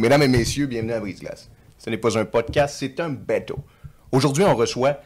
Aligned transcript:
Mesdames 0.00 0.22
et 0.22 0.28
messieurs, 0.28 0.64
bienvenue 0.64 0.94
à 0.94 1.00
Brise-Glace. 1.00 1.50
Ce 1.76 1.90
n'est 1.90 1.98
pas 1.98 2.16
un 2.16 2.24
podcast, 2.24 2.76
c'est 2.78 3.00
un 3.00 3.10
bateau. 3.10 3.58
Aujourd'hui, 4.12 4.44
on 4.44 4.54
reçoit 4.54 5.02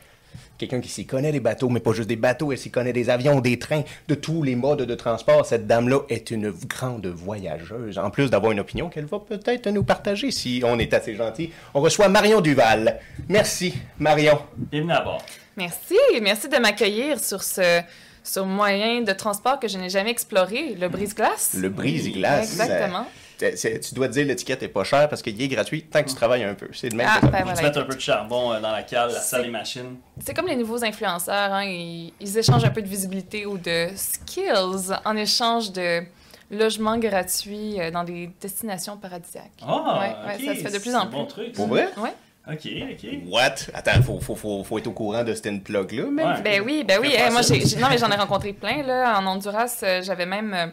quelqu'un 0.56 0.80
qui 0.80 0.88
s'y 0.88 1.04
connaît 1.04 1.32
des 1.32 1.40
bateaux, 1.40 1.68
mais 1.68 1.80
pas 1.80 1.93
juste 1.93 2.08
des 2.08 2.14
bateaux, 2.14 2.52
elle 2.52 2.58
s'y 2.58 2.70
connaît 2.70 2.93
des 2.93 3.11
avions, 3.11 3.40
des 3.40 3.58
trains, 3.58 3.82
de 4.07 4.14
tous 4.14 4.44
les 4.44 4.54
modes 4.54 4.82
de 4.82 4.94
transport. 4.94 5.44
Cette 5.46 5.67
dame-là 5.67 6.03
est 6.08 6.30
une 6.30 6.53
grande 6.68 7.08
voyageuse, 7.08 7.98
en 7.98 8.08
plus 8.11 8.30
d'avoir 8.30 8.53
une 8.53 8.61
opinion 8.61 8.89
qu'elle 8.89 9.07
va 9.07 9.18
peut-être 9.18 9.68
nous 9.68 9.82
partager 9.82 10.30
si 10.30 10.62
on 10.64 10.79
est 10.79 10.95
assez 10.95 11.17
gentil. 11.17 11.50
On 11.75 11.81
reçoit 11.81 12.08
Marion 12.08 12.40
Duval. 12.40 13.00
Merci, 13.29 13.75
Marion. 13.98 14.39
Bienvenue 14.56 14.92
à 14.92 15.00
bord. 15.00 15.26
Merci, 15.56 15.98
merci 16.22 16.48
de 16.48 16.58
m'accueillir 16.58 17.18
sur 17.18 17.42
ce, 17.42 17.81
ce 18.22 18.39
moyen 18.39 19.03
de 19.03 19.12
transport 19.12 19.58
que 19.58 19.67
je 19.67 19.76
n'ai 19.76 19.90
jamais 19.90 20.12
exploré, 20.12 20.76
le 20.81 20.89
brise-glace. 20.89 21.56
Le 21.58 21.68
brise-glace. 21.68 22.53
Exactement. 22.53 23.06
C'est- 23.38 23.56
c'est- 23.56 23.80
tu 23.80 23.94
dois 23.94 24.08
te 24.08 24.12
dire 24.12 24.26
l'étiquette 24.26 24.62
est 24.62 24.68
pas 24.68 24.84
chère 24.84 25.08
parce 25.08 25.20
qu'il 25.22 25.40
est 25.40 25.48
gratuit 25.48 25.82
tant 25.82 26.02
que 26.02 26.08
tu 26.08 26.14
travailles 26.14 26.44
un 26.44 26.54
peu. 26.54 26.68
C'est 26.72 26.88
le 26.90 26.96
même 26.96 27.08
Ah, 27.11 27.18
ben 27.20 27.30
voilà. 27.30 27.54
va 27.54 27.62
mettre 27.62 27.79
un 27.79 27.82
peu 27.84 27.94
de 27.94 28.00
charbon 28.00 28.52
euh, 28.52 28.61
dans 28.61 28.70
la 28.72 28.82
cale, 28.82 29.11
la 29.12 29.20
salle 29.20 29.42
des 29.44 29.50
machines. 29.50 29.96
C'est 30.25 30.34
comme 30.34 30.46
les 30.46 30.56
nouveaux 30.56 30.84
influenceurs, 30.84 31.52
hein, 31.52 31.64
ils, 31.64 32.12
ils 32.20 32.39
échangent 32.39 32.64
un 32.64 32.70
peu 32.70 32.83
de 32.83 32.89
visibilité 32.89 33.44
ou 33.47 33.58
de 33.58 33.89
skills 33.97 34.92
en 35.05 35.16
échange 35.16 35.72
de 35.72 36.02
logements 36.50 36.98
gratuits 36.98 37.81
euh, 37.81 37.91
dans 37.91 38.05
des 38.05 38.31
destinations 38.41 38.97
paradisiaques. 38.97 39.50
Ah, 39.62 39.98
Ouais, 40.00 40.28
ouais, 40.28 40.34
ok, 40.37 40.44
ça 40.44 40.55
se 40.55 40.61
fait 40.69 40.72
de 40.78 40.78
plus 40.83 40.91
c'est 40.91 40.97
en 40.97 41.03
un 41.03 41.06
bon 41.06 41.25
plus. 41.25 41.33
truc. 41.44 41.53
Pour 41.55 41.66
vrai? 41.66 41.89
Ouais. 41.97 42.12
Ok, 42.47 42.69
ok. 42.92 43.11
What? 43.33 43.55
Attends, 43.72 44.03
faut, 44.03 44.20
faut, 44.20 44.34
faut, 44.37 44.62
faut 44.64 44.78
être 44.78 44.87
au 44.87 44.92
courant 44.92 45.25
de 45.25 45.33
cette 45.34 45.64
plug-là. 45.64 46.05
Ouais. 46.05 46.42
Ben 46.42 46.62
oui, 46.64 46.84
ben 46.87 46.98
oui. 47.00 47.09
Eh, 47.14 47.31
moi, 47.31 47.41
j'ai- 47.41 47.77
non, 47.78 47.89
mais 47.89 47.97
j'en 47.97 48.11
ai 48.11 48.16
rencontré 48.16 48.53
plein, 48.53 48.83
là. 48.83 49.19
En 49.19 49.27
Honduras, 49.27 49.78
euh, 49.83 50.03
j'avais 50.03 50.27
même 50.27 50.72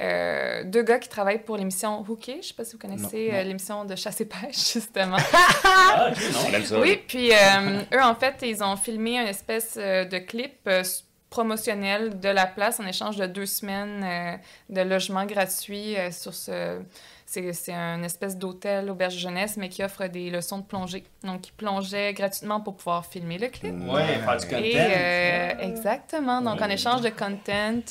euh, 0.00 0.64
deux 0.64 0.82
gars 0.82 0.98
qui 0.98 1.08
travaillent 1.08 1.42
pour 1.42 1.56
l'émission 1.56 2.04
Hooké. 2.06 2.38
Je 2.42 2.48
sais 2.48 2.54
pas 2.54 2.64
si 2.64 2.72
vous 2.72 2.78
connaissez 2.78 3.30
euh, 3.32 3.42
l'émission 3.42 3.84
de 3.84 3.96
chasse 3.96 4.20
et 4.20 4.26
pêche, 4.26 4.72
justement. 4.74 5.16
Ah, 5.64 6.10
ok, 6.10 6.18
non. 6.32 6.38
On 6.48 6.52
aime 6.52 6.64
ça. 6.64 6.78
Oui, 6.80 7.00
puis 7.06 7.32
euh, 7.32 7.80
eux, 7.94 8.02
en 8.02 8.14
fait, 8.14 8.36
ils 8.42 8.62
ont 8.62 8.76
filmé 8.76 9.18
une 9.18 9.28
espèce 9.28 9.76
de 9.76 10.18
clip 10.18 10.54
euh, 10.68 10.82
promotionnel 11.30 12.20
de 12.20 12.28
la 12.28 12.46
place 12.46 12.80
en 12.80 12.86
échange 12.86 13.16
de 13.16 13.26
deux 13.26 13.46
semaines 13.46 14.02
euh, 14.04 14.36
de 14.70 14.80
logement 14.80 15.24
gratuit 15.26 15.96
euh, 15.96 16.10
sur 16.10 16.34
ce... 16.34 16.80
C'est, 17.28 17.52
c'est 17.52 17.72
un 17.72 18.04
espèce 18.04 18.38
d'hôtel, 18.38 18.88
auberge 18.88 19.16
jeunesse, 19.16 19.56
mais 19.56 19.68
qui 19.68 19.82
offre 19.82 20.06
des 20.06 20.30
leçons 20.30 20.58
de 20.58 20.62
plongée. 20.62 21.02
Donc, 21.24 21.48
ils 21.48 21.52
plongeaient 21.52 22.14
gratuitement 22.14 22.60
pour 22.60 22.76
pouvoir 22.76 23.04
filmer 23.04 23.36
le 23.36 23.48
clip. 23.48 23.74
Ouais, 23.90 24.20
faire 24.20 24.36
du 24.36 24.46
content. 24.46 24.58
Et 24.62 24.74
euh, 24.76 25.58
exactement. 25.58 26.40
Donc, 26.40 26.62
en 26.62 26.68
échange 26.68 27.00
de 27.00 27.08
content, 27.08 27.82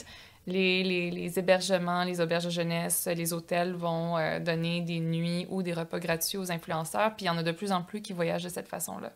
les, 0.48 0.84
les, 0.84 1.12
les 1.12 1.40
hébergements, 1.40 2.04
les 2.04 2.22
auberges 2.22 2.46
de 2.46 2.50
jeunesse, 2.52 3.08
les 3.08 3.34
hôtels 3.34 3.74
vont 3.74 4.18
euh, 4.18 4.40
donner 4.40 4.82
des 4.82 5.00
nuits 5.00 5.48
ou 5.50 5.64
des 5.64 5.74
repas 5.74 6.00
gratuits 6.00 6.38
aux 6.38 6.52
influenceurs. 6.52 7.16
Puis 7.16 7.26
il 7.26 7.28
y 7.28 7.30
en 7.32 7.38
a 7.38 7.44
de 7.44 7.52
plus 7.52 7.72
en 7.72 7.82
plus 7.82 8.02
qui 8.02 8.14
voyagent 8.14 8.44
de 8.44 8.50
cette 8.50 8.68
façon-là. 8.68 9.12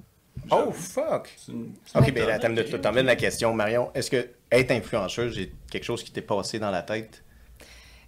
Oh, 0.51 0.71
fuck! 0.71 1.29
Une- 1.49 1.73
Ok, 1.95 2.03
c'est 2.05 2.11
ben 2.11 2.23
une 2.23 2.55
là, 2.55 3.01
ok. 3.01 3.07
la 3.07 3.15
question, 3.15 3.53
Marion. 3.53 3.91
Est-ce 3.93 4.09
que 4.09 4.29
être 4.51 4.71
influenceuse, 4.71 5.35
c'est 5.35 5.51
quelque 5.69 5.83
chose 5.83 6.03
qui 6.03 6.11
t'est 6.11 6.21
passé 6.21 6.57
dans 6.59 6.71
la 6.71 6.81
tête? 6.81 7.23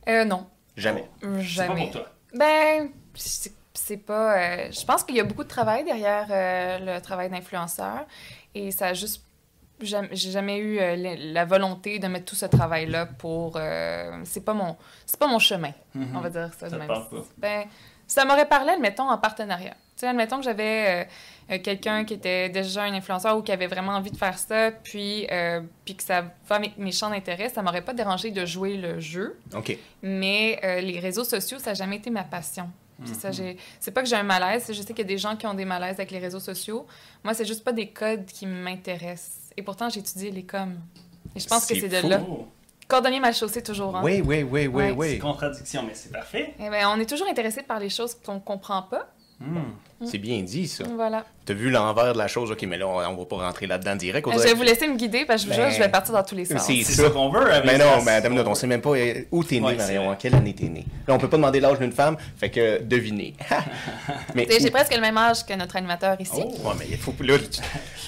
Euh, 0.07 0.23
non, 0.25 0.47
Jamais. 0.77 1.07
C'est 1.21 1.27
pas 1.27 1.39
jamais. 1.41 1.81
pour 1.83 1.91
toi. 1.91 2.09
Ben, 2.33 2.89
c'est 3.13 3.51
c'est 3.73 3.97
pas. 3.97 4.37
euh, 4.37 4.71
je 4.71 4.85
pense 4.85 5.03
qu'il 5.03 5.15
y 5.15 5.19
a 5.19 5.23
beaucoup 5.23 5.43
de 5.43 5.49
travail 5.49 5.83
derrière 5.83 6.27
euh, 6.31 6.95
le 6.97 7.01
travail 7.01 7.29
d'influenceur 7.29 8.05
et 8.55 8.71
ça 8.71 8.87
a 8.87 8.93
juste. 8.93 9.23
J'ai 9.85 10.31
jamais 10.31 10.57
eu 10.57 10.79
euh, 10.79 11.15
la, 11.33 11.45
volonté 11.45 11.99
de 11.99 12.07
mettre 12.07 12.25
tout 12.25 12.35
ce 12.35 12.45
travail-là 12.45 13.05
pour. 13.05 13.53
euh, 13.57 14.21
c'est 14.23 14.43
pas 14.45 14.53
mon, 14.53 14.75
c'est 15.05 15.19
pas 15.19 15.27
mon 15.27 15.39
chemin, 15.39 15.71
Mhm. 15.95 16.15
on 16.15 16.19
va 16.21 16.29
dire 16.29 16.49
ça. 16.57 16.69
Ça 16.69 16.77
même. 16.77 16.89
Ben, 17.37 17.65
ça 18.07 18.25
m'aurait 18.25 18.47
parlé, 18.47 18.71
admettons, 18.71 19.09
en 19.09 19.17
partenariat. 19.17 19.71
Tu 19.95 20.01
sais, 20.01 20.07
admettons 20.07 20.37
que 20.37 20.43
j'avais 20.43 21.05
euh, 21.49 21.53
euh, 21.55 21.59
quelqu'un 21.59 22.03
qui 22.03 22.15
était 22.15 22.49
déjà 22.49 22.83
un 22.83 22.93
influenceur 22.93 23.37
ou 23.37 23.41
qui 23.41 23.51
avait 23.53 23.67
vraiment 23.67 23.93
envie 23.93 24.11
de 24.11 24.17
faire 24.17 24.37
ça, 24.37 24.71
puis, 24.71 25.27
euh, 25.31 25.61
puis 25.85 25.95
que 25.95 26.03
ça 26.03 26.21
va 26.47 26.55
avec 26.55 26.77
mes 26.77 26.91
champs 26.91 27.09
d'intérêt, 27.09 27.47
ça 27.49 27.61
m'aurait 27.61 27.83
pas 27.83 27.93
dérangé 27.93 28.31
de 28.31 28.45
jouer 28.45 28.75
le 28.77 28.99
jeu. 28.99 29.39
Ok. 29.55 29.77
Mais 30.01 30.59
les 30.81 30.99
réseaux 30.99 31.23
sociaux, 31.23 31.57
ça 31.59 31.71
n'a 31.71 31.73
jamais 31.75 31.97
été 31.97 32.09
ma 32.09 32.23
passion. 32.23 32.69
J'ai... 33.31 33.57
C'est 33.79 33.91
pas 33.91 34.01
que 34.03 34.07
j'ai 34.09 34.15
un 34.15 34.23
malaise, 34.23 34.65
je 34.67 34.73
sais 34.81 34.93
qu'il 34.93 34.99
y 34.99 35.01
a 35.01 35.05
des 35.05 35.17
gens 35.17 35.35
qui 35.35 35.47
ont 35.47 35.53
des 35.55 35.65
malaises 35.65 35.95
avec 35.95 36.11
les 36.11 36.19
réseaux 36.19 36.39
sociaux. 36.39 36.85
Moi, 37.23 37.33
c'est 37.33 37.45
juste 37.45 37.63
pas 37.63 37.71
des 37.71 37.87
codes 37.89 38.25
qui 38.25 38.45
m'intéressent. 38.45 39.39
Et 39.57 39.63
pourtant, 39.63 39.89
j'ai 39.89 39.99
étudié 39.99 40.31
les 40.31 40.43
coms. 40.43 40.77
Et 41.35 41.39
je 41.39 41.47
pense 41.47 41.65
que 41.65 41.75
C'est 41.79 41.87
de 41.87 42.07
là. 42.07 42.21
Cordonnier 42.87 43.19
mal 43.19 43.33
chaussé, 43.33 43.63
toujours. 43.63 43.95
Hein? 43.95 44.01
Oui, 44.03 44.21
oui, 44.25 44.43
oui, 44.43 44.67
oui, 44.67 44.67
Ouais, 44.67 44.87
c'est 44.89 44.95
oui. 44.95 45.19
contradiction, 45.19 45.83
mais 45.83 45.93
c'est 45.93 46.11
parfait. 46.11 46.53
Eh 46.59 46.69
ben, 46.69 46.87
on 46.93 46.99
est 46.99 47.05
toujours 47.05 47.27
intéressé 47.27 47.63
par 47.63 47.79
les 47.79 47.89
choses 47.89 48.15
qu'on 48.15 48.39
comprend 48.39 48.81
pas. 48.83 49.07
Hmm. 49.39 49.59
C'est 50.05 50.17
bien 50.17 50.39
dit, 50.41 50.67
ça. 50.67 50.83
Voilà. 50.95 51.23
T'as 51.45 51.53
vu 51.53 51.69
l'envers 51.71 52.13
de 52.13 52.17
la 52.19 52.27
chose, 52.27 52.51
ok, 52.51 52.61
mais 52.63 52.77
là, 52.77 52.87
on, 52.87 52.97
on 52.97 53.15
va 53.17 53.25
pas 53.25 53.35
rentrer 53.37 53.65
là-dedans 53.67 53.95
direct. 53.95 54.27
Euh, 54.27 54.31
Je 54.31 54.35
dirait 54.37 54.49
vais 54.49 54.55
vous 54.55 54.63
laisser 54.63 54.87
me 54.87 54.95
guider 54.95 55.25
parce 55.25 55.41
que 55.43 55.47
je 55.47 55.53
vous 55.53 55.55
jure, 55.59 55.69
Ben, 55.69 55.75
je 55.75 55.79
vais 55.83 55.89
partir 55.89 56.13
dans 56.13 56.23
tous 56.23 56.35
les 56.35 56.45
sens. 56.45 56.61
c'est- 56.65 56.83
ça 56.83 57.09
qu'on 57.09 57.29
veut 57.29 57.51
avec 57.51 57.65
Mais 57.65 57.77
ça, 57.79 57.85
non, 57.97 58.03
mais 58.03 58.29
minute, 58.29 58.45
on 58.47 58.53
sait 58.55 58.67
même 58.67 58.81
pas 58.81 58.91
euh, 58.91 59.23
où 59.31 59.43
t'es 59.43 59.59
né, 59.59 59.65
Ouais, 59.65 59.75
Marion, 59.75 60.09
en 60.09 60.15
quelle 60.15 60.35
année 60.35 60.53
t'es 60.53 60.67
né? 60.69 60.85
Là, 61.07 61.15
on 61.15 61.17
peut 61.17 61.27
pas 61.29 61.37
demander 61.37 61.59
l'âge 61.59 61.79
d'une 61.79 61.91
femme, 61.91 62.15
fait 62.37 62.49
que 62.49 62.81
devinez. 62.83 63.33
mais, 64.35 64.47
J'ai 64.59 64.69
presque 64.71 64.93
le 64.95 65.01
même 65.01 65.17
âge 65.17 65.45
que 65.45 65.53
notre 65.53 65.75
animateur 65.75 66.15
ici. 66.21 66.31
Oh, 66.43 66.67
ouais, 66.69 66.73
mais 66.79 66.85
il 66.91 66.97
faut 66.97 67.13
là, 67.21 67.37
tu- 67.39 67.61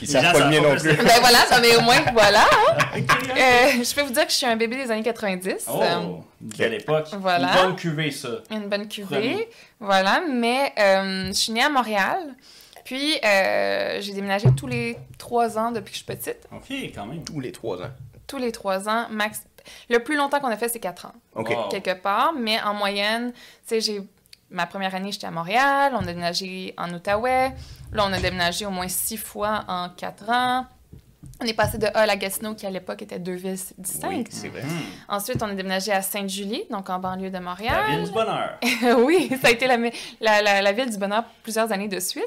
ils 0.03 0.07
savent 0.07 0.31
pas 0.33 0.39
le 0.39 0.49
mien 0.49 0.61
non 0.61 0.75
plus. 0.75 0.93
Ben 0.95 1.19
voilà, 1.19 1.39
non, 1.51 1.57
mais 1.61 1.75
au 1.75 1.81
moins, 1.81 2.01
voilà. 2.13 2.43
hein. 2.43 2.77
Euh, 2.95 3.83
je 3.83 3.95
peux 3.95 4.01
vous 4.01 4.13
dire 4.13 4.25
que 4.25 4.31
je 4.31 4.37
suis 4.37 4.45
un 4.45 4.55
bébé 4.55 4.75
des 4.77 4.91
années 4.91 5.03
90. 5.03 5.65
Oh, 5.69 5.79
euh, 5.81 5.99
belle 6.39 6.75
époque. 6.75 7.07
voilà. 7.19 7.47
Une 7.47 7.63
bonne 7.67 7.75
cuvée, 7.75 8.11
ça. 8.11 8.29
une 8.51 8.67
bonne 8.69 8.87
cuvée. 8.87 9.49
Voilà, 9.79 10.21
mais 10.31 10.71
euh, 10.79 11.27
je 11.27 11.33
suis 11.33 11.51
née 11.51 11.61
à 11.63 11.69
Montréal. 11.69 11.82
Puis, 12.83 13.17
euh, 13.23 14.01
j'ai 14.01 14.13
déménagé 14.13 14.49
tous 14.55 14.67
les 14.67 14.97
trois 15.17 15.57
ans 15.57 15.71
depuis 15.71 15.91
que 15.91 15.97
je 15.99 16.03
suis 16.03 16.05
petite. 16.05 16.47
Ok, 16.51 16.69
quand 16.93 17.05
même. 17.05 17.23
Tous 17.23 17.39
les 17.39 17.51
trois 17.51 17.81
ans. 17.81 17.91
Tous 18.27 18.37
les 18.37 18.51
trois 18.51 18.89
ans, 18.89 19.07
max. 19.09 19.43
Le 19.89 19.99
plus 19.99 20.17
longtemps 20.17 20.39
qu'on 20.41 20.47
a 20.49 20.57
fait, 20.57 20.67
c'est 20.67 20.79
quatre 20.81 21.05
ans, 21.05 21.13
Ok. 21.35 21.49
Wow. 21.49 21.69
quelque 21.69 21.93
part. 21.93 22.33
Mais 22.37 22.61
en 22.61 22.73
moyenne, 22.73 23.31
tu 23.33 23.39
sais, 23.65 23.81
j'ai. 23.81 24.01
Ma 24.49 24.67
première 24.67 24.93
année, 24.93 25.11
j'étais 25.11 25.25
à 25.27 25.31
Montréal. 25.31 25.93
On 25.95 25.99
a 26.03 26.05
déménagé 26.05 26.73
en 26.77 26.93
Outaouais. 26.93 27.53
Là, 27.91 28.05
on 28.05 28.13
a 28.13 28.19
déménagé 28.19 28.65
au 28.65 28.69
moins 28.69 28.87
six 28.87 29.17
fois 29.17 29.63
en 29.67 29.89
quatre 29.89 30.29
ans. 30.29 30.67
On 31.41 31.45
est 31.45 31.53
passé 31.53 31.77
de 31.77 31.87
Hull 31.87 32.09
à 32.09 32.15
Gatineau, 32.15 32.53
qui 32.55 32.65
à 32.65 32.69
l'époque 32.69 33.01
étaient 33.01 33.19
deux 33.19 33.33
villes 33.33 33.57
Oui, 33.59 33.73
distinctes. 33.77 34.31
c'est 34.31 34.47
vrai. 34.49 34.61
Hmm. 34.63 34.67
Ensuite, 35.09 35.41
on 35.43 35.49
est 35.49 35.55
déménagé 35.55 35.91
à 35.91 36.01
Sainte-Julie, 36.01 36.63
donc 36.69 36.89
en 36.89 36.99
banlieue 36.99 37.29
de 37.29 37.33
La 37.33 37.41
Montréal. 37.41 37.83
ville 37.89 38.03
du 38.05 38.11
bonheur. 38.11 38.57
oui, 38.99 39.29
ça 39.41 39.47
a 39.47 39.51
été 39.51 39.67
la, 39.67 39.77
la, 40.21 40.41
la, 40.41 40.61
la 40.61 40.71
ville 40.71 40.89
du 40.89 40.97
bonheur 40.97 41.23
plusieurs 41.43 41.71
années 41.71 41.87
de 41.87 41.99
suite. 41.99 42.23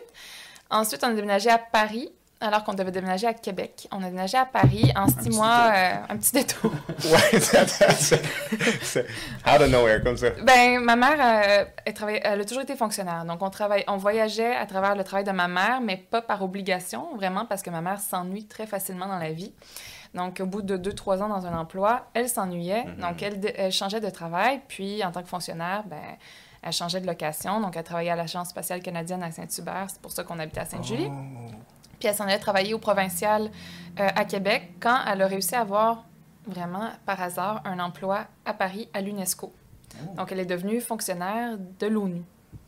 Ensuite, 0.70 1.02
on 1.04 1.08
a 1.08 1.12
déménagé 1.14 1.48
à 1.50 1.58
Paris, 1.58 2.10
alors 2.40 2.64
qu'on 2.64 2.74
devait 2.74 2.90
déménager 2.90 3.26
à 3.26 3.32
Québec. 3.34 3.88
On 3.92 3.98
a 4.02 4.06
déménagé 4.06 4.36
à 4.36 4.44
Paris 4.44 4.92
en 4.94 5.06
six 5.08 5.14
petit 5.16 5.30
mois, 5.30 5.70
euh, 5.74 5.94
un 6.10 6.16
petit 6.16 6.32
détour. 6.32 6.70
Ouais, 7.06 7.40
c'est- 7.40 9.06
out 9.46 9.60
of 9.60 9.70
nowhere, 9.70 10.02
comme 10.02 10.16
ça. 10.16 10.30
ben, 10.44 10.80
ma 10.80 10.96
mère, 10.96 11.16
euh, 11.18 11.64
elle, 11.84 11.94
travaillait- 11.94 12.20
elle 12.24 12.40
a 12.40 12.44
toujours 12.44 12.62
été 12.62 12.76
fonctionnaire. 12.76 13.24
Donc, 13.24 13.40
on, 13.42 13.50
travaille, 13.50 13.84
on 13.88 13.96
voyageait 13.96 14.54
à 14.54 14.66
travers 14.66 14.94
le 14.96 15.04
travail 15.04 15.24
de 15.24 15.30
ma 15.32 15.48
mère, 15.48 15.80
mais 15.80 15.96
pas 15.96 16.20
par 16.22 16.42
obligation, 16.42 17.14
vraiment 17.16 17.44
parce 17.46 17.62
que 17.62 17.70
ma 17.70 17.80
mère 17.80 18.00
s'ennuie 18.00 18.46
très 18.46 18.66
facilement 18.66 19.06
dans 19.06 19.18
la 19.18 19.32
vie. 19.32 19.52
Donc, 20.14 20.40
au 20.40 20.46
bout 20.46 20.62
de 20.62 20.76
deux, 20.76 20.92
trois 20.94 21.22
ans 21.22 21.28
dans 21.28 21.46
un 21.46 21.58
emploi, 21.58 22.06
elle 22.14 22.28
s'ennuyait. 22.28 22.84
Mhm. 22.84 22.96
Donc, 23.00 23.22
elle, 23.22 23.40
elle 23.56 23.72
changeait 23.72 24.00
de 24.00 24.10
travail. 24.10 24.60
Puis, 24.68 25.04
en 25.04 25.10
tant 25.10 25.22
que 25.22 25.28
fonctionnaire, 25.28 25.84
ben, 25.86 26.00
elle 26.62 26.72
changeait 26.72 27.00
de 27.00 27.06
location. 27.06 27.60
Donc, 27.60 27.76
elle 27.76 27.84
travaillait 27.84 28.10
à 28.10 28.16
l'Agence 28.16 28.48
spatiale 28.48 28.80
canadienne 28.80 29.22
à 29.22 29.30
Saint-Hubert. 29.30 29.86
C'est 29.88 30.00
pour 30.00 30.12
ça 30.12 30.24
qu'on 30.24 30.38
habitait 30.38 30.60
à 30.60 30.64
Sainte-Julie. 30.64 31.08
Oh. 31.10 31.50
Puis, 31.98 32.08
elle 32.08 32.14
s'en 32.14 32.24
allait 32.24 32.38
travailler 32.38 32.74
au 32.74 32.78
provincial 32.78 33.50
euh, 33.98 34.08
à 34.14 34.24
Québec 34.24 34.72
quand 34.80 34.98
elle 35.06 35.22
a 35.22 35.26
réussi 35.26 35.54
à 35.54 35.60
avoir, 35.60 36.04
vraiment 36.46 36.90
par 37.04 37.20
hasard, 37.22 37.62
un 37.64 37.78
emploi 37.78 38.26
à 38.44 38.52
Paris 38.54 38.88
à 38.94 39.00
l'UNESCO. 39.00 39.52
Donc, 40.16 40.30
elle 40.32 40.40
est 40.40 40.46
devenue 40.46 40.80
fonctionnaire 40.80 41.56
de 41.78 41.86
l'ONU. 41.86 42.22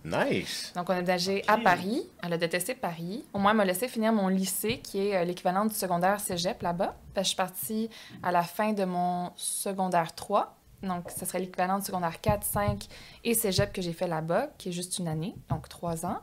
Nice. 0.05 0.73
Donc, 0.75 0.89
on 0.89 0.93
a 0.93 0.97
déménagé 0.97 1.45
à 1.47 1.57
Ok. 1.57 1.65
Paris. 1.65 2.03
Elle 2.23 2.33
a 2.33 2.39
détesté 2.39 2.75
Paris. 2.75 3.25
Au 3.35 3.39
moins, 3.39 3.51
elle 3.51 3.59
m'a 3.59 3.65
laissé 3.65 3.89
finir 3.89 4.13
mon 4.13 4.29
lycée, 4.29 4.79
qui 4.79 5.09
est 5.09 5.17
euh, 5.17 5.25
l'équivalent 5.25 5.67
du 5.67 5.75
secondaire 5.75 6.21
cégep 6.21 6.63
là-bas. 6.63 6.95
Parce 7.15 7.17
que 7.17 7.23
je 7.25 7.29
suis 7.29 7.37
partie 7.37 7.91
à 8.23 8.33
la 8.33 8.43
fin 8.43 8.73
de 8.73 8.85
mon 8.85 9.31
secondaire 9.37 10.15
3. 10.15 10.55
Donc, 10.83 11.11
ce 11.15 11.27
serait 11.27 11.41
l'équivalent 11.41 11.79
du 11.79 11.85
secondaire 11.85 12.21
4, 12.21 12.45
5 12.45 12.87
et 13.25 13.35
cégep 13.35 13.73
que 13.73 13.83
j'ai 13.83 13.93
fait 13.93 14.07
là-bas, 14.07 14.49
qui 14.57 14.69
est 14.69 14.73
juste 14.73 14.99
une 14.99 15.09
année, 15.09 15.35
donc 15.51 15.69
trois 15.69 16.07
ans. 16.07 16.19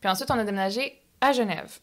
Puis 0.00 0.08
ensuite, 0.08 0.30
on 0.30 0.38
a 0.38 0.44
déménagé 0.44 1.02
à 1.20 1.32
Genève. 1.32 1.80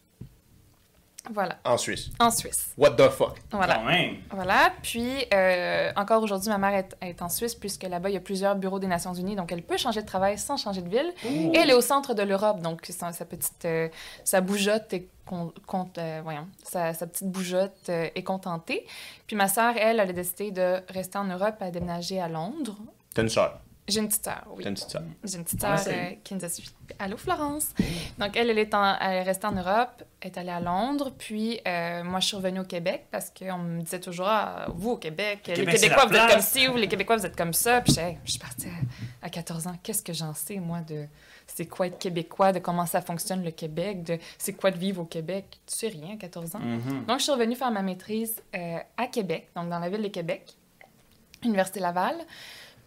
Voilà, 1.32 1.58
En 1.64 1.78
Suisse. 1.78 2.10
en 2.20 2.30
Suisse. 2.30 2.74
What 2.76 2.92
the 2.92 3.08
fuck? 3.08 3.36
Voilà. 3.50 3.76
Quand 3.76 3.84
même. 3.84 4.16
Voilà. 4.30 4.72
Puis, 4.82 5.10
euh, 5.32 5.90
encore 5.96 6.22
aujourd'hui, 6.22 6.50
ma 6.50 6.58
mère 6.58 6.74
est, 6.74 6.96
est 7.00 7.22
en 7.22 7.28
Suisse, 7.30 7.54
puisque 7.54 7.84
là-bas, 7.84 8.10
il 8.10 8.12
y 8.14 8.16
a 8.18 8.20
plusieurs 8.20 8.56
bureaux 8.56 8.78
des 8.78 8.86
Nations 8.86 9.14
Unies. 9.14 9.34
Donc, 9.34 9.50
elle 9.50 9.62
peut 9.62 9.78
changer 9.78 10.02
de 10.02 10.06
travail 10.06 10.36
sans 10.38 10.56
changer 10.56 10.82
de 10.82 10.88
ville. 10.88 11.12
Et 11.24 11.56
elle 11.56 11.70
est 11.70 11.74
au 11.74 11.80
centre 11.80 12.12
de 12.14 12.22
l'Europe. 12.22 12.60
Donc, 12.60 12.84
sa, 12.90 13.12
sa 13.12 13.24
petite. 13.24 13.64
euh, 13.64 13.88
sa 14.24 14.40
bougeotte 14.40 14.92
est. 14.92 15.08
Con- 15.26 15.54
euh, 15.96 16.20
voyons, 16.22 16.46
sa, 16.62 16.92
sa 16.92 17.06
petite 17.06 17.28
bougeotte 17.28 17.88
euh, 17.88 18.10
est 18.14 18.22
contentée. 18.22 18.86
Puis 19.26 19.36
ma 19.36 19.48
sœur, 19.48 19.72
elle, 19.78 19.98
elle 19.98 20.10
a 20.10 20.12
décidé 20.12 20.50
de 20.50 20.80
rester 20.90 21.16
en 21.16 21.24
Europe 21.24 21.54
à 21.60 21.70
déménager 21.70 22.20
à 22.20 22.28
Londres. 22.28 22.76
T'as 23.14 23.22
une 23.22 23.30
soeur. 23.30 23.58
J'ai 23.86 24.00
une 24.00 24.08
petite 24.08 24.24
sœur, 24.24 24.44
oui. 24.48 24.62
T'as 24.64 24.70
une 24.70 24.74
petite 24.76 24.90
sœur. 24.90 25.02
J'ai 25.24 25.36
une 25.36 25.44
petite 25.44 25.62
Ah, 25.62 25.76
sœur 25.76 25.92
euh, 25.94 26.10
qui 26.24 26.34
nous 26.34 26.42
a 26.44 26.48
suivis. 26.48 26.70
Allô, 26.98 27.18
Florence! 27.18 27.74
Donc, 28.18 28.34
elle, 28.34 28.48
elle 28.48 28.58
est, 28.58 28.72
en- 28.72 28.96
elle 28.98 29.16
est 29.18 29.22
restée 29.22 29.46
en 29.46 29.52
Europe, 29.52 30.02
elle 30.22 30.30
est 30.30 30.38
allée 30.38 30.50
à 30.50 30.60
Londres, 30.60 31.12
puis 31.18 31.60
euh, 31.68 32.02
moi, 32.02 32.18
je 32.20 32.28
suis 32.28 32.36
revenue 32.36 32.60
au 32.60 32.64
Québec 32.64 33.04
parce 33.10 33.30
qu'on 33.30 33.58
me 33.58 33.82
disait 33.82 34.00
toujours, 34.00 34.26
ah, 34.28 34.66
vous, 34.74 34.92
au 34.92 34.96
Québec, 34.96 35.40
les 35.48 35.52
Québec, 35.54 35.74
Québécois, 35.80 36.06
vous 36.06 36.14
êtes 36.14 36.30
comme 36.30 36.40
ci, 36.40 36.66
ou 36.68 36.76
les 36.76 36.88
Québécois, 36.88 37.16
vous 37.18 37.26
êtes 37.26 37.36
comme 37.36 37.52
ça. 37.52 37.82
Puis 37.82 37.94
je 38.24 38.30
suis 38.30 38.38
partie 38.40 38.68
à, 38.68 39.26
à 39.26 39.28
14 39.28 39.66
ans. 39.66 39.76
Qu'est-ce 39.82 40.02
que 40.02 40.14
j'en 40.14 40.32
sais, 40.32 40.56
moi, 40.56 40.80
de 40.80 41.04
c'est 41.46 41.66
quoi 41.66 41.88
être 41.88 41.98
Québécois, 41.98 42.52
de 42.52 42.60
comment 42.60 42.86
ça 42.86 43.02
fonctionne 43.02 43.44
le 43.44 43.50
Québec, 43.50 44.02
de 44.02 44.18
c'est 44.38 44.54
quoi 44.54 44.70
de 44.70 44.78
vivre 44.78 45.02
au 45.02 45.04
Québec? 45.06 45.44
Tu 45.66 45.74
sais 45.76 45.88
rien 45.88 46.14
à 46.14 46.16
14 46.16 46.54
ans. 46.56 46.60
Mhm. 46.60 47.04
Donc, 47.04 47.18
je 47.18 47.24
suis 47.24 47.32
revenue 47.32 47.54
faire 47.54 47.70
ma 47.70 47.82
maîtrise 47.82 48.34
euh, 48.56 48.78
à 48.96 49.06
Québec, 49.08 49.48
donc 49.54 49.68
dans 49.68 49.78
la 49.78 49.90
ville 49.90 50.00
de 50.02 50.08
Québec, 50.08 50.54
Université 51.42 51.80
Laval. 51.80 52.16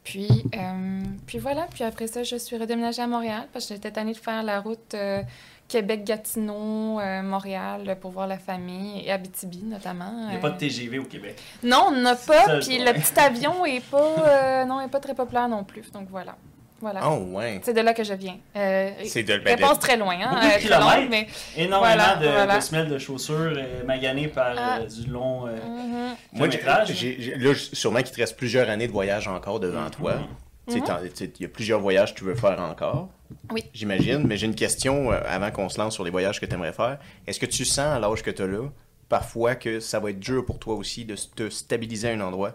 Puis, 0.08 0.46
euh, 0.56 1.04
puis 1.26 1.38
voilà, 1.38 1.68
puis 1.70 1.84
après 1.84 2.08
ça, 2.08 2.24
je 2.24 2.38
suis 2.38 2.56
redéménagée 2.56 3.02
à 3.02 3.08
Montréal 3.08 3.46
parce 3.52 3.68
que 3.68 3.74
j'étais 3.74 3.92
tannée 3.92 4.14
de 4.14 4.18
faire 4.18 4.42
la 4.42 4.62
route 4.62 4.94
euh, 4.94 5.22
Québec-Gatineau, 5.68 7.02
euh, 7.02 7.22
Montréal 7.22 7.98
pour 8.00 8.12
voir 8.12 8.26
la 8.26 8.38
famille 8.38 9.06
et 9.06 9.12
Abitibi 9.12 9.64
notamment. 9.64 10.14
Il 10.24 10.28
n'y 10.28 10.36
a 10.36 10.38
euh. 10.38 10.42
pas 10.42 10.52
de 10.52 10.58
TGV 10.58 11.00
au 11.00 11.04
Québec. 11.04 11.42
Non, 11.62 11.88
on 11.88 11.92
n'en 11.92 12.12
a 12.12 12.16
pas, 12.16 12.60
puis 12.62 12.80
le 12.80 12.94
petit 12.94 13.20
avion 13.20 13.66
est 13.66 13.84
pas, 13.86 14.16
euh, 14.28 14.64
non, 14.66 14.80
est 14.80 14.88
pas 14.88 15.02
très 15.02 15.14
populaire 15.14 15.50
non 15.50 15.66
plus. 15.66 15.92
Donc 15.92 16.08
voilà. 16.10 16.38
Voilà. 16.80 17.10
Oh, 17.10 17.18
ouais. 17.36 17.60
C'est 17.64 17.74
de 17.74 17.82
là 17.82 17.94
que 17.94 18.04
je 18.04 18.14
viens. 18.14 18.38
Euh, 18.56 18.92
C'est 19.06 19.24
de 19.24 19.38
ben, 19.38 19.56
réponse 19.60 19.80
très 19.80 19.98
loin, 19.98 20.16
hein, 20.22 20.30
Beaucoup 20.30 20.42
de 20.42 20.46
euh, 20.46 20.50
très 20.52 20.60
kilomètres. 20.60 20.96
longue, 21.02 21.10
mais 21.10 21.28
Énormément 21.56 21.80
Voilà, 21.96 22.16
de, 22.18 22.28
voilà. 22.28 22.56
de 22.58 22.62
semelles 22.64 22.88
de 22.88 22.98
chaussures 23.00 23.54
euh, 23.58 23.84
maganées 23.84 24.28
par 24.28 24.54
Ah. 24.58 24.80
euh, 24.82 24.86
du 24.86 25.10
long. 25.10 25.48
euh, 25.48 25.56
Mhm. 25.66 26.16
Moi, 26.34 26.50
j'ai- 26.86 27.18
j'ai- 27.20 27.36
là, 27.36 27.54
j- 27.54 27.70
sûrement 27.74 28.02
qu'il 28.04 28.12
te 28.12 28.20
reste 28.22 28.38
plusieurs 28.38 28.70
années 28.70 28.88
de 28.88 28.92
voyage 28.92 29.28
encore 29.28 29.60
devant 29.60 29.90
toi. 29.90 30.16
Mhm. 30.16 30.28
Tu 30.68 30.74
sais, 30.74 30.82
t'en- 30.82 31.00
tu 31.02 31.10
sais, 31.14 31.32
Il 31.40 31.44
y 31.44 31.46
a 31.46 31.50
plusieurs 31.50 31.80
voyages 31.80 32.14
que 32.14 32.20
tu 32.20 32.26
veux 32.26 32.36
faire 32.36 32.60
encore. 32.60 33.10
Oui. 33.52 33.64
J'imagine. 33.74 34.26
Mais 34.28 34.38
j'ai 34.38 34.46
une 34.46 34.56
question 34.56 35.12
euh, 35.12 35.20
avant 35.26 35.50
qu'on 35.50 35.70
se 35.70 35.80
lance 35.80 35.94
sur 35.96 36.04
les 36.04 36.12
voyages 36.12 36.40
que 36.40 36.46
tu 36.46 36.54
aimerais 36.54 36.74
faire. 36.74 36.98
Est-ce 37.26 37.40
que 37.40 37.46
tu 37.46 37.66
sens, 37.66 37.96
à 37.96 38.00
l'âge 38.00 38.22
que 38.22 38.32
tu 38.32 38.42
as 38.44 38.48
là, 38.48 38.70
parfois 39.10 39.56
que 39.56 39.80
ça 39.80 40.00
va 40.00 40.10
être 40.12 40.20
dur 40.20 40.46
pour 40.46 40.60
toi 40.60 40.76
aussi 40.76 41.06
de 41.06 41.16
te 41.36 41.50
stabiliser 41.50 42.10
à 42.10 42.12
un 42.12 42.22
endroit 42.22 42.52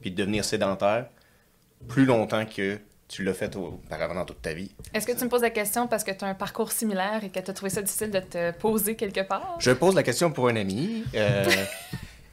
puis 0.00 0.10
de 0.10 0.16
devenir 0.16 0.44
sédentaire 0.44 1.06
plus 1.88 2.04
longtemps 2.04 2.44
que 2.44 2.78
tu 3.12 3.22
l'as 3.22 3.34
fait 3.34 3.54
auparavant 3.56 4.14
dans 4.14 4.24
toute 4.24 4.40
ta 4.40 4.54
vie? 4.54 4.70
Est-ce 4.94 5.06
que 5.06 5.12
tu 5.12 5.22
me 5.22 5.28
poses 5.28 5.42
la 5.42 5.50
question 5.50 5.86
parce 5.86 6.02
que 6.02 6.12
tu 6.12 6.24
as 6.24 6.28
un 6.28 6.34
parcours 6.34 6.72
similaire 6.72 7.20
et 7.22 7.28
que 7.28 7.38
tu 7.38 7.50
as 7.50 7.54
trouvé 7.54 7.68
ça 7.68 7.82
difficile 7.82 8.10
de 8.10 8.20
te 8.20 8.52
poser 8.52 8.96
quelque 8.96 9.20
part? 9.20 9.56
Je 9.58 9.70
pose 9.72 9.94
la 9.94 10.02
question 10.02 10.32
pour 10.32 10.48
un 10.48 10.56
ami. 10.56 11.04
Euh, 11.14 11.44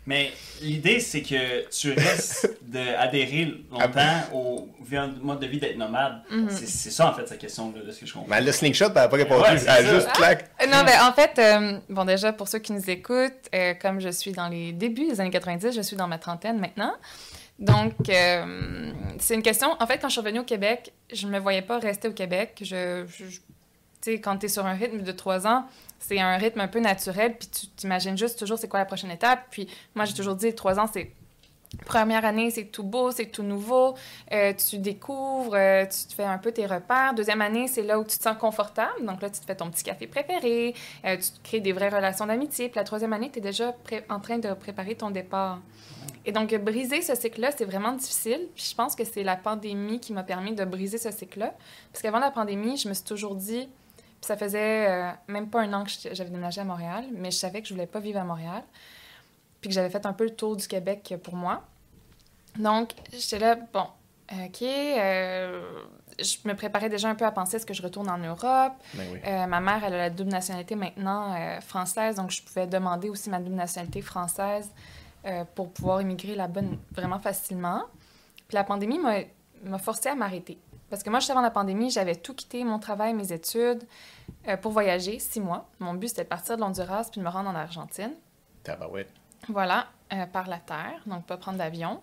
Mais 0.05 0.31
l'idée, 0.61 0.99
c'est 1.01 1.21
que 1.21 1.69
tu 1.69 1.91
restes 1.91 2.57
d'adhérer 2.63 3.53
longtemps 3.69 4.23
au 4.33 4.69
via 4.83 5.03
un 5.03 5.11
mode 5.21 5.39
de 5.39 5.45
vie 5.45 5.59
d'être 5.59 5.77
nomade. 5.77 6.21
Mhm. 6.31 6.47
C'est 6.49 6.67
c'est 6.67 6.89
ça, 6.89 7.11
en 7.11 7.13
fait, 7.13 7.27
sa 7.27 7.35
question, 7.35 7.69
de 7.69 7.91
ce 7.91 7.99
que 7.99 8.05
je 8.07 8.13
comprends. 8.13 8.27
mais 8.27 8.41
le 8.41 8.51
slingshot, 8.51 8.85
elle 8.85 8.93
n'a 8.93 9.07
pas 9.07 9.17
répondu. 9.17 9.41
Ouais, 9.43 9.57
elle 9.67 9.85
juste 9.87 10.11
claque. 10.13 10.49
Euh, 10.63 10.65
Non, 10.65 10.83
mais 10.83 10.97
en 10.99 11.13
fait, 11.13 11.37
euh, 11.37 11.77
bon, 11.89 12.05
déjà, 12.05 12.33
pour 12.33 12.47
ceux 12.47 12.57
qui 12.57 12.71
nous 12.71 12.89
écoutent, 12.89 13.49
euh, 13.53 13.75
comme 13.79 13.99
je 13.99 14.09
suis 14.09 14.31
dans 14.31 14.47
les 14.47 14.71
débuts 14.71 15.09
des 15.09 15.21
années 15.21 15.29
90, 15.29 15.75
je 15.75 15.81
suis 15.81 15.97
dans 15.97 16.07
ma 16.07 16.17
trentaine 16.17 16.57
maintenant. 16.59 16.93
Donc, 17.59 17.93
euh, 18.07 18.91
c'est 19.19 19.35
une 19.35 19.43
question. 19.43 19.75
En 19.79 19.85
fait, 19.85 19.99
quand 19.99 20.07
je 20.07 20.13
suis 20.13 20.21
revenue 20.21 20.39
au 20.39 20.45
Québec, 20.45 20.93
je 21.11 21.27
ne 21.27 21.31
me 21.31 21.39
voyais 21.39 21.61
pas 21.61 21.77
rester 21.77 22.07
au 22.07 22.13
Québec. 22.13 22.53
Tu 22.57 22.65
sais, 22.65 24.21
quand 24.21 24.37
tu 24.37 24.45
es 24.45 24.49
sur 24.49 24.65
un 24.65 24.73
rythme 24.73 25.01
de 25.01 25.11
trois 25.11 25.45
ans, 25.45 25.65
c'est 25.99 26.21
un 26.21 26.37
rythme 26.37 26.61
un 26.61 26.69
peu 26.69 26.79
naturel, 26.79 27.35
puis 27.37 27.49
tu 27.49 27.67
t'imagines 27.67 28.17
juste 28.17 28.39
toujours 28.39 28.57
c'est 28.57 28.69
quoi 28.69 28.79
la 28.79 28.85
prochaine 28.85 29.11
étape. 29.11 29.41
Puis 29.51 29.67
moi, 29.93 30.05
j'ai 30.05 30.13
toujours 30.13 30.35
dit, 30.35 30.55
trois 30.55 30.79
ans, 30.79 30.89
c'est. 30.91 31.11
Première 31.85 32.25
année, 32.25 32.49
c'est 32.49 32.65
tout 32.65 32.81
beau, 32.81 33.11
c'est 33.11 33.27
tout 33.27 33.43
nouveau. 33.43 33.93
Euh, 34.31 34.53
tu 34.53 34.79
découvres, 34.79 35.53
euh, 35.53 35.85
tu 35.85 36.15
fais 36.15 36.23
un 36.23 36.39
peu 36.39 36.51
tes 36.51 36.65
repères. 36.65 37.13
Deuxième 37.13 37.41
année, 37.41 37.67
c'est 37.67 37.83
là 37.83 37.99
où 37.99 38.03
tu 38.03 38.17
te 38.17 38.23
sens 38.23 38.37
confortable. 38.39 39.05
Donc 39.05 39.21
là, 39.21 39.29
tu 39.29 39.39
te 39.39 39.45
fais 39.45 39.55
ton 39.55 39.69
petit 39.69 39.83
café 39.83 40.07
préféré, 40.07 40.73
tu 41.03 41.17
te 41.17 41.43
crées 41.43 41.59
des 41.59 41.71
vraies 41.71 41.89
relations 41.89 42.25
d'amitié. 42.25 42.69
Puis 42.69 42.77
la 42.77 42.85
troisième 42.85 43.13
année, 43.13 43.29
tu 43.31 43.37
es 43.37 43.41
déjà 43.41 43.75
en 44.09 44.19
train 44.19 44.39
de 44.39 44.51
préparer 44.53 44.95
ton 44.95 45.11
départ. 45.11 45.59
Et 46.25 46.31
donc, 46.31 46.53
briser 46.55 47.01
ce 47.01 47.15
cycle-là, 47.15 47.51
c'est 47.55 47.65
vraiment 47.65 47.93
difficile. 47.93 48.47
Puis 48.55 48.69
je 48.71 48.75
pense 48.75 48.95
que 48.95 49.03
c'est 49.03 49.23
la 49.23 49.35
pandémie 49.35 49.99
qui 49.99 50.13
m'a 50.13 50.23
permis 50.23 50.53
de 50.53 50.65
briser 50.65 50.97
ce 50.97 51.11
cycle-là. 51.11 51.53
Parce 51.91 52.01
qu'avant 52.01 52.19
la 52.19 52.31
pandémie, 52.31 52.77
je 52.77 52.87
me 52.89 52.93
suis 52.93 53.03
toujours 53.03 53.35
dit, 53.35 53.67
puis 53.97 54.27
ça 54.27 54.37
faisait 54.37 54.89
euh, 54.89 55.11
même 55.27 55.49
pas 55.49 55.61
un 55.61 55.73
an 55.73 55.83
que 55.83 55.91
j'avais 56.11 56.29
déménagé 56.29 56.61
à 56.61 56.65
Montréal, 56.65 57.05
mais 57.13 57.31
je 57.31 57.37
savais 57.37 57.61
que 57.61 57.67
je 57.67 57.73
voulais 57.73 57.87
pas 57.87 57.99
vivre 57.99 58.19
à 58.19 58.23
Montréal. 58.23 58.63
Puis 59.61 59.69
que 59.69 59.75
j'avais 59.75 59.89
fait 59.89 60.05
un 60.05 60.13
peu 60.13 60.25
le 60.25 60.35
tour 60.35 60.55
du 60.55 60.67
Québec 60.67 61.15
pour 61.23 61.35
moi. 61.35 61.63
Donc, 62.57 62.91
j'étais 63.11 63.39
là, 63.39 63.55
bon, 63.55 63.87
OK, 64.31 64.61
euh, 64.61 65.61
je 66.19 66.37
me 66.47 66.53
préparais 66.53 66.89
déjà 66.89 67.09
un 67.09 67.15
peu 67.15 67.25
à 67.25 67.31
penser 67.31 67.57
est-ce 67.57 67.65
que 67.65 67.73
je 67.73 67.81
retourne 67.81 68.09
en 68.09 68.17
Europe. 68.17 68.73
Ben 68.93 69.03
oui. 69.11 69.19
Euh, 69.25 69.47
ma 69.47 69.59
mère, 69.59 69.83
elle 69.83 69.93
a 69.93 69.97
la 69.97 70.09
double 70.09 70.29
nationalité 70.29 70.75
maintenant 70.75 71.33
euh, 71.35 71.59
française, 71.61 72.15
donc 72.15 72.29
je 72.29 72.43
pouvais 72.43 72.67
demander 72.67 73.09
aussi 73.09 73.29
ma 73.29 73.39
double 73.39 73.55
nationalité 73.55 74.01
française 74.01 74.69
euh, 75.25 75.43
pour 75.55 75.71
pouvoir 75.71 76.01
immigrer 76.01 76.35
là-bas 76.35 76.61
vraiment 76.91 77.19
facilement. 77.19 77.83
Puis 78.47 78.55
la 78.55 78.63
pandémie 78.63 78.99
m'a- 78.99 79.77
forcé 79.77 80.09
à 80.09 80.15
m'arrêter. 80.15 80.57
Parce 80.89 81.03
que 81.03 81.09
moi, 81.09 81.19
juste 81.19 81.29
avant 81.31 81.41
la 81.41 81.51
pandémie, 81.51 81.91
j'avais 81.91 82.15
tout 82.15 82.33
quitté, 82.33 82.63
mon 82.63 82.79
travail, 82.79 83.13
mes 83.13 83.31
études, 83.31 83.83
euh, 84.47 84.57
pour 84.57 84.71
voyager 84.71 85.19
six 85.19 85.39
mois. 85.39 85.69
Mon 85.79 85.93
but, 85.93 86.07
c'était 86.07 86.23
de 86.23 86.29
partir 86.29 86.55
de 86.55 86.61
l'Honduras 86.61 87.09
puis 87.11 87.19
de 87.19 87.25
me 87.25 87.29
rendre 87.29 87.49
en 87.49 87.55
Argentine. 87.55 88.13
Tabarouette. 88.63 89.11
Voilà, 89.49 89.87
euh, 90.13 90.25
par 90.25 90.47
la 90.47 90.57
terre, 90.57 91.01
donc 91.05 91.25
pas 91.25 91.37
prendre 91.37 91.57
d'avion. 91.59 92.01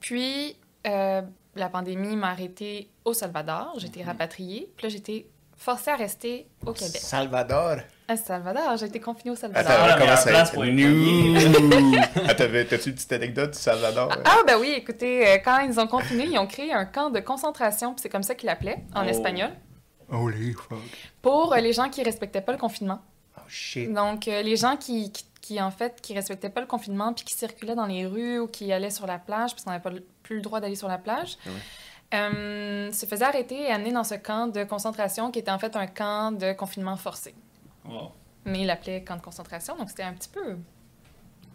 Puis, 0.00 0.56
euh, 0.86 1.22
la 1.54 1.68
pandémie 1.68 2.16
m'a 2.16 2.30
arrêtée 2.30 2.90
au 3.04 3.12
Salvador. 3.14 3.74
J'ai 3.78 3.86
été 3.86 4.02
rapatriée. 4.02 4.70
Puis 4.76 4.88
là, 4.88 4.94
été 4.94 5.30
forcée 5.56 5.90
à 5.90 5.96
rester 5.96 6.48
au 6.66 6.72
Québec. 6.72 6.96
Salvador? 7.00 7.76
À 8.12 8.16
Salvador, 8.16 8.76
j'ai 8.76 8.86
été 8.86 9.00
confinée 9.00 9.30
au 9.30 9.36
Salvador. 9.36 9.72
Attends, 9.72 9.98
comment 9.98 10.16
ça 10.16 10.42
être 10.42 10.64
Nous. 10.64 11.96
Ah, 12.28 12.34
T'as-tu 12.34 12.88
une 12.90 12.94
petite 12.94 13.12
anecdote 13.12 13.52
du 13.52 13.58
Salvador? 13.58 14.10
Ah, 14.26 14.38
ben 14.46 14.58
oui, 14.60 14.74
écoutez, 14.76 15.26
euh, 15.26 15.38
quand 15.42 15.60
ils 15.60 15.68
nous 15.70 15.78
ont 15.78 15.86
confinés, 15.86 16.26
ils 16.30 16.38
ont 16.38 16.46
créé 16.46 16.74
un 16.74 16.84
camp 16.84 17.08
de 17.08 17.20
concentration, 17.20 17.94
puis 17.94 18.02
c'est 18.02 18.10
comme 18.10 18.22
ça 18.22 18.34
qu'ils 18.34 18.48
l'appelaient, 18.48 18.84
en 18.94 19.06
Oh. 19.06 19.08
espagnol, 19.08 19.50
Holy 20.10 20.52
fuck. 20.52 20.78
pour 21.22 21.54
euh, 21.54 21.58
les 21.60 21.72
gens 21.72 21.88
qui 21.88 22.02
respectaient 22.02 22.42
pas 22.42 22.52
le 22.52 22.58
confinement. 22.58 23.00
Oh 23.38 23.40
shit. 23.48 23.90
Donc, 23.92 24.28
euh, 24.28 24.42
les 24.42 24.56
gens 24.56 24.76
qui, 24.76 25.10
qui, 25.10 25.24
qui, 25.40 25.62
en 25.62 25.70
fait, 25.70 26.00
qui 26.02 26.12
respectaient 26.12 26.50
pas 26.50 26.60
le 26.60 26.66
confinement, 26.66 27.14
puis 27.14 27.24
qui 27.24 27.32
circulaient 27.34 27.74
dans 27.74 27.86
les 27.86 28.04
rues 28.04 28.38
ou 28.40 28.46
qui 28.46 28.70
allaient 28.74 28.90
sur 28.90 29.06
la 29.06 29.18
plage, 29.18 29.52
parce 29.52 29.64
qu'on 29.64 29.70
n'avait 29.70 29.82
pas 29.82 29.90
le- 29.90 30.04
plus 30.22 30.36
le 30.36 30.42
droit 30.42 30.60
d'aller 30.60 30.76
sur 30.76 30.88
la 30.88 30.98
plage, 30.98 31.38
Ah 31.46 31.50
euh, 32.14 32.92
se 32.92 33.06
faisaient 33.06 33.24
arrêter 33.24 33.62
et 33.62 33.68
amener 33.70 33.92
dans 33.92 34.04
ce 34.04 34.16
camp 34.16 34.46
de 34.48 34.64
concentration 34.64 35.30
qui 35.30 35.38
était 35.38 35.50
en 35.50 35.58
fait 35.58 35.74
un 35.76 35.86
camp 35.86 36.30
de 36.32 36.52
confinement 36.52 36.96
forcé. 36.98 37.34
Wow. 37.84 38.12
Mais 38.44 38.60
ils 38.60 38.66
l'appelaient 38.66 39.02
camp 39.02 39.16
de 39.16 39.22
concentration, 39.22 39.76
donc 39.76 39.90
c'était 39.90 40.02
un 40.02 40.14
petit 40.14 40.28
peu... 40.28 40.56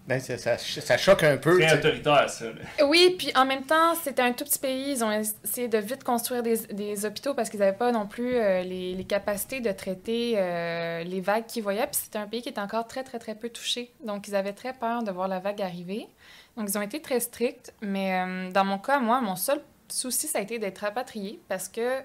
Ben, 0.08 0.22
ça, 0.22 0.38
ça, 0.38 0.58
ça 0.58 0.98
choque 0.98 1.24
un 1.24 1.36
peu. 1.36 1.60
Sais. 1.60 1.74
autoritaire, 1.74 2.30
ça. 2.30 2.46
Oui, 2.86 3.16
puis 3.18 3.30
en 3.36 3.46
même 3.46 3.66
temps, 3.66 3.94
c'était 4.02 4.22
un 4.22 4.32
tout 4.32 4.46
petit 4.46 4.58
pays. 4.58 4.92
Ils 4.92 5.04
ont 5.04 5.12
essayé 5.12 5.68
de 5.68 5.78
vite 5.80 6.06
construire 6.06 6.44
des, 6.44 6.56
des 6.68 7.06
hôpitaux 7.06 7.34
parce 7.34 7.50
qu'ils 7.50 7.60
n'avaient 7.60 7.78
pas 7.78 7.92
non 7.92 8.08
plus 8.08 8.38
euh, 8.38 8.64
les, 8.64 8.94
les 8.94 9.04
capacités 9.04 9.60
de 9.60 9.70
traiter 9.70 10.36
euh, 10.38 11.04
les 11.04 11.20
vagues 11.20 11.46
qu'ils 11.46 11.62
voyaient. 11.62 11.88
Puis 11.88 12.00
c'était 12.06 12.20
un 12.20 12.26
pays 12.26 12.42
qui 12.42 12.48
était 12.48 12.62
encore 12.62 12.88
très, 12.88 13.04
très, 13.04 13.20
très 13.20 13.36
peu 13.36 13.50
touché. 13.50 13.92
Donc, 14.02 14.30
ils 14.30 14.36
avaient 14.38 14.54
très 14.54 14.72
peur 14.72 15.04
de 15.04 15.12
voir 15.12 15.28
la 15.28 15.40
vague 15.40 15.62
arriver. 15.62 16.08
Donc, 16.56 16.70
ils 16.70 16.78
ont 16.78 16.82
été 16.82 17.02
très 17.02 17.20
stricts. 17.20 17.74
Mais 17.82 18.14
euh, 18.14 18.50
dans 18.52 18.64
mon 18.64 18.78
cas, 18.78 19.00
moi, 19.00 19.20
mon 19.20 19.36
seul 19.36 19.62
souci, 19.90 20.28
ça 20.28 20.40
a 20.40 20.42
été 20.42 20.58
d'être 20.58 20.80
rapatriée 20.80 21.42
parce 21.50 21.68
que 21.68 22.00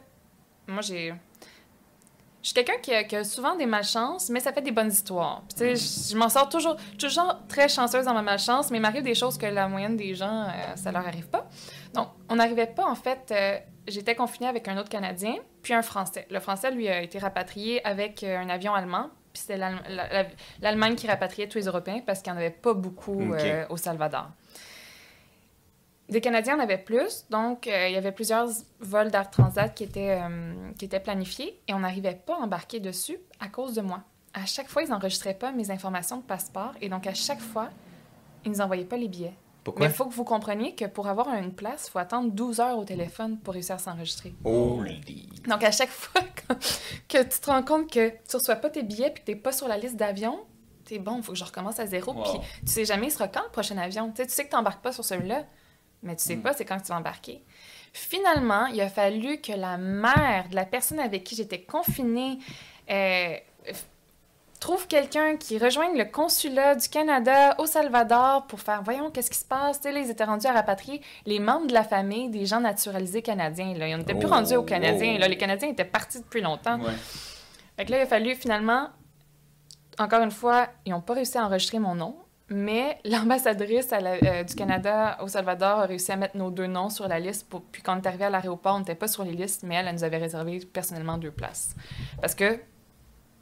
moi, 0.67 0.83
j'ai... 0.83 1.15
Je 2.43 2.49
suis 2.49 2.55
quelqu'un 2.55 2.79
qui 2.83 2.93
a, 2.93 3.05
qui 3.05 3.15
a 3.15 3.23
souvent 3.25 3.55
des 3.55 3.67
malchances, 3.67 4.29
mais 4.29 4.41
ça 4.41 4.53
fait 4.53 4.63
des 4.63 4.73
bonnes 4.73 4.91
histoires. 4.91 5.43
Puis, 5.49 5.59
tu 5.71 5.77
sais, 5.77 6.11
je, 6.13 6.17
m'en 6.17 6.29
sors 6.29 6.49
toujours, 6.49 6.77
toujours 6.99 7.37
très 7.49 7.69
chanceuse 7.69 8.05
dans 8.05 8.15
ma 8.15 8.23
malchance, 8.23 8.71
mais 8.71 8.79
il 8.79 8.81
m'arrive 8.81 9.05
des 9.05 9.15
choses 9.15 9.39
que 9.39 9.47
la 9.47 9.69
moyenne 9.69 9.97
des 9.97 10.15
gens, 10.17 10.43
euh, 10.49 10.75
ça 10.77 10.91
leur 10.91 11.07
arrive 11.07 11.29
pas. 11.29 11.49
Donc, 11.95 12.09
on 12.29 12.35
n'arrivait 12.37 12.67
pas, 12.67 12.85
en 12.85 12.97
fait, 12.97 13.31
euh, 13.31 13.59
j'étais 13.87 14.17
confinée 14.17 14.49
avec 14.49 14.67
un 14.67 14.77
autre 14.77 14.89
Canadien, 14.89 15.37
puis 15.63 15.73
un 15.73 15.83
Français. 15.83 16.27
Le 16.31 16.41
Français, 16.41 16.73
lui, 16.73 16.89
a 16.89 17.01
été 17.01 17.19
rapatrié 17.21 17.85
avec 17.87 18.25
euh, 18.25 18.37
un 18.39 18.49
avion 18.49 18.75
allemand, 18.75 19.11
puis 19.33 19.43
c'était 19.43 19.57
l'Allem- 19.57 19.81
la- 19.89 20.13
la- 20.13 20.29
l'Allemagne 20.61 20.95
qui 20.97 21.07
rapatriait 21.07 21.47
tous 21.49 21.59
les 21.59 21.67
Européens 21.67 22.01
parce 22.05 22.23
qu'il 22.23 22.33
n'y 22.33 22.39
en 22.39 22.41
avait 22.41 22.51
pas 22.51 22.75
beaucoup 22.75 23.21
euh, 23.47 23.65
au 23.71 23.77
Salvador. 23.77 24.29
Des 26.13 26.21
Canadiens, 26.21 26.59
on 26.59 26.61
avait 26.61 26.77
plus, 26.77 27.25
donc 27.31 27.67
euh, 27.67 27.89
il 27.89 27.95
y 27.95 27.97
avait 27.97 28.13
plusieurs 28.13 28.47
vols 28.81 29.11
d'Air 29.11 29.31
Transat 29.31 29.75
qui 29.75 29.85
étaient, 29.85 30.21
euh, 30.21 30.53
qui 30.79 30.85
étaient 30.85 31.01
planifiés 31.01 31.59
et 31.67 31.73
on 31.73 31.79
n'arrivait 31.79 32.21
pas 32.27 32.35
à 32.35 32.41
embarquer 32.41 32.81
dessus 32.81 33.17
à 33.41 33.49
cause 33.49 33.73
de 33.73 33.81
moi. 33.81 34.03
À 34.35 34.45
chaque 34.45 34.69
fois, 34.69 34.83
ils 34.83 34.91
n'enregistraient 34.91 35.33
pas 35.33 35.53
mes 35.53 35.71
informations 35.71 36.19
de 36.19 36.23
passeport 36.23 36.75
et 36.83 36.91
donc 36.91 37.07
à 37.07 37.15
chaque 37.15 37.41
fois, 37.41 37.71
ils 38.45 38.51
ne 38.51 38.57
nous 38.57 38.61
envoyaient 38.61 38.85
pas 38.85 38.99
les 38.99 39.09
billets. 39.09 39.33
Pourquoi? 39.65 39.87
Mais 39.87 39.91
il 39.91 39.95
faut 39.95 40.05
que 40.05 40.13
vous 40.13 40.25
compreniez 40.25 40.75
que 40.75 40.85
pour 40.85 41.09
avoir 41.09 41.33
une 41.33 41.55
place, 41.55 41.87
il 41.89 41.93
faut 41.93 41.99
attendre 41.99 42.31
12 42.31 42.61
heures 42.61 42.77
au 42.77 42.85
téléphone 42.85 43.39
pour 43.39 43.55
réussir 43.55 43.77
à 43.77 43.79
s'enregistrer. 43.79 44.35
Holy. 44.45 45.31
Donc, 45.49 45.65
à 45.65 45.71
chaque 45.71 45.89
fois 45.89 46.21
que, 47.09 47.23
tu 47.23 47.41
te 47.41 47.47
rends 47.47 47.63
compte 47.63 47.91
que 47.91 48.11
tu 48.11 48.37
reçois 48.37 48.57
pas 48.57 48.69
tes 48.69 48.83
billets 48.83 49.11
puis 49.11 49.23
que 49.23 49.31
tu 49.31 49.33
n'es 49.33 49.41
pas 49.41 49.53
sur 49.53 49.67
la 49.67 49.79
liste 49.79 49.97
d'avions, 49.97 50.41
t'es 50.85 50.99
bon, 50.99 51.17
il 51.17 51.23
faut 51.23 51.33
que 51.33 51.39
je 51.39 51.45
recommence 51.45 51.81
à 51.81 51.87
zéro. 51.87 52.13
Wow. 52.13 52.23
Puis 52.25 52.33
tu 52.67 52.73
sais 52.73 52.85
jamais 52.85 53.07
il 53.07 53.11
sera 53.11 53.29
quand 53.29 53.45
le 53.45 53.51
prochain 53.51 53.79
avion? 53.79 54.11
Tu 54.11 54.17
sais, 54.17 54.27
tu 54.27 54.35
sais 54.35 54.45
que 54.45 54.51
tu 54.51 54.57
n'embarques 54.57 54.83
pas 54.83 54.93
sur 54.93 55.07
celui-là, 55.07 55.47
mais 56.03 56.17
tu 56.17 56.25
sais 56.25 56.37
Mm. 56.37 56.43
pas 56.43 56.53
c'est 56.55 56.65
quand 56.65 56.79
que 56.79 56.83
tu 56.85 56.89
vas 56.89 56.99
embarquer. 56.99 57.43
Finalement, 57.93 58.67
il 58.67 58.81
a 58.81 58.89
fallu 58.89 59.41
que 59.41 59.53
la 59.53 59.77
mère 59.77 60.49
de 60.51 60.55
la 60.55 60.65
personne 60.65 60.99
avec 61.01 61.25
qui 61.25 61.37
j'étais 61.37 61.61
confinée 61.61 62.39
euh, 62.91 63.35
trouve 64.61 64.87
quelqu'un 64.87 65.37
qui 65.37 65.59
rejoigne 65.59 65.99
le 65.99 66.05
consulat 66.05 66.75
du 66.77 66.89
Canada 66.89 67.55
au 67.59 67.67
Salvador 67.67 68.47
pour 68.47 68.61
faire 68.61 68.83
voyons 68.83 69.11
qu'est-ce 69.11 69.31
qui 69.31 69.39
se 69.39 69.45
passe? 69.45 69.81
Tu 69.81 69.93
sais, 69.93 70.01
ils 70.01 70.09
étaient 70.11 70.25
rendus 70.25 70.47
à 70.47 70.53
rapatrier 70.53 71.03
les 71.27 71.39
membres 71.41 71.67
de 71.67 71.73
la 71.75 71.83
famille 71.85 72.29
des 72.31 72.47
gens 72.47 72.61
naturalisés 72.61 73.23
canadiens. 73.23 73.75
Là. 73.75 73.89
Ils 73.89 73.97
n'étaient 73.97 74.15
plus 74.15 74.27
Oh, 74.27 74.35
rendus 74.35 74.55
aux 74.55 74.63
Canadiens. 74.63 75.15
oh. 75.17 75.19
Là. 75.21 75.29
Les 75.29 75.37
Canadiens 75.37 75.69
étaient 75.69 75.85
partis 75.85 76.21
depuis 76.21 76.41
longtemps. 76.41 76.79
Ouais. 76.81 76.93
Fait 77.77 77.85
que 77.87 77.91
là, 77.91 77.99
il 77.99 78.03
a 78.03 78.07
fallu 78.07 78.35
finalement, 78.37 78.89
encore 79.99 80.23
une 80.23 80.31
fois, 80.31 80.69
ils 80.87 80.91
n'ont 80.93 81.01
pas 81.01 81.15
réussi 81.15 81.37
à 81.39 81.45
enregistrer 81.45 81.79
mon 81.81 81.95
nom, 81.97 82.17
mais 82.49 82.99
l'ambassadrice 83.05 83.89
euh, 83.93 84.43
du 84.45 84.55
Canada 84.55 85.19
au 85.23 85.29
Salvador 85.29 85.81
a 85.81 85.87
réussi 85.87 86.13
à 86.13 86.17
mettre 86.17 86.37
nos 86.37 86.51
deux 86.51 86.67
noms 86.67 86.91
sur 86.91 87.09
la 87.09 87.19
liste. 87.19 87.49
Pour, 87.49 87.63
puis 87.63 87.83
quand 87.83 87.97
on 87.97 88.01
est 88.03 88.07
arrivé 88.07 88.25
à 88.25 88.31
l'aéroport, 88.31 88.75
on 88.77 88.81
n'était 88.81 88.95
pas 88.95 89.09
sur 89.09 89.25
les 89.25 89.33
listes, 89.33 89.63
mais 89.65 89.77
elle, 89.77 89.89
elle 89.89 89.95
nous 89.95 90.05
avait 90.05 90.19
réservé 90.19 90.61
personnellement 90.73 91.19
deux 91.19 91.31
places. 91.31 91.75
Parce 92.21 92.35
que, 92.35 92.59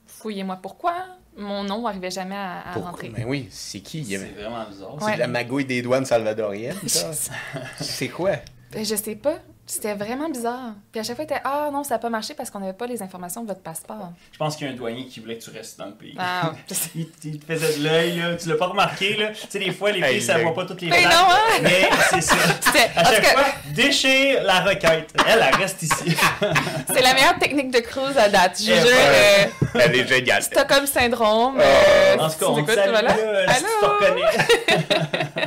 fouillez-moi 0.07 0.59
pourquoi, 0.63 0.95
mon 1.37 1.63
nom 1.65 1.83
n'arrivait 1.83 2.11
jamais 2.11 2.37
à, 2.37 2.61
à 2.69 2.73
rentrer. 2.75 3.09
Ben 3.11 3.25
oui, 3.27 3.49
c'est 3.51 3.81
qui? 3.81 4.05
C'est 4.05 4.17
vraiment 4.19 4.65
bizarre. 4.69 4.97
C'est 4.99 5.05
Ouais. 5.07 5.15
de 5.15 5.19
la 5.21 5.29
magouille 5.29 5.65
des 5.65 5.83
douanes 5.83 6.05
salvadoriennes, 6.05 6.77
ça? 6.87 7.11
c'est 7.81 8.09
quoi? 8.09 8.33
Ben, 8.73 8.85
Je 8.85 8.95
sais 8.97 9.17
pas. 9.17 9.39
C'était 9.73 9.95
vraiment 9.95 10.29
bizarre. 10.29 10.73
Puis 10.91 11.01
à 11.01 11.05
chaque 11.05 11.15
fois, 11.15 11.25
il 11.25 11.31
était 11.33 11.41
Ah 11.45 11.71
non, 11.73 11.85
ça 11.85 11.95
n'a 11.95 11.99
pas 12.01 12.11
marché 12.11 12.35
parce 12.35 12.51
qu'on 12.51 12.59
n'avait 12.59 12.73
pas 12.73 12.89
les 12.89 13.03
informations 13.03 13.43
de 13.43 13.47
votre 13.47 13.61
passeport. 13.61 14.11
Je 14.33 14.37
pense 14.39 14.57
qu'il 14.57 14.67
y 14.67 14.71
a 14.71 14.73
un 14.73 14.77
douanier 14.77 15.07
qui 15.07 15.21
voulait 15.21 15.39
que 15.39 15.45
tu 15.45 15.51
restes 15.51 15.79
dans 15.79 15.87
le 15.87 15.93
pays. 15.93 16.15
Ah. 16.19 16.53
Il, 16.97 17.07
il 17.25 17.39
te 17.39 17.53
faisait 17.53 17.79
de 17.79 17.85
l'œil, 17.85 18.17
là. 18.19 18.35
Tu 18.35 18.49
l'as 18.49 18.57
pas 18.57 18.67
remarqué, 18.67 19.17
là. 19.17 19.29
Tu 19.29 19.47
sais, 19.49 19.59
des 19.61 19.71
fois, 19.71 19.93
les 19.93 20.03
filles, 20.03 20.21
ça 20.23 20.39
le- 20.39 20.43
voit 20.43 20.55
pas 20.55 20.67
toutes 20.67 20.81
les 20.81 20.89
Mais 20.89 21.05
non, 21.05 21.11
hein? 21.13 21.61
Mais 21.63 21.89
c'est 22.11 22.21
ça. 22.21 22.35
À 22.97 23.05
chaque 23.05 23.23
cas, 23.23 23.31
fois, 23.31 23.45
déchire 23.73 24.43
la 24.43 24.61
requête. 24.61 25.15
Elle, 25.29 25.41
elle 25.49 25.55
reste 25.55 25.83
ici. 25.83 26.17
c'est 26.89 27.03
la 27.03 27.15
meilleure 27.15 27.39
technique 27.39 27.71
de 27.71 27.79
cruise 27.79 28.19
à 28.19 28.29
date. 28.29 28.61
Je 28.61 28.73
Eh, 28.73 28.75
jure. 28.81 28.87
euh, 28.91 29.47
Elle 29.81 29.95
est 29.95 30.07
géniale. 30.09 30.43
Stockholm 30.43 30.87
Syndrome. 30.87 31.55
Oh. 31.59 31.61
euh, 31.63 32.17
En 32.19 32.29
tout 32.29 32.39
cas, 32.39 32.47
tu 32.47 32.51
on 32.51 32.65
te 32.65 32.89
voilà. 32.91 33.11
si 33.11 33.17
tu 33.17 33.21
te 33.21 33.85
Allô? 33.85 33.95
reconnais. 33.95 35.47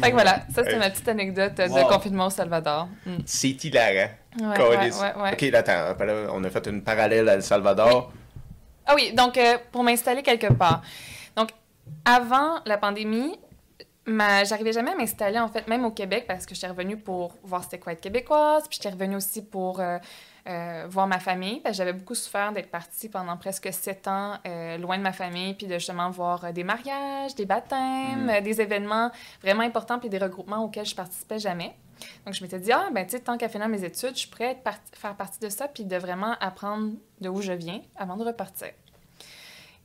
Fait 0.00 0.10
que 0.10 0.12
voilà, 0.12 0.40
ça 0.54 0.64
c'était 0.64 0.76
ma 0.78 0.90
petite 0.90 1.08
anecdote 1.08 1.54
de 1.54 1.62
Wow. 1.68 1.88
confinement 1.88 2.26
au 2.26 2.30
Salvador. 2.30 2.88
Mm. 3.06 3.16
C'est 3.38 3.62
hilarant. 3.62 4.10
Ouais, 4.40 4.58
ouais, 4.58 5.22
ouais. 5.22 5.32
Ok, 5.32 5.40
là, 5.42 5.58
attends, 5.58 5.94
on 6.34 6.42
a 6.42 6.50
fait 6.50 6.66
une 6.66 6.82
parallèle 6.82 7.28
à 7.28 7.34
El 7.34 7.42
Salvador. 7.44 8.10
Ah 8.84 8.94
oui, 8.96 9.12
donc 9.12 9.38
euh, 9.38 9.58
pour 9.70 9.84
m'installer 9.84 10.24
quelque 10.24 10.52
part. 10.52 10.82
Donc, 11.36 11.50
avant 12.04 12.56
la 12.66 12.78
pandémie, 12.78 13.38
ma... 14.06 14.42
j'arrivais 14.42 14.72
jamais 14.72 14.90
à 14.90 14.96
m'installer, 14.96 15.38
en 15.38 15.46
fait, 15.46 15.68
même 15.68 15.84
au 15.84 15.92
Québec, 15.92 16.24
parce 16.26 16.46
que 16.46 16.56
j'étais 16.56 16.66
revenue 16.66 16.96
pour 16.96 17.34
voir 17.44 17.62
c'était 17.62 17.78
quoi 17.78 17.92
être 17.92 18.00
québécoise, 18.00 18.64
puis 18.68 18.80
j'étais 18.82 18.92
revenue 18.92 19.14
aussi 19.14 19.44
pour 19.44 19.78
euh, 19.78 19.98
euh, 20.48 20.86
voir 20.88 21.06
ma 21.06 21.20
famille, 21.20 21.60
parce 21.60 21.74
que 21.74 21.78
j'avais 21.78 21.92
beaucoup 21.92 22.16
souffert 22.16 22.50
d'être 22.50 22.72
partie 22.72 23.08
pendant 23.08 23.36
presque 23.36 23.72
sept 23.72 24.08
ans 24.08 24.38
loin 24.80 24.98
de 24.98 25.02
ma 25.04 25.12
famille, 25.12 25.54
puis 25.54 25.68
de 25.68 25.74
justement 25.74 26.10
voir 26.10 26.52
des 26.52 26.64
mariages, 26.64 27.36
des 27.36 27.46
baptêmes, 27.46 28.26
Mm. 28.26 28.40
des 28.42 28.60
événements 28.60 29.12
vraiment 29.42 29.62
importants, 29.62 30.00
puis 30.00 30.08
des 30.08 30.18
regroupements 30.18 30.64
auxquels 30.64 30.86
je 30.86 30.96
participais 30.96 31.38
jamais. 31.38 31.72
Donc, 32.24 32.34
je 32.34 32.42
m'étais 32.42 32.58
dit, 32.58 32.72
ah, 32.72 32.88
ben, 32.92 33.04
tu 33.04 33.12
sais, 33.12 33.20
tant 33.20 33.36
qu'à 33.36 33.48
finir 33.48 33.68
mes 33.68 33.84
études, 33.84 34.16
je 34.16 34.28
pourrais 34.28 34.52
être 34.52 34.62
part- 34.62 34.80
faire 34.92 35.16
partie 35.16 35.40
de 35.40 35.48
ça, 35.48 35.68
puis 35.68 35.84
de 35.84 35.96
vraiment 35.96 36.34
apprendre 36.40 36.92
de 37.20 37.28
où 37.28 37.40
je 37.40 37.52
viens 37.52 37.80
avant 37.96 38.16
de 38.16 38.24
repartir. 38.24 38.68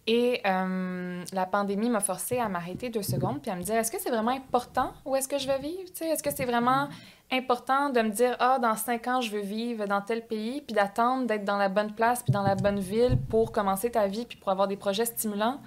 Et 0.05 0.41
euh, 0.45 1.23
la 1.31 1.45
pandémie 1.45 1.89
m'a 1.89 2.01
forcé 2.01 2.37
à 2.37 2.49
m'arrêter 2.49 2.89
deux 2.89 3.03
secondes 3.03 3.41
puis 3.41 3.49
à 3.49 3.55
me 3.55 3.63
dire 3.63 3.75
est-ce 3.75 3.89
que 3.89 4.01
c'est 4.01 4.09
vraiment 4.09 4.31
important 4.31 4.91
où 5.05 5.15
est-ce 5.15 5.29
que 5.29 5.37
je 5.37 5.47
vais 5.47 5.59
vivre? 5.59 5.89
Est-ce 6.01 6.21
que 6.21 6.29
c'est 6.35 6.43
vraiment 6.43 6.89
important 7.31 7.89
de 7.89 8.01
me 8.01 8.09
dire 8.09 8.35
ah 8.39 8.59
dans 8.59 8.75
cinq 8.75 9.07
ans 9.07 9.21
je 9.21 9.31
veux 9.31 9.41
vivre 9.41 9.85
dans 9.85 10.01
tel 10.01 10.27
pays 10.27 10.59
puis 10.59 10.73
d'attendre 10.73 11.25
d'être 11.25 11.45
dans 11.45 11.55
la 11.55 11.69
bonne 11.69 11.93
place 11.93 12.21
puis 12.21 12.33
dans 12.33 12.43
la 12.43 12.55
bonne 12.55 12.81
ville 12.81 13.17
pour 13.29 13.53
commencer 13.53 13.91
ta 13.91 14.07
vie 14.07 14.25
puis 14.25 14.37
pour 14.37 14.51
avoir 14.51 14.67
des 14.67 14.75
projets 14.75 15.05
stimulants? 15.05 15.61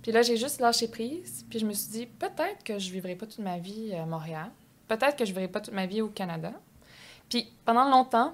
Puis 0.00 0.12
là 0.12 0.22
j'ai 0.22 0.38
juste 0.38 0.58
lâché 0.58 0.88
prise 0.88 1.44
puis 1.50 1.58
je 1.58 1.66
me 1.66 1.74
suis 1.74 1.90
dit 1.90 2.06
peut-être 2.06 2.64
que 2.64 2.78
je 2.78 2.90
vivrai 2.90 3.16
pas 3.16 3.26
toute 3.26 3.44
ma 3.44 3.58
vie 3.58 3.92
à 3.94 4.06
Montréal, 4.06 4.50
peut-être 4.96 5.16
que 5.16 5.24
je 5.24 5.30
vivrai 5.32 5.48
pas 5.48 5.60
toute 5.60 5.74
ma 5.74 5.86
vie 5.86 6.02
au 6.02 6.08
Canada. 6.08 6.52
Puis 7.28 7.50
pendant 7.64 7.84
longtemps 7.88 8.32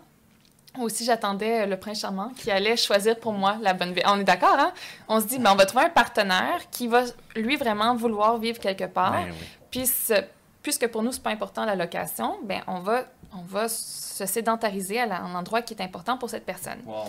aussi, 0.79 1.05
j'attendais 1.05 1.67
le 1.67 1.77
prince 1.79 2.00
charmant 2.00 2.31
qui 2.37 2.50
allait 2.50 2.77
choisir 2.77 3.19
pour 3.19 3.33
moi 3.33 3.57
la 3.62 3.73
bonne 3.75 3.93
vie. 3.93 4.03
On 4.07 4.19
est 4.21 4.25
d'accord, 4.25 4.57
hein? 4.59 4.73
On 5.09 5.21
se 5.21 5.27
dit, 5.27 5.38
ben, 5.38 5.53
on 5.53 5.57
va 5.57 5.67
trouver 5.67 5.85
un 5.87 5.91
partenaire 5.91 6.69
qui 6.71 6.87
va, 6.87 7.03
lui, 7.35 7.57
vraiment 7.57 7.95
vouloir 7.97 8.38
vivre 8.38 8.59
quelque 8.61 8.85
part. 8.85 9.12
Ben 9.12 9.31
oui. 9.31 9.47
Puis, 9.71 9.87
ce- 9.87 10.25
puisque 10.62 10.87
pour 10.88 11.03
nous, 11.03 11.12
c'est 11.12 11.23
pas 11.23 11.31
important 11.31 11.65
la 11.65 11.75
location, 11.75 12.38
ben, 12.45 12.61
on 12.67 12.81
va, 12.81 13.05
on 13.33 13.43
va 13.43 13.69
se 13.69 14.25
sédentariser 14.27 15.00
à 15.00 15.07
la- 15.07 15.21
un 15.21 15.35
endroit 15.35 15.62
qui 15.62 15.75
est 15.75 15.83
important 15.83 16.17
pour 16.19 16.29
cette 16.31 16.45
personne. 16.45 16.81
Wow. 16.87 17.05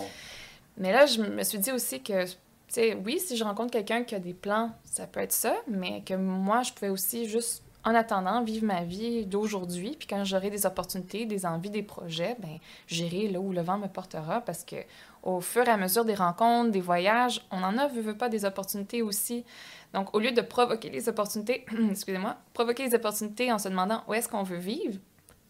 Mais 0.78 0.92
là, 0.92 1.06
je 1.06 1.20
me 1.20 1.42
suis 1.44 1.58
dit 1.58 1.70
aussi 1.70 2.02
que, 2.02 2.24
tu 2.24 2.32
sais, 2.68 2.94
oui, 3.04 3.20
si 3.20 3.36
je 3.36 3.44
rencontre 3.44 3.70
quelqu'un 3.72 4.04
qui 4.04 4.14
a 4.14 4.18
des 4.20 4.34
plans, 4.34 4.70
ça 4.84 5.06
peut 5.06 5.20
être 5.20 5.32
ça, 5.32 5.54
mais 5.68 6.02
que 6.02 6.14
moi, 6.14 6.62
je 6.62 6.72
pouvais 6.72 6.88
aussi 6.90 7.28
juste, 7.28 7.62
en 7.84 7.94
attendant, 7.94 8.42
vivre 8.42 8.66
ma 8.66 8.84
vie 8.84 9.26
d'aujourd'hui. 9.26 9.96
Puis 9.98 10.06
quand 10.06 10.24
j'aurai 10.24 10.50
des 10.50 10.66
opportunités, 10.66 11.26
des 11.26 11.46
envies, 11.46 11.70
des 11.70 11.82
projets, 11.82 12.36
ben 12.38 12.58
j'irai 12.86 13.28
là 13.28 13.40
où 13.40 13.52
le 13.52 13.62
vent 13.62 13.78
me 13.78 13.88
portera 13.88 14.40
parce 14.40 14.64
que 14.64 14.76
au 15.22 15.40
fur 15.40 15.66
et 15.66 15.70
à 15.70 15.76
mesure 15.76 16.04
des 16.04 16.14
rencontres, 16.14 16.70
des 16.70 16.80
voyages, 16.80 17.46
on 17.50 17.62
en 17.62 17.76
a, 17.78 17.88
veut, 17.88 18.00
veut 18.00 18.16
pas, 18.16 18.28
des 18.28 18.44
opportunités 18.44 19.02
aussi. 19.02 19.44
Donc, 19.92 20.14
au 20.14 20.20
lieu 20.20 20.32
de 20.32 20.40
provoquer 20.40 20.88
les 20.88 21.08
opportunités, 21.08 21.66
excusez-moi, 21.90 22.36
provoquer 22.54 22.84
les 22.84 22.94
opportunités 22.94 23.52
en 23.52 23.58
se 23.58 23.68
demandant 23.68 24.02
où 24.08 24.14
est-ce 24.14 24.28
qu'on 24.28 24.42
veut 24.42 24.56
vivre, 24.58 24.98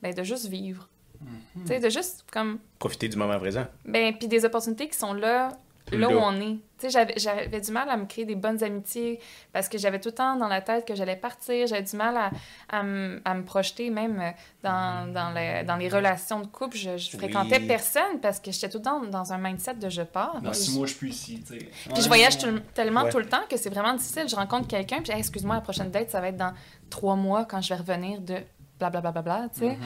ben 0.02 0.14
de 0.14 0.22
juste 0.22 0.46
vivre. 0.46 0.88
Tu 1.20 1.66
sais, 1.66 1.80
de 1.80 1.90
juste 1.90 2.24
comme 2.32 2.58
Profiter 2.78 3.08
du 3.08 3.18
moment 3.18 3.38
présent. 3.38 3.66
ben, 3.84 4.16
puis 4.16 4.26
des 4.26 4.44
opportunités 4.46 4.88
qui 4.88 4.96
sont 4.96 5.12
là, 5.12 5.50
là 5.92 6.08
où 6.08 6.12
on 6.18 6.40
est. 6.40 6.58
Tu 6.78 6.90
sais, 6.90 7.04
j'avais, 7.16 7.60
du 7.60 7.70
mal 7.72 7.90
à 7.90 7.96
me 7.98 8.06
créer 8.06 8.24
des 8.24 8.34
bonnes 8.36 8.62
amitiés 8.64 9.20
parce 9.52 9.68
que 9.68 9.76
j'avais 9.76 10.00
tout 10.00 10.08
le 10.08 10.14
temps 10.14 10.36
dans 10.36 10.48
la 10.48 10.62
tête 10.62 10.86
que 10.86 10.94
j'allais 10.94 11.16
partir. 11.16 11.66
J'avais 11.66 11.82
du 11.82 11.94
mal 11.94 12.16
à, 12.16 12.30
à, 12.70 12.82
me, 12.82 13.20
à 13.24 13.34
me 13.34 13.44
projeter 13.44 13.90
même 13.90 14.32
dans, 14.62 15.12
dans, 15.12 15.30
les, 15.32 15.62
dans 15.64 15.76
les 15.76 15.88
relations 15.90 16.40
de 16.40 16.46
couple. 16.46 16.76
Je, 16.78 16.96
je 16.96 17.16
fréquentais 17.18 17.58
Oui. 17.58 17.66
personne 17.66 18.18
parce 18.22 18.40
que 18.40 18.50
j'étais 18.50 18.70
tout 18.70 18.78
le 18.78 18.84
temps 18.84 19.00
dans 19.04 19.32
un 19.32 19.38
mindset 19.38 19.74
de 19.74 19.90
je 19.90 20.02
pars. 20.02 20.40
Dans 20.40 20.54
six 20.54 20.72
je- 20.72 20.76
mois, 20.78 20.86
je 20.86 20.94
suis 20.94 21.10
ici, 21.10 21.42
tu 21.46 21.58
sais. 21.58 21.68
puis 21.92 22.02
je 22.02 22.08
voyage 22.08 22.38
tout 22.38 22.46
le- 22.46 22.62
tellement 22.62 23.02
Ouais. 23.02 23.10
tout 23.10 23.18
le 23.18 23.26
temps 23.28 23.42
que 23.48 23.58
c'est 23.58 23.70
vraiment 23.70 23.92
difficile. 23.94 24.26
Je 24.28 24.36
rencontre 24.36 24.66
quelqu'un, 24.66 25.02
puis 25.02 25.12
Hey, 25.12 25.18
excuse-moi, 25.18 25.56
la 25.56 25.60
prochaine 25.60 25.90
date, 25.90 26.08
ça 26.10 26.20
va 26.22 26.28
être 26.28 26.36
dans 26.38 26.54
trois 26.88 27.16
mois 27.16 27.44
quand 27.44 27.60
je 27.60 27.68
vais 27.74 27.80
revenir 27.80 28.20
de 28.22 28.36
blablabla, 28.78 29.12
bla, 29.12 29.22
bla, 29.22 29.38
bla, 29.40 29.48
tu 29.52 29.60
sais. 29.60 29.70
Mhm. 29.72 29.78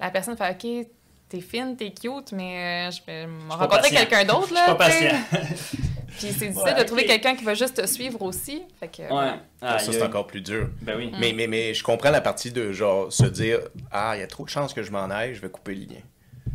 La 0.00 0.10
personne 0.10 0.36
fait 0.36 0.50
OK, 0.50 0.88
t'es 1.30 1.40
fine, 1.40 1.76
t'es 1.76 1.90
cute, 1.92 2.32
mais 2.32 2.88
euh, 2.88 2.90
je 2.90 3.00
vais 3.06 3.26
me 3.26 3.50
rencontrer 3.50 3.88
quelqu'un 3.90 4.24
d'autre, 4.24 4.48
Je 4.48 4.54
là. 4.54 4.64
suis 4.66 4.72
pas 4.72 4.86
patient. 4.86 5.16
Puis 6.18 6.28
c'est 6.36 6.48
difficile 6.48 6.62
Ouais, 6.64 6.74
de 6.74 6.82
trouver 6.82 7.06
quelqu'un 7.06 7.34
qui 7.36 7.44
va 7.44 7.54
juste 7.54 7.80
te 7.80 7.86
suivre 7.86 8.20
aussi. 8.20 8.62
Fait 8.78 8.88
que. 8.88 9.02
Ouais. 9.02 9.38
Ah, 9.62 9.78
ça, 9.78 9.86
il 9.86 9.90
y 9.90 9.94
c'est 9.94 10.02
a- 10.02 10.06
encore 10.06 10.26
plus 10.26 10.40
dur. 10.42 10.68
Ben 10.82 10.96
oui. 10.98 11.10
Mais, 11.18 11.32
mais, 11.32 11.46
mais 11.46 11.72
je 11.72 11.82
comprends 11.84 12.10
la 12.10 12.20
partie 12.20 12.50
de 12.50 12.72
genre 12.72 13.10
se 13.12 13.24
dire 13.24 13.60
Ah, 13.90 14.12
il 14.16 14.20
y 14.20 14.22
a 14.22 14.26
trop 14.26 14.44
de 14.44 14.50
chances 14.50 14.74
que 14.74 14.82
je 14.82 14.90
m'en 14.90 15.08
aille, 15.08 15.34
je 15.34 15.40
vais 15.40 15.48
couper 15.48 15.74
le 15.76 15.82
lien. 15.86 16.00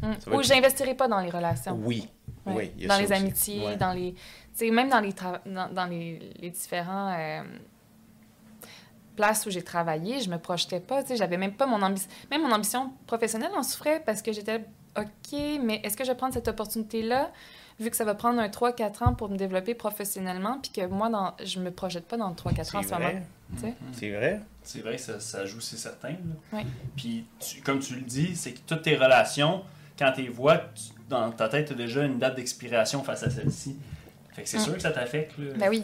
Mm. 0.01 0.11
Ou 0.33 0.39
être- 0.41 0.43
j'investirai 0.47 0.93
pas 0.93 1.07
dans 1.07 1.19
les 1.21 1.29
relations. 1.31 1.79
Oui. 1.81 2.09
Ouais. 2.45 2.53
Oui. 2.55 2.71
il 2.77 2.83
y 2.83 2.85
a 2.85 2.89
dans 2.89 2.97
les 2.99 3.05
aussi. 3.05 3.13
amitiés, 3.13 3.65
Ouais. 3.65 3.77
dans 3.77 3.93
les. 3.93 4.13
Tu 4.13 4.19
sais, 4.67 4.69
même 4.71 4.89
dans 4.89 4.99
les, 4.99 5.11
tra- 5.13 5.39
dans, 5.45 5.69
dans 5.73 5.85
les, 5.85 6.19
les 6.39 6.49
différents. 6.51 7.15
euh, 7.17 7.41
places 9.15 9.45
où 9.45 9.49
j'ai 9.49 9.63
travaillé, 9.63 10.21
je 10.21 10.29
me 10.29 10.37
projetais 10.37 10.79
pas, 10.79 11.01
tu 11.01 11.09
sais, 11.09 11.15
j'avais 11.15 11.37
même 11.37 11.53
pas 11.53 11.65
mon 11.65 11.81
ambition, 11.81 12.09
même 12.31 12.41
mon 12.43 12.51
ambition 12.51 12.91
professionnelle 13.07 13.51
en 13.55 13.63
souffrait 13.63 14.01
parce 14.05 14.21
que 14.21 14.31
j'étais 14.33 14.63
OK, 14.97 15.39
mais 15.63 15.81
est-ce 15.83 15.97
que 15.97 16.03
je 16.03 16.11
vais 16.11 16.15
prendre 16.17 16.33
cette 16.33 16.47
opportunité-là 16.47 17.31
vu 17.79 17.89
que 17.89 17.97
ça 17.97 18.05
va 18.05 18.15
prendre 18.15 18.39
un 18.39 18.47
3-4 18.47 19.03
ans 19.03 19.13
pour 19.13 19.29
me 19.29 19.35
développer 19.35 19.73
professionnellement 19.75 20.59
puis 20.61 20.71
que 20.71 20.85
moi, 20.87 21.09
dans, 21.09 21.33
je 21.43 21.59
me 21.59 21.71
projette 21.71 22.05
pas 22.07 22.15
dans 22.17 22.29
le 22.29 22.35
3-4 22.35 22.59
ans 22.59 22.63
C'est 22.63 22.77
en 22.77 22.83
ce 22.83 22.89
moment. 22.93 23.09
sais? 23.57 23.73
C'est 23.91 24.11
vrai? 24.11 24.41
C'est 24.63 24.79
vrai 24.79 24.95
que 24.95 25.01
ça, 25.01 25.19
ça 25.19 25.45
joue, 25.45 25.59
c'est 25.59 25.75
certain. 25.77 26.13
Oui. 26.53 26.61
Puis, 26.95 27.25
tu- 27.39 27.61
comme 27.61 27.79
tu 27.79 27.95
le 27.95 28.01
dis, 28.01 28.35
c'est 28.35 28.53
que 28.53 28.59
toutes 28.65 28.83
tes 28.83 28.95
relations, 28.95 29.63
quand 29.99 30.11
tu 30.15 30.21
les 30.21 30.29
vois, 30.29 30.57
tu- 30.57 30.93
dans 31.09 31.29
ta 31.31 31.49
tête, 31.49 31.67
tu 31.67 31.73
as 31.73 31.75
déjà 31.75 32.03
une 32.03 32.17
date 32.17 32.35
d'expiration 32.35 33.03
face 33.03 33.23
à 33.23 33.29
celle-ci. 33.29 33.75
Fait 34.33 34.43
que 34.43 34.49
c'est 34.49 34.57
Mm. 34.57 34.61
sûr 34.61 34.73
que 34.75 34.81
ça 34.81 34.91
t'affecte. 34.91 35.37
là. 35.37 35.53
Ben 35.57 35.69
oui. 35.69 35.83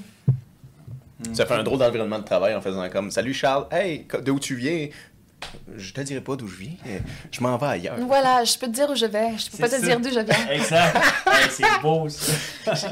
Mm. 1.30 1.36
Ça 1.36 1.46
fait 1.46 1.54
un 1.54 1.64
drôle 1.64 1.80
d'environnement 1.80 2.20
de 2.20 2.24
travail 2.26 2.56
en 2.56 2.62
faisant 2.62 2.90
comme 2.90 3.12
Salut 3.12 3.34
Charles, 3.34 3.68
hey, 3.72 4.08
d'où 4.24 4.40
tu 4.40 4.56
viens? 4.56 4.88
Je 5.76 5.92
te 5.92 6.02
dirai 6.02 6.22
pas 6.22 6.36
d'où 6.36 6.48
je 6.48 6.56
viens, 6.56 6.74
je 7.32 7.42
m'en 7.42 7.58
vais 7.58 7.66
ailleurs. 7.66 7.98
Voilà, 8.02 8.44
je 8.44 8.56
peux 8.60 8.68
te 8.68 8.74
dire 8.74 8.88
où 8.92 8.96
je 8.96 9.08
vais. 9.08 9.38
Je 9.40 9.50
peux 9.50 9.58
pas 9.58 9.70
te 9.70 9.76
ça. 9.76 9.82
dire 9.82 10.00
d'où 10.00 10.10
je 10.10 10.20
viens. 10.20 10.48
Exact. 10.52 10.98
Hey, 11.32 11.50
c'est 11.50 11.82
beau, 11.82 12.08
ça. 12.10 12.32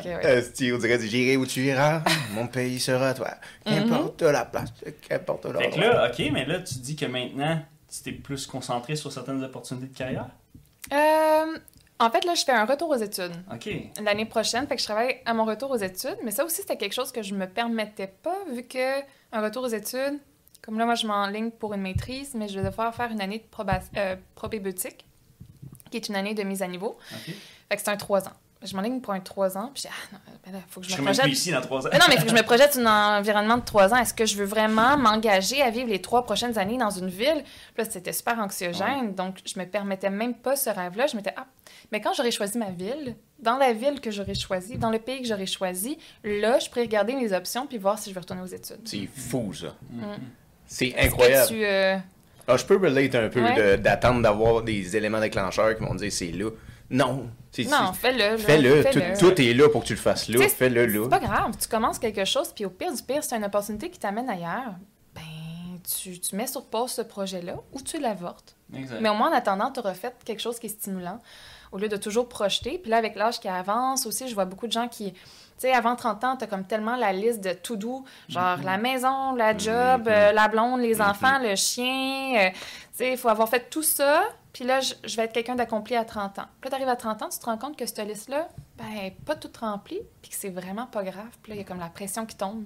Ouais. 0.04 0.26
Euh, 0.26 0.42
Steve, 0.42 0.74
on 0.76 0.78
dirait 0.80 1.00
J'irai 1.00 1.38
où 1.38 1.46
tu 1.46 1.62
iras, 1.62 2.02
mon 2.34 2.48
pays 2.48 2.80
sera 2.80 3.14
toi. 3.14 3.36
Qu'importe 3.66 4.24
la 4.24 4.46
place, 4.46 4.70
qu'importe 5.08 5.44
Fait 5.44 5.70
que 5.70 5.80
l'endroit. 5.80 5.94
là, 5.94 6.10
OK, 6.12 6.30
mais 6.34 6.46
là, 6.46 6.60
tu 6.60 6.76
dis 6.80 6.96
que 6.96 7.06
maintenant, 7.06 7.62
tu 7.92 8.02
t'es 8.02 8.12
plus 8.14 8.48
concentré 8.48 8.96
sur 8.96 9.12
certaines 9.12 9.44
opportunités 9.44 9.88
de 9.88 9.98
carrière? 9.98 10.26
Euh, 10.92 11.58
en 12.00 12.10
fait, 12.10 12.24
là, 12.26 12.34
je 12.34 12.44
fais 12.44 12.52
un 12.54 12.66
retour 12.66 12.90
aux 12.90 12.96
études. 12.96 13.34
OK. 13.54 13.70
l'année 14.04 14.26
prochaine. 14.26 14.66
Fait 14.68 14.76
que 14.76 14.82
je 14.82 14.86
travaille 14.88 15.18
à 15.26 15.34
mon 15.34 15.46
retour 15.46 15.72
aux 15.72 15.78
études. 15.78 16.18
Mais 16.24 16.32
ça 16.32 16.46
aussi, 16.46 16.58
c'était 16.58 16.78
quelque 16.78 16.94
chose 16.94 17.12
que 17.12 17.22
je 17.22 17.34
me 17.34 17.46
permettais 17.48 18.08
pas, 18.08 18.38
vu 18.52 18.64
que 18.64 19.00
un 19.32 19.42
retour 19.42 19.64
aux 19.64 19.68
études, 19.68 20.20
comme 20.62 20.78
là, 20.80 20.86
moi, 20.86 20.96
je 20.96 21.06
m'enligne 21.08 21.52
pour 21.52 21.74
une 21.74 21.82
maîtrise, 21.82 22.34
mais 22.36 22.48
je 22.48 22.60
vais 22.60 22.66
devoir 22.70 22.94
faire 22.96 23.12
une 23.12 23.22
année 23.22 23.40
de 23.40 23.56
proba- 23.56 23.82
euh, 23.98 24.16
qui 25.90 25.98
est 25.98 26.08
une 26.10 26.16
année 26.16 26.34
de 26.34 26.44
mise 26.44 26.62
à 26.62 26.68
niveau. 26.68 26.98
Fait 27.70 27.76
que 27.76 27.82
c'est 27.82 27.90
un 27.90 27.98
3 27.98 28.28
ans. 28.28 28.34
Je 28.62 28.76
m'enligne 28.76 29.00
pour 29.00 29.14
un 29.14 29.22
3 29.22 29.58
ans, 29.58 29.72
puis 29.74 29.84
je 29.84 29.88
dis, 29.88 29.94
ah 29.94 30.10
non, 30.14 30.20
ben 30.46 30.52
là, 30.52 30.60
faut 30.70 30.82
que 30.82 30.86
je 30.86 30.92
Je 30.92 30.98
me 30.98 31.06
projette. 31.06 31.28
ici 31.28 31.50
dans 31.52 31.62
trois 31.62 31.88
ans. 31.88 31.90
Mais 31.94 31.98
non, 31.98 32.06
mais 32.10 32.16
il 32.16 32.20
faut 32.20 32.26
que 32.26 32.32
je 32.32 32.36
me 32.36 32.44
projette 32.44 32.78
dans 32.78 32.86
un 32.90 33.20
environnement 33.20 33.58
de 33.58 33.64
trois 33.64 33.94
ans. 33.94 33.98
Est-ce 33.98 34.14
que 34.14 34.26
je 34.26 34.36
veux 34.36 34.44
vraiment 34.46 34.98
m'engager 34.98 35.62
à 35.62 35.70
vivre 35.70 35.88
les 35.88 36.02
trois 36.02 36.26
prochaines 36.26 36.58
années 36.60 36.78
dans 36.78 36.90
une 36.90 37.08
ville? 37.08 37.42
Puis 37.74 37.84
là, 37.84 37.86
c'était 37.90 38.12
super 38.12 38.38
anxiogène. 38.38 39.16
Donc, 39.16 39.38
je 39.46 39.58
me 39.58 39.66
permettais 39.66 40.10
même 40.10 40.34
pas 40.36 40.58
ce 40.58 40.70
rêve-là. 40.70 41.08
Je 41.08 41.16
m'étais, 41.16 41.34
ah, 41.38 41.46
mais 41.92 42.02
quand 42.02 42.14
j'aurais 42.14 42.32
choisi 42.32 42.58
ma 42.58 42.72
ville, 42.72 43.16
dans 43.40 43.58
la 43.58 43.74
ville 43.74 44.00
que 44.02 44.12
j'aurais 44.12 44.36
choisi, 44.36 44.78
dans 44.78 44.90
le 44.92 45.00
pays 45.00 45.22
que 45.22 45.28
j'aurais 45.28 45.46
choisi, 45.46 45.98
là, 46.24 46.60
je 46.60 46.68
pourrais 46.70 46.82
regarder 46.82 47.16
mes 47.16 47.32
options 47.34 47.66
puis 47.68 47.78
voir 47.78 47.98
si 48.00 48.10
je 48.10 48.16
veux 48.16 48.22
retourner 48.22 48.42
aux 48.42 48.46
études. 48.48 48.82
C'est 48.86 49.08
fou, 49.08 49.54
ça. 49.54 49.76
Mm. 49.92 50.04
C'est 50.66 50.92
que 50.92 51.00
incroyable. 51.06 51.48
tu, 51.48 51.66
euh, 51.66 51.98
Ah, 52.48 52.58
je 52.58 52.66
peux 52.66 52.78
relate 52.78 53.14
un 53.16 53.30
peu 53.30 53.44
Ouais. 53.44 53.78
de- 53.78 53.82
d'attendre 53.82 54.22
d'avoir 54.24 54.64
des 54.64 54.96
éléments 54.98 55.20
déclencheurs 55.20 55.76
qui 55.78 55.84
vont 55.84 55.94
dire 55.96 56.12
c'est 56.12 56.32
là. 56.32 56.50
Non. 56.90 57.30
C'est- 57.52 57.66
Non, 57.66 57.92
c'est- 57.94 58.00
fais-le. 58.00 58.18
là. 58.18 58.38
Fais-le. 58.38 59.18
Tout, 59.20 59.40
est 59.40 59.54
là 59.54 59.70
pour 59.70 59.82
que 59.82 59.88
tu 59.88 59.94
le 59.94 60.00
fasses 60.00 60.28
là. 60.30 60.40
Fais-le 60.48 60.88
C'est 60.92 60.98
là. 60.98 61.08
pas 61.08 61.20
grave, 61.20 61.52
tu 61.60 61.68
commences 61.68 62.00
quelque 62.00 62.26
chose, 62.26 62.52
puis 62.54 62.66
au 62.66 62.72
pire 62.72 62.92
du 62.94 63.04
pire, 63.04 63.24
c'est 63.24 63.36
une 63.36 63.44
opportunité 63.46 63.90
qui 63.92 64.00
t'amène 64.00 64.28
ailleurs. 64.30 64.74
Ben, 65.14 65.22
tu, 65.98 66.20
tu 66.20 66.36
mets 66.36 66.48
sur 66.48 66.66
pause 66.66 66.92
ce 66.92 67.02
projet-là 67.04 67.56
ou 67.72 67.82
tu 67.82 68.00
l'avortes. 68.00 68.56
Mais 68.72 69.10
au 69.10 69.14
moins, 69.14 69.30
en 69.30 69.34
attendant, 69.34 69.72
tu 69.72 69.80
auras 69.80 69.94
fait 69.94 70.16
quelque 70.26 70.42
chose 70.42 70.58
qui 70.60 70.66
est 70.68 70.70
stimulant 70.70 71.20
au 71.72 71.78
lieu 71.78 71.88
de 71.90 71.98
toujours 71.98 72.28
projeter. 72.28 72.78
Puis 72.78 72.90
là, 72.92 72.98
avec 72.98 73.16
l'âge 73.16 73.40
qui 73.40 73.48
avance 73.48 74.06
aussi, 74.06 74.28
je 74.28 74.34
vois 74.36 74.46
beaucoup 74.46 74.68
de 74.68 74.72
gens 74.72 74.88
qui. 74.88 75.14
Tu 75.14 75.20
sais, 75.68 75.74
avant 75.74 75.96
30 75.96 76.24
ans, 76.24 76.38
tu 76.38 76.46
as 76.46 76.48
comme 76.48 76.64
tellement 76.64 76.96
la 76.96 77.12
liste 77.12 77.42
de 77.42 77.52
tout 77.52 77.76
doux, 77.76 78.06
genre 78.30 78.58
la 78.64 78.78
maison, 78.78 79.36
la 79.36 79.58
job, 79.58 80.08
euh, 80.08 80.32
la 80.32 80.48
blonde, 80.48 80.80
les 80.80 81.02
enfants, 81.02 81.38
le 81.42 81.56
chien. 81.56 82.36
euh, 82.38 82.50
tu 82.52 82.58
sais, 82.94 83.12
il 83.12 83.18
faut 83.18 83.28
avoir 83.28 83.50
fait 83.50 83.70
tout 83.70 83.84
ça. 83.84 84.24
Puis 84.54 84.64
là, 84.64 84.80
je, 84.80 84.94
je 85.04 85.16
vais 85.18 85.24
être 85.26 85.34
quelqu'un 85.34 85.56
d'accompli 85.56 85.96
à 85.96 86.06
30 86.06 86.40
ans. 86.40 86.46
Puis 86.62 86.70
là, 86.70 86.70
tu 86.70 86.76
arrives 86.76 86.90
à 86.90 86.96
30 86.96 87.22
ans, 87.24 87.30
tu 87.30 87.38
te 87.40 87.46
rends 87.46 87.58
compte 87.58 87.78
que 87.78 87.86
cette 87.86 88.00
liste-là, 88.00 88.48
ben, 88.78 89.12
pas 89.26 89.36
toute 89.36 89.58
remplie, 89.58 90.00
puis 90.22 90.32
que 90.32 90.38
c'est 90.38 90.50
vraiment 90.50 90.88
pas 90.88 91.04
grave. 91.04 91.28
Puis 91.44 91.52
là, 91.52 91.56
il 91.56 91.60
y 91.60 91.62
a 91.62 91.66
comme 91.66 91.80
la 91.80 91.90
pression 91.90 92.26
qui 92.26 92.36
tombe. 92.38 92.64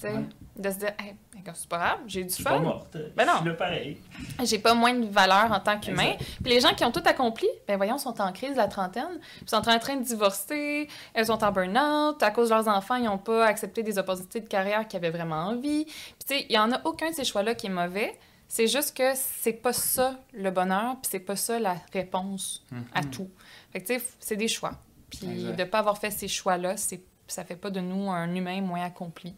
Tu 0.00 0.06
sais, 0.06 0.12
Ouais. 0.12 0.24
de 0.56 0.70
se 0.70 0.76
dire, 0.76 0.92
hey, 0.98 1.14
ben, 1.32 1.52
c'est 1.54 1.68
pas 1.68 1.78
grave, 1.78 1.98
j'ai 2.06 2.22
du 2.22 2.32
fun. 2.34 2.50
pas 2.50 2.58
morte. 2.60 2.96
Ben 3.16 3.24
non. 3.26 3.32
Je 3.36 3.38
suis 3.40 3.48
là 3.48 3.54
pareil. 3.54 3.98
J'ai 4.44 4.58
pas 4.60 4.74
moins 4.74 4.94
de 4.94 5.06
valeur 5.06 5.50
en 5.50 5.58
tant 5.60 5.78
qu'humain. 5.80 6.14
Puis 6.42 6.52
les 6.52 6.60
gens 6.60 6.72
qui 6.74 6.84
ont 6.84 6.92
tout 6.92 7.02
accompli, 7.04 7.48
ben 7.66 7.76
voyons, 7.76 7.98
sont 7.98 8.20
en 8.20 8.32
crise 8.32 8.54
la 8.56 8.68
trentaine, 8.68 9.18
puis 9.38 9.48
sont 9.48 9.56
en 9.68 9.78
train 9.78 9.96
de 9.96 10.04
divorcer, 10.04 10.88
elles 11.14 11.26
sont 11.26 11.42
en 11.42 11.50
burn-out, 11.52 12.22
à 12.22 12.30
cause 12.30 12.50
de 12.50 12.54
leurs 12.54 12.68
enfants, 12.68 12.94
ils 12.96 13.04
n'ont 13.04 13.18
pas 13.18 13.44
accepté 13.46 13.82
des 13.82 13.98
opportunités 13.98 14.40
de 14.40 14.48
carrière 14.48 14.86
qu'ils 14.86 14.98
avaient 14.98 15.10
vraiment 15.10 15.46
envie. 15.46 15.84
Puis 15.84 15.94
tu 16.28 16.34
sais, 16.36 16.46
il 16.48 16.54
y 16.54 16.58
en 16.58 16.70
a 16.70 16.80
aucun 16.84 17.10
de 17.10 17.14
ces 17.14 17.24
choix-là 17.24 17.54
qui 17.54 17.66
est 17.66 17.70
mauvais. 17.70 18.16
C'est 18.46 18.66
juste 18.68 18.96
que 18.96 19.12
c'est 19.14 19.52
pas 19.52 19.72
ça 19.72 20.14
le 20.32 20.50
bonheur, 20.50 20.92
puis 21.02 21.08
c'est 21.10 21.20
pas 21.20 21.36
ça 21.36 21.58
la 21.58 21.76
réponse 21.92 22.62
à 22.94 23.02
tout. 23.02 23.28
Fait 23.72 23.80
que 23.80 23.86
tu 23.86 23.98
sais, 23.98 24.06
c'est 24.20 24.36
des 24.36 24.48
choix. 24.48 24.72
Puis 25.10 25.52
de 25.56 25.64
pas 25.64 25.80
avoir 25.80 25.98
fait 25.98 26.10
ces 26.10 26.28
choix-là, 26.28 26.76
c'est 26.76 27.02
ça 27.26 27.44
fait 27.44 27.56
pas 27.56 27.70
de 27.70 27.80
nous 27.80 28.10
un 28.10 28.34
humain 28.34 28.60
moins 28.62 28.82
accompli. 28.84 29.34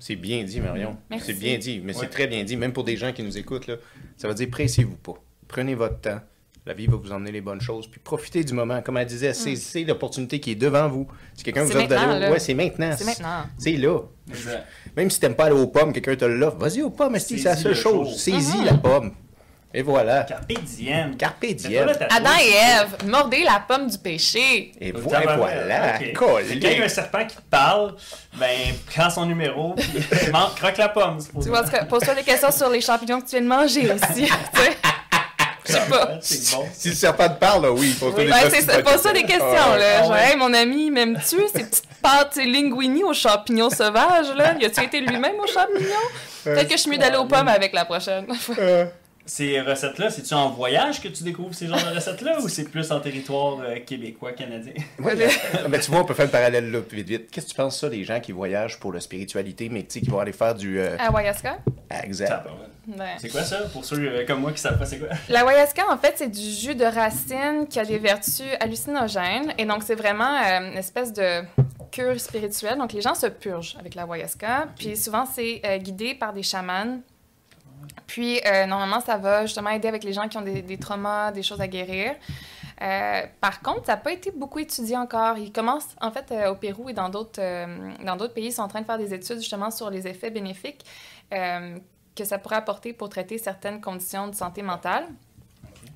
C'est 0.00 0.16
bien 0.16 0.42
dit, 0.42 0.60
Marion. 0.60 0.96
Merci. 1.10 1.26
C'est 1.26 1.38
bien 1.38 1.58
dit, 1.58 1.80
mais 1.84 1.94
Ouais. 1.94 2.00
c'est 2.00 2.08
très 2.10 2.26
bien 2.26 2.42
dit. 2.42 2.56
Même 2.56 2.72
pour 2.72 2.82
des 2.84 2.96
gens 2.96 3.12
qui 3.12 3.22
nous 3.22 3.38
écoutent, 3.38 3.66
là, 3.68 3.76
ça 4.16 4.26
veut 4.26 4.34
dire 4.34 4.48
pressez-vous 4.50 4.96
pas. 4.96 5.14
Prenez 5.46 5.74
votre 5.76 6.00
temps. 6.00 6.20
La 6.66 6.74
vie 6.74 6.86
va 6.86 6.96
vous 6.96 7.10
emmener 7.12 7.32
les 7.32 7.40
bonnes 7.40 7.60
choses. 7.60 7.86
Puis 7.86 8.00
profitez 8.02 8.42
du 8.44 8.52
moment. 8.52 8.82
Comme 8.82 8.96
elle 8.98 9.06
disait, 9.06 9.32
saisissez 9.32 9.84
l'opportunité 9.84 10.40
qui 10.40 10.52
est 10.52 10.54
devant 10.56 10.88
vous. 10.88 11.06
Si 11.34 11.42
quelqu'un 11.44 11.64
Mm. 11.64 11.68
C'est 11.68 11.72
vous 11.74 11.80
offre 11.80 11.88
d'aller. 11.88 12.28
Ouais, 12.32 12.38
c'est 12.38 12.54
maintenant. 12.54 12.94
C'est 12.96 13.04
maintenant. 13.04 13.44
C'est 13.58 13.72
là. 13.76 13.98
Exact. 14.28 14.66
Même 14.96 15.10
si 15.10 15.20
t'aimes 15.20 15.34
pas 15.36 15.44
aller 15.46 15.54
aux 15.56 15.66
pommes, 15.68 15.92
quelqu'un 15.92 16.16
te 16.16 16.24
l'offre. 16.26 16.58
Vas-y 16.58 16.82
aux 16.82 16.90
pommes, 16.90 17.18
c'est 17.18 17.36
la 17.42 17.56
seule 17.56 17.72
le 17.72 17.76
chose. 17.78 18.16
Saisis 18.18 18.58
Mhm. 18.58 18.64
la 18.66 18.74
pomme. 18.74 19.12
Et 19.72 19.82
voilà. 19.82 20.24
Carpe 20.24 20.52
diem. 20.64 21.16
Carpe. 21.16 21.44
Adam 22.10 22.30
et 22.42 22.50
Ève, 22.50 23.08
mordez 23.08 23.44
la 23.44 23.62
pomme 23.66 23.88
du 23.88 23.98
péché. 23.98 24.72
Et 24.80 24.90
voilà, 24.90 25.36
ok. 26.00 26.12
Colin. 26.12 26.42
Quelqu'un 26.48 26.74
qui 26.74 26.82
a 26.82 26.84
un 26.84 26.88
serpent 26.88 27.24
qui 27.24 27.36
te 27.36 27.42
parle, 27.48 27.94
ben, 28.34 28.48
prends 28.92 29.10
son 29.10 29.26
numéro, 29.26 29.74
puis 29.76 30.02
croque 30.56 30.76
la 30.76 30.88
pomme. 30.88 31.18
Tu 31.40 31.48
vois, 31.48 31.62
pose-toi 31.62 32.14
des 32.14 32.22
questions 32.24 32.50
sur 32.50 32.68
les 32.68 32.80
champignons 32.80 33.20
que 33.20 33.26
tu 33.26 33.36
viens 33.36 33.42
de 33.42 33.46
manger 33.46 33.92
aussi. 33.92 34.24
tu 34.54 34.60
sais. 34.60 34.76
Je 35.66 35.72
sais 35.72 35.80
pas. 35.88 36.06
Bon. 36.06 36.68
Si 36.72 36.88
le 36.88 36.94
serpent 36.94 37.28
te 37.28 37.38
parle, 37.38 37.62
là, 37.62 37.70
oui, 37.72 37.92
faut 37.92 38.10
Oui. 38.16 38.26
des 38.26 38.32
c'est 38.50 38.62
ça. 38.62 38.82
Pose-toi 38.82 39.12
des 39.12 39.22
questions, 39.22 39.46
là. 39.50 39.98
Ah 39.98 40.02
Genre, 40.02 40.10
ouais. 40.10 40.30
hey, 40.30 40.36
mon 40.36 40.52
ami, 40.52 40.90
m'aimes-tu 40.90 41.36
ces 41.54 41.62
petites 41.64 41.84
pâtes 42.02 42.36
linguini 42.36 43.04
aux 43.04 43.12
champignons 43.14 43.70
sauvages, 43.70 44.34
là? 44.34 44.54
Y 44.58 44.64
a-tu 44.64 44.82
été 44.82 45.00
lui-même 45.00 45.36
aux 45.38 45.46
champignons? 45.46 46.08
Peut-être 46.42 46.66
que 46.66 46.76
je 46.76 46.80
suis 46.80 46.90
mieux 46.90 46.98
d'aller 46.98 47.18
aux 47.18 47.26
pommes 47.26 47.46
avec 47.46 47.72
la 47.72 47.84
prochaine. 47.84 48.26
Ces 49.30 49.60
recettes-là, 49.60 50.10
c'est-tu 50.10 50.34
en 50.34 50.50
voyage 50.50 51.00
que 51.00 51.06
tu 51.06 51.22
découvres 51.22 51.54
ces 51.54 51.68
genres 51.68 51.78
de 51.78 51.94
recettes-là 51.94 52.40
ou 52.40 52.48
c'est 52.48 52.64
plus 52.64 52.90
en 52.90 52.98
territoire 52.98 53.60
euh, 53.60 53.76
québécois, 53.78 54.32
canadien? 54.32 54.72
Ouais, 54.98 55.14
mais, 55.14 55.28
mais 55.68 55.78
tu 55.78 55.88
vois, 55.92 56.00
on 56.00 56.04
peut 56.04 56.14
faire 56.14 56.24
le 56.26 56.32
parallèle 56.32 56.68
là, 56.72 56.80
vite, 56.90 57.06
vite. 57.08 57.30
Qu'est-ce 57.30 57.46
que 57.46 57.50
tu 57.52 57.56
penses 57.56 57.78
ça 57.78 57.88
des 57.88 58.02
gens 58.02 58.18
qui 58.18 58.32
voyagent 58.32 58.80
pour 58.80 58.92
la 58.92 58.98
spiritualité, 58.98 59.68
mais 59.68 59.84
tu 59.84 59.86
sais, 59.90 60.00
qui 60.00 60.10
vont 60.10 60.18
aller 60.18 60.32
faire 60.32 60.56
du. 60.56 60.80
euh, 60.80 60.96
Ayahuasca? 60.98 61.58
exact. 62.02 62.28
Tabarouette. 62.28 62.70
Ouais. 62.88 63.14
C'est 63.18 63.28
quoi 63.28 63.44
ça? 63.44 63.58
Pour 63.72 63.84
ceux 63.84 63.98
euh, 63.98 64.26
comme 64.26 64.40
moi 64.40 64.50
qui 64.50 64.58
savent 64.58 64.78
pas 64.78 64.86
c'est 64.86 64.98
quoi? 64.98 65.08
L'ayahuasca, 65.28 65.84
en 65.88 65.96
fait, 65.96 66.14
c'est 66.16 66.28
du 66.28 66.50
jus 66.50 66.74
de 66.74 66.84
racine 66.84 67.66
qui 67.68 67.78
a 67.78 67.84
des 67.84 67.98
vertus 67.98 68.46
hallucinogènes. 68.58 69.54
Et 69.58 69.64
donc, 69.64 69.82
c'est 69.84 69.94
vraiment 69.94 70.36
euh, 70.44 70.72
une 70.72 70.78
espèce 70.78 71.12
de 71.12 71.42
cure 71.92 72.18
spirituelle. 72.20 72.78
Donc, 72.78 72.92
les 72.92 73.00
gens 73.00 73.14
se 73.14 73.26
purgent 73.26 73.76
avec 73.78 73.94
l'ayahuasca. 73.94 74.66
Puis, 74.76 74.96
souvent, 74.96 75.24
c'est 75.24 75.60
euh, 75.64 75.78
guidé 75.78 76.14
par 76.14 76.32
des 76.32 76.42
chamans. 76.42 77.00
Puis, 78.06 78.40
euh, 78.46 78.66
normalement, 78.66 79.00
ça 79.00 79.16
va 79.16 79.46
justement 79.46 79.70
aider 79.70 79.88
avec 79.88 80.04
les 80.04 80.12
gens 80.12 80.28
qui 80.28 80.36
ont 80.36 80.42
des, 80.42 80.62
des 80.62 80.78
traumas, 80.78 81.32
des 81.32 81.42
choses 81.42 81.60
à 81.60 81.68
guérir. 81.68 82.14
Euh, 82.82 83.22
par 83.40 83.60
contre, 83.60 83.86
ça 83.86 83.92
n'a 83.92 83.98
pas 83.98 84.12
été 84.12 84.30
beaucoup 84.30 84.58
étudié 84.58 84.96
encore. 84.96 85.38
Ils 85.38 85.52
commencent, 85.52 85.94
en 86.00 86.10
fait, 86.10 86.32
euh, 86.32 86.50
au 86.50 86.54
Pérou 86.56 86.88
et 86.88 86.92
dans 86.92 87.08
d'autres 87.08 87.40
dans 88.04 88.16
d'autres 88.16 88.34
pays, 88.34 88.46
ils 88.46 88.52
sont 88.52 88.62
en 88.62 88.68
train 88.68 88.80
de 88.80 88.86
faire 88.86 88.98
des 88.98 89.12
études 89.12 89.38
justement 89.38 89.70
sur 89.70 89.90
les 89.90 90.06
effets 90.06 90.30
bénéfiques 90.30 90.84
que 92.16 92.24
ça 92.24 92.38
pourrait 92.38 92.56
apporter 92.56 92.92
pour 92.92 93.08
traiter 93.08 93.38
certaines 93.38 93.80
conditions 93.80 94.26
de 94.28 94.34
santé 94.34 94.62
mentale. 94.62 95.06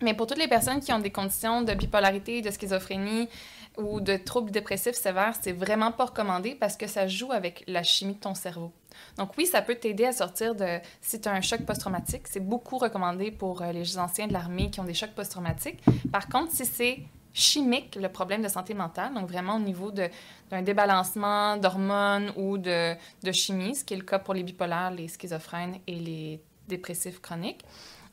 Mais 0.01 0.15
pour 0.15 0.27
toutes 0.27 0.39
les 0.39 0.49
personnes 0.49 0.81
qui 0.81 0.93
ont 0.93 0.99
des 0.99 1.11
conditions 1.11 1.63
de 1.63 1.75
bipolarité, 1.75 2.41
de 2.43 2.51
schizophrénie 2.51 3.29
ou 3.77 4.01
de 4.01 4.17
troubles 4.17 4.51
dépressifs 4.51 4.95
sévères, 4.95 5.35
c'est 5.41 5.53
vraiment 5.53 5.93
pas 5.93 6.07
recommandé 6.07 6.55
parce 6.55 6.77
que 6.77 6.87
ça 6.87 7.07
joue 7.09 7.33
avec 7.33 7.65
la 7.67 7.83
chimie 7.83 8.15
de 8.15 8.21
ton 8.21 8.35
cerveau. 8.35 8.73
Donc 9.19 9.33
oui, 9.37 9.47
ça 9.47 9.63
peut 9.63 9.75
t'aider 9.75 10.05
à 10.05 10.13
sortir 10.13 10.55
de... 10.55 10.79
Si 11.01 11.21
tu 11.21 11.29
as 11.29 11.33
un 11.33 11.41
choc 11.41 11.63
post-traumatique, 11.63 12.29
c'est 12.29 12.41
beaucoup 12.41 12.79
recommandé 12.79 13.31
pour 13.31 13.63
euh, 13.63 13.73
les 13.73 13.99
anciens 13.99 14.29
de 14.29 14.33
l'armée 14.33 14.71
qui 14.71 14.81
ont 14.81 14.85
des 14.85 14.95
chocs 14.95 15.11
post-traumatiques. 15.11 15.83
Par 16.13 16.29
contre, 16.29 16.53
si 16.53 16.65
c'est 16.65 17.01
chimique, 17.33 17.97
le 17.97 18.09
problème 18.09 18.43
de 18.43 18.49
santé 18.49 18.75
mentale, 18.75 19.13
donc 19.13 19.29
vraiment 19.29 19.57
au 19.57 19.61
niveau 19.61 19.91
d'un 19.91 20.63
débalancement 20.63 21.57
d'hormones 21.57 22.33
ou 22.37 22.59
de, 22.59 22.95
de 23.25 23.33
chimie, 23.33 23.75
ce 23.75 23.85
qui 23.85 23.95
est 23.95 23.97
le 23.97 24.05
cas 24.05 24.21
pour 24.21 24.35
les 24.35 24.45
bipolaires, 24.45 24.93
les 24.93 25.09
schizophrènes 25.09 25.79
et 25.89 25.97
les 25.97 26.41
dépressifs 26.69 27.21
chroniques, 27.21 27.65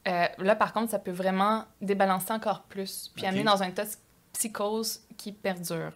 euh, 0.08 0.26
là, 0.40 0.56
par 0.56 0.74
contre, 0.74 0.90
ça 0.90 1.00
peut 1.00 1.12
vraiment 1.12 1.66
débalancer 1.80 2.34
encore 2.34 2.64
plus, 2.64 3.12
puis 3.16 3.26
amener 3.28 3.44
dans 3.44 3.62
un 3.62 3.70
tas 3.70 3.86
de 3.86 3.92
psychose 4.34 5.02
qui 5.22 5.32
perdure. 5.32 5.92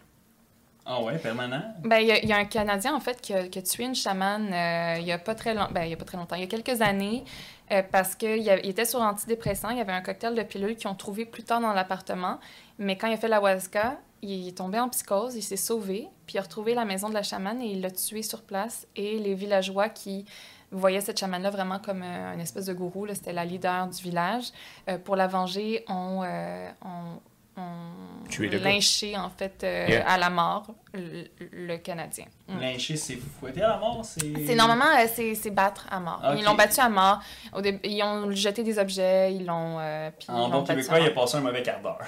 Ah 0.88 1.02
ouais, 1.02 1.18
permanent? 1.18 1.64
Ben, 1.84 1.98
il 1.98 2.08
y, 2.08 2.12
a- 2.12 2.20
il 2.24 2.30
y 2.30 2.34
a 2.34 2.38
un 2.38 2.46
Canadien, 2.46 2.94
en 2.94 3.00
fait, 3.00 3.20
qui 3.20 3.34
a, 3.34 3.48
qui 3.48 3.58
a 3.58 3.62
tué 3.64 3.86
une 3.86 3.96
chamane 3.96 4.54
euh, 4.54 5.00
il 5.00 5.06
y 5.08 5.12
a 5.12 5.18
pas 5.18 5.34
très 5.34 5.56
long- 5.56 5.68
ben, 5.72 5.84
il 5.84 5.90
y 5.90 5.94
a 5.94 5.98
pas 5.98 6.06
très 6.06 6.18
longtemps, 6.18 6.36
il 6.36 6.42
y 6.42 6.44
a 6.44 6.48
quelques 6.48 6.80
années, 6.82 7.24
euh, 7.72 7.82
parce 7.92 8.14
qu'il 8.14 8.38
il 8.38 8.70
était 8.70 8.86
sur 8.86 9.02
antidépressant, 9.02 9.72
il 9.72 9.78
y 9.80 9.82
avait 9.82 9.94
un 9.94 10.02
cocktail 10.02 10.36
de 10.36 10.44
pilules 10.44 10.76
qu'ils 10.76 10.88
ont 10.88 10.94
trouvé 10.96 11.26
plus 11.26 11.42
tard 11.44 11.60
dans 11.60 11.74
l'appartement, 11.74 12.40
mais 12.78 12.98
quand 12.98 13.08
il 13.08 13.14
a 13.14 13.18
fait 13.18 13.28
l'ayahuasca, 13.28 13.98
il 14.22 14.48
est 14.50 14.58
tombé 14.58 14.80
en 14.80 14.90
psychose, 14.90 15.36
il 15.36 15.42
s'est 15.42 15.58
sauvé, 15.58 16.08
puis 16.28 16.36
il 16.36 16.38
a 16.38 16.44
retrouvé 16.44 16.76
la 16.76 16.86
maison 16.86 17.10
de 17.10 17.16
la 17.16 17.24
chamane 17.24 17.62
et 17.64 17.68
il 17.72 17.82
l'a 17.82 17.90
tué 17.90 18.22
sur 18.22 18.44
place, 18.44 18.86
et 18.96 19.18
les 19.18 19.34
villageois 19.34 19.90
qui 19.90 20.26
voyaient 20.72 21.02
cette 21.02 21.20
chamane-là 21.20 21.50
vraiment 21.50 21.80
comme 21.80 22.04
euh, 22.04 22.34
une 22.36 22.42
espèce 22.42 22.66
de 22.66 22.74
gourou, 22.74 23.08
c'était 23.08 23.34
la 23.34 23.46
leader 23.46 23.88
du 23.88 24.04
village, 24.04 24.46
euh, 24.88 25.00
pour 25.00 25.16
la 25.16 25.26
venger, 25.26 25.84
euh, 25.90 26.70
ont- 26.84 27.20
ont 27.58 28.28
Tué 28.30 28.50
le 28.50 28.58
gars. 28.60 28.70
lynché, 28.70 29.15
en 29.18 29.30
fait, 29.30 29.62
euh, 29.63 29.86
Yeah. 29.88 30.10
à 30.10 30.18
la 30.18 30.30
mort, 30.30 30.68
le, 30.94 31.26
le 31.52 31.78
Canadien. 31.78 32.26
Mm. 32.48 32.60
Lyncher, 32.60 32.96
c'est 32.98 33.18
fouetter 33.39 33.62
à 33.63 33.70
la 33.70 33.78
mort? 33.78 34.02
C'est 34.04 34.34
C'est 34.46 34.56
normalement, 34.56 34.86
euh, 35.00 35.06
c'est 35.13 35.36
c'est 35.36 35.52
battre 35.52 35.88
à 35.91 36.00
mort. 36.00 36.22
Ils 36.38 36.44
l'ont 36.44 36.56
battu 36.56 36.80
à 36.80 36.89
mort. 36.89 37.20
Au 37.54 37.62
dé- 37.62 37.80
ils 37.84 38.02
ont 38.04 38.32
jeté 38.32 38.63
des 38.63 38.78
objets, 38.80 39.34
ils 39.34 39.46
l'ont. 39.46 39.78
euh, 39.80 40.10
puis 40.18 40.28
En 40.30 40.48
ils 40.48 40.52
bon 40.52 40.63
québécois, 40.63 41.00
il 41.00 41.08
a 41.08 41.12
passé 41.12 41.38
un 41.38 41.41
mauvais 41.41 41.62
quart 41.63 41.82
d'heure. 41.82 42.00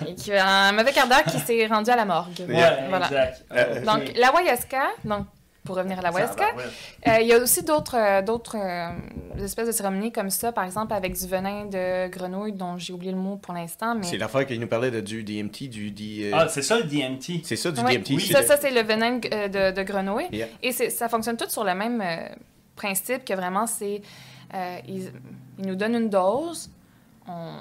Un 0.40 0.72
mauvais 0.72 0.92
quart 0.92 1.08
d'heure 1.08 1.24
qui 1.24 1.38
s'est 1.38 1.66
rendu 1.66 1.90
à 1.90 1.96
la 1.96 2.04
morgue. 2.04 2.40
Ouais, 2.48 2.86
Voilà. 2.88 3.06
exact. 3.06 3.44
Euh. 3.52 3.84
Donc, 3.84 4.12
l'ayahuasca, 4.16 4.82
donc, 5.04 5.26
pour 5.64 5.76
revenir 5.76 5.98
à 5.98 6.02
l'ayahuasca, 6.02 6.34
Tabarouette. 6.36 6.70
euh, 7.06 7.18
il 7.20 7.26
y 7.28 7.32
a 7.34 7.38
aussi 7.38 7.62
d'autres 7.62 7.96
euh, 7.96 8.22
d'autres 8.22 8.56
euh, 8.58 9.44
espèces 9.44 9.66
de 9.66 9.72
cérémonies 9.72 10.10
comme 10.10 10.30
ça, 10.30 10.52
par 10.52 10.64
exemple 10.64 10.94
avec 10.94 11.12
du 11.18 11.26
venin 11.26 11.66
de 11.66 12.08
grenouille, 12.08 12.52
dont 12.52 12.78
j'ai 12.78 12.92
oublié 12.92 13.12
le 13.12 13.18
mot 13.18 13.36
pour 13.36 13.52
l'instant, 13.54 13.94
mais. 13.94 14.04
C'est 14.06 14.16
l'affaire 14.16 14.46
qu'il 14.46 14.58
nous 14.58 14.66
parlait 14.66 14.90
de, 14.90 15.00
du 15.00 15.22
DMT, 15.22 15.68
du 15.68 15.92
euh, 16.24 16.30
Ah, 16.34 16.48
c'est 16.48 16.62
ça 16.62 16.78
le 16.78 16.84
DMT. 16.84 17.42
c'est 17.44 17.56
ça, 17.56 17.70
du 17.70 17.80
Ouais. 17.80 17.98
DMT. 17.98 18.10
Oui. 18.10 18.20
c'est 18.26 18.32
Ça, 18.32 18.42
ça 18.42 18.56
c'est 18.56 18.70
le 18.70 18.82
venin 18.82 19.18
de, 19.18 19.28
euh, 19.32 19.48
de, 19.70 19.76
de 19.76 19.82
grenouille. 19.82 20.28
Yeah. 20.32 20.46
Et 20.62 20.72
ça 20.72 21.08
fonctionne 21.08 21.36
tout 21.36 21.48
sur 21.50 21.64
le 21.64 21.74
même 21.74 22.00
euh, 22.00 22.28
principe 22.76 23.24
que 23.24 23.34
vraiment, 23.34 23.66
c'est. 23.66 24.00
euh, 24.54 24.78
ils, 24.88 25.12
ils 25.58 25.66
nous 25.66 25.76
donnent 25.76 25.94
une 25.96 26.08
dose, 26.08 26.70
on, 27.28 27.52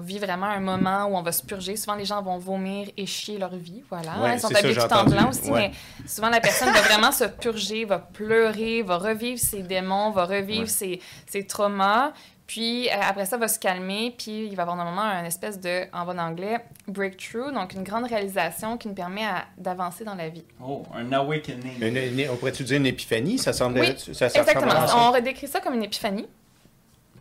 vit 0.00 0.18
vraiment 0.18 0.46
un 0.46 0.60
moment 0.60 1.06
où 1.06 1.16
on 1.16 1.22
va 1.22 1.32
se 1.32 1.42
purger. 1.42 1.76
Souvent, 1.76 1.94
les 1.96 2.04
gens 2.04 2.22
vont 2.22 2.38
vomir 2.38 2.88
et 2.96 3.06
chier 3.06 3.38
leur 3.38 3.54
vie. 3.56 3.82
Voilà. 3.90 4.20
Ouais, 4.22 4.34
Ils 4.34 4.40
sont 4.40 4.54
habillés 4.54 4.74
tout 4.74 4.92
en 4.92 5.04
blanc 5.04 5.28
aussi, 5.30 5.50
Ouais. 5.50 5.70
mais 6.04 6.08
souvent, 6.08 6.28
la 6.30 6.40
personne 6.40 6.72
va 6.72 6.80
vraiment 6.82 7.12
se 7.12 7.24
purger, 7.24 7.84
va 7.84 7.98
pleurer, 7.98 8.82
va 8.82 8.98
revivre 8.98 9.38
ses 9.38 9.62
démons, 9.62 10.10
va 10.10 10.24
revivre 10.24 10.62
Ouais. 10.62 10.66
ses, 10.66 11.00
ses 11.26 11.46
traumas. 11.46 12.12
Puis 12.46 12.88
euh, 12.88 12.92
après 13.02 13.26
ça, 13.26 13.36
va 13.36 13.46
se 13.46 13.58
calmer, 13.58 14.14
puis 14.16 14.46
il 14.46 14.56
va 14.56 14.62
avoir 14.62 14.74
normalement 14.76 15.02
un 15.02 15.24
espèce 15.24 15.60
de, 15.60 15.82
en 15.92 16.06
bon 16.06 16.18
anglais, 16.18 16.64
breakthrough, 16.86 17.52
donc 17.52 17.74
une 17.74 17.82
grande 17.82 18.04
réalisation 18.06 18.78
qui 18.78 18.88
nous 18.88 18.94
permet 18.94 19.26
d'avancer 19.58 20.02
dans 20.02 20.14
la 20.14 20.30
vie. 20.30 20.44
Oh, 20.64 20.82
un 20.94 21.12
awakening. 21.12 21.78
Une- 21.82 21.96
une- 22.20 22.30
on 22.30 22.36
pourrait-tu 22.36 22.64
dire 22.64 22.78
une 22.78 22.86
épiphanie? 22.86 23.36
Ça 23.38 23.52
semblerait... 23.52 23.94
Oui, 24.06 24.14
ça, 24.14 24.30
ça 24.30 24.40
Exactement. 24.40 24.72
On 24.96 25.08
aurait 25.10 25.20
décrit 25.20 25.46
ça 25.46 25.60
comme 25.60 25.74
une 25.74 25.82
épiphanie. 25.84 26.26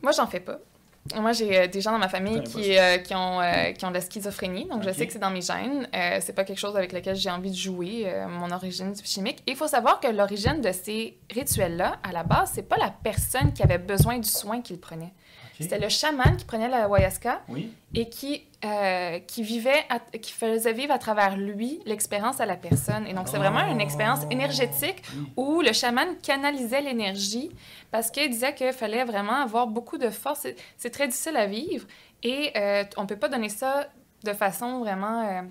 Moi, 0.01 0.13
j'en 0.13 0.27
fais 0.27 0.39
pas. 0.39 0.59
Moi, 1.15 1.31
j'ai 1.33 1.57
euh, 1.59 1.67
des 1.67 1.81
gens 1.81 1.91
dans 1.91 1.97
ma 1.97 2.09
famille 2.09 2.43
qui, 2.43 2.77
euh, 2.77 2.97
qui, 2.97 3.13
ont, 3.15 3.41
euh, 3.41 3.71
qui 3.71 3.85
ont 3.85 3.89
de 3.89 3.95
la 3.95 4.01
schizophrénie, 4.01 4.65
donc 4.65 4.83
je 4.83 4.91
sais 4.91 5.07
que 5.07 5.13
c'est 5.13 5.19
dans 5.19 5.29
mes 5.29 5.41
gènes. 5.41 5.87
C'est 6.21 6.33
pas 6.33 6.43
quelque 6.43 6.59
chose 6.59 6.75
avec 6.75 6.91
lequel 6.91 7.15
j'ai 7.15 7.29
envie 7.29 7.51
de 7.51 7.55
jouer, 7.55 8.11
mon 8.27 8.51
origine 8.51 8.93
chimique. 9.03 9.43
Il 9.47 9.55
faut 9.55 9.67
savoir 9.67 9.99
que 9.99 10.07
l'origine 10.07 10.61
de 10.61 10.71
ces 10.71 11.17
rituels-là, 11.33 11.97
à 12.03 12.11
la 12.11 12.23
base, 12.23 12.51
c'est 12.53 12.67
pas 12.67 12.77
la 12.77 12.89
personne 13.03 13.53
qui 13.53 13.63
avait 13.63 13.77
besoin 13.77 14.17
du 14.19 14.27
soin 14.29 14.61
qui 14.61 14.73
le 14.73 14.79
prenait. 14.79 15.13
Ok. 15.59 15.61
C'était 15.61 15.79
le 15.79 15.89
chaman 15.89 16.37
qui 16.37 16.45
prenait 16.45 16.69
la 16.69 16.77
ayahuasca 16.85 17.41
Oui. 17.49 17.71
et 17.95 18.09
qui, 18.09 18.46
euh, 18.65 19.19
qui 19.19 19.43
vivait, 19.43 19.83
à- 19.89 19.99
qui 20.17 20.31
faisait 20.31 20.73
vivre 20.73 20.91
à 20.91 20.97
travers 20.97 21.37
lui 21.37 21.79
l'expérience 21.85 22.39
à 22.41 22.45
la 22.47 22.55
personne. 22.55 23.05
Et 23.05 23.13
donc, 23.13 23.27
c'est 23.27 23.37
vraiment 23.37 23.65
une 23.71 23.79
expérience 23.79 24.21
énergétique 24.31 25.03
Oui. 25.15 25.31
où 25.37 25.61
le 25.61 25.73
chaman 25.73 26.15
canalisait 26.23 26.81
l'énergie 26.81 27.51
parce 27.91 28.09
qu'il 28.09 28.29
disait 28.31 28.55
qu'il 28.55 28.73
fallait 28.73 29.03
vraiment 29.05 29.35
avoir 29.43 29.67
beaucoup 29.67 29.99
de 29.99 30.09
force. 30.09 30.47
C'est- 30.77 30.89
très 30.89 31.07
difficile 31.07 31.37
à 31.37 31.45
vivre 31.45 31.85
et 32.23 32.51
euh, 32.57 32.83
on 32.97 33.03
ne 33.03 33.07
peut 33.07 33.15
pas 33.17 33.29
donner 33.29 33.49
ça 33.49 33.87
de 34.23 34.33
façon 34.33 34.79
vraiment 34.79 35.21
euh, 35.27 35.41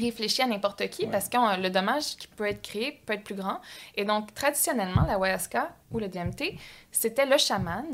réfléchie 0.00 0.42
à 0.42 0.46
n'importe 0.46 0.88
qui 0.88 1.04
Ouais. 1.04 1.10
parce 1.12 1.28
que 1.28 1.60
le 1.62 1.70
dommage 1.70 2.16
qui 2.16 2.26
peut 2.26 2.46
être 2.48 2.62
créé 2.62 3.00
peut 3.06 3.12
être 3.12 3.22
plus 3.22 3.36
grand. 3.36 3.60
Et 3.94 4.04
donc, 4.04 4.34
traditionnellement, 4.34 5.02
la 5.06 5.12
ayahuasca 5.12 5.70
ou 5.92 5.98
le 6.00 6.08
DMT, 6.08 6.58
c'était 6.90 7.26
le 7.26 7.38
chaman 7.38 7.84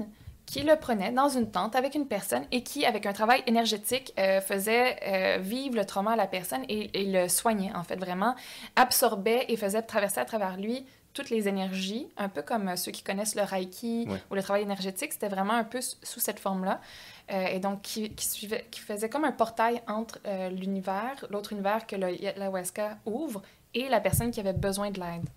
qui 0.50 0.62
le 0.62 0.74
prenait 0.74 1.12
dans 1.12 1.28
une 1.28 1.48
tente 1.48 1.76
avec 1.76 1.94
une 1.94 2.08
personne 2.08 2.44
et 2.50 2.64
qui, 2.64 2.84
avec 2.84 3.06
un 3.06 3.12
travail 3.12 3.40
énergétique, 3.46 4.12
euh, 4.18 4.40
faisait 4.40 4.96
euh, 5.06 5.38
vivre 5.40 5.76
le 5.76 5.84
trauma 5.84 6.12
à 6.12 6.16
la 6.16 6.26
personne 6.26 6.64
et, 6.68 6.90
et 7.00 7.04
le 7.04 7.28
soignait, 7.28 7.72
en 7.74 7.84
fait, 7.84 7.94
vraiment, 7.96 8.34
absorbait 8.74 9.44
et 9.48 9.56
faisait 9.56 9.82
traverser 9.82 10.18
à 10.18 10.24
travers 10.24 10.56
lui 10.56 10.84
toutes 11.12 11.30
les 11.30 11.46
énergies, 11.46 12.08
un 12.16 12.28
peu 12.28 12.42
comme 12.42 12.68
euh, 12.68 12.76
ceux 12.76 12.90
qui 12.90 13.02
connaissent 13.04 13.36
le 13.36 13.42
Reiki 13.42 14.06
Ouais. 14.08 14.18
ou 14.30 14.34
le 14.34 14.42
travail 14.42 14.62
énergétique, 14.62 15.12
c'était 15.12 15.28
vraiment 15.28 15.54
un 15.54 15.64
peu 15.64 15.80
sous 15.80 16.20
cette 16.20 16.40
forme-là. 16.40 16.80
Euh, 17.32 17.46
et 17.46 17.60
donc, 17.60 17.82
qui, 17.82 18.10
qui, 18.10 18.26
suivait, 18.26 18.66
qui 18.72 18.80
faisait 18.80 19.08
comme 19.08 19.24
un 19.24 19.32
portail 19.32 19.82
entre 19.86 20.18
l'univers, 20.50 21.26
l'autre 21.30 21.52
univers 21.52 21.86
que 21.86 21.94
le, 21.94 22.08
l'ayahuasca 22.36 22.98
ouvre, 23.06 23.40
et 23.74 23.88
la 23.88 24.00
personne 24.00 24.30
qui 24.32 24.40
avait 24.40 24.52
besoin 24.52 24.90
de 24.90 24.98
l'aide. 24.98 25.28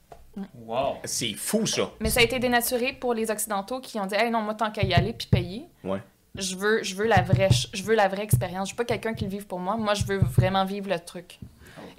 Wow. 0.56 0.96
C'est 1.04 1.34
fou, 1.34 1.65
ça. 1.65 1.91
Mais 2.00 2.10
ça 2.10 2.19
a 2.19 2.24
été 2.24 2.39
dénaturé 2.39 2.93
pour 2.93 3.13
les 3.13 3.30
Occidentaux 3.30 3.80
qui 3.80 4.00
ont 4.00 4.06
dit 4.06 4.15
Hey, 4.15 4.32
non, 4.32 4.41
moi, 4.41 4.56
tant 4.56 4.72
qu'à 4.72 4.84
y 4.84 4.93
aller 4.93 5.13
puis 5.13 5.28
payer, 5.28 5.67
Ouais. 5.84 6.02
je 6.36 6.56
veux, 6.56 6.82
je 6.84 6.96
veux 6.96 7.06
la 7.06 7.22
vraie, 7.22 7.50
je 7.74 7.84
veux 7.84 7.93
la 7.96 8.08
vraie 8.08 8.24
expérience. 8.24 8.69
Je 8.69 8.74
veux 8.74 8.78
pas 8.78 8.86
quelqu'un 8.86 9.13
qui 9.13 9.26
le 9.26 9.30
vive 9.30 9.46
pour 9.46 9.60
moi. 9.60 9.78
Moi, 9.78 9.93
je 9.93 10.06
veux 10.06 10.17
vraiment 10.17 10.65
vivre 10.65 10.89
le 10.89 11.00
truc. 11.00 11.39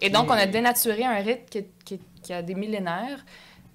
Et 0.01 0.11
donc, 0.11 0.29
on 0.29 0.33
a 0.35 0.47
dénaturé 0.47 1.05
un 1.05 1.17
rite 1.17 1.49
qui, 1.49 1.65
qui- 1.85 2.01
qui 2.23 2.33
a 2.33 2.43
des 2.43 2.55
millénaires, 2.55 3.25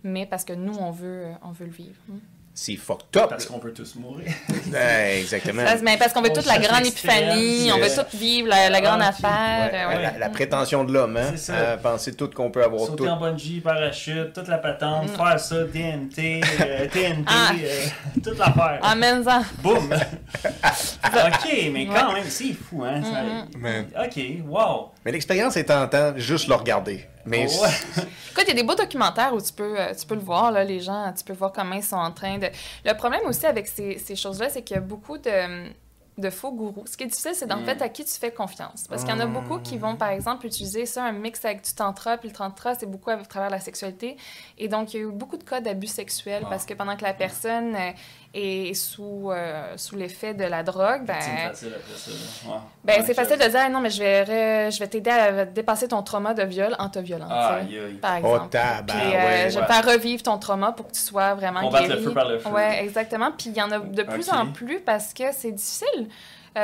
mais 0.03 0.25
parce 0.25 0.43
que 0.43 0.53
nous, 0.53 0.75
on 0.77 0.91
veut, 0.91 1.27
on 1.43 1.51
veut 1.51 1.65
le 1.65 1.71
vivre. 1.71 1.95
Hmm. 2.07 2.17
C'est 2.61 2.75
fucked 2.75 3.15
up. 3.15 3.29
Parce 3.29 3.45
qu'on 3.45 3.57
veut 3.57 3.73
tous 3.73 3.95
mourir. 3.95 4.27
Ouais, 4.69 5.19
exactement. 5.21 5.63
Parce, 5.63 5.81
mais 5.81 5.95
parce 5.95 6.11
qu'on 6.11 6.21
veut 6.21 6.29
On 6.29 6.33
toute 6.33 6.45
la 6.45 6.57
grande 6.59 6.85
épiphanie, 6.85 7.71
on 7.71 7.77
veut 7.77 7.87
tout 7.87 8.17
vivre, 8.17 8.49
la, 8.49 8.69
la 8.69 8.81
grande 8.81 8.99
ah, 9.01 9.07
affaire. 9.07 9.71
Ouais, 9.71 9.79
euh, 9.81 9.87
ouais. 9.87 10.03
La, 10.03 10.17
la 10.19 10.29
prétention 10.29 10.83
de 10.83 10.91
l'homme, 10.91 11.15
hein? 11.15 11.29
C'est 11.37 11.53
ça. 11.53 11.77
Penser 11.77 12.13
tout 12.15 12.29
qu'on 12.35 12.51
peut 12.51 12.61
avoir 12.61 12.81
Sauter 12.81 13.05
tout. 13.05 13.09
en 13.09 13.15
bungee, 13.17 13.61
parachute, 13.61 14.33
toute 14.33 14.49
la 14.49 14.57
patente, 14.57 15.05
Mm. 15.09 15.15
faire 15.15 15.39
ça, 15.39 15.63
DMT, 15.63 16.41
euh, 16.61 16.87
TNT, 16.91 17.23
Ah. 17.27 17.51
euh, 17.63 17.85
toute 18.23 18.37
l'affaire. 18.37 18.79
Amène-en. 18.83 19.41
Boum! 19.63 19.93
ok, 19.93 21.69
mais 21.71 21.85
quand 21.85 22.07
Ouais. 22.09 22.13
même, 22.15 22.23
c'est 22.29 22.51
fou, 22.53 22.83
hein? 22.83 23.01
ça- 23.01 23.57
Man. 23.57 23.85
Ok, 24.05 24.21
wow! 24.45 24.91
Mais 25.09 25.13
l'expérience 25.13 25.57
est 25.57 25.63
tentante, 25.63 26.17
juste 26.19 26.47
le 26.47 26.53
regarder. 26.53 27.03
Mais 27.25 27.47
Oh, 27.49 27.63
ouais. 27.63 27.69
Écoute, 28.29 28.43
il 28.43 28.49
y 28.49 28.51
a 28.51 28.53
des 28.53 28.61
beaux 28.61 28.75
documentaires 28.75 29.33
où 29.33 29.41
tu 29.41 29.51
peux, 29.51 29.73
euh, 29.79 29.91
tu 29.99 30.05
peux 30.05 30.13
le 30.13 30.21
voir, 30.21 30.51
là, 30.51 30.63
les 30.63 30.79
gens, 30.79 31.11
tu 31.17 31.23
peux 31.23 31.33
voir 31.33 31.51
comment 31.51 31.73
ils 31.73 31.81
sont 31.83 31.95
en 31.95 32.11
train 32.11 32.37
de... 32.37 32.45
Le 32.85 32.93
problème 32.93 33.21
aussi 33.25 33.47
avec 33.47 33.65
ces, 33.67 33.97
ces 33.97 34.15
choses-là, 34.15 34.49
c'est 34.49 34.61
qu'il 34.61 34.75
y 34.75 34.77
a 34.77 34.81
beaucoup 34.83 35.17
de, 35.17 35.71
de 36.19 36.29
faux 36.29 36.51
gourous. 36.51 36.85
Ce 36.85 36.95
qui 36.95 37.05
est 37.05 37.07
difficile, 37.07 37.31
c'est 37.33 37.51
en 37.51 37.57
Mm. 37.61 37.65
fait 37.65 37.81
à 37.81 37.89
qui 37.89 38.05
tu 38.05 38.11
fais 38.19 38.29
confiance. 38.31 38.85
Parce 38.87 39.03
qu'il 39.03 39.09
y 39.11 39.17
en 39.17 39.19
a 39.19 39.25
beaucoup 39.25 39.57
qui 39.57 39.79
vont, 39.79 39.95
par 39.95 40.09
exemple, 40.09 40.45
utiliser 40.45 40.85
ça, 40.85 41.05
un 41.05 41.11
mix 41.11 41.43
avec 41.43 41.63
du 41.63 41.73
tantra, 41.73 42.17
puis 42.17 42.29
le 42.29 42.35
tantra, 42.35 42.75
c'est 42.75 42.85
beaucoup 42.85 43.09
à 43.09 43.17
travers 43.17 43.49
la 43.49 43.59
sexualité. 43.59 44.15
Et 44.59 44.67
donc, 44.67 44.93
il 44.93 44.97
y 44.97 44.99
a 45.03 45.07
eu 45.07 45.11
beaucoup 45.11 45.37
de 45.37 45.43
cas 45.43 45.59
d'abus 45.59 45.87
sexuels 45.87 46.43
parce 46.51 46.67
que 46.67 46.75
pendant 46.75 46.95
que 46.95 47.03
la 47.03 47.13
personne 47.15 47.75
est 48.33 48.73
sous, 48.75 49.31
euh, 49.31 49.73
sous 49.75 49.95
l'effet 49.95 50.33
de 50.35 50.43
la 50.43 50.61
drogue, 50.61 51.03
ben... 51.05 51.15
C'est 51.19 51.47
facile 51.49 51.73
après 51.75 51.97
ça. 51.97 52.11
là. 52.11 52.53
Ouais. 52.53 52.59
Ben, 52.83 52.93
Ouais, 53.01 53.13
facile 53.15 53.37
de 53.37 53.43
dire, 53.49 53.59
Ah, 53.65 53.69
non, 53.69 53.79
mais 53.79 53.89
je 53.89 53.99
vais, 54.03 54.23
re- 54.23 54.71
je 54.71 54.79
vais 54.79 54.87
t'aider 54.87 55.09
à 55.09 55.45
dépasser 55.45 55.87
ton 55.87 56.03
trauma 56.03 56.33
de 56.35 56.43
viol 56.43 56.75
en 56.77 56.89
te 56.89 56.99
violant, 56.99 57.27
sais, 57.27 57.35
Aïe, 57.35 57.79
aïe. 57.79 57.93
par 57.95 58.19
Oh, 58.23 58.35
exemple. 58.35 58.57
Puis 58.87 58.97
euh, 59.15 59.49
je 59.49 59.59
vais 59.59 59.65
faire 59.65 59.85
revivre 59.85 60.21
ton 60.23 60.37
trauma 60.37 60.71
pour 60.73 60.87
que 60.87 60.91
tu 60.93 60.99
sois 60.99 61.33
vraiment 61.33 61.61
Combattre 61.61 61.87
guéri. 61.87 61.99
le 61.99 62.07
feu 62.07 62.13
par 62.13 62.27
le 62.29 62.37
feu. 62.39 62.49
Ouais, 62.49 62.83
exactement. 62.83 63.31
Puis 63.37 63.49
il 63.49 63.57
y 63.57 63.61
en 63.61 63.71
a 63.71 63.79
de 63.79 64.03
plus 64.03 64.29
en 64.29 64.47
plus 64.51 64.79
parce 64.79 65.13
que 65.13 65.23
c'est 65.31 65.51
difficile. 65.51 66.07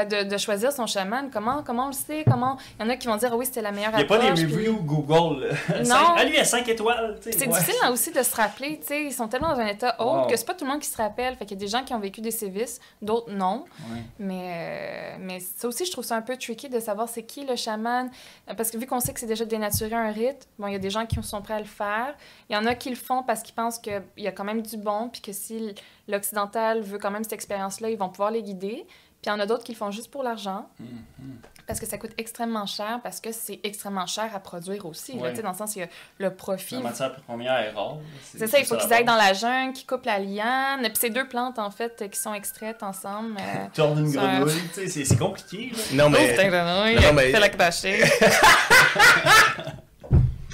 Euh, 0.01 0.05
de, 0.05 0.29
de 0.29 0.37
choisir 0.37 0.71
son 0.71 0.85
chaman. 0.87 1.29
Comment, 1.31 1.63
comment 1.63 1.85
on 1.85 1.87
le 1.87 1.93
sait? 1.93 2.23
Comment... 2.29 2.57
Il 2.79 2.83
y 2.83 2.85
en 2.87 2.89
a 2.91 2.95
qui 2.97 3.07
vont 3.07 3.15
dire, 3.17 3.29
Ah 3.33 3.37
oui, 3.37 3.45
c'était 3.45 3.61
la 3.61 3.71
meilleure 3.71 3.91
Il 3.93 3.97
n'y 3.97 4.03
a 4.03 4.05
pas 4.07 4.17
des 4.19 4.31
puis- 4.33 4.43
reviews 4.45 4.81
Google. 4.83 5.49
Non. 5.85 5.95
Ah, 6.17 6.23
lui, 6.25 6.33
il 6.35 6.39
a 6.39 6.45
5 6.45 6.67
étoiles. 6.69 7.17
C'est 7.21 7.39
Ouais. 7.39 7.47
difficile 7.47 7.75
hein, 7.83 7.91
aussi 7.91 8.11
de 8.11 8.21
se 8.23 8.35
rappeler, 8.35 8.79
tu 8.79 8.87
sais, 8.87 9.03
ils 9.03 9.13
sont 9.13 9.27
tellement 9.27 9.49
dans 9.53 9.59
un 9.59 9.67
état 9.67 9.95
haut 9.99 10.21
Wow. 10.21 10.27
que 10.27 10.35
c'est 10.35 10.45
pas 10.45 10.53
tout 10.53 10.65
le 10.65 10.71
monde 10.71 10.81
qui 10.81 10.87
se 10.89 10.97
rappelle. 10.97 11.35
Fait 11.35 11.45
qu'il 11.45 11.57
y 11.57 11.59
a 11.59 11.65
des 11.65 11.67
gens 11.71 11.83
qui 11.83 11.93
ont 11.93 11.99
vécu 11.99 12.21
des 12.21 12.31
sévices, 12.31 12.79
d'autres 13.01 13.31
non. 13.31 13.65
Ouais. 13.91 14.01
Mais, 14.19 14.51
euh, 14.53 15.17
mais 15.19 15.39
ça 15.39 15.67
aussi, 15.67 15.85
je 15.85 15.91
trouve 15.91 16.03
ça 16.05 16.15
un 16.15 16.21
peu 16.21 16.37
tricky 16.37 16.69
de 16.69 16.79
savoir 16.79 17.09
c'est 17.09 17.23
qui 17.23 17.45
le 17.45 17.55
chaman. 17.55 18.09
Euh, 18.49 18.53
Parce 18.55 18.71
que 18.71 18.77
vu 18.77 18.85
qu'on 18.87 18.99
sait 18.99 19.13
que 19.13 19.19
c'est 19.19 19.25
déjà 19.25 19.45
dénaturé 19.45 19.93
un 19.95 20.11
rite, 20.11 20.47
bon, 20.59 20.67
il 20.67 20.73
y 20.73 20.75
a 20.75 20.79
des 20.79 20.89
gens 20.89 21.05
qui 21.05 21.21
sont 21.23 21.41
prêts 21.41 21.55
à 21.55 21.59
le 21.59 21.65
faire. 21.65 22.13
Il 22.49 22.55
y 22.55 22.57
en 22.57 22.65
a 22.65 22.75
qui 22.75 22.89
le 22.89 22.95
font 22.95 23.23
parce 23.23 23.41
qu'ils 23.41 23.55
pensent 23.55 23.79
qu'il 23.79 24.01
y 24.17 24.27
a 24.27 24.31
quand 24.31 24.43
même 24.43 24.61
du 24.61 24.77
bon, 24.77 25.09
puis 25.09 25.21
que 25.21 25.31
si 25.33 25.73
l'occidental 26.07 26.81
veut 26.81 26.97
quand 26.99 27.11
même 27.11 27.23
cette 27.23 27.33
expérience-là, 27.33 27.89
ils 27.89 27.97
vont 27.97 28.09
pouvoir 28.09 28.31
les 28.31 28.43
guider. 28.43 28.85
Puis 29.25 29.31
il 29.33 29.37
y 29.37 29.39
en 29.39 29.39
a 29.39 29.47
d'autres 29.47 29.63
qui 29.63 29.71
le 29.71 29.77
font 29.77 29.89
juste 29.89 30.11
pour 30.11 30.21
l'argent, 30.21 30.69
Mhm. 30.79 31.37
parce 31.65 31.79
que 31.79 31.87
ça 31.87 31.97
coûte 31.97 32.11
extrêmement 32.19 32.67
cher, 32.67 32.99
parce 33.01 33.19
que 33.19 33.31
c'est 33.31 33.59
extrêmement 33.63 34.05
cher 34.05 34.29
à 34.35 34.39
produire 34.39 34.85
aussi. 34.85 35.17
là, 35.17 35.31
dans 35.31 35.49
le 35.49 35.57
sens, 35.57 35.75
il 35.75 35.79
y 35.79 35.81
a 35.81 35.87
le 36.19 36.29
profit. 36.31 36.75
La 36.75 36.81
matière 36.81 37.15
première 37.21 37.57
est 37.59 37.71
rare. 37.71 37.97
C'est 38.35 38.45
ça, 38.45 38.59
il 38.59 38.65
faut 38.65 38.77
qu'ils 38.77 38.93
aillent 38.93 39.03
dans 39.03 39.15
la 39.15 39.33
jungle, 39.33 39.73
qu'ils 39.73 39.87
coupent 39.87 40.05
la 40.05 40.19
liane. 40.19 40.81
Puis 40.83 40.91
c'est 40.99 41.09
deux 41.09 41.27
plantes, 41.27 41.57
en 41.57 41.71
fait, 41.71 42.07
qui 42.11 42.19
sont 42.19 42.35
extraites 42.35 42.83
ensemble. 42.83 43.35
euh, 43.39 43.65
Tordre 43.73 43.99
une 43.99 44.15
un- 44.15 44.41
grenouille, 44.41 44.61
tu 44.75 44.81
sais, 44.81 44.87
c'est- 44.89 45.05
c'est 45.05 45.17
compliqué. 45.17 45.71
Là. 45.71 46.03
Non, 46.03 46.09
mais. 46.11 46.23
Ouvre 46.27 46.35
ta 46.35 46.47
grenouille, 46.47 46.95
Non, 47.03 47.13
mais- 47.13 47.31
la 47.31 47.49
cracher. 47.49 48.03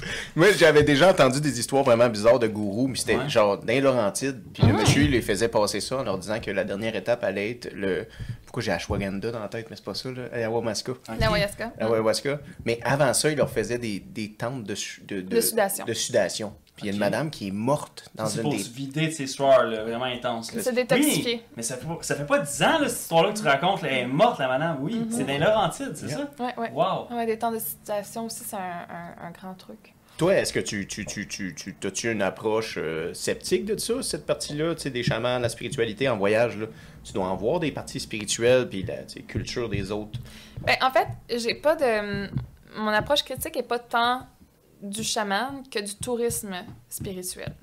Moi, 0.36 0.48
j'avais 0.56 0.82
déjà 0.82 1.10
entendu 1.10 1.40
des 1.40 1.58
histoires 1.60 1.82
vraiment 1.84 2.08
bizarres 2.08 2.38
de 2.38 2.46
gourous, 2.48 2.88
mais 2.88 2.96
c'était 2.96 3.16
Ouais. 3.16 3.28
genre 3.28 3.58
dans 3.58 3.66
les 3.66 3.80
Laurentides. 3.80 4.42
Puis 4.52 4.62
le 4.64 4.70
Ah. 4.74 4.80
monsieur, 4.80 5.02
il 5.02 5.10
les 5.10 5.22
faisait 5.22 5.48
passer 5.48 5.80
ça 5.80 5.98
en 5.98 6.02
leur 6.04 6.18
disant 6.18 6.40
que 6.40 6.50
la 6.50 6.64
dernière 6.64 6.94
étape 6.96 7.22
allait 7.24 7.50
être 7.52 7.70
le. 7.74 8.06
Pourquoi 8.44 8.62
j'ai 8.62 8.72
Ashwagandha 8.72 9.30
dans 9.30 9.40
la 9.40 9.48
tête, 9.48 9.66
mais 9.70 9.76
c'est 9.76 9.84
pas 9.84 9.94
ça, 9.94 10.10
là. 10.10 10.22
Ayahuasca. 10.32 10.92
Ok. 10.92 10.98
La 11.18 11.30
Wayaska. 11.30 11.72
Ayahuasca. 11.80 12.40
Mais 12.66 12.78
avant 12.82 13.14
ça, 13.14 13.30
il 13.30 13.36
leur 13.38 13.50
faisait 13.50 13.78
des, 13.78 14.00
des 14.00 14.32
tentes 14.32 14.64
de, 14.64 14.74
de, 15.08 15.20
De 15.22 15.40
sudation. 15.40 15.84
De 15.86 15.94
sudation. 15.94 16.52
Puis 16.76 16.84
il 16.84 16.86
y 16.86 16.90
a 16.90 16.92
une 16.94 16.98
madame 17.00 17.30
qui 17.30 17.48
est 17.48 17.52
morte 17.52 18.08
dans 18.14 18.26
C'est 18.26 18.36
une 18.38 18.42
pour 18.44 18.52
des. 18.52 18.58
se 18.58 18.70
vider 18.70 19.08
de 19.08 19.12
ces 19.12 19.24
histoires 19.24 19.64
là, 19.64 19.82
vraiment 19.82 20.06
intenses. 20.06 20.54
là. 20.54 20.62
Se 20.62 20.70
détoxifier. 20.70 21.34
Oui, 21.34 21.42
mais 21.56 21.62
ça 21.62 21.76
fait, 21.76 21.86
pas- 21.86 21.98
ça 22.00 22.14
fait 22.16 22.24
pas 22.26 22.38
10 22.38 22.62
ans, 22.62 22.78
là, 22.78 22.88
cette 22.88 23.00
histoire-là 23.02 23.32
que 23.32 23.38
tu 23.38 23.44
racontes. 23.44 23.82
là, 23.82 23.88
elle 23.90 23.98
est 23.98 24.06
morte, 24.06 24.38
la 24.38 24.48
madame. 24.48 24.78
Oui, 24.80 24.94
Mhm. 24.94 25.06
c'est 25.10 25.24
dans 25.24 25.32
les 25.32 25.38
Laurentides, 25.38 25.92
c'est 25.96 26.06
Yeah. 26.06 26.16
ça? 26.38 26.44
Ouais, 26.44 26.54
ouais. 26.58 26.70
Wow! 26.72 27.08
Ouais, 27.14 27.26
des 27.26 27.38
temps 27.38 27.52
de 27.52 27.58
situation 27.58 28.24
aussi, 28.26 28.42
c'est 28.44 28.56
un, 28.56 28.60
un- 28.60 29.26
un 29.26 29.30
grand 29.32 29.52
truc. 29.54 29.94
Toi, 30.16 30.34
est-ce 30.34 30.52
que 30.52 30.60
tu, 30.60 30.86
tu, 30.86 31.04
tu, 31.04 31.26
tu, 31.26 31.54
tu 31.54 31.74
as-tu 31.86 32.10
une 32.10 32.22
approche 32.22 32.76
euh, 32.78 33.12
sceptique 33.14 33.64
de 33.64 33.76
ça, 33.78 34.02
cette 34.02 34.24
partie-là, 34.24 34.74
tu 34.74 34.82
sais, 34.82 34.90
des 34.90 35.02
chamans, 35.02 35.38
la 35.38 35.48
spiritualité 35.48 36.08
en 36.08 36.16
voyage, 36.16 36.56
là? 36.56 36.66
Tu 37.04 37.12
dois 37.12 37.26
en 37.26 37.34
voir 37.36 37.60
des 37.60 37.72
parties 37.72 37.98
spirituelles, 38.00 38.68
puis 38.68 38.82
la 38.82 39.02
culture 39.26 39.68
des 39.68 39.90
autres. 39.90 40.18
Ben, 40.60 40.76
en 40.80 40.90
fait, 40.90 41.08
j'ai 41.38 41.54
pas 41.54 41.76
de. 41.76 42.30
Mon 42.78 42.88
approche 42.88 43.22
critique 43.24 43.56
est 43.56 43.62
pas 43.66 43.78
tant 43.78 44.26
du 44.82 45.02
chaman 45.04 45.62
que 45.70 45.78
du 45.78 45.94
tourisme 45.94 46.54
spirituel. 46.88 47.54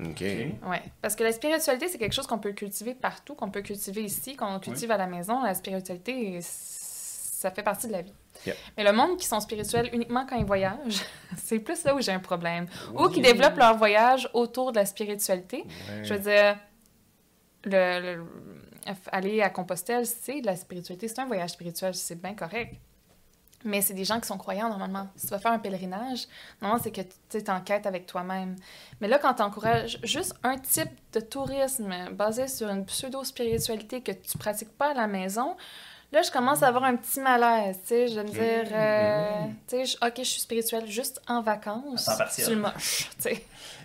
OK. 0.00 0.20
Ouais. 0.20 0.82
Parce 1.02 1.16
que 1.16 1.24
la 1.24 1.32
spiritualité, 1.32 1.88
c'est 1.88 1.98
quelque 1.98 2.12
chose 2.14 2.26
qu'on 2.28 2.38
peut 2.38 2.52
cultiver 2.52 2.94
partout, 2.94 3.34
qu'on 3.34 3.50
peut 3.50 3.62
cultiver 3.62 4.04
ici, 4.04 4.36
qu'on 4.36 4.60
cultive 4.60 4.90
à 4.92 4.96
la 4.96 5.08
maison. 5.08 5.42
La 5.42 5.54
spiritualité, 5.54 6.38
ça 6.40 7.50
fait 7.50 7.64
partie 7.64 7.88
de 7.88 7.92
la 7.92 8.02
vie. 8.02 8.12
Yeah. 8.46 8.54
Mais 8.76 8.84
le 8.84 8.92
monde 8.92 9.16
qui 9.18 9.26
sont 9.26 9.40
spirituels 9.40 9.90
uniquement 9.92 10.24
quand 10.24 10.36
ils 10.36 10.44
voyagent, 10.44 11.02
c'est 11.36 11.58
plus 11.58 11.82
là 11.82 11.96
où 11.96 12.00
j'ai 12.00 12.12
un 12.12 12.20
problème. 12.20 12.66
Ou 12.96 13.08
qui 13.08 13.20
développent 13.20 13.56
leur 13.56 13.76
voyage 13.76 14.30
autour 14.34 14.70
de 14.70 14.76
la 14.76 14.86
spiritualité. 14.86 15.64
Je 16.04 16.14
veux 16.14 16.20
dire, 16.20 16.56
le, 17.64 18.14
le- 18.16 18.24
aller 19.10 19.42
à 19.42 19.50
Compostelle, 19.50 20.06
c'est 20.06 20.40
de 20.40 20.46
la 20.46 20.54
spiritualité, 20.56 21.08
c'est 21.08 21.18
un 21.20 21.26
voyage 21.26 21.50
spirituel, 21.50 21.94
c'est 21.94 22.20
bien 22.20 22.34
correct. 22.34 22.76
Mais 23.64 23.80
c'est 23.80 23.94
des 23.94 24.04
gens 24.04 24.20
qui 24.20 24.26
sont 24.28 24.38
croyants 24.38 24.68
normalement. 24.68 25.08
Si 25.16 25.26
tu 25.26 25.30
vas 25.32 25.38
faire 25.38 25.52
un 25.52 25.58
pèlerinage, 25.58 26.26
normalement, 26.62 26.82
c'est 26.82 26.92
que 26.92 27.00
tu 27.28 27.36
es 27.38 27.50
en 27.50 27.60
quête 27.60 27.86
avec 27.86 28.06
toi-même. 28.06 28.54
Mais 29.00 29.08
là, 29.08 29.18
quand 29.18 29.34
tu 29.34 29.42
encourages 29.42 29.98
juste 30.04 30.34
un 30.44 30.56
type 30.58 30.90
de 31.12 31.20
tourisme 31.20 31.92
basé 32.12 32.46
sur 32.46 32.68
une 32.68 32.84
pseudo-spiritualité 32.84 34.00
que 34.00 34.12
tu 34.12 34.38
pratiques 34.38 34.76
pas 34.76 34.92
à 34.92 34.94
la 34.94 35.08
maison, 35.08 35.56
là, 36.12 36.22
je 36.22 36.30
commence 36.30 36.62
à 36.62 36.68
avoir 36.68 36.84
un 36.84 36.94
petit 36.94 37.20
malaise. 37.20 37.78
Tu 37.82 37.88
sais, 37.88 38.08
je 38.08 38.14
vais 38.14 38.24
me 38.24 38.30
dire, 38.30 38.72
euh, 38.72 39.46
tu 39.66 39.86
sais, 39.86 39.96
ok, 40.06 40.14
je 40.18 40.22
suis 40.22 40.40
spirituelle 40.40 40.86
juste 40.86 41.20
en 41.26 41.42
vacances. 41.42 42.08
C'est 42.30 42.50
le 42.50 42.56
moche. 42.56 43.10
Tu 43.16 43.22
sais. 43.22 43.44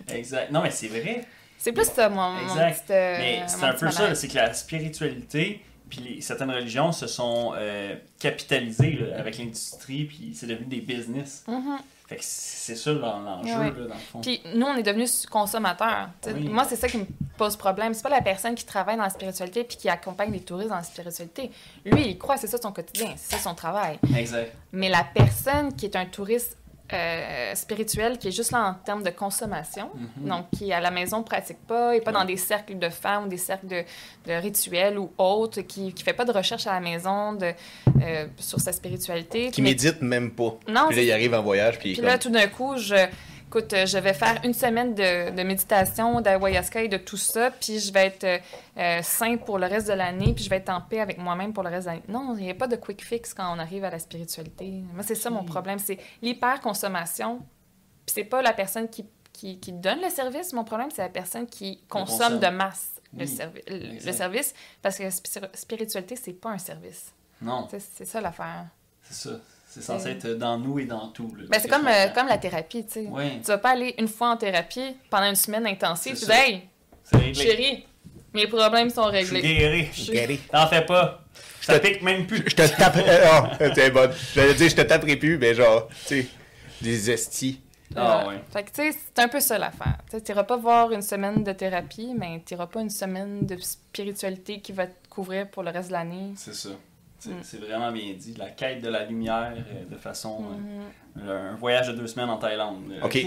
Exact. 0.10 0.52
Non, 0.52 0.62
mais 0.62 0.72
c'est 0.72 0.88
vrai. 0.88 1.26
C'est 1.58 1.72
plus 1.72 1.86
ça, 1.86 2.10
mon, 2.10 2.38
exact. 2.42 2.90
mais 2.90 3.44
c'est 3.48 3.64
un 3.64 3.74
peu 3.74 3.90
ça, 3.90 4.14
c'est 4.14 4.28
que 4.28 4.36
la 4.36 4.54
spiritualité 4.54 5.64
puis 5.96 6.22
certaines 6.22 6.52
religions 6.52 6.92
se 6.92 7.08
sont 7.08 7.54
euh, 7.56 7.96
capitalisées 8.20 9.00
avec 9.16 9.38
l'industrie, 9.38 10.06
puis 10.06 10.32
c'est 10.34 10.48
devenu 10.48 10.66
des 10.66 10.82
business. 10.82 11.44
Mm-hmm. 11.48 11.78
Fait 12.08 12.16
que 12.18 12.22
c'est 12.24 12.76
ça 12.76 12.92
l'enjeu, 12.92 13.88
dans 13.88 13.94
le 13.94 14.00
fond. 14.12 14.22
Puis 14.22 14.42
nous, 14.56 14.66
on 14.66 14.76
est 14.76 14.84
devenus 14.84 15.26
consommateurs. 15.26 16.10
Moi, 16.50 16.66
c'est 16.66 16.76
ça 16.76 16.90
qui 16.90 16.98
me 16.98 17.06
pose 17.38 17.56
problème. 17.56 17.94
C'est 17.94 18.04
pas 18.04 18.10
la 18.10 18.22
personne 18.22 18.56
qui 18.56 18.66
travaille 18.66 18.98
dans 18.98 19.04
la 19.04 19.10
spiritualité 19.10 19.64
puis 19.64 19.78
qui 19.78 19.88
accompagne 19.88 20.32
les 20.32 20.42
touristes 20.42 20.70
dans 20.70 20.76
la 20.76 20.84
spiritualité. 20.84 21.52
Lui, 21.86 22.10
il 22.10 22.18
croit, 22.18 22.38
c'est 22.38 22.48
ça 22.48 22.58
son 22.62 22.74
quotidien, 22.74 23.14
c'est 23.16 23.38
ça 23.38 23.42
son 23.42 23.56
travail. 23.56 24.00
Exact. 24.18 24.52
Mais 24.74 24.90
la 24.90 25.04
personne 25.04 25.74
qui 25.76 25.86
est 25.86 25.96
un 25.96 26.06
touriste 26.06 26.58
euh, 26.92 27.56
spirituel 27.56 28.18
qui 28.18 28.28
est 28.28 28.32
juste 28.32 28.52
là 28.52 28.68
en 28.68 28.74
termes 28.74 29.04
de 29.04 29.10
consommation, 29.10 29.90
mhm. 29.96 30.28
donc 30.28 30.46
qui 30.52 30.74
à 30.74 30.82
la 30.82 30.92
maison 30.92 31.24
pratique 31.24 31.58
pas, 31.66 31.96
et 31.96 32.02
pas 32.02 32.12
dans 32.12 32.26
des 32.26 32.36
cercles 32.36 32.78
de 32.78 32.90
femmes 32.90 33.26
ou 33.26 33.28
des 33.30 33.38
cercles 33.38 33.68
de, 33.68 33.84
de 34.28 34.34
rituels 34.34 35.00
ou 35.00 35.12
autres, 35.18 35.62
qui 35.62 35.86
ne 35.86 36.00
fait 36.00 36.14
pas 36.14 36.26
de 36.26 36.32
recherche 36.32 36.68
à 36.68 36.74
la 36.74 36.82
maison 36.82 37.34
de, 37.34 37.54
euh, 38.02 38.26
sur 38.38 38.60
sa 38.60 38.74
spiritualité. 38.74 39.50
Qui 39.50 39.62
médite 39.62 40.02
même 40.02 40.32
pas. 40.32 40.58
Non, 40.68 40.88
puis 40.90 40.98
là, 40.98 41.04
il 41.04 41.12
arrive 41.14 41.34
en 41.34 41.42
voyage. 41.42 41.80
Puis, 41.80 41.94
puis 41.94 42.02
là, 42.02 42.18
tout 42.18 42.30
d'un 42.30 42.48
coup, 42.48 42.76
je 42.78 43.08
écoute, 43.54 43.74
euh, 43.74 43.86
je 43.86 44.00
vais 44.00 44.14
faire 44.14 44.42
une 44.44 44.54
semaine 44.54 44.96
de, 44.96 45.30
de 45.36 45.44
méditation, 45.44 46.22
d'ayahuasca 46.22 46.82
et 46.82 46.88
de 46.88 46.98
tout 46.98 47.18
ça, 47.18 47.52
puis 47.52 47.80
je 47.80 47.94
vais 47.94 48.08
être 48.08 48.42
euh, 48.78 49.02
sain 49.04 49.38
pour 49.38 49.60
le 49.60 49.68
reste 49.68 49.88
de 49.88 49.94
l'année, 49.94 50.34
puis 50.34 50.44
je 50.44 50.50
vais 50.50 50.56
être 50.58 50.70
en 50.70 50.82
paix 50.82 51.00
avec 51.00 51.20
moi-même 51.20 51.54
pour 51.54 51.62
le 51.62 51.70
reste 51.70 51.86
de 51.86 51.92
l'année. 51.92 52.04
Non, 52.08 52.36
il 52.36 52.46
n'y 52.46 52.50
a 52.50 52.56
pas 52.56 52.66
de 52.66 52.76
quick 52.76 53.06
fix 53.06 53.34
quand 53.34 53.56
on 53.56 53.60
arrive 53.60 53.84
à 53.84 53.92
la 53.92 54.00
spiritualité. 54.00 54.84
Moi, 54.94 55.04
c'est 55.04 55.16
ça 55.16 55.30
mon 55.30 55.44
problème, 55.44 55.78
c'est 55.78 56.00
l'hyper-consommation. 56.24 57.40
Puis 58.06 58.16
c'est 58.16 58.24
pas 58.24 58.42
la 58.42 58.54
personne 58.54 58.90
qui, 58.90 59.06
qui, 59.32 59.60
qui, 59.60 59.72
donne 59.72 60.02
le 60.02 60.10
service, 60.10 60.52
mon 60.54 60.64
problème, 60.64 60.90
c'est 60.92 61.04
la 61.04 61.10
personne 61.10 61.46
qui 61.46 61.80
consomme, 61.88 62.40
de 62.40 62.48
masse 62.48 63.02
le, 63.16 63.26
le, 64.04 64.12
service, 64.12 64.56
parce 64.82 64.98
que 64.98 65.04
la 65.04 65.12
spiritualité, 65.54 66.16
c'est 66.16 66.34
pas 66.34 66.50
un 66.50 66.58
service. 66.58 67.14
Non. 67.40 67.68
C'est 67.70 68.06
ça 68.06 68.20
l'affaire. 68.20 68.66
C'est 69.04 69.30
ça. 69.30 69.40
C'est 69.74 69.82
censé 69.82 70.10
être 70.10 70.28
dans 70.36 70.60
nous 70.60 70.78
et 70.78 70.86
dans 70.86 71.08
tout. 71.08 71.34
Ben, 71.50 71.60
c'est 71.60 71.68
comme, 71.68 71.88
euh, 71.88 72.10
comme 72.10 72.28
la 72.28 72.38
thérapie, 72.38 72.86
tu 72.86 72.92
sais. 72.92 73.08
Oui. 73.10 73.42
Tu 73.42 73.48
vas 73.48 73.58
pas 73.58 73.72
aller 73.72 73.96
une 73.98 74.08
fois 74.08 74.30
en 74.30 74.38
thérapie 74.38 74.96
pendant 75.10 75.28
une 75.28 75.36
semaine 75.36 75.66
intensive. 75.66 76.16
Tu 76.16 76.26
dis, 76.26 76.32
hey, 76.32 76.62
chérie, 77.34 77.84
mes 78.36 78.46
problèmes 78.46 78.92
sont 78.92 79.06
réglés. 79.06 79.90
Je 79.92 80.00
suis 80.00 80.12
guéri. 80.12 80.38
T'en 80.52 80.68
fais 80.68 80.86
pas. 80.86 81.24
Je 81.62 81.72
te 81.72 81.78
pique 81.80 82.04
même 82.04 82.28
plus. 82.28 82.44
Je 82.46 82.56
te 82.56 82.68
tape. 82.78 82.98
oh, 83.00 83.66
t'es 83.74 83.90
bonne. 83.90 84.12
J'allais 84.36 84.54
dire, 84.54 84.70
je 84.70 84.76
te 84.76 84.82
taperai 84.82 85.16
plus, 85.16 85.40
mais 85.40 85.56
genre, 85.56 85.88
tu 86.06 86.22
sais, 86.22 86.28
des 86.80 87.10
estis. 87.10 87.60
Ah, 87.96 88.28
ouais. 88.28 88.36
Fait 88.52 88.64
que, 88.64 88.70
tu 88.70 88.76
sais, 88.76 88.92
c'est 88.92 89.24
un 89.24 89.28
peu 89.28 89.40
ça 89.40 89.58
l'affaire. 89.58 89.98
Tu 90.12 90.18
n'iras 90.18 90.44
pas 90.44 90.58
voir 90.58 90.92
une 90.92 91.02
semaine 91.02 91.44
de 91.44 91.52
thérapie, 91.52 92.14
mais 92.16 92.44
tu 92.46 92.54
n'iras 92.54 92.68
pas 92.68 92.82
une 92.82 92.92
semaine 92.92 93.44
de 93.48 93.58
spiritualité 93.58 94.60
qui 94.60 94.72
va 94.72 94.86
te 94.86 95.08
couvrir 95.10 95.50
pour 95.50 95.64
le 95.64 95.72
reste 95.72 95.88
de 95.88 95.94
l'année. 95.94 96.34
C'est 96.36 96.54
ça. 96.54 96.70
Mm. 97.26 97.32
C'est 97.42 97.60
vraiment 97.60 97.92
bien 97.92 98.14
dit. 98.18 98.36
La 98.38 98.50
quête 98.50 98.82
de 98.82 98.90
la 98.90 99.06
lumière 99.06 99.54
euh, 99.56 99.94
de 99.94 99.98
façon. 99.98 100.42
Mm-hmm. 100.42 101.24
Euh, 101.28 101.52
un 101.52 101.56
voyage 101.56 101.88
de 101.90 101.94
deux 101.94 102.08
semaines 102.08 102.30
en 102.30 102.38
Thaïlande. 102.38 102.82
Euh, 102.92 103.06
OK. 103.06 103.18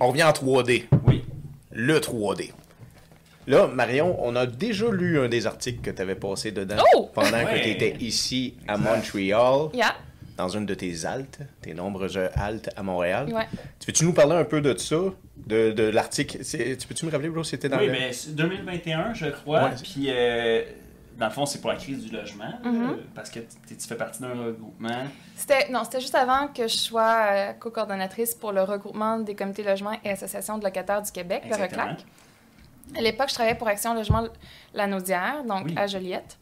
On 0.00 0.08
revient 0.08 0.24
en 0.24 0.32
3D. 0.32 0.84
Oui. 1.06 1.24
Le 1.72 1.98
3D. 1.98 2.52
Là, 3.46 3.66
Marion, 3.66 4.16
on 4.24 4.36
a 4.36 4.46
déjà 4.46 4.90
lu 4.90 5.18
un 5.18 5.28
des 5.28 5.46
articles 5.46 5.80
que 5.82 5.90
tu 5.90 6.00
avais 6.00 6.14
passé 6.14 6.50
dedans 6.50 6.76
oh! 6.94 7.10
pendant 7.12 7.44
que 7.44 7.62
tu 7.62 7.68
étais 7.68 7.96
ici 8.00 8.54
à 8.66 8.78
Montréal. 8.78 9.68
Yeah. 9.74 9.94
Dans 10.36 10.48
une 10.48 10.66
de 10.66 10.74
tes 10.74 11.04
haltes, 11.04 11.38
tes 11.60 11.74
nombreuses 11.74 12.18
haltes 12.34 12.70
à 12.74 12.82
Montréal. 12.82 13.32
Ouais. 13.32 13.46
Tu 13.78 13.86
veux-tu 13.86 14.04
nous 14.04 14.12
parler 14.12 14.34
un 14.34 14.44
peu 14.44 14.60
de 14.60 14.76
ça, 14.76 14.96
de, 15.46 15.72
de 15.72 15.82
l'article? 15.84 16.38
Tu 16.38 16.88
peux-tu 16.88 17.06
me 17.06 17.10
rappeler, 17.10 17.28
bro, 17.28 17.44
c'était 17.44 17.68
dans 17.68 17.78
Oui, 17.78 17.86
le... 17.86 17.92
mais 17.92 18.10
2021, 18.28 19.14
je 19.14 19.26
crois. 19.26 19.70
Puis 19.82 20.08
dans 21.16 21.26
le 21.26 21.32
fond, 21.32 21.46
c'est 21.46 21.60
pour 21.60 21.70
la 21.70 21.76
crise 21.76 22.04
du 22.04 22.14
logement, 22.14 22.52
mm-hmm. 22.64 22.96
parce 23.14 23.30
que 23.30 23.40
tu 23.40 23.76
fais 23.78 23.96
partie 23.96 24.20
d'un 24.20 24.34
regroupement. 24.34 25.04
C'était 25.36 25.68
non, 25.70 25.84
c'était 25.84 26.00
juste 26.00 26.14
avant 26.14 26.48
que 26.48 26.66
je 26.66 26.76
sois 26.76 27.26
euh, 27.30 27.52
co-coordonnatrice 27.52 28.34
pour 28.34 28.52
le 28.52 28.62
regroupement 28.62 29.18
des 29.18 29.34
comités 29.34 29.62
logement 29.62 29.92
et 30.04 30.10
associations 30.10 30.58
de 30.58 30.64
locataires 30.64 31.02
du 31.02 31.12
Québec, 31.12 31.44
le 31.48 31.56
RECLAC. 31.56 32.04
À 32.96 33.00
l'époque, 33.00 33.28
je 33.28 33.34
travaillais 33.34 33.56
pour 33.56 33.68
Action 33.68 33.94
Logement 33.94 34.24
Lanaudière, 34.74 35.44
donc 35.44 35.68
à 35.76 35.86
Joliette, 35.86 36.36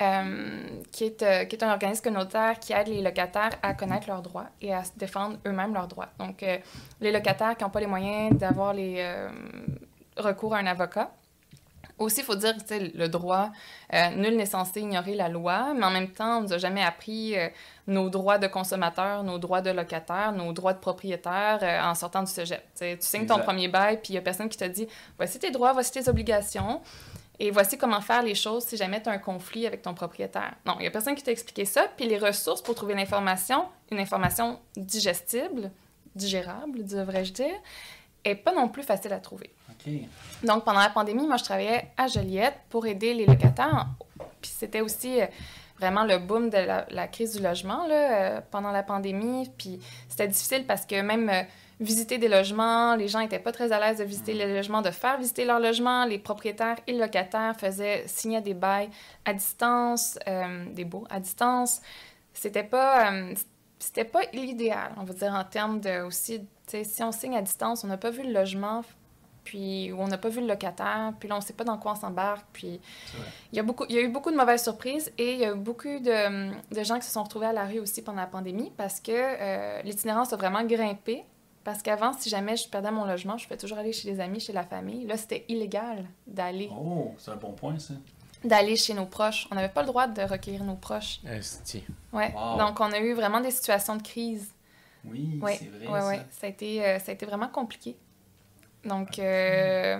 euh, 0.00 0.80
qui, 0.90 1.04
est, 1.04 1.22
euh, 1.22 1.44
qui 1.44 1.56
est 1.56 1.62
un 1.62 1.70
organisme 1.70 2.02
communautaire 2.02 2.58
qui 2.58 2.72
aide 2.72 2.88
les 2.88 3.02
locataires 3.02 3.52
à 3.62 3.74
connaître 3.74 4.08
leurs 4.08 4.22
droits 4.22 4.46
et 4.60 4.74
à 4.74 4.84
se 4.84 4.90
défendre 4.96 5.38
eux-mêmes 5.46 5.74
leurs 5.74 5.86
droits. 5.86 6.08
Donc, 6.18 6.44
les 7.00 7.12
locataires 7.12 7.56
qui 7.56 7.62
n'ont 7.62 7.70
pas 7.70 7.80
les 7.80 7.86
moyens 7.86 8.36
d'avoir 8.36 8.74
les 8.74 9.06
recours 10.16 10.54
à 10.54 10.58
un 10.58 10.66
avocat, 10.66 11.12
aussi, 11.98 12.20
il 12.20 12.24
faut 12.24 12.36
dire 12.36 12.54
que 12.56 12.96
le 12.96 13.08
droit, 13.08 13.50
euh, 13.92 14.10
nul 14.10 14.36
n'est 14.36 14.46
censé 14.46 14.80
ignorer 14.80 15.14
la 15.14 15.28
loi, 15.28 15.74
mais 15.74 15.84
en 15.84 15.90
même 15.90 16.10
temps, 16.10 16.38
on 16.38 16.40
ne 16.42 16.46
nous 16.46 16.52
a 16.52 16.58
jamais 16.58 16.82
appris 16.82 17.36
euh, 17.36 17.48
nos 17.86 18.08
droits 18.08 18.38
de 18.38 18.46
consommateurs, 18.46 19.24
nos 19.24 19.38
droits 19.38 19.60
de 19.60 19.70
locataires, 19.70 20.32
nos 20.32 20.52
droits 20.52 20.74
de 20.74 20.78
propriétaires 20.78 21.58
euh, 21.62 21.82
en 21.82 21.94
sortant 21.94 22.22
du 22.22 22.30
cégep. 22.30 22.62
tu 22.78 22.96
signes 23.00 23.26
ton 23.26 23.38
premier 23.40 23.68
bail, 23.68 23.96
puis 23.96 24.10
il 24.10 24.12
n'y 24.12 24.18
a 24.18 24.22
personne 24.22 24.48
qui 24.48 24.56
te 24.56 24.64
dit 24.64 24.86
voici 25.16 25.38
tes 25.38 25.50
droits, 25.50 25.72
voici 25.72 25.90
tes 25.92 26.08
obligations. 26.08 26.80
Et 27.40 27.52
voici 27.52 27.78
comment 27.78 28.00
faire 28.00 28.22
les 28.22 28.34
choses 28.34 28.64
si 28.64 28.76
jamais 28.76 29.00
tu 29.00 29.08
as 29.08 29.12
un 29.12 29.18
conflit 29.18 29.64
avec 29.64 29.82
ton 29.82 29.94
propriétaire. 29.94 30.56
Non, 30.66 30.74
il 30.78 30.80
n'y 30.80 30.86
a 30.88 30.90
personne 30.90 31.14
qui 31.14 31.22
t'a 31.22 31.30
expliqué 31.30 31.64
ça. 31.64 31.86
Puis 31.96 32.08
les 32.08 32.18
ressources 32.18 32.60
pour 32.60 32.74
trouver 32.74 32.94
l'information, 32.94 33.66
une 33.92 34.00
information 34.00 34.58
digestible, 34.76 35.70
digérable, 36.16 36.84
devrais-je 36.84 37.32
dire, 37.32 37.54
est 38.24 38.34
pas 38.34 38.52
non 38.52 38.68
plus 38.68 38.82
facile 38.82 39.12
à 39.12 39.20
trouver. 39.20 39.52
Donc, 40.42 40.64
pendant 40.64 40.80
la 40.80 40.90
pandémie, 40.90 41.26
moi, 41.26 41.36
je 41.36 41.44
travaillais 41.44 41.90
à 41.96 42.06
Joliette 42.06 42.58
pour 42.68 42.86
aider 42.86 43.14
les 43.14 43.26
locataires. 43.26 43.86
Puis 44.40 44.52
c'était 44.56 44.80
aussi 44.80 45.20
euh, 45.20 45.26
vraiment 45.78 46.04
le 46.04 46.18
boom 46.18 46.50
de 46.50 46.58
la, 46.58 47.08
crise 47.08 47.36
du 47.36 47.42
logement 47.42 47.86
là, 47.86 47.94
euh, 47.94 48.40
pendant 48.50 48.70
la 48.70 48.82
pandémie. 48.82 49.50
Puis 49.56 49.80
c'était 50.08 50.28
difficile 50.28 50.64
parce 50.66 50.86
que 50.86 51.00
même 51.00 51.28
euh, 51.28 51.42
visiter 51.80 52.18
des 52.18 52.28
logements, 52.28 52.94
les 52.94 53.08
gens 53.08 53.20
n'étaient 53.20 53.38
pas 53.38 53.52
très 53.52 53.72
à 53.72 53.80
l'aise 53.80 53.98
de 53.98 54.04
visiter 54.04 54.34
les 54.34 54.54
logements, 54.54 54.82
de 54.82 54.90
faire 54.90 55.18
visiter 55.18 55.44
leurs 55.44 55.60
logements. 55.60 56.04
Les 56.04 56.18
propriétaires 56.18 56.76
et 56.86 56.92
les 56.92 56.98
locataires 56.98 57.54
faisaient 57.58 58.04
signer 58.06 58.40
des 58.40 58.54
bails 58.54 58.90
à 59.24 59.32
distance, 59.32 60.18
des 60.72 60.84
baux 60.84 61.04
à 61.10 61.20
distance. 61.20 61.80
C'était 62.32 62.64
pas 62.64 63.12
c'était 63.78 64.04
pas 64.04 64.22
l'idéal, 64.32 64.92
on 64.96 65.04
va 65.04 65.14
dire, 65.14 65.32
en 65.32 65.44
termes 65.44 65.80
de 65.80 66.02
aussi, 66.02 66.44
si 66.66 67.02
on 67.02 67.12
signe 67.12 67.36
à 67.36 67.42
distance, 67.42 67.84
on 67.84 67.86
n'a 67.86 67.96
pas 67.96 68.10
vu 68.10 68.24
le 68.24 68.32
logement, 68.32 68.82
puis 69.48 69.90
on 69.96 70.08
n'a 70.08 70.18
pas 70.18 70.28
vu 70.28 70.42
le 70.42 70.46
locataire, 70.46 71.14
puis 71.18 71.26
là, 71.26 71.36
on 71.36 71.38
ne 71.38 71.42
sait 71.42 71.54
pas 71.54 71.64
dans 71.64 71.78
quoi 71.78 71.92
on 71.92 71.94
s'embarque. 71.94 72.44
Puis 72.52 72.78
il 73.50 73.56
y, 73.56 73.58
a 73.58 73.62
beaucoup, 73.62 73.86
il 73.88 73.94
y 73.94 73.98
a 73.98 74.02
eu 74.02 74.08
beaucoup 74.08 74.30
de 74.30 74.36
mauvaises 74.36 74.62
surprises 74.62 75.10
et 75.16 75.32
il 75.32 75.38
y 75.38 75.44
a 75.46 75.52
eu 75.52 75.56
beaucoup 75.56 75.88
de, 75.88 76.74
de, 76.74 76.82
gens 76.82 76.96
qui 76.98 77.06
se 77.06 77.12
sont 77.12 77.22
retrouvés 77.22 77.46
à 77.46 77.54
la 77.54 77.64
rue 77.64 77.78
aussi 77.78 78.02
pendant 78.02 78.20
la 78.20 78.26
pandémie 78.26 78.70
parce 78.76 79.00
que 79.00 79.10
euh, 79.10 79.80
l'itinérance 79.84 80.34
a 80.34 80.36
vraiment 80.36 80.62
grimpé. 80.64 81.24
Parce 81.64 81.82
qu'avant, 81.82 82.12
si 82.12 82.28
jamais 82.28 82.56
je 82.56 82.68
perdais 82.68 82.90
mon 82.90 83.06
logement, 83.06 83.38
je 83.38 83.44
pouvais 83.44 83.56
toujours 83.56 83.78
aller 83.78 83.94
chez 83.94 84.10
les 84.10 84.20
amis, 84.20 84.38
chez 84.38 84.52
la 84.52 84.64
famille. 84.64 85.06
Là, 85.06 85.16
c'était 85.16 85.46
illégal 85.48 86.04
d'aller. 86.26 86.68
Oh, 86.70 87.14
c'est 87.16 87.30
un 87.30 87.36
bon 87.36 87.52
point, 87.52 87.78
ça. 87.78 87.94
D'aller 88.44 88.76
chez 88.76 88.92
nos 88.92 89.06
proches. 89.06 89.48
On 89.50 89.54
n'avait 89.54 89.70
pas 89.70 89.80
le 89.80 89.86
droit 89.86 90.06
de 90.06 90.22
recueillir 90.22 90.62
nos 90.62 90.76
proches. 90.76 91.20
Esti. 91.26 91.84
Ouais. 92.12 92.34
Donc, 92.58 92.80
on 92.80 92.92
a 92.92 92.98
eu 92.98 93.14
vraiment 93.14 93.40
des 93.40 93.50
situations 93.50 93.96
de 93.96 94.02
crise. 94.02 94.52
Oui, 95.06 95.40
c'est 95.58 95.68
vrai. 95.68 95.86
Ouais, 95.86 96.00
ça. 96.00 96.08
Ouais. 96.08 96.20
Ça, 96.30 96.46
a 96.46 96.50
été, 96.50 96.84
euh, 96.84 96.98
ça 96.98 97.12
a 97.12 97.14
été 97.14 97.24
vraiment 97.24 97.48
compliqué. 97.48 97.96
Donc, 98.84 99.18
euh, 99.18 99.98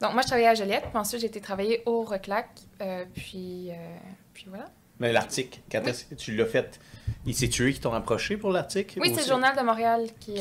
donc 0.00 0.12
moi, 0.12 0.22
je 0.22 0.26
travaillais 0.26 0.48
à 0.48 0.54
Joliette, 0.54 0.84
puis 0.88 0.98
ensuite, 0.98 1.20
j'ai 1.20 1.26
été 1.26 1.40
travailler 1.40 1.82
au 1.86 2.02
Reclac, 2.02 2.48
euh, 2.80 3.04
puis, 3.14 3.70
euh, 3.70 3.74
puis 4.34 4.46
voilà. 4.48 4.66
Mais 4.98 5.12
l'article, 5.12 5.60
quand 5.70 5.82
tu 6.16 6.34
l'as 6.34 6.46
fait, 6.46 6.80
s'est 7.30 7.48
tué 7.48 7.74
qui 7.74 7.80
t'ont 7.80 7.92
approché 7.92 8.38
pour 8.38 8.50
l'article? 8.50 8.98
Oui, 9.00 9.12
c'est 9.14 9.22
le 9.22 9.26
Journal 9.26 9.54
de 9.54 9.62
Montréal 9.62 10.06
qui, 10.18 10.36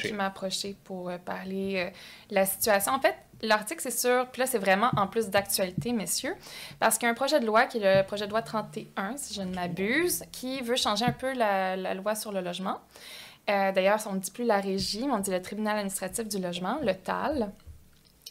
qui 0.00 0.12
m'a 0.12 0.26
approché 0.26 0.76
pour 0.84 1.10
parler 1.24 1.90
de 2.30 2.34
la 2.36 2.46
situation. 2.46 2.92
En 2.92 3.00
fait, 3.00 3.16
l'article, 3.42 3.80
c'est 3.82 3.98
sûr, 3.98 4.28
puis 4.30 4.40
là, 4.40 4.46
c'est 4.46 4.58
vraiment 4.58 4.90
en 4.96 5.08
plus 5.08 5.28
d'actualité, 5.28 5.92
messieurs, 5.92 6.36
parce 6.78 6.98
qu'il 6.98 7.06
y 7.06 7.08
a 7.08 7.10
un 7.10 7.14
projet 7.14 7.40
de 7.40 7.46
loi 7.46 7.64
qui 7.64 7.78
est 7.78 8.00
le 8.00 8.06
projet 8.06 8.26
de 8.26 8.30
loi 8.30 8.42
31, 8.42 9.16
si 9.16 9.34
je 9.34 9.42
ne 9.42 9.52
m'abuse, 9.52 10.22
qui 10.30 10.60
veut 10.60 10.76
changer 10.76 11.04
un 11.04 11.12
peu 11.12 11.32
la, 11.34 11.74
la 11.74 11.94
loi 11.94 12.14
sur 12.14 12.30
le 12.30 12.40
logement. 12.40 12.80
Euh, 13.48 13.72
d'ailleurs, 13.72 14.00
on 14.06 14.14
ne 14.14 14.18
dit 14.18 14.30
plus 14.30 14.44
la 14.44 14.60
régie, 14.60 15.06
mais 15.06 15.12
on 15.12 15.18
dit 15.18 15.30
le 15.30 15.40
tribunal 15.40 15.76
administratif 15.76 16.28
du 16.28 16.38
logement, 16.38 16.78
le 16.82 16.94
TAL. 16.94 17.52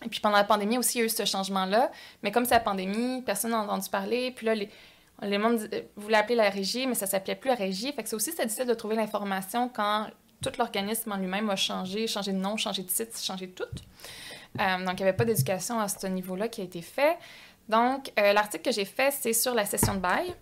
Et 0.03 0.09
puis 0.09 0.19
pendant 0.19 0.35
la 0.35 0.43
pandémie 0.43 0.77
aussi, 0.77 0.97
il 0.97 1.01
y 1.01 1.03
a 1.03 1.05
eu 1.05 1.09
ce 1.09 1.25
changement-là. 1.25 1.91
Mais 2.21 2.31
comme 2.31 2.45
c'est 2.45 2.55
la 2.55 2.59
pandémie, 2.59 3.21
personne 3.21 3.51
n'a 3.51 3.59
entendu 3.59 3.89
parler. 3.89 4.31
Puis 4.31 4.45
là, 4.45 4.55
les, 4.55 4.69
les 5.21 5.37
monde 5.37 5.69
voulaient 5.95 6.17
appeler 6.17 6.35
la 6.35 6.49
régie, 6.49 6.85
mais 6.85 6.95
ça 6.95 7.07
s'appelait 7.07 7.35
plus 7.35 7.49
la 7.49 7.55
régie. 7.55 7.91
Fait 7.93 8.03
que 8.03 8.09
c'est 8.09 8.15
aussi 8.15 8.33
c'est 8.33 8.45
difficile 8.45 8.67
de 8.67 8.73
trouver 8.73 8.95
l'information 8.95 9.69
quand 9.69 10.07
tout 10.41 10.51
l'organisme 10.57 11.11
en 11.13 11.17
lui-même 11.17 11.49
a 11.49 11.55
changé, 11.55 12.07
changé 12.07 12.33
de 12.33 12.37
nom, 12.37 12.57
changé 12.57 12.83
de 12.83 12.89
site, 12.89 13.17
changé 13.21 13.47
de 13.47 13.53
tout. 13.53 13.63
Euh, 14.59 14.85
donc, 14.85 14.99
il 14.99 15.03
n'y 15.03 15.03
avait 15.03 15.13
pas 15.13 15.25
d'éducation 15.25 15.79
à 15.79 15.87
ce 15.87 16.07
niveau-là 16.07 16.49
qui 16.49 16.61
a 16.61 16.63
été 16.65 16.81
fait. 16.81 17.17
Donc, 17.67 18.11
euh, 18.19 18.33
l'article 18.33 18.65
que 18.65 18.71
j'ai 18.71 18.85
fait, 18.85 19.11
c'est 19.11 19.33
sur 19.33 19.53
la 19.53 19.65
session 19.65 19.95
de 19.95 19.99
bail, 19.99 20.35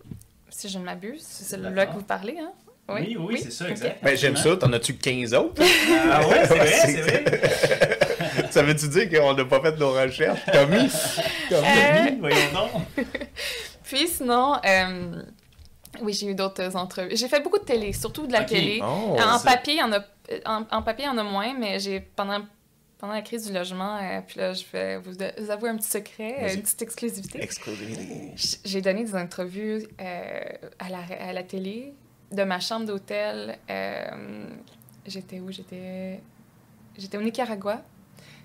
si 0.49 0.67
je 0.67 0.77
ne 0.77 0.83
m'abuse. 0.83 1.23
C'est 1.23 1.57
là 1.57 1.85
que 1.85 1.93
vous 1.93 2.03
parlez, 2.03 2.37
hein? 2.39 2.51
Oui, 2.99 3.17
oui, 3.19 3.39
c'est 3.41 3.51
ça, 3.51 3.69
exact. 3.69 4.03
Ben, 4.03 4.17
J'aime 4.17 4.35
ça. 4.35 4.55
T'en 4.57 4.71
as-tu 4.73 4.95
15 4.95 5.33
autres? 5.33 5.61
ah 6.11 6.27
ouais, 6.27 6.45
c'est 6.45 6.55
vrai, 6.57 6.67
c'est 6.67 7.01
vrai. 7.01 8.49
ça 8.49 8.63
veut-tu 8.63 8.87
dire 8.87 9.09
qu'on 9.09 9.33
n'a 9.33 9.45
pas 9.45 9.61
fait 9.61 9.77
nos 9.77 9.91
recherches? 9.91 10.45
Tommy? 10.45 10.89
Tommy, 11.49 11.67
euh... 11.67 12.11
voyons 12.19 12.51
donc. 12.53 13.05
Puis 13.83 14.07
sinon... 14.07 14.55
Euh... 14.65 15.21
Oui, 16.01 16.13
j'ai 16.13 16.25
eu 16.25 16.33
d'autres 16.33 16.75
entrevues. 16.75 17.15
J'ai 17.15 17.27
fait 17.27 17.39
beaucoup 17.41 17.59
de 17.59 17.65
télé, 17.65 17.93
surtout 17.93 18.25
de 18.25 18.33
la 18.33 18.43
télé. 18.43 18.81
Oh, 18.81 19.15
en, 19.15 19.39
papier, 19.39 19.79
en, 19.83 19.91
a, 19.91 19.99
en, 20.45 20.65
en, 20.71 20.81
papier, 20.81 21.05
il 21.05 21.07
y 21.07 21.11
en 21.11 21.19
a 21.19 21.23
moins, 21.23 21.53
mais 21.53 21.79
j'ai 21.79 21.99
pendant 21.99 22.41
pendant 23.03 23.15
la 23.15 23.21
crise 23.21 23.47
du 23.47 23.53
logement, 23.53 23.97
euh, 23.97 24.21
puis 24.25 24.39
là, 24.39 24.53
je 24.53 24.63
vais 24.71 24.97
vous, 24.97 25.51
avouer 25.51 25.69
un 25.69 25.75
petit 25.75 25.89
secret, 25.89 26.37
euh, 26.39 26.53
une 26.53 26.61
petite 26.61 26.81
exclusivité. 26.83 27.43
Exclusivité. 27.43 28.31
J'ai 28.63 28.81
donné 28.81 29.03
des 29.03 29.13
entrevues 29.13 29.85
euh, 29.99 30.41
à, 30.79 30.87
la, 30.87 30.99
à 31.19 31.33
la 31.33 31.43
télé 31.43 31.95
de 32.33 32.43
ma 32.43 32.59
chambre 32.59 32.85
d'hôtel. 32.85 33.57
j'étais 35.05 35.39
où? 35.39 35.51
J'étais... 35.51 36.21
J'étais 36.97 37.17
au 37.17 37.21
Nicaragua. 37.21 37.81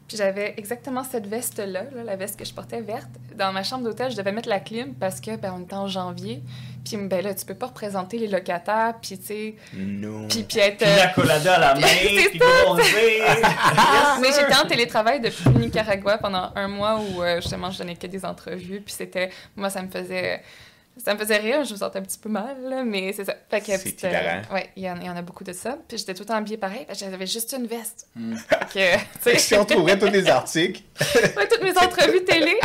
Puis 0.09 0.17
j'avais 0.17 0.55
exactement 0.57 1.05
cette 1.05 1.27
veste-là, 1.27 1.85
la 2.03 2.17
veste 2.17 2.39
que 2.39 2.45
je 2.47 2.55
portais 2.55 2.81
verte. 2.81 3.11
Dans 3.37 3.53
ma 3.53 3.63
chambre 3.63 3.85
d'hôtel, 3.85 4.11
je 4.11 4.17
devais 4.17 4.33
mettre 4.33 4.49
la 4.49 4.59
clim 4.59 4.95
parce 4.95 5.21
que, 5.21 5.37
ben, 5.37 5.53
on 5.55 5.65
était 5.65 5.75
en 5.75 5.87
janvier. 5.87 6.43
Puis, 6.83 6.97
ben 6.97 7.23
là, 7.23 7.35
tu 7.35 7.45
peux 7.45 7.55
pas 7.55 7.67
représenter 7.67 8.17
les 8.17 8.27
locataires, 8.27 8.95
puis 9.03 9.19
tu 9.19 9.27
sais... 9.27 9.55
Non. 9.75 10.27
Puis, 10.27 10.45
puis 10.45 10.61
être... 10.61 10.79
Puis 10.79 10.97
la 10.97 11.09
colada 11.09 11.57
à 11.57 11.59
la 11.59 11.75
main, 11.79 11.87
puis 12.31 12.39
bronzer! 12.39 13.21
Mais 14.23 14.29
j'étais 14.29 14.57
en 14.57 14.67
télétravail 14.67 15.21
depuis 15.21 15.45
le 15.45 15.61
Nicaragua 15.61 16.17
pendant 16.17 16.53
un 16.55 16.69
mois 16.69 16.99
où, 16.99 17.23
euh, 17.23 17.43
justement, 17.43 17.71
je 17.71 17.77
donnais 17.77 17.97
que 17.97 18.07
des 18.07 18.25
entrevues. 18.25 18.81
Puis 18.81 18.95
c'était... 18.97 19.29
Moi, 19.57 19.69
ça 19.69 19.83
me 19.83 19.91
faisait 19.91 20.41
ça 21.05 21.15
me 21.15 21.19
faisait 21.19 21.37
rire, 21.37 21.65
je 21.65 21.73
me 21.73 21.79
sentais 21.79 21.99
un 21.99 22.03
petit 22.03 22.19
peu 22.19 22.29
mal, 22.29 22.57
mais 22.85 23.13
c'est 23.13 23.25
ça. 23.25 23.35
Fait 23.51 23.61
que, 23.61 23.67
c'est 23.67 24.05
euh, 24.05 24.43
ouais, 24.53 24.71
il 24.77 24.83
y, 24.83 24.91
en, 24.91 25.17
a 25.17 25.23
beaucoup 25.23 25.45
de 25.45 25.53
ça. 25.53 25.79
Puis 25.87 25.99
j'étais 25.99 26.15
tout 26.15 26.23
le 26.23 26.27
temps 26.27 26.35
habillée 26.35 26.57
pareil, 26.57 26.87
j'avais 26.93 27.27
juste 27.27 27.55
une 27.57 27.67
veste. 27.67 28.07
Mm. 28.15 28.37
que, 28.73 29.37
si 29.39 29.55
on 29.55 29.65
trouverait 29.65 29.99
tous 29.99 30.07
les 30.07 30.29
articles. 30.29 30.83
ouais, 31.37 31.49
toutes 31.49 31.63
mes 31.63 31.77
entrevues 31.77 32.25
télé. 32.25 32.59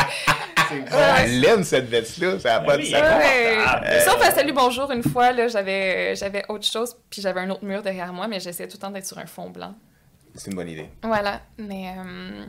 Elle 0.91 1.45
aime 1.45 1.63
cette 1.63 1.87
veste-là, 1.89 2.39
ça 2.39 2.53
n'a 2.53 2.59
pas 2.61 2.77
de 2.77 2.83
sens. 2.83 4.05
Sauf 4.05 4.21
à 4.21 4.31
Salut 4.31 4.53
Bonjour, 4.53 4.91
une 4.91 5.03
fois, 5.03 5.31
là, 5.31 5.47
j'avais, 5.47 6.15
j'avais 6.15 6.43
autre 6.49 6.65
chose, 6.65 6.95
puis 7.09 7.21
j'avais 7.21 7.41
un 7.41 7.49
autre 7.49 7.65
mur 7.65 7.81
derrière 7.81 8.11
moi, 8.13 8.27
mais 8.27 8.39
j'essayais 8.39 8.67
tout 8.67 8.77
le 8.77 8.81
temps 8.81 8.91
d'être 8.91 9.05
sur 9.05 9.17
un 9.17 9.25
fond 9.25 9.49
blanc. 9.49 9.75
C'est 10.35 10.49
une 10.49 10.55
bonne 10.55 10.69
idée. 10.69 10.89
Voilà, 11.03 11.41
mais, 11.57 11.93
euh, 11.97 12.45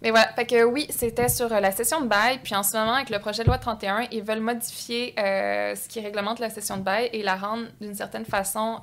mais 0.00 0.10
voilà. 0.10 0.28
Fait 0.32 0.46
que 0.46 0.64
oui, 0.64 0.86
c'était 0.88 1.28
sur 1.28 1.52
euh, 1.52 1.60
la 1.60 1.72
session 1.72 2.00
de 2.00 2.06
bail. 2.06 2.40
Puis 2.42 2.54
en 2.54 2.62
ce 2.62 2.76
moment, 2.76 2.94
avec 2.94 3.10
le 3.10 3.18
projet 3.18 3.42
de 3.42 3.48
loi 3.48 3.58
31, 3.58 4.06
ils 4.10 4.22
veulent 4.22 4.40
modifier 4.40 5.14
euh, 5.18 5.74
ce 5.74 5.88
qui 5.88 6.00
réglemente 6.00 6.38
la 6.38 6.48
session 6.48 6.78
de 6.78 6.82
bail 6.82 7.10
et 7.12 7.22
la 7.22 7.36
rendre 7.36 7.66
d'une 7.80 7.94
certaine 7.94 8.24
façon 8.24 8.80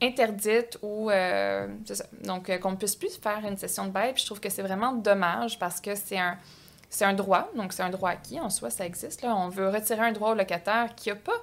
interdite 0.00 0.78
ou 0.82 1.10
ça. 1.10 2.04
donc 2.22 2.56
qu'on 2.60 2.70
ne 2.72 2.76
puisse 2.76 2.94
plus 2.94 3.16
faire 3.16 3.40
une 3.46 3.56
session 3.56 3.86
de 3.86 3.90
bail. 3.90 4.12
Puis 4.12 4.22
je 4.22 4.26
trouve 4.26 4.40
que 4.40 4.50
c'est 4.50 4.62
vraiment 4.62 4.92
dommage 4.92 5.58
parce 5.58 5.80
que 5.80 5.94
c'est 5.94 6.18
un 6.18 6.36
c'est 6.90 7.04
un 7.04 7.12
droit, 7.12 7.50
donc 7.54 7.72
c'est 7.72 7.82
un 7.82 7.90
droit 7.90 8.10
acquis 8.10 8.40
en 8.40 8.48
soi, 8.50 8.70
ça 8.70 8.86
existe. 8.86 9.22
Là. 9.22 9.36
On 9.36 9.48
veut 9.48 9.68
retirer 9.68 10.00
un 10.00 10.12
droit 10.12 10.30
au 10.30 10.34
locataire 10.34 10.94
qui 10.96 11.10
n'a 11.10 11.16
pas 11.16 11.42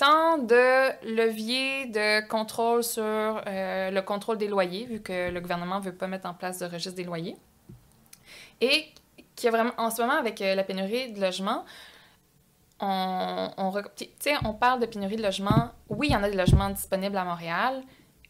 tant 0.00 0.38
de 0.38 1.14
leviers 1.14 1.84
de 1.84 2.26
contrôle 2.26 2.82
sur 2.82 3.02
euh, 3.04 3.90
le 3.90 4.00
contrôle 4.00 4.38
des 4.38 4.48
loyers, 4.48 4.86
vu 4.86 5.00
que 5.00 5.30
le 5.30 5.40
gouvernement 5.42 5.78
ne 5.78 5.84
veut 5.84 5.94
pas 5.94 6.06
mettre 6.06 6.26
en 6.26 6.32
place 6.32 6.58
de 6.58 6.64
registre 6.64 6.94
des 6.94 7.04
loyers. 7.04 7.36
Et 8.62 8.86
qui 9.36 9.46
a 9.46 9.50
vraiment, 9.50 9.72
en 9.76 9.90
ce 9.90 10.00
moment, 10.00 10.14
avec 10.14 10.40
euh, 10.40 10.54
la 10.54 10.64
pénurie 10.64 11.12
de 11.12 11.20
logements, 11.20 11.66
on, 12.80 13.50
on, 13.58 13.72
on 14.44 14.54
parle 14.54 14.80
de 14.80 14.86
pénurie 14.86 15.16
de 15.16 15.22
logements. 15.22 15.68
Oui, 15.90 16.06
il 16.08 16.12
y 16.14 16.16
en 16.16 16.22
a 16.22 16.30
des 16.30 16.36
logements 16.36 16.70
disponibles 16.70 17.18
à 17.18 17.24
Montréal, 17.24 17.82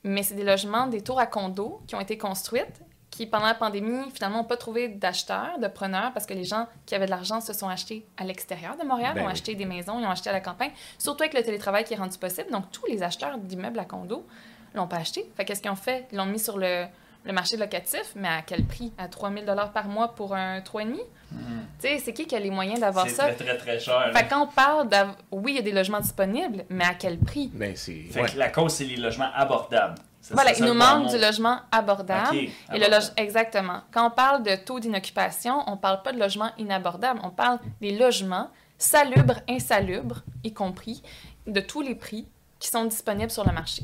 mais 0.02 0.24
c'est 0.24 0.34
des 0.34 0.42
logements, 0.42 0.88
des 0.88 1.02
tours 1.02 1.20
à 1.20 1.26
condos 1.26 1.82
qui 1.86 1.94
ont 1.94 2.00
été 2.00 2.18
construites 2.18 2.82
qui, 3.20 3.26
pendant 3.26 3.48
la 3.48 3.54
pandémie, 3.54 4.10
finalement, 4.14 4.38
n'ont 4.38 4.44
pas 4.44 4.56
trouvé 4.56 4.88
d'acheteurs, 4.88 5.58
de 5.60 5.68
preneurs, 5.68 6.10
parce 6.14 6.24
que 6.24 6.32
les 6.32 6.44
gens 6.44 6.66
qui 6.86 6.94
avaient 6.94 7.04
de 7.04 7.10
l'argent 7.10 7.42
se 7.42 7.52
sont 7.52 7.68
achetés 7.68 8.06
à 8.16 8.24
l'extérieur 8.24 8.78
de 8.78 8.84
Montréal, 8.86 9.12
ben 9.14 9.24
ont 9.24 9.28
acheté 9.28 9.54
des 9.54 9.66
maisons, 9.66 10.00
ils 10.00 10.06
ont 10.06 10.10
acheté 10.10 10.30
à 10.30 10.32
la 10.32 10.40
campagne, 10.40 10.70
surtout 10.96 11.24
avec 11.24 11.34
le 11.34 11.42
télétravail 11.42 11.84
qui 11.84 11.92
est 11.92 11.98
rendu 11.98 12.16
possible. 12.16 12.50
Donc, 12.50 12.70
tous 12.72 12.86
les 12.86 13.02
acheteurs 13.02 13.36
d'immeubles 13.36 13.78
à 13.78 13.84
condo 13.84 14.26
l'ont 14.74 14.86
pas 14.86 14.96
acheté. 14.96 15.30
Fait 15.36 15.44
qu'est-ce 15.44 15.60
qu'ils 15.60 15.70
ont 15.70 15.76
fait? 15.76 16.06
Ils 16.12 16.16
l'ont 16.16 16.24
mis 16.24 16.38
sur 16.38 16.56
le, 16.56 16.86
le, 17.26 17.32
marché 17.34 17.58
locatif, 17.58 18.12
mais 18.16 18.28
à 18.28 18.40
quel 18.40 18.64
prix? 18.64 18.90
À 18.96 19.06
3000 19.06 19.44
par 19.74 19.88
mois 19.88 20.14
pour 20.14 20.34
un 20.34 20.60
3,5? 20.60 20.86
Mm. 20.86 21.36
Tu 21.78 21.88
sais, 21.88 21.98
c'est 21.98 22.14
qui 22.14 22.26
qui 22.26 22.34
a 22.34 22.40
les 22.40 22.50
moyens 22.50 22.80
d'avoir 22.80 23.06
ça? 23.06 23.28
C'est 23.28 23.44
très, 23.44 23.44
très, 23.44 23.58
très 23.58 23.80
cher. 23.80 24.10
Fait 24.14 24.26
quand 24.30 24.44
on 24.44 24.46
parle 24.46 24.88
Oui, 25.30 25.52
il 25.52 25.56
y 25.56 25.58
a 25.58 25.62
des 25.62 25.72
logements 25.72 26.00
disponibles, 26.00 26.64
mais 26.70 26.84
à 26.84 26.94
quel 26.94 27.18
prix? 27.18 27.50
Ben, 27.52 27.76
c'est... 27.76 28.04
Fait 28.10 28.32
que 28.32 28.38
la 28.38 28.48
cause, 28.48 28.72
c'est 28.72 28.84
les 28.84 28.96
logements 28.96 29.30
abordables 29.34 29.96
voilà, 30.30 30.56
il 30.56 30.64
nous 30.64 30.74
manque 30.74 31.10
du 31.10 31.18
logement 31.18 31.60
abordable. 31.72 32.36
et 32.36 32.50
le 32.72 32.86
Exactement. 33.16 33.80
Quand 33.90 34.06
on 34.06 34.10
parle 34.10 34.42
de 34.42 34.54
taux 34.56 34.80
d'inoccupation, 34.80 35.62
on 35.66 35.72
ne 35.72 35.76
parle 35.76 36.02
pas 36.02 36.12
de 36.12 36.18
logement 36.18 36.50
inabordable, 36.58 37.20
on 37.22 37.30
parle 37.30 37.58
des 37.80 37.96
logements 37.96 38.50
salubres, 38.78 39.40
insalubres, 39.48 40.22
y 40.44 40.52
compris, 40.52 41.02
de 41.46 41.60
tous 41.60 41.80
les 41.80 41.94
prix 41.94 42.26
qui 42.58 42.68
sont 42.68 42.84
disponibles 42.84 43.30
sur 43.30 43.46
le 43.46 43.52
marché. 43.52 43.82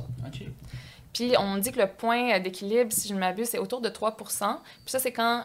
Puis 1.13 1.33
on 1.39 1.57
dit 1.57 1.73
que 1.73 1.81
le 1.81 1.87
point 1.87 2.39
d'équilibre, 2.41 2.93
si 2.93 3.09
je 3.09 3.15
ne 3.15 3.19
m'abuse, 3.19 3.49
c'est 3.49 3.59
autour 3.59 3.81
de 3.81 3.89
3% 3.89 4.15
Puis 4.15 4.59
ça, 4.87 4.99
c'est 4.99 5.13
quand 5.13 5.45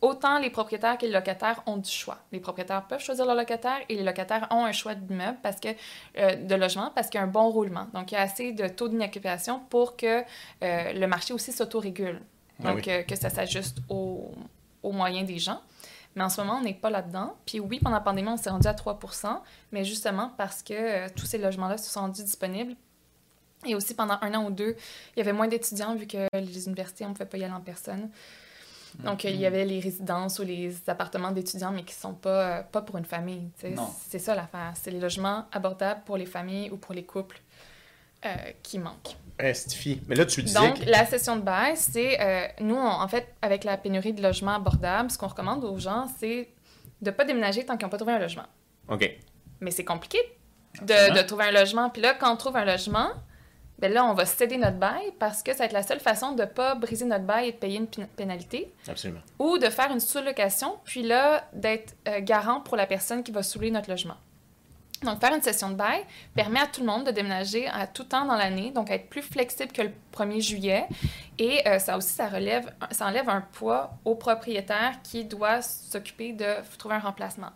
autant 0.00 0.38
les 0.38 0.50
propriétaires 0.50 0.98
que 0.98 1.06
les 1.06 1.12
locataires 1.12 1.62
ont 1.66 1.76
du 1.76 1.90
choix. 1.90 2.18
Les 2.32 2.40
propriétaires 2.40 2.86
peuvent 2.86 3.00
choisir 3.00 3.24
leur 3.24 3.34
locataire 3.34 3.78
et 3.88 3.94
les 3.94 4.02
locataires 4.02 4.46
ont 4.50 4.64
un 4.64 4.72
choix 4.72 4.94
d'immeuble 4.94 5.38
parce 5.42 5.60
que 5.60 5.68
euh, 6.18 6.34
de 6.36 6.54
logement 6.54 6.90
parce 6.94 7.08
qu'il 7.08 7.18
y 7.18 7.20
a 7.20 7.24
un 7.24 7.30
bon 7.30 7.48
roulement. 7.50 7.86
Donc 7.94 8.12
il 8.12 8.14
y 8.14 8.18
a 8.18 8.22
assez 8.22 8.52
de 8.52 8.68
taux 8.68 8.88
d'inoccupation 8.88 9.60
pour 9.70 9.96
que 9.96 10.22
euh, 10.62 10.92
le 10.92 11.06
marché 11.06 11.32
aussi 11.32 11.52
s'autorégule. 11.52 12.20
Ah 12.62 12.72
Donc 12.72 12.88
euh, 12.88 13.02
que 13.02 13.16
ça 13.16 13.30
s'ajuste 13.30 13.78
aux, 13.88 14.30
aux 14.82 14.92
moyens 14.92 15.26
des 15.26 15.38
gens. 15.38 15.60
Mais 16.14 16.24
en 16.24 16.30
ce 16.30 16.40
moment, 16.40 16.58
on 16.58 16.62
n'est 16.62 16.72
pas 16.72 16.88
là-dedans. 16.88 17.36
Puis 17.44 17.60
oui, 17.60 17.78
pendant 17.78 17.96
la 17.96 18.00
pandémie, 18.00 18.28
on 18.28 18.38
s'est 18.38 18.48
rendu 18.48 18.66
à 18.66 18.72
3% 18.72 19.38
mais 19.72 19.84
justement 19.84 20.32
parce 20.38 20.62
que 20.62 21.10
tous 21.12 21.26
ces 21.26 21.36
logements-là 21.36 21.76
se 21.76 21.90
sont 21.90 22.00
rendus 22.00 22.22
disponibles. 22.22 22.74
Et 23.66 23.74
aussi, 23.74 23.94
pendant 23.94 24.18
un 24.20 24.34
an 24.34 24.46
ou 24.46 24.50
deux, 24.50 24.76
il 25.14 25.18
y 25.18 25.22
avait 25.22 25.32
moins 25.32 25.48
d'étudiants 25.48 25.94
vu 25.94 26.06
que 26.06 26.28
les 26.32 26.66
universités, 26.66 27.04
on 27.04 27.08
ne 27.08 27.14
pouvait 27.14 27.26
pas 27.26 27.38
y 27.38 27.44
aller 27.44 27.52
en 27.52 27.60
personne. 27.60 28.10
Donc, 29.04 29.24
il 29.24 29.30
y 29.30 29.42
mm-hmm. 29.42 29.46
avait 29.46 29.64
les 29.64 29.80
résidences 29.80 30.38
ou 30.38 30.42
les 30.42 30.74
appartements 30.88 31.30
d'étudiants, 31.30 31.70
mais 31.70 31.82
qui 31.82 31.94
ne 31.94 32.00
sont 32.00 32.14
pas, 32.14 32.62
pas 32.62 32.82
pour 32.82 32.96
une 32.96 33.04
famille. 33.04 33.50
C'est 34.08 34.18
ça 34.18 34.34
l'affaire. 34.34 34.72
C'est 34.74 34.90
les 34.90 35.00
logements 35.00 35.46
abordables 35.52 36.02
pour 36.04 36.16
les 36.16 36.26
familles 36.26 36.70
ou 36.70 36.76
pour 36.76 36.94
les 36.94 37.04
couples 37.04 37.40
euh, 38.24 38.34
qui 38.62 38.78
manquent. 38.78 39.16
Estifie. 39.38 40.00
Mais 40.08 40.14
là, 40.14 40.24
tu 40.24 40.42
disais. 40.42 40.58
Donc, 40.58 40.84
la 40.86 41.04
session 41.04 41.36
de 41.36 41.42
bail, 41.42 41.76
c'est. 41.76 42.18
Euh, 42.20 42.46
nous, 42.60 42.76
en 42.76 43.06
fait, 43.08 43.34
avec 43.42 43.64
la 43.64 43.76
pénurie 43.76 44.14
de 44.14 44.22
logements 44.22 44.54
abordables, 44.54 45.10
ce 45.10 45.18
qu'on 45.18 45.26
recommande 45.26 45.62
aux 45.64 45.78
gens, 45.78 46.06
c'est 46.18 46.48
de 47.02 47.10
ne 47.10 47.14
pas 47.14 47.24
déménager 47.24 47.64
tant 47.66 47.76
qu'ils 47.76 47.84
n'ont 47.84 47.90
pas 47.90 47.98
trouvé 47.98 48.14
un 48.14 48.18
logement. 48.18 48.46
OK. 48.88 49.10
Mais 49.60 49.70
c'est 49.70 49.84
compliqué 49.84 50.18
de, 50.80 51.14
de, 51.14 51.22
trouver 51.26 51.44
un 51.44 51.52
logement. 51.52 51.90
Puis 51.90 52.00
là, 52.00 52.14
quand 52.14 52.32
on 52.32 52.36
trouve 52.36 52.56
un 52.56 52.64
logement, 52.64 53.10
ben 53.78 53.92
là, 53.92 54.04
on 54.04 54.14
va 54.14 54.24
céder 54.24 54.56
notre 54.56 54.78
bail 54.78 55.12
parce 55.18 55.42
que 55.42 55.52
ça 55.52 55.58
va 55.58 55.64
être 55.66 55.72
la 55.72 55.82
seule 55.82 56.00
façon 56.00 56.32
de 56.32 56.42
ne 56.42 56.46
pas 56.46 56.74
briser 56.74 57.04
notre 57.04 57.24
bail 57.24 57.48
et 57.48 57.52
de 57.52 57.56
payer 57.56 57.78
une 57.78 57.86
pénalité. 57.86 58.72
Absolument. 58.88 59.20
Ou 59.38 59.58
de 59.58 59.68
faire 59.68 59.90
une 59.90 60.00
sous-location, 60.00 60.76
puis 60.84 61.02
là, 61.02 61.48
d'être 61.52 61.94
euh, 62.08 62.20
garant 62.20 62.60
pour 62.60 62.76
la 62.76 62.86
personne 62.86 63.22
qui 63.22 63.32
va 63.32 63.42
soulever 63.42 63.70
notre 63.70 63.90
logement. 63.90 64.16
Donc, 65.02 65.20
faire 65.20 65.34
une 65.34 65.42
session 65.42 65.68
de 65.68 65.74
bail 65.74 66.04
permet 66.34 66.60
à 66.60 66.66
tout 66.66 66.80
le 66.80 66.86
monde 66.86 67.04
de 67.04 67.10
déménager 67.10 67.68
à 67.68 67.86
tout 67.86 68.04
temps 68.04 68.24
dans 68.24 68.34
l'année, 68.34 68.70
donc 68.70 68.90
être 68.90 69.10
plus 69.10 69.20
flexible 69.20 69.70
que 69.70 69.82
le 69.82 69.92
1er 70.14 70.40
juillet. 70.40 70.86
Et 71.38 71.60
euh, 71.68 71.78
ça 71.78 71.98
aussi, 71.98 72.08
ça, 72.08 72.28
relève, 72.28 72.72
ça 72.92 73.06
enlève 73.06 73.28
un 73.28 73.42
poids 73.42 73.90
au 74.06 74.14
propriétaire 74.14 74.94
qui 75.02 75.24
doit 75.24 75.60
s'occuper 75.60 76.32
de 76.32 76.46
trouver 76.78 76.94
un 76.94 77.00
remplacement. 77.00 77.50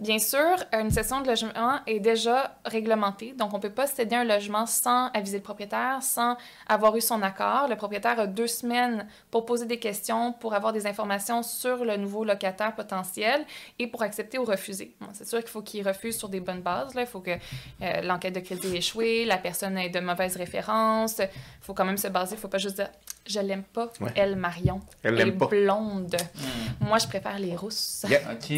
Bien 0.00 0.18
sûr, 0.18 0.56
une 0.72 0.90
session 0.90 1.20
de 1.20 1.26
logement 1.26 1.80
est 1.86 2.00
déjà 2.00 2.56
réglementée, 2.64 3.34
donc 3.36 3.52
on 3.52 3.58
ne 3.58 3.62
peut 3.62 3.68
pas 3.68 3.86
céder 3.86 4.16
un 4.16 4.24
logement 4.24 4.64
sans 4.64 5.08
aviser 5.08 5.36
le 5.36 5.42
propriétaire, 5.42 6.02
sans 6.02 6.38
avoir 6.66 6.96
eu 6.96 7.02
son 7.02 7.20
accord. 7.20 7.68
Le 7.68 7.76
propriétaire 7.76 8.18
a 8.18 8.26
deux 8.26 8.46
semaines 8.46 9.06
pour 9.30 9.44
poser 9.44 9.66
des 9.66 9.78
questions, 9.78 10.32
pour 10.32 10.54
avoir 10.54 10.72
des 10.72 10.86
informations 10.86 11.42
sur 11.42 11.84
le 11.84 11.98
nouveau 11.98 12.24
locataire 12.24 12.74
potentiel 12.74 13.44
et 13.78 13.86
pour 13.88 14.00
accepter 14.00 14.38
ou 14.38 14.44
refuser. 14.46 14.96
c'est 15.12 15.28
sûr 15.28 15.40
qu'il 15.40 15.50
faut 15.50 15.60
qu'il 15.60 15.86
refuse 15.86 16.16
sur 16.16 16.30
des 16.30 16.40
bonnes 16.40 16.62
bases. 16.62 16.94
Il 16.96 17.04
faut 17.04 17.20
que 17.20 17.32
euh, 17.32 18.00
l'enquête 18.00 18.34
de 18.34 18.40
crédit 18.40 18.68
ait 18.68 18.78
échoué, 18.78 19.26
la 19.26 19.36
personne 19.36 19.76
ait 19.76 19.90
de 19.90 20.00
mauvaises 20.00 20.36
références. 20.36 21.18
Il 21.18 21.28
faut 21.60 21.74
quand 21.74 21.84
même 21.84 21.98
se 21.98 22.08
baser, 22.08 22.36
il 22.36 22.38
ne 22.38 22.40
faut 22.40 22.48
pas 22.48 22.56
juste 22.56 22.82
je 23.30 23.40
l'aime 23.40 23.62
pas, 23.62 23.92
elle, 24.14 24.36
Marion. 24.36 24.80
Elle, 25.02 25.20
est 25.20 25.30
blonde. 25.30 26.16
Hmm. 26.34 26.86
Moi, 26.86 26.98
je 26.98 27.06
préfère 27.06 27.38
les 27.38 27.56
rousses. 27.56 28.04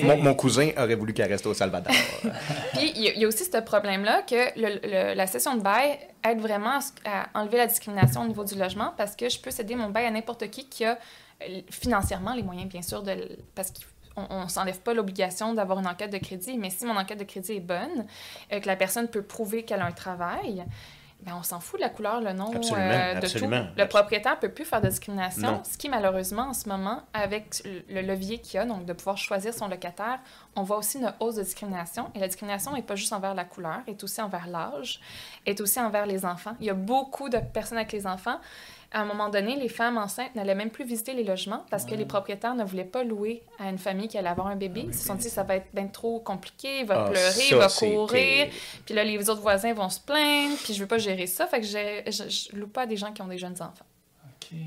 Mon, 0.02 0.34
cousin 0.34 0.70
aurait 0.76 0.94
voulu 0.94 1.12
qu'elle 1.12 1.30
reste 1.30 1.46
au 1.46 1.54
Salvador. 1.54 1.92
Puis, 2.74 2.92
il 2.96 3.18
y, 3.18 3.24
a 3.24 3.28
aussi 3.28 3.44
ce 3.44 3.58
problème-là 3.58 4.22
que 4.22 5.14
la 5.14 5.26
session 5.26 5.56
de 5.56 5.62
bail 5.62 5.98
aide 6.24 6.40
vraiment 6.40 6.78
à, 7.04 7.26
enlever 7.34 7.58
la 7.58 7.66
discrimination 7.66 8.22
au 8.22 8.26
niveau 8.26 8.44
du 8.44 8.54
logement 8.54 8.92
parce 8.96 9.16
que 9.16 9.28
je 9.28 9.38
peux 9.38 9.50
céder 9.50 9.74
mon 9.74 9.90
bail 9.90 10.06
à 10.06 10.10
n'importe 10.10 10.48
qui 10.50 10.68
qui 10.68 10.84
a 10.84 10.98
euh, 11.42 11.60
financièrement 11.70 12.34
les 12.34 12.42
moyens, 12.42 12.68
bien 12.68 12.82
sûr, 12.82 13.02
de, 13.02 13.38
parce 13.54 13.72
qu'on 14.14 14.44
ne 14.44 14.48
s'enlève 14.48 14.80
pas 14.80 14.94
l'obligation 14.94 15.54
d'avoir 15.54 15.78
une 15.78 15.86
enquête 15.86 16.12
de 16.12 16.18
crédit, 16.18 16.58
mais 16.58 16.70
si 16.70 16.84
mon 16.84 16.96
enquête 16.96 17.18
de 17.18 17.24
crédit 17.24 17.52
est 17.52 17.60
bonne, 17.60 18.06
euh, 18.52 18.60
que 18.60 18.66
la 18.66 18.76
personne 18.76 19.08
peut 19.08 19.22
prouver 19.22 19.64
qu'elle 19.64 19.80
a 19.80 19.86
un 19.86 19.92
travail, 19.92 20.64
ben, 21.22 21.34
on 21.38 21.42
s'en 21.42 21.60
fout 21.60 21.78
de 21.78 21.84
la 21.84 21.90
couleur, 21.90 22.20
le 22.20 22.32
nom 22.32 22.50
euh, 22.52 23.14
de 23.14 23.26
tout. 23.26 23.46
Le 23.48 23.84
propriétaire 23.86 24.34
ne 24.34 24.40
peut 24.40 24.48
plus 24.48 24.64
faire 24.64 24.80
de 24.80 24.88
discrimination, 24.88 25.62
ce 25.64 25.78
qui 25.78 25.88
malheureusement 25.88 26.48
en 26.48 26.52
ce 26.52 26.68
moment, 26.68 27.02
avec 27.14 27.62
le 27.64 28.02
levier 28.02 28.38
qu'il 28.38 28.58
a, 28.58 28.66
donc 28.66 28.86
de 28.86 28.92
pouvoir 28.92 29.16
choisir 29.16 29.54
son 29.54 29.68
locataire, 29.68 30.18
on 30.56 30.62
voit 30.62 30.78
aussi 30.78 30.98
une 30.98 31.12
hausse 31.20 31.36
de 31.36 31.42
discrimination. 31.42 32.10
Et 32.14 32.18
la 32.18 32.26
discrimination 32.26 32.72
n'est 32.72 32.82
pas 32.82 32.96
juste 32.96 33.12
envers 33.12 33.34
la 33.34 33.44
couleur, 33.44 33.80
elle 33.86 33.94
est 33.94 34.04
aussi 34.04 34.20
envers 34.20 34.48
l'âge, 34.48 35.00
est 35.46 35.60
aussi 35.60 35.80
envers 35.80 36.06
les 36.06 36.24
enfants. 36.24 36.54
Il 36.60 36.66
y 36.66 36.70
a 36.70 36.74
beaucoup 36.74 37.28
de 37.28 37.38
personnes 37.38 37.78
avec 37.78 37.92
les 37.92 38.06
enfants 38.06 38.40
à 38.93 39.01
un 39.01 39.05
moment 39.05 39.28
donné, 39.28 39.57
les 39.57 39.68
femmes 39.68 39.97
enceintes 39.97 40.34
n'allaient 40.34 40.55
même 40.55 40.70
plus 40.70 40.84
visiter 40.84 41.14
les 41.14 41.24
logements 41.24 41.64
parce 41.70 41.84
que 41.84 41.95
les 41.95 42.05
propriétaires 42.05 42.55
ne 42.55 42.64
voulaient 42.64 42.84
pas 42.84 43.05
louer 43.05 43.43
à 43.59 43.70
une 43.70 43.78
famille 43.78 44.09
qui 44.09 44.18
allait 44.18 44.28
avoir 44.28 44.49
un 44.49 44.57
bébé. 44.57 44.84
Ils 44.88 44.95
se 44.95 45.07
sont 45.07 45.14
dit 45.14 45.30
ça 45.30 45.43
va 45.43 45.57
être 45.57 45.68
bien 45.72 45.86
trop 45.86 46.20
compliqué, 46.20 46.80
il 46.80 46.86
va 46.86 47.05
ah, 47.07 47.11
pleurer, 47.11 47.43
il 47.51 47.57
va 47.57 47.68
courir. 47.68 48.49
Puis 48.84 48.95
là, 48.95 49.05
les 49.05 49.30
autres 49.30 49.40
voisins 49.40 49.72
vont 49.72 49.88
se 49.88 50.01
plaindre, 50.01 50.57
puis 50.62 50.74
je 50.74 50.80
veux 50.80 50.86
pas 50.86 50.99
gérer 50.99 51.26
ça. 51.26 51.47
Fait 51.47 51.61
que 51.61 51.66
je, 51.66 52.55
ne 52.55 52.61
loue 52.61 52.68
pas 52.68 52.82
à 52.82 52.86
des 52.86 52.97
gens 52.97 53.12
qui 53.12 53.22
ont 53.22 53.28
des 53.28 53.38
jeunes 53.38 53.57
enfants. 53.61 53.86
OK. 54.26 54.59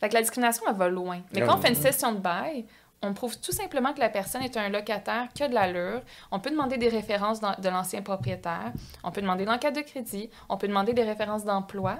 Fait 0.00 0.08
que 0.10 0.14
la 0.14 0.20
discrimination, 0.20 0.64
elle 0.68 0.76
va 0.76 0.88
loin. 0.88 1.20
Mais 1.32 1.40
quand 1.40 1.56
on 1.56 1.60
fait 1.60 1.70
une 1.70 1.74
session 1.74 2.12
de 2.12 2.18
bail, 2.18 2.66
on 3.02 3.14
prouve 3.14 3.38
tout 3.40 3.52
simplement 3.52 3.92
que 3.94 4.00
la 4.00 4.08
personne 4.10 4.42
est 4.42 4.56
un 4.56 4.68
locataire 4.68 5.28
qui 5.34 5.42
a 5.42 5.48
de 5.48 5.54
l'allure. 5.54 6.02
On 6.30 6.40
peut 6.40 6.50
demander 6.50 6.76
des 6.76 6.88
références 6.88 7.40
de 7.40 7.68
l'ancien 7.68 8.02
propriétaire. 8.02 8.72
On 9.02 9.10
peut 9.10 9.22
demander 9.22 9.44
l'enquête 9.44 9.74
de 9.74 9.80
crédit. 9.80 10.28
On 10.48 10.56
peut 10.58 10.68
demander 10.68 10.92
des 10.92 11.04
références 11.04 11.44
d'emploi 11.44 11.98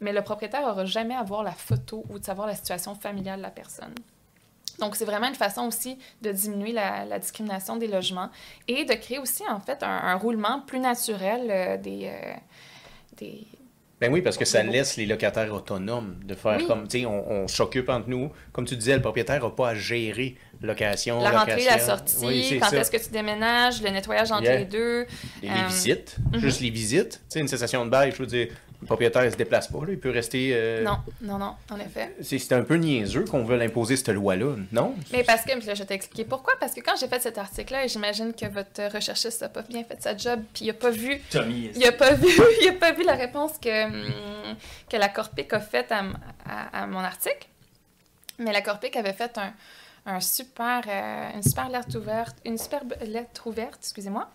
mais 0.00 0.12
le 0.12 0.22
propriétaire 0.22 0.62
n'aura 0.62 0.84
jamais 0.84 1.14
à 1.14 1.22
voir 1.22 1.42
la 1.42 1.52
photo 1.52 2.04
ou 2.10 2.18
de 2.18 2.24
savoir 2.24 2.46
la 2.46 2.54
situation 2.54 2.94
familiale 2.94 3.38
de 3.38 3.42
la 3.42 3.50
personne. 3.50 3.94
Donc, 4.78 4.96
c'est 4.96 5.04
vraiment 5.04 5.28
une 5.28 5.34
façon 5.34 5.62
aussi 5.62 5.98
de 6.22 6.32
diminuer 6.32 6.72
la, 6.72 7.18
discrimination 7.18 7.76
des 7.76 7.86
logements 7.86 8.30
et 8.66 8.84
de 8.84 8.94
créer 8.94 9.18
aussi, 9.18 9.42
en 9.48 9.60
fait, 9.60 9.82
un, 9.82 10.14
roulement 10.16 10.60
plus 10.66 10.80
naturel 10.80 11.42
euh, 11.48 11.76
des, 11.76 12.06
euh, 12.06 12.32
des, 13.18 13.46
Ben 14.00 14.12
oui, 14.12 14.20
parce 14.20 14.36
que 14.36 14.44
ça 14.44 14.62
laisse 14.62 14.96
les 14.96 15.06
locataires 15.06 15.52
autonomes 15.52 16.16
de 16.24 16.34
faire 16.34 16.66
comme, 16.66 16.88
tu 16.88 17.00
sais, 17.00 17.06
on, 17.06 17.46
s'occupe 17.46 17.88
entre 17.88 18.08
nous. 18.08 18.32
Comme 18.52 18.64
tu 18.64 18.76
disais, 18.76 18.96
le 18.96 19.02
propriétaire 19.02 19.42
n'a 19.42 19.50
pas 19.50 19.70
à 19.70 19.74
gérer 19.74 20.36
location, 20.60 21.20
La 21.20 21.30
rentrée, 21.30 21.64
la 21.64 21.78
sortie, 21.78 22.58
quand 22.58 22.72
est-ce 22.72 22.90
que 22.90 22.96
tu 22.96 23.10
déménages, 23.10 23.82
le 23.82 23.90
nettoyage 23.90 24.32
entre 24.32 24.50
les 24.50 24.64
deux. 24.64 25.02
Et 25.42 25.46
les 25.46 25.50
euh, 25.50 25.66
visites, 25.68 26.16
mhm. 26.32 26.40
juste 26.40 26.60
les 26.60 26.70
visites. 26.70 27.12
Tu 27.12 27.18
sais, 27.28 27.40
une 27.40 27.48
cessation 27.48 27.84
de 27.84 27.90
bail, 27.90 28.12
je 28.12 28.16
veux 28.16 28.26
dire, 28.26 28.48
le 28.84 28.86
propriétaire 28.86 29.24
ne 29.24 29.30
se 29.30 29.36
déplace 29.36 29.68
pas, 29.68 29.78
là. 29.78 29.92
il 29.92 29.98
peut 29.98 30.10
rester. 30.10 30.50
Euh, 30.52 30.84
non, 30.84 30.98
non, 31.22 31.38
non, 31.38 31.54
en 31.70 31.80
effet. 31.80 32.14
C'est 32.20 32.52
un 32.52 32.62
peu 32.62 32.74
niaiseux 32.74 33.24
qu'on 33.24 33.42
veut 33.42 33.58
imposer 33.58 33.96
cette 33.96 34.10
loi-là, 34.10 34.56
non? 34.72 34.94
Mais 35.10 35.24
parce 35.24 35.42
que, 35.42 35.58
je 35.58 35.66
vais 35.66 35.86
t'expliquer 35.86 36.24
pourquoi. 36.26 36.52
Parce 36.60 36.74
que 36.74 36.80
quand 36.80 36.92
j'ai 37.00 37.08
fait 37.08 37.20
cet 37.22 37.38
article-là, 37.38 37.86
j'imagine 37.86 38.34
que 38.34 38.44
votre 38.44 38.94
recherchiste 38.94 39.40
n'a 39.40 39.48
pas 39.48 39.62
bien 39.62 39.84
fait 39.84 40.02
sa 40.02 40.14
job, 40.14 40.42
puis 40.52 40.66
il 40.66 40.68
n'a 40.68 40.74
pas 40.74 40.90
vu. 40.90 41.18
Il 41.32 41.78
n'a 41.78 41.92
pas, 41.92 42.12
vu, 42.12 42.28
il 42.60 42.68
a 42.68 42.72
pas 42.72 42.92
vu 42.92 43.04
la 43.04 43.14
réponse 43.14 43.52
que, 43.56 43.86
hum, 43.86 44.56
que 44.90 44.98
la 44.98 45.08
Corpic 45.08 45.50
a 45.54 45.60
faite 45.60 45.90
à, 45.90 46.02
à, 46.82 46.86
mon 46.86 47.00
article. 47.00 47.48
Mais 48.38 48.52
la 48.52 48.60
Corpic 48.60 48.96
avait 48.96 49.14
fait 49.14 49.38
un, 49.38 49.54
un 50.04 50.20
super, 50.20 50.82
euh, 50.86 51.30
une 51.36 51.42
super 51.42 51.70
lettre 51.70 51.96
ouverte, 51.96 52.36
une 52.44 52.58
super 52.58 52.82
lettre 53.00 53.46
ouverte, 53.46 53.78
excusez-moi, 53.80 54.28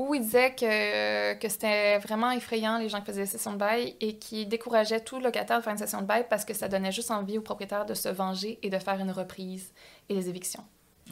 où 0.00 0.14
il 0.14 0.22
disait 0.22 0.54
que, 0.54 1.34
que 1.34 1.48
c'était 1.50 1.98
vraiment 1.98 2.30
effrayant 2.30 2.78
les 2.78 2.88
gens 2.88 3.00
qui 3.00 3.06
faisaient 3.06 3.20
des 3.20 3.26
sessions 3.26 3.52
de 3.52 3.58
bail 3.58 3.96
et 4.00 4.16
qui 4.16 4.46
décourageaient 4.46 5.00
tout 5.00 5.20
locataire 5.20 5.58
de 5.58 5.62
faire 5.62 5.74
une 5.74 5.78
session 5.78 6.00
de 6.00 6.06
bail 6.06 6.24
parce 6.30 6.46
que 6.46 6.54
ça 6.54 6.68
donnait 6.68 6.90
juste 6.90 7.10
envie 7.10 7.36
au 7.36 7.42
propriétaire 7.42 7.84
de 7.84 7.92
se 7.92 8.08
venger 8.08 8.58
et 8.62 8.70
de 8.70 8.78
faire 8.78 8.98
une 8.98 9.10
reprise 9.10 9.74
et 10.08 10.14
des 10.14 10.30
évictions. 10.30 10.64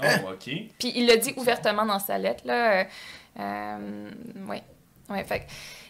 Oh, 0.02 0.30
OK. 0.32 0.50
Puis 0.78 0.92
il 0.96 1.06
le 1.06 1.18
dit 1.18 1.34
ouvertement 1.36 1.84
dans 1.84 1.98
sa 1.98 2.16
lettre, 2.16 2.46
là. 2.46 2.86
Euh, 3.38 4.10
oui. 4.48 4.62
Ouais, 5.10 5.24
fait 5.24 5.46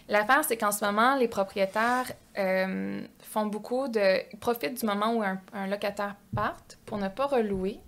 L'affaire, 0.09 0.43
c'est 0.43 0.57
qu'en 0.57 0.73
ce 0.73 0.85
moment, 0.85 1.15
les 1.15 1.29
propriétaires 1.29 2.11
euh, 2.37 3.01
font 3.21 3.47
beaucoup 3.47 3.87
de. 3.87 4.23
Ils 4.33 4.39
profitent 4.41 4.81
du 4.81 4.87
moment 4.87 5.13
où 5.13 5.23
un, 5.23 5.39
un 5.53 5.69
locataire 5.69 6.17
parte 6.35 6.79
pour 6.85 6.99
ne 6.99 7.09
pas 7.09 7.27
relouer, 7.27 7.79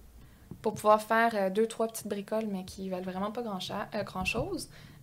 pour 0.62 0.74
pouvoir 0.74 1.02
faire 1.02 1.34
euh, 1.34 1.50
deux, 1.50 1.66
trois 1.66 1.88
petites 1.88 2.06
bricoles, 2.06 2.46
mais 2.46 2.64
qui 2.64 2.88
valent 2.90 3.02
vraiment 3.02 3.32
pas 3.32 3.42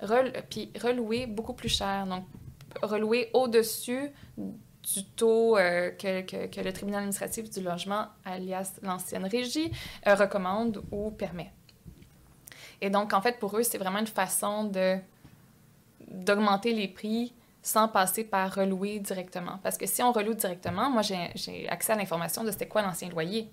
grand-chose 0.02 0.32
puis 0.50 0.72
relouer 0.82 1.26
beaucoup 1.26 1.54
plus 1.54 1.70
cher. 1.70 2.06
Donc, 2.08 2.26
relouer 2.82 3.30
au-dessus 3.34 4.12
du 4.38 5.04
taux 5.16 5.58
euh, 5.58 5.91
que, 5.91 6.22
que, 6.22 6.62
le 6.62 6.72
tribunal 6.72 7.00
administratif 7.00 7.50
du 7.50 7.62
logement, 7.62 8.06
alias 8.24 8.80
l'ancienne 8.82 9.26
régie, 9.26 9.72
euh, 10.08 10.16
recommande 10.16 10.82
ou 10.91 11.12
permet. 11.12 11.52
Et 12.80 12.89
donc, 12.89 13.14
en 13.14 13.22
fait, 13.22 13.39
pour 13.39 13.58
eux, 13.58 13.64
c'est 13.64 13.78
vraiment 13.78 14.00
une 14.00 14.08
façon 14.08 14.66
de 14.66 14.98
d'augmenter 16.10 16.72
les 16.72 16.88
prix 16.88 17.34
sans 17.68 17.89
passer 17.89 18.24
par 18.24 18.55
relouer 18.55 18.99
directement. 18.99 19.59
Parce 19.61 19.78
que 19.78 19.86
si 19.86 20.01
on 20.01 20.13
reloue 20.13 20.36
directement, 20.36 20.89
moi, 20.89 21.01
j'ai 21.01 21.68
accès 21.68 21.91
à 21.91 21.95
l'information 21.97 22.45
de 22.45 22.51
c'était 22.51 22.65
quoi 22.65 22.82
l'ancien 22.82 23.09
loyer. 23.09 23.49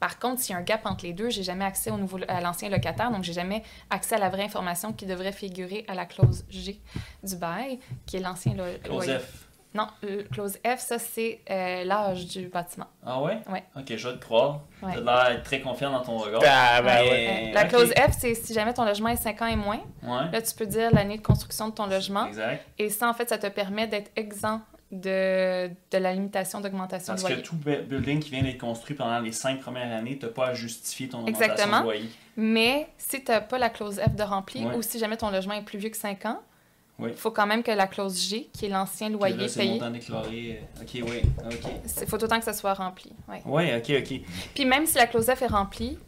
Par 0.00 0.18
contre, 0.18 0.40
s'il 0.40 0.54
y 0.54 0.56
a 0.56 0.58
un 0.58 0.62
gap 0.62 0.86
entre 0.86 1.04
les 1.04 1.12
deux, 1.12 1.28
j'ai 1.28 1.42
jamais 1.42 1.66
accès 1.66 1.90
au 1.90 1.98
nouveau, 1.98 2.18
à 2.28 2.40
l'ancien 2.40 2.70
locataire, 2.70 3.10
donc 3.10 3.24
j'ai 3.24 3.34
jamais 3.34 3.62
accès 3.90 4.14
à 4.14 4.18
la 4.18 4.30
vraie 4.30 4.44
information 4.44 4.94
qui 4.94 5.04
devrait 5.04 5.32
figurer 5.32 5.84
à 5.86 5.94
la 5.94 6.06
clause 6.06 6.46
G 6.48 6.80
du 7.22 7.36
bail, 7.36 7.78
qui 8.06 8.16
est 8.16 8.20
l'ancien 8.20 8.54
loyer. 8.54 8.78
Clause 8.78 9.06
F. 9.06 9.47
Non, 9.74 9.86
clause 10.32 10.58
F, 10.64 10.78
ça, 10.78 10.98
c'est 10.98 11.40
euh, 11.50 11.84
l'âge 11.84 12.26
du 12.26 12.48
bâtiment. 12.48 12.86
Ah 13.04 13.20
ouais? 13.22 13.38
Oui. 13.50 13.58
Ok, 13.76 13.96
je 13.96 14.08
vais 14.08 14.14
te 14.14 14.24
croire. 14.24 14.60
Ouais. 14.82 14.92
Tu 14.94 14.98
as 15.06 15.28
l'air 15.28 15.42
très 15.42 15.60
confiant 15.60 15.90
dans 15.90 16.00
ton 16.00 16.16
regard. 16.16 16.40
Ah, 16.46 16.80
ben 16.80 17.02
ouais. 17.02 17.52
La 17.52 17.64
clause 17.64 17.90
F, 17.90 18.16
c'est 18.18 18.34
si 18.34 18.54
jamais 18.54 18.72
ton 18.72 18.84
logement 18.84 19.10
est 19.10 19.16
5 19.16 19.42
ans 19.42 19.46
et 19.46 19.56
moins. 19.56 19.80
Là, 20.02 20.40
tu 20.40 20.54
peux 20.54 20.66
dire 20.66 20.90
l'année 20.92 21.18
de 21.18 21.22
construction 21.22 21.68
de 21.68 21.74
ton 21.74 21.86
logement. 21.86 22.26
Exact. 22.26 22.64
Et 22.78 22.88
ça, 22.88 23.08
en 23.08 23.14
fait, 23.14 23.28
ça 23.28 23.38
te 23.38 23.46
permet 23.48 23.86
d'être 23.86 24.10
exempt 24.16 24.62
de, 24.90 25.68
de 25.68 25.98
la 25.98 26.14
limitation 26.14 26.60
d'augmentation 26.60 27.14
de 27.14 27.20
loyer. 27.20 27.36
Parce 27.36 27.48
que 27.48 27.54
tout 27.54 27.84
building 27.84 28.20
qui 28.20 28.30
vient 28.30 28.42
d'être 28.42 28.58
construit 28.58 28.96
pendant 28.96 29.20
les 29.20 29.32
cinq 29.32 29.60
premières 29.60 29.94
années, 29.94 30.16
tu 30.18 30.26
n'as 30.26 30.32
pas 30.32 30.46
à 30.48 30.54
justifier 30.54 31.08
ton 31.08 31.18
augmentation 31.26 31.78
de 31.80 31.82
loyer. 31.82 32.08
Mais 32.36 32.88
si 32.96 33.22
tu 33.22 33.30
n'as 33.30 33.40
pas 33.40 33.58
la 33.58 33.68
clause 33.68 34.00
F 34.00 34.14
de 34.14 34.22
rempli 34.22 34.64
ou 34.64 34.82
si 34.82 34.98
jamais 34.98 35.16
ton 35.16 35.30
logement 35.30 35.54
est 35.54 35.62
plus 35.62 35.78
vieux 35.78 35.90
que 35.90 35.96
5 35.96 36.24
ans, 36.26 36.40
il 37.06 37.14
faut 37.14 37.30
quand 37.30 37.46
même 37.46 37.62
que 37.62 37.70
la 37.70 37.86
clause 37.86 38.28
G, 38.28 38.50
qui 38.52 38.66
est 38.66 38.68
l'ancien 38.68 39.08
loyer 39.08 39.36
là, 39.36 39.46
payé. 39.54 39.66
Le 39.66 39.72
montant 39.74 39.90
déclaré. 39.90 40.60
Euh, 40.60 40.82
OK, 40.82 40.90
oui. 40.94 41.22
OK. 41.46 41.70
Il 42.00 42.06
faut 42.08 42.22
autant 42.22 42.38
que 42.38 42.44
ça 42.44 42.52
soit 42.52 42.74
rempli. 42.74 43.12
Oui, 43.28 43.36
ouais, 43.44 43.76
OK, 43.76 43.92
OK. 44.00 44.20
Puis 44.54 44.64
même 44.64 44.84
si 44.86 44.96
la 44.96 45.06
clause 45.06 45.26
F 45.26 45.42
est 45.42 45.46
remplie, 45.46 45.98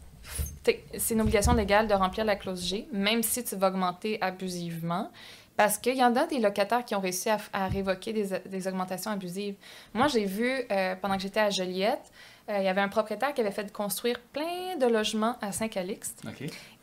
c'est 0.97 1.13
une 1.13 1.21
obligation 1.21 1.53
légale 1.53 1.87
de 1.87 1.93
remplir 1.93 2.25
la 2.25 2.35
clause 2.35 2.63
G, 2.65 2.87
même 2.91 3.23
si 3.23 3.43
tu 3.43 3.55
vas 3.55 3.69
augmenter 3.69 4.21
abusivement. 4.21 5.11
Parce 5.57 5.77
qu'il 5.77 5.95
y 5.95 6.03
en 6.03 6.15
a 6.15 6.25
des 6.25 6.39
locataires 6.39 6.83
qui 6.83 6.95
ont 6.95 6.99
réussi 6.99 7.29
à, 7.29 7.67
révoquer 7.67 8.13
des, 8.13 8.39
des, 8.45 8.67
augmentations 8.67 9.11
abusives. 9.11 9.55
Moi, 9.93 10.07
j'ai 10.07 10.25
vu, 10.25 10.49
euh, 10.71 10.95
pendant 10.95 11.17
que 11.17 11.21
j'étais 11.21 11.39
à 11.39 11.49
Joliette, 11.49 12.11
euh, 12.51 12.57
il 12.59 12.65
y 12.65 12.67
avait 12.67 12.81
un 12.81 12.89
propriétaire 12.89 13.33
qui 13.33 13.41
avait 13.41 13.51
fait 13.51 13.71
construire 13.71 14.19
plein 14.33 14.75
de 14.79 14.85
logements 14.85 15.37
à 15.41 15.51
Saint-Calixte. 15.51 16.23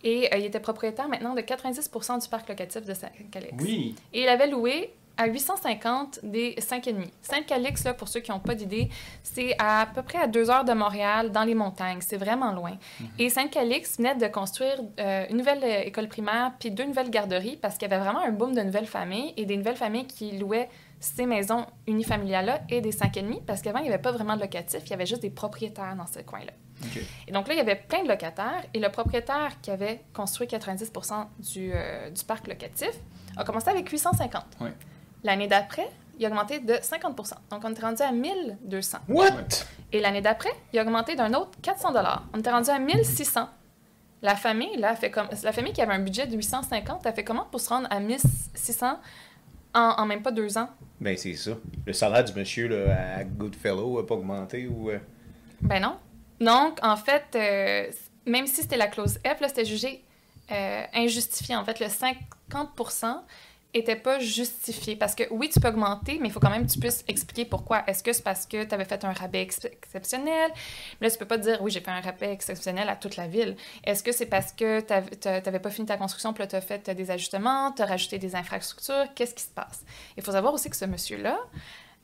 Et 0.05 0.33
euh, 0.33 0.39
il 0.39 0.45
était 0.45 0.61
propriétaire 0.61 1.09
maintenant 1.09 1.35
de 1.35 1.41
90% 1.41 2.23
du 2.23 2.29
parc 2.29 2.49
locatif 2.49 2.85
de 2.85 2.95
Saint-Calixte. 2.95 3.61
Oui. 3.61 3.95
Et 4.13 4.23
il 4.23 4.29
avait 4.29 4.49
loué 4.49 4.93
à 5.19 5.27
850 5.27 6.21
des 6.23 6.55
5,5. 6.55 7.09
Sainte-Calix, 7.21 7.85
là, 7.85 7.93
pour 7.93 8.07
ceux 8.07 8.21
qui 8.21 8.31
n'ont 8.31 8.39
pas 8.39 8.55
d'idée, 8.55 8.89
c'est 9.25 9.57
à, 9.59 9.89
peu 9.93 10.03
près 10.03 10.19
à 10.19 10.29
deux 10.29 10.49
heures 10.49 10.65
de 10.65 10.73
Montréal, 10.73 11.33
dans 11.33 11.43
les 11.43 11.57
montagnes. 11.57 11.99
C'est 12.01 12.17
vraiment 12.17 12.53
loin. 12.53 12.79
Mhm. 13.01 13.09
Et 13.19 13.29
Sainte-Calix 13.29 13.97
venait 13.97 14.15
de 14.15 14.29
construire 14.29 14.77
euh, 15.01 15.27
une 15.29 15.39
nouvelle 15.39 15.65
école 15.87 16.09
primaire 16.09 16.53
puis 16.61 16.71
deux 16.71 16.85
nouvelles 16.85 17.11
garderies 17.11 17.57
parce 17.57 17.77
qu'il 17.77 17.91
y 17.91 17.93
avait 17.93 18.03
vraiment 18.03 18.21
un 18.21 18.31
boom 18.31 18.55
de 18.55 18.63
nouvelles 18.63 18.87
familles 18.87 19.35
et 19.37 19.45
des 19.45 19.57
nouvelles 19.57 19.77
familles 19.77 20.07
qui 20.07 20.39
louaient 20.39 20.69
ces 21.01 21.27
maisons 21.27 21.67
unifamiliales-là 21.87 22.63
et 22.69 22.81
des 22.81 22.93
5,5 22.93 23.45
parce 23.45 23.63
qu'avant, 23.63 23.79
il 23.79 23.83
n'y 23.85 23.89
avait 23.89 24.03
pas 24.03 24.13
vraiment 24.13 24.37
de 24.37 24.41
locatifs, 24.41 24.83
il 24.85 24.91
y 24.91 24.95
avait 24.95 25.07
juste 25.07 25.23
des 25.23 25.31
propriétaires 25.31 25.95
dans 25.97 26.07
ce 26.07 26.21
coin-là. 26.21 26.53
Et 27.27 27.33
donc 27.33 27.49
là, 27.49 27.55
il 27.55 27.57
y 27.57 27.61
avait 27.61 27.77
plein 27.77 28.03
de 28.03 28.09
locataires 28.09 28.63
et 28.73 28.79
le 28.79 28.89
propriétaire 28.89 29.61
qui 29.61 29.71
avait 29.71 30.05
construit 30.15 30.47
90 30.47 30.93
du, 31.53 31.73
euh, 31.75 32.11
du, 32.11 32.25
parc 32.25 32.47
locatif 32.47 32.91
a 33.37 33.45
commencé 33.45 33.69
avec 33.69 33.89
850. 33.89 34.45
L'année 35.25 35.49
d'après, 35.49 35.89
il 36.19 36.25
a 36.25 36.29
augmenté 36.29 36.61
de 36.61 36.77
50 36.81 37.17
Donc, 37.51 37.63
on 37.65 37.75
est 37.75 37.81
rendu 37.81 38.03
à 38.03 38.13
1200. 38.13 38.99
What? 39.09 39.31
Et 39.93 40.01
l'année 40.01 40.21
d'après, 40.21 40.51
il 40.73 40.79
a 40.79 40.83
augmenté 40.83 41.17
d'un 41.17 41.33
autre 41.35 41.51
400 41.63 41.93
On 42.33 42.41
est 42.41 42.51
rendu 42.51 42.71
à 42.71 42.79
1600. 42.79 43.49
La 44.23 44.35
famille, 44.35 44.77
là, 44.77 44.97
fait 44.97 45.11
comme... 45.11 45.29
la 45.43 45.53
famille 45.53 45.73
qui 45.73 45.81
avait 45.81 45.95
un 45.95 46.01
budget 46.01 46.27
de 46.27 46.37
850, 46.37 47.07
a 47.07 47.13
fait 47.13 47.25
comment 47.25 47.45
pour 47.45 47.61
se 47.61 47.69
rendre 47.69 47.87
à 47.91 48.01
1600 48.01 48.99
en, 49.75 49.81
en 49.81 50.07
même 50.07 50.23
pas 50.23 50.33
deux 50.33 50.59
ans? 50.59 50.69
Ben, 51.01 51.17
c'est 51.17 51.35
ça. 51.35 51.53
Le 51.87 51.93
salaire 51.93 52.25
du 52.25 52.33
monsieur 52.33 52.69
là, 52.69 53.19
à 53.19 53.25
Goodfellow 53.25 54.01
n'a 54.01 54.07
pas 54.07 54.15
augmenté 54.15 54.67
ou. 54.67 54.91
Euh? 54.91 54.99
Ben 55.61 55.81
non. 55.81 55.97
Donc, 56.41 56.79
en 56.83 56.97
fait, 56.97 57.25
euh, 57.35 57.91
même 58.27 58.47
si 58.47 58.63
c'était 58.63 58.77
la 58.77 58.89
clause 58.89 59.19
F, 59.25 59.47
c'était 59.47 59.65
jugé 59.65 60.03
euh, 60.51 60.85
injustifié. 60.95 61.57
En 61.57 61.65
fait, 61.65 61.81
le 61.81 61.89
50 61.89 62.17
était 63.75 63.97
pas 63.97 64.19
justifié. 64.19 64.97
Parce 64.97 65.15
que 65.15 65.25
oui, 65.31 65.49
tu 65.49 65.61
peux 65.61 65.69
augmenter, 65.69 66.19
mais 66.21 66.29
il 66.29 66.31
faut 66.31 66.41
quand 66.41 66.51
même 66.51 66.67
que 66.67 66.73
tu 66.73 66.79
puisses 66.79 67.05
expliquer 67.07 67.45
pourquoi. 67.45 67.85
Est-ce 67.87 68.03
que 68.03 68.13
c'est 68.13 68.23
parce 68.23 68.47
que 68.47 68.65
tu 68.65 68.75
avais 68.75 68.85
fait 68.85 69.05
un 69.05 69.13
rabais 69.13 69.43
exceptionnel? 69.43 70.51
Mais 71.01 71.07
là, 71.07 71.11
tu 71.11 71.19
peux 71.19 71.27
pas 71.27 71.39
dire 71.39 71.59
oui, 71.61 71.71
j'ai 71.71 71.81
fait 71.81 71.91
un 71.91 72.01
rabais 72.01 72.33
exceptionnel 72.33 72.89
à 72.89 72.97
toute 72.97 73.17
la 73.17 73.27
ville. 73.27 73.57
Est-ce 73.85 74.03
que 74.03 74.13
c'est 74.13 74.27
parce 74.27 74.53
que 74.53 74.81
tu 74.81 75.29
n'avais 75.29 75.61
pas 75.61 75.71
fini 75.71 75.87
ta 75.87 75.97
construction, 75.97 76.33
puis 76.33 76.43
là, 76.43 76.47
tu 76.47 76.57
as 76.57 76.61
fait 76.61 76.91
des 76.91 77.11
ajustements, 77.11 77.73
tu 77.73 77.83
as 77.83 77.87
rajouté 77.87 78.19
des 78.19 78.35
infrastructures? 78.35 79.07
Qu'est-ce 79.15 79.35
qui 79.35 79.45
se 79.45 79.53
passe? 79.55 79.85
Il 80.17 80.23
faut 80.23 80.33
savoir 80.33 80.55
aussi 80.55 80.71
que 80.71 80.77
ce 80.77 80.87
monsieur-là, 80.87 81.39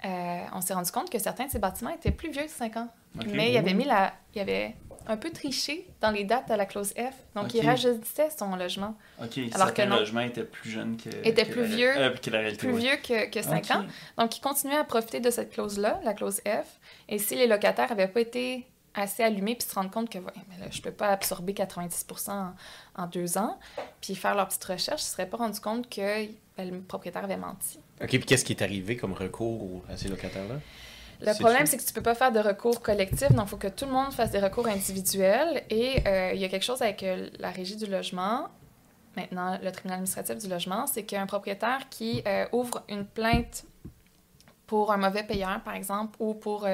euh, 0.05 0.45
on 0.53 0.61
s'est 0.61 0.75
rendu 0.75 0.91
compte 0.91 1.09
que 1.09 1.19
certains 1.19 1.47
de 1.47 1.51
ces 1.51 1.59
bâtiments 1.59 1.91
étaient 1.91 2.11
plus 2.11 2.31
vieux 2.31 2.45
que 2.45 2.51
5 2.51 2.77
ans. 2.77 2.89
Mais 3.27 3.53
il 3.53 3.57
avait 3.57 3.75
mis 3.75 3.85
la, 3.85 4.13
il 4.35 4.41
avait 4.41 4.77
un 5.07 5.17
peu 5.17 5.31
triché 5.31 5.87
dans 6.01 6.11
les 6.11 6.25
dates 6.25 6.51
à 6.51 6.57
la 6.57 6.67
clause 6.67 6.93
F. 6.93 7.15
Donc, 7.35 7.55
il 7.55 7.65
rajeunissait 7.65 8.31
son 8.31 8.57
logement. 8.57 8.97
OK. 9.23 9.39
Alors 9.53 9.75
que 9.75 9.83
le 9.83 9.91
logement 9.91 10.21
était 10.21 10.45
plus 10.45 10.71
jeune 10.71 10.97
que... 10.97 11.11
Était 11.27 11.45
plus 11.45 11.65
vieux, 11.65 11.97
euh, 11.97 12.11
que 12.11 12.31
la 12.31 12.39
réalité, 12.39 12.67
plus 12.67 12.77
vieux 12.77 12.97
que, 12.97 13.31
que 13.31 13.43
5 13.43 13.71
ans. 13.73 13.85
Donc, 14.19 14.37
il 14.37 14.41
continuait 14.41 14.77
à 14.77 14.85
profiter 14.85 15.21
de 15.21 15.31
cette 15.31 15.51
clause-là, 15.53 16.01
la 16.05 16.15
clause 16.15 16.41
F. 16.47 16.81
Et 17.09 17.19
si 17.19 17.35
les 17.35 17.47
locataires 17.47 17.91
n'avaient 17.91 18.09
pas 18.09 18.21
été 18.21 18.67
assez 18.95 19.23
allumés 19.23 19.57
puis 19.57 19.69
se 19.69 19.75
rendre 19.75 19.91
compte 19.91 20.09
que 20.09 20.19
ouais, 20.19 20.33
mais 20.49 20.65
là, 20.65 20.71
je 20.71 20.81
peux 20.81 20.93
pas 20.93 21.09
absorber 21.09 21.53
90% 21.53 22.31
en, 22.97 23.07
deux 23.07 23.39
ans, 23.39 23.59
puis 24.01 24.15
faire 24.15 24.35
leur 24.35 24.47
petite 24.49 24.65
recherche, 24.65 25.03
ils 25.03 25.05
ne 25.05 25.09
se 25.09 25.13
seraient 25.13 25.29
pas 25.29 25.37
rendu 25.37 25.61
compte 25.61 25.89
que 25.89 26.27
ben, 26.57 26.71
le 26.71 26.81
propriétaire 26.81 27.25
avait 27.25 27.37
menti. 27.37 27.79
OK, 28.01 28.09
puis 28.09 28.21
qu'est-ce 28.21 28.45
qui 28.45 28.53
est 28.53 28.63
arrivé 28.63 28.97
comme 28.97 29.13
recours 29.13 29.83
à 29.89 29.97
ces 29.97 30.09
locataires-là? 30.09 30.61
Le 31.27 31.39
problème, 31.39 31.67
c'est 31.67 31.77
que 31.77 31.85
tu 31.85 31.93
peux 31.93 32.03
pas 32.03 32.15
faire 32.15 32.33
de 32.33 32.41
recours 32.41 32.81
collectif, 32.81 33.33
donc 33.33 33.47
il 33.47 33.51
faut 33.51 33.57
que 33.57 33.69
tout 33.69 33.87
le 33.87 33.93
monde 33.93 34.13
fasse 34.13 34.31
des 34.31 34.41
recours 34.41 34.67
individuels. 34.67 35.63
Et 35.71 36.03
euh, 36.07 36.33
il 36.35 36.41
y 36.41 36.45
a 36.45 36.49
quelque 36.49 36.65
chose 36.65 36.83
avec 36.83 37.03
euh, 37.03 37.29
la 37.39 37.51
régie 37.51 37.77
du 37.77 37.87
logement, 37.87 38.49
maintenant 39.17 39.59
le 39.63 39.73
tribunal 39.73 39.97
administratif 39.97 40.39
du 40.39 40.49
logement, 40.49 40.87
c'est 40.87 41.05
qu'un 41.05 41.27
propriétaire 41.27 41.89
qui 41.89 42.23
euh, 42.27 42.47
ouvre 42.53 42.83
une 42.89 43.07
plainte 43.07 43.65
pour 44.67 44.93
un 44.93 44.97
mauvais 44.97 45.23
payeur, 45.23 45.61
par 45.63 45.75
exemple, 45.75 46.17
ou 46.19 46.33
pour 46.33 46.67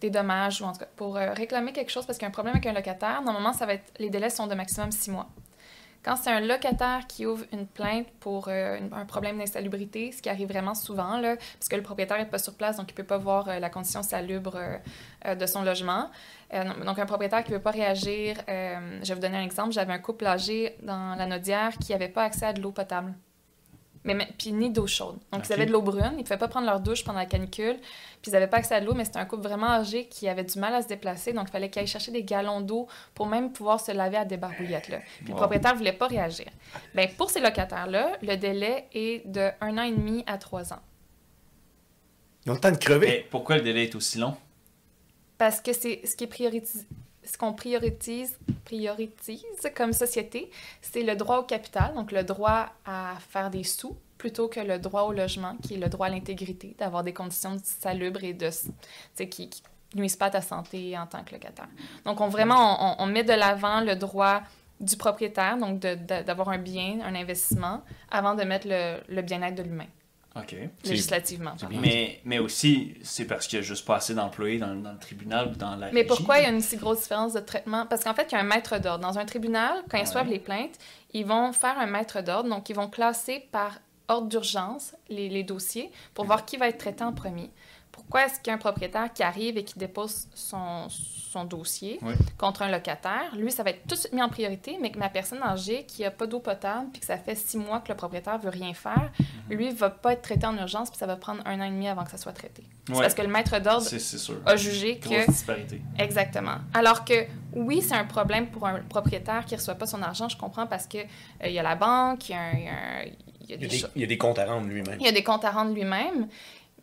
des 0.00 0.08
dommages, 0.08 0.62
ou 0.62 0.64
en 0.64 0.72
tout 0.72 0.78
cas 0.78 0.88
pour 0.96 1.16
réclamer 1.16 1.72
quelque 1.72 1.90
chose 1.90 2.06
parce 2.06 2.16
qu'il 2.16 2.24
y 2.24 2.26
a 2.26 2.28
un 2.28 2.32
problème 2.32 2.54
avec 2.54 2.66
un 2.66 2.72
locataire, 2.72 3.20
normalement, 3.20 3.52
ça 3.52 3.66
va 3.66 3.74
être, 3.74 3.92
les 3.98 4.08
délais 4.08 4.30
sont 4.30 4.46
de 4.46 4.54
maximum 4.54 4.90
six 4.90 5.10
mois. 5.10 5.28
Quand 6.04 6.16
c'est 6.16 6.30
un 6.30 6.40
locataire 6.40 7.06
qui 7.08 7.24
ouvre 7.24 7.46
une 7.50 7.66
plainte 7.66 8.06
pour 8.20 8.48
euh, 8.48 8.78
un 8.92 9.06
problème 9.06 9.38
d'insalubrité, 9.38 10.12
ce 10.12 10.20
qui 10.20 10.28
arrive 10.28 10.48
vraiment 10.48 10.74
souvent, 10.74 11.16
là, 11.16 11.36
le 11.72 11.82
propriétaire 11.82 12.18
n'est 12.18 12.26
pas 12.26 12.38
sur 12.38 12.54
place, 12.54 12.76
donc 12.76 12.90
il 12.90 12.92
ne 12.92 12.96
peut 12.98 13.06
pas 13.06 13.16
voir 13.16 13.48
euh, 13.48 13.58
la 13.58 13.70
condition 13.70 14.02
salubre 14.02 14.54
euh, 15.24 15.34
de 15.34 15.46
son 15.46 15.62
logement. 15.62 16.10
donc, 16.84 16.98
un 16.98 17.06
propriétaire 17.06 17.42
qui 17.42 17.52
ne 17.52 17.56
veut 17.56 17.62
pas 17.62 17.70
réagir, 17.70 18.36
je 18.46 19.08
vais 19.08 19.14
vous 19.14 19.20
donner 19.20 19.38
un 19.38 19.44
exemple. 19.44 19.72
J'avais 19.72 19.94
un 19.94 19.98
couple 19.98 20.26
âgé 20.26 20.76
dans 20.82 21.14
la 21.16 21.26
Nodière 21.26 21.72
qui 21.78 21.92
n'avait 21.92 22.08
pas 22.08 22.24
accès 22.24 22.46
à 22.46 22.52
de 22.52 22.60
l'eau 22.60 22.70
potable 22.70 23.14
mais, 24.04 24.28
puis 24.38 24.52
ni 24.52 24.70
d'eau 24.70 24.86
chaude. 24.86 25.16
Donc, 25.32 25.48
ils 25.48 25.52
avaient 25.52 25.66
de 25.66 25.72
l'eau 25.72 25.80
brune, 25.80 26.12
ils 26.12 26.18
ne 26.18 26.22
pouvaient 26.22 26.36
pas 26.36 26.48
prendre 26.48 26.66
leur 26.66 26.80
douche 26.80 27.04
pendant 27.04 27.18
la 27.18 27.26
canicule, 27.26 27.76
puis 28.20 28.30
ils 28.30 28.32
n'avaient 28.32 28.48
pas 28.48 28.58
accès 28.58 28.74
à 28.74 28.80
de 28.80 28.86
l'eau, 28.86 28.94
mais 28.94 29.04
c'était 29.04 29.18
un 29.18 29.24
couple 29.24 29.44
vraiment 29.44 29.68
âgé 29.68 30.06
qui 30.06 30.28
avait 30.28 30.44
du 30.44 30.58
mal 30.58 30.74
à 30.74 30.82
se 30.82 30.88
déplacer, 30.88 31.32
donc 31.32 31.46
il 31.48 31.52
fallait 31.52 31.70
qu'ils 31.70 31.80
aillent 31.80 31.86
chercher 31.86 32.12
des 32.12 32.22
galons 32.22 32.60
d'eau 32.60 32.86
pour 33.14 33.26
même 33.26 33.52
pouvoir 33.52 33.80
se 33.80 33.92
laver 33.92 34.18
à 34.18 34.24
des 34.24 34.36
barbouillettes. 34.36 34.88
Là. 34.88 34.98
Puis 35.18 35.28
le 35.28 35.34
propriétaire 35.34 35.72
ne 35.72 35.78
voulait 35.78 35.92
pas 35.92 36.06
réagir. 36.06 36.46
Bien, 36.94 37.06
pour 37.16 37.30
ces 37.30 37.40
locataires-là, 37.40 38.18
le 38.22 38.36
délai 38.36 38.88
est 38.92 39.26
de 39.26 39.50
un 39.60 39.78
an 39.78 39.82
et 39.82 39.92
demi 39.92 40.22
à 40.26 40.36
trois 40.36 40.72
ans. 40.72 40.80
Ils 42.44 42.50
ont 42.50 42.54
le 42.54 42.60
temps 42.60 42.72
de 42.72 42.76
crever. 42.76 43.06
Mais 43.06 43.26
pourquoi 43.30 43.56
le 43.56 43.62
délai 43.62 43.84
est 43.84 43.94
aussi 43.94 44.18
long? 44.18 44.36
Parce 45.38 45.60
que 45.60 45.72
c'est 45.72 46.02
ce 46.04 46.14
qui 46.14 46.24
est 46.24 46.28
prioritaire 46.28 46.82
ce 47.24 47.38
qu'on 47.38 47.52
priorise, 47.52 48.38
prioritise 48.64 49.44
comme 49.76 49.92
société, 49.92 50.50
c'est 50.82 51.02
le 51.02 51.16
droit 51.16 51.38
au 51.38 51.42
capital, 51.44 51.94
donc 51.94 52.12
le 52.12 52.24
droit 52.24 52.70
à 52.84 53.14
faire 53.30 53.50
des 53.50 53.64
sous, 53.64 53.96
plutôt 54.18 54.48
que 54.48 54.60
le 54.60 54.78
droit 54.78 55.02
au 55.02 55.12
logement, 55.12 55.56
qui 55.62 55.74
est 55.74 55.78
le 55.78 55.88
droit 55.88 56.06
à 56.06 56.10
l'intégrité, 56.10 56.74
d'avoir 56.78 57.02
des 57.02 57.12
conditions 57.12 57.56
salubres 57.62 58.24
et 58.24 58.32
de, 58.32 58.48
qui, 59.16 59.48
qui 59.48 59.62
nuisent 59.94 60.16
pas 60.16 60.26
à 60.26 60.30
ta 60.30 60.40
santé 60.40 60.96
en 60.98 61.06
tant 61.06 61.22
que 61.24 61.32
locataire. 61.32 61.68
Donc, 62.04 62.20
on, 62.20 62.28
vraiment, 62.28 63.00
on, 63.02 63.06
met 63.06 63.24
de 63.24 63.32
l'avant 63.32 63.80
le 63.80 63.96
droit 63.96 64.42
du 64.80 64.96
propriétaire, 64.96 65.56
donc 65.56 65.78
d'avoir 65.78 66.48
un 66.48 66.58
bien, 66.58 67.00
un 67.04 67.14
investissement, 67.14 67.82
avant 68.10 68.34
de 68.34 68.42
mettre 68.44 68.66
le 68.68 69.22
bien-être 69.22 69.54
de 69.54 69.62
l'humain. 69.62 69.86
OK. 70.36 70.56
Législativement. 70.84 71.52
Mais, 71.70 72.20
mais 72.24 72.38
aussi, 72.38 72.94
c'est 73.02 73.24
parce 73.24 73.46
qu'il 73.46 73.58
n'y 73.58 73.64
a 73.64 73.68
juste 73.68 73.84
pas 73.84 73.96
assez 73.96 74.14
d'employés 74.14 74.58
dans, 74.58 74.74
dans, 74.74 74.92
le 74.92 74.98
tribunal 74.98 75.52
ou 75.52 75.56
dans 75.56 75.76
la 75.76 75.92
Mais 75.92 76.04
pourquoi 76.04 76.38
il 76.38 76.42
y 76.42 76.46
a 76.46 76.50
une 76.50 76.60
si 76.60 76.76
grosse 76.76 77.02
différence 77.02 77.34
de 77.34 77.40
traitement? 77.40 77.86
Parce 77.86 78.02
qu'en 78.02 78.14
fait, 78.14 78.26
il 78.30 78.34
y 78.34 78.38
a 78.38 78.40
un 78.40 78.44
maître 78.44 78.78
d'ordre. 78.78 79.04
Dans 79.04 79.18
un 79.18 79.24
tribunal, 79.24 79.84
quand 79.88 79.96
ils 79.96 80.04
reçoivent 80.04 80.28
les 80.28 80.40
plaintes, 80.40 80.78
ils 81.12 81.24
vont 81.24 81.52
faire 81.52 81.78
un 81.78 81.86
maître 81.86 82.20
d'ordre. 82.20 82.48
Donc, 82.48 82.68
ils 82.68 82.76
vont 82.76 82.88
classer 82.88 83.46
par 83.52 83.78
ordre 84.08 84.28
d'urgence 84.28 84.94
les, 85.08 85.28
les, 85.28 85.44
dossiers 85.44 85.90
pour 86.14 86.24
voir 86.24 86.44
qui 86.44 86.56
va 86.56 86.68
être 86.68 86.78
traité 86.78 87.04
en 87.04 87.12
premier 87.12 87.50
pourquoi 87.94 88.26
est-ce 88.26 88.40
qu'il 88.40 88.48
y 88.48 88.50
a 88.50 88.54
un 88.54 88.58
propriétaire 88.58 89.12
qui 89.12 89.22
arrive 89.22 89.56
et 89.56 89.62
qui 89.62 89.78
dépose 89.78 90.26
son, 90.34 90.88
son 91.34 91.44
dossier 91.44 92.00
contre 92.38 92.62
un 92.62 92.70
locataire? 92.70 93.34
Lui, 93.36 93.52
ça 93.52 93.62
va 93.62 93.70
être 93.70 93.82
tout 93.82 93.94
de 93.94 94.00
suite 94.00 94.12
mis 94.12 94.22
en 94.22 94.28
priorité, 94.28 94.78
mais 94.80 94.90
que 94.90 94.98
ma 94.98 95.08
personne 95.08 95.42
âgée 95.42 95.84
qui 95.84 96.02
n'a 96.02 96.10
pas 96.10 96.26
d'eau 96.26 96.40
potable 96.40 96.88
puis 96.92 97.00
que 97.00 97.06
ça 97.06 97.18
fait 97.18 97.34
six 97.34 97.58
mois 97.58 97.80
que 97.80 97.88
le 97.88 97.96
propriétaire 97.96 98.38
veut 98.38 98.50
rien 98.50 98.74
faire, 98.74 99.10
mhm. 99.18 99.56
lui, 99.56 99.68
ne 99.68 99.74
va 99.74 99.90
pas 99.90 100.12
être 100.12 100.22
traité 100.22 100.46
en 100.46 100.56
urgence 100.56 100.90
puis 100.90 100.98
ça 100.98 101.06
va 101.06 101.16
prendre 101.16 101.42
un 101.44 101.60
an 101.60 101.64
et 101.64 101.70
demi 101.70 101.88
avant 101.88 102.04
que 102.04 102.10
ça 102.10 102.18
soit 102.18 102.32
traité. 102.32 102.62
C'est 102.86 102.92
parce 102.92 103.14
que 103.14 103.22
le 103.22 103.28
maître 103.28 103.58
d'ordre 103.60 103.86
a 104.46 104.56
jugé 104.56 104.98
que... 104.98 105.26
disparité. 105.26 105.80
Exactement. 105.98 106.56
Alors 106.74 107.04
que, 107.04 107.26
oui, 107.54 107.80
c'est 107.82 107.94
un 107.94 108.04
problème 108.04 108.48
pour 108.48 108.66
un 108.66 108.80
propriétaire 108.80 109.44
qui 109.46 109.54
ne 109.54 109.58
reçoit 109.58 109.74
pas 109.74 109.86
son 109.86 110.02
argent, 110.02 110.28
je 110.28 110.36
comprends, 110.36 110.66
parce 110.66 110.86
qu'il 110.86 111.06
euh, 111.42 111.48
y 111.48 111.58
a 111.58 111.62
la 111.62 111.76
banque, 111.76 112.28
il 112.28 112.32
y 112.32 112.34
a, 112.34 113.04
il 113.48 113.50
y 113.50 113.54
a, 113.54 113.56
des, 113.56 113.84
il 113.94 114.00
y 114.00 114.04
a 114.04 114.06
des 114.06 114.18
comptes 114.18 114.38
à 114.38 114.46
rendre 114.46 114.68
lui-même. 114.68 114.98
Il 115.00 115.06
y 115.06 115.08
a 115.08 115.12
des 115.12 115.22
comptes 115.22 115.44
à 115.44 115.50
rendre 115.50 115.72
lui-même. 115.74 116.28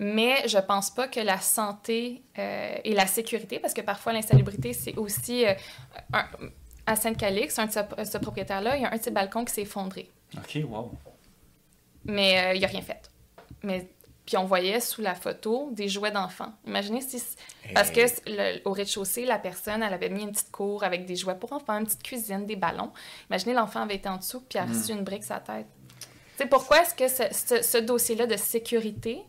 Mais 0.01 0.47
je 0.47 0.57
pense 0.57 0.89
pas 0.89 1.07
que 1.07 1.19
la 1.19 1.39
santé 1.39 2.23
euh, 2.39 2.75
et 2.83 2.95
la 2.95 3.05
sécurité, 3.05 3.59
parce 3.59 3.75
que 3.75 3.81
parfois 3.81 4.13
l'insalubrité, 4.13 4.73
c'est 4.73 4.97
aussi 4.97 5.45
euh, 5.45 5.53
à 6.87 6.95
Sainte-Calix, 6.95 7.59
un 7.59 7.69
ce, 7.69 8.17
propriétaire-là, 8.17 8.77
il 8.77 8.81
y 8.81 8.85
a 8.85 8.91
un 8.91 8.97
de 8.97 9.03
ses 9.03 9.11
balcons 9.11 9.45
qui 9.45 9.53
s'est 9.53 9.61
effondré. 9.61 10.09
OK, 10.35 10.57
wow. 10.67 10.91
Mais 12.05 12.39
euh, 12.39 12.53
il 12.55 12.59
n'y 12.59 12.65
a 12.65 12.67
rien 12.67 12.81
fait. 12.81 13.11
Mais 13.61 13.91
puis 14.25 14.37
on 14.37 14.45
voyait 14.45 14.79
sous 14.79 15.03
la 15.03 15.13
photo 15.13 15.69
des 15.71 15.87
jouets 15.87 16.11
d'enfants. 16.11 16.53
Imaginez 16.65 17.01
si... 17.01 17.21
Parce 17.75 17.91
que 17.91 18.01
au 18.67 18.71
rez-de-chaussée, 18.71 19.25
la 19.25 19.37
personne, 19.37 19.83
elle 19.83 19.93
avait 19.93 20.09
mis 20.09 20.23
une 20.23 20.31
petite 20.31 20.51
cour 20.51 20.83
avec 20.83 21.05
des 21.05 21.15
jouets 21.15 21.35
pour 21.35 21.53
enfants, 21.53 21.77
une 21.77 21.85
petite 21.85 22.01
cuisine, 22.01 22.47
des 22.47 22.55
ballons. 22.55 22.91
Imaginez 23.29 23.53
l'enfant 23.53 23.81
avait 23.81 23.95
été 23.95 24.09
en 24.09 24.17
dessous 24.17 24.41
puis 24.49 24.57
a 24.57 24.65
reçu 24.65 24.93
hmm. 24.93 24.97
une 24.97 25.03
brique 25.03 25.23
sur 25.23 25.35
la 25.35 25.41
tête. 25.41 25.67
C'est 26.37 26.47
pourquoi 26.47 26.81
est-ce 26.81 26.95
que 26.95 27.07
ce, 27.07 27.61
ce 27.61 27.77
dossier-là 27.77 28.25
de 28.25 28.35
sécurité 28.35 29.21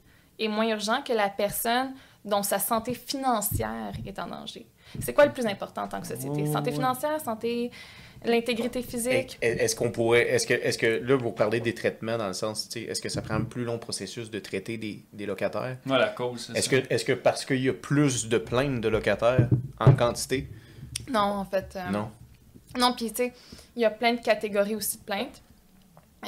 est 0.42 0.48
moins 0.48 0.68
urgent 0.68 1.02
que 1.02 1.12
la 1.12 1.28
personne 1.28 1.92
dont 2.24 2.42
sa 2.42 2.58
santé 2.58 2.94
financière 2.94 3.92
est 4.06 4.18
en 4.18 4.26
danger. 4.26 4.66
C'est 5.00 5.12
quoi 5.12 5.26
le 5.26 5.32
plus 5.32 5.46
important 5.46 5.82
en 5.82 5.88
tant 5.88 6.00
que 6.00 6.06
société? 6.06 6.46
Santé 6.46 6.70
financière, 6.72 7.20
santé, 7.20 7.70
l'intégrité 8.24 8.82
physique? 8.82 9.38
Est-ce 9.40 9.74
qu'on 9.74 9.90
pourrait, 9.90 10.28
est-ce 10.28 10.46
que, 10.46 10.54
est-ce 10.54 10.78
que 10.78 10.86
là, 10.86 11.16
vous 11.16 11.32
parlez 11.32 11.60
des 11.60 11.74
traitements 11.74 12.18
dans 12.18 12.28
le 12.28 12.34
sens, 12.34 12.68
est-ce 12.76 13.00
que 13.00 13.08
ça 13.08 13.22
prend 13.22 13.34
un 13.34 13.44
plus 13.44 13.64
long 13.64 13.78
processus 13.78 14.30
de 14.30 14.38
traiter 14.38 14.76
des, 14.76 15.04
des 15.12 15.26
locataires? 15.26 15.78
Voilà, 15.84 16.06
la 16.06 16.12
cause, 16.12 16.52
est-ce 16.54 16.68
que, 16.68 16.76
est-ce 16.90 17.04
que 17.04 17.12
parce 17.12 17.44
qu'il 17.44 17.62
y 17.62 17.68
a 17.68 17.72
plus 17.72 18.28
de 18.28 18.38
plaintes 18.38 18.80
de 18.80 18.88
locataires 18.88 19.48
en 19.80 19.92
quantité? 19.94 20.48
Non, 21.10 21.20
en 21.20 21.44
fait. 21.44 21.74
Euh, 21.76 21.90
non. 21.90 22.10
Non, 22.78 22.92
puis 22.92 23.10
tu 23.10 23.16
sais, 23.16 23.32
il 23.74 23.82
y 23.82 23.84
a 23.84 23.90
plein 23.90 24.14
de 24.14 24.20
catégories 24.20 24.76
aussi 24.76 24.98
de 24.98 25.02
plaintes. 25.02 25.42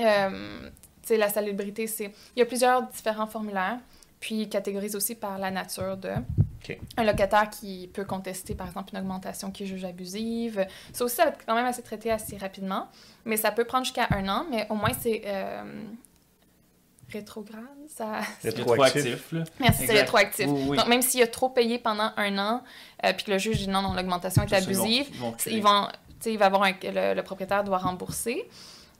Euh, 0.01 0.71
sais, 1.07 1.17
la 1.17 1.29
salubrité, 1.29 1.87
c'est... 1.87 2.13
Il 2.35 2.41
y 2.41 2.43
a 2.43 2.47
plusieurs 2.47 2.83
différents 2.89 3.27
formulaires, 3.27 3.79
puis 4.25 4.37
ils 4.37 4.49
catégorisent 4.49 4.97
aussi 4.97 5.15
par 5.15 5.39
la 5.39 5.51
nature 5.51 5.99
de... 5.99 6.09
Un 6.97 7.05
locataire 7.05 7.51
qui 7.51 7.91
peut 7.93 8.07
contester, 8.07 8.55
par 8.55 8.69
exemple, 8.69 8.95
une 8.95 9.01
augmentation 9.01 9.51
qu'il 9.51 9.67
juge 9.67 9.85
abusive. 9.85 10.67
Ça 10.95 11.05
aussi, 11.05 11.17
ça 11.17 11.27
va 11.27 11.33
être 11.33 11.45
quand 11.45 11.55
même 11.55 11.67
assez 11.67 11.83
traité 11.83 12.11
assez 12.11 12.39
rapidement, 12.39 12.89
mais 13.27 13.37
ça 13.37 13.53
peut 13.53 13.67
prendre 13.67 13.85
jusqu'à 13.85 14.07
un 14.13 14.27
an, 14.31 14.47
mais 14.51 14.67
au 14.71 14.77
moins, 14.77 14.95
c'est... 14.99 15.25
Euh, 15.27 15.63
rétrograde, 17.13 17.61
ça... 17.87 18.21
Rétroactif, 18.43 19.33
là. 19.33 19.45
Merci, 19.61 19.87
c'est 19.87 19.93
rétroactif. 19.93 20.47
Donc, 20.47 20.89
même 20.89 21.03
s'il 21.03 21.23
a 21.23 21.27
trop 21.27 21.51
payé 21.51 21.79
pendant 21.79 22.11
un 22.17 22.39
an, 22.39 22.63
euh, 23.05 23.13
puis 23.13 23.27
que 23.27 23.31
le 23.31 23.37
juge 23.37 23.59
dit 23.59 23.69
non, 23.69 23.83
non, 23.83 23.93
l'augmentation 23.93 24.43
est 24.43 24.55
abusive, 24.55 25.09
ils 25.49 25.63
vont, 25.63 25.89
il 26.25 26.39
va 26.39 26.47
avoir 26.47 26.67
le, 26.83 27.21
propriétaire 27.21 27.63
doit 27.63 27.77
rembourser. 27.77 28.49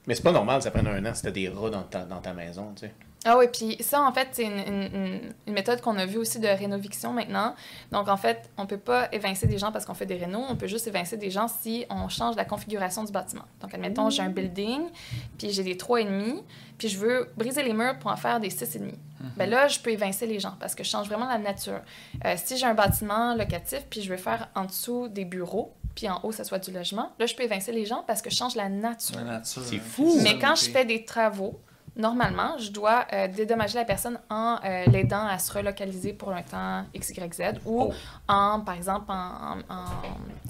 Mais 0.05 0.13
c'est 0.13 0.21
pas 0.21 0.31
normal, 0.31 0.61
ça 0.61 0.69
prenne 0.69 0.85
un 0.85 1.03
an 1.03 1.15
si 1.15 1.23
t'as 1.23 1.31
des 1.31 1.49
rats 1.49 1.71
dans 1.71 1.81
ta, 1.81 2.05
dans 2.05 2.21
ta 2.21 2.31
maison, 2.35 2.73
tu 2.75 2.81
sais. 2.81 2.93
Ah 3.27 3.39
oui, 3.39 3.45
puis 3.51 3.75
ça, 3.81 4.03
en 4.03 4.13
fait, 4.13 4.27
c'est 4.33 4.43
une, 4.43 5.31
une, 5.47 5.53
méthode 5.53 5.81
qu'on 5.81 5.97
a 5.97 6.05
vue 6.05 6.19
aussi 6.19 6.39
de 6.39 6.47
rénoviction 6.47 7.11
maintenant. 7.11 7.55
Donc, 7.91 8.07
en 8.07 8.17
fait, 8.17 8.51
on 8.55 8.67
peut 8.67 8.77
pas 8.77 9.09
évincer 9.11 9.47
des 9.47 9.57
gens 9.57 9.71
parce 9.71 9.83
qu'on 9.83 9.95
fait 9.95 10.05
des 10.05 10.17
rénaux, 10.17 10.43
on 10.47 10.55
peut 10.55 10.67
juste 10.67 10.85
évincer 10.85 11.17
des 11.17 11.31
gens 11.31 11.47
si 11.47 11.85
on 11.89 12.07
change 12.07 12.35
la 12.35 12.45
configuration 12.45 13.03
du 13.03 13.11
bâtiment. 13.11 13.45
Donc, 13.61 13.73
admettons, 13.73 14.11
j'ai 14.11 14.21
un 14.21 14.29
building, 14.29 14.83
puis 15.39 15.49
j'ai 15.49 15.63
des 15.63 15.73
3,5, 15.73 16.43
puis 16.77 16.87
je 16.87 16.99
veux 16.99 17.31
briser 17.35 17.63
les 17.63 17.73
murs 17.73 17.97
pour 17.97 18.11
en 18.11 18.15
faire 18.15 18.39
des 18.39 18.49
6,5. 18.49 18.79
Mm 18.79 18.91
Bien 19.37 19.45
là, 19.47 19.67
je 19.67 19.79
peux 19.79 19.89
évincer 19.89 20.27
les 20.27 20.39
gens 20.39 20.53
parce 20.59 20.75
que 20.75 20.83
je 20.83 20.89
change 20.89 21.07
vraiment 21.07 21.27
la 21.27 21.39
nature. 21.39 21.81
Euh, 22.25 22.35
si 22.37 22.57
j'ai 22.57 22.67
un 22.67 22.75
bâtiment 22.75 23.33
locatif, 23.33 23.85
puis 23.89 24.03
je 24.03 24.09
veux 24.11 24.17
faire 24.17 24.49
en 24.53 24.65
dessous 24.65 25.07
des 25.07 25.25
bureaux, 25.25 25.73
puis 25.95 26.07
en 26.09 26.19
haut, 26.21 26.31
ça 26.31 26.43
soit 26.43 26.59
du 26.59 26.71
logement, 26.71 27.11
là, 27.17 27.25
je 27.25 27.33
peux 27.33 27.43
évincer 27.43 27.71
les 27.71 27.85
gens 27.85 28.03
parce 28.05 28.21
que 28.21 28.29
je 28.29 28.35
change 28.35 28.55
la 28.55 28.69
nature. 28.69 29.15
La 29.15 29.23
nature. 29.23 29.63
C'est 29.65 29.79
fou! 29.79 30.19
Mais 30.21 30.37
quand 30.37 30.55
je 30.55 30.69
fais 30.69 30.85
des 30.85 31.05
travaux, 31.05 31.59
normalement, 31.95 32.57
je 32.57 32.71
dois 32.71 33.05
euh, 33.13 33.27
dédommager 33.27 33.77
la 33.77 33.85
personne 33.85 34.19
en 34.29 34.57
euh, 34.63 34.85
l'aidant 34.87 35.25
à 35.25 35.39
se 35.39 35.51
relocaliser 35.51 36.13
pour 36.13 36.31
un 36.31 36.41
temps 36.41 36.85
X, 36.93 37.09
Y, 37.09 37.33
Z 37.33 37.41
ou 37.65 37.83
oh. 37.83 37.93
en, 38.27 38.59
par 38.61 38.75
exemple, 38.75 39.11
en, 39.11 39.59
en, 39.69 39.85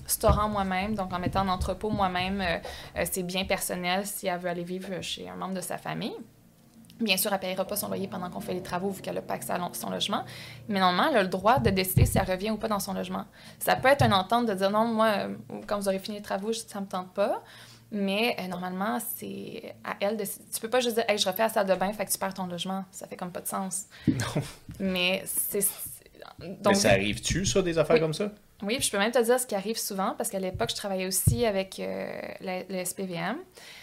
storant 0.07 0.49
moi-même, 0.49 0.95
donc 0.95 1.13
en 1.13 1.19
mettant 1.19 1.41
en 1.41 1.49
entrepôt 1.49 1.89
moi-même 1.89 2.41
euh, 2.41 3.05
ses 3.09 3.23
biens 3.23 3.45
personnels 3.45 4.05
si 4.05 4.27
elle 4.27 4.39
veut 4.39 4.49
aller 4.49 4.63
vivre 4.63 5.01
chez 5.01 5.29
un 5.29 5.35
membre 5.35 5.55
de 5.55 5.61
sa 5.61 5.77
famille. 5.77 6.15
Bien 6.99 7.17
sûr, 7.17 7.29
elle 7.31 7.39
ne 7.39 7.41
payera 7.41 7.65
pas 7.65 7.75
son 7.75 7.89
loyer 7.89 8.07
pendant 8.07 8.29
qu'on 8.29 8.39
fait 8.39 8.53
les 8.53 8.63
travaux 8.63 8.89
vu 8.89 9.01
qu'elle 9.01 9.15
n'a 9.15 9.21
pas 9.21 9.33
accès 9.33 9.51
à 9.51 9.59
son 9.73 9.89
logement. 9.89 10.23
Mais 10.69 10.79
normalement, 10.79 11.11
elle 11.11 11.17
a 11.17 11.23
le 11.23 11.27
droit 11.27 11.59
de 11.59 11.69
décider 11.69 12.05
si 12.05 12.17
elle 12.17 12.23
revient 12.29 12.51
ou 12.51 12.57
pas 12.57 12.69
dans 12.69 12.79
son 12.79 12.93
logement. 12.93 13.25
Ça 13.59 13.75
peut 13.75 13.89
être 13.89 14.05
une 14.05 14.13
entente 14.13 14.45
de 14.45 14.53
dire 14.53 14.71
non, 14.71 14.85
moi, 14.85 15.27
quand 15.67 15.77
vous 15.77 15.89
aurez 15.89 15.99
fini 15.99 16.17
les 16.17 16.23
travaux, 16.23 16.53
ça 16.53 16.79
ne 16.79 16.85
me 16.85 16.89
tente 16.89 17.13
pas. 17.13 17.41
Mais 17.91 18.35
euh, 18.39 18.47
normalement, 18.47 18.99
c'est 19.15 19.75
à 19.83 19.95
elle 19.99 20.17
de. 20.17 20.23
Tu 20.23 20.59
peux 20.59 20.69
pas 20.69 20.79
juste 20.79 20.95
dire, 20.95 21.05
hey, 21.07 21.17
je 21.17 21.27
refais 21.27 21.43
la 21.43 21.49
salle 21.49 21.67
de 21.67 21.75
bain, 21.75 21.91
fait 21.93 22.05
que 22.05 22.11
tu 22.11 22.17
perds 22.17 22.33
ton 22.33 22.47
logement. 22.47 22.83
Ça 22.91 23.07
fait 23.07 23.15
comme 23.15 23.31
pas 23.31 23.41
de 23.41 23.47
sens. 23.47 23.85
Non. 24.07 24.41
Mais 24.79 25.23
c'est. 25.25 25.65
Donc, 26.39 26.73
Mais 26.73 26.75
ça 26.75 26.89
arrive-tu, 26.91 27.45
ça, 27.45 27.61
des 27.61 27.77
affaires 27.77 27.99
comme 27.99 28.13
ça? 28.13 28.31
Oui, 28.63 28.75
puis 28.77 28.85
je 28.85 28.91
peux 28.91 28.97
même 28.97 29.11
te 29.11 29.21
dire 29.21 29.39
ce 29.39 29.45
qui 29.45 29.55
arrive 29.55 29.77
souvent, 29.77 30.15
parce 30.17 30.29
qu'à 30.29 30.39
l'époque, 30.39 30.69
je 30.69 30.75
travaillais 30.75 31.05
aussi 31.05 31.45
avec 31.45 31.79
euh, 31.79 32.09
le, 32.41 32.83
SPVM, 32.83 33.37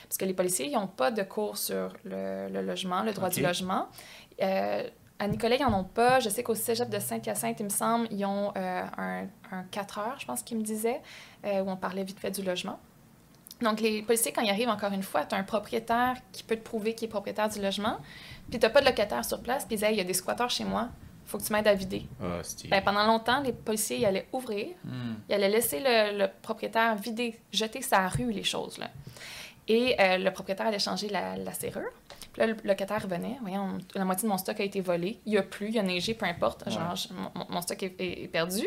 parce 0.09 0.19
que 0.19 0.25
les 0.25 0.35
policiers, 0.35 0.67
ils 0.67 0.73
n'ont 0.73 0.87
pas 0.87 1.11
de 1.11 1.23
cours 1.23 1.57
sur 1.57 1.95
le, 2.05 2.49
logement, 2.49 3.03
le 3.03 3.13
droit 3.13 3.29
du 3.29 3.43
logement. 3.43 3.89
Euh, 4.43 4.83
à 5.19 5.29
Nicolet, 5.29 5.57
ils 5.61 5.63
n'en 5.63 5.81
ont 5.81 5.85
pas. 5.85 6.21
Je 6.21 6.29
sais 6.29 6.43
qu'au 6.43 6.55
cégep 6.55 6.91
de 6.91 6.99
Saint-Hyacinthe, 6.99 7.61
il 7.61 7.65
me 7.65 7.71
semble, 7.71 8.09
ils 8.11 8.25
ont 8.25 8.53
un, 8.57 9.29
un 9.53 9.63
4 9.71 9.99
heures, 9.99 10.17
je 10.19 10.27
pense 10.27 10.43
qu'ils 10.43 10.59
me 10.59 10.65
disaient, 10.65 11.01
où 11.45 11.71
on 11.71 11.77
parlait 11.77 12.03
vite 12.03 12.19
fait 12.19 12.31
du 12.31 12.43
logement. 12.43 12.81
Donc, 13.63 13.81
les 13.81 14.03
policiers, 14.03 14.33
quand 14.33 14.43
ils 14.43 14.51
arrivent, 14.51 14.69
encore 14.69 14.93
une 14.93 15.03
fois, 15.03 15.25
tu 15.25 15.35
as 15.35 15.39
un 15.39 15.45
propriétaire 15.45 16.17
qui 16.33 16.43
peut 16.43 16.57
te 16.57 16.63
prouver 16.63 16.95
qu'il 16.95 17.07
est 17.07 17.11
propriétaire 17.11 17.49
du 17.49 17.61
logement, 17.61 17.99
puis 18.51 18.59
tu 18.59 18.67
n'as 18.67 18.71
pas 18.71 18.81
de 18.81 18.87
locataire 18.87 19.25
sur 19.25 19.41
place, 19.41 19.65
puis 19.65 19.77
ils 19.77 19.79
disent 19.79 19.89
il 19.91 19.97
y 19.97 20.01
a 20.01 20.05
des 20.05 20.15
squatteurs 20.15 20.51
chez 20.51 20.65
moi, 20.65 20.89
faut 21.25 21.39
que 21.39 21.45
tu 21.45 21.53
m'aides 21.53 21.69
à 21.69 21.75
vider. 21.75 22.07
Ah, 22.23 22.41
ben, 22.69 22.83
pendant 22.83 23.07
longtemps, 23.07 23.41
les 23.41 23.53
policiers 23.53 23.99
ils 23.99 24.07
allaient 24.07 24.29
ouvrir, 24.33 24.69
hmm. 24.85 25.15
ils 25.29 25.35
allaient 25.35 25.49
laisser 25.49 25.81
le, 25.83 26.27
propriétaire 26.43 26.97
vider, 26.97 27.39
jeter 27.53 27.81
sa 27.83 28.09
rue, 28.09 28.31
les 28.31 28.43
choses. 28.43 28.79
Là. 28.79 28.91
Et 29.69 29.97
euh, 30.01 30.19
le 30.19 30.31
propriétaire 30.31 30.67
allait 30.67 30.79
changer 30.79 31.09
la, 31.09 31.53
serrure. 31.53 31.91
Puis 32.33 32.41
là, 32.41 32.47
le 32.47 32.57
locataire 32.65 33.03
revenait. 33.03 33.37
Voyons, 33.43 33.79
la 33.95 34.05
moitié 34.05 34.27
de 34.27 34.33
mon 34.33 34.39
stock 34.39 34.59
a 34.59 34.65
été 34.65 34.81
volé. 34.81 35.21
Il 35.27 35.33
n'y 35.33 35.39
a 35.39 35.43
plus, 35.43 35.69
il 35.69 35.75
y 35.75 35.79
a 35.79 35.83
neigé, 35.83 36.15
peu 36.15 36.27
importe. 36.27 36.69
Genre, 36.69 36.95
mon, 37.49 37.61
stock 37.61 37.83
est, 37.83 38.31
perdu. 38.33 38.67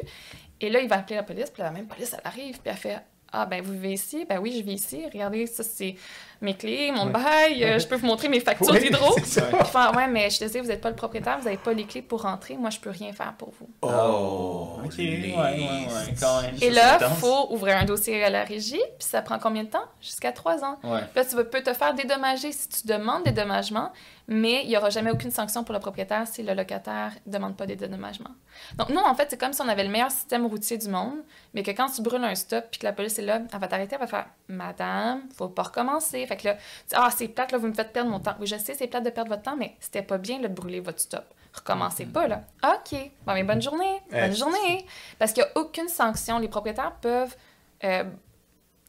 Et 0.62 0.70
là, 0.70 0.80
il 0.80 0.88
va 0.88 0.98
appeler 0.98 1.16
la 1.16 1.24
police. 1.24 1.50
Puis 1.50 1.64
la 1.64 1.72
même 1.72 1.88
police, 1.88 2.14
elle 2.14 2.22
arrive. 2.24 2.60
Puis 2.60 2.70
elle 2.70 2.78
fait 2.78 3.02
ah, 3.36 3.46
ben 3.46 3.62
vous 3.62 3.74
vivez 3.74 3.94
ici? 3.94 4.26
Ben 4.28 4.40
oui, 4.40 4.56
je 4.58 4.64
vis 4.64 4.74
ici. 4.74 5.04
Regardez, 5.12 5.46
ça, 5.46 5.64
c'est 5.64 5.96
mes 6.42 6.54
clés, 6.54 6.92
mon 6.92 7.08
bail. 7.08 7.64
Euh, 7.64 7.80
je 7.80 7.88
peux 7.88 7.96
vous 7.96 8.06
montrer 8.06 8.30
mes 8.30 8.40
factures 8.40 8.74
d'hydro. 8.74 9.16
ouais, 9.96 10.08
mais 10.08 10.30
je 10.30 10.40
te 10.40 10.46
dis, 10.46 10.60
vous 10.60 10.68
n'êtes 10.68 10.82
pas 10.82 10.90
le 10.90 10.96
propriétaire, 10.96 11.38
vous 11.38 11.46
n'avez 11.46 11.58
pas 11.58 11.74
les 11.74 11.86
clés 11.86 12.02
pour 12.02 12.22
rentrer. 12.22 12.56
Moi, 12.56 12.70
je 12.70 12.80
peux 12.80 12.90
rien 12.90 13.12
faire 13.14 13.34
pour 13.38 13.52
vous. 13.60 13.70
Oh, 13.82 14.80
OK. 14.86 14.98
Ouais, 14.98 15.34
ouais, 15.34 15.60
ouais. 15.60 16.54
Et 16.62 16.70
là, 16.70 16.98
il 17.02 17.16
faut 17.18 17.48
ouvrir 17.52 17.78
un 17.78 17.86
dossier 17.86 18.24
à 18.24 18.30
la 18.30 18.44
régie. 18.44 18.82
Puis 19.00 19.08
ça 19.08 19.22
prend 19.22 19.40
combien 19.40 19.64
de 19.64 19.70
temps? 19.70 19.86
Jusqu'à 20.02 20.32
trois 20.32 20.64
ans. 20.64 20.78
Ouais. 20.84 21.02
Là, 21.16 21.26
tu 21.26 21.36
peux 21.36 21.62
te 21.62 21.74
faire 21.74 21.94
dédommager 21.94 22.52
si 22.52 22.70
tu 22.70 22.88
demandes 22.88 23.24
dédommagement, 23.24 23.92
mais 24.28 24.64
il 24.64 24.70
n'y 24.70 24.78
aura 24.78 24.90
jamais 24.90 25.12
aucune 25.12 25.32
sanction 25.32 25.64
pour 25.64 25.74
le 25.74 25.80
propriétaire 25.80 26.28
si 26.28 26.42
le 26.42 26.54
locataire 26.54 27.14
ne 27.26 27.32
demande 27.32 27.56
pas 27.56 27.66
des 27.66 27.76
dédommagements. 27.76 28.32
Donc, 28.78 28.90
nous, 28.90 29.00
en 29.00 29.14
fait, 29.14 29.28
c'est 29.30 29.38
comme 29.38 29.54
si 29.54 29.62
on 29.62 29.68
avait 29.68 29.84
le 29.84 29.90
meilleur 29.90 30.12
système 30.12 30.46
routier 30.46 30.78
du 30.78 30.90
monde, 30.90 31.18
mais 31.54 31.62
que 31.62 31.72
quand 31.72 31.90
tu 31.90 32.02
brûles 32.02 32.24
un 32.24 32.34
stop 32.36 32.66
puis 32.72 32.80
que 32.80 32.86
la 32.86 32.94
police 32.94 33.20
est 33.20 33.24
là, 33.24 33.42
elle 33.52 33.60
va 33.60 33.68
t'arrêter, 33.68 33.96
elle 33.96 34.02
va 34.02 34.08
faire 34.08 34.28
Madame, 34.48 35.22
faut 35.36 35.50
pas 35.50 35.64
recommencer. 35.64 36.26
Fait 36.26 36.38
que 36.38 36.48
là, 36.48 36.58
ah, 36.94 37.10
c'est 37.16 37.28
plate, 37.28 37.52
là, 37.52 37.58
vous 37.58 37.68
me 37.68 37.74
faites 37.74 37.94
perdre 37.94 38.10
mon 38.10 38.20
temps. 38.20 38.36
Oui, 38.40 38.48
je 38.48 38.56
sais, 38.56 38.74
c'est 38.74 38.88
plate 38.88 39.04
de 39.04 39.10
perdre 39.12 39.30
votre 39.30 39.44
temps, 39.44 39.58
mais 39.58 39.76
c'était 39.80 40.02
pas 40.02 40.18
bien 40.18 40.40
de 40.40 40.48
brûler 40.48 40.80
votre 40.80 41.00
stop. 41.00 41.26
Recommencez 41.54 42.06
pas, 42.06 42.28
là. 42.28 42.44
OK. 42.64 43.00
Bon, 43.26 43.34
mais 43.34 43.44
bonne 43.44 43.62
journée. 43.62 44.02
Bonne 44.12 44.36
journée. 44.36 44.86
Parce 45.20 45.32
qu'il 45.32 45.44
n'y 45.44 45.50
a 45.50 45.58
aucune 45.62 45.88
sanction. 45.88 46.40
Les 46.40 46.50
propriétaires 46.50 46.96
peuvent 47.00 47.36
euh, 47.84 48.04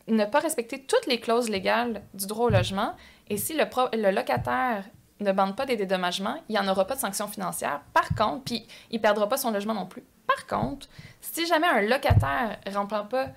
ne 0.09 0.25
pas 0.25 0.41
respecter 0.41 0.83
toutes 0.83 1.07
les 1.07 1.21
clauses 1.21 1.49
légales 1.49 2.03
du 2.15 2.27
droit 2.27 2.47
au 2.47 2.51
logement. 2.51 2.95
Et 3.29 3.37
si 3.37 3.55
le, 3.55 3.65
le 3.97 4.11
locataire 4.11 4.85
ne 5.21 5.33
bande 5.33 5.57
pas 5.57 5.67
des 5.67 5.77
dédommagements, 5.77 6.37
il 6.49 6.53
n'y 6.53 6.59
en 6.59 6.69
aura 6.69 6.87
pas 6.87 6.95
de 6.95 7.01
sanctions 7.01 7.29
financières. 7.29 7.81
Par 7.93 8.09
contre, 8.15 8.45
puis 8.45 8.67
il 8.91 8.97
ne 8.97 9.03
perdra 9.03 9.29
pas 9.29 9.37
son 9.37 9.51
logement 9.51 9.75
non 9.75 9.87
plus. 9.87 10.05
Par 10.27 10.47
contre, 10.47 10.89
si 11.21 11.47
jamais 11.47 11.67
un 11.67 11.83
locataire 11.83 12.59
ne 12.67 12.75
remplit 12.75 12.99
pas 13.09 13.29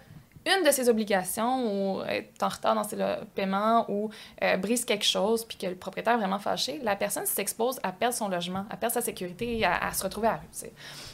une 0.45 0.65
de 0.65 0.71
ses 0.71 0.89
obligations 0.89 1.97
ou 1.97 2.01
est 2.03 2.31
en 2.41 2.47
retard 2.47 2.75
dans 2.75 2.83
ses 2.83 2.97
paiements 3.35 3.85
ou 3.89 4.09
euh, 4.41 4.57
brise 4.57 4.85
quelque 4.85 5.05
chose, 5.05 5.45
puis 5.45 5.57
que 5.57 5.67
le 5.67 5.75
propriétaire 5.75 6.13
est 6.13 6.17
vraiment 6.17 6.39
fâché, 6.39 6.79
la 6.81 6.95
personne 6.95 7.25
s'expose 7.25 7.79
à 7.83 7.91
perdre 7.91 8.15
son 8.15 8.29
logement, 8.29 8.65
à 8.69 8.77
perdre 8.77 8.93
sa 8.93 9.01
sécurité, 9.01 9.63
à, 9.65 9.85
à 9.85 9.93
se 9.93 10.03
retrouver 10.03 10.27
à 10.27 10.31
la 10.31 10.37
rue. 10.37 10.69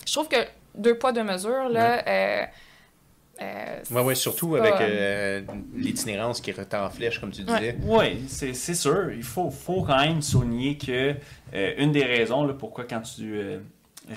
Je 0.05 0.11
trouve 0.11 0.27
que 0.27 0.37
deux 0.75 0.97
poids, 0.97 1.11
deux 1.11 1.23
mesures, 1.23 1.69
là, 1.69 2.03
euh, 2.07 2.45
euh, 3.41 3.79
oui, 3.91 4.01
ouais, 4.01 4.15
surtout 4.15 4.55
avec 4.55 4.75
euh, 4.79 5.41
l'itinérance 5.75 6.39
qui 6.39 6.51
est 6.51 6.73
en 6.73 6.89
flèche, 6.89 7.19
comme 7.19 7.31
tu 7.31 7.43
disais. 7.43 7.77
Oui, 7.83 8.23
c'est 8.27 8.53
sûr. 8.53 9.11
Il 9.11 9.23
faut, 9.23 9.49
faut 9.49 9.83
quand 9.83 9.99
même 9.99 10.21
souligner 10.21 10.77
que 10.77 11.15
euh, 11.53 11.73
une 11.77 11.91
des 11.91 12.03
raisons 12.03 12.45
là, 12.45 12.53
pourquoi, 12.53 12.85
quand 12.85 13.01
tu 13.01 13.39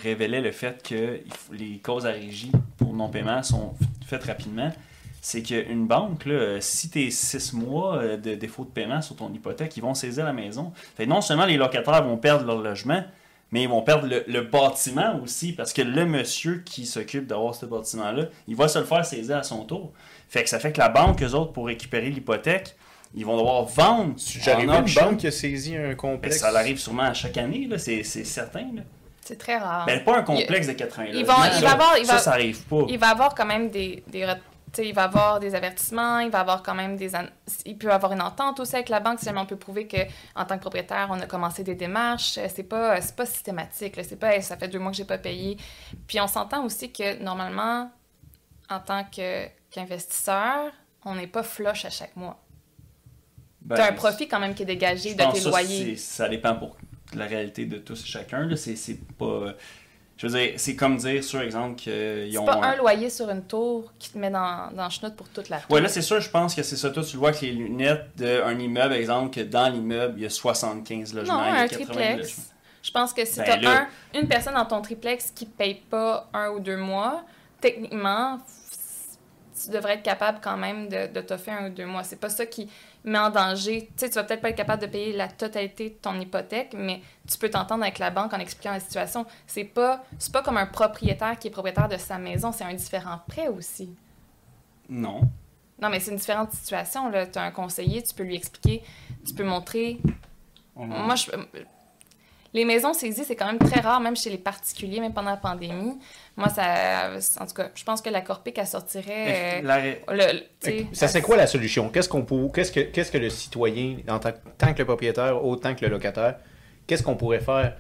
révélais 0.03 0.41
le 0.41 0.53
fait 0.53 0.83
que 0.83 1.21
les 1.53 1.79
causes 1.79 2.07
à 2.07 2.11
régie 2.11 2.53
pour 2.77 2.93
non-paiement 2.93 3.43
sont 3.43 3.75
faites 4.07 4.25
rapidement, 4.25 4.71
c'est 5.21 5.43
qu'une 5.43 5.87
banque, 5.87 6.25
là, 6.27 6.61
si 6.61 6.89
tu 6.89 7.07
es 7.07 7.11
six 7.11 7.53
mois 7.53 8.17
de 8.17 8.35
défaut 8.35 8.65
de 8.65 8.71
paiement 8.71 9.03
sur 9.03 9.17
ton 9.17 9.33
hypothèque, 9.33 9.77
ils 9.77 9.83
vont 9.83 9.95
saisir 9.95 10.25
la 10.25 10.33
maison. 10.33 10.73
Fait 10.97 11.07
non 11.07 11.21
seulement 11.21 11.45
les 11.45 11.57
locataires 11.57 12.05
vont 12.05 12.19
perdre 12.19 12.47
leur 12.47 12.63
logement, 12.63 13.03
mais 13.51 13.63
ils 13.63 13.69
vont 13.69 13.83
perdre 13.83 14.09
le, 14.27 14.41
bâtiment 14.43 15.21
aussi, 15.23 15.53
parce 15.53 15.73
que 15.73 15.83
le 15.83 16.05
monsieur 16.05 16.63
qui 16.65 16.85
s'occupe 16.87 17.27
d'avoir 17.27 17.55
ce 17.55 17.67
bâtiment-là, 17.67 18.25
il 18.47 18.57
va 18.57 18.69
se 18.69 18.79
le 18.79 18.85
faire 18.85 19.05
saisir 19.05 19.39
à 19.39 19.43
son 19.43 19.65
tour. 19.65 19.93
Fait 20.29 20.43
que 20.43 20.51
ça 20.51 20.59
fait 20.59 20.73
que 20.73 20.79
la 20.79 20.91
banque, 20.91 21.23
eux 21.23 21.33
autres, 21.33 21.53
pour 21.53 21.67
récupérer 21.67 22.11
l'hypothèque, 22.11 22.77
ils 23.15 23.25
vont 23.25 23.39
devoir 23.39 23.65
vendre. 23.65 24.15
J'arrive 24.19 24.69
une 24.69 24.95
banque 24.95 25.19
qui 25.19 25.27
a 25.27 25.31
saisi 25.31 25.77
un 25.77 25.95
complexe. 25.95 26.39
ça 26.39 26.49
arrive 26.49 26.79
sûrement 26.79 27.05
à 27.05 27.15
chaque 27.15 27.39
année, 27.39 27.69
c'est 27.79 28.03
certain. 28.03 28.67
C'est 29.25 29.39
très 29.39 29.59
rare. 29.59 29.85
Mais 29.87 29.97
ben, 29.97 30.05
pas 30.05 30.19
un 30.19 30.23
complexe 30.23 30.67
de 30.67 30.73
80 30.73 31.09
il, 31.13 31.25
va, 31.25 31.35
il 31.55 31.63
va 31.63 31.73
avoir, 31.73 31.99
il 31.99 32.07
ça, 32.07 32.17
ça 32.17 32.33
arrive 32.33 32.63
pas. 32.63 32.87
Il 32.89 32.99
va 32.99 33.09
avoir 33.09 33.35
quand 33.35 33.45
même 33.45 33.69
des, 33.69 34.03
des 34.07 34.25
il 34.77 34.93
va 34.93 35.05
avoir 35.05 35.41
des 35.41 35.55
avertissements, 35.55 36.19
il 36.19 36.31
va 36.31 36.41
avoir 36.41 36.63
quand 36.63 36.75
même 36.75 36.97
des... 36.97 37.13
Il 37.65 37.79
peut 37.79 37.91
avoir 37.91 38.13
une 38.13 38.21
entente 38.21 38.61
aussi 38.61 38.75
avec 38.75 38.89
la 38.89 39.01
banque 39.01 39.19
si 39.19 39.25
jamais 39.25 39.41
on 39.41 39.47
peut 39.47 39.57
prouver 39.57 39.89
qu'en 39.89 40.45
tant 40.45 40.57
que 40.57 40.61
propriétaire, 40.61 41.09
on 41.11 41.21
a 41.21 41.27
commencé 41.27 41.65
des 41.65 41.75
démarches. 41.75 42.39
C'est 42.49 42.63
pas, 42.65 42.99
pas 43.17 43.27
systématique. 43.27 43.95
C'est 44.03 44.19
pas 44.19 44.41
ça 44.41 44.57
fait 44.57 44.69
deux 44.69 44.79
mois 44.79 44.91
que 44.91 44.97
j'ai 44.97 45.05
pas 45.05 45.19
payé. 45.19 45.57
Puis 46.07 46.21
on 46.21 46.27
s'entend 46.27 46.65
aussi 46.65 46.93
que 46.93 47.23
normalement, 47.23 47.91
en 48.69 48.81
tant 48.81 49.05
qu'investisseur, 49.05 50.73
on 51.05 51.15
n'est 51.15 51.27
pas 51.27 51.43
flush 51.43 51.85
à 51.85 51.91
chaque 51.91 52.17
mois. 52.17 52.43
Ben, 53.63 53.77
tu 53.77 53.81
as 53.83 53.87
un 53.87 53.93
profit 53.93 54.29
quand 54.29 54.41
même 54.41 54.55
qui 54.55 54.63
est 54.63 54.67
dégagé 54.67 55.15
de 55.15 55.33
tes 55.33 55.41
loyers. 55.41 55.97
Ça 55.97 56.29
dépend 56.29 56.55
pour 56.55 56.77
la 57.15 57.27
réalité 57.27 57.65
de 57.65 57.79
tous 57.79 58.03
et 58.03 58.07
chacun. 58.07 58.49
C'est 58.57 58.99
pas 59.17 59.55
Je 60.19 60.27
veux 60.27 60.37
dire, 60.39 60.55
c'est 60.57 60.75
comme 60.75 60.97
dire, 60.97 61.23
sur 61.25 61.41
exemple, 61.41 61.77
qu'ils 61.77 62.29
C'est 62.33 62.39
ont. 62.39 62.45
pas 62.45 62.61
un 62.63 62.75
loyer 62.77 63.09
sur 63.09 63.31
une 63.31 63.43
tour 63.45 63.93
qui 64.01 64.11
te 64.11 64.19
met 64.19 64.31
dans, 64.31 64.69
dans 64.75 64.91
chenoute 64.91 65.15
pour 65.15 65.29
toute 65.29 65.49
la 65.49 65.59
tour. 65.61 65.71
Ouais, 65.71 65.81
là, 65.81 65.89
c'est 65.89 66.03
sûr, 66.03 66.21
je 66.21 66.29
pense 66.29 66.55
que 66.57 66.63
c'est 66.65 66.77
ça. 66.77 66.91
Toi, 66.91 67.05
tu 67.05 67.13
le 67.15 67.21
vois 67.21 67.29
avec 67.29 67.41
les 67.41 67.53
lunettes 67.53 68.11
d'un 68.17 68.59
immeuble, 68.59 68.95
exemple, 68.95 69.33
que 69.33 69.41
dans 69.43 69.69
l'immeuble, 69.69 70.15
il 70.19 70.25
y 70.25 70.27
a 70.27 70.31
75 70.31 71.15
logements. 71.15 71.35
non, 71.39 71.43
un 71.45 71.69
80 71.69 71.85
triplex. 71.87 72.51
Je 72.83 72.91
pense 72.91 73.13
que 73.13 73.25
si 73.25 73.39
Ben 73.39 73.45
t'as 73.47 73.57
là- 73.59 73.87
un, 74.15 74.19
une 74.21 74.27
personne 74.29 74.55
dans 74.55 74.65
ton 74.65 74.83
triplex 74.83 75.31
qui 75.31 75.47
paye 75.47 75.75
pas 75.89 76.29
un 76.35 76.49
ou 76.51 76.59
deux 76.61 76.77
mois, 76.77 77.23
techniquement, 77.61 78.39
tu 79.63 79.71
devrais 79.71 79.95
être 79.95 80.03
capable 80.03 80.39
quand 80.43 80.57
même 80.57 80.89
de, 80.89 81.13
de 81.13 81.21
t'offrir 81.21 81.55
un 81.55 81.67
ou 81.67 81.71
deux 81.71 81.87
mois. 81.87 82.03
C'est 82.05 82.19
pas 82.21 82.29
ça 82.29 82.47
qui 82.47 82.69
met 83.05 83.19
en 83.19 83.31
danger. 83.31 83.87
Tu 83.87 83.93
sais, 83.97 84.09
tu 84.09 84.15
vas 84.17 84.25
peut-être 84.25 84.41
pas 84.41 84.51
être 84.51 84.57
capable 84.57 84.83
de 84.83 84.87
payer 84.89 85.13
la 85.17 85.29
totalité 85.29 85.91
de 85.91 85.95
ton 85.95 86.19
hypothèque, 86.21 86.75
mais 86.77 87.01
tu 87.31 87.39
peux 87.39 87.49
t'entendre 87.51 87.83
avec 87.83 87.99
la 87.99 88.11
banque 88.11 88.33
en 88.35 88.39
expliquant 88.39 88.73
la 88.73 88.81
situation. 88.81 89.25
C'est 89.47 89.65
pas, 89.65 90.05
c'est 90.19 90.33
pas 90.33 90.43
comme 90.43 90.57
un 90.57 90.67
propriétaire 90.67 91.39
qui 91.39 91.49
est 91.49 91.51
propriétaire 91.51 91.89
de 91.89 91.97
sa 91.97 92.19
maison, 92.19 92.53
c'est 92.53 92.65
un 92.65 92.75
différent 92.75 93.21
prêt 93.29 93.49
aussi. 93.49 93.95
Non. 94.89 95.21
Non, 95.81 95.91
mais 95.91 96.01
c'est 96.01 96.11
une 96.11 96.17
différente 96.17 96.53
situation. 96.53 97.11
Tu 97.11 97.39
as 97.39 97.43
un 97.43 97.51
conseiller, 97.53 98.03
tu 98.03 98.15
peux 98.15 98.25
lui 98.25 98.35
expliquer, 98.37 98.83
tu 99.27 99.33
peux 99.35 99.45
montrer 99.45 100.01
On- 100.75 100.87
moi, 100.87 101.15
je... 101.15 101.31
les 102.55 102.65
maisons 102.65 102.95
saisies, 102.95 103.25
c'est 103.25 103.37
quand 103.37 103.47
même 103.47 103.59
très 103.59 103.81
rare, 103.81 104.01
même 104.01 104.17
chez 104.17 104.31
les 104.31 104.39
particuliers, 104.39 105.01
même 105.01 105.13
pendant 105.13 105.31
la 105.31 105.37
pandémie. 105.37 105.99
Moi, 106.37 106.49
ça. 106.49 107.11
En 107.41 107.47
tout 107.47 107.55
cas, 107.55 107.69
je 107.75 107.85
pense 107.85 108.01
que 108.01 108.09
la 108.11 108.21
Corpic, 108.23 108.57
elle 108.59 108.67
sortirait. 108.67 109.61
euh, 109.61 109.63
La- 109.63 109.85
le- 109.85 109.95
le- 110.09 110.41
tu 110.61 110.71
sais, 110.71 110.87
Ça 110.93 111.09
serait 111.09 111.21
quoi 111.23 111.37
la 111.37 111.47
solution? 111.47 111.91
Qu'est-ce 111.91 112.09
qu'on 112.09 112.25
peut, 112.25 112.49
qu'est-ce 112.55 112.73
que, 112.73 112.81
qu'est-ce 112.81 113.13
que 113.13 113.19
le 113.19 113.29
citoyen, 113.31 113.99
en 114.09 114.19
tant, 114.19 114.33
tant 114.57 114.73
que 114.73 114.79
le 114.79 114.85
propriétaire, 114.87 115.45
autant 115.45 115.75
que 115.75 115.85
le 115.85 115.91
locataire, 115.91 116.37
qu'est-ce 116.87 117.03
qu'on 117.03 117.17
pourrait 117.17 117.41
faire 117.41 117.77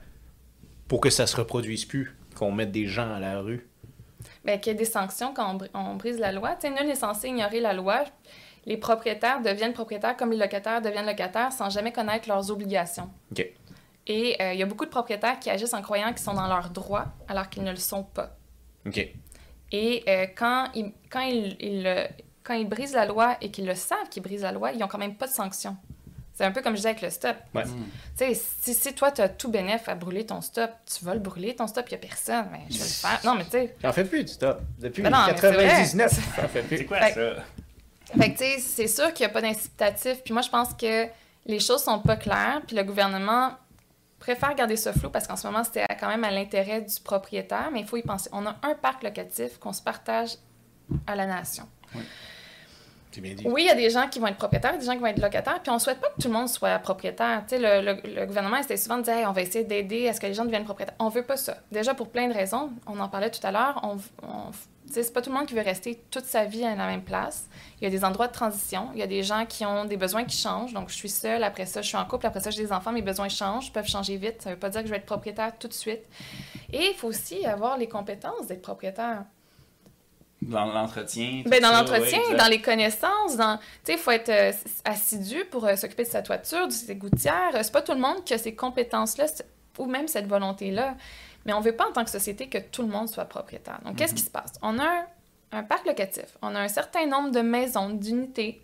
pour 0.87 1.01
que 1.01 1.11
ça 1.11 1.27
se 1.27 1.37
reproduise 1.37 1.85
plus, 1.85 2.14
qu'on 2.37 2.53
mette 2.53 2.71
des 2.73 2.87
gens 2.87 3.12
à 3.14 3.21
la 3.21 3.41
rue? 3.41 3.66
ben, 4.45 4.59
qu'il 4.59 4.73
y 4.73 4.75
ait 4.75 4.79
des 4.79 4.85
sanctions 4.85 5.33
quand 5.35 5.55
on, 5.55 5.59
br- 5.59 5.69
on 5.75 5.95
brise 5.97 6.19
la 6.19 6.33
loi. 6.33 6.55
Tu 6.55 6.66
sais, 6.69 6.71
nul 6.75 6.87
n'est 6.87 6.95
censé 6.95 7.29
ignorer 7.29 7.61
la 7.61 7.73
loi. 7.73 8.05
Les 8.66 8.77
propriétaires 8.77 9.41
deviennent 9.43 9.73
propriétaires 9.73 10.16
comme 10.16 10.31
les 10.31 10.37
locataires 10.39 10.81
deviennent 10.83 11.07
locataires 11.07 11.53
sans 11.53 11.71
jamais 11.71 11.93
connaître 11.93 12.29
leurs 12.29 12.51
obligations. 12.51 13.09
OK. 13.33 13.47
Et 14.09 14.37
euh, 14.43 14.55
il 14.55 14.59
y 14.59 14.63
a 14.63 14.67
beaucoup 14.67 14.87
de 14.87 14.91
propriétaires 14.91 15.39
qui 15.39 15.51
agissent 15.51 15.75
en 15.75 15.83
croyant 15.83 16.09
qu'ils 16.09 16.19
sont 16.23 16.33
dans 16.35 16.49
leurs 16.49 16.71
droits 16.71 17.07
alors 17.29 17.49
qu'ils 17.51 17.63
ne 17.63 17.71
le 17.71 17.77
sont 17.77 18.03
pas. 18.05 18.37
OK. 18.87 19.07
Et 19.71 20.05
euh, 20.09 20.27
quand, 20.35 20.69
ils, 20.75 20.93
quand, 21.11 21.21
ils, 21.21 22.09
quand 22.43 22.55
ils 22.55 22.67
brisent 22.69 22.95
la 22.95 23.05
loi 23.05 23.37
et 23.43 23.51
qu'ils 23.51 23.67
le 23.67 23.75
savent 23.75 24.09
qu'ils 24.11 24.23
brisent 24.23 24.43
la 24.43 24.53
loi, 24.53 24.73
ils 24.73 24.79
n'ont 24.79 24.89
quand 24.89 24.97
même 24.99 25.15
pas 25.15 25.27
de 25.27 25.33
sanction. 25.33 25.77
C'est 26.33 26.45
un 26.45 26.53
peu 26.53 26.63
comme 26.63 26.73
je 26.73 26.77
disais 26.77 26.91
avec 26.91 27.03
le 27.03 27.11
stop. 27.11 27.37
Ouais. 27.55 27.65
Hmm. 27.65 27.85
Tu 28.17 28.25
sais, 28.25 28.35
si, 28.35 28.73
si 28.73 28.95
toi, 28.95 29.11
tu 29.11 29.21
as 29.21 29.29
tout 29.29 29.51
bénéf 29.51 29.89
à 29.89 29.95
brûler 29.97 30.25
ton 30.25 30.41
stop, 30.41 30.71
tu 30.87 31.05
vas 31.05 31.13
le 31.15 31.21
brûler, 31.21 31.55
ton 31.57 31.67
stop, 31.67 31.85
il 31.89 31.91
n'y 31.91 31.97
a 31.97 32.07
personne, 32.07 32.47
mais 32.53 32.61
je 32.71 32.79
vais 32.79 32.85
le 32.85 32.91
faire. 32.91 33.21
Non, 33.25 33.35
mais 33.35 33.45
tu 33.45 33.51
sais, 33.51 33.75
J'en 33.83 33.93
fais 33.93 34.05
plus 34.05 34.23
du 34.25 34.33
stop. 34.33 34.61
Depuis 34.79 35.03
Ben 35.03 35.11
non, 35.11 35.19
mais 35.27 35.37
c'est 35.37 35.53
vrai. 35.53 35.65
99, 35.67 36.13
j'en 36.37 36.49
fais 36.49 36.65
C'est 36.69 36.77
plus. 36.77 36.87
quoi 36.87 36.99
Fait- 37.01 37.13
ça? 37.15 37.43
Fait 38.17 38.33
que, 38.33 38.39
tu 38.39 38.45
sais, 38.45 38.59
c'est 38.61 38.87
sûr 38.89 39.13
qu'il 39.13 39.27
n'y 39.27 39.31
a 39.31 39.35
pas 39.35 39.43
d'incitatif. 39.43 40.23
Puis 40.25 40.33
moi, 40.33 40.41
je 40.43 40.49
pense 40.49 40.73
que 40.75 41.07
les 41.45 41.59
choses 41.61 41.83
sont 41.83 41.99
pas 41.99 42.17
claires. 42.17 42.63
Puis 42.67 42.77
le 42.77 42.85
gouvernement 42.85 43.51
préfère 44.19 44.55
garder 44.55 44.77
ça 44.77 44.93
flou 44.93 45.11
parce 45.11 45.27
qu'en 45.27 45.37
ce 45.37 45.47
moment, 45.47 45.64
c'était 45.64 45.87
quand 46.01 46.09
même 46.09 46.25
à 46.25 46.31
l'intérêt 46.31 46.81
du 46.83 47.01
propriétaire. 47.03 47.71
Mais 47.73 47.81
il 47.81 47.87
faut 47.87 47.97
y 47.97 48.03
penser. 48.03 48.29
On 48.33 48.45
a 48.47 48.57
un 48.62 48.75
parc 48.75 49.03
locatif 49.03 49.59
qu'on 49.59 49.73
se 49.73 49.83
partage 49.83 50.37
à 51.07 51.14
la 51.16 51.27
nation. 51.27 51.64
C'est 53.11 53.21
bien 53.23 53.35
dit. 53.35 53.45
Oui, 53.47 53.62
il 53.62 53.66
y 53.66 53.71
a 53.71 53.75
des 53.75 53.89
gens 53.91 54.07
qui 54.09 54.19
vont 54.19 54.27
être 54.27 54.37
propriétaires, 54.37 54.77
des 54.79 54.85
gens 54.85 54.93
qui 54.93 54.99
vont 54.99 55.07
être 55.07 55.21
locataires, 55.21 55.61
puis 55.62 55.71
on 55.73 55.79
souhaite 55.79 55.99
pas 56.01 56.09
que 56.09 56.21
tout 56.21 56.29
le 56.29 56.35
monde 56.35 56.49
soit 56.49 56.79
propriétaire. 56.79 57.43
Tu 57.49 57.57
sais, 57.57 57.59
le, 57.59 57.85
le- 57.95 58.14
le 58.21 58.27
gouvernement 58.27 58.59
essaie 58.59 58.77
souvent 58.77 58.99
de 58.99 59.03
dire 59.03 59.14
Hey, 59.14 59.27
on 59.27 59.33
va 59.33 59.41
essayer 59.43 59.64
d'aider 59.64 60.09
à 60.09 60.12
ce 60.12 60.21
que 60.21 60.27
les 60.27 60.35
gens 60.35 60.45
deviennent 60.45 60.64
propriétaires. 60.64 60.95
On 60.99 61.09
veut 61.09 61.23
pas 61.23 61.37
ça. 61.39 61.57
Déjà 61.73 61.95
pour 61.95 62.11
plein 62.11 62.29
de 62.29 62.35
raisons. 62.35 62.71
On 62.87 63.01
en 63.01 63.09
parlait 63.09 63.31
tout 63.31 63.45
à 63.47 63.51
l'heure. 63.51 63.81
On, 63.83 63.97
on- 64.23 64.51
c'est 64.91 65.12
pas 65.12 65.22
tout 65.22 65.30
le 65.30 65.36
monde 65.36 65.47
qui 65.47 65.55
veut 65.55 65.62
rester 65.62 66.03
toute 66.11 66.24
sa 66.24 66.45
vie 66.45 66.64
à 66.64 66.74
la 66.74 66.86
même 66.86 67.03
place. 67.03 67.49
Il 67.80 67.84
y 67.84 67.86
a 67.86 67.91
des 67.91 68.05
endroits 68.05 68.28
de 68.28 68.32
transition. 68.32 68.89
Il 68.95 68.99
y 68.99 69.03
a 69.03 69.07
des 69.07 69.22
gens 69.22 69.47
qui 69.47 69.64
ont 69.64 69.84
des 69.84 69.97
besoins 69.97 70.24
qui 70.24 70.36
changent. 70.36 70.72
Donc, 70.72 70.89
je 70.89 70.95
suis 70.95 71.09
seule, 71.09 71.45
après 71.45 71.66
ça, 71.66 71.82
je 71.82 71.89
suis 71.89 71.97
en 71.97 72.05
couple, 72.05 72.26
après 72.26 72.41
ça, 72.41 72.51
j'ai 72.51 72.62
des 72.62 72.72
enfants, 72.72 72.93
mes 72.93 73.03
besoins 73.03 73.28
changent, 73.28 73.72
peuvent 73.72 73.89
changer 73.89 74.16
vite. 74.16 74.43
Ça 74.43 74.51
veut 74.51 74.59
pas 74.59 74.70
dire 74.70 74.80
que 74.80 74.86
je 74.86 74.93
vais 74.93 74.99
être 74.99 75.07
propriétaire 75.07 75.53
tout 75.59 75.68
de 75.68 75.72
suite. 75.72 76.03
Et 76.72 76.91
il 76.91 76.95
faut 76.95 77.09
aussi 77.09 77.45
avoir 77.47 77.78
les 77.78 77.89
compétences 77.89 78.47
d'être 78.47 78.62
propriétaire. 78.62 79.24
Dans 80.41 80.66
l'entretien. 80.66 81.43
Ben, 81.47 81.61
dans 81.61 81.72
l'entretien, 81.72 82.20
ouais, 82.30 82.36
dans 82.36 82.47
les 82.47 82.61
connaissances, 82.61 83.36
dans... 83.36 83.57
Tu 83.59 83.64
sais, 83.84 83.93
il 83.95 83.99
faut 83.99 84.12
être 84.12 84.28
euh, 84.28 84.53
assidu 84.84 85.45
pour 85.51 85.66
euh, 85.66 85.74
s'occuper 85.74 86.05
de 86.05 86.09
sa 86.09 86.22
toiture, 86.22 86.68
de 86.68 86.72
ses 86.72 86.95
gouttières. 86.95 87.51
Euh, 87.55 87.61
C'est 87.62 87.72
pas 87.72 87.82
tout 87.82 87.93
le 87.93 87.99
monde 87.99 88.24
qui 88.24 88.34
a 88.34 88.39
ces 88.39 88.55
compétences-là 88.55 89.26
ou 89.78 89.86
même 89.86 90.07
cette 90.07 90.28
volonté-là. 90.28 90.95
Mais 91.49 91.55
on 91.55 91.61
veut 91.61 91.74
pas, 91.74 91.88
en 91.88 91.92
tant 91.92 92.05
que 92.05 92.11
société, 92.11 92.51
que 92.51 92.59
tout 92.59 92.82
le 92.82 92.88
monde 92.88 93.09
soit 93.09 93.24
propriétaire. 93.24 93.80
Donc, 93.82 93.96
qu'est-ce 93.96 94.12
qui 94.12 94.20
se 94.22 94.28
passe? 94.28 94.53
On 94.61 94.78
a 94.78 94.84
un, 94.84 95.07
un 95.53 95.62
parc 95.62 95.86
locatif. 95.86 96.36
On 96.42 96.55
a 96.55 96.61
un 96.61 96.68
certain 96.68 97.07
nombre 97.07 97.30
de 97.30 97.40
maisons, 97.40 97.88
d'unités 97.88 98.61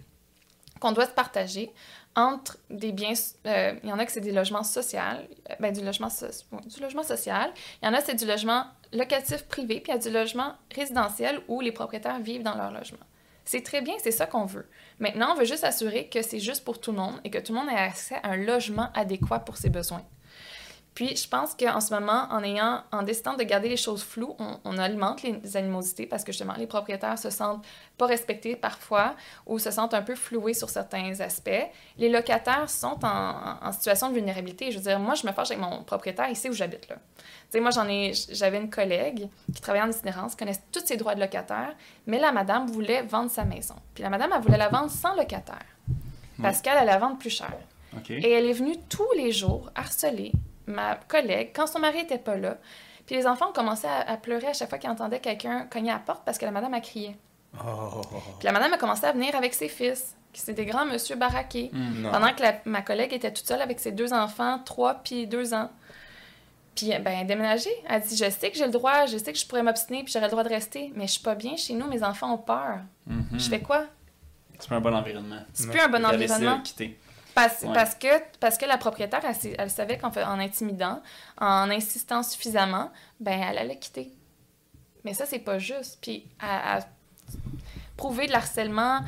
qu'on 0.81 0.93
doit 0.93 1.07
se 1.07 1.13
partager 1.13 1.73
entre 2.15 2.59
des 2.69 2.93
biens... 2.93 3.15
euh, 3.47 3.73
il 3.83 3.89
y 3.89 3.93
en 3.93 3.99
a 3.99 4.05
que 4.05 4.13
c'est 4.13 4.21
des 4.21 4.33
logements 4.33 4.63
sociaux, 4.63 5.01
euh, 5.01 5.55
ben, 5.61 5.73
du, 5.73 5.83
logement 5.83 6.11
so- 6.11 6.27
du 6.67 6.79
logement 6.83 7.03
social. 7.03 7.51
Il 7.81 7.87
y 7.87 7.89
en 7.89 7.95
a, 7.95 8.03
c'est 8.03 8.17
du 8.17 8.27
logement 8.27 8.67
locatif 8.93 9.45
privé, 9.45 9.81
puis 9.81 9.91
il 9.91 9.95
y 9.95 9.99
a 9.99 10.03
du 10.03 10.11
logement 10.11 10.53
résidentiel 10.75 11.41
où 11.49 11.63
les 11.63 11.73
propriétaires 11.73 12.21
vivent 12.21 12.43
dans 12.43 12.55
leur 12.55 12.71
logement. 12.71 13.07
C'est 13.47 13.63
très 13.63 13.81
bien, 13.81 13.95
c'est 14.03 14.11
ça 14.11 14.27
qu'on 14.27 14.45
veut. 14.45 14.69
Maintenant, 14.99 15.33
on 15.33 15.37
veut 15.37 15.47
juste 15.47 15.65
assurer 15.65 16.09
que 16.09 16.21
c'est 16.21 16.39
juste 16.39 16.65
pour 16.65 16.83
tout 16.83 16.93
le 16.93 16.99
monde 16.99 17.19
et 17.25 17.31
que 17.31 17.39
tout 17.39 17.55
le 17.55 17.61
monde 17.61 17.71
ait 17.71 17.77
accès 17.77 18.17
à 18.23 18.33
un 18.33 18.37
logement 18.37 18.91
adéquat 18.95 19.39
pour 19.39 19.57
ses 19.57 19.71
besoins. 19.71 20.05
Puis, 20.95 21.17
je 21.17 21.29
pense 21.29 21.55
qu'en 21.55 21.81
ce 21.81 21.93
moment, 21.93 22.29
en 22.31 22.43
ayant, 22.45 22.83
en 22.93 23.03
décidant 23.03 23.35
de 23.35 23.43
garder 23.43 23.69
les 23.69 23.77
choses 23.77 24.05
floues, 24.05 24.37
on, 24.39 24.59
on 24.65 24.79
alimente 24.79 25.23
les 25.23 25.57
animosités 25.57 26.07
parce 26.07 26.23
que 26.23 26.31
justement, 26.31 26.55
les 26.57 26.69
propriétaires 26.69 27.19
se 27.19 27.31
sentent 27.31 27.65
pas 27.99 28.07
respectés 28.07 28.55
parfois 28.55 29.17
ou 29.47 29.59
se 29.59 29.73
sentent 29.73 29.95
un 29.95 30.03
peu 30.03 30.15
floués 30.15 30.55
sur 30.55 30.71
certains 30.71 31.19
aspects. 31.21 31.51
Les 31.99 32.09
locataires 32.09 32.71
sont 32.71 32.99
en, 33.03 33.73
situation 33.73 34.09
de 34.09 34.15
vulnérabilité. 34.15 34.71
Je 34.71 34.79
veux 34.79 34.85
dire, 34.85 35.01
moi, 35.01 35.15
je 35.15 35.27
me 35.27 35.33
fâche 35.33 35.51
avec 35.51 35.63
mon 35.63 35.83
propriétaire 35.83 36.31
ici 36.31 36.49
où 36.49 36.53
j'habite 36.53 36.89
là. 36.89 36.97
Tu 37.17 37.25
sais, 37.51 37.61
moi, 37.61 37.71
j'en 37.71 37.89
ai, 37.89 38.13
j'avais 38.31 38.59
une 38.59 38.71
collègue 38.71 39.29
qui 39.53 39.61
travaillait 39.61 39.87
en 39.87 39.91
itinérance, 39.91 40.37
connaissait 40.37 40.63
tous 40.71 40.87
ses 40.87 40.97
droits 40.97 41.17
de 41.17 41.21
locataire, 41.21 41.75
mais 42.07 42.21
la 42.21 42.31
madame 42.31 42.67
voulait 42.67 43.03
vendre 43.03 43.31
sa 43.31 43.45
maison. 43.45 43.75
Puis 43.95 44.05
la 44.05 44.11
madame, 44.11 44.31
elle 44.35 44.43
voulait 44.43 44.59
la 44.59 44.69
vendre 44.69 44.91
sans 44.91 45.17
locataire 45.17 45.67
parce 46.41 46.61
qu'elle 46.61 46.77
allait 46.77 46.93
la 46.93 46.99
vendre 46.99 47.19
plus 47.19 47.31
cher. 47.31 47.53
Et 48.09 48.31
elle 48.31 48.47
est 48.47 48.53
venue 48.53 48.77
tous 48.89 49.13
les 49.17 49.33
jours 49.33 49.71
harceler 49.75 50.33
ma 50.67 50.97
collègue 51.09 51.51
quand 51.55 51.67
son 51.67 51.79
mari 51.79 52.01
était 52.01 52.19
pas 52.19 52.37
là. 52.37 52.59
Puis 53.07 53.17
les 53.17 53.27
enfants 53.27 53.51
ont 53.51 53.53
commencé 53.53 53.87
à, 53.87 54.01
à 54.11 54.17
pleurer 54.17 54.47
à 54.49 54.53
chaque 54.55 54.69
fois 54.71 54.79
qu'ils 54.79 54.91
entendaient 54.91 55.21
quelqu'un 55.21 55.67
cogner 55.71 55.91
à 55.91 55.95
la 55.95 56.01
porte 56.01 56.23
parce 56.25 56.39
que 56.39 56.45
la 56.47 56.51
madame 56.51 56.73
a 56.75 56.81
crié. 56.81 57.17
Oh, 57.59 58.01
Puis 58.39 58.47
la 58.47 58.53
madame 58.53 58.73
a 58.73 58.79
commencé 58.79 59.05
à 59.05 59.13
venir 59.13 59.37
avec 59.37 59.55
ses 59.55 59.69
fils, 59.69 60.17
qui 60.33 60.41
c'est 60.41 60.55
des 60.55 60.65
grands 60.67 60.87
monsieur 60.87 61.15
baraqués. 61.17 61.71
Non. 61.73 62.11
Pendant 62.11 62.33
que 62.35 62.43
la- 62.43 62.61
ma 62.65 62.83
collègue 62.83 63.13
était 63.13 63.33
toute 63.33 63.47
seule 63.47 63.63
avec 63.63 63.79
ses 63.79 63.93
deux 63.93 64.13
enfants, 64.13 64.59
trois 64.65 64.95
puis 64.95 65.27
deux 65.27 65.55
ans. 65.55 65.71
Puis, 66.75 66.89
ben, 66.89 67.19
elle 67.21 67.27
déménagé. 67.29 67.71
Elle 67.89 68.03
dit 68.03 68.17
Je 68.17 68.29
sais 68.31 68.51
que 68.51 68.57
j'ai 68.57 68.65
le 68.67 68.73
droit, 68.73 69.07
je 69.07 69.17
sais 69.19 69.33
que 69.33 69.39
je 69.39 69.47
pourrais 69.47 69.63
m'obstiner, 69.63 70.03
puis 70.03 70.13
j'aurais 70.13 70.27
le 70.27 70.31
droit 70.33 70.43
de 70.43 70.49
rester, 70.49 70.93
mais 70.97 71.07
je 71.07 71.13
suis 71.13 71.23
pas 71.23 71.37
bien 71.37 71.57
chez 71.57 71.75
nous, 71.75 71.87
mes 71.87 72.03
enfants 72.03 72.35
ont 72.35 72.39
peur. 72.39 72.79
Mhm. 73.07 73.27
Je 73.39 73.49
fais 73.49 73.61
quoi? 73.61 73.85
C'est 74.59 74.69
pas 74.69 74.77
un 74.77 74.81
bon 74.81 74.95
environnement. 74.95 75.43
C'est 75.53 75.71
plus 75.71 75.79
un 75.81 75.89
bon 75.89 76.05
environnement. 76.05 76.61
quitter. 76.63 76.99
Parce, 77.35 77.63
Ouais. 77.63 77.73
parce, 77.75 77.95
que, 77.95 78.07
parce 78.41 78.57
que 78.59 78.65
la 78.65 78.79
propriétaire, 78.79 79.21
elle, 79.59 79.71
savait 79.71 79.99
qu'en 79.99 80.09
en 80.11 80.39
intimidant, 80.39 81.03
en 81.41 81.71
insistant 81.71 82.23
suffisamment, 82.23 82.91
ben 83.21 83.41
elle 83.41 83.59
allait 83.59 83.79
quitter. 83.79 84.13
Mais 85.05 85.15
ça, 85.15 85.27
c'est 85.27 85.41
pas 85.41 85.59
juste. 85.59 85.99
Puis, 86.01 86.27
à, 86.41 86.77
à 86.77 86.81
prouver 87.97 88.27
de 88.27 88.33
l'harcèlement, 88.33 89.01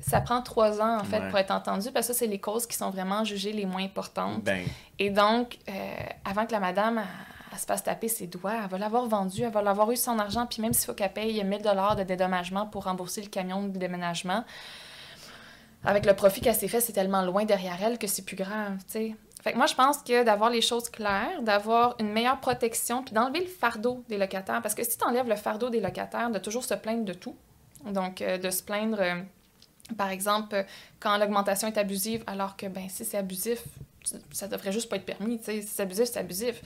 ça 0.00 0.20
prend 0.20 0.42
trois 0.42 0.80
ans, 0.80 0.98
en 1.00 1.04
fait, 1.04 1.20
Ouais. 1.20 1.28
pour 1.28 1.38
être 1.38 1.52
entendu, 1.52 1.90
parce 1.92 2.08
que 2.08 2.12
ça, 2.12 2.18
c'est 2.18 2.26
les 2.26 2.40
causes 2.40 2.66
qui 2.66 2.76
sont 2.76 2.90
vraiment 2.90 3.24
jugées 3.24 3.52
les 3.52 3.66
moins 3.66 3.84
importantes. 3.84 4.42
Ben, 4.42 4.64
Et 4.98 5.10
donc, 5.10 5.58
euh, 5.68 5.72
avant 6.24 6.44
que 6.46 6.52
la 6.52 6.60
madame 6.60 6.98
elle, 6.98 7.04
elle 7.52 7.58
se 7.58 7.66
fasse 7.66 7.82
taper 7.84 8.08
ses 8.08 8.26
doigts, 8.26 8.54
elle 8.64 8.68
va 8.70 8.78
l'avoir 8.78 9.06
vendu, 9.06 9.42
elle 9.42 9.50
va 9.52 9.62
l'avoir 9.62 9.90
eu 9.92 9.96
son 9.96 10.18
argent, 10.18 10.46
puis 10.46 10.60
même 10.62 10.72
s'il 10.72 10.86
faut 10.86 10.94
qu'elle 10.94 11.12
paye 11.12 11.42
1000 11.44 11.62
dollars 11.62 11.96
de 11.96 12.02
dédommagement 12.02 12.66
pour 12.66 12.84
rembourser 12.84 13.20
le 13.22 13.28
camion 13.28 13.62
de 13.64 13.76
déménagement, 13.78 14.44
avec 15.84 16.06
le 16.06 16.14
profit 16.14 16.40
qu'elle 16.40 16.54
s'est 16.54 16.68
fait, 16.68 16.80
c'est 16.80 16.92
tellement 16.92 17.22
loin 17.22 17.44
derrière 17.44 17.78
elle 17.82 17.98
que 17.98 18.06
c'est 18.06 18.24
plus 18.24 18.36
grave, 18.36 18.78
tu. 18.90 19.16
Fait 19.42 19.52
que 19.52 19.56
moi, 19.56 19.66
je 19.66 19.74
pense 19.74 19.98
que 19.98 20.22
d'avoir 20.22 20.50
les 20.50 20.60
choses 20.60 20.88
claires, 20.88 21.42
d'avoir 21.42 21.96
une 21.98 22.12
meilleure 22.12 22.38
protection, 22.38 23.02
puis 23.02 23.12
d'enlever 23.12 23.40
le 23.40 23.46
fardeau 23.46 24.04
des 24.08 24.16
locataires, 24.16 24.62
parce 24.62 24.76
que 24.76 24.84
si 24.84 24.96
tu 24.96 25.04
enlèves 25.04 25.28
le 25.28 25.34
fardeau 25.34 25.68
des 25.68 25.80
locataires, 25.80 26.30
de 26.30 26.38
toujours 26.38 26.64
se 26.64 26.74
plaindre 26.74 27.04
de 27.04 27.12
tout, 27.12 27.34
donc 27.84 28.22
euh, 28.22 28.38
de 28.38 28.50
se 28.50 28.62
plaindre, 28.62 28.98
euh, 29.00 29.20
par 29.98 30.10
exemple, 30.10 30.54
euh, 30.54 30.62
quand 31.00 31.18
l'augmentation 31.18 31.66
est 31.66 31.76
abusive, 31.76 32.22
alors 32.28 32.56
que, 32.56 32.66
ben, 32.66 32.88
si 32.88 33.04
c'est 33.04 33.18
abusif, 33.18 33.64
ça 34.32 34.48
devrait 34.48 34.72
juste 34.72 34.88
pas 34.88 34.96
être 34.96 35.04
permis. 35.06 35.40
Si 35.42 35.62
c'est 35.62 35.82
abusif, 35.82 36.06
c'est 36.06 36.18
abusif. 36.18 36.60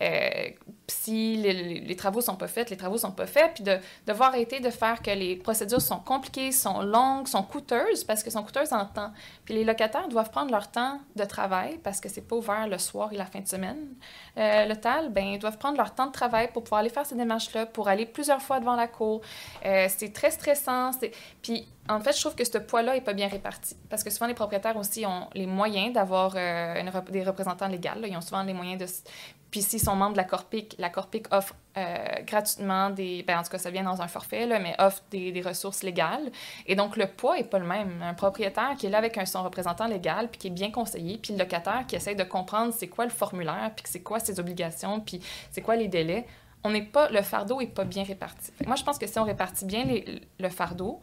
Euh, 0.00 0.50
si 0.88 1.36
les, 1.36 1.52
les- 1.52 1.80
les 1.80 1.96
travaux 1.96 2.20
sont 2.20 2.36
pas 2.36 2.48
faits, 2.48 2.70
les 2.70 2.76
travaux 2.76 2.98
sont 2.98 3.12
pas 3.12 3.26
faits. 3.26 3.52
Puis 3.54 3.64
de 3.64 3.78
devoir 4.06 4.30
arrêter 4.30 4.60
de 4.60 4.70
faire 4.70 5.02
que 5.02 5.10
les 5.10 5.36
procédures 5.36 5.80
sont 5.80 5.98
compliquées, 6.00 6.52
sont 6.52 6.82
longues, 6.82 7.26
sont 7.26 7.42
coûteuses, 7.42 8.04
parce 8.04 8.22
que 8.22 8.30
sont 8.30 8.42
coûteuses 8.42 8.72
en 8.72 8.84
temps. 8.86 9.12
Puis 9.44 9.54
les 9.54 9.64
locataires 9.64 10.08
doivent 10.08 10.30
prendre 10.30 10.50
leur 10.50 10.70
temps 10.70 11.00
de 11.16 11.24
travail, 11.24 11.78
parce 11.82 12.00
que 12.00 12.08
c'est 12.08 12.20
pas 12.26 12.36
ouvert 12.36 12.66
le 12.68 12.78
soir 12.78 13.12
et 13.12 13.16
la 13.16 13.26
fin 13.26 13.40
de 13.40 13.48
semaine. 13.48 13.88
Euh, 14.36 14.66
le 14.66 14.76
TAL, 14.76 15.10
ben, 15.10 15.24
ils 15.24 15.38
doivent 15.38 15.58
prendre 15.58 15.76
leur 15.78 15.94
temps 15.94 16.06
de 16.06 16.12
travail 16.12 16.48
pour 16.52 16.62
pouvoir 16.64 16.80
aller 16.80 16.90
faire 16.90 17.06
ces 17.06 17.14
démarches-là, 17.16 17.66
pour 17.66 17.88
aller 17.88 18.06
plusieurs 18.06 18.40
fois 18.42 18.60
devant 18.60 18.76
la 18.76 18.88
cour. 18.88 19.20
Euh, 19.64 19.86
c'est 19.88 20.12
très 20.12 20.30
stressant. 20.30 20.90
Puis, 21.42 21.66
en 21.88 22.00
fait, 22.00 22.14
je 22.14 22.20
trouve 22.20 22.36
que 22.36 22.44
ce 22.44 22.58
poids-là 22.58 22.94
n'est 22.94 23.00
pas 23.00 23.12
bien 23.12 23.26
réparti. 23.26 23.76
Parce 23.90 24.04
que 24.04 24.10
souvent, 24.10 24.26
les 24.26 24.34
propriétaires 24.34 24.76
aussi 24.76 25.04
ont 25.04 25.28
les 25.34 25.46
moyens 25.46 25.92
d'avoir 25.92 26.34
euh, 26.36 26.82
des 27.10 27.24
représentants 27.24 27.66
légaux. 27.66 28.04
Ils 28.04 28.16
ont 28.16 28.20
souvent 28.20 28.44
les 28.44 28.54
moyens 28.54 28.80
de... 28.80 28.86
Puis 29.50 29.62
s'ils 29.62 29.80
sont 29.80 29.96
membres 29.96 30.12
de 30.12 30.16
la 30.16 30.24
Corpic, 30.24 30.76
la 30.78 30.88
Corpic 30.88 31.26
offre 31.32 31.54
euh, 31.76 31.96
gratuitement 32.24 32.90
des... 32.90 33.24
Ben, 33.24 33.40
en 33.40 33.42
tout 33.42 33.50
cas, 33.50 33.58
ça 33.58 33.70
vient 33.70 33.82
dans 33.82 34.00
un 34.00 34.06
forfait, 34.06 34.46
mais 34.60 34.76
offre 34.78 35.02
des, 35.10 35.32
des 35.32 35.42
ressources 35.42 35.82
légales. 35.82 36.30
Et 36.66 36.76
donc, 36.76 36.96
le 36.96 37.08
poids 37.08 37.36
n'est 37.36 37.44
pas 37.44 37.58
le 37.58 37.66
même. 37.66 38.00
Un 38.00 38.14
propriétaire 38.14 38.76
qui 38.78 38.86
est 38.86 38.90
là 38.90 38.98
avec 38.98 39.18
son 39.26 39.42
représentant 39.42 39.88
légal, 39.88 40.28
puis 40.30 40.38
qui 40.38 40.46
est 40.46 40.50
bien 40.50 40.70
conseillé, 40.70 41.18
puis 41.18 41.32
le 41.32 41.40
locataire 41.40 41.84
qui 41.88 41.96
essaie 41.96 42.14
de 42.14 42.24
comprendre 42.24 42.72
c'est 42.72 42.88
quoi 42.88 43.04
le 43.04 43.10
formulaire, 43.10 43.72
puis 43.74 43.84
c'est 43.88 44.02
quoi 44.02 44.20
ses 44.20 44.38
obligations, 44.38 45.00
puis 45.00 45.20
c'est 45.50 45.62
quoi 45.62 45.74
les 45.74 45.88
délais, 45.88 46.26
on 46.62 46.70
n'est 46.70 46.82
pas... 46.82 47.10
Le 47.10 47.22
fardeau 47.22 47.58
n'est 47.58 47.66
pas 47.66 47.84
bien 47.84 48.04
réparti. 48.04 48.52
Moi, 48.66 48.76
je 48.76 48.84
pense 48.84 48.98
que 48.98 49.06
si 49.08 49.18
on 49.18 49.24
répartit 49.24 49.64
bien 49.64 49.84
le 50.38 50.48
fardeau, 50.48 51.00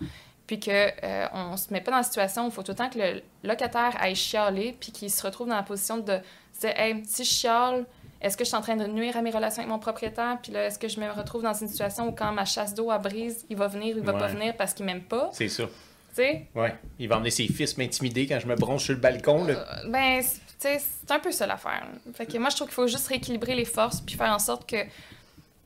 puis 0.50 0.60
qu'on 0.60 0.72
euh, 0.72 1.28
on 1.32 1.58
se 1.58 1.72
met 1.72 1.80
pas 1.80 1.92
dans 1.92 1.98
la 1.98 2.04
situation 2.04 2.46
où 2.46 2.48
il 2.48 2.52
faut 2.52 2.64
tout 2.64 2.72
le 2.72 2.76
temps 2.78 2.90
que 2.90 2.98
le 2.98 3.22
locataire 3.44 3.96
aille 4.00 4.16
chialer, 4.16 4.76
puis 4.80 4.92
qu'il 4.92 5.12
se 5.12 5.22
retrouve 5.22 5.48
dans 5.48 5.56
la 5.56 5.62
position 5.62 5.98
de 6.00 6.18
se 6.56 6.62
dire 6.62 6.74
Hey, 6.76 7.04
si 7.06 7.24
je 7.24 7.30
chiale, 7.30 7.86
est-ce 8.20 8.36
que 8.36 8.44
je 8.44 8.48
suis 8.48 8.58
en 8.58 8.62
train 8.62 8.76
de 8.76 8.88
nuire 8.88 9.16
à 9.16 9.22
mes 9.22 9.30
relations 9.30 9.60
avec 9.62 9.72
mon 9.72 9.78
propriétaire? 9.78 10.40
Puis 10.42 10.52
là, 10.52 10.66
est-ce 10.66 10.80
que 10.80 10.88
je 10.88 11.00
me 11.00 11.08
retrouve 11.12 11.44
dans 11.44 11.54
une 11.54 11.68
situation 11.68 12.08
où 12.08 12.14
quand 12.14 12.32
ma 12.32 12.46
chasse 12.46 12.74
d'eau 12.74 12.90
à 12.90 12.98
brise, 12.98 13.46
il 13.48 13.58
va 13.58 13.68
venir 13.68 13.96
ou 13.96 14.00
il 14.00 14.04
va 14.06 14.14
pas 14.14 14.26
venir 14.34 14.58
parce 14.58 14.74
qu'il 14.74 14.88
m'aime 14.88 15.04
pas? 15.04 15.30
C'est 15.34 15.50
ça. 15.50 15.66
Tu 15.66 16.16
sais? 16.16 16.48
Ouais. 16.56 16.74
Il 16.98 17.08
va 17.08 17.18
emmener 17.18 17.30
ses 17.30 17.48
fils 17.48 17.78
m'intimider 17.78 18.26
quand 18.26 18.40
je 18.40 18.48
me 18.48 18.56
bronche 18.56 18.86
sur 18.86 18.96
le 18.96 19.00
balcon. 19.00 19.44
Là. 19.46 19.54
Euh, 19.54 19.90
ben, 19.90 20.20
c'est- 20.24 20.40
tu 20.40 20.68
sais, 20.68 20.80
c'est 20.80 21.12
un 21.12 21.20
peu 21.20 21.32
ça 21.32 21.46
l'affaire. 21.46 21.86
Fait 22.16 22.26
que 22.26 22.36
moi, 22.40 22.50
je 22.50 22.56
trouve 22.56 22.68
qu'il 22.70 22.74
faut 22.76 22.88
juste 22.88 23.08
rééquilibrer 23.08 23.54
les 23.54 23.66
forces 23.66 24.02
puis 24.02 24.16
faire 24.16 24.34
en 24.34 24.40
sorte 24.40 24.68
que, 24.68 24.82
tu 24.82 24.90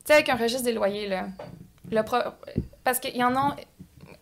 sais, 0.04 0.12
avec 0.12 0.28
un 0.28 0.36
registre 0.36 0.64
des 0.64 0.72
loyers, 0.74 1.08
là, 1.08 1.26
le 1.90 2.02
pro- 2.02 2.18
parce 2.84 2.98
qu'il 3.00 3.16
y 3.16 3.24
en 3.24 3.34
a, 3.36 3.56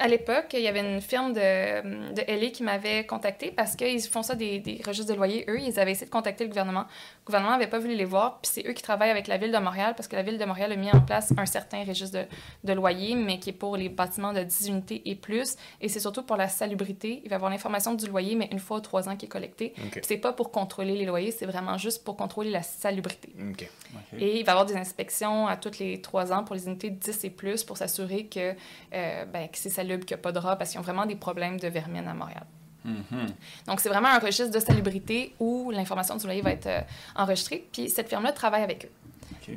à 0.03 0.09
l'époque, 0.09 0.47
il 0.55 0.61
y 0.61 0.69
avait 0.69 0.81
une 0.81 1.01
firme 1.01 1.33
de, 1.33 1.41
LA 1.41 2.51
qui 2.51 2.65
m'avait 2.65 3.07
contacté 3.07 3.53
parce 3.53 3.77
qu'ils 3.77 4.03
font 4.03 4.23
ça 4.23 4.35
des, 4.35 4.59
des 4.59 4.81
registres 4.85 5.13
de 5.13 5.17
loyers. 5.17 5.45
Eux, 5.49 5.61
ils 5.61 5.79
avaient 5.79 5.93
essayé 5.93 6.07
de 6.07 6.11
contacter 6.11 6.43
le 6.43 6.49
gouvernement. 6.49 6.87
Le 7.23 7.27
gouvernement 7.27 7.53
n'avait 7.53 7.71
pas 7.71 7.79
voulu 7.79 7.95
les 7.95 8.05
voir, 8.05 8.41
puis 8.41 8.51
c'est 8.53 8.67
eux 8.69 8.73
qui 8.73 8.83
travaillent 8.83 9.11
avec 9.11 9.29
la 9.29 9.37
ville 9.37 9.53
de 9.53 9.59
Montréal 9.59 9.95
parce 9.97 10.09
que 10.09 10.17
la 10.17 10.23
ville 10.23 10.39
de 10.39 10.45
Montréal 10.45 10.73
a 10.73 10.77
mis 10.77 10.91
en 10.91 11.01
place 11.01 11.33
un 11.37 11.47
certain 11.47 11.85
registre 11.85 12.19
de, 12.19 12.25
de 12.65 12.73
loyer, 12.73 13.15
mais 13.15 13.39
qui 13.39 13.51
est 13.51 13.53
pour 13.53 13.77
les 13.77 13.89
bâtiments 13.89 14.33
de 14.33 14.43
10 14.43 14.67
unités 14.67 15.03
et 15.09 15.15
plus. 15.15 15.55
Et 15.81 15.89
c'est 15.89 16.01
surtout 16.01 16.25
pour 16.25 16.37
la 16.37 16.49
salubrité. 16.49 17.21
Il 17.23 17.29
va 17.29 17.35
y 17.35 17.37
avoir 17.37 17.53
l'information 17.53 17.95
du 17.95 18.07
loyer, 18.09 18.35
mais 18.35 18.49
une 18.51 18.59
fois 18.59 18.79
aux 18.79 18.81
trois 18.81 19.09
ans 19.09 19.17
qui 19.17 19.27
est 19.27 19.29
collectée. 19.29 19.73
OK. 19.79 19.93
Puis 19.93 20.01
C'est 20.03 20.17
pas 20.17 20.33
pour 20.33 20.51
contrôler 20.51 20.97
les 20.97 21.05
loyers, 21.05 21.31
c'est 21.31 21.47
vraiment 21.47 21.79
juste 21.79 22.03
pour 22.03 22.17
contrôler 22.17 22.51
la 22.51 22.63
salubrité. 22.63 23.33
OK. 23.39 23.71
Ok. 23.95 24.19
Et 24.21 24.41
il 24.41 24.45
va 24.45 24.51
y 24.51 24.55
avoir 24.55 24.67
des 24.67 24.77
inspections 24.77 25.47
à 25.47 25.57
tous 25.57 25.79
les 25.79 26.01
trois 26.01 26.33
ans 26.33 26.43
pour 26.43 26.57
les 26.57 26.67
unités 26.67 26.91
de 26.91 26.97
10 26.97 27.23
et 27.23 27.31
plus 27.31 27.63
pour 27.63 27.77
s'assurer 27.77 28.27
que, 28.27 28.57
euh, 28.95 29.25
ben, 29.27 29.49
que 29.49 29.59
c'est 29.59 29.71
salubre, 29.71 30.05
qu'il 30.05 30.17
n'y 30.17 30.21
a 30.21 30.23
pas 30.23 30.33
de 30.33 30.41
rats, 30.41 30.57
parce 30.57 30.71
qu'ils 30.71 30.81
ont 30.81 30.83
vraiment 30.83 31.07
des 31.07 31.15
problèmes 31.17 31.61
de 31.61 31.69
vermine 31.69 32.09
à 32.09 32.15
Montréal. 32.15 32.47
Mhm. 32.85 33.27
Donc, 33.67 33.81
c'est 33.81 33.89
vraiment 33.89 34.09
un 34.09 34.19
registre 34.19 34.51
de 34.51 34.61
salubrité 34.61 35.35
où 35.39 35.71
l'information 35.71 36.17
du 36.17 36.25
loyer 36.27 36.43
va 36.43 36.51
être 36.51 36.67
euh, 36.67 36.81
enregistrée. 37.17 37.67
Puis 37.73 37.89
cette 37.91 38.09
firme-là 38.09 38.33
travaille 38.33 38.63
avec 38.63 38.87
eux. 38.87 38.91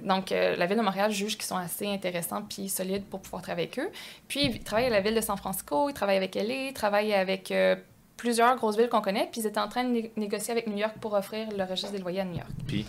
Donc, 0.04 0.32
euh, 0.32 0.56
la 0.56 0.66
ville 0.66 0.78
de 0.78 0.82
Montréal 0.82 1.12
juge 1.12 1.36
qu'ils 1.38 1.46
sont 1.46 1.58
assez 1.58 1.86
intéressants 1.88 2.42
puis 2.42 2.70
solides 2.70 3.04
pour 3.06 3.20
pouvoir 3.20 3.42
travailler 3.42 3.68
avec 3.68 3.80
eux. 3.80 3.92
Puis, 4.28 4.46
ils 4.46 4.60
travaillent 4.64 4.86
avec 4.88 4.98
la 4.98 5.02
ville 5.10 5.16
de 5.16 5.22
San 5.24 5.38
Francisco, 5.38 5.90
ils 5.90 5.94
travaillent 5.94 6.18
avec 6.18 6.34
LA, 6.36 6.68
ils 6.70 6.74
travaillent 6.74 7.14
avec 7.14 7.52
euh, 7.52 7.76
plusieurs 8.18 8.56
grosses 8.56 8.78
villes 8.78 8.90
qu'on 8.90 9.02
connaît. 9.02 9.28
Puis, 9.32 9.42
ils 9.42 9.48
étaient 9.48 9.60
en 9.60 9.68
train 9.68 9.84
de 9.84 9.90
né- 9.90 10.12
négocier 10.18 10.52
avec 10.52 10.68
New 10.68 10.78
York 10.78 10.96
pour 11.00 11.14
offrir 11.14 11.48
le 11.56 11.64
registre 11.66 11.92
des 11.92 12.00
loyers 12.00 12.22
à 12.22 12.26
New 12.26 12.36
York. 12.38 12.50
Puis, 12.68 12.86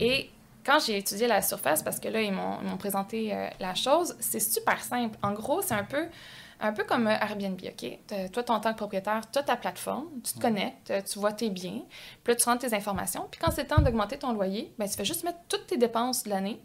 Et 0.00 0.30
quand 0.64 0.78
j'ai 0.84 0.98
étudié 0.98 1.28
la 1.28 1.40
surface, 1.42 1.82
parce 1.82 2.00
que 2.00 2.08
là, 2.08 2.20
ils 2.20 2.32
m'ont 2.32 2.76
présenté 2.78 3.32
la 3.60 3.74
chose, 3.74 4.16
c'est 4.18 4.40
super 4.40 4.82
simple. 4.82 5.16
En 5.22 5.32
gros, 5.32 5.62
c'est 5.62 5.74
un 5.74 5.84
peu, 5.84 6.06
un 6.60 6.72
peu 6.72 6.84
comme 6.84 7.06
euh, 7.06 7.10
Airbnb, 7.20 7.60
OK? 7.64 7.98
Toi, 8.32 8.42
ton- 8.42 8.54
en 8.54 8.60
tant 8.60 8.72
que 8.72 8.78
propriétaire, 8.78 9.20
tu 9.30 9.38
as 9.38 9.42
ta 9.42 9.56
plateforme, 9.56 10.08
tu 10.22 10.34
te 10.34 10.40
connectes, 10.40 10.90
euh, 10.90 11.02
tu 11.02 11.18
vois 11.18 11.32
tes 11.32 11.50
biens, 11.50 11.82
puis 12.22 12.32
là, 12.32 12.36
tu 12.36 12.44
rentres 12.48 12.66
tes 12.68 12.74
informations. 12.74 13.26
Puis 13.30 13.40
quand 13.40 13.50
c'est 13.50 13.62
le 13.62 13.68
temps 13.68 13.82
d'augmenter 13.82 14.18
ton 14.18 14.32
loyer, 14.32 14.72
ben, 14.78 14.88
tu 14.88 14.94
fais 14.96 15.04
juste 15.04 15.24
mettre 15.24 15.38
toutes 15.48 15.66
tes 15.66 15.76
dépenses 15.76 16.24
de 16.24 16.30
l'année, 16.30 16.60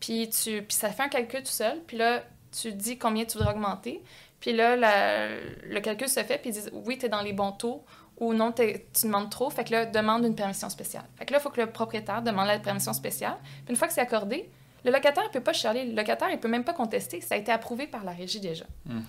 puis, 0.00 0.28
tu, 0.30 0.62
puis 0.62 0.76
ça 0.76 0.90
fait 0.90 1.02
un 1.04 1.08
calcul 1.08 1.40
tout 1.42 1.46
seul, 1.50 1.80
puis 1.86 1.96
là, 1.96 2.22
tu 2.58 2.72
dis 2.72 2.98
combien 2.98 3.24
tu 3.24 3.36
voudrais 3.38 3.52
augmenter. 3.54 4.02
Puis 4.40 4.52
là, 4.52 4.76
la- 4.76 5.28
le 5.64 5.80
calcul 5.80 6.08
se 6.08 6.22
fait, 6.22 6.38
puis 6.38 6.50
ils 6.50 6.52
disent 6.52 6.70
oui, 6.72 6.98
tu 6.98 7.06
es 7.06 7.08
dans 7.08 7.22
les 7.22 7.32
bons 7.32 7.52
taux 7.52 7.84
ou 8.18 8.32
non, 8.34 8.52
tu 8.52 8.62
demandes 9.02 9.30
trop. 9.30 9.50
Fait 9.50 9.64
que 9.64 9.72
là, 9.72 9.84
demande 9.86 10.24
une 10.24 10.34
permission 10.34 10.68
spéciale. 10.70 11.04
Fait 11.16 11.26
que 11.26 11.32
là, 11.32 11.38
il 11.38 11.42
faut 11.42 11.50
que 11.50 11.60
le 11.60 11.70
propriétaire 11.70 12.22
demande 12.22 12.46
la 12.46 12.58
permission 12.58 12.92
spéciale. 12.92 13.36
Puis 13.42 13.70
une 13.70 13.76
fois 13.76 13.88
que 13.88 13.94
c'est 13.94 14.00
accordé, 14.00 14.50
le 14.86 14.92
locataire 14.92 15.24
ne 15.24 15.28
peut 15.28 15.42
pas 15.42 15.52
chialer. 15.52 15.84
Le 15.84 15.96
locataire, 15.96 16.30
il 16.30 16.38
peut 16.38 16.48
même 16.48 16.64
pas 16.64 16.72
contester. 16.72 17.20
Ça 17.20 17.34
a 17.34 17.38
été 17.38 17.50
approuvé 17.50 17.88
par 17.88 18.04
la 18.04 18.12
régie 18.12 18.40
déjà. 18.40 18.64
Mhm. 18.86 19.02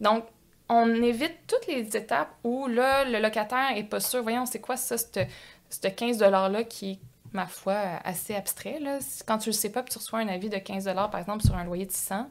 Donc, 0.00 0.24
on 0.68 0.88
évite 1.02 1.36
toutes 1.48 1.66
les 1.66 1.96
étapes 1.96 2.30
où 2.44 2.68
là, 2.68 3.04
le 3.04 3.18
locataire 3.18 3.76
est 3.76 3.84
pas 3.84 4.00
sûr. 4.00 4.22
Voyons, 4.22 4.46
c'est 4.46 4.60
quoi 4.60 4.76
ça, 4.76 4.96
ce 4.96 5.88
15 5.88 6.22
$-là 6.22 6.62
qui 6.64 6.92
est, 6.92 6.98
ma 7.32 7.46
foi, 7.46 7.76
assez 8.04 8.34
abstrait. 8.36 8.78
Là? 8.80 8.98
Quand 9.26 9.38
tu 9.38 9.48
le 9.48 9.52
sais 9.52 9.70
pas, 9.70 9.82
puis 9.82 9.92
tu 9.92 9.98
reçois 9.98 10.20
un 10.20 10.28
avis 10.28 10.48
de 10.48 10.58
15 10.58 10.84
par 10.94 11.18
exemple, 11.18 11.44
sur 11.44 11.56
un 11.56 11.64
loyer 11.64 11.86
de 11.86 11.92
600, 11.92 12.28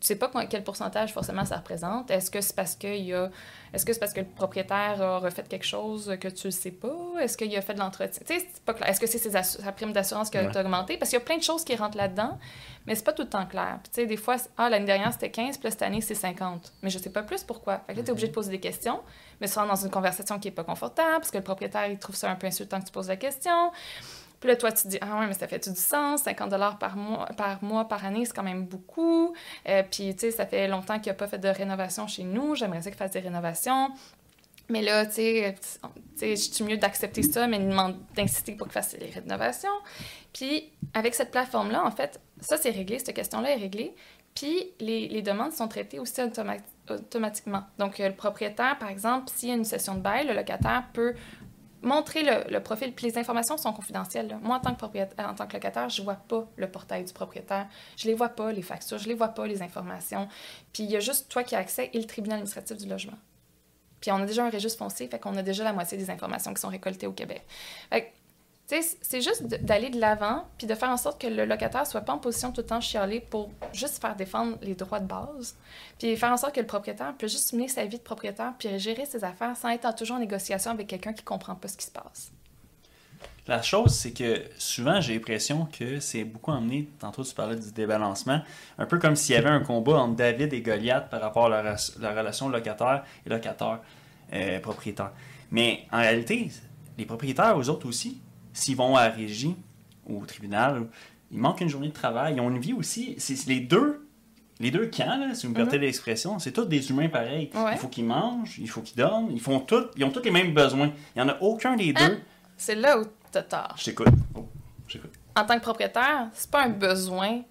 tu 0.00 0.06
sais 0.06 0.16
pas 0.16 0.30
quel 0.48 0.62
pourcentage 0.62 1.12
forcément 1.12 1.44
ça 1.44 1.56
représente. 1.56 2.10
Est-ce 2.10 2.30
que 2.30 2.40
c'est 2.40 2.54
parce 2.54 2.76
y 2.82 3.12
a... 3.12 3.30
Est-ce 3.72 3.84
que 3.84 3.92
c'est 3.92 3.98
parce 3.98 4.12
que 4.14 4.20
le 4.20 4.26
propriétaire 4.26 5.02
a 5.02 5.18
refait 5.18 5.42
quelque 5.42 5.66
chose 5.66 6.16
que 6.20 6.28
tu 6.28 6.46
ne 6.46 6.50
sais 6.52 6.70
pas? 6.70 6.94
Est-ce 7.20 7.36
qu'il 7.36 7.54
a 7.56 7.60
fait 7.60 7.74
de 7.74 7.80
l'entretien? 7.80 8.22
Tu 8.26 8.38
sais, 8.38 8.46
c'est 8.52 8.62
pas 8.62 8.74
clair. 8.74 8.88
Est-ce 8.88 9.00
que 9.00 9.06
c'est 9.06 9.18
sa 9.42 9.72
prime 9.72 9.92
d'assurance 9.92 10.30
qui 10.30 10.38
a 10.38 10.44
Ouais. 10.44 10.56
augmenté? 10.58 10.96
Parce 10.96 11.10
qu'il 11.10 11.18
y 11.18 11.22
a 11.22 11.24
plein 11.24 11.36
de 11.36 11.42
choses 11.42 11.64
qui 11.64 11.74
rentrent 11.76 11.96
là-dedans, 11.98 12.38
mais 12.86 12.94
c'est 12.94 13.04
pas 13.04 13.12
tout 13.12 13.22
le 13.24 13.28
temps 13.28 13.44
clair. 13.46 13.78
Puis, 13.82 13.90
tu 13.92 14.00
sais, 14.00 14.06
des 14.06 14.16
fois, 14.16 14.36
ah, 14.56 14.70
l'année 14.70 14.86
dernière, 14.86 15.12
c'était 15.12 15.30
15, 15.30 15.58
puis 15.58 15.70
cette 15.70 15.82
année, 15.82 16.00
c'est 16.00 16.14
50. 16.14 16.72
Mais 16.82 16.88
je 16.90 16.98
sais 16.98 17.10
pas 17.10 17.22
plus 17.22 17.42
pourquoi. 17.42 17.78
Fait 17.86 17.92
que 17.92 17.98
là, 17.98 18.04
tu 18.04 18.08
es 18.08 18.10
obligé 18.12 18.28
de 18.28 18.32
poser 18.32 18.50
des 18.50 18.60
questions, 18.60 19.00
mais 19.40 19.48
souvent 19.48 19.66
dans 19.66 19.74
une 19.76 19.90
conversation 19.90 20.38
qui 20.38 20.48
est 20.48 20.52
pas 20.52 20.64
confortable, 20.64 21.18
parce 21.18 21.30
que 21.30 21.38
le 21.38 21.44
propriétaire, 21.44 21.88
il 21.88 21.98
trouve 21.98 22.16
ça 22.16 22.30
un 22.30 22.36
peu 22.36 22.46
insultant 22.46 22.80
que 22.80 22.86
tu 22.86 22.92
poses 22.92 23.08
la 23.08 23.16
question. 23.16 23.70
Puis 24.40 24.48
là, 24.48 24.56
toi, 24.56 24.70
tu 24.70 24.84
te 24.84 24.88
dis, 24.88 24.98
ah 25.00 25.18
ouais, 25.18 25.26
mais 25.26 25.34
ça 25.34 25.48
fait 25.48 25.68
du 25.68 25.74
sens, 25.74 26.22
50 26.22 26.50
par 26.78 26.96
mois, 26.96 27.26
par 27.36 27.62
mois, 27.62 27.88
par 27.88 28.04
année, 28.04 28.24
c'est 28.24 28.34
quand 28.34 28.42
même 28.44 28.64
beaucoup. 28.64 29.34
Euh, 29.68 29.82
puis, 29.90 30.14
tu 30.14 30.20
sais, 30.20 30.30
ça 30.30 30.46
fait 30.46 30.68
longtemps 30.68 30.98
qu'il 31.00 31.10
n'a 31.10 31.14
pas 31.14 31.26
fait 31.26 31.38
de 31.38 31.48
rénovation 31.48 32.06
chez 32.06 32.22
nous. 32.22 32.54
J'aimerais 32.54 32.82
ça 32.82 32.90
qu'il 32.90 32.98
fasse 32.98 33.10
des 33.10 33.20
rénovations. 33.20 33.90
Mais 34.68 34.82
là, 34.82 35.06
tu 35.06 35.14
sais, 35.14 35.56
sais, 36.14 36.36
je 36.36 36.52
suis 36.52 36.64
mieux 36.64 36.76
d'accepter 36.76 37.22
ça, 37.22 37.46
mais 37.46 37.58
d'inciter 38.14 38.52
pour 38.52 38.66
qu'il 38.66 38.74
fasse 38.74 38.96
les 38.98 39.10
rénovations. 39.10 39.68
Puis, 40.32 40.70
avec 40.94 41.14
cette 41.14 41.30
plateforme-là, 41.30 41.84
en 41.84 41.90
fait, 41.90 42.20
ça, 42.40 42.56
c'est 42.58 42.70
réglé, 42.70 42.98
cette 42.98 43.16
question-là 43.16 43.52
est 43.52 43.60
réglée. 43.60 43.94
Puis, 44.34 44.70
les, 44.78 45.08
les 45.08 45.22
demandes 45.22 45.52
sont 45.52 45.66
traitées 45.68 45.98
aussi 45.98 46.20
automa- 46.20 46.60
automatiquement. 46.88 47.62
Donc, 47.78 47.98
euh, 47.98 48.08
le 48.08 48.14
propriétaire, 48.14 48.78
par 48.78 48.90
exemple, 48.90 49.30
s'il 49.34 49.48
y 49.48 49.52
a 49.52 49.54
une 49.56 49.64
session 49.64 49.94
de 49.94 50.00
bail, 50.00 50.26
le 50.26 50.34
locataire 50.34 50.84
peut 50.92 51.14
montrer 51.82 52.22
le, 52.22 52.58
profil. 52.60 52.92
Puis, 52.92 53.06
les 53.06 53.18
informations 53.18 53.56
sont 53.56 53.72
confidentielles. 53.72 54.38
Moi, 54.42 54.56
en 54.56 54.60
tant 54.60 54.72
que 54.72 54.78
propriétaire, 54.78 55.28
en 55.28 55.34
tant 55.34 55.46
que 55.46 55.54
locataire, 55.54 55.88
je 55.88 56.02
vois 56.02 56.16
pas 56.16 56.46
le 56.56 56.70
portail 56.70 57.04
du 57.04 57.12
propriétaire. 57.12 57.66
Je 57.96 58.06
les 58.06 58.14
vois 58.14 58.30
pas, 58.30 58.52
les 58.52 58.62
factures. 58.62 58.98
Je 58.98 59.08
les 59.08 59.14
vois 59.14 59.28
pas, 59.28 59.46
les 59.46 59.62
informations. 59.62 60.28
Puis, 60.72 60.84
il 60.84 60.90
y 60.90 60.96
a 60.96 61.00
juste 61.00 61.28
toi 61.28 61.44
qui 61.44 61.54
as 61.54 61.58
accès 61.58 61.90
et 61.92 61.98
le 61.98 62.06
tribunal 62.06 62.38
administratif 62.38 62.76
du 62.76 62.88
logement. 62.88 63.18
Puis 64.00 64.12
on 64.12 64.16
a 64.16 64.26
déjà 64.26 64.44
un 64.44 64.50
registre 64.50 64.78
foncier, 64.78 65.08
fait 65.08 65.18
qu'on 65.18 65.36
a 65.36 65.42
déjà 65.42 65.64
la 65.64 65.72
moitié 65.72 65.98
des 65.98 66.10
informations 66.10 66.54
qui 66.54 66.60
sont 66.60 66.68
récoltées 66.68 67.06
au 67.06 67.12
Québec. 67.12 67.44
C'est 68.68 69.22
juste 69.22 69.46
de- 69.46 69.56
d'aller 69.56 69.88
de 69.88 69.98
l'avant, 69.98 70.44
puis 70.58 70.66
de 70.66 70.74
faire 70.74 70.90
en 70.90 70.98
sorte 70.98 71.20
que 71.20 71.26
le 71.26 71.46
locataire 71.46 71.86
soit 71.86 72.02
pas 72.02 72.12
en 72.12 72.18
position 72.18 72.52
tout 72.52 72.60
le 72.60 72.66
temps 72.66 72.80
chialer 72.80 73.20
pour 73.20 73.50
juste 73.72 73.98
faire 73.98 74.14
défendre 74.14 74.58
les 74.60 74.74
droits 74.74 75.00
de 75.00 75.06
base, 75.06 75.56
puis 75.98 76.14
faire 76.16 76.32
en 76.32 76.36
sorte 76.36 76.54
que 76.54 76.60
le 76.60 76.66
propriétaire 76.66 77.14
peut 77.16 77.28
juste 77.28 77.54
mener 77.54 77.68
sa 77.68 77.86
vie 77.86 77.96
de 77.96 78.02
propriétaire, 78.02 78.52
puis 78.58 78.78
gérer 78.78 79.06
ses 79.06 79.24
affaires 79.24 79.56
sans 79.56 79.70
être 79.70 79.94
toujours 79.94 80.16
en 80.16 80.20
négociation 80.20 80.70
avec 80.70 80.86
quelqu'un 80.86 81.14
qui 81.14 81.24
comprend 81.24 81.54
pas 81.54 81.68
ce 81.68 81.78
qui 81.78 81.86
se 81.86 81.90
passe. 81.90 82.30
La 83.46 83.62
chose, 83.62 83.94
c'est 83.94 84.12
que 84.12 84.42
souvent, 84.58 85.00
j'ai 85.00 85.14
l'impression 85.14 85.66
que 85.72 86.00
c'est 86.00 86.24
beaucoup 86.24 86.50
emmené, 86.50 86.86
tantôt 86.98 87.24
tu 87.24 87.34
parlais 87.34 87.56
du 87.56 87.72
débalancement, 87.72 88.42
un 88.76 88.84
peu 88.84 88.98
comme 88.98 89.16
s'il 89.16 89.34
y 89.34 89.38
avait 89.38 89.48
un 89.48 89.60
combat 89.60 89.94
entre 89.94 90.16
David 90.16 90.52
et 90.52 90.60
Goliath 90.60 91.08
par 91.08 91.22
rapport 91.22 91.46
à 91.46 91.62
la, 91.62 91.76
relation 92.14 92.50
locataire 92.50 93.02
et 93.24 93.30
locataire 93.30 93.80
euh. 94.34 94.60
Mais 95.50 95.86
en 95.90 96.00
réalité, 96.00 96.50
les 96.98 97.06
propriétaires, 97.06 97.58
eux 97.58 97.70
autres 97.70 97.88
aussi, 97.88 98.20
s'ils 98.52 98.76
vont 98.76 98.96
à 98.96 99.08
la 99.08 99.14
régie 99.14 99.54
ou 100.06 100.22
au 100.22 100.26
tribunal, 100.26 100.86
ils 101.30 101.38
manquent 101.38 101.60
une 101.60 101.68
journée 101.68 101.88
de 101.88 101.92
travail, 101.92 102.34
ils 102.36 102.40
ont 102.40 102.48
une 102.50 102.58
vie 102.58 102.72
aussi. 102.72 103.14
C'est 103.18 103.46
les 103.46 103.60
deux. 103.60 104.04
Les 104.60 104.72
deux 104.72 104.86
camps, 104.86 105.16
là, 105.18 105.34
si 105.34 105.46
vous 105.46 105.52
me 105.52 105.56
permettez 105.56 105.78
l'expression, 105.78 106.40
c'est 106.40 106.50
tous 106.50 106.64
des 106.64 106.90
humains 106.90 107.08
pareils. 107.08 107.48
Ouais. 107.54 107.72
Il 107.74 107.78
faut 107.78 107.86
qu'ils 107.86 108.04
mangent, 108.06 108.58
il 108.58 108.68
faut 108.68 108.80
qu'ils 108.80 108.96
dorment, 108.96 109.30
ils 109.30 109.40
font 109.40 109.60
tout, 109.60 109.84
ils 109.96 110.02
ont 110.04 110.10
tous 110.10 110.22
les 110.24 110.32
mêmes 110.32 110.52
besoins. 110.52 110.90
Il 111.14 111.22
n'y 111.22 111.30
en 111.30 111.32
a 111.32 111.40
aucun 111.40 111.76
des 111.76 111.90
Hein? 111.96 112.08
deux 112.08 112.20
C'est 112.56 112.74
là 112.74 112.98
où 112.98 113.04
t'as 113.30 113.42
tort. 113.42 113.74
Je 113.78 113.84
t'écoute. 113.84 114.08
Oh, 114.34 114.48
j'écoute. 114.88 115.12
En 115.36 115.44
tant 115.44 115.54
que 115.54 115.60
propriétaire, 115.62 116.28
c'est 116.32 116.50
pas 116.50 116.64
un 116.64 116.70
besoin 116.70 117.42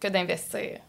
que 0.00 0.08
d'investir. 0.08 0.80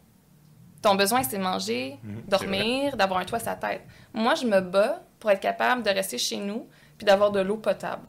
Ton 0.82 0.95
besoin, 0.95 1.24
c'est 1.24 1.39
manger, 1.39 1.97
Mhm, 2.03 2.22
dormir, 2.28 2.95
d'avoir 2.95 3.20
un 3.20 3.26
toit 3.26 3.39
sur 3.39 3.49
la 3.49 3.55
tête. 3.55 3.82
Moi, 4.13 4.36
je 4.36 4.45
me 4.45 4.61
bats 4.61 5.01
pour 5.20 5.30
être 5.32 5.41
capable 5.41 5.84
de 5.84 5.89
rester 5.89 6.18
chez 6.18 6.38
nous 6.38 6.68
puis 6.97 7.05
d'avoir 7.05 7.32
de 7.32 7.41
l'eau 7.41 7.57
potable. 7.57 8.03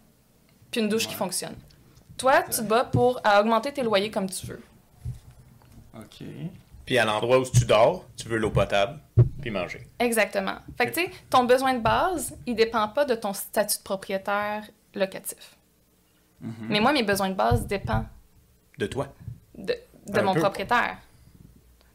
Puis 0.76 0.82
une 0.84 0.90
douche 0.90 1.08
qui 1.08 1.14
fonctionne. 1.14 1.54
Toi, 2.18 2.42
tu 2.42 2.58
te 2.58 2.60
bats 2.60 2.84
pour 2.84 3.18
à 3.24 3.40
augmenter 3.40 3.72
tes 3.72 3.82
loyers 3.82 4.10
comme 4.10 4.28
tu 4.28 4.44
veux. 4.44 4.62
OK. 5.96 6.26
Puis 6.84 6.98
à 6.98 7.06
l'endroit 7.06 7.38
où 7.38 7.44
tu 7.44 7.64
dors, 7.64 8.04
tu 8.14 8.28
veux 8.28 8.36
l'eau 8.36 8.50
potable, 8.50 9.00
puis 9.40 9.50
manger. 9.50 9.88
Exactement. 9.98 10.56
Fait 10.76 10.90
que, 10.90 10.92
tu 10.94 11.00
sais, 11.06 11.10
ton 11.30 11.44
besoin 11.44 11.72
de 11.72 11.80
base, 11.80 12.36
il 12.44 12.54
dépend 12.54 12.88
pas 12.88 13.06
de 13.06 13.14
ton 13.14 13.32
statut 13.32 13.78
de 13.78 13.82
propriétaire 13.84 14.64
locatif. 14.94 15.56
Mhm. 16.42 16.52
Mais 16.68 16.80
moi, 16.80 16.92
mes 16.92 17.02
besoins 17.02 17.30
de 17.30 17.34
base 17.34 17.66
dépendent 17.66 18.04
De 18.78 18.86
toi. 18.86 19.08
de, 19.56 19.74
mon 20.20 20.34
peu. 20.34 20.40
propriétaire. 20.40 20.98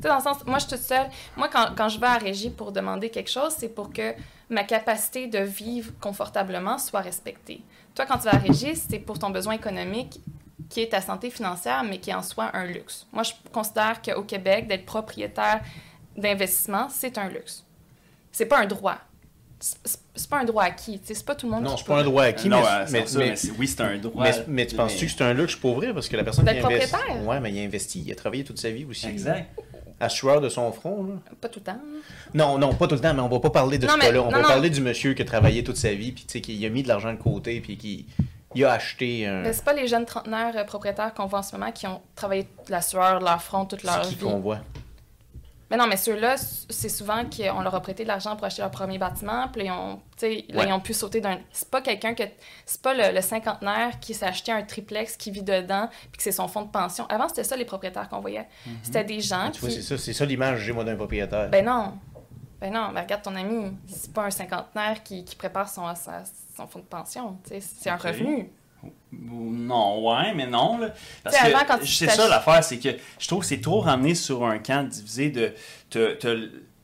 Tu 0.02 0.08
sais, 0.08 0.08
dans 0.10 0.18
le 0.18 0.22
sens, 0.24 0.38
moi, 0.46 0.58
je 0.60 0.66
suis 0.68 0.76
toute 0.78 0.86
seule. 0.86 1.08
Moi, 1.38 1.48
quand, 1.52 1.68
quand 1.78 1.88
je 1.90 2.00
vais 2.00 2.08
à 2.08 2.18
régie 2.18 2.50
pour 2.50 2.72
demander 2.72 3.10
quelque 3.10 3.30
chose, 3.30 3.54
c'est 3.58 3.70
pour 3.70 3.94
que 3.94 4.14
ma 4.50 4.64
capacité 4.64 5.28
de 5.28 5.40
vivre 5.40 5.92
confortablement 6.02 6.78
soit 6.80 7.02
respectée. 7.02 7.62
Toi, 7.94 8.06
quand 8.06 8.18
tu 8.18 8.24
vas 8.26 8.36
à 8.36 8.38
régie, 8.40 8.76
c'est 8.76 9.00
pour 9.00 9.20
ton 9.20 9.30
besoin 9.30 9.54
économique 9.54 10.20
qui 10.70 10.82
est 10.82 10.90
ta 10.90 11.02
santé 11.02 11.30
financière, 11.30 11.84
mais 11.84 12.00
qui 12.00 12.10
est 12.10 12.14
en 12.16 12.24
soi 12.24 12.50
un 12.54 12.66
luxe. 12.66 13.06
Moi, 13.12 13.24
je 13.24 13.32
considère 13.52 14.02
qu'au 14.02 14.24
Québec, 14.24 14.68
d'être 14.68 14.86
propriétaire 14.86 15.62
d'investissement, 16.18 16.88
c'est 16.90 17.18
un 17.18 17.30
luxe. 17.30 17.64
C'est 18.32 18.46
pas 18.46 18.60
un 18.60 18.66
droit. 18.66 18.98
C'est 19.60 19.78
c'est 20.14 20.30
pas 20.30 20.40
un 20.40 20.44
droit 20.44 20.64
acquis. 20.64 21.00
C'est 21.06 21.26
pas 21.26 21.36
tout 21.36 21.46
le 21.46 21.54
monde 21.54 21.64
Non, 21.64 21.72
qui 21.72 21.78
c'est 21.80 21.84
peut. 21.86 21.94
pas 21.94 22.00
un 22.02 22.04
droit 22.04 22.24
acquis, 22.24 22.50
non, 22.50 22.60
mais, 22.60 22.68
euh, 22.68 22.86
c'est 22.86 22.92
mais, 23.00 23.08
ça, 23.08 23.20
mais- 23.20 23.30
mais 23.30 23.36
c'est- 23.38 23.52
oui, 23.58 23.68
c'est 23.68 23.82
un 23.82 23.98
droit. 23.98 24.24
mais- 24.26 24.44
mais 24.48 24.68
tu 24.68 24.76
penses-tu 24.76 25.06
que 25.06 25.12
c'est 25.12 25.24
un 25.24 25.34
luxe 25.34 25.56
pour 25.56 25.76
vrai? 25.76 25.94
Parce 25.94 26.10
que 26.10 26.18
la 26.18 26.24
personne 26.26 26.46
qui 26.46 26.54
D'être 26.54 26.66
investit... 26.66 26.92
propriétaire? 26.92 27.26
Ouais, 27.28 27.40
mais 27.40 27.52
il 27.52 27.60
a 27.60 27.64
investi, 27.64 28.04
il 28.06 28.12
a 28.12 28.16
travaillé 28.16 28.44
toute 28.44 28.60
sa 28.60 28.70
vie 28.72 28.84
aussi. 28.84 29.08
Exact. 29.08 29.50
Assureur 30.02 30.42
de 30.42 30.50
son 30.50 30.72
front, 30.72 31.04
là. 31.04 31.14
Pas 31.40 31.48
tout 31.48 31.60
le 31.60 31.66
temps. 31.66 31.80
Non, 32.34 32.58
non, 32.58 32.74
pas 32.74 32.88
tout 32.88 32.96
le 32.96 33.02
temps, 33.02 33.14
mais 33.14 33.22
on 33.22 33.30
va 33.30 33.40
pas 33.40 33.52
parler 33.52 33.78
de 33.78 33.86
Non, 33.86 33.94
ce 33.94 33.98
mais- 34.00 34.06
cas-là. 34.06 34.22
On 34.22 34.26
non, 34.26 34.32
va 34.32 34.42
non. 34.42 34.48
parler 34.48 34.70
du 34.70 34.82
monsieur 34.82 35.14
qui 35.14 35.22
a 35.22 35.26
travaillé 35.26 35.64
toute 35.64 35.78
sa 35.78 35.94
vie, 35.94 36.12
puis 36.12 36.26
tu 36.26 36.32
sais, 36.34 36.42
qui 36.42 36.66
a 36.66 36.70
mis 36.70 36.82
de 36.84 36.88
l'argent 36.88 37.12
de 37.14 37.18
côté, 37.20 37.62
puis 37.62 37.78
qui 37.78 38.06
il 38.56 38.66
a 38.66 38.74
acheté 38.74 39.28
un... 39.28 39.44
Mais 39.44 39.54
c'est 39.54 39.64
pas 39.64 39.74
les 39.74 39.88
jeunes 39.88 40.06
trentenaires 40.06 40.52
euh, 40.58 40.64
propriétaires 40.66 41.14
qu'on 41.14 41.26
voit 41.26 41.40
en 41.40 41.44
ce 41.44 41.56
moment 41.56 41.72
qui 41.72 41.88
ont 41.88 42.02
travaillé 42.16 42.48
la 42.68 42.82
sueur 42.82 43.20
de 43.20 43.24
leur 43.26 43.42
front 43.42 43.64
toute 43.66 43.84
leur 43.84 44.04
C'est 44.04 44.10
qui 44.12 44.18
qu'on 44.18 44.40
voit? 44.40 44.60
Mais 45.72 45.78
non, 45.78 45.88
mais 45.88 45.98
ceux-là, 45.98 46.36
c'est 46.38 46.90
souvent 46.90 47.24
qu'on 47.26 47.62
leur 47.62 47.74
a 47.74 47.80
prêté 47.82 48.04
de 48.04 48.08
l'argent 48.10 48.36
pour 48.36 48.46
acheter 48.46 48.62
leur 48.62 48.70
premier 48.72 48.98
bâtiment, 49.00 49.48
puis 49.48 49.66
ils 49.66 49.72
ont, 49.72 49.96
tu 50.18 50.28
sais, 50.28 50.46
là, 50.50 50.66
ils 50.68 50.74
ont 50.74 50.80
pu 50.82 50.94
sauter 50.94 51.22
d'un. 51.22 51.40
C'est 51.52 51.70
pas 51.72 51.82
quelqu'un 51.82 52.14
que. 52.14 52.24
C'est 52.66 52.82
pas 52.82 52.94
le, 52.94 53.16
le 53.16 53.22
cinquantenaire 53.22 54.00
qui 54.00 54.14
s'est 54.14 54.26
acheté 54.26 54.52
un 54.52 54.62
triplex, 54.62 55.16
qui 55.18 55.32
vit 55.32 55.42
dedans, 55.44 55.90
puis 56.12 56.18
que 56.18 56.24
c'est 56.24 56.32
son 56.32 56.48
fonds 56.48 56.64
de 56.64 56.70
pension. 56.72 57.06
Avant, 57.08 57.28
c'était 57.30 57.44
ça 57.46 57.56
les 57.56 57.66
propriétaires 57.66 58.08
qu'on 58.10 58.20
voyait. 58.20 58.48
C'était 58.84 59.04
des 59.06 59.22
gens 59.22 59.50
Tu 59.52 59.62
vois, 59.62 59.70
qui. 59.70 59.76
c'est 59.76 59.82
ça, 59.82 59.98
c'est 59.98 60.14
ça 60.14 60.26
l'image 60.26 60.60
j'ai 60.60 60.74
moi 60.74 60.84
d'un 60.84 60.96
propriétaire. 60.96 61.50
Ben 61.50 61.66
non. 61.66 61.94
Ben 62.60 62.72
non, 62.72 62.90
ben 62.94 63.02
regarde 63.02 63.24
ton 63.24 63.36
ami. 63.36 63.72
C'est 63.88 64.14
pas 64.14 64.26
un 64.26 64.30
cinquantenaire 64.30 65.02
qui, 65.02 65.26
qui 65.26 65.36
prépare 65.36 65.68
son, 65.68 65.96
sa- 65.96 66.24
son 66.56 66.68
fonds 66.68 66.78
de 66.80 66.84
pension. 66.84 67.38
tu 67.44 67.56
sais, 67.56 67.60
C'est 67.62 67.90
un 67.90 67.96
revenu. 67.98 68.52
Non, 69.12 70.08
ouais, 70.08 70.34
mais 70.34 70.48
non. 70.48 70.78
Là. 70.78 70.90
Parce 71.24 71.36
T'sais, 71.36 71.52
que 71.52 71.56
avant, 71.56 71.66
quand 71.68 71.78
tu 71.80 71.88
c'est 71.88 72.10
ça 72.10 72.28
l'affaire, 72.28 72.64
c'est 72.64 72.80
que 72.80 72.90
je 73.20 73.28
trouve 73.28 73.42
que 73.42 73.46
c'est 73.46 73.62
trop 73.62 73.82
ramené 73.82 74.16
sur 74.16 74.46
un 74.46 74.60
camp 74.60 74.88
divisé 74.88 75.30
de 75.30 75.54
t'as 75.90 76.34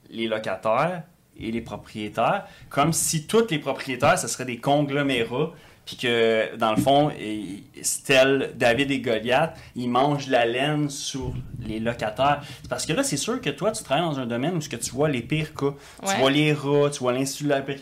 les 0.09 0.27
locataires 0.27 1.03
et 1.39 1.51
les 1.51 1.61
propriétaires, 1.61 2.45
comme 2.69 2.93
si 2.93 3.27
tous 3.27 3.47
les 3.49 3.59
propriétaires, 3.59 4.17
ce 4.17 4.27
seraient 4.27 4.45
des 4.45 4.59
conglomérats, 4.59 5.51
puis 5.87 5.95
que, 5.95 6.53
dans 6.57 6.71
le 6.75 6.81
fond, 6.81 7.09
tel 8.05 8.51
David 8.55 8.91
et 8.91 8.99
Goliath, 8.99 9.57
ils 9.75 9.89
mangent 9.89 10.27
la 10.27 10.45
laine 10.45 10.89
sur 10.89 11.33
les 11.65 11.79
locataires. 11.79 12.41
Parce 12.69 12.85
que 12.85 12.91
là, 12.91 13.03
c'est 13.03 13.15
sûr 13.15 13.39
que 13.39 13.49
toi, 13.49 13.71
tu 13.71 13.83
travailles 13.83 14.03
dans 14.05 14.19
un 14.19 14.25
domaine 14.25 14.55
où 14.55 14.61
ce 14.61 14.67
que 14.67 14.75
tu 14.75 14.91
vois 14.91 15.07
les 15.07 15.21
pires 15.21 15.53
cas. 15.53 15.67
Ouais. 15.67 16.13
Tu 16.13 16.19
vois 16.19 16.29
les 16.31 16.51
rats, 16.53 16.89
tu 16.91 16.99
vois 16.99 17.13
l'insularité, 17.13 17.77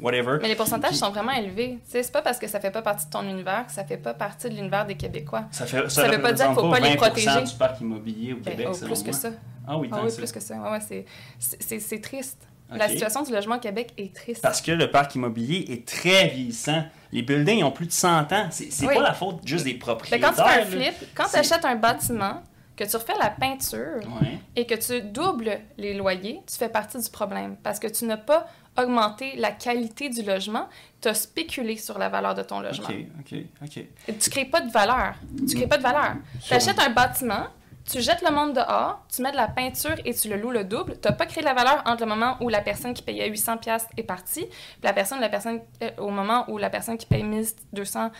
whatever. 0.00 0.38
Mais 0.40 0.48
les 0.48 0.54
pourcentages 0.54 0.90
Puis- 0.90 0.98
sont 0.98 1.10
vraiment 1.10 1.32
élevés. 1.32 1.78
C'est 1.84 2.10
pas 2.12 2.22
parce 2.22 2.38
que 2.38 2.46
ça 2.46 2.60
fait 2.60 2.70
pas 2.70 2.82
partie 2.82 3.06
de 3.06 3.10
ton 3.10 3.22
univers 3.28 3.66
que 3.66 3.72
ça 3.72 3.84
fait 3.84 3.96
pas 3.98 4.14
partie 4.14 4.48
de 4.48 4.54
l'univers 4.54 4.86
des 4.86 4.94
Québécois. 4.96 5.44
Ça, 5.50 5.66
fait, 5.66 5.90
Ça 5.90 6.08
veut 6.08 6.22
pas 6.22 6.32
dire 6.32 6.46
qu'il 6.46 6.54
faut 6.54 6.70
pas 6.70 6.78
les 6.80 6.96
protéger. 6.96 7.42
du 7.42 7.54
parc 7.58 7.80
immobilier 7.80 8.34
au 8.34 8.36
Ben, 8.36 8.52
Québec, 8.52 8.68
oh, 8.70 8.74
selon 8.74 8.92
plus 8.94 9.02
que 9.02 9.12
ça. 9.12 9.30
Ah 9.66 9.76
oui, 9.76 9.88
Ah 9.92 10.00
oui, 10.04 10.10
ça. 10.12 10.16
plus 10.18 10.30
que 10.32 10.40
ça. 10.40 10.54
Ouais, 10.70 11.04
c'est 11.40 12.00
triste. 12.00 12.46
La 12.70 12.88
situation 12.88 13.22
du 13.22 13.32
logement 13.32 13.56
au 13.56 13.60
Québec 13.60 13.92
est 13.96 14.14
triste. 14.14 14.42
Parce 14.42 14.60
que 14.60 14.72
le 14.72 14.90
parc 14.90 15.14
immobilier 15.14 15.64
est 15.72 15.86
très 15.88 16.28
vieillissant. 16.28 16.84
Les 17.12 17.22
buildings 17.22 17.62
ont 17.64 17.70
plus 17.70 17.86
de 17.86 17.92
100 17.92 18.32
ans. 18.32 18.48
C'est 18.50 18.86
Oui. 18.86 18.94
pas 18.94 19.00
la 19.02 19.14
faute 19.14 19.40
juste 19.46 19.64
des 19.64 19.72
Mais 19.74 19.78
propriétaires. 19.78 20.20
quand 20.34 20.42
tu 20.42 20.48
fais 20.50 20.60
un 20.62 20.64
flip, 20.66 20.94
quand 21.14 21.28
tu 21.28 21.36
achètes 21.36 21.64
un 21.64 21.76
bâtiment, 21.76 22.42
que 22.76 22.84
tu 22.84 22.94
refais 22.96 23.14
la 23.18 23.30
peinture 23.30 24.00
Ouais. 24.22 24.38
et 24.54 24.64
que 24.66 24.74
tu 24.74 25.00
doubles 25.02 25.58
les 25.78 25.94
loyers, 25.94 26.40
tu 26.46 26.56
fais 26.56 26.68
partie 26.68 27.00
du 27.02 27.10
problème. 27.10 27.56
Parce 27.62 27.80
que 27.80 27.88
tu 27.88 28.04
n'as 28.04 28.18
pas 28.18 28.46
augmenté 28.80 29.34
la 29.36 29.50
qualité 29.50 30.08
du 30.10 30.22
logement, 30.22 30.68
tu 31.00 31.08
as 31.08 31.14
spéculé 31.14 31.76
sur 31.76 31.98
la 31.98 32.08
valeur 32.08 32.34
de 32.36 32.42
ton 32.42 32.60
logement. 32.60 32.86
Ok, 32.86 33.32
ok, 33.32 33.38
ok. 33.64 33.76
Et 34.06 34.14
tu 34.16 34.30
crées 34.30 34.44
pas 34.44 34.60
de 34.60 34.70
valeur. 34.70 35.14
Tu 35.48 35.56
crées 35.56 35.66
pas 35.66 35.78
de 35.78 35.82
valeur. 35.82 36.14
Tu 36.46 36.54
achètes 36.54 36.78
un 36.78 36.90
bâtiment, 36.90 37.46
tu 37.90 38.02
jettes 38.02 38.22
le 38.22 38.34
monde 38.34 38.54
dehors, 38.54 39.02
tu 39.14 39.22
mets 39.22 39.32
de 39.32 39.36
la 39.36 39.48
peinture 39.48 39.96
et 40.04 40.12
tu 40.12 40.28
le 40.28 40.36
loues 40.36 40.50
le 40.50 40.64
double. 40.64 41.00
Tu 41.00 41.08
n'as 41.08 41.14
pas 41.14 41.26
créé 41.26 41.40
de 41.42 41.48
la 41.48 41.54
valeur 41.54 41.82
entre 41.86 42.02
le 42.02 42.08
moment 42.08 42.36
où 42.40 42.48
la 42.48 42.60
personne 42.60 42.92
qui 42.92 43.02
payait 43.02 43.28
800 43.28 43.58
pièces 43.58 43.86
est 43.96 44.02
partie, 44.02 44.46
puis 44.46 44.82
la 44.82 44.92
personne, 44.92 45.20
la 45.20 45.28
personne 45.28 45.60
euh, 45.82 45.90
au 45.98 46.10
moment 46.10 46.44
où 46.48 46.58
la 46.58 46.70
personne 46.70 46.98
qui 46.98 47.06
paye 47.06 47.22
1200 47.22 48.10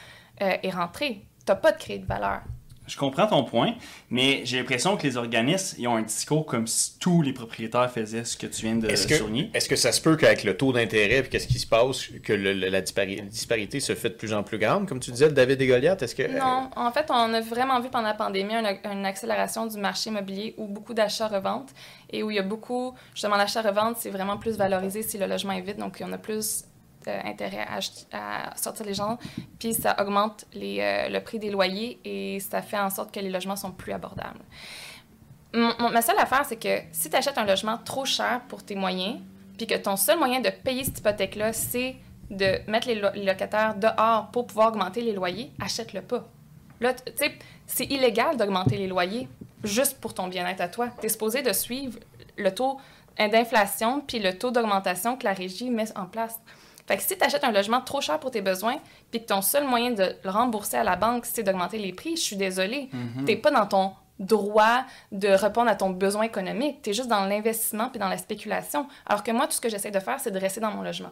euh, 0.41 0.57
est 0.63 0.71
rentrée. 0.71 1.27
Tu 1.45 1.53
n'as 1.53 1.57
pas 1.57 1.73
de 1.73 1.79
créer 1.79 1.99
de 1.99 2.07
valeur. 2.07 2.41
Je 2.89 2.97
comprends 2.97 3.27
ton 3.27 3.45
point, 3.45 3.75
mais 4.11 4.41
j'ai 4.45 4.57
l'impression 4.59 4.97
que 4.97 5.05
les 5.05 5.17
organismes 5.17 5.77
ils 5.79 5.87
ont 5.87 5.97
un 5.97 6.03
discours 6.03 6.45
comme 6.47 6.67
si 6.67 6.99
tous 6.99 7.23
les 7.23 7.33
propriétaires 7.33 7.91
faisaient 7.91 8.25
ce 8.25 8.37
que 8.37 8.47
tu 8.47 8.63
viens 8.63 8.77
de 8.77 8.89
Est-ce 8.89 9.07
que, 9.07 9.15
souligner. 9.17 9.51
est-ce 9.55 9.69
que 9.69 9.77
ça 9.77 9.93
se 9.93 10.01
peut 10.01 10.17
qu'avec 10.17 10.43
le 10.45 10.57
taux 10.57 10.73
d'intérêt, 10.73 11.21
puis 11.23 11.31
qu'est-ce 11.31 11.47
qui 11.47 11.59
se 11.59 11.67
passe, 11.67 12.09
que 12.25 12.33
le- 12.33 12.53
le- 12.55 12.69
la 12.69 12.81
dispari- 12.81 13.23
disparité 13.23 13.79
se 13.81 13.95
fait 13.95 14.09
de 14.09 14.15
plus 14.15 14.33
en 14.33 14.43
plus 14.43 14.59
grande, 14.59 14.89
comme 14.89 15.01
tu 15.01 15.11
disais, 15.11 15.27
le 15.27 15.33
David 15.33 15.61
et 15.61 15.67
Goliath, 15.67 16.03
est-ce 16.03 16.15
que... 16.15 16.23
Non, 16.39 16.71
en 16.75 16.91
fait, 16.91 17.07
on 17.11 17.35
a 17.35 17.41
vraiment 17.41 17.79
vu 17.81 17.89
pendant 17.91 18.09
la 18.09 18.15
pandémie 18.15 18.55
une, 18.55 18.67
une 18.91 19.07
accélération 19.07 19.67
du 19.67 19.77
marché 19.79 20.11
immobilier 20.11 20.55
où 20.57 20.67
beaucoup 20.67 20.95
d'achats-reventes 20.95 21.71
et 22.11 22.23
où 22.23 22.31
il 22.31 22.37
y 22.37 22.39
a 22.41 22.43
beaucoup, 22.43 22.95
justement, 23.15 23.37
l'achat-revente, 23.37 23.97
c'est 23.99 24.11
vraiment 24.11 24.39
plus 24.39 24.57
valorisé 24.57 25.03
si 25.03 25.19
le 25.19 25.27
logement 25.27 25.53
est 25.53 25.61
vide, 25.61 25.77
donc 25.77 26.03
on 26.05 26.13
a 26.13 26.19
plus 26.19 26.65
euh, 27.09 27.21
intérêt 27.25 27.67
à, 28.13 28.57
sortir 28.57 28.87
les 28.87 28.95
gens, 28.95 29.19
puis 29.59 29.75
ça 29.75 29.97
augmente 30.01 30.45
les, 30.53 30.79
euh, 30.81 31.09
le 31.09 31.21
prix 31.21 31.39
des 31.39 31.51
loyers 31.51 31.99
et 32.05 32.41
ça 32.41 32.63
fait 32.63 32.79
en 32.79 32.91
sorte 32.91 33.13
que 33.13 33.21
les 33.21 33.31
logements 33.31 33.57
sont 33.57 33.73
plus 33.73 33.93
abordables. 33.93 34.41
Mon- 35.55 35.91
ma 35.91 36.03
seule 36.03 36.19
affaire, 36.19 36.45
c'est 36.47 36.61
que 36.61 36.83
si 36.93 37.09
tu 37.09 37.17
achètes 37.17 37.39
un 37.39 37.47
logement 37.47 37.79
trop 37.79 38.05
cher 38.05 38.43
pour 38.49 38.63
tes 38.63 38.75
moyens, 38.75 39.19
puis 39.57 39.67
que 39.67 39.75
ton 39.75 39.97
seul 39.97 40.19
moyen 40.19 40.41
de 40.41 40.51
payer 40.51 40.85
cette 40.85 40.99
hypothèque-là, 40.99 41.53
c'est 41.53 41.97
de 42.31 42.59
mettre 42.71 42.89
les 42.89 43.25
locataires 43.25 43.75
dehors 43.75 44.29
pour 44.31 44.47
pouvoir 44.47 44.69
augmenter 44.69 45.01
les 45.01 45.13
loyers, 45.13 45.51
achète-le 45.61 46.03
pas. 46.03 46.29
Là, 46.81 46.95
tu 46.95 47.13
sais, 47.17 47.35
c'est 47.67 47.87
illégal 47.87 48.37
d'augmenter 48.37 48.77
les 48.77 48.87
loyers 48.87 49.29
juste 49.65 49.99
pour 50.01 50.15
ton 50.15 50.29
bien-être 50.29 50.61
à 50.61 50.69
toi. 50.69 50.89
Tu 51.01 51.07
es 51.07 51.09
supposé 51.09 51.43
de 51.43 51.53
suivre 51.53 51.99
le 52.37 52.55
taux 52.55 52.79
d'inflation 53.19 54.01
puis 54.01 54.21
le 54.21 54.39
taux 54.39 54.53
d'augmentation 54.53 55.17
que 55.17 55.25
la 55.25 55.33
régie 55.33 55.71
met 55.71 55.97
en 55.97 56.07
place. 56.07 56.39
Fait 56.89 56.97
que 56.97 57.03
si 57.03 57.19
tu 57.19 57.23
achètes 57.23 57.45
un 57.45 57.53
logement 57.53 57.83
trop 57.83 58.01
cher 58.01 58.19
pour 58.19 58.31
tes 58.31 58.41
besoins, 58.41 58.79
puis 59.11 59.21
que 59.21 59.27
ton 59.27 59.43
seul 59.43 59.65
moyen 59.65 59.91
de 59.91 60.17
le 60.25 60.31
rembourser 60.31 60.79
à 60.79 60.85
la 60.85 60.97
banque, 60.97 61.27
c'est 61.27 61.43
d'augmenter 61.43 61.77
les 61.79 61.93
prix, 61.93 62.17
je 62.17 62.23
suis 62.23 62.37
désolée. 62.37 62.89
T'es 63.27 63.37
pas 63.37 63.51
dans 63.51 63.67
ton 63.67 63.93
droit 64.19 64.85
de 65.13 65.29
répondre 65.29 65.71
à 65.71 65.77
ton 65.77 65.91
besoin 65.91 66.23
économique. 66.23 66.83
Tu 66.83 66.91
es 66.91 66.93
juste 66.95 67.09
dans 67.09 67.27
l'investissement 67.27 67.91
puis 67.91 68.01
dans 68.01 68.09
la 68.09 68.17
spéculation. 68.17 68.89
Alors 69.07 69.23
que 69.23 69.31
moi, 69.31 69.47
tout 69.47 69.53
ce 69.53 69.61
que 69.61 69.69
j'essaie 69.69 69.91
de 69.91 70.01
faire, 70.01 70.19
c'est 70.19 70.31
de 70.31 70.39
rester 70.39 70.61
dans 70.61 70.71
mon 70.71 70.83
logement. 70.83 71.11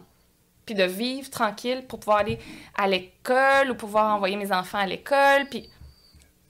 Puis 0.65 0.75
de 0.75 0.83
vivre 0.83 1.29
tranquille 1.29 1.85
pour 1.87 1.99
pouvoir 1.99 2.17
aller 2.17 2.39
à 2.75 2.87
l'école 2.87 3.71
ou 3.71 3.75
pouvoir 3.75 4.15
envoyer 4.15 4.35
mes 4.35 4.51
enfants 4.51 4.79
à 4.79 4.85
l'école. 4.87 5.45
Puis 5.49 5.69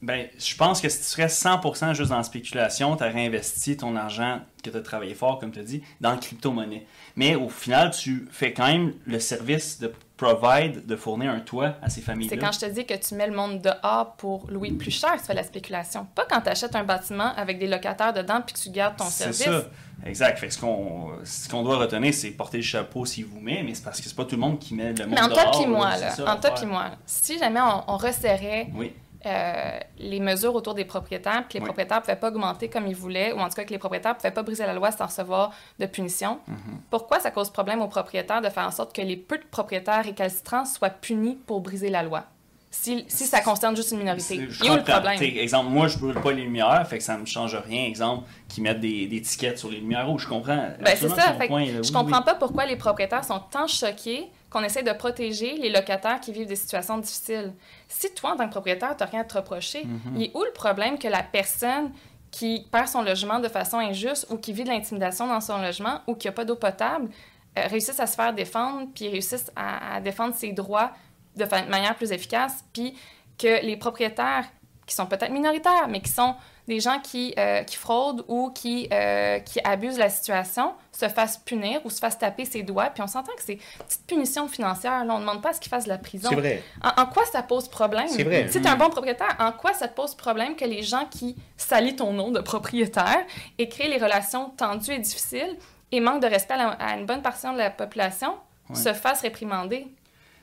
Ben, 0.01 0.27
je 0.37 0.55
pense 0.55 0.79
que 0.79 0.89
si 0.89 0.99
tu 0.99 1.03
serais 1.05 1.25
100% 1.25 1.95
juste 1.95 2.11
dans 2.11 2.17
la 2.17 2.23
spéculation, 2.23 2.95
tu 2.95 3.03
aurais 3.03 3.25
investi 3.25 3.77
ton 3.77 3.95
argent 3.95 4.41
que 4.63 4.69
tu 4.69 4.77
as 4.77 4.81
travaillé 4.81 5.15
fort, 5.15 5.39
comme 5.39 5.51
tu 5.51 5.59
as 5.59 5.63
dit, 5.63 5.81
dans 6.01 6.11
le 6.11 6.19
crypto-monnaie. 6.19 6.85
Mais 7.15 7.35
au 7.35 7.49
final, 7.49 7.89
tu 7.91 8.27
fais 8.31 8.53
quand 8.53 8.67
même 8.67 8.93
le 9.05 9.19
service 9.19 9.79
de 9.79 9.91
provide, 10.17 10.85
de 10.85 10.95
fournir 10.95 11.31
un 11.31 11.39
toit 11.39 11.75
à 11.81 11.89
ces 11.89 12.01
familles-là. 12.01 12.35
c'est 12.35 12.39
quand 12.39 12.51
je 12.51 12.59
te 12.59 12.65
dis 12.65 12.85
que 12.85 12.95
tu 12.95 13.13
mets 13.15 13.27
le 13.27 13.35
monde 13.35 13.61
dehors 13.61 14.15
pour 14.17 14.49
louer 14.49 14.71
plus 14.71 14.91
cher, 14.91 15.13
tu 15.17 15.23
fais 15.25 15.33
la 15.35 15.43
spéculation. 15.43 16.07
Pas 16.15 16.25
quand 16.29 16.41
tu 16.41 16.49
achètes 16.49 16.75
un 16.75 16.83
bâtiment 16.83 17.33
avec 17.35 17.59
des 17.59 17.67
locataires 17.67 18.13
dedans 18.13 18.41
puis 18.45 18.55
que 18.55 18.59
tu 18.59 18.69
gardes 18.71 18.97
ton 18.97 19.05
C'est 19.05 19.31
service. 19.31 19.63
ça. 19.63 19.69
Exact. 20.05 20.37
Fait 20.37 20.47
que 20.47 20.53
ce 20.53 20.59
qu'on 20.59 21.11
ce 21.23 21.49
qu'on 21.49 21.63
doit 21.63 21.77
retenir, 21.77 22.13
c'est 22.13 22.31
porter 22.31 22.57
le 22.57 22.63
chapeau 22.63 23.05
s'il 23.05 23.25
vous 23.25 23.39
met, 23.39 23.61
mais 23.63 23.73
c'est 23.73 23.83
parce 23.83 23.99
que 24.01 24.07
c'est 24.07 24.15
pas 24.15 24.25
tout 24.25 24.35
le 24.35 24.41
monde 24.41 24.59
qui 24.59 24.73
met 24.73 24.93
le 24.93 25.05
monde 25.05 25.15
Mais 25.15 25.21
en 25.21 25.29
toi 25.29 25.43
dehors, 25.43 25.59
puis 25.59 25.69
moi, 25.69 25.91
c'est 25.95 26.23
là, 26.23 26.33
en 26.33 26.39
toi 26.39 26.49
l'affaire. 26.49 26.53
puis 26.55 26.65
moi, 26.65 26.85
si 27.05 27.37
jamais 27.39 27.61
on, 27.61 27.83
on 27.93 27.97
resserrait 27.97 28.69
Oui. 28.75 28.93
Euh, 29.27 29.79
les 29.99 30.19
mesures 30.19 30.55
autour 30.55 30.73
des 30.73 30.85
propriétaires, 30.85 31.43
puis 31.47 31.57
les 31.57 31.61
Oui. 31.61 31.65
propriétaires 31.67 31.97
ne 31.97 32.01
pouvaient 32.01 32.15
pas 32.15 32.29
augmenter 32.29 32.69
comme 32.69 32.87
ils 32.87 32.95
voulaient, 32.95 33.33
ou 33.33 33.39
en 33.39 33.47
tout 33.49 33.55
cas 33.55 33.63
que 33.65 33.69
les 33.71 33.77
propriétaires 33.77 34.13
ne 34.13 34.17
pouvaient 34.17 34.31
pas 34.31 34.43
briser 34.43 34.65
la 34.65 34.73
loi 34.73 34.91
sans 34.91 35.05
recevoir 35.05 35.51
de 35.79 35.85
punition, 35.85 36.39
Mhm. 36.47 36.57
pourquoi 36.89 37.19
ça 37.19 37.31
cause 37.31 37.49
problème 37.49 37.81
aux 37.81 37.87
propriétaires 37.87 38.41
de 38.41 38.49
faire 38.49 38.65
en 38.65 38.71
sorte 38.71 38.95
que 38.95 39.01
les 39.01 39.17
peu 39.17 39.37
de 39.37 39.43
propriétaires 39.49 40.03
récalcitrants 40.03 40.65
soient 40.65 40.89
punis 40.89 41.37
pour 41.45 41.61
briser 41.61 41.89
la 41.89 42.03
loi? 42.03 42.23
si, 42.69 43.05
si 43.07 43.23
ça 43.25 43.39
concerne 43.41 43.75
juste 43.75 43.91
une 43.91 43.97
minorité. 43.99 44.35
Il 44.35 44.65
y 44.65 44.69
a 44.69 44.75
le 44.75 44.83
problème? 44.83 45.19
Exemple, 45.21 45.69
moi, 45.71 45.87
je 45.87 45.97
brûle 45.97 46.13
pas 46.21 46.31
les 46.31 46.43
lumières, 46.43 46.85
fait 46.87 46.97
que 46.99 47.03
ça 47.03 47.17
me 47.17 47.25
change 47.25 47.55
rien. 47.55 47.85
Exemple, 47.85 48.25
qu'ils 48.49 48.61
mettent 48.61 48.81
des, 48.81 49.07
des 49.07 49.21
tickets 49.21 49.57
sur 49.57 49.69
les 49.71 49.79
lumières 49.79 50.05
rouges. 50.05 50.23
Je 50.23 50.27
comprends. 50.27 50.67
Ben, 50.79 50.95
c'est 50.95 51.09
ça. 51.09 51.31
ton 51.31 51.37
Fait 51.39 51.45
que 51.45 51.47
point, 51.47 51.65
là. 51.65 51.71
je 51.81 51.87
Oui, 51.87 51.91
comprends 51.91 52.17
oui. 52.19 52.25
pas 52.25 52.35
pourquoi 52.35 52.65
les 52.67 52.75
propriétaires 52.75 53.23
sont 53.23 53.39
tant 53.49 53.65
choqués 53.67 54.27
qu'on 54.49 54.63
essaie 54.63 54.83
de 54.83 54.91
protéger 54.93 55.57
les 55.57 55.69
locataires 55.69 56.19
qui 56.19 56.31
vivent 56.31 56.47
des 56.47 56.55
situations 56.55 56.97
difficiles. 56.97 57.53
Si 57.87 58.13
toi, 58.13 58.31
en 58.33 58.37
tant 58.37 58.45
que 58.45 58.51
propriétaire, 58.51 58.95
tu 58.95 59.03
n'as 59.03 59.09
rien 59.09 59.21
à 59.21 59.23
te 59.25 59.37
reprocher, 59.37 59.83
Mm-hmm. 59.83 60.15
il 60.15 60.23
est 60.23 60.35
où 60.35 60.43
le 60.43 60.51
problème 60.53 60.97
que 60.97 61.07
la 61.07 61.23
personne 61.23 61.91
qui 62.31 62.65
perd 62.71 62.87
son 62.87 63.01
logement 63.01 63.39
de 63.39 63.47
façon 63.47 63.77
injuste 63.77 64.27
ou 64.29 64.37
qui 64.37 64.53
vit 64.53 64.63
de 64.63 64.69
l'intimidation 64.69 65.27
dans 65.27 65.41
son 65.41 65.61
logement 65.61 66.01
ou 66.07 66.15
qui 66.15 66.27
n'a 66.27 66.33
pas 66.33 66.45
d'eau 66.45 66.55
potable 66.55 67.09
euh, 67.57 67.67
réussisse 67.67 67.99
à 67.99 68.07
se 68.07 68.15
faire 68.15 68.33
défendre 68.33 68.87
puis 68.93 69.07
réussisse 69.07 69.51
à, 69.55 69.95
à 69.95 70.01
défendre 70.01 70.35
ses 70.35 70.51
droits 70.51 70.91
de 71.35 71.45
manière 71.69 71.95
plus 71.95 72.11
efficace 72.11 72.63
puis 72.73 72.97
que 73.37 73.63
les 73.65 73.77
propriétaires 73.77 74.45
qui 74.85 74.95
sont 74.95 75.05
peut-être 75.05 75.31
minoritaires, 75.31 75.87
mais 75.87 76.01
qui 76.01 76.09
sont 76.11 76.35
des 76.67 76.79
gens 76.81 76.99
qui, 76.99 77.33
euh, 77.39 77.63
qui 77.63 77.75
fraudent 77.77 78.25
ou 78.27 78.49
qui, 78.51 78.87
euh, 78.91 79.39
qui 79.39 79.59
abusent 79.63 79.95
de 79.95 79.99
la 80.01 80.09
situation, 80.09 80.73
se 80.91 81.07
fassent 81.07 81.37
punir 81.37 81.79
ou 81.85 81.89
se 81.89 81.99
fassent 81.99 82.17
taper 82.17 82.43
ses 82.45 82.63
doigts. 82.63 82.87
Puis 82.87 83.01
on 83.01 83.07
s'entend 83.07 83.31
que 83.35 83.41
c'est 83.43 83.53
une 83.53 83.59
petite 83.85 84.05
punition 84.07 84.47
financière. 84.47 85.05
Là, 85.05 85.13
on 85.13 85.17
ne 85.17 85.21
demande 85.21 85.41
pas 85.41 85.49
à 85.49 85.53
ce 85.53 85.59
qu'ils 85.61 85.69
fassent 85.69 85.85
de 85.85 85.89
la 85.89 85.97
prison. 85.97 86.29
C'est 86.29 86.35
vrai. 86.35 86.63
En, 86.83 87.01
en 87.03 87.05
quoi 87.05 87.23
ça 87.25 87.41
pose 87.43 87.67
problème? 87.69 88.07
C'est 88.09 88.23
vrai. 88.23 88.47
Si 88.49 88.59
tu 88.61 88.67
es 88.67 88.69
un 88.69 88.75
bon 88.75 88.89
propriétaire, 88.89 89.35
en 89.39 89.51
quoi 89.51 89.73
ça 89.73 89.87
te 89.87 89.93
pose 89.95 90.13
problème 90.15 90.55
que 90.55 90.65
les 90.65 90.83
gens 90.83 91.05
qui 91.09 91.35
salient 91.55 91.95
ton 91.95 92.11
nom 92.13 92.31
de 92.31 92.39
propriétaire 92.41 93.19
et 93.57 93.69
créent 93.69 93.87
les 93.89 93.97
relations 94.03 94.49
tendues 94.57 94.91
et 94.93 94.99
difficiles 94.99 95.55
et 95.91 95.99
manquent 96.01 96.21
de 96.21 96.27
respect 96.27 96.55
à, 96.55 96.57
la- 96.57 96.69
à 96.71 96.97
une 96.97 97.05
bonne 97.05 97.21
partie 97.21 97.47
de 97.49 97.57
la 97.57 97.69
population 97.69 98.35
Ouais. 98.69 98.75
se 98.75 98.91
fassent 98.91 99.21
réprimander? 99.21 99.87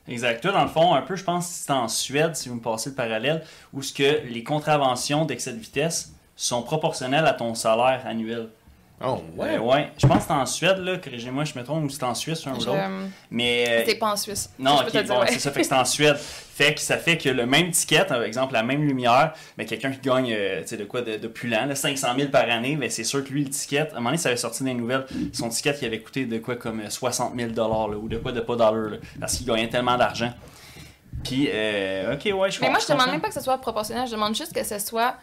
Exact. 0.06 0.42
Toi, 0.42 0.52
dans 0.52 0.62
le 0.62 0.68
fond, 0.68 0.94
un 0.94 1.02
peu, 1.02 1.16
je 1.16 1.24
pense 1.24 1.48
c'est 1.48 1.72
en 1.72 1.88
Suède, 1.88 2.36
si 2.36 2.48
vous 2.48 2.56
me 2.56 2.60
passez 2.60 2.90
le 2.90 2.96
parallèle, 2.96 3.42
où 3.72 3.82
ce 3.82 3.92
que 3.92 4.26
les 4.26 4.44
contraventions 4.44 5.24
d'excès 5.24 5.52
de 5.52 5.58
vitesse 5.58 6.14
sont 6.36 6.62
proportionnelles 6.62 7.26
à 7.26 7.32
ton 7.32 7.54
salaire 7.54 8.02
annuel. 8.06 8.50
Oh, 9.06 9.22
Euh, 9.40 9.58
ouais. 9.58 9.90
Je 9.98 10.06
pense 10.06 10.18
que 10.18 10.24
c'est 10.28 10.32
en 10.32 10.46
Suède, 10.46 10.78
là, 10.78 10.96
corrigez-moi, 10.98 11.44
je 11.44 11.58
me 11.58 11.64
trompe, 11.64 11.84
ou 11.84 11.88
c'est 11.90 12.02
en 12.04 12.14
Suisse, 12.14 12.46
un 12.46 12.52
ou 12.52 12.64
l'autre. 12.64 12.78
Mais. 13.30 13.64
euh, 13.68 13.82
C'est 13.86 13.94
pas 13.96 14.12
en 14.12 14.16
Suisse. 14.16 14.50
Non, 14.58 14.76
ok, 14.76 14.90
te 14.92 15.06
bon, 15.06 15.20
ouais. 15.20 15.26
c'est 15.28 15.38
ça, 15.38 15.50
fait 15.50 15.60
que 15.62 15.66
c'est 15.66 15.74
en 15.74 15.84
Suède. 15.84 16.16
Fait 16.16 16.72
que 16.74 16.80
ça 16.80 16.96
fait 16.98 17.18
que 17.18 17.28
le 17.28 17.46
même 17.46 17.70
ticket, 17.72 18.04
par 18.04 18.22
exemple, 18.22 18.52
la 18.52 18.62
même 18.62 18.82
lumière, 18.86 19.32
mais 19.58 19.66
quelqu'un 19.66 19.90
qui 19.90 19.98
gagne, 20.00 20.32
euh, 20.32 20.62
tu 20.62 20.68
sais, 20.68 20.76
de 20.76 20.84
quoi, 20.84 21.02
de, 21.02 21.16
de 21.16 21.26
plus 21.28 21.48
lent, 21.48 21.66
là, 21.66 21.74
500 21.74 22.08
000 22.16 22.28
par 22.30 22.48
année, 22.48 22.76
ben, 22.76 22.88
c'est 22.88 23.02
sûr 23.04 23.24
que 23.24 23.30
lui, 23.30 23.42
le 23.44 23.50
ticket, 23.50 23.80
à 23.80 23.92
un 23.92 23.94
moment 23.96 24.10
donné, 24.10 24.18
ça 24.18 24.28
avait 24.28 24.38
sorti 24.38 24.62
dans 24.62 24.68
les 24.68 24.74
nouvelles, 24.74 25.04
son 25.32 25.48
ticket, 25.48 25.74
il 25.82 25.86
avait 25.86 26.00
coûté 26.00 26.26
de 26.26 26.38
quoi, 26.38 26.54
comme 26.56 26.80
euh, 26.80 26.90
60 26.90 27.32
000 27.36 27.50
là, 27.56 27.96
ou 27.98 28.08
de 28.08 28.18
quoi, 28.18 28.30
de 28.30 28.40
pas 28.40 28.54
dollar, 28.54 28.72
là, 28.74 28.96
parce 29.20 29.36
qu'il 29.36 29.46
gagnait 29.46 29.68
tellement 29.68 29.96
d'argent. 29.96 30.32
Puis, 31.24 31.48
euh, 31.52 32.14
ok, 32.14 32.24
ouais, 32.38 32.50
je 32.50 32.60
Mais 32.60 32.68
moi, 32.70 32.78
je 32.78 32.84
demande 32.86 32.98
comprends. 33.00 33.12
même 33.12 33.20
pas 33.20 33.28
que 33.28 33.34
ce 33.34 33.40
soit 33.40 33.58
proportionnel, 33.58 34.06
je 34.06 34.12
demande 34.12 34.34
juste 34.34 34.52
que 34.52 34.62
ce 34.64 34.78
soit 34.78 35.14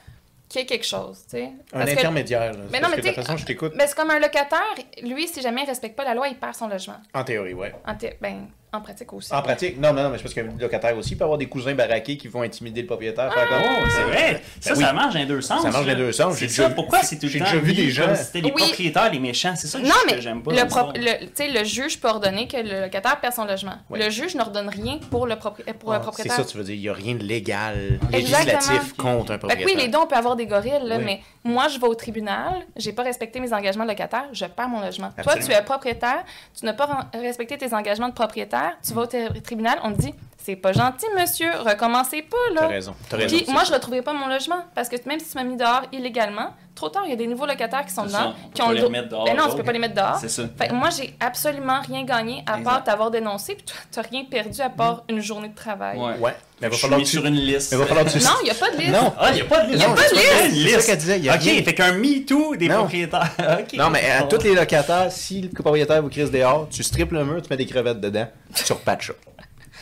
qu'il 0.51 0.61
y 0.61 0.63
ait 0.63 0.67
quelque 0.67 0.85
chose, 0.85 1.23
tu 1.23 1.37
sais. 1.37 1.43
Un 1.73 1.79
Parce 1.79 1.85
que- 1.91 1.97
intermédiaire. 1.99 2.53
là. 2.53 2.59
Mais 2.71 2.79
non, 2.79 2.89
mais 2.89 2.97
de 2.97 3.01
toute 3.01 3.11
t'sais- 3.11 3.21
façon, 3.21 3.37
je 3.37 3.45
t'écoute. 3.45 3.73
Mais 3.75 3.87
c'est 3.87 3.95
comme 3.95 4.11
un 4.11 4.19
locataire, 4.19 4.61
lui, 5.03 5.27
si 5.27 5.41
jamais 5.41 5.63
il 5.63 5.67
respecte 5.67 5.95
pas 5.95 6.03
la 6.03 6.13
loi, 6.13 6.27
il 6.27 6.35
perd 6.37 6.53
son 6.55 6.67
logement. 6.67 6.97
En 7.13 7.23
théorie, 7.23 7.53
ouais. 7.53 7.73
En, 7.85 7.95
thé- 7.95 8.17
ben, 8.21 8.47
en 8.73 8.79
pratique 8.79 9.11
aussi. 9.11 9.33
En 9.33 9.41
pratique, 9.41 9.77
non, 9.81 9.91
non, 9.91 10.03
non, 10.03 10.09
mais 10.11 10.17
c'est 10.17 10.23
parce 10.23 10.33
qu'un 10.33 10.47
locataire 10.57 10.97
aussi 10.97 11.17
peut 11.17 11.25
avoir 11.25 11.37
des 11.37 11.47
cousins 11.47 11.73
baraqués 11.75 12.15
qui 12.15 12.29
vont 12.29 12.41
intimider 12.41 12.79
le 12.81 12.87
propriétaire. 12.87 13.33
faire 13.33 13.49
comme- 13.49 13.61
Oh, 13.61 13.83
c'est 13.89 14.03
vrai. 14.03 14.41
Ça, 14.61 14.71
Ben 14.71 14.77
oui. 14.79 14.85
ça 14.85 14.93
marche 14.93 15.13
dans 15.13 15.19
les 15.19 15.25
deux 15.25 15.41
sens. 15.41 15.61
Ça 15.61 15.71
marche 15.71 15.85
dans 15.85 15.95
deux 15.97 16.11
sens. 16.13 16.35
C'est 16.35 16.47
J'ai 16.47 16.53
ça. 16.53 16.63
déjà- 16.63 16.75
Pourquoi 16.75 17.03
c'est 17.03 17.17
tout 17.17 17.25
le 17.25 17.31
j'ai 17.31 17.39
temps 17.39 17.45
déjà 17.45 17.57
vu 17.57 17.73
des 17.73 17.89
gens- 17.91 18.15
C'était 18.15 18.39
les 18.39 18.51
Oui. 18.53 18.61
propriétaires, 18.63 19.11
les 19.11 19.19
méchants. 19.19 19.53
C'est 19.57 19.67
ça 19.67 19.77
que 19.79 19.83
Non, 19.85 19.91
je- 20.01 20.05
mais 20.07 20.15
que 20.15 20.21
j'aime 20.21 20.41
pas. 20.41 20.51
le, 20.53 20.67
pro- 20.67 20.91
le, 20.95 21.25
tu 21.25 21.31
sais, 21.35 21.47
le 21.49 21.63
juge 21.65 21.99
peut 21.99 22.07
ordonner 22.07 22.47
que 22.47 22.55
le 22.57 22.81
locataire 22.83 23.19
perd 23.19 23.33
son 23.33 23.43
logement. 23.43 23.75
Le 23.93 24.09
juge 24.09 24.35
n'ordonne 24.35 24.69
rien 24.69 24.99
pour 25.09 25.27
le, 25.27 25.35
propri- 25.35 25.63
pour 25.73 25.91
le 25.91 25.95
Ah, 25.97 25.99
C'est 25.99 26.03
propriétaire. 26.03 26.35
ça, 26.37 26.45
tu 26.45 26.57
veux 26.57 26.63
dire. 26.63 26.75
Il 26.75 26.81
n'y 26.81 26.89
a 26.89 26.93
rien 26.93 27.15
de 27.15 27.23
légal, 27.23 27.99
Exactement. 28.13 28.45
législatif 28.55 28.93
contre 28.93 29.31
un 29.33 29.35
que 29.35 29.39
propriétaire. 29.47 29.65
oui, 29.75 29.81
les 29.81 29.89
deux, 29.89 29.97
on 29.97 30.07
peut 30.07 30.15
avoir 30.15 30.37
des 30.37 30.45
gorilles, 30.47 30.79
là, 30.85 30.97
mais 30.97 31.19
moi, 31.43 31.67
je 31.67 31.77
vais 31.77 31.87
au 31.87 31.95
tribunal, 31.95 32.61
j'ai 32.77 32.93
pas 32.93 33.03
respecté 33.03 33.41
mes 33.41 33.51
engagements 33.51 33.83
de 33.83 33.89
locataire, 33.89 34.27
je 34.31 34.45
perds 34.45 34.69
mon 34.69 34.79
logement. 34.79 35.09
Toi, 35.23 35.33
tu 35.35 35.51
es 35.51 35.61
propriétaire, 35.61 36.23
tu 36.57 36.65
n'as 36.65 36.73
pas 36.73 37.09
respecté 37.13 37.57
tes 37.57 37.73
engagements 37.73 38.07
de 38.07 38.13
propriétaire, 38.13 38.60
tu 38.85 38.93
vas 38.93 39.01
au 39.03 39.07
tribunal, 39.41 39.79
on 39.83 39.93
te 39.93 40.01
dit 40.01 40.13
c'est 40.43 40.55
pas 40.55 40.73
gentil, 40.73 41.05
monsieur, 41.19 41.49
recommencez 41.59 42.21
pas, 42.23 42.37
T'as 42.55 42.61
là. 42.61 42.67
raison. 42.67 42.95
T'as 43.09 43.17
raison. 43.17 43.37
Puis 43.37 43.45
moi, 43.51 43.63
je 43.63 43.71
retrouverai 43.73 44.01
pas 44.01 44.13
mon 44.13 44.27
logement 44.27 44.63
parce 44.75 44.89
que 44.89 44.95
même 45.07 45.19
si 45.19 45.29
tu 45.31 45.37
m'as 45.37 45.43
mis 45.43 45.55
dehors 45.57 45.83
illégalement, 45.91 46.53
trop 46.75 46.89
tard, 46.89 47.03
il 47.05 47.09
y 47.11 47.13
a 47.13 47.15
des 47.17 47.27
nouveaux 47.27 47.45
locataires 47.45 47.85
qui 47.85 47.93
sont 47.93 48.05
dedans, 48.05 48.17
ça. 48.17 48.33
On 48.45 48.49
qui 48.49 48.61
peut 48.61 48.63
ont 48.63 48.65
pas 48.67 48.71
le 48.71 48.75
les 48.75 48.81
do- 48.81 48.87
remettre 48.87 49.09
dehors, 49.09 49.25
Ben 49.25 49.35
non, 49.37 49.43
tu 49.47 49.51
eux 49.53 49.57
peux 49.57 49.63
pas 49.63 49.71
les 49.71 49.79
mettre 49.79 49.93
dehors. 49.95 50.17
C'est 50.19 50.29
ça. 50.29 50.43
Fait 50.57 50.67
que 50.69 50.73
moi, 50.73 50.89
j'ai 50.89 51.15
absolument 51.19 51.79
rien 51.81 52.03
gagné 52.05 52.43
à 52.47 52.57
part 52.57 52.83
t'avoir 52.83 53.11
dénoncé, 53.11 53.55
puis 53.55 53.63
toi, 53.65 53.75
t'as 53.91 54.01
rien 54.01 54.23
perdu 54.25 54.61
à 54.61 54.69
part 54.69 55.03
une 55.09 55.19
journée 55.21 55.49
de 55.49 55.55
travail. 55.55 55.97
Ouais. 55.99 56.17
Ouais. 56.19 56.35
Mais 56.61 56.67
il 56.67 56.69
va 56.69 56.69
Je 56.69 56.73
suis 56.75 56.81
falloir 56.81 56.99
mis 56.99 57.05
que 57.05 57.09
tu... 57.09 57.17
sur 57.17 57.25
une 57.25 57.35
liste. 57.35 57.71
Mais 57.71 57.77
va 57.79 57.85
falloir 57.87 58.05
que 58.05 58.11
tu... 58.11 58.19
Non, 58.19 58.29
il 58.41 58.45
n'y 58.45 58.51
a 58.51 58.53
pas 58.53 58.69
de 58.69 58.77
liste. 58.77 58.91
Non. 58.91 59.13
Ah, 59.19 59.29
il 59.29 59.35
n'y 59.35 59.41
a 59.41 59.45
pas 59.45 59.63
de 59.63 59.71
liste. 59.71 59.81
Y 59.81 59.83
a 59.83 59.87
Non, 59.87 59.95
pas 59.95 60.01
de 60.09 60.13
liste. 60.13 60.25
une 60.25 60.31
C'est 60.31 60.69
ça 60.69 60.75
liste. 60.77 60.85
qu'elle 60.87 60.97
disait, 60.97 61.17
il 61.17 61.25
y 61.25 61.29
a 61.29 61.35
ok, 61.35 61.41
rien. 61.41 61.63
fait 61.63 61.73
qu'un 61.73 61.91
MeToo 61.93 62.55
des 62.55 62.67
Non. 62.67 62.75
propriétaires. 62.77 63.31
Non, 63.77 63.89
mais 63.89 64.09
à 64.11 64.21
Bon. 64.21 64.27
tous 64.27 64.43
les 64.43 64.53
locataires, 64.53 65.11
si 65.11 65.41
le 65.41 65.49
propriétaire 65.49 66.01
vous 66.03 66.09
crise 66.09 66.29
dehors, 66.31 66.67
tu 66.69 66.83
strippes 66.83 67.11
le 67.11 67.25
mur, 67.25 67.41
tu 67.41 67.49
mets 67.49 67.57
des 67.57 67.65
crevettes 67.65 67.99
dedans, 67.99 68.27
tu 68.53 68.73
repatches 68.73 69.07
ça. 69.07 69.13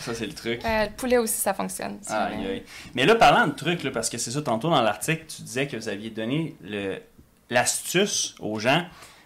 Ça, 0.01 0.13
c'est 0.13 0.25
le 0.27 0.33
truc. 0.33 0.63
Euh, 0.65 0.85
le 0.85 0.91
poulet 0.91 1.17
aussi, 1.17 1.33
ça 1.35 1.53
fonctionne. 1.53 1.97
si 2.01 2.11
Aïe, 2.13 2.33
jamais. 2.33 2.49
aïe. 2.49 2.63
Mais 2.95 3.05
là, 3.05 3.15
parlant 3.15 3.47
de 3.47 3.53
trucs, 3.53 3.83
là, 3.83 3.91
parce 3.91 4.09
que 4.09 4.17
c'est 4.17 4.31
ça, 4.31 4.41
tantôt 4.41 4.69
dans 4.69 4.81
l'article, 4.81 5.25
tu 5.27 5.41
disais 5.41 5.67
que 5.67 5.75
vous 5.77 5.89
aviez 5.89 6.09
donné 6.09 6.55
le- 6.63 6.97
l'astuce 7.49 8.35
aux 8.39 8.59
gens 8.59 8.83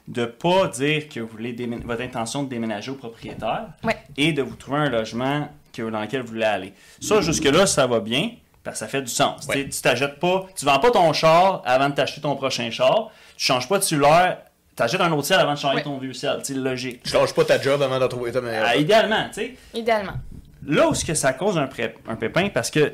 de 0.07 0.25
pas 0.25 0.67
dire 0.67 1.07
que 1.09 1.19
vous 1.19 1.27
voulez 1.27 1.55
votre 1.85 2.01
intention 2.01 2.43
de 2.43 2.49
déménager 2.49 2.91
au 2.91 2.95
propriétaire 2.95 3.67
Ouais. 3.83 3.97
et 4.17 4.33
de 4.33 4.41
vous 4.41 4.55
trouver 4.55 4.77
un 4.79 4.89
logement 4.89 5.49
que, 5.71 5.81
dans 5.89 6.01
lequel 6.01 6.21
vous 6.21 6.27
voulez 6.29 6.43
aller. 6.45 6.73
Ça, 7.01 7.21
jusque-là, 7.21 7.65
ça 7.65 7.87
va 7.87 7.99
bien, 7.99 8.31
parce 8.63 8.75
que 8.75 8.79
ça 8.79 8.87
fait 8.87 9.01
du 9.01 9.11
sens. 9.11 9.45
Ouais. 9.47 9.63
Tu 9.65 9.69
Tu 9.69 9.81
t'achètes 9.81 10.19
pas, 10.19 10.45
tu 10.57 10.65
vends 10.65 10.79
pas 10.79 10.91
ton 10.91 11.11
char 11.13 11.61
avant 11.65 11.89
de 11.89 11.95
t'acheter 11.95 12.21
ton 12.21 12.35
prochain 12.35 12.69
char, 12.69 13.11
tu 13.37 13.45
changes 13.45 13.67
pas 13.67 13.77
de 13.77 13.83
cellulaire, 13.83 14.39
tu 14.75 14.83
achètes 14.83 15.01
un 15.01 15.11
autre 15.11 15.25
ciel 15.27 15.39
avant 15.39 15.53
de 15.53 15.59
changer 15.59 15.77
Ouais. 15.77 15.83
ton 15.83 15.97
vieux 15.97 16.13
ciel. 16.13 16.39
C'est 16.43 16.53
logique. 16.55 17.01
Je 17.05 17.13
lâche 17.15 17.33
pas 17.33 17.45
ta 17.45 17.61
job 17.61 17.81
avant 17.81 17.99
de 17.99 18.07
trouver 18.07 18.31
ta 18.31 18.41
meilleure. 18.41 18.65
Ah, 18.67 18.75
idéalement, 18.75 19.27
tu 19.29 19.33
sais. 19.35 19.55
Idéalement. 19.73 20.13
Là 20.67 20.87
où 20.89 20.93
ce 20.93 21.03
que 21.05 21.13
ça 21.13 21.33
cause 21.33 21.57
un, 21.57 21.67
pré- 21.67 21.95
un 22.07 22.15
pépin, 22.15 22.49
parce 22.49 22.71
que 22.71 22.91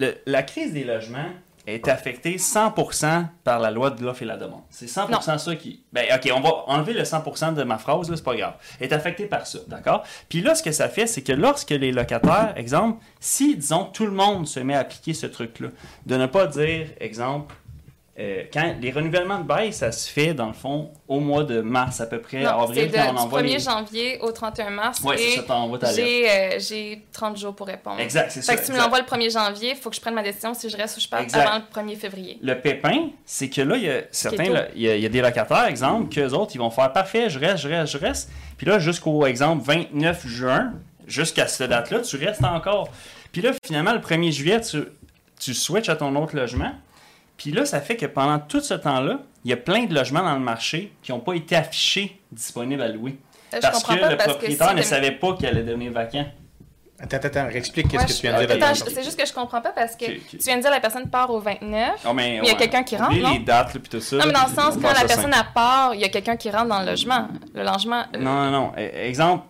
le- 0.00 0.14
la 0.26 0.42
crise 0.42 0.72
des 0.72 0.84
logements 0.84 1.30
est 1.66 1.86
affectée 1.88 2.38
100% 2.38 3.26
par 3.44 3.58
la 3.60 3.70
loi 3.70 3.90
de 3.90 4.02
l'offre 4.02 4.22
et 4.22 4.24
la 4.24 4.38
demande. 4.38 4.62
C'est 4.70 4.86
100% 4.86 5.36
ça 5.36 5.56
qui... 5.56 5.82
Ben, 5.92 6.06
OK, 6.14 6.30
on 6.34 6.40
va 6.40 6.50
enlever 6.66 6.94
le 6.94 7.02
100% 7.02 7.52
de 7.54 7.62
ma 7.62 7.76
phrase, 7.76 8.08
là, 8.08 8.16
c'est 8.16 8.24
pas 8.24 8.34
grave. 8.36 8.54
Est 8.80 8.90
affectée 8.92 9.26
par 9.26 9.46
ça, 9.46 9.58
d'accord? 9.68 10.02
Puis 10.30 10.40
là, 10.40 10.54
ce 10.54 10.62
que 10.62 10.72
ça 10.72 10.88
fait, 10.88 11.06
c'est 11.06 11.20
que 11.20 11.32
lorsque 11.32 11.68
les 11.70 11.92
locataires, 11.92 12.54
exemple, 12.56 13.02
si, 13.20 13.54
disons, 13.54 13.84
tout 13.84 14.06
le 14.06 14.12
monde 14.12 14.46
se 14.48 14.60
met 14.60 14.74
à 14.74 14.78
appliquer 14.80 15.12
ce 15.12 15.26
truc-là, 15.26 15.68
de 16.06 16.16
ne 16.16 16.24
pas 16.24 16.46
dire, 16.46 16.86
exemple, 17.00 17.54
euh, 18.20 18.42
quand 18.52 18.74
les 18.80 18.90
renouvellements 18.90 19.38
de 19.38 19.44
bail, 19.44 19.72
ça 19.72 19.92
se 19.92 20.10
fait, 20.10 20.34
dans 20.34 20.48
le 20.48 20.52
fond, 20.52 20.90
au 21.06 21.20
mois 21.20 21.44
de 21.44 21.60
mars 21.60 22.00
à 22.00 22.06
peu 22.06 22.20
près, 22.20 22.42
Non, 22.42 22.62
avril, 22.62 22.90
de- 22.90 22.94
quand 22.96 23.10
on 23.10 23.12
du 23.12 23.18
envoie 23.20 23.42
1er 23.42 23.44
les... 23.52 23.58
janvier 23.60 24.18
au 24.20 24.32
31 24.32 24.70
mars. 24.70 25.00
Ouais, 25.04 25.16
c'est 25.16 25.36
ça, 25.36 25.42
t'envoies 25.42 25.78
ta 25.78 25.92
lettre. 25.92 25.98
j'ai, 26.04 26.28
euh, 26.30 26.58
j'ai 26.58 27.04
30 27.12 27.36
jours 27.36 27.54
pour 27.54 27.68
répondre. 27.68 28.00
Exact, 28.00 28.32
c'est 28.32 28.42
ça. 28.42 28.52
Fait 28.52 28.58
que 28.58 28.64
si 28.64 28.70
tu 28.72 28.76
me 28.76 28.82
l'envoies 28.82 28.98
le 29.00 29.04
1er 29.06 29.30
janvier, 29.32 29.70
il 29.70 29.76
faut 29.76 29.88
que 29.90 29.94
je 29.96 30.00
prenne 30.00 30.14
ma 30.14 30.22
décision 30.24 30.52
si 30.52 30.68
je 30.68 30.76
reste 30.76 30.96
ou 30.96 31.00
je 31.00 31.08
pars 31.08 31.20
Exact. 31.20 31.46
avant 31.46 31.58
le 31.58 31.92
1er 31.92 31.96
février. 31.96 32.38
Le 32.42 32.60
pépin, 32.60 33.10
c'est 33.24 33.48
que 33.48 33.60
là, 33.60 33.76
il 33.76 33.84
y 33.84 33.90
a 33.90 34.00
certains, 34.10 34.44
il 34.74 34.82
y, 34.82 34.88
a, 34.90 34.96
il 34.96 35.02
y 35.02 35.06
a 35.06 35.08
des 35.08 35.20
locataires, 35.20 35.66
exemple, 35.66 36.12
qu'eux 36.12 36.30
autres, 36.32 36.52
ils 36.54 36.58
vont 36.58 36.70
faire 36.70 36.92
parfait, 36.92 37.30
je 37.30 37.38
reste, 37.38 37.58
je 37.58 37.68
reste, 37.68 37.92
je 37.92 37.98
reste. 37.98 38.30
Puis 38.56 38.66
là, 38.66 38.80
jusqu'au, 38.80 39.26
exemple, 39.26 39.62
29 39.64 40.26
juin, 40.26 40.72
jusqu'à 41.06 41.46
cette 41.46 41.70
date-là, 41.70 42.00
tu 42.00 42.16
restes 42.16 42.42
encore. 42.42 42.88
Puis 43.30 43.42
là, 43.42 43.52
finalement, 43.64 43.92
le 43.92 44.00
1er 44.00 44.32
juillet, 44.32 44.60
tu, 44.60 44.78
tu 45.38 45.54
switches 45.54 45.88
à 45.88 45.94
ton 45.96 46.16
autre 46.16 46.34
logement. 46.34 46.72
Puis 47.38 47.52
là, 47.52 47.64
ça 47.64 47.80
fait 47.80 47.96
que 47.96 48.04
pendant 48.04 48.38
tout 48.38 48.60
ce 48.60 48.74
temps-là, 48.74 49.20
il 49.44 49.50
y 49.50 49.54
a 49.54 49.56
plein 49.56 49.84
de 49.84 49.94
logements 49.94 50.22
dans 50.22 50.34
le 50.34 50.40
marché 50.40 50.92
qui 51.02 51.12
n'ont 51.12 51.20
pas 51.20 51.32
été 51.34 51.56
affichés 51.56 52.20
disponibles 52.30 52.82
à 52.82 52.88
louer. 52.88 53.16
Euh, 53.54 53.56
Je 53.56 53.60
Parce 53.62 53.82
que 53.82 53.86
pas 53.98 54.10
le 54.10 54.16
parce 54.18 54.28
que 54.28 54.32
propriétaire 54.34 54.68
si 54.70 54.74
ne 54.74 54.82
savait 54.82 55.12
pas 55.12 55.32
qu'il 55.34 55.46
allait 55.46 55.62
devenir 55.62 55.90
vacant. 55.92 56.26
Attends, 57.00 57.16
attends, 57.18 57.28
attends, 57.28 57.48
explique 57.50 57.88
qu'est-ce 57.88 58.06
que 58.06 58.12
tu 58.12 58.22
viens 58.26 58.40
de 58.40 58.44
dire 58.44 58.56
Attends, 58.56 58.74
c'est 58.74 59.04
juste 59.04 59.18
que 59.18 59.24
je 59.24 59.32
comprends 59.32 59.60
pas 59.62 59.70
parce 59.70 59.94
que 59.94 60.04
tu 60.06 60.36
viens 60.38 60.56
de 60.56 60.62
dire 60.62 60.70
la 60.72 60.80
personne 60.80 61.08
part 61.08 61.30
au 61.30 61.38
29. 61.38 61.92
Oh, 62.04 62.12
mais, 62.12 62.40
Mais 62.40 62.40
il 62.42 62.48
y 62.48 62.50
a 62.50 62.54
quelqu'un 62.56 62.82
qui 62.82 62.96
rentre, 62.96 63.12
Oublie 63.12 63.22
non? 63.22 63.32
les 63.34 63.38
dates, 63.38 63.72
là, 63.72 63.80
puis 63.80 63.88
tout 63.88 64.00
ça. 64.00 64.16
Non, 64.16 64.26
mais 64.26 64.32
dans 64.32 64.46
le 64.48 64.52
sens, 64.54 64.74
quand 64.82 64.92
la 64.92 65.06
personne 65.06 65.32
à 65.32 65.44
part, 65.44 65.94
il 65.94 66.00
y 66.00 66.04
a 66.04 66.08
quelqu'un 66.08 66.36
qui 66.36 66.50
rentre 66.50 66.66
dans 66.66 66.80
le 66.80 66.86
logement. 66.86 67.28
Le 67.54 67.62
logement. 67.62 68.02
euh, 68.14 68.18
Non, 68.18 68.46
non, 68.46 68.50
non. 68.50 68.72
E- 68.76 69.06
Exemple, 69.06 69.44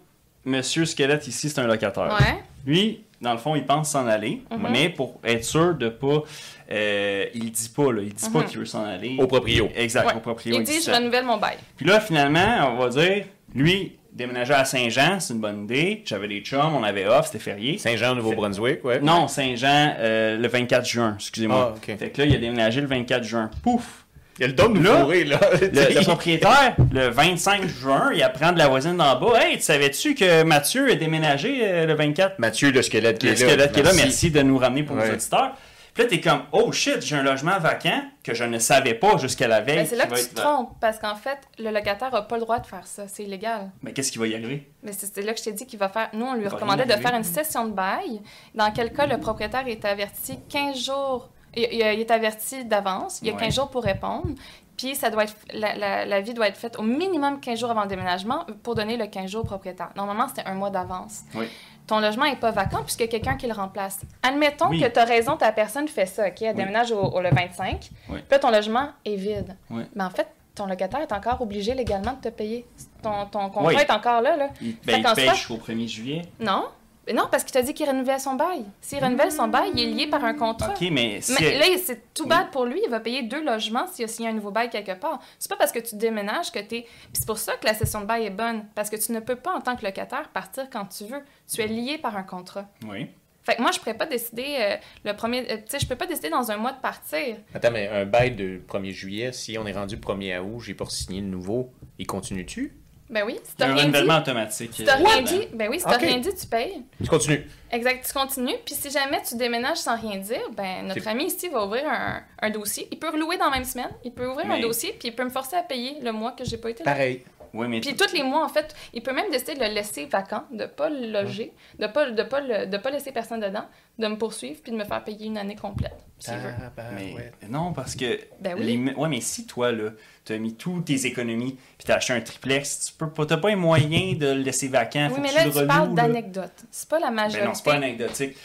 Monsieur 0.44 0.84
Squelette 0.84 1.26
ici, 1.26 1.48
c'est 1.48 1.58
un 1.60 1.66
locataire. 1.66 2.14
Ouais. 2.20 2.42
Lui, 2.66 3.02
dans 3.22 3.32
le 3.32 3.38
fond, 3.38 3.56
il 3.56 3.64
pense 3.64 3.90
s'en 3.90 4.06
aller, 4.06 4.42
Mhm. 4.50 4.68
mais 4.70 4.88
pour 4.90 5.18
être 5.24 5.42
sûr 5.44 5.74
de 5.74 5.88
pas. 5.88 6.22
Euh, 6.70 7.24
il 7.34 7.50
dit 7.50 7.68
pas, 7.74 7.92
là. 7.92 8.02
Il 8.02 8.12
dit 8.14 8.30
pas 8.30 8.40
Mhm. 8.40 8.44
qu'il 8.46 8.58
veut 8.58 8.64
s'en 8.66 8.84
aller. 8.84 9.16
Au 9.18 9.26
proprio. 9.26 9.68
Exact, 9.76 10.06
Ouais. 10.08 10.14
au 10.16 10.20
proprio. 10.20 10.54
Il 10.58 10.62
dit, 10.64 10.80
je 10.84 10.90
renouvelle 10.90 11.24
mon 11.24 11.36
bail. 11.38 11.56
Puis 11.76 11.86
là, 11.86 12.00
finalement, 12.00 12.72
on 12.74 12.78
va 12.78 12.88
dire, 12.88 13.24
lui, 13.54 13.92
déménager 14.12 14.52
à 14.54 14.64
Saint-Jean, 14.64 15.20
c'est 15.20 15.32
une 15.34 15.40
bonne 15.40 15.64
idée. 15.64 16.02
J'avais 16.04 16.26
des 16.28 16.40
chums, 16.40 16.74
on 16.74 16.82
avait 16.82 17.06
off, 17.06 17.26
c'était 17.26 17.38
férié. 17.38 17.78
Saint-Jean, 17.78 18.14
Nouveau-Brunswick, 18.16 18.84
ouais. 18.84 19.00
Non, 19.00 19.28
Saint-Jean, 19.28 19.94
euh, 19.98 20.36
le 20.36 20.48
24 20.48 20.84
juin, 20.86 21.14
excusez-moi. 21.18 21.72
Ah, 21.72 21.76
ok. 21.76 21.96
Fait 21.98 22.10
que 22.10 22.20
là, 22.20 22.26
il 22.26 22.34
a 22.34 22.38
déménagé 22.38 22.80
le 22.80 22.86
24 22.88 23.22
juin. 23.24 23.50
Pouf! 23.62 24.04
Il 24.38 24.42
y 24.42 24.44
a 24.44 24.48
le 24.48 24.52
don 24.54 24.68
de 24.70 24.80
Là, 24.84 25.00
fourrer, 25.00 25.24
là. 25.24 25.40
Le, 25.60 25.66
le 25.98 26.04
propriétaire, 26.04 26.76
le 26.92 27.08
25 27.08 27.66
juin, 27.66 28.10
il 28.14 28.22
apprend 28.22 28.52
de 28.52 28.58
la 28.58 28.68
voisine 28.68 28.96
d'en 28.96 29.18
bas 29.18 29.40
Hey, 29.40 29.56
tu 29.56 29.62
savais-tu 29.62 30.14
que 30.14 30.44
Mathieu 30.44 30.90
a 30.92 30.94
déménagé 30.94 31.58
euh, 31.62 31.86
le 31.86 31.94
24 31.94 32.38
Mathieu, 32.38 32.70
le 32.70 32.82
squelette 32.82 33.18
qui 33.18 33.26
Le 33.26 33.32
est 33.32 33.40
là. 33.40 33.48
squelette 33.48 33.72
qui 33.72 33.80
est 33.80 33.82
là, 33.82 33.92
merci 33.96 34.30
de 34.30 34.40
nous 34.42 34.56
ramener 34.58 34.84
pour 34.84 34.94
Ouais. 34.96 35.08
nos 35.08 35.14
auditeurs. 35.14 35.56
Puis 35.98 36.04
là, 36.04 36.10
t'es 36.10 36.20
comme 36.20 36.42
Oh 36.52 36.70
shit, 36.70 37.02
j'ai 37.02 37.16
un 37.16 37.24
logement 37.24 37.58
vacant 37.58 38.02
que 38.22 38.32
je 38.32 38.44
ne 38.44 38.60
savais 38.60 38.94
pas 38.94 39.16
jusqu'à 39.16 39.48
la 39.48 39.60
veille. 39.60 39.78
Ben, 39.78 39.86
c'est 39.86 39.96
là 39.96 40.06
que 40.06 40.14
tu 40.14 40.28
te 40.28 40.36
trompes, 40.40 40.70
parce 40.80 41.00
qu'en 41.00 41.16
fait, 41.16 41.38
le 41.58 41.70
locataire 41.72 42.12
n'a 42.12 42.22
pas 42.22 42.36
le 42.36 42.42
droit 42.42 42.60
de 42.60 42.66
faire 42.68 42.86
ça. 42.86 43.08
C'est 43.08 43.24
illégal. 43.24 43.72
Mais 43.82 43.92
qu'est-ce 43.92 44.12
qui 44.12 44.18
va 44.18 44.28
y 44.28 44.34
arriver? 44.36 44.70
Mais 44.84 44.92
c'est 44.92 45.20
là 45.22 45.32
que 45.32 45.40
je 45.40 45.44
t'ai 45.44 45.52
dit 45.52 45.66
qu'il 45.66 45.80
va 45.80 45.88
faire. 45.88 46.08
Nous, 46.12 46.24
on 46.24 46.34
lui 46.34 46.42
Il 46.44 46.48
recommandait 46.48 46.86
de 46.86 46.92
faire 46.92 47.14
une 47.16 47.24
session 47.24 47.64
de 47.66 47.72
bail, 47.72 48.20
dans 48.54 48.70
quel 48.70 48.92
cas 48.92 49.06
le 49.06 49.18
propriétaire 49.18 49.66
est 49.66 49.84
averti 49.84 50.38
15 50.48 50.78
jours. 50.84 51.30
Il, 51.56 51.64
il- 51.64 51.78
il 51.80 51.82
est 52.00 52.10
averti 52.12 52.64
d'avance, 52.64 53.18
il 53.22 53.26
y 53.26 53.30
a 53.30 53.34
Ouais. 53.34 53.40
15 53.40 53.56
jours 53.56 53.68
pour 53.70 53.82
répondre. 53.82 54.28
Puis 54.76 54.94
ça 54.94 55.10
doit 55.10 55.24
être, 55.24 55.34
la, 55.52 55.74
la, 55.74 56.04
la 56.06 56.20
vie 56.20 56.32
doit 56.34 56.46
être 56.46 56.56
faite 56.56 56.78
au 56.78 56.82
minimum 56.82 57.40
15 57.40 57.58
jours 57.58 57.70
avant 57.72 57.82
le 57.82 57.88
déménagement 57.88 58.46
pour 58.62 58.76
donner 58.76 58.96
le 58.96 59.08
15 59.08 59.28
jours 59.28 59.40
au 59.42 59.44
propriétaire. 59.44 59.88
Normalement, 59.96 60.26
c'est 60.32 60.46
un 60.46 60.54
mois 60.54 60.70
d'avance. 60.70 61.22
Oui. 61.34 61.46
Ton 61.88 61.98
logement 62.00 62.24
n'est 62.26 62.36
pas 62.36 62.52
vacant 62.52 62.82
puisqu'il 62.84 63.04
y 63.04 63.08
a 63.08 63.10
quelqu'un 63.10 63.36
qui 63.36 63.46
le 63.48 63.54
remplace. 63.54 64.00
Admettons 64.22 64.68
Oui. 64.68 64.80
que 64.80 64.86
tu 64.86 64.98
as 65.00 65.04
raison, 65.04 65.36
ta 65.36 65.50
personne 65.50 65.88
fait 65.88 66.06
ça, 66.06 66.28
OK? 66.28 66.42
Elle 66.42 66.50
Oui. 66.50 66.54
déménage 66.54 66.92
au, 66.92 67.00
au 67.00 67.20
le 67.20 67.30
25. 67.30 67.90
Oui. 68.10 68.18
Puis 68.18 68.22
là, 68.30 68.38
ton 68.38 68.50
logement 68.50 68.90
est 69.04 69.16
vide. 69.16 69.56
Mais 69.70 70.04
en 70.04 70.10
fait, 70.10 70.28
ton 70.54 70.66
locataire 70.66 71.00
est 71.00 71.12
encore 71.12 71.40
obligé 71.40 71.74
légalement 71.74 72.12
de 72.12 72.28
te 72.28 72.28
payer. 72.28 72.66
Ton, 73.02 73.26
ton 73.26 73.48
contrat 73.50 73.82
est 73.82 73.90
encore 73.90 74.20
là. 74.20 74.36
là. 74.36 74.48
Il, 74.60 74.76
ben, 74.84 74.98
il 74.98 75.06
soit- 75.24 75.34
jusqu'au 75.34 75.56
1er 75.56 75.88
juillet. 75.88 76.22
Non. 76.40 76.66
Mais 77.08 77.14
Non, 77.14 77.24
parce 77.30 77.42
qu'il 77.42 77.52
t'a 77.52 77.62
dit 77.62 77.74
qu'il 77.74 77.88
renouvelle 77.88 78.20
son 78.20 78.34
bail. 78.34 78.64
S'il 78.80 79.02
renouvelle 79.02 79.32
son 79.32 79.48
bail, 79.48 79.70
il 79.74 79.80
est 79.80 79.86
lié 79.86 80.06
par 80.06 80.22
un 80.24 80.34
contrat. 80.34 80.70
Ok, 80.70 80.88
mais 80.92 81.20
si. 81.20 81.34
Mais 81.40 81.58
là, 81.58 81.64
c'est 81.82 82.12
tout 82.14 82.26
bad 82.26 82.50
pour 82.50 82.66
lui. 82.66 82.80
Il 82.84 82.90
va 82.90 83.00
payer 83.00 83.22
deux 83.22 83.42
logements 83.42 83.86
s'il 83.86 84.04
a 84.04 84.08
signé 84.08 84.28
un 84.28 84.34
nouveau 84.34 84.50
bail 84.50 84.68
quelque 84.70 84.92
part. 84.98 85.18
C'est 85.38 85.48
pas 85.48 85.56
parce 85.56 85.72
que 85.72 85.78
tu 85.78 85.96
déménages 85.96 86.52
que 86.52 86.58
t'es. 86.58 86.82
Puis 86.82 86.88
c'est 87.14 87.26
pour 87.26 87.38
ça 87.38 87.54
que 87.56 87.66
la 87.66 87.74
session 87.74 88.02
de 88.02 88.06
bail 88.06 88.26
est 88.26 88.30
bonne. 88.30 88.64
Parce 88.74 88.90
que 88.90 88.96
tu 88.96 89.10
ne 89.12 89.20
peux 89.20 89.36
pas, 89.36 89.54
en 89.54 89.60
tant 89.60 89.74
que 89.74 89.84
locataire, 89.84 90.28
partir 90.28 90.68
quand 90.70 90.84
tu 90.86 91.04
veux. 91.04 91.22
Tu 91.52 91.60
es 91.62 91.66
lié 91.66 91.98
par 91.98 92.16
un 92.16 92.22
contrat. 92.22 92.66
Oui. 92.86 93.08
Fait 93.42 93.56
que 93.56 93.62
moi, 93.62 93.70
je 93.70 93.78
pourrais 93.78 93.94
pas 93.96 94.04
décider 94.04 94.56
euh, 94.60 94.76
le 95.06 95.14
premier. 95.14 95.50
euh, 95.50 95.56
tu 95.56 95.62
sais, 95.68 95.78
je 95.78 95.86
peux 95.86 95.96
pas 95.96 96.04
décider 96.06 96.28
dans 96.28 96.50
un 96.50 96.58
mois 96.58 96.72
de 96.72 96.80
partir. 96.82 97.36
Attends, 97.54 97.70
mais 97.70 97.88
un 97.88 98.04
bail 98.04 98.32
de 98.32 98.60
1er 98.68 98.90
juillet, 98.90 99.32
si 99.32 99.56
on 99.56 99.66
est 99.66 99.72
rendu 99.72 99.96
1er 99.96 100.38
août, 100.40 100.60
j'ai 100.60 100.74
pas 100.74 100.84
signé 100.84 101.22
le 101.22 101.28
nouveau, 101.28 101.72
il 101.98 102.06
continue-tu? 102.06 102.76
Ben 103.10 103.24
oui, 103.24 103.38
si 103.42 103.56
t'as 103.56 103.66
un 103.68 103.74
rien 103.74 103.76
dit. 103.76 103.86
renouvellement 103.88 104.18
automatique. 104.18 104.70
Si 104.74 104.84
t'as 104.84 104.96
rien 104.96 105.22
dit, 105.22 105.48
ben 105.54 105.68
oui, 105.70 105.78
si 105.80 105.86
t'as 105.86 105.96
rien 105.96 106.18
dit, 106.18 106.28
tu 106.34 106.46
payes. 106.46 106.82
Tu 107.02 107.08
continues. 107.08 107.46
Exact, 107.72 108.04
tu 108.06 108.12
continues. 108.12 108.56
Puis 108.66 108.74
si 108.74 108.90
jamais 108.90 109.22
tu 109.26 109.36
déménages 109.36 109.78
sans 109.78 109.98
rien 109.98 110.16
dire, 110.18 110.42
ben 110.54 110.86
notre 110.86 111.06
ami 111.08 111.24
ici 111.26 111.48
va 111.48 111.64
ouvrir 111.64 111.84
un, 111.88 112.22
un 112.42 112.50
dossier. 112.50 112.86
Il 112.92 112.98
peut 112.98 113.08
relouer 113.08 113.38
dans 113.38 113.46
la 113.46 113.52
même 113.52 113.64
semaine. 113.64 113.90
Il 114.04 114.12
peut 114.12 114.26
ouvrir 114.26 114.50
un 114.50 114.60
dossier, 114.60 114.94
puis 114.98 115.08
il 115.08 115.14
peut 115.14 115.24
me 115.24 115.30
forcer 115.30 115.56
à 115.56 115.62
payer 115.62 115.96
le 116.02 116.12
mois 116.12 116.32
que 116.32 116.44
j'ai 116.44 116.58
pas 116.58 116.70
été 116.70 116.84
là. 116.84 116.92
Pareil. 116.92 117.22
Oui, 117.54 117.66
mais. 117.68 117.80
Puis 117.80 117.94
tous 117.96 118.12
les 118.12 118.22
mois, 118.22 118.44
en 118.44 118.48
fait, 118.48 118.74
il 118.92 119.02
peut 119.02 119.12
même 119.12 119.30
décider 119.30 119.54
de 119.54 119.60
le 119.60 119.68
laisser 119.72 120.06
vacant, 120.06 120.44
de 120.52 120.66
pas 120.66 120.88
le 120.90 121.06
loger, 121.10 121.52
de 121.78 121.86
pas, 121.86 122.10
de 122.10 122.22
pas, 122.22 122.40
le- 122.40 122.66
de 122.66 122.76
pas 122.78 122.90
laisser 122.90 123.12
personne 123.12 123.40
dedans, 123.40 123.64
de 123.98 124.06
me 124.06 124.16
poursuivre, 124.16 124.60
puis 124.62 124.72
de 124.72 124.76
me 124.76 124.84
faire 124.84 125.02
payer 125.04 125.26
une 125.26 125.38
année 125.38 125.56
complète, 125.56 125.96
s'il 126.18 126.34
veut. 126.34 126.52
Mais 126.96 127.14
ouais. 127.14 127.32
non, 127.48 127.72
parce 127.72 127.94
que. 127.96 128.18
Ben 128.40 128.54
oui. 128.58 128.64
les- 128.84 128.94
ouais, 128.94 129.08
mais 129.08 129.20
si 129.20 129.46
toi, 129.46 129.72
là, 129.72 129.90
t'as 130.24 130.38
mis 130.38 130.54
toutes 130.54 130.84
tes 130.86 131.06
économies, 131.06 131.52
puis 131.78 131.86
t'as 131.86 131.96
acheté 131.96 132.12
un 132.12 132.20
triplex, 132.20 132.86
tu 132.86 132.92
peux 132.94 133.10
pas, 133.10 133.26
t'as 133.26 133.36
pas 133.38 133.48
les 133.48 133.56
moyens 133.56 134.18
de 134.18 134.26
le 134.26 134.40
laisser 134.42 134.68
vacant. 134.68 135.08
faut 135.08 135.16
Oui, 135.16 135.20
mais 135.22 135.30
que 135.30 135.34
là, 135.34 135.44
tu 135.44 135.50
tu 135.52 135.60
le 135.60 135.66
parles 135.66 135.82
reloues, 135.84 135.96
là. 135.96 136.02
d'anecdote. 136.02 136.64
C'est 136.70 136.88
pas 136.88 136.98
la 137.00 137.10
majorité. 137.10 137.40
Ben 137.40 137.48
non, 137.48 137.54
c'est 137.54 137.64
pas 137.64 137.74
anecdotique. 137.74 138.36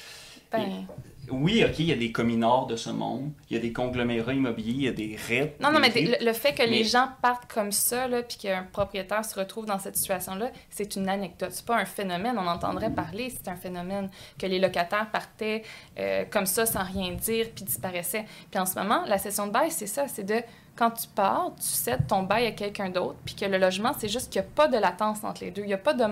Ben, 0.52 0.86
Oui, 1.32 1.64
ok, 1.64 1.80
il 1.80 1.86
y 1.86 1.92
a 1.92 1.96
des 1.96 2.12
communards 2.12 2.68
de 2.68 2.76
ce 2.76 2.90
monde, 2.90 3.32
il 3.50 3.56
y 3.56 3.60
a 3.60 3.62
des 3.62 3.72
conglomérats 3.72 4.34
immobiliers, 4.34 4.74
il 4.74 4.84
y 4.84 4.88
a 4.88 4.92
des 4.92 5.16
REIT. 5.16 5.54
Non, 5.62 5.72
non, 5.72 5.80
mais 5.80 5.92
le, 6.20 6.34
fait 6.34 6.54
que 6.54 6.64
les 6.64 6.84
gens 6.84 7.10
partent 7.22 7.52
comme 7.52 7.72
ça, 7.72 8.08
là, 8.08 8.24
puis 8.24 8.38
qu'un 8.38 8.64
propriétaire 8.72 9.24
se 9.24 9.40
retrouve 9.40 9.66
dans 9.66 9.80
cette 9.80 9.96
situation-là, 9.96 10.52
c'est 10.70 10.96
une 10.96 11.08
anecdote. 11.08 11.52
C'est 11.52 11.66
pas 11.66 11.78
un 11.78 11.86
phénomène. 11.86 12.38
On 12.38 12.48
entendrait 12.48 12.92
parler, 12.92 13.30
c'est 13.30 13.50
un 13.50 13.56
phénomène 13.56 14.10
que 14.38 14.46
les 14.46 14.60
locataires 14.60 15.10
partaient 15.12 15.64
euh, 15.98 16.26
comme 16.30 16.46
ça 16.46 16.66
sans 16.66 16.84
rien 16.84 17.14
dire, 17.14 17.48
puis 17.56 17.64
disparaissaient. 17.64 18.26
Puis 18.52 18.60
en 18.60 18.66
ce 18.66 18.78
moment, 18.78 19.04
la 19.08 19.18
session 19.18 19.48
de 19.48 19.52
bail, 19.52 19.72
c'est 19.72 19.88
ça. 19.88 20.08
C'est 20.08 20.24
de 20.24 20.42
quand 20.76 20.92
tu 20.92 21.08
pars, 21.08 21.52
tu 21.58 21.68
cèdes 21.68 22.08
ton 22.08 22.24
bail 22.24 22.48
à 22.48 22.52
quelqu'un 22.52 22.90
d'autre, 22.90 23.16
puis 23.26 23.36
que 23.36 23.46
le 23.46 23.58
logement, 23.58 23.92
c'est 23.98 24.08
juste 24.08 24.32
qu'il 24.32 24.42
n'y 24.42 24.48
a 24.48 24.50
pas 24.56 24.68
de 24.68 24.78
latence 24.78 25.24
entre 25.24 25.44
les 25.44 25.52
deux. 25.52 25.62
Il 25.62 25.68
n'y 25.68 25.74
a 25.74 25.78
pas 25.78 25.94
de 25.94 26.04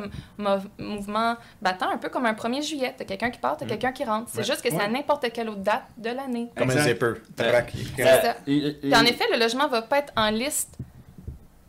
mouvement 0.77 1.35
battant, 1.61 1.89
un 1.89 1.97
peu 1.97 2.09
comme 2.09 2.25
un 2.25 2.33
1er 2.33 2.61
juillet. 2.61 2.93
Tu 2.95 3.03
as 3.03 3.05
quelqu'un 3.05 3.31
qui 3.31 3.39
part, 3.39 3.57
tu 3.57 3.63
as 3.63 3.67
quelqu'un 3.67 3.91
qui 3.91 4.03
rentre. 4.03 4.27
C'est 4.31 4.39
Ouais. 4.39 4.43
juste 4.43 4.61
que 4.61 4.69
c'est 4.69 4.79
à 4.79 4.87
n'importe 4.87 5.31
quelle 5.33 5.49
autre 5.49 5.61
date 5.61 5.83
de 5.97 6.09
l'année. 6.11 6.49
Comme 6.55 6.69
un 6.69 6.77
zipper. 6.77 7.13
C'est 7.35 8.03
ça. 8.21 8.35
Puis 8.45 8.95
en 8.95 9.03
effet, 9.05 9.25
le 9.33 9.39
logement 9.39 9.67
va 9.67 9.81
pas 9.81 9.97
être 9.99 10.13
en 10.15 10.29
liste, 10.29 10.77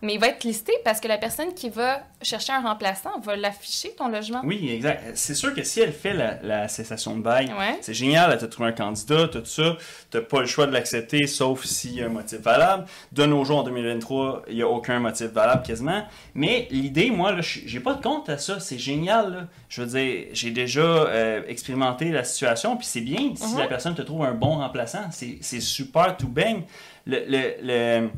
mais 0.02 0.14
il 0.14 0.20
va 0.20 0.28
être 0.28 0.44
listé 0.44 0.72
parce 0.84 1.00
que 1.00 1.08
la 1.08 1.16
personne 1.16 1.54
qui 1.54 1.70
va 1.70 2.02
chercher 2.20 2.52
un 2.52 2.60
remplaçant 2.60 3.18
va 3.20 3.36
l'afficher, 3.36 3.94
ton 3.96 4.08
logement. 4.08 4.40
Oui, 4.44 4.68
exact. 4.70 5.12
C'est 5.14 5.34
sûr 5.34 5.54
que 5.54 5.62
si 5.62 5.80
elle 5.80 5.92
fait 5.92 6.12
la, 6.12 6.38
la 6.42 6.68
cessation 6.68 7.16
de 7.16 7.22
bail, 7.22 7.46
Ouais. 7.58 7.78
c'est 7.80 7.94
génial, 7.94 8.30
elle 8.32 8.38
t'a 8.38 8.48
trouvé 8.48 8.68
un 8.68 8.72
candidat, 8.72 9.28
tout 9.28 9.44
ça, 9.44 9.76
t'as 10.10 10.20
pas 10.20 10.40
le 10.40 10.46
choix 10.46 10.66
de 10.66 10.72
l'accepter 10.72 11.26
sauf 11.26 11.64
s'il 11.64 11.94
y 11.94 12.02
a 12.02 12.06
un 12.06 12.10
motif 12.10 12.40
valable. 12.40 12.84
De 13.12 13.24
nos 13.26 13.44
jours, 13.44 13.58
en 13.58 13.62
2023, 13.62 14.42
il 14.48 14.56
y 14.56 14.62
a 14.62 14.68
aucun 14.68 14.98
motif 14.98 15.28
valable 15.28 15.62
quasiment. 15.62 16.02
Mais 16.34 16.68
l'idée, 16.70 17.10
moi, 17.10 17.36
j'ai 17.40 17.80
pas 17.80 17.94
de 17.94 18.02
compte 18.02 18.28
à 18.28 18.38
ça, 18.38 18.60
c'est 18.60 18.78
génial. 18.78 19.32
là. 19.32 19.46
Je 19.68 19.82
veux 19.82 19.98
dire, 19.98 20.26
j'ai 20.32 20.50
déjà 20.50 20.80
euh, 20.82 21.42
expérimenté 21.48 22.10
la 22.10 22.24
situation, 22.24 22.76
puis 22.76 22.86
c'est 22.86 23.00
bien 23.00 23.32
si 23.36 23.52
Mhm. 23.54 23.58
la 23.58 23.66
personne 23.68 23.94
te 23.94 24.02
trouve 24.02 24.24
un 24.24 24.34
bon 24.34 24.56
remplaçant, 24.58 25.04
c'est 25.10 25.38
c'est 25.40 25.60
super 25.60 26.16
tout 26.16 26.28
baigne. 26.28 26.62
Le, 27.06 27.24
le, 27.26 27.54
le, 27.62 28.10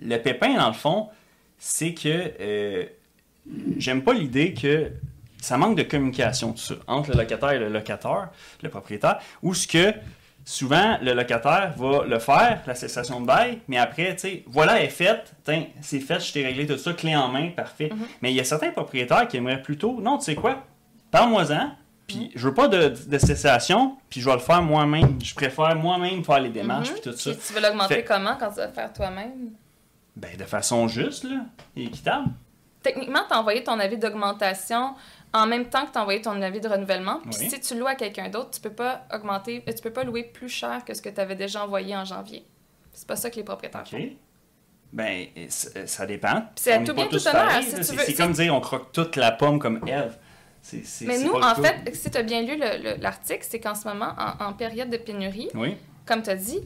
le 0.00 0.16
pépin, 0.18 0.54
dans 0.54 0.68
le 0.68 0.74
fond, 0.74 1.08
c'est 1.58 1.94
que 1.94 2.32
euh, 2.40 2.84
j'aime 3.78 4.02
pas 4.02 4.12
l'idée 4.12 4.52
que 4.54 4.90
ça 5.40 5.56
manque 5.56 5.76
de 5.76 5.82
communication 5.82 6.52
tout 6.52 6.58
ça, 6.58 6.74
entre 6.86 7.10
le 7.12 7.18
locataire 7.18 7.52
et 7.52 7.58
le 7.58 7.68
locataire, 7.68 8.28
le 8.62 8.68
propriétaire, 8.68 9.18
ou 9.42 9.54
ce 9.54 9.66
que 9.66 9.92
souvent 10.44 10.98
le 11.02 11.12
locataire 11.12 11.72
va 11.76 12.04
le 12.06 12.18
faire, 12.18 12.62
la 12.66 12.74
cessation 12.74 13.20
de 13.20 13.26
bail, 13.26 13.58
mais 13.68 13.78
après, 13.78 14.14
tu 14.14 14.20
sais, 14.20 14.44
voilà, 14.46 14.78
elle 14.78 14.86
est 14.86 14.90
faite, 14.90 15.34
c'est 15.82 16.00
fait, 16.00 16.20
je 16.20 16.32
t'ai 16.32 16.44
réglé 16.44 16.66
tout 16.66 16.78
ça, 16.78 16.92
clé 16.92 17.14
en 17.16 17.28
main, 17.28 17.50
parfait. 17.50 17.90
Mhm. 17.92 18.06
Mais 18.22 18.30
il 18.32 18.36
y 18.36 18.40
a 18.40 18.44
certains 18.44 18.70
propriétaires 18.70 19.26
qui 19.28 19.36
aimeraient 19.38 19.62
plutôt, 19.62 20.00
non, 20.00 20.18
tu 20.18 20.24
sais 20.26 20.34
quoi, 20.34 20.64
parle-moi-en, 21.10 21.70
puis 22.06 22.30
je 22.36 22.46
veux 22.48 22.54
pas 22.54 22.68
de, 22.68 22.94
de 23.08 23.18
cessation, 23.18 23.96
puis 24.08 24.20
je 24.20 24.26
vais 24.28 24.34
le 24.34 24.40
faire 24.40 24.62
moi-même. 24.62 25.18
Je 25.22 25.34
préfère 25.34 25.74
moi-même 25.74 26.22
faire 26.24 26.38
les 26.40 26.50
démarches, 26.50 26.90
Mhm. 26.90 26.94
puis 26.94 27.10
tout 27.10 27.16
ça. 27.16 27.30
Puis 27.32 27.40
tu 27.46 27.52
veux 27.52 27.60
l'augmenter 27.60 28.04
comment 28.04 28.36
quand 28.38 28.50
tu 28.50 28.56
vas 28.56 28.66
le 28.68 28.72
faire 28.72 28.92
toi-même? 28.92 29.50
Ben, 30.16 30.36
de 30.36 30.44
façon 30.44 30.88
juste, 30.88 31.24
là, 31.24 31.42
et 31.76 31.84
équitable. 31.84 32.28
Techniquement, 32.82 33.20
tu 33.28 33.34
as 33.34 33.40
envoyé 33.40 33.62
ton 33.62 33.78
avis 33.78 33.98
d'augmentation 33.98 34.94
en 35.34 35.46
même 35.46 35.66
temps 35.68 35.84
que 35.86 35.92
tu 35.92 35.98
as 35.98 36.02
envoyé 36.02 36.22
ton 36.22 36.40
avis 36.40 36.60
de 36.60 36.68
renouvellement. 36.68 37.20
Puis 37.20 37.30
Oui. 37.40 37.50
si 37.50 37.60
tu 37.60 37.78
loues 37.78 37.86
à 37.86 37.94
quelqu'un 37.96 38.28
d'autre, 38.30 38.50
tu 38.52 38.60
peux 38.60 38.72
pas 38.72 39.06
augmenter, 39.12 39.62
euh, 39.68 39.72
tu 39.72 39.82
peux 39.82 39.92
pas 39.92 40.04
louer 40.04 40.22
plus 40.22 40.48
cher 40.48 40.84
que 40.84 40.94
ce 40.94 41.02
que 41.02 41.08
tu 41.10 41.20
avais 41.20 41.34
déjà 41.34 41.64
envoyé 41.64 41.94
en 41.96 42.04
janvier. 42.04 42.46
C'est 42.92 43.06
pas 43.06 43.16
ça 43.16 43.28
que 43.28 43.36
les 43.36 43.44
propriétaires 43.44 43.86
font. 43.86 43.98
Ben, 44.92 45.26
c- 45.48 45.86
ça 45.86 46.06
dépend. 46.06 46.44
c'est 46.54 46.72
à 46.72 46.78
tout 46.78 46.94
bien, 46.94 47.06
tout 47.08 47.26
honneur. 47.28 47.60
Si 47.62 47.84
C'est 47.84 48.14
comme 48.14 48.32
dire 48.32 48.54
on 48.54 48.60
croque 48.60 48.92
toute 48.92 49.16
la 49.16 49.32
pomme 49.32 49.58
comme 49.58 49.80
c'est- 50.62 51.04
Mais 51.06 51.18
nous, 51.18 51.32
en 51.34 51.54
fait, 51.56 51.94
si 51.94 52.10
tu 52.10 52.16
as 52.18 52.22
bien 52.22 52.42
lu 52.42 52.56
le- 52.56 52.82
le- 52.94 53.02
l'article, 53.02 53.44
c'est 53.48 53.60
qu'en 53.60 53.74
ce 53.74 53.86
moment, 53.86 54.14
en, 54.18 54.46
en 54.46 54.52
période 54.52 54.88
de 54.90 54.96
pénurie, 54.96 55.48
Oui, 55.54 55.76
comme 56.06 56.22
tu 56.22 56.30
as 56.30 56.34
dit, 56.36 56.58
euh, 56.58 56.62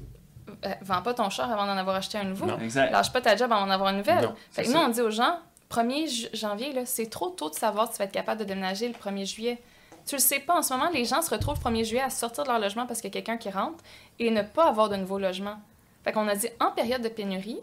vends 0.83 1.03
pas 1.03 1.15
ton 1.15 1.31
char 1.31 1.51
avant 1.51 1.67
d'en 1.67 1.77
avoir 1.77 1.97
acheté 1.97 2.19
un 2.19 2.25
nouveau. 2.25 2.47
Non. 2.47 2.59
exact. 2.59 2.91
Lâche 2.93 3.13
pas 3.13 3.21
ta 3.21 3.37
job 3.37 3.51
avant 3.53 3.67
d'en 3.67 3.73
avoir 3.73 3.91
une 3.91 3.99
nouvelle. 3.99 4.23
Non, 4.25 4.35
fait 4.51 4.63
que 4.63 4.69
nous, 4.69 4.75
ça. 4.75 4.81
on 4.85 4.89
dit 4.89 5.01
aux 5.01 5.11
gens, 5.11 5.39
1er 5.71 6.07
ju- 6.09 6.29
janvier, 6.35 6.73
là, 6.73 6.85
c'est 6.87 7.07
trop 7.09 7.29
tôt 7.31 7.49
de 7.51 7.55
savoir 7.55 7.87
si 7.87 7.93
tu 7.95 7.99
vas 7.99 8.05
être 8.05 8.13
capable 8.13 8.41
de 8.41 8.45
déménager 8.45 8.89
le 8.89 8.95
1er 8.95 9.25
juillet. 9.27 9.59
Tu 10.07 10.15
le 10.17 10.21
sais 10.21 10.41
pas. 10.41 10.57
En 10.59 10.63
ce 10.63 10.73
moment, 10.73 10.91
les 10.93 11.05
gens 11.05 11.23
se 11.23 11.31
retrouvent 11.31 11.57
le 11.65 11.71
1er 11.71 11.85
juillet 11.85 12.03
à 12.03 12.11
sortir 12.11 12.45
de 12.45 12.49
leur 12.49 12.59
logement 12.59 12.87
parce 12.87 13.01
qu'il 13.01 13.09
y 13.15 13.17
a 13.17 13.21
quelqu'un 13.21 13.37
qui 13.37 13.51
rentre 13.51 13.83
et 14.19 14.31
ne 14.31 14.43
pas 14.43 14.67
avoir 14.69 14.89
de 14.89 14.97
nouveau 14.97 15.19
logement. 15.19 15.57
Fait 16.05 16.13
qu'on 16.13 16.27
a 16.29 16.35
dit, 16.35 16.49
en 16.59 16.71
période 16.73 17.03
de 17.03 17.09
pénurie, 17.09 17.61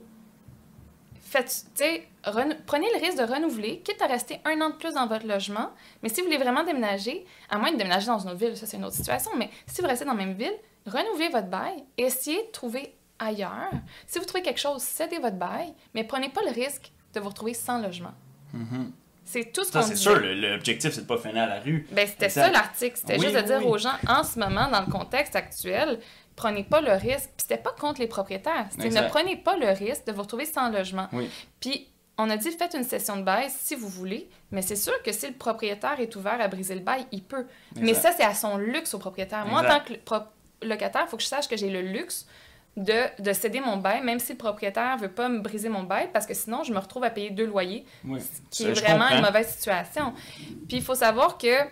faites, 1.21 1.65
tu 1.75 1.83
sais, 1.83 2.07
renou- 2.23 2.55
prenez 2.65 2.87
le 2.95 3.01
risque 3.05 3.17
de 3.17 3.23
renouveler, 3.23 3.79
quitte 3.79 4.01
à 4.01 4.07
rester 4.07 4.39
un 4.45 4.61
an 4.61 4.69
de 4.69 4.75
plus 4.75 4.93
dans 4.93 5.07
votre 5.07 5.25
logement. 5.27 5.71
Mais 6.03 6.09
si 6.09 6.21
vous 6.21 6.27
voulez 6.27 6.37
vraiment 6.37 6.63
déménager, 6.63 7.25
à 7.49 7.57
moins 7.57 7.71
de 7.71 7.77
déménager 7.77 8.07
dans 8.07 8.19
une 8.19 8.29
autre 8.29 8.39
ville, 8.39 8.55
ça 8.55 8.65
c'est 8.65 8.77
une 8.77 8.85
autre 8.85 8.95
situation, 8.95 9.31
mais 9.37 9.49
si 9.65 9.81
vous 9.81 9.87
restez 9.87 10.05
dans 10.05 10.13
la 10.13 10.17
même 10.25 10.35
ville, 10.35 10.53
renouvelez 10.89 11.29
votre 11.29 11.47
bail 11.47 11.83
essayez 11.97 12.41
de 12.47 12.51
trouver 12.51 12.95
ailleurs. 13.19 13.71
Si 14.05 14.19
vous 14.19 14.25
trouvez 14.25 14.43
quelque 14.43 14.59
chose, 14.59 14.81
cédez 14.81 15.17
votre 15.19 15.37
bail, 15.37 15.73
mais 15.93 16.03
prenez 16.03 16.29
pas 16.29 16.41
le 16.43 16.51
risque 16.51 16.91
de 17.13 17.19
vous 17.19 17.29
retrouver 17.29 17.53
sans 17.53 17.79
logement. 17.81 18.13
Mhm. 18.53 18.91
C'est 19.25 19.51
tout 19.51 19.63
ce 19.65 19.71
qu'on 19.73 19.81
c'est 19.81 19.95
sûr, 19.97 20.17
l'objectif, 20.21 20.93
c'est 20.93 21.01
de 21.01 21.05
pas 21.05 21.17
finir 21.17 21.43
à 21.43 21.47
la 21.47 21.59
rue. 21.59 21.85
Ben, 21.91 22.07
c'était 22.07 22.25
Exact. 22.27 22.45
ça 22.45 22.51
l'article. 22.51 22.95
C'était 22.95 23.15
Oui, 23.17 23.23
juste 23.23 23.33
de 23.35 23.39
oui, 23.41 23.45
dire 23.47 23.57
oui. 23.59 23.65
aux 23.65 23.77
gens, 23.77 23.95
en 24.07 24.23
ce 24.23 24.39
moment, 24.39 24.69
dans 24.69 24.79
le 24.79 24.89
contexte 24.89 25.35
actuel, 25.35 25.99
prenez 26.37 26.63
pas 26.63 26.79
le 26.79 26.93
risque. 26.93 27.25
Puis 27.35 27.45
c'était 27.49 27.57
pas 27.57 27.73
contre 27.77 27.99
les 27.99 28.07
propriétaires. 28.07 28.67
C'était 28.69 28.85
Exact. 28.85 29.03
ne 29.03 29.09
prenez 29.09 29.35
pas 29.35 29.57
le 29.57 29.67
risque 29.67 30.05
de 30.07 30.13
vous 30.13 30.21
retrouver 30.21 30.45
sans 30.45 30.69
logement. 30.69 31.09
Puis 31.59 31.89
on 32.17 32.29
a 32.29 32.37
dit, 32.37 32.49
faites 32.51 32.73
une 32.73 32.85
session 32.85 33.17
de 33.17 33.23
bail 33.23 33.47
si 33.49 33.75
vous 33.75 33.89
voulez, 33.89 34.29
mais 34.51 34.61
c'est 34.61 34.77
sûr 34.77 34.93
que 35.03 35.11
si 35.11 35.27
le 35.27 35.33
propriétaire 35.33 35.99
est 35.99 36.15
ouvert 36.15 36.39
à 36.39 36.47
briser 36.47 36.75
le 36.75 36.81
bail, 36.81 37.05
il 37.11 37.21
peut. 37.23 37.47
Mais 37.75 37.89
Exact. 37.89 38.01
ça, 38.03 38.11
c'est 38.17 38.23
à 38.23 38.33
son 38.33 38.57
luxe 38.57 38.93
au 38.93 38.97
propriétaire. 38.97 39.45
Moi, 39.45 39.59
en 39.59 39.63
Exact. 39.63 39.87
tant 39.87 39.93
que 39.93 39.99
locataire, 40.61 41.03
il 41.05 41.09
faut 41.09 41.17
que 41.17 41.23
je 41.23 41.27
sache 41.27 41.47
que 41.47 41.57
j'ai 41.57 41.69
le 41.69 41.81
luxe 41.81 42.27
de, 42.75 43.21
de 43.21 43.33
céder 43.33 43.59
mon 43.59 43.77
bail, 43.77 44.01
même 44.03 44.19
si 44.19 44.33
le 44.33 44.37
propriétaire 44.37 44.97
veut 44.97 45.09
pas 45.09 45.29
me 45.29 45.39
briser 45.39 45.67
mon 45.69 45.83
bail, 45.83 46.09
parce 46.13 46.25
que 46.27 46.33
sinon, 46.33 46.63
je 46.63 46.71
me 46.71 46.77
retrouve 46.79 47.03
à 47.03 47.09
payer 47.09 47.31
deux 47.31 47.45
loyers, 47.47 47.85
Oui. 48.05 48.19
qui 48.51 48.63
Ça, 48.63 48.69
est 48.69 48.73
vraiment 48.73 49.07
une 49.09 49.21
mauvaise 49.21 49.47
situation. 49.49 50.13
Puis 50.67 50.77
il 50.77 50.83
faut 50.83 50.93
savoir 50.95 51.37
que, 51.39 51.63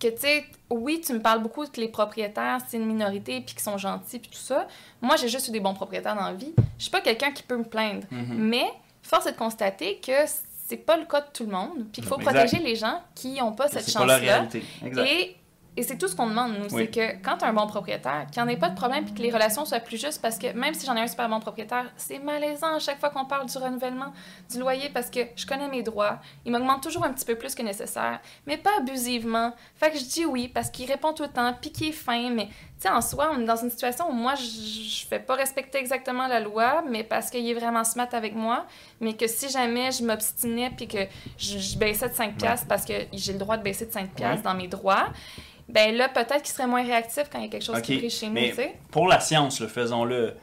que 0.00 0.08
tu 0.08 0.18
sais, 0.20 0.44
oui, 0.70 1.00
tu 1.04 1.12
me 1.12 1.20
parles 1.20 1.42
beaucoup 1.42 1.64
que 1.66 1.80
les 1.80 1.88
propriétaires, 1.88 2.58
c'est 2.68 2.76
une 2.76 2.86
minorité, 2.86 3.40
puis 3.40 3.54
qu'ils 3.54 3.62
sont 3.62 3.78
gentils, 3.78 4.18
puis 4.18 4.30
tout 4.30 4.38
ça. 4.38 4.66
Moi, 5.00 5.16
j'ai 5.16 5.28
juste 5.28 5.48
eu 5.48 5.50
des 5.50 5.60
bons 5.60 5.74
propriétaires 5.74 6.14
dans 6.16 6.26
la 6.26 6.34
vie. 6.34 6.52
Je 6.78 6.82
suis 6.82 6.90
pas 6.90 7.00
quelqu'un 7.00 7.32
qui 7.32 7.42
peut 7.42 7.56
me 7.56 7.64
plaindre. 7.64 8.06
Mhm. 8.10 8.34
Mais 8.38 8.66
force 9.02 9.26
est 9.26 9.32
de 9.32 9.36
constater 9.36 9.98
que 10.04 10.12
c'est 10.66 10.76
pas 10.76 10.96
le 10.96 11.04
cas 11.06 11.20
de 11.20 11.26
tout 11.32 11.44
le 11.44 11.50
monde, 11.52 11.84
puis 11.92 12.02
qu'il 12.02 12.04
faut 12.04 12.18
Exact. 12.18 12.32
protéger 12.34 12.62
les 12.62 12.76
gens 12.76 13.00
qui 13.14 13.34
n'ont 13.40 13.52
pas 13.52 13.68
cette 13.68 13.90
chance-là. 13.90 14.46
Et, 15.06 15.36
et 15.78 15.84
c'est 15.84 15.96
tout 15.96 16.08
ce 16.08 16.16
qu'on 16.16 16.26
demande, 16.26 16.54
nous. 16.58 16.74
Oui. 16.74 16.82
C'est 16.82 16.88
que 16.88 17.22
quand 17.22 17.36
tu 17.36 17.44
as 17.44 17.48
un 17.48 17.52
bon 17.52 17.68
propriétaire, 17.68 18.26
qu'il 18.32 18.42
n'y 18.42 18.48
en 18.48 18.52
ait 18.52 18.56
pas 18.56 18.68
de 18.68 18.74
problème 18.74 19.04
puis 19.04 19.14
que 19.14 19.22
les 19.22 19.30
relations 19.30 19.64
soient 19.64 19.78
plus 19.78 19.96
justes, 19.96 20.20
parce 20.20 20.36
que 20.36 20.52
même 20.52 20.74
si 20.74 20.84
j'en 20.84 20.96
ai 20.96 21.00
un 21.02 21.06
super 21.06 21.28
bon 21.28 21.38
propriétaire, 21.38 21.84
c'est 21.96 22.18
malaisant 22.18 22.74
à 22.74 22.78
chaque 22.80 22.98
fois 22.98 23.10
qu'on 23.10 23.26
parle 23.26 23.46
du 23.46 23.56
renouvellement 23.58 24.12
du 24.50 24.58
loyer 24.58 24.88
parce 24.88 25.08
que 25.08 25.20
je 25.36 25.46
connais 25.46 25.68
mes 25.68 25.84
droits. 25.84 26.18
Il 26.44 26.50
m'augmente 26.50 26.82
toujours 26.82 27.04
un 27.04 27.12
petit 27.12 27.24
peu 27.24 27.36
plus 27.36 27.54
que 27.54 27.62
nécessaire, 27.62 28.18
mais 28.44 28.56
pas 28.56 28.72
abusivement. 28.80 29.52
Fait 29.76 29.92
que 29.92 29.98
je 29.98 30.04
dis 30.04 30.26
oui 30.26 30.48
parce 30.48 30.68
qu'il 30.68 30.90
répond 30.90 31.12
tout 31.12 31.22
le 31.22 31.28
temps 31.28 31.54
puis 31.60 31.70
qu'il 31.70 31.90
est 31.90 31.92
fin, 31.92 32.28
mais 32.30 32.48
sais, 32.82 32.88
en 32.88 33.00
soi, 33.00 33.30
on 33.34 33.40
est 33.40 33.44
dans 33.44 33.56
une 33.56 33.70
situation 33.70 34.08
où 34.08 34.12
moi, 34.12 34.34
je 34.34 34.88
je 34.98 35.06
fais 35.06 35.18
pas 35.18 35.34
respecter 35.34 35.78
exactement 35.78 36.26
la 36.26 36.40
loi, 36.40 36.82
mais 36.88 37.02
parce 37.02 37.30
qu'il 37.30 37.48
est 37.48 37.54
vraiment 37.54 37.84
smart 37.84 38.08
avec 38.12 38.34
moi, 38.34 38.66
mais 39.00 39.14
que 39.14 39.26
si 39.26 39.48
jamais 39.48 39.90
je 39.92 40.04
m'obstinais 40.04 40.70
puis 40.76 40.86
que 40.86 40.98
je, 41.38 41.58
je 41.58 41.78
baissais 41.78 42.08
de 42.08 42.14
5 42.14 42.36
piastres 42.36 42.66
parce 42.66 42.84
que 42.84 42.92
j'ai 43.12 43.32
le 43.32 43.38
droit 43.38 43.56
de 43.56 43.62
baisser 43.62 43.86
de 43.86 43.92
5 43.92 44.10
piastres 44.10 44.42
dans 44.42 44.54
mes 44.54 44.68
droits, 44.68 45.08
ben 45.68 45.94
là, 45.94 46.08
peut-être 46.08 46.42
qu'il 46.42 46.54
serait 46.54 46.66
moins 46.66 46.84
réactif 46.84 47.24
quand 47.30 47.38
il 47.38 47.44
y 47.44 47.48
a 47.48 47.50
quelque 47.50 47.64
chose 47.64 47.80
qui 47.82 47.98
brise 47.98 48.18
chez 48.18 48.26
nous, 48.26 48.32
mais 48.32 48.50
tu 48.50 48.56
sais. 48.56 48.74
Pour 48.90 49.06
la 49.06 49.20
science, 49.20 49.60
le 49.60 49.68
faisons-le. 49.68 50.34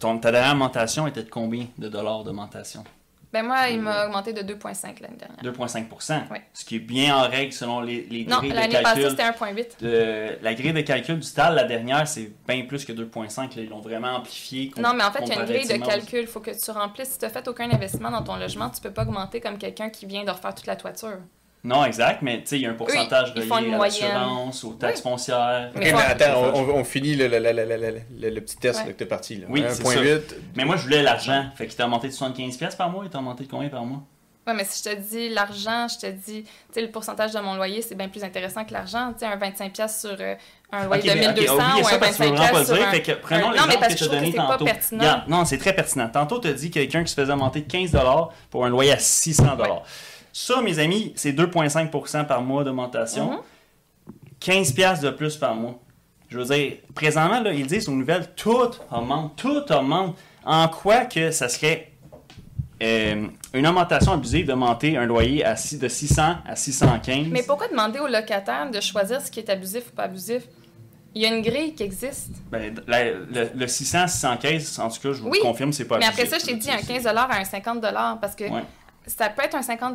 Ta 0.00 0.14
dernière 0.14 0.52
augmentation 0.52 1.06
était 1.06 1.22
de 1.22 1.30
combien 1.30 1.66
de 1.78 1.88
dollars 1.88 2.24
d'augmentation? 2.24 2.82
Ben 3.32 3.44
moi, 3.44 3.68
il 3.68 3.80
m'a 3.82 4.06
augmenté 4.06 4.32
de 4.32 4.40
2,5 4.42 5.00
l'année 5.02 5.16
dernière. 5.16 5.42
2,5 5.42 6.24
Oui. 6.30 6.38
Ce 6.54 6.64
qui 6.64 6.76
est 6.76 6.78
bien 6.80 7.16
en 7.16 7.28
règle 7.28 7.52
selon 7.52 7.80
les, 7.80 8.06
les 8.10 8.24
Non, 8.24 8.38
grilles 8.38 8.50
de 8.50 8.54
l'année 8.56 8.82
passée, 8.82 9.02
calcul. 9.02 9.10
c'était 9.10 9.22
1,8. 9.24 9.80
de- 9.82 10.38
la 10.42 10.54
grille 10.54 10.72
de 10.72 10.80
calcul 10.80 11.18
du 11.18 11.30
TAL, 11.32 11.54
la 11.54 11.64
dernière, 11.64 12.06
c'est 12.08 12.32
bien 12.48 12.64
plus 12.66 12.84
que 12.84 12.92
2,5. 12.92 13.56
là. 13.56 13.62
Ils 13.62 13.68
l'ont 13.68 13.80
vraiment 13.80 14.14
amplifié. 14.16 14.70
Non, 14.78 14.94
mais 14.94 15.04
en 15.04 15.10
fait, 15.12 15.20
il 15.22 15.28
y 15.28 15.32
a 15.32 15.40
une 15.40 15.44
grille 15.46 15.66
de 15.68 15.84
calcul. 15.84 16.20
Il 16.20 16.26
faut 16.26 16.40
que 16.40 16.52
tu 16.52 16.70
remplisses. 16.70 17.10
Si 17.10 17.18
tu 17.18 17.24
n'as 17.24 17.30
fait 17.30 17.46
aucun 17.48 17.70
investissement 17.70 18.10
dans 18.10 18.22
ton 18.22 18.36
logement, 18.36 18.70
tu 18.70 18.80
peux 18.80 18.92
pas 18.92 19.02
augmenter 19.02 19.40
comme 19.40 19.58
quelqu'un 19.58 19.90
qui 19.90 20.06
vient 20.06 20.24
de 20.24 20.30
refaire 20.30 20.54
toute 20.54 20.66
la 20.66 20.76
toiture. 20.76 21.18
Non, 21.64 21.84
exact, 21.84 22.22
mais 22.22 22.42
tu 22.42 22.46
sais, 22.46 22.56
il 22.58 22.62
y 22.62 22.66
a 22.66 22.70
un 22.70 22.74
pourcentage 22.74 23.34
font 23.48 23.56
relié 23.56 23.74
à 23.74 23.78
l'assurance, 23.78 24.62
aux 24.62 24.74
taxes 24.74 25.02
Oui. 25.04 25.10
foncières. 25.10 25.72
Mais 25.74 25.92
attends, 25.92 26.52
on, 26.54 26.84
finit 26.84 27.16
le, 27.16 27.26
le- 27.26 27.40
le- 27.40 27.50
le- 27.52 27.64
le- 27.64 28.00
le- 28.20 28.30
le 28.30 28.40
petit 28.40 28.56
test 28.56 28.78
Ouais. 28.80 28.86
là, 28.86 28.92
que 28.92 28.98
t'es 28.98 29.06
parti. 29.06 29.36
Là. 29.36 29.46
Oui, 29.50 29.64
c'est 29.70 29.82
1.8. 29.82 30.20
Mais 30.54 30.64
moi, 30.64 30.76
je 30.76 30.82
voulais 30.82 31.02
l'argent. 31.02 31.46
Fait 31.56 31.66
qu'il 31.66 31.74
t'a 31.76 31.84
augmenté 31.86 32.06
de 32.06 32.12
75$ 32.12 32.56
piastres 32.56 32.76
par 32.78 32.88
mois. 32.88 33.02
Il 33.04 33.10
t'a 33.10 33.18
augmenté 33.18 33.44
de 33.44 33.50
combien 33.50 33.68
par 33.68 33.84
mois? 33.84 34.02
Ouais, 34.46 34.54
mais 34.54 34.62
si 34.64 34.80
je 34.88 34.94
te 34.94 35.00
dis 35.00 35.28
l'argent, 35.30 35.88
je 35.88 36.06
te 36.06 36.12
dis, 36.12 36.44
tu 36.44 36.48
sais, 36.72 36.80
le 36.82 36.92
pourcentage 36.92 37.32
de 37.32 37.40
mon 37.40 37.56
loyer, 37.56 37.82
c'est 37.82 37.96
bien 37.96 38.08
plus 38.08 38.22
intéressant 38.22 38.64
que 38.64 38.72
l'argent. 38.72 39.12
Tu 39.18 39.26
sais, 39.26 39.26
un 39.26 39.36
25$ 39.36 39.88
sur 40.00 40.16
euh, 40.20 40.36
un 40.70 40.84
loyer 40.84 41.02
de 41.14 41.18
mais- 41.18 41.26
ok, 41.30 41.34
1200 41.38 41.54
oubliez 41.54 41.80
ou 41.82 41.84
ça 41.88 41.94
un 41.96 41.98
parce 41.98 42.16
que 42.16 42.22
tu 42.22 42.28
veux 42.28 42.36
vraiment 42.36 42.44
25$ 42.46 42.52
pas 42.52 42.58
le 42.60 42.64
sur 42.64 42.74
dire. 42.76 42.86
un... 42.86 42.90
Fait 42.92 43.02
que 43.02 43.12
prenons 43.12 43.38
un- 43.38 43.40
Non, 43.40 43.50
mais 43.50 43.56
l'exemple 43.56 43.80
parce 43.80 43.94
que 43.94 43.98
tu 43.98 44.04
je 44.04 44.04
as 44.04 44.06
trouve 44.06 44.18
que 44.20 44.24
donné 44.24 44.30
c'est 44.30 44.36
pas 44.36 44.52
tantôt. 44.52 44.64
pertinent. 44.66 45.20
Non, 45.26 45.44
c'est 45.44 45.58
très 45.58 45.72
pertinent. 45.74 46.08
Tantôt, 46.12 46.38
tu 46.38 46.46
as 46.46 46.52
dit 46.52 46.70
quelqu'un 46.70 47.02
qui 47.02 47.10
se 47.10 47.20
faisait 47.20 47.34
monter 47.34 47.62
de 47.62 47.66
15$ 47.66 48.30
pour 48.50 48.64
un 48.64 48.68
loyer 48.68 48.92
à 48.92 48.98
600$. 48.98 49.58
Ouais. 49.60 49.68
Ça, 50.38 50.60
mes 50.60 50.78
amis, 50.78 51.14
c'est 51.16 51.32
2,5% 51.32 52.26
par 52.26 52.42
mois 52.42 52.62
d'augmentation. 52.62 53.40
15$ 54.38 54.74
piastres 54.74 55.06
de 55.06 55.10
plus 55.10 55.34
par 55.38 55.54
mois. 55.54 55.78
Je 56.28 56.36
veux 56.38 56.44
dire, 56.44 56.72
présentement, 56.94 57.40
là, 57.40 57.54
ils 57.54 57.66
disent 57.66 57.88
aux 57.88 57.92
nouvelles, 57.92 58.34
tout 58.36 58.68
augmente, 58.90 59.34
tout 59.36 59.62
augmente. 59.72 60.14
En 60.44 60.68
quoi 60.68 61.06
que 61.06 61.30
ça 61.30 61.48
serait 61.48 61.90
euh, 62.82 63.28
une 63.54 63.66
augmentation 63.66 64.12
abusive 64.12 64.46
d'augmenter 64.46 64.98
un 64.98 65.06
loyer 65.06 65.42
à 65.42 65.56
six- 65.56 65.78
de 65.78 65.88
600 65.88 66.34
à 66.46 66.54
615? 66.54 67.28
Mais 67.30 67.42
pourquoi 67.42 67.68
demander 67.68 67.98
au 68.00 68.06
locataire 68.06 68.70
de 68.70 68.78
choisir 68.82 69.22
ce 69.22 69.30
qui 69.30 69.40
est 69.40 69.48
abusif 69.48 69.84
ou 69.90 69.94
pas 69.96 70.02
abusif? 70.02 70.42
Il 71.14 71.22
y 71.22 71.24
a 71.24 71.34
une 71.34 71.40
grille 71.40 71.74
qui 71.74 71.82
existe. 71.82 72.28
Ben, 72.50 72.74
la- 72.86 73.04
le, 73.12 73.50
le 73.54 73.66
600, 73.66 74.06
615, 74.06 74.80
en 74.80 74.90
tout 74.90 75.00
cas, 75.00 75.12
je 75.14 75.22
vous 75.22 75.30
Oui, 75.30 75.38
confirme, 75.40 75.72
c'est 75.72 75.86
pas 75.86 75.96
Mais 75.96 76.04
après 76.04 76.26
ça, 76.26 76.36
abusif. 76.36 76.42
je 76.42 76.46
t'ai 76.54 76.58
dit 76.58 76.70
un 76.70 76.82
15 76.82 77.06
à 77.06 77.38
un 77.38 77.44
50 77.44 77.80
parce 78.20 78.34
que 78.36 78.44
Ouais. 78.44 78.62
Ça 79.06 79.28
peut 79.30 79.42
être 79.42 79.54
un 79.54 79.62
50 79.62 79.94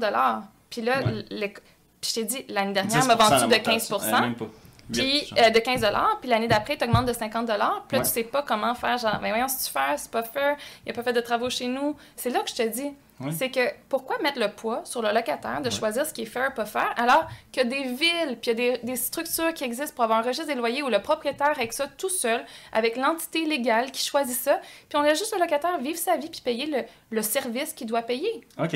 Puis 0.69 0.81
là, 0.81 0.99
Ouais. 1.03 1.25
le- 1.29 1.47
puis 1.47 2.09
je 2.09 2.13
t'ai 2.15 2.23
dit, 2.23 2.45
l'année 2.49 2.73
dernière, 2.73 3.01
10% 3.01 3.01
elle 3.01 3.07
m'a 3.07 3.15
vendu 3.15 3.35
de 3.35 3.39
d'augmentation. 3.49 3.97
15 3.99 4.13
Euh, 4.17 4.21
même 4.21 4.35
pas. 4.35 4.45
Puis 4.91 5.01
8%. 5.31 5.35
euh, 5.38 5.49
de 5.51 5.59
15 5.59 5.85
puis 6.21 6.29
l'année 6.29 6.47
d'après, 6.47 6.75
tu 6.77 6.83
augmentes 6.83 7.05
de 7.05 7.13
50 7.13 7.45
Puis 7.45 7.55
là, 7.57 7.73
Ouais. 7.91 7.99
tu 8.01 8.05
sais 8.05 8.23
pas 8.23 8.41
comment 8.43 8.73
faire. 8.75 8.97
Genre, 8.97 9.19
mais 9.21 9.29
voyons, 9.29 9.47
si 9.47 9.65
tu 9.65 9.71
fais, 9.71 9.97
c'est 9.97 10.11
pas 10.11 10.23
fair, 10.23 10.57
il 10.85 10.91
a 10.91 10.93
pas 10.93 11.03
fait 11.03 11.13
de 11.13 11.21
travaux 11.21 11.49
chez 11.49 11.67
nous. 11.67 11.95
C'est 12.15 12.29
là 12.29 12.39
que 12.39 12.49
je 12.49 12.55
te 12.55 12.67
dis. 12.67 12.91
C'est 13.31 13.49
que 13.52 13.60
pourquoi 13.89 14.18
mettre 14.19 14.39
le 14.39 14.49
poids 14.49 14.81
sur 14.85 15.02
le 15.02 15.11
locataire 15.14 15.61
de 15.61 15.69
choisir 15.69 16.06
ce 16.06 16.14
qui 16.14 16.23
est 16.23 16.26
fair, 16.26 16.53
pas 16.53 16.65
faire, 16.65 16.93
alors 16.98 17.27
que 17.53 17.61
des 17.61 17.84
villes, 17.84 18.38
puis 18.41 18.52
il 18.52 18.60
y 18.60 18.69
a 18.69 18.77
des, 18.77 18.77
des 18.84 18.95
structures 18.95 19.53
qui 19.53 19.64
existent 19.64 19.93
pour 19.93 20.03
avoir 20.06 20.19
un 20.19 20.23
registre 20.23 20.48
des 20.48 20.56
loyers 20.56 20.81
où 20.81 20.89
le 20.89 20.99
propriétaire 21.02 21.52
avec 21.52 21.73
ça 21.73 21.88
tout 21.88 22.10
seul, 22.10 22.43
avec 22.73 22.95
l'entité 22.98 23.45
légale 23.45 23.91
qui 23.91 24.03
choisit 24.03 24.35
ça, 24.38 24.60
puis 24.89 24.98
on 24.98 25.02
laisse 25.03 25.19
juste 25.19 25.34
le 25.35 25.41
locataire 25.41 25.77
vivre 25.80 25.99
sa 25.99 26.18
vie 26.18 26.30
puis 26.30 26.41
payer 26.41 26.65
le, 26.65 26.84
le 27.11 27.22
service 27.22 27.73
qu'il 27.73 27.88
doit 27.88 28.02
payer. 28.02 28.41
OK. 28.57 28.72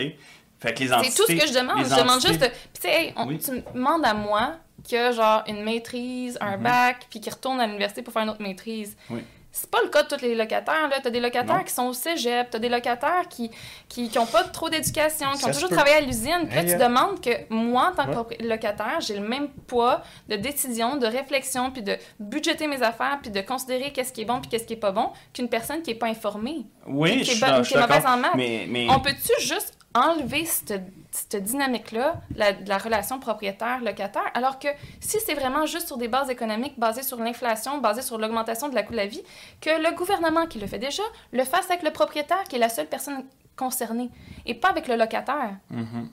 Fait 0.59 0.73
que 0.73 0.79
les 0.79 0.87
C'est 0.87 0.93
entités... 0.93 1.15
tout 1.15 1.25
ce 1.27 1.33
que 1.33 1.47
je 1.47 1.53
demande. 1.53 1.83
Je 1.85 1.95
demande 1.95 2.21
juste 2.21 2.39
de. 2.39 2.47
Puis, 2.47 2.69
tu 2.75 2.81
sais, 2.81 2.89
hey, 2.93 3.13
on- 3.17 3.27
Oui. 3.27 3.39
tu 3.39 3.51
me 3.51 3.61
demandes 3.73 4.05
à 4.05 4.13
moi 4.13 4.55
qui 4.83 4.95
a 4.95 5.11
genre 5.11 5.43
une 5.47 5.63
maîtrise, 5.63 6.37
un 6.39 6.57
Mhm. 6.57 6.63
bac, 6.63 7.07
puis 7.09 7.19
qui 7.19 7.29
retourne 7.29 7.59
à 7.59 7.65
l'université 7.67 8.01
pour 8.01 8.13
faire 8.13 8.23
une 8.23 8.29
autre 8.29 8.41
maîtrise. 8.41 8.95
Oui. 9.09 9.21
C'est 9.57 9.71
pas 9.71 9.81
le 9.81 9.87
cas 9.87 10.03
de 10.03 10.09
tous 10.13 10.21
les 10.21 10.35
locataires. 10.35 10.89
Là. 10.89 10.97
T'as 11.01 11.09
des 11.09 11.21
locataires 11.21 11.59
Non. 11.59 11.63
qui 11.63 11.71
sont 11.73 11.85
au 11.85 11.93
cégep, 11.93 12.49
t'as 12.49 12.59
des 12.59 12.67
locataires 12.67 13.29
qui, 13.29 13.49
qui, 13.87 14.09
qui 14.09 14.19
ont 14.19 14.25
pas 14.25 14.43
trop 14.43 14.69
d'éducation, 14.69 15.31
qui 15.31 15.37
Ça 15.39 15.47
ont 15.47 15.51
toujours 15.53 15.69
peut. 15.69 15.75
travaillé 15.75 15.95
à 15.95 16.01
l'usine. 16.01 16.45
Puis 16.49 16.55
là, 16.57 16.63
tu 16.65 16.73
euh. 16.73 16.77
demandes 16.77 17.21
que 17.21 17.29
moi, 17.49 17.93
en 17.93 17.95
tant 17.95 18.23
que 18.25 18.29
Ouais. 18.31 18.37
locataire, 18.41 18.99
j'ai 18.99 19.15
le 19.17 19.25
même 19.25 19.47
poids 19.67 20.01
de 20.27 20.35
décision, 20.35 20.97
de 20.97 21.07
réflexion, 21.07 21.71
puis 21.71 21.81
de 21.83 21.95
budgéter 22.19 22.67
mes 22.67 22.83
affaires, 22.83 23.19
puis 23.21 23.31
de 23.31 23.39
considérer 23.39 23.93
qu'est-ce 23.93 24.11
qui 24.11 24.21
est 24.23 24.25
bon, 24.25 24.41
puis 24.41 24.49
qu'est-ce 24.49 24.65
qui 24.65 24.73
est 24.73 24.77
pas 24.77 24.91
bon, 24.91 25.11
qu'une 25.33 25.47
personne 25.47 25.81
qui 25.81 25.91
est 25.91 25.95
pas 25.95 26.07
informée. 26.07 26.65
Oui, 26.85 27.11
qui 27.11 27.17
je 27.23 27.31
est 27.31 27.35
suis 27.35 27.45
je 27.45 27.59
qui 27.61 27.65
suis 27.69 27.75
est 27.77 27.81
mauvaise 27.81 28.05
en 28.05 28.17
maths. 28.17 28.31
Mais, 28.35 28.65
mais... 28.67 28.87
On 28.89 28.99
peut-tu 28.99 29.41
juste 29.41 29.74
enlever 29.95 30.45
cette, 30.45 30.83
cette 31.09 31.43
dynamique-là, 31.43 32.21
la, 32.35 32.53
de 32.53 32.67
la 32.67 32.77
relation 32.77 33.17
propriétaire-locataire, 33.19 34.29
alors 34.33 34.59
que 34.59 34.67
si 34.99 35.17
c'est 35.25 35.33
vraiment 35.33 35.65
juste 35.65 35.87
sur 35.87 35.97
des 35.97 36.09
bases 36.09 36.29
économiques, 36.29 36.77
basées 36.77 37.01
sur 37.01 37.17
l'inflation, 37.17 37.79
basées 37.79 38.01
sur 38.01 38.17
l'augmentation 38.17 38.67
de 38.67 38.75
la 38.75 38.83
coût 38.83 38.91
de 38.91 38.97
la 38.97 39.07
vie, 39.07 39.23
que 39.61 39.69
le 39.69 39.95
gouvernement 39.95 40.45
qui 40.47 40.59
le 40.59 40.67
fait 40.67 40.79
déjà 40.79 41.03
le 41.31 41.43
fasse 41.45 41.71
avec 41.71 41.81
le 41.81 41.91
propriétaire 41.91 42.43
qui 42.43 42.57
est 42.57 42.59
la 42.59 42.69
seule 42.69 42.87
personne 42.87 43.23
concernée, 43.55 44.09
et 44.45 44.53
pas 44.53 44.69
avec 44.69 44.87
le 44.89 44.97
locataire. 44.97 45.55
Mhm. 45.69 46.09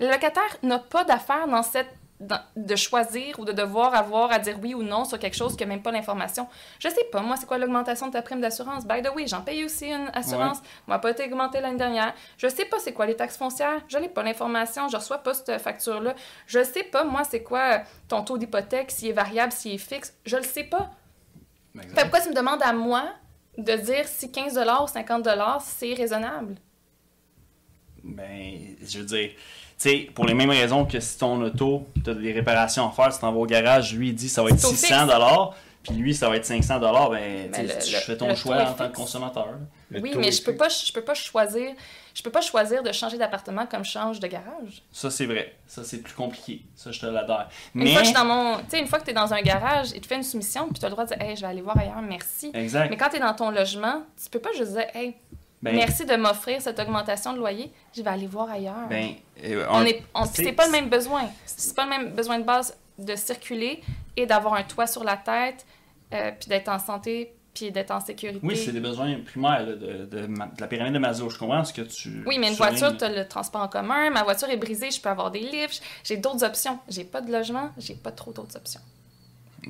Le 0.00 0.10
locataire 0.10 0.56
n'a 0.64 0.80
pas 0.80 1.04
d'affaire 1.04 1.46
dans 1.46 1.62
cette 1.62 1.94
de 2.56 2.76
choisir 2.76 3.38
ou 3.40 3.44
de 3.44 3.52
devoir 3.52 3.94
avoir 3.94 4.30
à 4.30 4.38
dire 4.38 4.58
oui 4.62 4.74
ou 4.74 4.82
non 4.82 5.04
sur 5.04 5.18
quelque 5.18 5.36
chose 5.36 5.56
qui 5.56 5.64
n'a 5.64 5.68
même 5.68 5.82
pas 5.82 5.90
l'information. 5.90 6.46
Je 6.78 6.88
sais 6.88 7.04
pas, 7.10 7.20
moi, 7.20 7.36
c'est 7.36 7.46
quoi 7.46 7.58
l'augmentation 7.58 8.06
de 8.06 8.12
ta 8.12 8.22
prime 8.22 8.40
d'assurance? 8.40 8.86
By 8.86 9.02
the 9.02 9.14
way, 9.14 9.26
j'en 9.26 9.42
paye 9.42 9.64
aussi 9.64 9.88
une 9.88 10.10
assurance. 10.14 10.58
Moi, 10.86 10.98
pas 10.98 11.10
été 11.10 11.24
augmentée 11.24 11.60
l'année 11.60 11.78
dernière. 11.78 12.14
Je 12.38 12.46
sais 12.46 12.64
pas 12.64 12.78
c'est 12.78 12.92
quoi 12.92 13.06
les 13.06 13.16
taxes 13.16 13.36
foncières. 13.36 13.82
Je 13.88 13.98
n'ai 13.98 14.08
pas 14.08 14.22
l'information. 14.22 14.88
Je 14.88 14.96
reçois 14.96 15.18
pas 15.18 15.34
cette 15.34 15.60
facture-là. 15.60 16.14
Je 16.46 16.62
sais 16.62 16.84
pas, 16.84 17.04
moi, 17.04 17.24
c'est 17.24 17.42
quoi 17.42 17.82
ton 18.08 18.22
taux 18.22 18.38
d'hypothèque, 18.38 18.90
s'il 18.90 19.08
est 19.08 19.12
variable, 19.12 19.52
s'il 19.52 19.74
est 19.74 19.78
fixe. 19.78 20.16
Je 20.24 20.36
le 20.36 20.44
sais 20.44 20.64
pas. 20.64 20.90
Fait 21.74 22.02
pourquoi 22.02 22.20
tu 22.20 22.28
me 22.28 22.34
demandes 22.34 22.62
à 22.62 22.72
moi 22.72 23.04
de 23.56 23.72
dire 23.74 24.06
si 24.06 24.30
15 24.30 24.58
ou 24.58 24.86
50 24.86 25.28
c'est 25.60 25.94
raisonnable? 25.94 26.56
Ben, 28.04 28.76
je 28.82 28.98
veux 28.98 29.04
dire, 29.04 29.30
sais, 29.82 29.98
pour 30.14 30.24
les 30.26 30.34
mêmes 30.34 30.50
raisons 30.50 30.84
que 30.84 30.98
si 31.00 31.18
ton 31.18 31.40
auto, 31.42 31.86
tu 32.04 32.10
as 32.10 32.14
des 32.14 32.32
réparations 32.32 32.88
à 32.88 32.92
faire, 32.92 33.12
tu 33.12 33.20
t'en 33.20 33.32
vas 33.32 33.38
au 33.38 33.46
garage, 33.46 33.94
lui, 33.94 34.08
il 34.08 34.14
dit 34.14 34.28
ça 34.28 34.42
va 34.42 34.50
être 34.50 34.58
C'est 34.58 34.66
au 34.66 34.70
600 34.74 35.06
dollars, 35.06 35.54
puis 35.82 35.94
lui, 35.94 36.14
ça 36.14 36.28
va 36.28 36.36
être 36.36 36.44
500 36.44 36.78
dollars, 36.78 37.10
ben, 37.10 37.50
tu 37.50 37.54
sais, 37.56 37.62
le- 37.62 37.84
tu 37.84 37.92
le- 37.92 37.98
fais 37.98 38.16
ton 38.16 38.34
choix 38.36 38.62
en 38.62 38.72
tant 38.74 38.88
que 38.88 38.94
consommateur. 38.96 39.48
Le 39.90 40.00
oui, 40.00 40.12
mais 40.16 40.32
je 40.32 40.42
peux 40.42 40.54
pas, 40.56 40.68
je 40.68 40.90
peux 40.92 41.02
pas 41.02 41.12
choisir, 41.14 41.72
je 42.14 42.22
peux 42.22 42.30
pas 42.30 42.40
choisir 42.40 42.82
de 42.82 42.92
changer 42.92 43.18
d'appartement 43.18 43.66
comme 43.66 43.84
je 43.84 43.90
change 43.90 44.20
de 44.20 44.26
garage. 44.26 44.82
Ça, 44.90 45.10
c'est 45.10 45.26
vrai. 45.26 45.54
Ça, 45.66 45.84
c'est 45.84 45.98
plus 45.98 46.14
compliqué. 46.14 46.62
Ça, 46.74 46.92
je 46.92 47.00
te 47.00 47.04
l'adhère. 47.06 47.48
Une 47.74 47.82
Mais, 47.84 47.90
fois 47.92 48.00
que 48.00 48.06
je 48.06 48.12
suis 48.12 48.18
dans 48.18 48.24
mon, 48.24 48.56
tu 48.58 48.64
sais, 48.70 48.78
une 48.80 48.86
fois 48.86 49.00
que 49.00 49.04
tu 49.04 49.10
es 49.10 49.14
dans 49.14 49.34
un 49.34 49.42
garage, 49.42 49.88
il 49.94 50.00
te 50.00 50.06
fait 50.06 50.14
une 50.16 50.22
soumission, 50.22 50.68
puis 50.68 50.78
tu 50.78 50.84
as 50.86 50.88
le 50.88 50.92
droit 50.92 51.04
de 51.04 51.14
dire, 51.14 51.20
hey, 51.20 51.36
je 51.36 51.42
vais 51.42 51.46
aller 51.48 51.60
voir 51.60 51.76
ailleurs, 51.76 52.00
merci. 52.00 52.50
exact. 52.54 52.88
Mais 52.88 52.96
quand 52.96 53.10
tu 53.10 53.16
es 53.16 53.20
dans 53.20 53.34
ton 53.34 53.50
logement, 53.50 54.02
tu 54.22 54.30
peux 54.30 54.38
pas 54.40 54.52
juste 54.56 54.72
dire, 54.72 54.86
hey, 54.94 55.14
Ben, 55.62 55.76
merci 55.76 56.04
de 56.04 56.16
m'offrir 56.16 56.60
cette 56.60 56.78
augmentation 56.80 57.32
de 57.34 57.38
loyer, 57.38 57.70
je 57.96 58.02
vais 58.02 58.10
aller 58.10 58.26
voir 58.26 58.50
ailleurs. 58.50 58.88
ben, 58.88 59.14
euh, 59.44 59.64
on 59.70 59.84
est, 59.84 60.02
on- 60.14 60.24
c'est- 60.24 60.52
pas 60.52 60.66
le 60.66 60.72
même 60.72 60.88
besoin. 60.88 61.22
C'est 61.46 61.74
pas 61.76 61.84
le 61.84 61.90
même 61.90 62.10
besoin 62.14 62.38
de 62.40 62.44
base 62.44 62.76
de 62.98 63.14
circuler 63.16 63.80
et 64.16 64.26
d'avoir 64.26 64.54
un 64.54 64.64
toit 64.64 64.86
sur 64.86 65.04
la 65.04 65.16
tête, 65.16 65.64
euh, 66.12 66.30
puis 66.38 66.48
d'être 66.48 66.68
en 66.68 66.78
santé, 66.78 67.32
puis 67.54 67.70
d'être 67.70 67.90
en 67.90 68.00
sécurité. 68.00 68.40
Oui, 68.42 68.56
c'est 68.56 68.72
des 68.72 68.80
besoins 68.80 69.14
primaires 69.24 69.64
là, 69.66 69.74
de, 69.74 70.04
de 70.06 70.26
ma- 70.26 70.46
de 70.46 70.60
la 70.60 70.66
pyramide 70.66 70.94
de 70.94 70.98
Maslow. 70.98 71.30
Je 71.30 71.38
comprends 71.38 71.64
ce 71.64 71.72
que 71.72 71.82
tu. 71.82 72.22
Oui, 72.26 72.38
mais 72.38 72.48
une 72.48 72.54
voiture, 72.54 72.96
tu 72.96 73.04
as 73.04 73.08
le 73.10 73.28
transport 73.28 73.60
en 73.62 73.68
commun. 73.68 74.10
Ma 74.10 74.22
voiture 74.24 74.48
est 74.50 74.56
brisée, 74.56 74.90
je 74.90 75.00
peux 75.00 75.10
avoir 75.10 75.30
des 75.30 75.40
livres. 75.40 75.72
J'ai 76.02 76.16
d'autres 76.16 76.44
options. 76.44 76.78
J'ai 76.88 77.04
pas 77.04 77.20
de 77.20 77.30
logement, 77.30 77.70
j'ai 77.78 77.94
pas 77.94 78.10
trop 78.10 78.32
d'autres 78.32 78.56
options. 78.56 78.80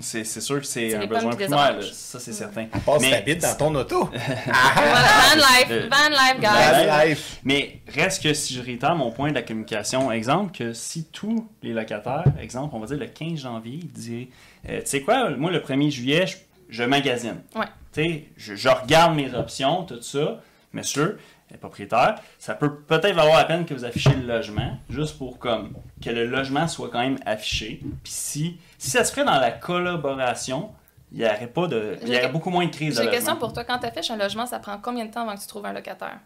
C'est 0.01 0.25
c'est 0.25 0.41
sûr 0.41 0.59
que 0.61 0.67
c'est 0.67 0.91
C'est 0.91 0.97
un 0.97 1.07
besoin 1.07 1.33
primaire, 1.33 1.77
ça 1.93 2.19
c'est 2.19 2.33
certain. 2.33 2.65
Passe 2.65 3.03
Mais- 3.03 3.11
ta 3.11 3.21
bite 3.21 3.43
dans 3.43 3.55
ton 3.57 3.75
auto. 3.75 4.09
Voilà, 4.47 5.09
van 5.29 5.37
life, 5.37 5.89
van 5.91 6.09
life, 6.11 6.41
guys. 6.41 6.87
van 6.87 7.05
life. 7.05 7.41
Mais 7.45 7.81
reste 7.89 8.23
que 8.23 8.33
si 8.33 8.55
je 8.55 8.63
réitère 8.63 8.95
mon 8.95 9.11
point 9.11 9.31
de 9.31 9.35
la 9.35 9.43
communication, 9.43 10.11
exemple 10.11 10.57
que 10.57 10.73
si 10.73 11.05
tous 11.13 11.47
les 11.63 11.73
locataires, 11.73 12.25
exemple, 12.41 12.75
on 12.75 12.81
va 12.81 12.87
dire 12.87 12.99
le 12.99 13.07
15 13.07 13.41
janvier, 13.41 13.81
ils 13.83 13.89
diraient, 13.93 14.29
euh, 14.71 14.81
tu 14.81 14.87
sais 14.87 15.01
quoi, 15.03 15.31
moi 15.31 15.51
le 15.51 15.61
1er 15.61 15.91
juillet, 15.91 16.27
je, 16.27 16.37
je 16.71 16.85
magasine. 16.85 17.43
Ouais. 17.55 17.67
Tu 17.93 18.03
sais, 18.03 18.25
je, 18.37 18.55
je 18.55 18.69
regarde 18.71 19.15
mes 19.15 19.35
options, 19.35 19.83
tout 19.85 20.01
ça, 20.01 20.41
monsieur, 20.73 21.19
propriétaire, 21.61 22.15
ça 22.39 22.55
peut 22.55 22.77
peut-être 22.77 23.15
valoir 23.15 23.37
la 23.37 23.45
peine 23.45 23.67
que 23.67 23.75
vous 23.75 23.85
affichez 23.85 24.15
le 24.15 24.27
logement, 24.27 24.79
juste 24.89 25.19
pour 25.19 25.39
comme 25.39 25.75
que 26.03 26.11
le 26.11 26.27
logement 26.27 26.67
soit 26.67 26.89
quand 26.91 27.01
même 27.01 27.19
affiché. 27.27 27.81
Puis 28.03 28.13
si, 28.13 28.57
si 28.83 28.91
ça 28.91 29.05
se 29.05 29.13
ferait 29.13 29.25
dans 29.25 29.39
la 29.39 29.53
collaboration, 29.53 30.71
il 31.13 31.21
y 31.21 31.25
aurait 31.25 31.47
pas 31.47 31.69
de, 31.69 31.97
il 32.03 32.09
y 32.09 32.17
aurait 32.17 32.29
beaucoup 32.33 32.51
moins 32.51 32.67
de 32.67 32.71
crise 32.75 32.97
J'ai 32.97 33.05
une 33.05 33.11
question 33.11 33.37
pour 33.37 33.53
toi. 33.53 33.63
Quand 33.63 33.79
tu 33.79 33.87
affiches 33.87 34.11
un 34.11 34.17
logement, 34.17 34.45
ça 34.45 34.59
prend 34.59 34.77
combien 34.83 35.05
de 35.05 35.11
temps 35.13 35.23
avant 35.23 35.37
que 35.37 35.41
tu 35.41 35.47
trouves 35.47 35.65
un 35.67 35.73
locataire? 35.73 36.19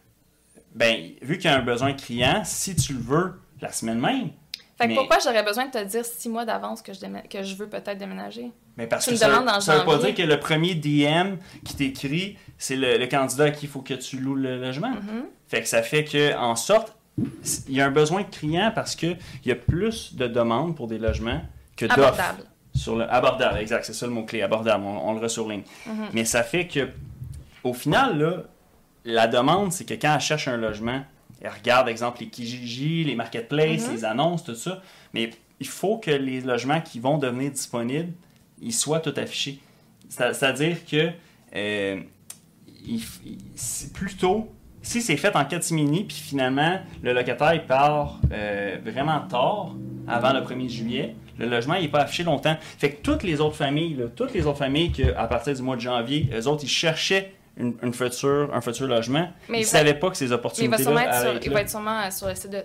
Ben, 0.74 1.11
vu 1.20 1.37
qu'il 1.37 1.51
y 1.51 1.53
a 1.53 1.57
un 1.59 1.62
besoin 1.62 1.93
criant, 1.93 2.43
si 2.45 2.74
tu 2.74 2.95
le 2.95 3.01
veux 3.01 3.41
la 3.61 3.73
semaine 3.73 4.01
même, 4.01 4.31
Fait 4.78 4.85
que 4.85 4.89
Mais- 4.89 4.95
pourquoi 4.95 5.19
j'aurais 5.23 5.43
besoin 5.43 5.66
de 5.66 5.70
te 5.70 5.83
dire 5.85 6.05
six 6.05 6.28
mois 6.31 6.45
d'avance 6.47 6.81
que, 6.83 6.93
je 6.95 7.01
que 7.28 7.43
je 7.43 7.55
veux 7.57 7.69
peut-être 7.69 7.97
déménager? 7.99 8.53
Mais 8.78 8.87
parce 8.87 9.05
Tu 9.05 9.11
que 9.12 9.16
ça, 9.16 9.61
ça 9.61 9.78
veut 9.78 9.85
pas 9.85 9.99
dire 9.99 10.15
que 10.15 10.23
le 10.23 10.39
premier 10.41 10.74
DM 10.74 11.37
qui 11.65 11.74
t'écrit, 11.77 12.39
c'est 12.59 12.77
le, 12.77 12.97
le 12.99 13.07
candidat 13.07 13.45
à 13.45 13.51
qui 13.51 13.66
il 13.66 13.69
faut 13.70 13.81
que 13.83 13.95
tu 13.95 14.19
loues 14.19 14.35
le 14.35 14.59
logement. 14.61 14.91
Mhm. 14.91 15.24
Fait 15.49 15.61
que 15.62 15.69
ça 15.69 15.83
fait 15.83 16.05
que, 16.05 16.35
en 16.37 16.57
sorte, 16.57 16.95
il 17.69 17.74
y 17.74 17.81
a 17.81 17.87
un 17.87 17.91
besoin 17.91 18.23
criant 18.24 18.70
parce 18.74 18.97
qu'il 18.97 19.19
y 19.45 19.51
a 19.51 19.57
plus 19.57 20.15
de 20.15 20.27
demandes 20.27 20.74
pour 20.77 20.87
des 20.89 20.99
logements 20.99 21.41
que. 21.77 21.86
Abordable. 21.86 22.44
Sur 22.74 22.97
le, 22.97 23.11
abordable, 23.11 23.59
exact, 23.59 23.85
c'est 23.86 23.94
ça 23.94 24.07
le 24.07 24.12
mot-clé, 24.12 24.43
abordable, 24.43 24.85
on, 24.85 25.09
on 25.09 25.15
le 25.15 25.20
ressurligne. 25.20 25.62
Mhm. 25.86 26.09
Mais 26.12 26.24
ça 26.27 26.43
fait 26.43 26.66
que, 26.66 26.89
au 27.65 27.73
final, 27.73 28.19
là, 28.19 28.43
la 29.07 29.27
demande, 29.28 29.73
c'est 29.73 29.85
que 29.86 29.94
quand 29.94 30.15
elle 30.15 30.20
cherche 30.20 30.47
un 30.48 30.59
logement, 30.59 31.03
elle 31.40 31.51
regarde, 31.51 31.89
exemple, 31.89 32.20
les 32.20 32.28
Kijiji, 32.28 33.05
les 33.05 33.15
marketplaces, 33.15 33.86
Mhm. 33.89 33.94
les 33.94 34.05
annonces, 34.05 34.44
tout 34.44 34.55
ça. 34.55 34.82
Mais 35.15 35.31
il 35.59 35.66
faut 35.66 35.97
que 35.97 36.11
les 36.11 36.43
logements 36.43 36.81
qui 36.82 36.98
vont 37.01 37.16
devenir 37.16 37.51
disponibles, 37.51 38.12
ils 38.61 38.74
soient 38.74 39.01
tout 39.01 39.15
affichés. 39.16 39.59
C'est- 40.11 40.35
C'est-à-dire 40.35 40.85
que 40.85 41.11
euh, 41.55 42.01
il 42.85 43.03
il- 43.24 43.90
plutôt, 43.94 44.53
si 44.82 45.01
c'est 45.01 45.16
fait 45.16 45.35
en 45.35 45.44
catimini, 45.47 46.05
puis 46.05 46.16
finalement, 46.16 46.78
le 47.03 47.12
locataire 47.15 47.55
il 47.55 47.65
part 47.65 48.20
euh, 48.32 48.78
vraiment 48.85 49.20
tard, 49.20 49.74
avant 50.07 50.32
le 50.35 50.40
1er 50.43 50.69
juillet, 50.69 51.16
le 51.38 51.46
logement 51.46 51.74
il 51.74 51.82
n'est 51.82 51.88
pas 51.88 52.00
affiché 52.00 52.22
longtemps. 52.24 52.56
Fait 52.78 52.90
que 52.90 53.02
toutes 53.02 53.22
les 53.22 53.40
autres 53.40 53.56
familles, 53.56 53.94
là, 53.94 54.04
toutes 54.14 54.32
les 54.34 54.46
autres 54.46 54.58
familles 54.58 54.92
que, 54.92 55.14
à 55.16 55.26
partir 55.26 55.54
du 55.54 55.62
mois 55.62 55.76
de 55.76 55.80
janvier, 55.80 56.28
eux 56.34 56.46
autres, 56.46 56.64
ils 56.64 56.68
cherchaient 56.68 57.32
une, 57.58 57.74
une 57.82 57.94
future, 57.94 58.50
un 58.52 58.60
futur 58.60 58.86
logement, 58.86 59.28
Mais 59.48 59.58
ils 59.58 59.60
il 59.60 59.64
va- 59.64 59.70
savaient 59.70 59.94
pas 59.94 60.10
que 60.10 60.16
ces 60.16 60.24
Mais 60.24 60.28
il 60.28 60.30
va, 60.30 60.36
opportunités-là 60.36 60.78
sûrement 60.84 61.00
être 61.00 61.14
sur, 61.14 61.28
allaient 61.28 61.36
être 61.36 61.44
il 61.46 61.48
là. 61.48 61.54
va 61.54 61.60
être 61.62 61.70
sûrement 61.70 62.00
euh, 62.00 62.10
sur 62.10 62.28
le 62.28 62.34
site 62.34 62.50
de. 62.50 62.62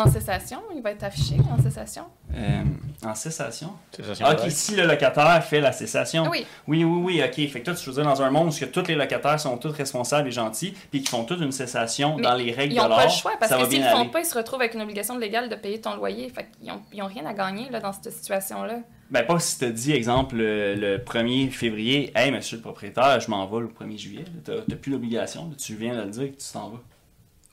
En 0.00 0.10
cessation, 0.10 0.58
il 0.74 0.82
va 0.82 0.90
être 0.92 1.04
affiché 1.04 1.36
en 1.50 1.62
cessation? 1.62 2.04
Euh, 2.34 2.62
en 3.04 3.14
cessation? 3.14 3.72
Vrai. 3.98 4.14
ok, 4.32 4.50
si 4.50 4.76
le 4.76 4.86
locataire 4.86 5.42
fait 5.44 5.60
la 5.60 5.72
cessation. 5.72 6.28
Oui, 6.30 6.46
Oui, 6.66 6.84
oui, 6.84 7.00
oui, 7.04 7.22
ok. 7.22 7.34
Fait 7.50 7.60
que 7.60 7.64
toi, 7.66 7.74
tu 7.74 7.88
veux 7.88 7.94
dire 7.94 8.04
dans 8.04 8.22
un 8.22 8.30
monde 8.30 8.48
où 8.48 8.58
que 8.58 8.64
tous 8.64 8.86
les 8.88 8.94
locataires 8.94 9.38
sont 9.40 9.56
tous 9.58 9.70
responsables 9.72 10.28
et 10.28 10.32
gentils, 10.32 10.72
puis 10.90 11.00
qu'ils 11.00 11.08
font 11.08 11.24
toute 11.24 11.40
une 11.40 11.52
cessation 11.52 12.16
Mais 12.16 12.22
dans 12.22 12.34
les 12.34 12.52
règles 12.52 12.72
ils 12.72 12.76
de 12.76 12.82
n'ont 12.82 12.88
l'art, 12.88 12.98
pas 12.98 13.04
le 13.06 13.10
choix 13.10 13.32
parce 13.38 13.52
que 13.52 13.58
s'ils 13.60 13.68
bien 13.80 13.84
le 13.86 13.90
font 13.94 14.00
aller. 14.02 14.10
pas, 14.10 14.20
ils 14.20 14.26
se 14.26 14.34
retrouvent 14.36 14.60
avec 14.60 14.74
une 14.74 14.82
obligation 14.82 15.18
légale 15.18 15.48
de 15.48 15.54
payer 15.56 15.80
ton 15.80 15.94
loyer. 15.96 16.28
Fait 16.30 16.48
qu'ils 16.58 16.68
n'ont 16.68 16.80
ils 16.92 17.02
ont 17.02 17.06
rien 17.06 17.26
à 17.26 17.32
gagner 17.34 17.68
là, 17.70 17.80
dans 17.80 17.92
cette 17.92 18.12
situation-là. 18.12 18.78
Ben, 19.10 19.24
pas 19.26 19.40
si 19.40 19.58
tu 19.58 19.64
te 19.64 19.70
dis, 19.70 19.92
exemple, 19.92 20.36
le, 20.36 20.74
le 20.76 20.98
1er 20.98 21.50
février, 21.50 22.12
Hey, 22.14 22.30
monsieur 22.30 22.56
le 22.58 22.62
propriétaire, 22.62 23.18
je 23.18 23.28
m'en 23.28 23.44
vais 23.46 23.60
le 23.60 23.66
1er 23.68 23.98
juillet. 23.98 24.24
Tu 24.44 24.52
n'as 24.52 24.76
plus 24.76 24.92
l'obligation. 24.92 25.50
Tu 25.58 25.74
viens 25.74 25.96
de 25.96 26.02
le 26.02 26.10
dire 26.10 26.30
que 26.30 26.36
tu 26.40 26.52
t'en 26.52 26.68
vas. 26.70 26.80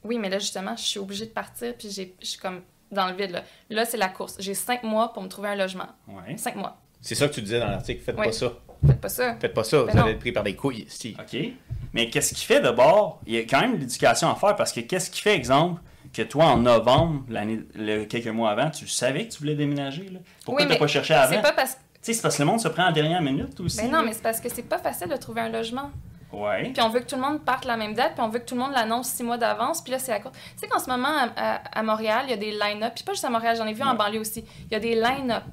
Oui, 0.04 0.18
mais 0.18 0.30
là, 0.30 0.40
justement, 0.40 0.76
je 0.76 0.84
suis 0.84 1.00
obligée 1.00 1.26
de 1.26 1.32
partir 1.32 1.74
puis 1.78 1.90
j'ai- 1.90 2.16
je 2.22 2.26
suis 2.28 2.40
comme 2.40 2.62
dans 2.92 3.08
le 3.08 3.16
vide. 3.16 3.32
Là, 3.32 3.44
là 3.70 3.86
c'est 3.86 3.98
la 3.98 4.08
course. 4.10 4.36
J'ai 4.40 4.54
cinq 4.54 4.84
mois 4.84 5.12
pour 5.14 5.22
me 5.24 5.28
trouver 5.28 5.50
un 5.50 5.56
logement. 5.56 5.88
Ouais. 6.08 6.38
Cinq 6.38 6.56
mois. 6.56 6.78
C'est 7.02 7.16
ça 7.16 7.28
que 7.28 7.34
tu 7.34 7.42
disais 7.42 7.60
dans 7.60 7.68
l'article. 7.68 8.02
Faites 8.02 8.16
pas 8.16 8.32
ça. 8.32 8.54
Faites 8.86 9.02
pas 9.02 9.10
ça. 9.10 9.36
Faites 9.40 9.54
pas 9.54 9.64
ça. 9.64 9.84
Ben 9.84 9.92
vous 9.92 9.98
non. 9.98 10.04
allez 10.04 10.12
être 10.14 10.20
pris 10.20 10.32
par 10.32 10.44
des 10.44 10.56
couilles. 10.56 10.86
Si. 10.88 11.16
OK. 11.20 11.38
Mais 11.94 12.10
qu'est-ce 12.10 12.34
qui 12.34 12.46
fait 12.46 12.62
d'abord 12.62 13.22
Il 13.26 13.34
y 13.34 13.38
a 13.38 13.42
quand 13.42 13.60
même 13.62 13.78
l'éducation 13.78 14.30
à 14.30 14.36
faire 14.36 14.56
parce 14.56 14.72
que 14.72 14.82
qu'est-ce 14.82 15.10
qui 15.10 15.22
fait, 15.22 15.36
exemple, 15.36 15.82
que 16.14 16.22
toi, 16.22 16.46
en 16.46 16.58
novembre, 16.58 17.24
l'année, 17.30 17.60
le- 17.76 18.06
quelques 18.06 18.28
mois 18.28 18.52
avant, 18.52 18.70
tu 18.70 18.88
savais 18.88 19.28
que 19.28 19.34
tu 19.34 19.40
voulais 19.40 19.56
déménager? 19.56 20.10
Là? 20.10 20.20
Pourquoi 20.46 20.64
Oui, 20.64 20.68
tu 20.68 20.74
mais 20.74 20.80
pas 20.80 20.88
cherché 20.88 21.14
avant? 21.14 21.36
C'est 21.36 21.42
pas 21.42 21.54
parce 21.54 21.74
que. 21.76 21.80
Tu 21.80 21.84
sais, 22.02 22.14
c'est 22.14 22.22
parce 22.22 22.38
que 22.38 22.44
le 22.44 22.48
monde 22.48 22.60
se 22.62 22.68
prend 22.68 22.88
en 22.88 22.92
dernière 22.92 23.22
minute 23.22 23.60
aussi. 23.60 23.78
Ben 23.78 23.88
non, 23.92 24.00
là. 24.00 24.04
mais 24.06 24.14
c'est 24.14 24.22
parce 24.24 24.40
que 24.40 24.48
c'est 24.50 24.64
pas 24.64 24.78
facile 24.78 25.10
de 25.10 25.18
trouver 25.18 25.42
un 25.42 25.50
logement. 25.50 25.92
Ouais. 26.34 26.72
Puis 26.74 26.82
on 26.82 26.90
veut 26.90 27.00
que 27.00 27.06
tout 27.06 27.16
le 27.16 27.22
monde 27.22 27.44
parte 27.46 27.64
la 27.66 27.78
même 27.78 27.94
date, 27.94 28.14
puis 28.16 28.22
on 28.24 28.28
veut 28.30 28.40
que 28.40 28.46
tout 28.46 28.56
le 28.56 28.62
monde 28.62 28.74
l'annonce 28.74 29.08
six 29.10 29.24
mois 29.24 29.38
d'avance, 29.38 29.82
puis 29.82 29.92
là, 29.94 30.00
c'est 30.00 30.12
la 30.12 30.20
course. 30.20 30.36
Tu 30.54 30.60
sais 30.60 30.68
qu'en 30.68 30.80
ce 30.80 30.90
moment, 30.90 31.08
à, 31.08 31.30
à- 31.56 31.80
à 31.80 31.84
Montréal, 31.84 32.22
il 32.26 32.32
y 32.32 32.34
a 32.34 32.38
des 32.38 32.52
line-up, 32.52 32.94
puis 32.96 33.04
pas 33.04 33.14
juste 33.14 33.24
à 33.26 33.30
Montréal, 33.30 33.56
j'en 33.58 33.66
ai 33.66 33.74
vu 33.74 33.84
en 33.84 33.96
banlieue 33.96 34.20
aussi. 34.20 34.44
Il 34.70 34.74
y 34.74 34.76
a 34.76 34.80
des 34.80 34.96
line-up 34.96 35.44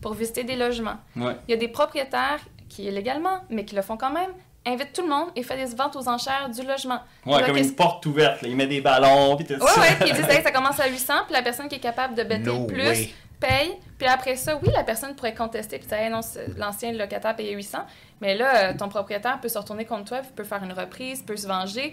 pour 0.00 0.14
visiter 0.14 0.44
des 0.44 0.56
logements. 0.56 0.96
Ouais. 1.16 1.36
Il 1.48 1.50
y 1.50 1.54
a 1.54 1.56
des 1.56 1.68
propriétaires 1.68 2.40
qui, 2.68 2.84
illégalement, 2.84 3.40
mais 3.50 3.64
qui 3.64 3.74
le 3.74 3.82
font 3.82 3.96
quand 3.96 4.12
même, 4.12 4.30
invitent 4.66 4.92
tout 4.92 5.02
le 5.02 5.08
monde 5.08 5.28
et 5.34 5.42
font 5.42 5.56
des 5.56 5.64
ventes 5.74 5.96
aux 5.96 6.08
enchères 6.08 6.48
du 6.48 6.62
logement. 6.66 7.00
Ouais, 7.26 7.40
Là, 7.40 7.46
comme 7.46 7.56
une 7.56 7.74
porte 7.74 8.06
ouverte. 8.06 8.42
Là. 8.42 8.48
Il 8.48 8.56
met 8.56 8.66
des 8.66 8.80
ballons, 8.80 9.36
puis 9.36 9.46
tout 9.46 9.54
Ouais, 9.54 9.70
ça. 9.70 9.80
ouais, 9.80 9.96
puis 9.98 10.10
ils 10.10 10.14
disent, 10.14 10.28
Hey, 10.30 10.42
ça 10.42 10.52
commence 10.52 10.78
à 10.78 10.86
800, 10.86 11.14
puis 11.24 11.32
la 11.32 11.42
personne 11.42 11.68
qui 11.68 11.74
est 11.76 11.80
capable 11.80 12.14
de 12.14 12.22
bêter 12.22 12.44
No 12.44 12.60
le 12.60 12.66
plus 12.66 12.82
way. 12.86 13.10
paye. 13.40 13.78
Puis 14.00 14.08
après 14.08 14.34
ça, 14.36 14.56
oui, 14.56 14.70
la 14.72 14.82
personne 14.82 15.14
pourrait 15.14 15.34
contester, 15.34 15.78
puis 15.78 15.86
dire, 15.86 15.98
Hey, 15.98 16.08
non, 16.08 16.20
l'ancien 16.56 16.90
locataire 16.90 17.36
payait 17.36 17.52
800, 17.52 17.80
mais 18.22 18.34
là, 18.34 18.70
euh, 18.70 18.74
ton 18.74 18.88
propriétaire 18.88 19.38
peut 19.42 19.50
se 19.50 19.58
retourner 19.58 19.84
contre 19.84 20.06
toi, 20.06 20.22
peut 20.34 20.42
faire 20.42 20.64
une 20.64 20.72
reprise, 20.72 21.22
peut 21.22 21.36
se 21.36 21.46
venger. 21.46 21.92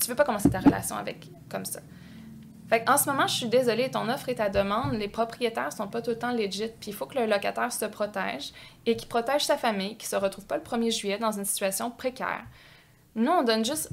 Tu 0.00 0.08
veux 0.08 0.14
pas 0.14 0.24
commencer 0.24 0.48
ta 0.48 0.60
relation 0.60 0.96
avec 0.96 1.26
comme 1.50 1.66
ça. 1.66 1.80
Fait 2.70 2.88
en 2.88 2.96
ce 2.96 3.10
moment, 3.10 3.26
je 3.26 3.34
suis 3.34 3.48
désolée, 3.48 3.90
ton 3.90 4.08
offre 4.08 4.30
et 4.30 4.34
ta 4.34 4.48
demande, 4.48 4.94
les 4.94 5.08
propriétaires 5.08 5.74
sont 5.74 5.88
pas 5.88 6.00
tout 6.00 6.08
le 6.08 6.18
temps 6.18 6.32
legit, 6.32 6.70
puis 6.80 6.92
il 6.92 6.94
faut 6.94 7.04
que 7.04 7.18
le 7.18 7.26
locataire 7.26 7.70
se 7.70 7.84
protège 7.84 8.54
et 8.86 8.96
qu'il 8.96 9.08
protège 9.08 9.44
sa 9.44 9.58
famille, 9.58 9.98
qu'il 9.98 10.08
se 10.08 10.16
retrouve 10.16 10.46
pas 10.46 10.56
le 10.56 10.62
1er 10.62 10.90
juillet 10.90 11.18
dans 11.18 11.32
une 11.32 11.44
situation 11.44 11.90
précaire. 11.90 12.44
Nous, 13.14 13.30
on 13.30 13.42
donne 13.42 13.62
juste 13.62 13.90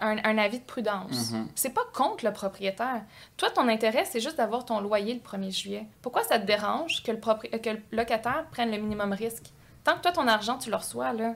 un, 0.00 0.16
un 0.24 0.38
avis 0.38 0.58
de 0.58 0.64
prudence. 0.64 1.30
Mhm. 1.32 1.48
C'est 1.54 1.70
pas 1.74 1.84
contre 1.94 2.24
le 2.24 2.32
propriétaire. 2.32 3.02
Toi, 3.36 3.50
ton 3.50 3.68
intérêt, 3.68 4.04
c'est 4.04 4.20
juste 4.20 4.36
d'avoir 4.36 4.64
ton 4.64 4.80
loyer 4.80 5.14
le 5.14 5.20
1er 5.20 5.50
juillet. 5.50 5.86
Pourquoi 6.02 6.24
ça 6.24 6.38
te 6.38 6.46
dérange 6.46 7.02
que 7.02 7.12
le, 7.12 7.18
propri- 7.18 7.54
euh, 7.54 7.58
que 7.58 7.70
le 7.70 7.80
locataire 7.92 8.46
prenne 8.50 8.70
le 8.70 8.78
minimum 8.78 9.12
risque? 9.12 9.46
Tant 9.84 9.94
que 9.96 10.00
toi, 10.02 10.12
ton 10.12 10.26
argent, 10.28 10.58
tu 10.58 10.70
le 10.70 10.76
reçois, 10.76 11.12
là. 11.12 11.34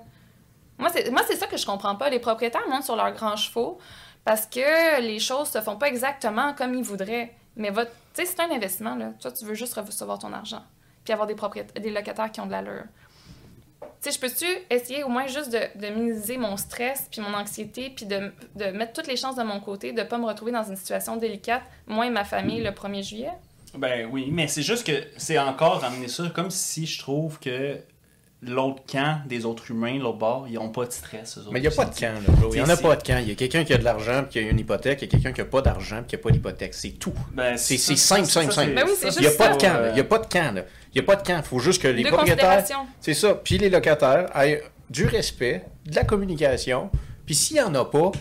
Moi, 0.78 0.90
c'est, 0.92 1.36
ça 1.36 1.46
que 1.46 1.56
je 1.56 1.64
comprends 1.64 1.94
pas. 1.94 2.10
Les 2.10 2.18
propriétaires 2.18 2.68
montent 2.68 2.82
sur 2.84 2.96
leurs 2.96 3.12
grands 3.12 3.36
chevaux 3.36 3.78
parce 4.24 4.46
que 4.46 5.00
les 5.00 5.20
choses 5.20 5.48
se 5.48 5.60
font 5.60 5.76
pas 5.76 5.88
exactement 5.88 6.52
comme 6.54 6.74
ils 6.74 6.82
voudraient. 6.82 7.34
Mais 7.56 7.70
votre, 7.70 7.92
tu 8.12 8.24
sais, 8.24 8.26
c'est 8.26 8.40
un 8.40 8.50
investissement, 8.50 8.96
là. 8.96 9.10
Toi, 9.20 9.30
tu 9.30 9.44
veux 9.44 9.54
juste 9.54 9.74
recevoir 9.74 10.18
ton 10.18 10.32
argent. 10.32 10.62
Puis 11.04 11.12
avoir 11.12 11.28
des, 11.28 11.34
propriétaires, 11.36 11.80
des 11.80 11.90
locataires 11.90 12.32
qui 12.32 12.40
ont 12.40 12.46
de 12.46 12.50
l'allure. 12.52 12.84
Tu 14.02 14.10
sais, 14.10 14.16
je 14.16 14.20
peux-tu 14.20 14.46
essayer 14.70 15.04
au 15.04 15.08
moins 15.08 15.26
juste 15.26 15.52
de, 15.52 15.60
de 15.80 15.92
minimiser 15.94 16.36
mon 16.36 16.56
stress 16.56 17.06
puis 17.10 17.20
mon 17.20 17.34
anxiété 17.34 17.90
puis 17.94 18.06
de, 18.06 18.32
de 18.56 18.64
mettre 18.76 18.92
toutes 18.92 19.06
les 19.06 19.16
chances 19.16 19.36
de 19.36 19.42
mon 19.42 19.60
côté, 19.60 19.92
de 19.92 20.02
pas 20.02 20.18
me 20.18 20.26
retrouver 20.26 20.52
dans 20.52 20.64
une 20.64 20.76
situation 20.76 21.16
délicate, 21.16 21.62
moi 21.86 22.06
et 22.06 22.10
ma 22.10 22.24
famille, 22.24 22.60
le 22.62 22.70
1er 22.70 23.02
juillet? 23.02 23.32
Ben 23.76 24.08
oui, 24.12 24.28
mais 24.30 24.46
c'est 24.48 24.62
juste 24.62 24.86
que 24.86 24.92
c'est 25.16 25.38
encore 25.38 25.80
ramener 25.80 26.08
ça 26.08 26.24
comme 26.34 26.50
si 26.50 26.86
je 26.86 26.98
trouve 27.00 27.38
que 27.40 27.78
l'autre 28.42 28.82
camp 28.86 29.20
des 29.26 29.46
autres 29.46 29.70
humains, 29.70 29.98
l'autre 29.98 30.18
bord, 30.18 30.46
ils 30.48 30.58
ont 30.58 30.68
pas 30.68 30.84
de 30.84 30.92
stress. 30.92 31.38
eux 31.38 31.40
autres 31.40 31.52
Mais 31.52 31.60
il 31.60 31.62
n'y 31.62 31.68
a 31.68 31.70
pas 31.70 31.86
de 31.86 31.94
camp, 31.98 32.12
là, 32.12 32.20
bro. 32.34 32.50
Il 32.52 32.56
n'y 32.56 32.60
en 32.60 32.68
a 32.68 32.76
pas 32.76 32.94
de 32.94 33.02
camp. 33.02 33.16
Il 33.22 33.28
y 33.28 33.32
a 33.32 33.34
quelqu'un 33.34 33.64
qui 33.64 33.72
a 33.72 33.78
de 33.78 33.84
l'argent 33.84 34.22
puis 34.22 34.32
qui 34.32 34.38
a 34.38 34.42
une 34.50 34.60
hypothèque, 34.60 35.00
il 35.00 35.06
y 35.06 35.08
a 35.08 35.10
quelqu'un 35.10 35.32
qui 35.32 35.40
n'a 35.40 35.46
pas 35.46 35.62
d'argent 35.62 35.96
puis 36.06 36.08
qui 36.08 36.16
n'a 36.16 36.22
pas 36.22 36.30
d'hypothèque. 36.30 36.74
C'est 36.74 36.90
tout. 36.90 37.14
Ben, 37.32 37.56
C'est- 37.56 37.78
simple, 37.78 38.26
simple, 38.26 38.52
simple. 38.52 38.74
Ben 38.74 38.84
oui, 38.86 38.92
c'est 38.98 39.10
ça, 39.10 39.16
Il 39.18 39.22
n'y 39.22 39.26
a 39.26 39.30
juste 39.30 39.38
pas 39.38 39.48
de 39.48 39.60
camp, 39.60 39.72
là. 39.72 39.78
euh, 39.78 39.88
Il 39.90 39.94
n'y 39.94 40.00
a 40.00 40.04
pas 40.04 40.18
de 40.18 40.26
camp, 40.26 40.54
là. 40.54 40.62
Il 40.94 41.00
n'y 41.00 41.04
a 41.04 41.06
pas 41.06 41.16
de 41.16 41.26
camp. 41.26 41.36
Il 41.38 41.42
faut 41.42 41.58
juste 41.58 41.82
que 41.82 41.88
les 41.88 42.04
propriétaires. 42.04 42.64
C'est 43.00 43.14
ça. 43.14 43.34
Puis 43.34 43.58
les 43.58 43.68
locataires 43.70 44.30
aient 44.40 44.62
du 44.90 45.06
respect, 45.06 45.64
de 45.86 45.94
la 45.96 46.04
communication. 46.04 46.90
Puis 47.26 47.34
s'il 47.34 47.56
n'y 47.56 47.62
en 47.62 47.74
a 47.74 47.84
pas, 47.84 48.12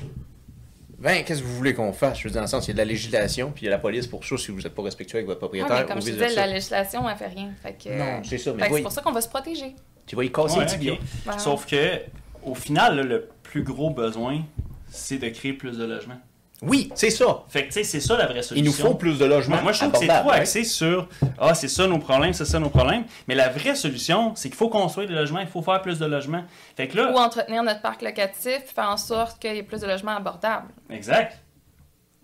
ben, 0.97 1.23
qu'est-ce 1.23 1.41
que 1.41 1.45
vous 1.45 1.55
voulez 1.57 1.73
qu'on 1.73 1.91
fasse? 1.93 2.19
Je 2.19 2.23
veux 2.23 2.29
dire, 2.31 2.39
dans 2.39 2.45
le 2.45 2.47
sens, 2.47 2.65
il 2.65 2.69
y 2.69 2.71
a 2.71 2.73
de 2.73 2.77
la 2.79 2.85
législation, 2.85 3.51
puis 3.53 3.63
il 3.63 3.65
y 3.65 3.67
a 3.67 3.71
la 3.71 3.77
police 3.77 4.07
pour 4.07 4.23
ça 4.25 4.37
si 4.37 4.51
vous 4.51 4.61
n'êtes 4.61 4.73
pas 4.73 4.81
respectueux 4.83 5.17
avec 5.17 5.27
votre 5.27 5.37
Ouais, 5.41 5.59
propriétaire. 5.59 5.79
mais 5.81 5.85
comme 5.85 5.97
ou 5.97 6.05
je 6.05 6.11
disais, 6.11 6.29
la 6.33 6.47
législation, 6.47 7.07
elle 7.09 7.17
fait 7.17 7.27
rien. 7.27 7.51
Fait 7.61 7.73
que, 7.73 7.89
Non, 7.89 8.21
c'est 8.23 8.37
ça, 8.37 8.53
mais 8.53 8.69
c'est 8.71 8.81
pour 8.81 8.91
ça 8.91 9.01
qu'on 9.01 9.11
va 9.11 9.21
se 9.21 9.27
protéger. 9.29 9.75
Tu 10.07 10.15
vas 10.15 10.23
y 10.23 10.31
casser 10.31 10.57
Ouais, 10.57 10.63
le 10.65 10.69
tibia. 10.69 10.93
ok. 10.93 10.99
Voilà. 11.25 11.39
Sauf 11.39 11.65
que, 11.65 11.99
au 12.43 12.55
final, 12.55 12.95
là, 12.95 13.03
le 13.03 13.29
plus 13.43 13.63
gros 13.63 13.89
besoin, 13.89 14.41
c'est 14.89 15.17
de 15.17 15.27
créer 15.29 15.53
plus 15.53 15.77
de 15.77 15.85
logements. 15.85 16.19
Oui, 16.65 16.89
c'est 16.95 17.09
ça. 17.09 17.43
Fait 17.49 17.63
que, 17.63 17.67
tu 17.67 17.73
sais, 17.73 17.83
c'est 17.83 17.99
ça 17.99 18.15
la 18.17 18.25
vraie 18.25 18.41
solution. 18.41 18.55
Il 18.55 18.63
nous 18.65 18.71
faut 18.71 18.95
plus 18.95 19.17
de 19.19 19.25
logements. 19.25 19.55
Moi, 19.55 19.63
moi, 19.63 19.71
je 19.73 19.79
trouve 19.79 19.91
que 19.91 19.97
c'est 19.99 20.07
trop 20.07 20.31
hein. 20.31 20.35
axé 20.35 20.63
sur 20.63 21.07
Ah, 21.37 21.53
c'est 21.53 21.67
ça 21.67 21.87
nos 21.87 21.99
problèmes, 21.99 22.33
c'est 22.33 22.45
ça 22.45 22.59
nos 22.59 22.69
problèmes. 22.69 23.03
Mais 23.27 23.35
la 23.35 23.49
vraie 23.49 23.75
solution, 23.75 24.33
c'est 24.35 24.49
qu'il 24.49 24.57
faut 24.57 24.69
construire 24.69 25.07
des 25.07 25.13
logements, 25.15 25.39
il 25.41 25.47
faut 25.47 25.61
faire 25.61 25.81
plus 25.81 25.99
de 25.99 26.05
logements. 26.05 26.43
Fait 26.77 26.87
que 26.87 26.97
là, 26.97 27.11
Ou 27.11 27.17
entretenir 27.17 27.63
notre 27.63 27.81
parc 27.81 28.01
locatif, 28.01 28.61
faire 28.73 28.89
en 28.89 28.97
sorte 28.97 29.39
qu'il 29.39 29.53
y 29.55 29.57
ait 29.57 29.63
plus 29.63 29.81
de 29.81 29.87
logements 29.87 30.15
abordables. 30.15 30.69
exact. 30.89 31.39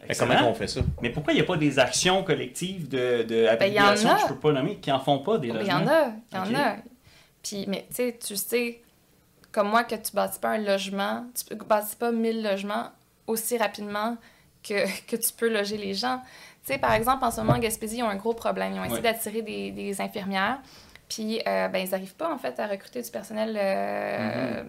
Excellent. 0.07 0.33
comment 0.37 0.49
on 0.51 0.53
fait 0.53 0.67
ça? 0.67 0.79
Mais 1.01 1.09
pourquoi 1.09 1.33
il 1.33 1.35
n'y 1.35 1.41
a 1.41 1.45
pas 1.45 1.57
des 1.57 1.77
actions 1.77 2.23
collectives 2.23 2.87
de, 2.87 3.23
de 3.23 3.49
Ben, 3.59 3.65
il 3.67 3.73
y 3.73 3.81
en 3.81 3.87
a. 3.87 3.95
que 3.95 4.21
je 4.21 4.27
peux 4.29 4.39
pas 4.39 4.53
nommer 4.53 4.77
qui 4.77 4.89
en 4.93 4.99
font 5.01 5.19
pas 5.19 5.37
des 5.37 5.49
Il 5.49 5.53
logements? 5.55 5.79
y 5.79 5.83
en 5.83 5.87
a, 5.87 6.11
il 6.31 6.37
y 6.37 6.39
en 6.39 6.59
a. 6.61 6.75
Puis, 7.43 7.65
mais 7.67 7.85
tu 7.89 7.95
sais, 7.95 8.17
tu 8.25 8.35
sais, 8.37 8.81
comme 9.51 9.67
moi, 9.67 9.83
que 9.83 9.95
tu 9.95 10.13
bâtis 10.13 10.39
pas 10.39 10.51
un 10.51 10.59
logement, 10.59 11.25
tu 11.35 11.53
bâtis 11.53 11.97
pas 11.97 12.13
1000 12.13 12.41
logements 12.43 12.91
aussi 13.29 13.57
rapidement 13.57 14.17
que, 14.63 14.85
que 15.07 15.15
tu 15.15 15.31
peux 15.33 15.49
loger 15.51 15.77
les 15.77 15.93
gens. 15.93 16.21
Tu 16.65 16.73
sais, 16.73 16.77
par 16.79 16.93
exemple, 16.93 17.23
en 17.23 17.31
ce 17.31 17.39
moment, 17.41 17.53
en 17.53 17.59
Gaspésie, 17.59 17.97
ils 17.97 18.03
ont 18.03 18.09
un 18.09 18.15
gros 18.15 18.33
problème. 18.33 18.73
Ils 18.73 18.79
ont 18.79 18.83
essayé 18.83 18.97
Ouais. 18.97 19.01
d'attirer 19.13 19.41
des, 19.41 19.71
des 19.71 20.01
infirmières, 20.01 20.59
puis 21.07 21.41
euh, 21.47 21.67
ben, 21.69 21.79
ils 21.85 21.89
n'arrivent 21.91 22.15
pas, 22.15 22.31
en 22.33 22.37
fait, 22.37 22.59
à 22.59 22.67
recruter 22.67 23.01
du 23.01 23.09
personnel 23.09 23.57
euh, 23.57 24.63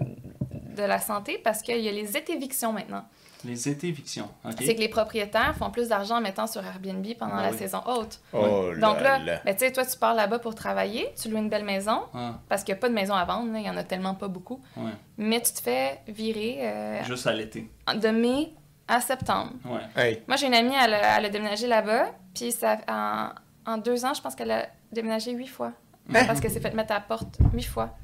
de 0.76 0.82
la 0.82 1.00
santé 1.00 1.38
parce 1.42 1.62
qu'il 1.62 1.78
y 1.80 1.88
a 1.88 1.92
les 1.92 2.16
étévictions 2.16 2.72
maintenant. 2.72 3.04
Les 3.44 3.68
étévictions. 3.68 4.28
OK? 4.44 4.54
C'est 4.58 4.74
que 4.74 4.80
les 4.80 4.88
propriétaires 4.88 5.54
font 5.56 5.70
plus 5.70 5.88
d'argent 5.88 6.16
en 6.18 6.20
mettant 6.20 6.46
sur 6.46 6.64
Airbnb 6.64 7.06
pendant 7.18 7.36
Ah 7.36 7.42
la 7.44 7.50
oui. 7.52 7.58
saison 7.58 7.80
haute. 7.86 8.20
Oh 8.32 8.70
Donc 8.78 9.00
là, 9.00 9.18
là. 9.18 9.40
ben, 9.44 9.54
tu 9.54 9.60
sais, 9.64 9.72
toi, 9.72 9.84
tu 9.86 9.96
pars 9.98 10.14
là-bas 10.14 10.38
pour 10.38 10.54
travailler, 10.54 11.08
tu 11.20 11.28
loues 11.30 11.38
une 11.38 11.48
belle 11.48 11.64
maison, 11.64 12.02
Ah, 12.14 12.38
parce 12.48 12.64
qu'il 12.64 12.74
n'y 12.74 12.78
a 12.78 12.80
pas 12.80 12.88
de 12.88 12.94
maison 12.94 13.14
à 13.14 13.24
vendre, 13.24 13.50
il 13.56 13.62
y 13.64 13.70
en 13.70 13.76
a 13.76 13.84
tellement 13.84 14.14
pas 14.14 14.28
beaucoup, 14.28 14.60
ouais. 14.76 14.90
mais 15.18 15.40
tu 15.40 15.52
te 15.52 15.60
fais 15.60 16.00
virer 16.08 16.58
euh, 16.60 17.04
Juste 17.04 17.26
à 17.26 17.32
l'été. 17.32 17.70
de 17.94 18.08
mai 18.08 18.52
à 18.88 19.00
septembre. 19.00 19.52
Ouais. 19.64 19.80
Hey, 20.02 20.22
Moi, 20.26 20.36
j'ai 20.36 20.46
une 20.48 20.54
amie, 20.54 20.74
elle 20.74 20.94
a, 20.94 21.18
elle 21.18 21.24
a 21.26 21.28
déménagé 21.28 21.66
là-bas, 21.66 22.10
puis 22.34 22.52
ça, 22.52 22.78
en, 22.88 23.28
en 23.72 23.78
deux 23.78 24.04
ans, 24.04 24.14
je 24.14 24.20
pense 24.20 24.34
qu'elle 24.34 24.50
a 24.50 24.66
déménagé 24.92 25.32
huit 25.32 25.46
fois. 25.46 25.72
Hein? 26.12 26.24
Parce 26.26 26.40
qu'elle 26.40 26.50
s'est 26.50 26.60
fait 26.60 26.74
mettre 26.74 26.90
à 26.92 26.96
la 26.96 27.00
porte 27.00 27.38
huit 27.54 27.62
fois 27.62 27.96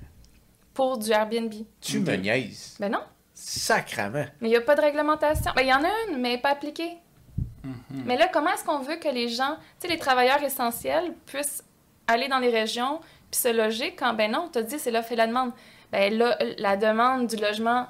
pour 0.74 0.98
du 0.98 1.10
Airbnb. 1.10 1.52
tu 1.80 1.98
me 2.00 2.14
niaises. 2.16 2.76
Ben 2.78 2.92
non, 2.92 3.00
Sacrament. 3.38 4.26
mais 4.40 4.48
il 4.48 4.50
n'y 4.50 4.56
a 4.56 4.62
pas 4.62 4.74
de 4.74 4.80
réglementation. 4.80 5.52
Ben, 5.54 5.62
il 5.62 5.68
y 5.68 5.72
en 5.74 5.84
a 5.84 5.88
une, 6.10 6.18
mais 6.20 6.38
pas 6.38 6.50
appliquée. 6.50 6.96
Mhm. 7.62 7.74
Mais 8.06 8.16
là, 8.16 8.28
comment 8.32 8.50
est-ce 8.52 8.64
qu'on 8.64 8.78
veut 8.78 8.96
que 8.96 9.08
les 9.08 9.28
gens, 9.28 9.56
tu 9.78 9.86
sais, 9.86 9.88
les 9.88 9.98
travailleurs 9.98 10.42
essentiels 10.42 11.12
puissent 11.26 11.62
aller 12.06 12.28
dans 12.28 12.38
les 12.38 12.48
régions 12.50 13.00
puis 13.30 13.40
se 13.40 13.48
loger 13.54 13.94
quand, 13.94 14.14
ben 14.14 14.30
non, 14.30 14.44
on 14.46 14.48
t'a 14.48 14.62
dit, 14.62 14.78
c'est 14.78 14.90
l'offre 14.90 15.12
et 15.12 15.16
la 15.16 15.26
demande. 15.26 15.52
Ben 15.92 16.16
là, 16.16 16.38
la 16.58 16.76
demande 16.76 17.26
du 17.26 17.36
logement 17.36 17.86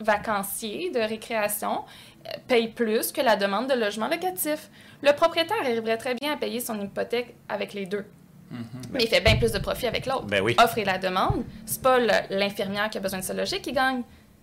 vacancier, 0.00 0.90
de 0.90 0.98
récréation, 1.00 1.84
euh, 2.26 2.30
paye 2.48 2.68
plus 2.68 3.12
que 3.12 3.20
la 3.20 3.36
demande 3.36 3.68
de 3.68 3.74
logement 3.74 4.08
locatif. 4.08 4.68
Le 5.02 5.12
propriétaire 5.12 5.58
arriverait 5.60 5.96
très 5.98 6.14
bien 6.14 6.32
à 6.32 6.36
payer 6.36 6.58
son 6.60 6.80
hypothèque 6.80 7.34
avec 7.48 7.72
les 7.72 7.86
deux. 7.86 8.04
Mhm. 8.50 8.64
Mais 8.90 9.04
il 9.04 9.08
fait 9.08 9.20
bien 9.20 9.36
plus 9.36 9.52
de 9.52 9.58
profit 9.58 9.86
avec 9.86 10.06
l'autre. 10.06 10.24
Ben 10.26 10.42
oui. 10.42 10.56
Offre 10.58 10.78
et 10.78 10.84
la 10.84 10.98
demande, 10.98 11.44
c'est 11.66 11.80
pas 11.82 11.98
le- 11.98 12.08
l'infirmière 12.36 12.90
qui 12.90 12.98
a 12.98 13.00
besoin 13.00 13.20
de 13.20 13.24
se 13.24 13.32
loger 13.32 13.60
qui 13.60 13.72
gagne, 13.72 14.02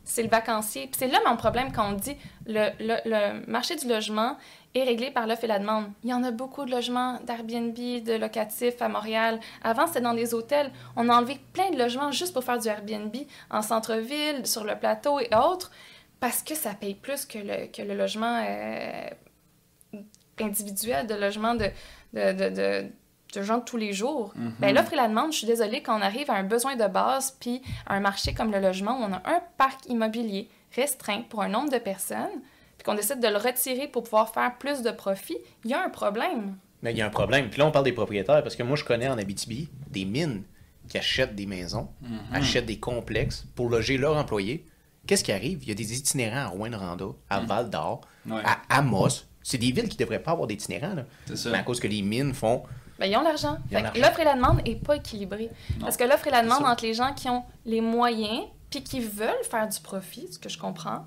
c'est 0.10 0.24
le 0.24 0.30
vacancier. 0.30 0.90
C'est 0.98 1.08
là 1.08 1.20
mon 1.28 1.38
problème 1.38 1.72
quand 1.72 1.90
on 1.90 1.94
dit 1.94 2.18
le, 2.48 2.70
le, 2.80 3.46
marché 3.48 3.76
du 3.76 3.88
logement 3.88 4.38
est 4.74 4.84
réglé 4.84 5.12
par 5.12 5.28
l'offre 5.28 5.44
et 5.44 5.48
la 5.48 5.60
demande. 5.60 5.86
Il 6.04 6.10
y 6.10 6.14
en 6.14 6.24
a 6.24 6.32
beaucoup 6.32 6.66
de 6.66 6.72
logements 6.72 7.20
d'Airbnb, 7.26 7.74
de 7.76 8.18
locatifs 8.18 8.82
à 8.82 8.90
Montréal. 8.90 9.40
Avant, 9.64 9.88
c'était 9.88 10.02
dans 10.02 10.14
des 10.14 10.34
hôtels. 10.34 10.72
On 10.96 11.10
a 11.10 11.16
enlevé 11.16 11.40
plein 11.54 11.70
de 11.72 11.78
logements 11.78 12.12
juste 12.12 12.34
pour 12.34 12.44
faire 12.44 12.60
du 12.60 12.68
Airbnb 12.68 13.16
en 13.52 13.62
centre-ville, 13.62 14.46
sur 14.46 14.64
le 14.64 14.76
plateau 14.76 15.20
et 15.20 15.30
autres, 15.36 15.72
parce 16.20 16.44
que 16.44 16.56
ça 16.56 16.74
paye 16.74 16.96
plus 16.96 17.26
que 17.26 17.38
le, 17.38 17.94
logement 17.94 18.44
euh, 18.48 19.10
individuel, 20.40 21.08
de 21.08 21.16
logement 21.16 21.56
de, 21.56 21.70
de, 22.14 22.88
de 23.34 23.42
gens 23.44 23.58
de 23.60 23.64
tous 23.64 23.78
les 23.78 23.94
jours. 23.94 24.34
Mhm. 24.36 24.54
Ben, 24.60 24.76
l'offre 24.76 24.94
et 24.94 24.96
la 24.96 25.08
demande, 25.08 25.32
je 25.32 25.38
suis 25.40 25.48
désolée, 25.48 25.82
quand 25.82 25.98
on 25.98 26.02
arrive 26.02 26.30
à 26.32 26.36
un 26.36 26.44
besoin 26.44 26.76
de 26.76 26.88
base, 26.88 27.36
puis 27.40 27.62
à 27.86 27.96
un 27.96 28.00
marché 28.00 28.34
comme 28.34 28.52
le 28.52 28.60
logement, 28.60 29.00
où 29.00 29.04
on 29.04 29.14
a 29.14 29.22
un 29.26 29.42
parc 29.58 29.86
immobilier 29.88 30.50
restreint 30.76 31.22
pour 31.30 31.42
un 31.42 31.48
nombre 31.50 31.72
de 31.72 31.78
personnes, 31.78 32.42
puis 32.78 32.86
qu'on 32.86 32.96
décide 32.96 33.20
de 33.20 33.28
le 33.28 33.38
retirer 33.38 33.88
pour 33.88 34.04
pouvoir 34.04 34.34
faire 34.34 34.58
plus 34.58 34.82
de 34.82 34.92
profit, 34.92 35.38
il 35.66 35.72
y 35.72 35.74
a 35.74 35.84
un 35.84 35.90
problème. 35.90 36.56
Mais 36.82 36.92
il 36.94 36.98
y 36.98 37.02
a 37.02 37.06
un 37.06 37.10
problème. 37.10 37.50
Puis 37.50 37.60
là, 37.60 37.66
on 37.68 37.72
parle 37.72 37.86
des 37.86 37.92
propriétaires 37.92 38.42
parce 38.42 38.56
que 38.56 38.64
moi, 38.64 38.78
je 38.78 38.86
connais 38.86 39.08
en 39.10 39.18
Abitibi 39.18 39.70
des 39.90 40.06
mines 40.06 40.44
qui 40.88 40.98
achètent 40.98 41.36
des 41.36 41.46
maisons, 41.46 41.90
Mhm. 42.02 42.20
achètent 42.34 42.66
des 42.66 42.80
complexes 42.80 43.46
pour 43.56 43.70
loger 43.70 43.98
leurs 43.98 44.16
employés. 44.16 44.66
Qu'est-ce 45.06 45.24
qui 45.24 45.32
arrive? 45.32 45.60
Il 45.64 45.68
y 45.70 45.72
a 45.72 45.76
des 45.76 45.98
itinérants 45.98 46.38
à 46.38 46.48
Rouen-Noranda, 46.48 47.06
à 47.30 47.40
Val 47.42 47.70
d'Or, 47.70 48.02
Ouais. 48.28 48.42
à 48.46 48.60
Amos. 48.70 49.24
C'est 49.44 49.58
des 49.58 49.72
villes 49.72 49.90
qui 49.90 49.96
ne 49.98 50.04
devraient 50.06 50.22
pas 50.22 50.32
avoir 50.32 50.48
d'itinérants. 50.48 50.94
là. 50.96 51.06
C'est 51.26 51.36
ça. 51.38 51.50
Mais 51.52 51.58
à 51.58 51.64
cause 51.64 51.80
que 51.80 51.88
les 51.88 52.02
mines 52.02 52.34
font. 52.34 52.64
Ben, 53.00 53.06
ils 53.06 53.16
ont 53.16 53.22
l'argent. 53.22 53.58
L'offre 53.72 54.20
et 54.20 54.26
la 54.26 54.36
demande 54.36 54.62
n'est 54.66 54.76
pas 54.76 54.98
équilibrée. 54.98 55.50
Non. 55.78 55.86
Parce 55.86 55.98
que 55.98 56.04
l'offre 56.04 56.28
et 56.28 56.32
la 56.32 56.44
demande 56.44 56.66
entre 56.66 56.84
les 56.84 56.94
gens 56.94 57.14
qui 57.14 57.30
ont 57.30 57.44
les 57.66 57.82
moyens 57.82 58.44
puis 58.70 58.84
qui 58.84 59.00
veulent 59.00 59.44
faire 59.50 59.68
du 59.68 59.80
profit, 59.80 60.32
ce 60.32 60.38
que 60.38 60.50
je 60.50 60.60
comprends, 60.60 61.06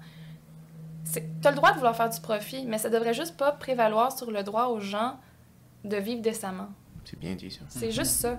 c'est 1.05 1.41
tu 1.41 1.47
as 1.47 1.51
le 1.51 1.57
droit 1.57 1.71
de 1.71 1.77
vouloir 1.77 1.95
faire 1.95 2.09
du 2.09 2.21
profit, 2.21 2.65
mais 2.67 2.79
ça 2.79 2.89
devrait 2.89 3.15
juste 3.15 3.37
pas 3.37 3.53
prévaloir 3.53 4.17
sur 4.17 4.31
le 4.31 4.43
droit 4.43 4.67
aux 4.67 4.81
gens 4.81 5.19
de 5.85 5.97
vivre 5.97 6.23
décemment. 6.23 6.69
C'est 7.05 7.19
bien 7.19 7.35
dit 7.35 7.51
ça. 7.51 7.61
C'est 7.69 7.91
juste 7.91 8.13
ça. 8.13 8.39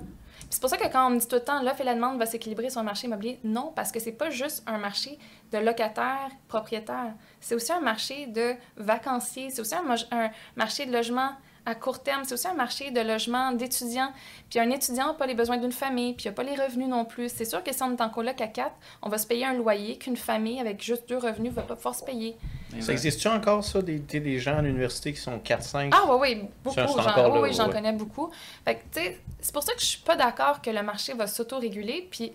C'est 0.50 0.60
pour 0.60 0.70
ça 0.70 0.78
que 0.78 0.88
quand 0.88 1.08
on 1.08 1.12
me 1.12 1.20
dit 1.20 1.28
tout 1.28 1.36
le 1.36 1.44
temps 1.44 1.62
l'offre 1.62 1.82
et 1.82 1.84
la 1.84 1.96
demande 1.96 2.18
va 2.18 2.26
s'équilibrer 2.26 2.70
sur 2.70 2.82
le 2.82 2.86
marché 2.86 3.08
immobilier, 3.08 3.40
non, 3.44 3.72
parce 3.76 3.92
que 3.92 4.00
c'est 4.00 4.12
pas 4.12 4.30
juste 4.30 4.64
un 4.68 4.78
marché 4.78 5.18
de 5.52 5.58
locataires 5.58 6.30
propriétaires. 6.48 7.14
C'est 7.40 7.56
aussi 7.56 7.72
un 7.72 7.80
marché 7.80 8.28
de 8.28 8.54
vacanciers, 8.78 9.50
c'est 9.52 9.62
aussi 9.62 9.76
un, 9.76 9.96
un 10.12 10.30
marché 10.56 10.86
de 10.86 10.92
logement 10.92 11.32
à 11.66 11.76
court 11.76 12.04
terme, 12.04 12.24
c'est 12.26 12.34
aussi 12.34 12.48
un 12.48 12.54
marché 12.56 12.92
de 12.92 13.00
logement 13.00 13.52
d'étudiants. 13.54 14.12
Puis 14.50 14.60
un 14.60 14.70
étudiant 14.70 15.08
n'a 15.08 15.14
pas 15.14 15.26
les 15.28 15.34
besoins 15.34 15.58
d'une 15.58 15.72
famille, 15.72 16.14
puis 16.14 16.26
il 16.26 16.28
n'a 16.30 16.34
pas 16.34 16.44
les 16.44 16.56
revenus 16.56 16.90
non 16.90 17.06
plus. 17.06 17.30
C'est 17.34 17.46
sûr 17.46 17.64
que 17.64 17.74
si 17.74 17.82
on 17.84 17.92
est 17.96 18.02
en 18.02 18.10
coloc 18.10 18.42
à 18.42 18.48
quatre, 18.48 18.76
on 19.02 19.08
va 19.10 19.18
se 19.18 19.26
payer 19.26 19.46
un 19.46 19.54
loyer 19.54 19.98
qu'une 19.98 20.18
famille 20.18 20.60
avec 20.60 20.84
juste 20.84 21.08
deux 21.08 21.18
revenus 21.18 21.52
ne 21.52 21.56
va 21.56 21.62
pas 21.62 21.76
pouvoir 21.76 21.96
se 21.96 22.04
payer. 22.04 22.36
Ça 22.82 22.92
existe-tu 22.92 23.28
encore, 23.28 23.64
ça, 23.64 23.82
des, 23.82 24.00
des- 24.00 24.20
des 24.20 24.40
gens 24.40 24.58
à 24.58 24.62
l'université 24.62 25.14
qui 25.14 25.20
sont 25.22 25.38
4-5? 25.38 25.90
Ah 25.94 26.02
oui, 26.10 26.18
oui, 26.22 26.50
beaucoup. 26.64 26.76
J'en, 26.76 27.42
oui, 27.42 27.54
j'en 27.54 27.68
ouais. 27.68 27.74
connais 27.74 27.94
beaucoup. 27.94 28.30
Fait 28.66 28.76
que, 28.76 28.80
tu 28.92 29.00
sais, 29.02 29.20
c'est 29.40 29.54
pour 29.54 29.64
ça 29.64 29.74
que 29.74 29.80
je 29.80 29.86
suis 29.86 30.02
pas 30.02 30.16
d'accord 30.16 30.62
que 30.62 30.70
le 30.72 30.82
marché 30.84 31.14
va 31.14 31.28
s'auto-réguler. 31.28 32.08
Puis 32.12 32.32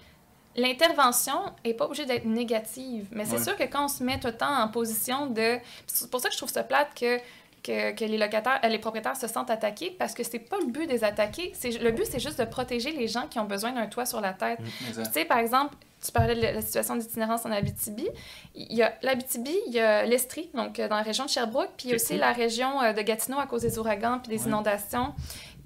l'intervention 0.57 1.35
est 1.65 1.75
pas 1.75 1.85
obligée 1.87 2.07
d'être 2.07 2.25
négative. 2.25 3.07
Mais 3.13 3.25
c'est 3.25 3.37
Ouais. 3.39 3.43
sûr 3.45 3.57
que 3.57 3.65
quand 3.65 3.85
on 3.85 3.89
se 3.89 4.03
met 4.03 4.19
tout 4.19 4.27
le 4.29 4.37
temps 4.37 4.61
en 4.63 4.69
position 4.69 5.27
de... 5.27 5.57
puis 5.59 5.63
C'est 5.87 6.11
pour 6.11 6.21
ça 6.21 6.29
que 6.29 6.33
je 6.35 6.39
trouve 6.39 6.51
ça 6.51 6.65
plate 6.65 6.89
que, 6.99 7.19
que, 7.63 7.93
que 7.93 8.05
les 8.05 8.19
locataires, 8.19 8.61
euh, 8.65 8.69
les 8.69 8.79
propriétaires 8.79 9.17
se 9.17 9.27
sentent 9.29 9.51
attaqués 9.51 9.91
parce 9.99 10.15
que 10.15 10.23
c'est 10.23 10.39
pas 10.39 10.57
le 10.59 10.67
but 10.67 10.87
des 10.87 11.05
attaquer. 11.05 11.53
C'est, 11.55 11.71
le 11.79 11.91
but, 11.91 12.07
c'est 12.11 12.21
juste 12.21 12.39
de 12.39 12.45
protéger 12.45 12.93
les 12.93 13.09
gens 13.09 13.27
qui 13.29 13.39
ont 13.39 13.45
besoin 13.45 13.73
d'un 13.73 13.87
toit 13.87 14.07
sur 14.07 14.21
la 14.21 14.33
tête. 14.33 14.59
Tu 14.81 14.89
Exact. 14.89 15.13
sais, 15.13 15.25
par 15.25 15.39
exemple, 15.39 15.75
tu 16.05 16.13
parlais 16.13 16.35
de 16.37 16.41
la 16.41 16.63
situation 16.63 16.95
d'itinérance 16.97 17.45
en 17.45 17.51
Abitibi. 17.51 18.09
Il 18.55 18.73
y 18.75 18.83
a 18.83 18.95
l'Abitibi, 19.03 19.55
il 19.67 19.73
y 19.73 19.81
a 19.81 20.05
l'Estrie, 20.05 20.49
donc 20.55 20.79
euh, 20.79 20.87
dans 20.89 20.97
la 20.97 21.03
région 21.03 21.25
de 21.25 21.31
Sherbrooke, 21.31 21.71
puis 21.77 21.89
il 21.89 21.91
y 21.91 21.95
a 21.95 21.99
C'est? 21.99 22.05
aussi 22.05 22.13
cool. 22.15 22.21
la 22.21 22.33
région 22.33 22.81
euh, 22.83 22.93
de 22.93 23.03
Gatineau 23.03 23.39
à 23.39 23.47
cause 23.47 23.63
des 23.63 23.79
ouragans, 23.79 24.21
puis 24.23 24.31
des 24.37 24.43
Ouais. 24.43 24.49
inondations, 24.49 25.13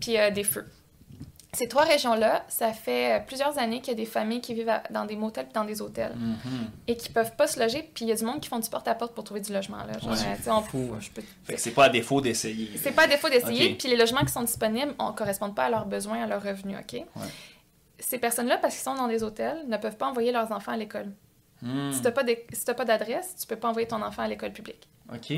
puis 0.01 0.19
euh, 0.19 0.31
des 0.31 0.45
feux. 0.45 0.67
Ces 1.55 1.69
trois 1.69 1.85
régions-là, 1.85 2.47
ça 2.49 2.73
fait 2.73 3.19
euh, 3.21 3.21
plusieurs 3.27 3.59
années 3.59 3.81
qu'il 3.83 3.89
y 3.89 3.91
a 3.93 3.95
des 3.97 4.07
familles 4.07 4.41
qui 4.41 4.55
vivent 4.55 4.71
à- 4.71 4.83
dans 4.89 5.05
des 5.05 5.17
motels 5.17 5.45
puis 5.45 5.53
dans 5.53 5.67
des 5.67 5.83
hôtels 5.83 6.15
Mhm. 6.17 6.71
et 6.87 6.97
qui 6.97 7.11
peuvent 7.11 7.37
pas 7.37 7.47
se 7.47 7.61
loger, 7.61 7.83
puis 7.95 8.07
il 8.07 8.09
y 8.09 8.13
a 8.13 8.15
du 8.15 8.25
monde 8.25 8.41
qui 8.41 8.49
font 8.49 8.59
du 8.59 8.71
porte-à-porte 8.71 9.15
pour 9.15 9.23
trouver 9.23 9.41
du 9.41 9.53
logement. 9.53 9.85
Là. 9.85 9.99
Genre, 9.99 10.13
Ouais. 10.13 10.17
euh, 10.49 10.51
on- 10.51 10.63
Fou, 10.63 10.95
je 10.99 11.11
peux- 11.11 11.23
Fait 11.45 11.55
que 11.57 11.61
c'est 11.61 11.73
pas 11.73 11.85
à 11.85 11.89
défaut 11.91 12.23
d'essayer. 12.23 12.71
c'est 12.79 12.93
pas 12.93 13.03
à 13.03 13.07
défaut 13.07 13.29
d'essayer, 13.29 13.75
puis 13.75 13.89
les 13.89 13.97
logements 13.97 14.23
qui 14.23 14.33
sont 14.33 14.41
disponibles 14.43 14.95
ne 14.99 15.13
correspondent 15.13 15.55
pas 15.55 15.65
à 15.67 15.71
leurs 15.71 15.85
besoins, 15.85 16.23
à 16.23 16.27
leurs 16.27 16.43
revenus, 16.43 16.79
OK? 16.81 17.05
Ces 17.99 18.19
personnes-là, 18.19 18.57
parce 18.57 18.75
qu'ils 18.75 18.85
sont 18.85 18.95
dans 18.95 19.07
des 19.09 19.23
hôtels, 19.23 19.63
ne 19.69 19.77
peuvent 19.77 19.97
pas 19.99 20.07
envoyer 20.07 20.33
leurs 20.33 20.51
enfants 20.53 20.73
à 20.73 20.77
l'école. 20.79 21.13
Hmm. 21.61 21.93
Si 21.93 22.01
tu 22.01 22.05
n'as 22.07 22.75
pas 22.75 22.85
d'adresse, 22.87 23.37
tu 23.39 23.47
peux 23.47 23.57
pas 23.57 23.69
envoyer 23.69 23.87
ton 23.87 24.01
enfant 24.01 24.23
à 24.23 24.29
l'école 24.29 24.53
publique. 24.55 24.89
OK. 25.15 25.37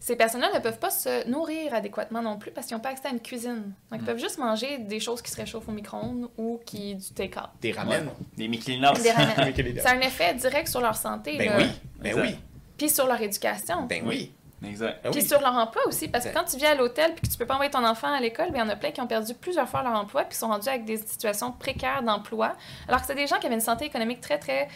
Ces 0.00 0.16
personnes-là 0.16 0.48
ne 0.52 0.58
peuvent 0.58 0.78
pas 0.80 0.90
se 0.90 1.28
nourrir 1.28 1.72
adéquatement 1.72 2.20
non 2.22 2.38
plus 2.38 2.50
parce 2.50 2.66
qu'ils 2.66 2.76
n'ont 2.76 2.82
pas 2.82 2.88
accès 2.88 3.06
à 3.06 3.10
une 3.10 3.20
cuisine. 3.20 3.72
Donc, 3.90 4.00
ils 4.00 4.04
peuvent 4.04 4.18
juste 4.18 4.38
manger 4.38 4.78
des 4.78 4.98
choses 4.98 5.22
qui 5.22 5.30
se 5.30 5.36
réchauffent 5.36 5.68
au 5.68 5.72
micro-ondes 5.72 6.28
ou 6.36 6.60
qui 6.66 6.94
du 6.96 7.10
take-out. 7.14 7.50
Des 7.60 7.72
ramen. 7.72 8.08
Des 8.36 8.48
Mickey-Mouse. 8.48 9.02
Des 9.02 9.12
ramen. 9.12 9.34
Ça 9.82 9.90
a 9.90 9.94
un 9.94 10.00
effet 10.00 10.34
direct 10.34 10.66
sur 10.68 10.80
leur 10.80 10.96
santé, 10.96 11.36
Ben 11.38 11.50
là. 11.50 11.56
oui, 11.58 11.66
ben 12.00 12.08
Exact. 12.08 12.22
oui, 12.26 12.36
puis 12.76 12.88
sur 12.90 13.06
leur 13.06 13.20
éducation. 13.20 13.82
ben 13.82 14.02
oui. 14.06 14.32
Exact. 14.64 15.04
Ben 15.04 15.10
Puis 15.12 15.20
oui. 15.20 15.28
sur 15.28 15.40
leur 15.40 15.52
emploi 15.54 15.86
aussi, 15.86 16.08
parce 16.08 16.24
que 16.24 16.32
quand 16.32 16.44
tu 16.44 16.56
vis 16.56 16.64
à 16.64 16.74
l'hôtel 16.74 17.12
puis 17.14 17.28
que 17.28 17.30
tu 17.30 17.36
peux 17.38 17.44
pas 17.46 17.54
envoyer 17.54 17.70
ton 17.70 17.84
enfant 17.84 18.10
à 18.12 18.18
l'école, 18.20 18.50
bien, 18.52 18.64
il 18.64 18.66
y 18.66 18.70
en 18.70 18.72
a 18.72 18.76
plein 18.76 18.90
qui 18.90 19.02
ont 19.02 19.06
perdu 19.06 19.34
plusieurs 19.34 19.68
fois 19.68 19.82
leur 19.82 19.92
emploi 19.92 20.24
puis 20.24 20.36
sont 20.36 20.48
rendus 20.48 20.68
avec 20.68 20.84
des 20.86 20.96
situations 20.96 21.52
précaires 21.52 22.02
d'emploi. 22.02 22.56
Alors 22.88 23.02
que 23.02 23.06
c'est 23.06 23.14
des 23.14 23.26
gens 23.26 23.38
qui 23.38 23.44
avaient 23.46 23.54
une 23.54 23.60
santé 23.60 23.84
économique 23.84 24.20
très, 24.22 24.38
très 24.38 24.66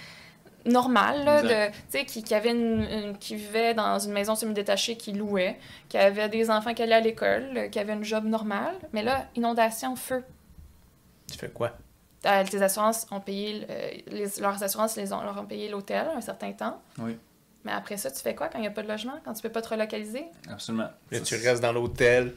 normale, 0.66 1.24
là, 1.24 1.43
de, 1.43 1.73
tu 1.73 1.78
sais, 1.91 2.05
qui, 2.05 2.23
qui, 2.23 2.35
avaient 2.35 2.51
une- 2.51 2.87
une- 2.91 3.19
qui 3.19 3.35
vivaient 3.37 3.74
dans 3.74 3.99
une 3.99 4.12
maison 4.12 4.35
semi-détachée, 4.35 4.97
qui 4.97 5.12
louaient, 5.12 5.59
qui 5.89 5.97
avaient 5.99 6.28
des 6.28 6.51
enfants 6.51 6.74
qui 6.74 6.82
allaient 6.82 6.95
à 6.95 7.01
l'école, 7.01 7.69
qui 7.70 7.78
avaient 7.78 7.93
une 7.95 8.05
job 8.05 8.24
normale. 8.24 8.74
Mais 8.93 9.03
là, 9.03 9.27
inondation, 9.37 9.97
feu. 9.97 10.24
Tu 11.31 11.39
fais 11.39 11.49
quoi? 11.49 11.73
Euh, 12.27 12.45
tes 12.45 12.61
assurances 12.62 13.07
ont 13.11 13.20
payé, 13.20 13.66
euh, 13.70 13.91
les- 14.09 14.41
leurs 14.41 14.62
assurances 14.62 14.97
les 14.97 15.12
ont, 15.12 15.23
leur 15.23 15.39
ont 15.41 15.47
payé 15.47 15.69
l'hôtel 15.70 16.07
un 16.15 16.20
certain 16.20 16.53
temps. 16.53 16.81
Oui. 16.99 17.16
Mais 17.65 17.73
après 17.73 17.97
ça, 17.97 18.11
tu 18.11 18.20
fais 18.20 18.35
quoi 18.35 18.49
quand 18.49 18.59
il 18.59 18.62
n'y 18.62 18.66
a 18.66 18.70
pas 18.70 18.82
de 18.82 18.89
logement, 18.89 19.19
quand 19.24 19.32
tu 19.35 19.43
peux 19.43 19.49
pas 19.51 19.62
te 19.62 19.69
relocaliser? 19.69 20.27
Absolument. 20.51 20.89
Là, 21.11 21.20
tu 21.20 21.35
restes 21.37 21.62
dans 21.62 21.73
l'hôtel. 21.73 22.35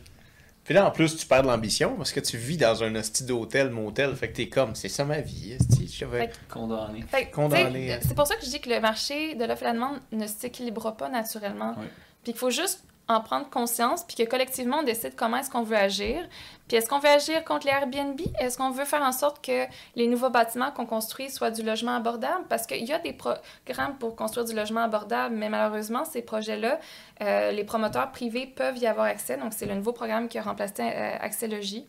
Puis 0.64 0.74
là, 0.74 0.88
en 0.88 0.92
plus, 0.92 1.18
tu 1.18 1.26
perds 1.26 1.44
de 1.44 1.48
l'ambition 1.48 1.96
parce 1.98 2.14
que 2.14 2.22
tu 2.22 2.38
vis 2.38 2.58
dans 2.58 2.84
un 2.84 2.96
hostie 2.96 3.26
d'hôtel, 3.26 3.70
motel. 3.70 4.16
Fait 4.16 4.30
que 4.30 4.38
t'es 4.38 4.48
comme, 4.48 4.76
c'est 4.76 4.90
ça 4.90 5.04
ma 5.04 5.20
vie. 5.20 5.58
Je 5.92 6.06
vais... 6.06 6.32
Condamné. 6.50 7.04
Condamné, 7.34 7.94
hein. 7.94 8.00
C'est 8.02 8.16
pour 8.16 8.28
ça 8.28 8.36
que 8.36 8.46
je 8.46 8.50
dis 8.50 8.62
que 8.62 8.70
le 8.70 8.80
marché 8.80 9.36
de 9.36 9.44
l'offre 9.44 9.64
et 9.64 9.66
la 9.66 9.74
demande 9.74 10.00
ne 10.12 10.26
s'équilibrera 10.26 10.96
pas 10.96 11.10
naturellement. 11.10 11.76
Oui. 11.78 11.86
Puis 12.24 12.32
qu'il 12.32 12.40
faut 12.40 12.50
juste 12.50 12.84
en 13.10 13.20
prendre 13.20 13.50
conscience, 13.50 14.04
puis 14.04 14.16
que 14.16 14.30
collectivement, 14.30 14.78
on 14.80 14.84
décide 14.84 15.16
comment 15.16 15.38
est-ce 15.38 15.50
qu'on 15.50 15.64
veut 15.64 15.76
agir. 15.76 16.26
Puis 16.68 16.78
est-ce 16.78 16.88
qu'on 16.88 17.00
veut 17.00 17.10
agir 17.10 17.44
contre 17.44 17.68
les 17.68 17.74
Airbnb? 17.74 18.20
Est-ce 18.40 18.58
qu'on 18.58 18.72
veut 18.72 18.86
faire 18.86 19.02
en 19.02 19.12
sorte 19.12 19.44
que 19.44 19.66
les 19.96 20.08
nouveaux 20.08 20.30
bâtiments 20.30 20.72
qu'on 20.72 20.86
construit 20.86 21.30
soient 21.30 21.52
du 21.52 21.64
logement 21.64 21.96
abordable? 21.96 22.46
Parce 22.48 22.66
qu'il 22.66 22.86
y 22.86 22.94
a 22.94 23.00
des 23.00 23.14
programmes 23.14 23.98
pour 24.00 24.16
construire 24.16 24.46
du 24.46 24.56
logement 24.56 24.82
abordable, 24.82 25.36
mais 25.36 25.50
malheureusement, 25.50 26.06
ces 26.06 26.22
projets-là, 26.22 26.80
euh, 27.22 27.52
les 27.52 27.66
promoteurs 27.66 28.12
privés 28.12 28.48
peuvent 28.48 28.78
y 28.78 28.88
avoir 28.88 29.08
accès. 29.08 29.36
Donc, 29.36 29.52
c'est 29.54 29.66
le 29.66 29.76
nouveau 29.76 29.92
programme 29.92 30.30
qui 30.30 30.38
a 30.38 30.42
remplacé 30.42 30.82
euh, 30.82 31.18
Accès 31.20 31.48
Logis. 31.48 31.86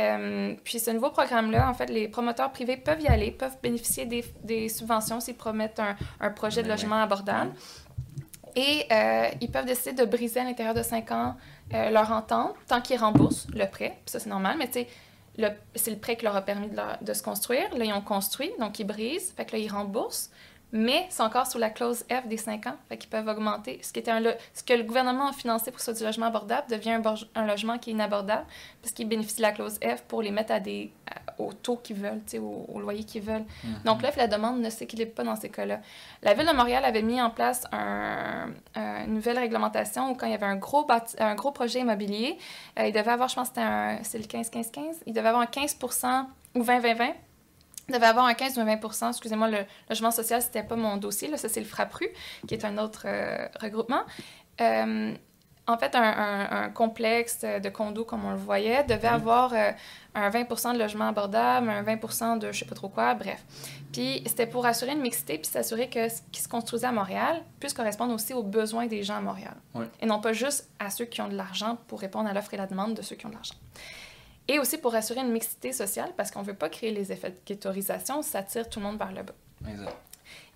Euh, 0.00 0.54
puis 0.64 0.78
ce 0.78 0.90
nouveau 0.90 1.10
programme-là, 1.10 1.68
en 1.68 1.74
fait, 1.74 1.90
les 1.90 2.08
promoteurs 2.08 2.50
privés 2.50 2.78
peuvent 2.78 3.02
y 3.02 3.08
aller, 3.08 3.30
peuvent 3.30 3.58
bénéficier 3.62 4.06
des, 4.06 4.24
des 4.42 4.70
subventions 4.70 5.20
s'ils 5.20 5.36
promettent 5.36 5.80
un, 5.80 5.96
un 6.20 6.30
projet 6.30 6.62
de 6.62 6.68
logement 6.68 7.02
abordable. 7.02 7.52
Et 8.56 8.86
euh, 8.90 9.28
ils 9.40 9.50
peuvent 9.50 9.66
décider 9.66 9.92
de 9.92 10.04
briser 10.04 10.40
à 10.40 10.44
l'intérieur 10.44 10.74
de 10.74 10.82
5 10.82 11.10
ans 11.12 11.36
euh, 11.74 11.90
leur 11.90 12.10
entente, 12.12 12.54
tant 12.68 12.80
qu'ils 12.80 12.98
remboursent 12.98 13.46
le 13.54 13.66
prêt. 13.66 13.98
Ça, 14.06 14.18
c'est 14.18 14.28
normal, 14.28 14.56
mais 14.58 14.70
c'est 14.72 15.90
le 15.90 15.96
prêt 15.98 16.16
qui 16.16 16.24
leur 16.24 16.36
a 16.36 16.42
permis 16.42 16.68
de, 16.68 16.76
de 17.04 17.12
se 17.14 17.22
construire. 17.22 17.74
Là, 17.76 17.84
ils 17.84 17.92
ont 17.92 18.02
construit, 18.02 18.50
donc 18.58 18.78
ils 18.78 18.86
brisent. 18.86 19.32
Fait 19.36 19.44
que 19.44 19.52
là, 19.52 19.58
ils 19.58 19.70
remboursent. 19.72 20.30
Mais 20.74 21.06
c'est 21.10 21.22
encore 21.22 21.46
sous 21.46 21.58
la 21.58 21.68
clause 21.68 22.04
F 22.10 22.26
des 22.26 22.38
5 22.38 22.66
ans. 22.66 22.76
Fait 22.88 22.96
qu'ils 22.96 23.10
peuvent 23.10 23.28
augmenter. 23.28 23.78
Ce, 23.82 23.92
qui 23.92 23.98
était 24.00 24.10
un 24.10 24.20
lo- 24.20 24.30
ce 24.54 24.62
que 24.62 24.72
le 24.72 24.84
gouvernement 24.84 25.28
a 25.28 25.32
financé 25.34 25.70
pour 25.70 25.80
soit 25.80 25.92
du 25.92 26.02
logement 26.02 26.26
abordable 26.26 26.66
devient 26.70 26.92
un, 26.92 27.00
borge- 27.00 27.26
un 27.34 27.44
logement 27.46 27.76
qui 27.76 27.90
est 27.90 27.92
inabordable 27.92 28.46
parce 28.80 28.92
qu'ils 28.94 29.06
bénéficient 29.06 29.36
de 29.36 29.42
la 29.42 29.52
clause 29.52 29.78
F 29.84 30.02
pour 30.08 30.22
les 30.22 30.30
mettre 30.30 30.50
à 30.52 30.60
des, 30.60 30.90
au 31.38 31.52
taux 31.52 31.76
qu'ils 31.76 31.96
veulent, 31.96 32.22
au, 32.38 32.64
au 32.72 32.80
loyer 32.80 33.04
qu'ils 33.04 33.20
veulent. 33.22 33.44
Donc 33.84 34.00
l'offre 34.00 34.16
et 34.16 34.22
la 34.22 34.28
demande 34.28 34.60
ne 34.60 34.70
s'équilibrent 34.70 35.12
pas 35.14 35.24
dans 35.24 35.36
ces 35.36 35.50
cas-là. 35.50 35.80
La 36.22 36.32
Ville 36.32 36.46
de 36.46 36.52
Montréal 36.56 36.84
avait 36.86 37.02
mis 37.02 37.20
en 37.20 37.28
place 37.28 37.64
un- 37.70 38.48
un- 38.74 39.04
une 39.04 39.12
nouvelle 39.14 39.38
réglementation 39.38 40.10
où 40.10 40.14
quand 40.14 40.24
il 40.26 40.32
y 40.32 40.34
avait 40.34 40.46
un 40.46 40.56
gros, 40.56 40.86
bâti- 40.86 41.16
un 41.18 41.34
gros 41.34 41.50
projet 41.50 41.80
immobilier, 41.80 42.38
euh, 42.78 42.86
il 42.86 42.92
devait 42.92 43.10
avoir, 43.10 43.28
je 43.28 43.34
pense 43.34 43.50
que 43.50 43.56
c'était 43.56 43.66
un- 43.66 43.98
le 43.98 44.24
15-15-15, 44.24 45.02
il 45.06 45.12
devait 45.12 45.28
avoir 45.28 45.42
un 45.42 45.46
15 45.46 45.76
ou 46.54 46.62
20-20-20. 46.62 47.12
Devait 47.88 48.06
avoir 48.06 48.26
un 48.26 48.34
15 48.34 48.56
ou 48.58 48.60
un 48.60 48.66
20% 48.66 49.08
Excusez-moi, 49.10 49.48
le 49.48 49.58
logement 49.88 50.10
social, 50.10 50.40
c'était 50.40 50.62
pas 50.62 50.76
mon 50.76 50.96
dossier. 50.96 51.28
Là, 51.28 51.36
ça, 51.36 51.48
c'est 51.48 51.60
le 51.60 51.66
FRAPRU, 51.66 52.06
qui 52.46 52.54
est 52.54 52.64
un 52.64 52.78
autre 52.78 53.02
euh, 53.06 53.48
regroupement. 53.60 54.02
Euh, 54.60 55.14
en 55.68 55.78
fait, 55.78 55.94
un, 55.94 56.02
un- 56.02 56.62
un 56.64 56.68
complexe 56.70 57.40
de 57.42 57.68
condos, 57.68 58.04
comme 58.04 58.24
on 58.24 58.30
le 58.32 58.36
voyait, 58.36 58.82
devait 58.84 59.06
avoir 59.08 59.52
euh, 59.54 59.70
un 60.14 60.28
20% 60.28 60.74
de 60.74 60.78
logement 60.78 61.06
abordable, 61.08 61.70
un 61.70 61.82
20 61.82 62.38
de 62.38 62.50
je 62.52 62.58
sais 62.60 62.64
pas 62.64 62.74
trop 62.74 62.88
quoi, 62.88 63.14
bref. 63.14 63.42
Puis 63.92 64.22
c'était 64.26 64.46
pour 64.48 64.66
assurer 64.66 64.92
une 64.92 65.00
mixité 65.00 65.38
puis 65.38 65.48
s'assurer 65.48 65.88
que 65.88 66.08
ce 66.08 66.20
qui 66.32 66.40
se 66.40 66.48
construisait 66.48 66.88
à 66.88 66.92
Montréal 66.92 67.42
puisse 67.60 67.74
correspondre 67.74 68.12
aussi 68.12 68.32
aux 68.34 68.42
besoins 68.42 68.86
des 68.86 69.04
gens 69.04 69.16
à 69.16 69.20
Montréal. 69.20 69.54
Et 70.00 70.06
non 70.06 70.20
pas 70.20 70.32
juste 70.32 70.68
à 70.80 70.90
ceux 70.90 71.04
qui 71.04 71.20
ont 71.20 71.28
de 71.28 71.36
l'argent 71.36 71.78
pour 71.86 72.00
répondre 72.00 72.28
à 72.28 72.32
l'offre 72.32 72.52
et 72.54 72.56
la 72.56 72.66
demande 72.66 72.94
de 72.94 73.02
ceux 73.02 73.14
qui 73.14 73.26
ont 73.26 73.30
de 73.30 73.34
l'argent. 73.34 73.54
Et 74.48 74.58
aussi 74.58 74.78
pour 74.78 74.94
assurer 74.94 75.20
une 75.20 75.30
mixité 75.32 75.72
sociale 75.72 76.10
parce 76.16 76.30
qu'on 76.30 76.40
ne 76.40 76.46
veut 76.46 76.54
pas 76.54 76.68
créer 76.68 76.90
les 76.90 77.12
effets 77.12 77.30
de 77.30 77.36
ghettoisation, 77.46 78.22
ça 78.22 78.42
tire 78.42 78.68
tout 78.68 78.80
le 78.80 78.86
monde 78.86 78.98
vers 78.98 79.12
le 79.12 79.22
bas. 79.22 79.34
Exact. 79.68 79.96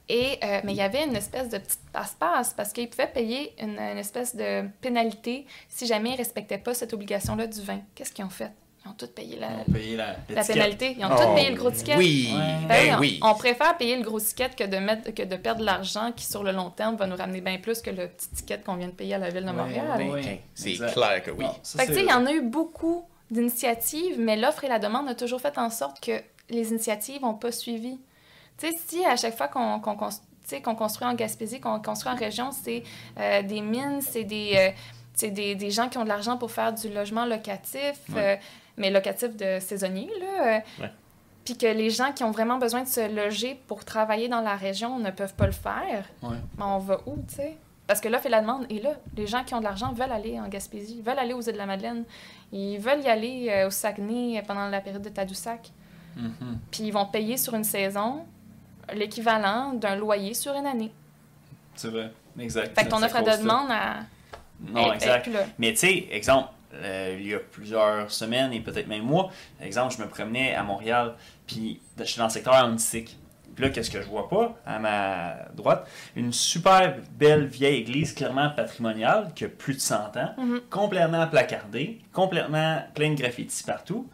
Et, 0.09 0.39
euh, 0.45 0.61
mais 0.65 0.73
il 0.73 0.77
y 0.77 0.83
avait 0.83 1.05
une 1.05 1.17
espèce 1.17 1.49
de 1.49 1.59
petite 1.59 1.81
passe-passe 1.93 2.53
parce 2.55 2.73
qu'ils 2.73 2.89
pouvaient 2.89 3.09
payer 3.09 3.53
une, 3.61 3.79
une 3.79 3.99
espèce 3.99 4.37
de 4.37 4.65
pénalité 4.81 5.47
si 5.69 5.87
jamais 5.87 6.11
ils 6.11 6.13
ne 6.13 6.19
respectaient 6.19 6.59
pas 6.59 6.75
cette 6.75 6.93
obligation-là 6.93 7.47
du 7.49 7.61
vin. 7.63 7.81
Qu'est-ce 7.95 8.13
qu'ils 8.13 8.25
ont 8.25 8.31
fait? 8.31 8.53
Ils 8.85 8.89
ont 8.91 8.93
tous 8.93 9.09
payé 9.09 9.37
la, 9.37 9.49
payé 9.73 9.97
la, 9.97 10.15
pénalité. 10.45 10.95
Ils 10.97 11.05
ont 11.05 11.09
Oh, 11.11 11.17
tous 11.21 11.35
payé 11.35 11.51
le 11.51 11.57
gros 11.57 11.73
ticket. 11.73 11.97
Oui, 11.97 12.31
Ouais. 12.33 12.39
Ben 12.39 12.69
ben 12.69 12.95
on- 12.95 13.01
oui. 13.01 13.19
On 13.21 13.35
préfère 13.35 13.77
payer 13.77 13.97
le 13.97 14.03
gros 14.05 14.21
ticket 14.21 14.51
que 14.57 14.63
de, 14.63 14.77
mettre, 14.77 15.13
que 15.13 15.25
de 15.25 15.35
perdre 15.37 15.61
de 15.63 15.67
l'argent 15.67 16.13
qui, 16.15 16.25
sur 16.25 16.45
le 16.45 16.53
long 16.53 16.71
terme, 16.71 16.95
va 16.95 17.09
nous 17.09 17.17
ramener 17.17 17.41
bien 17.41 17.59
plus 17.59 17.83
que 17.83 17.91
le 17.91 18.07
petit 18.07 18.29
ticket 18.31 18.61
qu'on 18.65 18.77
vient 18.77 18.87
de 18.87 18.93
payer 18.93 19.15
à 19.15 19.19
la 19.19 19.31
Ville 19.31 19.45
de 19.45 19.51
Montréal. 19.51 20.01
ouais. 20.09 20.41
c'est 20.55 20.75
clair 20.75 21.21
que 21.25 21.33
oui. 21.33 21.45
Non, 21.47 21.55
ça, 21.65 21.81
Fait 21.81 21.87
que, 21.87 21.91
tu 21.91 21.95
c'est 21.99 22.05
sais, 22.05 22.07
il 22.07 22.11
y 22.11 22.15
en 22.15 22.27
a 22.27 22.33
eu 22.33 22.43
beaucoup 22.43 23.05
d'initiatives, 23.31 24.19
mais 24.19 24.37
l'offre 24.37 24.65
et 24.65 24.69
la 24.69 24.79
demande 24.79 25.09
ont 25.09 25.15
toujours 25.15 25.41
fait 25.41 25.59
en 25.59 25.71
sorte 25.71 26.01
que 26.01 26.21
les 26.49 26.71
initiatives 26.71 27.23
n'ont 27.23 27.35
pas 27.35 27.53
suivi. 27.53 27.99
Tu 28.59 28.69
sais, 28.69 28.73
si 28.87 29.05
à 29.05 29.17
chaque 29.17 29.37
fois 29.37 29.49
qu'on 29.49 29.81
qu'on 29.81 30.75
construit 30.77 31.09
en 31.09 31.15
Gaspésie, 31.15 31.61
qu'on 31.61 31.81
construit 31.81 32.13
en 32.13 32.17
région, 32.17 32.51
c'est 32.53 32.85
euh, 33.19 33.43
des 33.43 33.61
mines, 33.61 34.01
c'est 34.01 34.23
des, 34.25 34.53
euh, 34.57 34.71
c'est 35.13 35.31
des, 35.31 35.57
des 35.57 35.71
gens 35.73 35.89
qui 35.89 35.99
ont 35.99 36.05
de 36.05 36.09
l'argent 36.09 36.37
pour 36.39 36.53
faire 36.53 36.73
du 36.73 36.89
logement 36.89 37.25
locatif, 37.25 37.99
Ouais. 38.11 38.17
euh, 38.17 38.37
mais 38.77 38.91
locatif 38.91 39.37
de 39.37 39.59
saisonnier, 39.61 40.09
là. 40.21 40.63
Ouais. 40.81 40.91
Puis 41.45 41.57
que 41.59 41.67
les 41.67 41.91
gens 41.91 42.13
qui 42.13 42.23
ont 42.25 42.31
vraiment 42.31 42.59
besoin 42.59 42.83
de 42.83 42.89
se 42.89 43.13
loger 43.13 43.61
pour 43.67 43.85
travailler 43.85 44.29
dans 44.29 44.41
la 44.41 44.55
région 44.55 44.99
ne 45.01 45.11
peuvent 45.11 45.35
pas 45.35 45.47
le 45.47 45.53
faire, 45.53 46.05
Ouais. 46.23 46.37
ben 46.57 46.67
on 46.67 46.79
va 46.79 47.01
où, 47.07 47.17
tu 47.29 47.35
sais? 47.37 47.57
Parce 47.89 48.01
que 48.01 48.09
l'offre 48.09 48.27
et 48.27 48.31
la 48.31 48.41
demande 48.41 48.67
est 48.71 48.83
là. 48.83 48.95
Les 49.17 49.27
gens 49.29 49.45
qui 49.45 49.55
ont 49.55 49.59
de 49.61 49.65
l'argent 49.65 49.93
veulent 49.93 50.11
aller 50.13 50.41
en 50.41 50.49
Gaspésie, 50.49 51.01
veulent 51.03 51.19
aller 51.21 51.35
aux 51.35 51.41
îles 51.43 51.53
de 51.53 51.59
la 51.59 51.67
Madeleine, 51.67 52.05
ils 52.53 52.79
veulent 52.79 53.03
y 53.03 53.09
aller 53.09 53.49
euh, 53.51 53.67
au 53.67 53.71
Saguenay 53.71 54.43
pendant 54.47 54.69
la 54.69 54.81
période 54.81 55.03
de 55.03 55.09
Tadoussac. 55.09 55.71
Mhm. 56.17 56.59
Puis 56.71 56.85
ils 56.85 56.93
vont 56.93 57.07
payer 57.07 57.37
sur 57.37 57.55
une 57.55 57.65
saison 57.65 58.25
l'équivalent 58.95 59.73
d'un 59.75 59.97
loyer 59.97 60.35
sur 60.35 60.55
une 60.55 60.67
année. 60.67 60.93
C'est 61.75 61.89
vrai. 61.89 62.13
Exact. 62.39 62.75
Fait 62.79 62.85
que 62.85 62.91
ton 62.91 63.03
offre 63.03 63.23
ça. 63.25 63.37
demande, 63.37 63.71
à... 63.71 63.97
Non, 64.61 64.87
est- 64.87 64.91
est 64.91 64.95
exact. 64.95 65.23
plus 65.25 65.33
là. 65.33 65.41
Mais 65.59 65.73
tu 65.73 65.79
sais, 65.79 66.07
exemple, 66.11 66.49
euh, 66.75 67.17
il 67.19 67.27
y 67.27 67.35
a 67.35 67.39
plusieurs 67.39 68.11
semaines 68.11 68.53
et 68.53 68.61
peut-être 68.61 68.87
même 68.87 69.03
mois, 69.03 69.31
exemple, 69.61 69.95
je 69.97 70.03
me 70.03 70.09
promenais 70.09 70.55
à 70.55 70.63
Montréal, 70.63 71.15
puis 71.47 71.81
je 71.99 72.05
suis 72.05 72.19
dans 72.19 72.25
le 72.25 72.31
secteur 72.31 72.55
artistique. 72.55 73.19
Puis 73.57 73.65
là, 73.65 73.71
qu'est-ce 73.71 73.91
que 73.91 74.01
je 74.01 74.07
vois 74.07 74.29
pas? 74.29 74.55
À 74.65 74.79
ma 74.79 75.35
droite? 75.57 75.89
Une 76.15 76.33
super 76.33 76.95
belle 77.19 77.47
vieille 77.47 77.81
église, 77.81 78.13
clairement 78.15 78.51
patrimoniale, 78.51 79.33
qui 79.35 79.45
a 79.47 79.49
plus 79.49 79.75
de 79.75 79.81
100 79.81 80.17
ans, 80.17 80.35
Mhm. 80.39 80.61
complètement 80.71 81.27
placardée, 81.27 81.99
complètement 82.13 82.83
plein 82.95 83.11
de 83.11 83.21
graffitis 83.21 83.65
partout. 83.65 84.09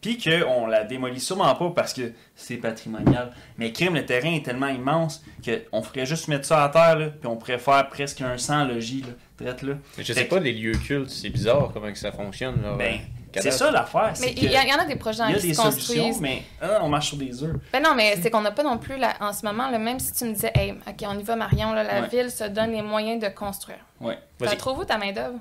Puis 0.00 0.18
qu'on 0.18 0.66
la 0.66 0.84
démolit 0.84 1.18
sûrement 1.18 1.54
pas 1.54 1.70
parce 1.70 1.94
que 1.94 2.12
c'est 2.34 2.58
patrimonial. 2.58 3.32
Mais 3.56 3.72
crime, 3.72 3.94
le 3.94 4.04
terrain 4.04 4.32
est 4.34 4.44
tellement 4.44 4.68
immense 4.68 5.24
qu'on 5.44 5.82
ferait 5.82 6.04
juste 6.04 6.28
mettre 6.28 6.44
ça 6.44 6.62
à 6.62 6.68
terre, 6.68 6.98
là, 6.98 7.06
puis 7.08 7.26
on 7.26 7.36
pourrait 7.36 7.58
faire 7.58 7.88
presque 7.88 8.20
un 8.20 8.36
100 8.36 8.64
logis, 8.66 9.00
là, 9.00 9.08
drette 9.44 9.62
là. 9.62 9.74
Mais 9.96 10.04
je 10.04 10.12
Fait 10.12 10.20
sais 10.20 10.26
que- 10.26 10.34
pas, 10.34 10.40
les 10.40 10.52
lieux 10.52 10.72
cultes, 10.76 11.08
c'est 11.08 11.30
bizarre 11.30 11.70
comment 11.72 11.90
que 11.90 11.98
ça 11.98 12.12
fonctionne. 12.12 12.60
Là, 12.62 12.76
Ben, 12.76 12.98
c'est 13.40 13.50
ça 13.50 13.70
l'affaire. 13.70 14.10
c'est 14.14 14.26
Mais 14.26 14.32
il 14.36 14.50
y, 14.50 14.56
en 14.72 14.78
a 14.78 14.84
des 14.84 14.96
projets 14.96 15.22
il 15.28 15.32
y 15.32 15.34
a 15.34 15.38
qui 15.38 15.48
des 15.48 15.54
se 15.54 15.62
solutions, 15.62 15.94
construisent. 15.94 16.20
mais 16.20 16.42
ah, 16.60 16.78
on 16.82 16.88
marche 16.88 17.08
sur 17.08 17.16
des 17.16 17.42
œufs. 17.42 17.54
Ben 17.72 17.82
non, 17.82 17.94
mais 17.94 18.16
c'est 18.22 18.30
qu'on 18.30 18.40
n'a 18.40 18.50
pas 18.52 18.62
non 18.62 18.78
plus, 18.78 18.96
la- 18.96 19.14
en 19.20 19.32
ce 19.32 19.44
moment, 19.46 19.68
là, 19.70 19.78
même 19.78 19.98
si 20.00 20.12
tu 20.12 20.24
me 20.24 20.32
disais, 20.34 20.52
hey, 20.54 20.72
OK, 20.72 21.04
on 21.06 21.18
y 21.18 21.22
va, 21.22 21.36
Marion, 21.36 21.72
là, 21.72 21.82
la 21.82 22.00
Ouais. 22.02 22.08
ville 22.08 22.30
se 22.30 22.44
donne 22.44 22.72
les 22.72 22.82
moyens 22.82 23.22
de 23.22 23.28
construire. 23.28 23.78
Ouais. 24.00 24.18
Tu 24.38 24.44
Vas-y. 24.44 24.56
trouves 24.56 24.78
où 24.78 24.84
ta 24.84 24.98
main-d'œuvre? 24.98 25.38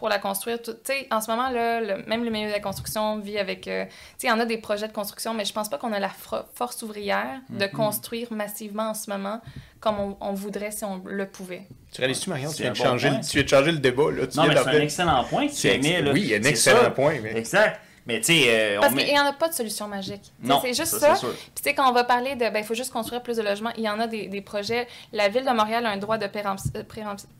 Pour 0.00 0.08
la 0.08 0.18
construire? 0.18 0.60
Tu 0.60 0.72
sais, 0.82 1.06
en 1.12 1.20
ce 1.20 1.30
moment, 1.30 1.50
là, 1.50 1.80
le- 1.80 2.02
même 2.06 2.24
le 2.24 2.30
milieu 2.30 2.48
de 2.48 2.52
la 2.52 2.58
construction 2.60 3.18
vit 3.18 3.38
avec. 3.38 3.68
euh, 3.68 3.84
tu 3.84 3.90
sais, 4.18 4.26
il 4.26 4.30
y 4.30 4.32
en 4.32 4.40
a 4.40 4.46
des 4.46 4.56
projets 4.58 4.88
de 4.88 4.92
construction, 4.92 5.32
mais 5.34 5.44
je 5.44 5.52
pense 5.52 5.68
pas 5.68 5.78
qu'on 5.78 5.92
a 5.92 6.00
la 6.00 6.10
force 6.54 6.82
ouvrière 6.82 7.40
de 7.50 7.66
Mhm. 7.66 7.70
construire 7.70 8.32
massivement 8.32 8.88
en 8.90 8.94
ce 8.94 9.08
moment 9.10 9.40
comme 9.78 9.98
on, 10.00 10.16
on 10.20 10.32
voudrait 10.32 10.70
si 10.72 10.84
on 10.84 11.02
le 11.04 11.26
pouvait. 11.26 11.66
Tu 11.92 12.00
réalises-tu, 12.00 12.30
Marion? 12.30 12.50
Tu 12.50 12.62
viens, 12.62 12.72
de 12.72 12.78
bon 12.78 12.84
changer, 12.84 13.08
point. 13.08 13.18
le- 13.18 13.24
tu 13.24 13.32
viens 13.34 13.42
de 13.44 13.48
changer 13.48 13.72
le 13.72 13.78
débat. 13.78 14.10
Là. 14.10 14.26
Tu 14.26 14.36
Non, 14.38 14.44
viens 14.44 14.54
mais 14.54 14.60
c'est 14.64 14.76
un 14.78 14.80
excellent 14.80 15.24
point. 15.24 15.46
que 15.46 15.52
tu. 15.52 16.10
Oui, 16.12 16.34
un 16.34 16.42
C'est 16.42 16.48
excellent 16.48 16.82
ça. 16.82 16.90
point. 16.90 17.14
Mais... 17.22 17.36
Exact. 17.38 17.80
Mais 18.12 18.18
tu 18.20 18.24
sais, 18.34 18.44
euh, 18.48 18.80
Parce 18.80 18.94
met- 18.94 19.04
qu'il 19.04 19.12
n'y 19.14 19.20
en 19.20 19.24
a 19.26 19.32
pas 19.32 19.48
de 19.48 19.54
solution 19.54 19.88
magique. 19.88 20.32
Non, 20.42 20.60
c'est 20.62 20.74
juste 20.74 20.98
ça. 20.98 21.14
Puis 21.14 21.28
tu 21.54 21.62
sais, 21.62 21.74
quand 21.74 21.88
on 21.88 21.92
va 21.92 22.04
parler 22.04 22.34
de, 22.34 22.40
ben, 22.48 22.56
il 22.58 22.64
faut 22.64 22.74
juste 22.74 22.92
construire 22.92 23.22
plus 23.22 23.36
de 23.36 23.42
logements, 23.42 23.70
il 23.76 23.84
y 23.84 23.88
en 23.88 24.00
a 24.00 24.06
des, 24.06 24.26
des 24.28 24.40
projets. 24.40 24.86
La 25.12 25.28
Ville 25.28 25.44
de 25.44 25.50
Montréal 25.50 25.86
a 25.86 25.90
un 25.90 25.96
droit 25.96 26.18
de 26.18 26.26
péremption. 26.26 26.70
euh, 26.76 26.82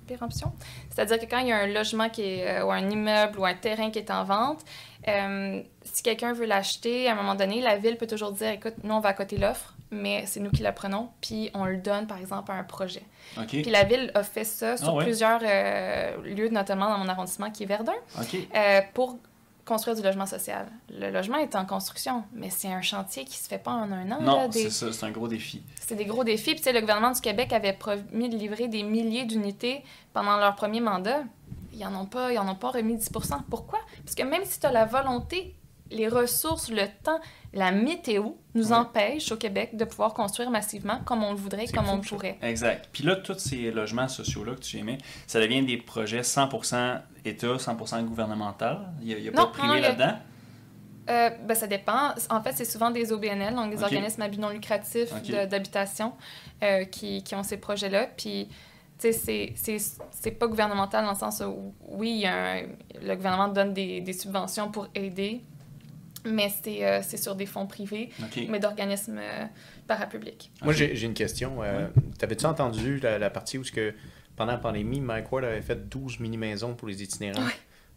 péremption-. 0.06 0.52
C'est-à-dire 0.92 1.18
que 1.18 1.26
quand 1.26 1.38
il 1.38 1.48
y 1.48 1.52
a 1.52 1.58
un 1.58 1.66
logement 1.68 2.08
qui 2.08 2.22
est, 2.22 2.48
euh, 2.60 2.64
ou 2.64 2.70
un 2.72 2.88
immeuble 2.90 3.38
ou 3.38 3.44
un 3.44 3.54
terrain 3.54 3.90
qui 3.90 3.98
est 4.00 4.10
en 4.10 4.24
vente, 4.24 4.58
euh, 5.08 5.60
si 5.84 6.02
quelqu'un 6.02 6.32
veut 6.32 6.46
l'acheter, 6.46 7.08
à 7.08 7.12
un 7.12 7.14
moment 7.14 7.34
donné, 7.34 7.60
la 7.60 7.76
Ville 7.76 7.96
peut 7.96 8.06
toujours 8.06 8.32
dire, 8.32 8.48
écoute, 8.50 8.74
nous, 8.82 8.94
on 8.94 9.00
va 9.00 9.10
accoter 9.10 9.38
l'offre, 9.38 9.74
mais 9.92 10.24
c'est 10.26 10.40
nous 10.40 10.50
qui 10.50 10.62
la 10.62 10.72
prenons, 10.72 11.08
puis 11.20 11.50
on 11.54 11.64
le 11.64 11.76
donne, 11.78 12.06
par 12.06 12.18
exemple, 12.18 12.50
à 12.52 12.54
un 12.54 12.64
projet. 12.64 13.02
Puis 13.46 13.62
la 13.64 13.84
Ville 13.84 14.10
a 14.14 14.22
fait 14.24 14.44
ça 14.44 14.76
sur 14.76 14.88
Ah 14.88 14.94
ouais? 14.94 15.04
plusieurs 15.04 15.40
euh, 15.44 16.16
lieux, 16.24 16.48
notamment 16.48 16.88
dans 16.90 16.98
mon 16.98 17.08
arrondissement 17.08 17.50
qui 17.50 17.62
est 17.62 17.66
Verdun. 17.66 17.92
Euh, 18.54 18.80
pour 18.94 19.16
construire 19.64 19.96
du 19.96 20.02
logement 20.02 20.26
social. 20.26 20.66
Le 20.90 21.10
logement 21.10 21.36
est 21.38 21.54
en 21.56 21.64
construction, 21.64 22.24
mais 22.32 22.50
c'est 22.50 22.72
un 22.72 22.82
chantier 22.82 23.24
qui 23.24 23.36
se 23.38 23.48
fait 23.48 23.58
pas 23.58 23.70
en 23.72 23.90
un 23.92 24.10
an. 24.10 24.20
Non, 24.20 24.48
des- 24.48 24.64
c'est 24.64 24.70
ça. 24.70 24.92
C'est 24.92 25.06
un 25.06 25.10
gros 25.10 25.28
défi. 25.28 25.62
C'est 25.80 25.94
des 25.96 26.04
gros 26.06 26.24
défis. 26.24 26.50
Puis, 26.52 26.56
tu 26.56 26.62
sais, 26.64 26.72
le 26.72 26.80
gouvernement 26.80 27.12
du 27.12 27.20
Québec 27.20 27.52
avait 27.52 27.72
promis 27.72 28.28
de 28.28 28.36
livrer 28.36 28.68
des 28.68 28.82
milliers 28.82 29.24
d'unités 29.24 29.84
pendant 30.12 30.36
leur 30.38 30.54
premier 30.56 30.80
mandat. 30.80 31.22
Ils 31.72 31.80
n'en 31.80 32.02
ont, 32.02 32.06
pas- 32.06 32.32
ils 32.32 32.38
en 32.38 32.48
ont 32.48 32.54
pas 32.56 32.70
remis 32.70 32.96
10% 32.96 33.42
Pourquoi? 33.48 33.78
Parce 34.04 34.14
que 34.14 34.22
même 34.22 34.44
si 34.44 34.58
tu 34.60 34.66
as 34.66 34.72
la 34.72 34.84
volonté, 34.84 35.54
les 35.90 36.08
ressources, 36.08 36.70
le 36.70 36.86
temps, 37.02 37.20
la 37.52 37.72
météo 37.72 38.30
nous 38.54 38.68
Ouais. 38.70 38.76
empêchent 38.78 39.32
au 39.32 39.36
Québec 39.36 39.76
de 39.76 39.84
pouvoir 39.84 40.14
construire 40.14 40.50
massivement 40.50 41.00
comme 41.04 41.24
on 41.24 41.32
le 41.32 41.36
voudrait, 41.38 41.66
comme 41.66 41.84
fou, 41.86 41.90
on 41.92 41.96
le 41.96 42.02
pourrait. 42.02 42.38
Exact. 42.42 42.88
Puis 42.92 43.02
là, 43.04 43.16
tous 43.16 43.38
ces 43.38 43.70
logements 43.70 44.08
sociaux-là 44.08 44.54
que 44.54 44.60
tu 44.60 44.78
aimais, 44.78 44.98
ça 45.26 45.40
devient 45.40 45.62
des 45.62 45.76
projets 45.78 46.22
100% 46.22 47.00
État, 47.24 47.56
100% 47.58 48.02
gouvernemental? 48.04 48.92
Il 49.00 49.06
n'y 49.08 49.14
a, 49.14 49.18
il 49.18 49.24
y 49.24 49.28
a 49.28 49.32
pas 49.32 49.44
de 49.46 49.50
privé 49.50 49.80
là-dedans? 49.80 50.14
Euh, 51.08 51.30
ben, 51.44 51.54
ça 51.54 51.66
dépend. 51.66 52.14
En 52.28 52.40
fait, 52.42 52.52
c'est 52.54 52.64
souvent 52.64 52.90
des 52.90 53.10
OBNL, 53.12 53.54
donc 53.54 53.70
des 53.74 53.82
organismes 53.82 54.22
à 54.22 54.28
but 54.28 54.38
non 54.38 54.50
lucratif 54.50 55.10
d'habitation, 55.48 56.12
euh, 56.62 56.84
qui, 56.84 57.22
qui 57.24 57.34
ont 57.34 57.42
ces 57.42 57.56
projets-là. 57.56 58.06
Puis, 58.16 58.48
tu 58.98 59.12
sais, 59.12 59.52
c'est- 59.56 60.30
pas 60.38 60.46
gouvernemental 60.46 61.04
dans 61.04 61.10
le 61.12 61.16
sens 61.16 61.42
où, 61.44 61.74
oui, 61.88 62.10
il 62.10 62.20
y 62.20 62.26
a 62.26 62.52
un- 62.58 62.62
le 63.02 63.14
gouvernement 63.16 63.48
donne 63.48 63.72
des, 63.74 64.00
des 64.02 64.12
subventions 64.12 64.70
pour 64.70 64.86
aider, 64.94 65.42
mais 66.24 66.48
c'est 66.62 66.84
euh, 66.84 67.00
c'est 67.02 67.16
sur 67.16 67.34
des 67.34 67.46
fonds 67.46 67.66
privés, 67.66 68.10
mais 68.48 68.58
d'organismes 68.60 69.18
euh, 69.18 69.44
parapublics. 69.86 70.50
Moi, 70.62 70.72
j'ai 70.72 71.00
une 71.02 71.14
question. 71.14 71.62
Euh, 71.62 71.88
T'avais-tu 72.18 72.46
entendu 72.46 72.98
la, 73.00 73.18
la 73.18 73.30
partie 73.30 73.58
où 73.58 73.64
ce 73.64 73.72
que, 73.72 73.94
pendant 74.36 74.52
la 74.52 74.58
pandémie, 74.58 75.00
Mike 75.00 75.30
Ward 75.32 75.44
avait 75.44 75.62
fait 75.62 75.88
12 75.88 76.20
mini-maisons 76.20 76.74
pour 76.74 76.88
les 76.88 77.02
itinérants 77.02 77.42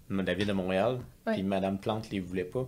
de 0.09 0.21
la 0.21 0.33
ville 0.33 0.47
de 0.47 0.53
Montréal, 0.53 0.99
Ouais. 1.25 1.33
puis 1.33 1.43
Madame 1.43 1.79
Plante 1.79 2.09
les 2.11 2.19
voulait 2.19 2.43
pas? 2.43 2.67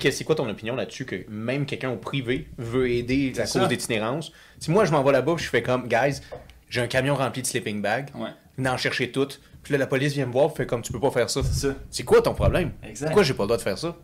C'est 0.00 0.24
quoi 0.24 0.34
ton 0.34 0.48
opinion 0.48 0.74
là-dessus 0.74 1.04
que 1.04 1.24
même 1.28 1.64
quelqu'un 1.64 1.90
au 1.90 1.96
privé 1.96 2.48
veut 2.58 2.90
aider 2.90 3.32
la 3.36 3.46
cause 3.46 3.68
d'itinérance? 3.68 4.32
Si 4.58 4.70
moi, 4.70 4.84
je 4.84 4.90
m'en 4.90 5.02
vais 5.04 5.12
là-bas, 5.12 5.34
je 5.38 5.44
fais 5.48 5.62
comme, 5.62 5.86
guys, 5.86 6.20
j'ai 6.68 6.80
un 6.80 6.88
camion 6.88 7.14
rempli 7.14 7.40
de 7.42 7.46
sleeping 7.46 7.80
bags, 7.82 8.08
Ouais. 8.16 8.30
venez 8.56 8.68
en 8.68 8.76
chercher 8.76 9.12
toutes. 9.12 9.40
Puis 9.62 9.72
là, 9.72 9.78
la 9.78 9.86
police 9.86 10.12
vient 10.12 10.26
me 10.26 10.32
voir, 10.32 10.52
fait 10.52 10.66
comme, 10.66 10.82
tu 10.82 10.92
peux 10.92 11.00
pas 11.00 11.10
faire 11.10 11.30
ça. 11.30 11.42
C'est 11.42 11.68
ça. 11.68 11.74
C'est 11.90 12.04
quoi 12.04 12.20
ton 12.22 12.34
problème? 12.34 12.72
Exact. 12.82 13.06
Pourquoi 13.06 13.22
j'ai 13.22 13.34
pas 13.34 13.44
le 13.44 13.48
droit 13.48 13.56
de 13.56 13.62
faire 13.62 13.78
ça? 13.78 13.96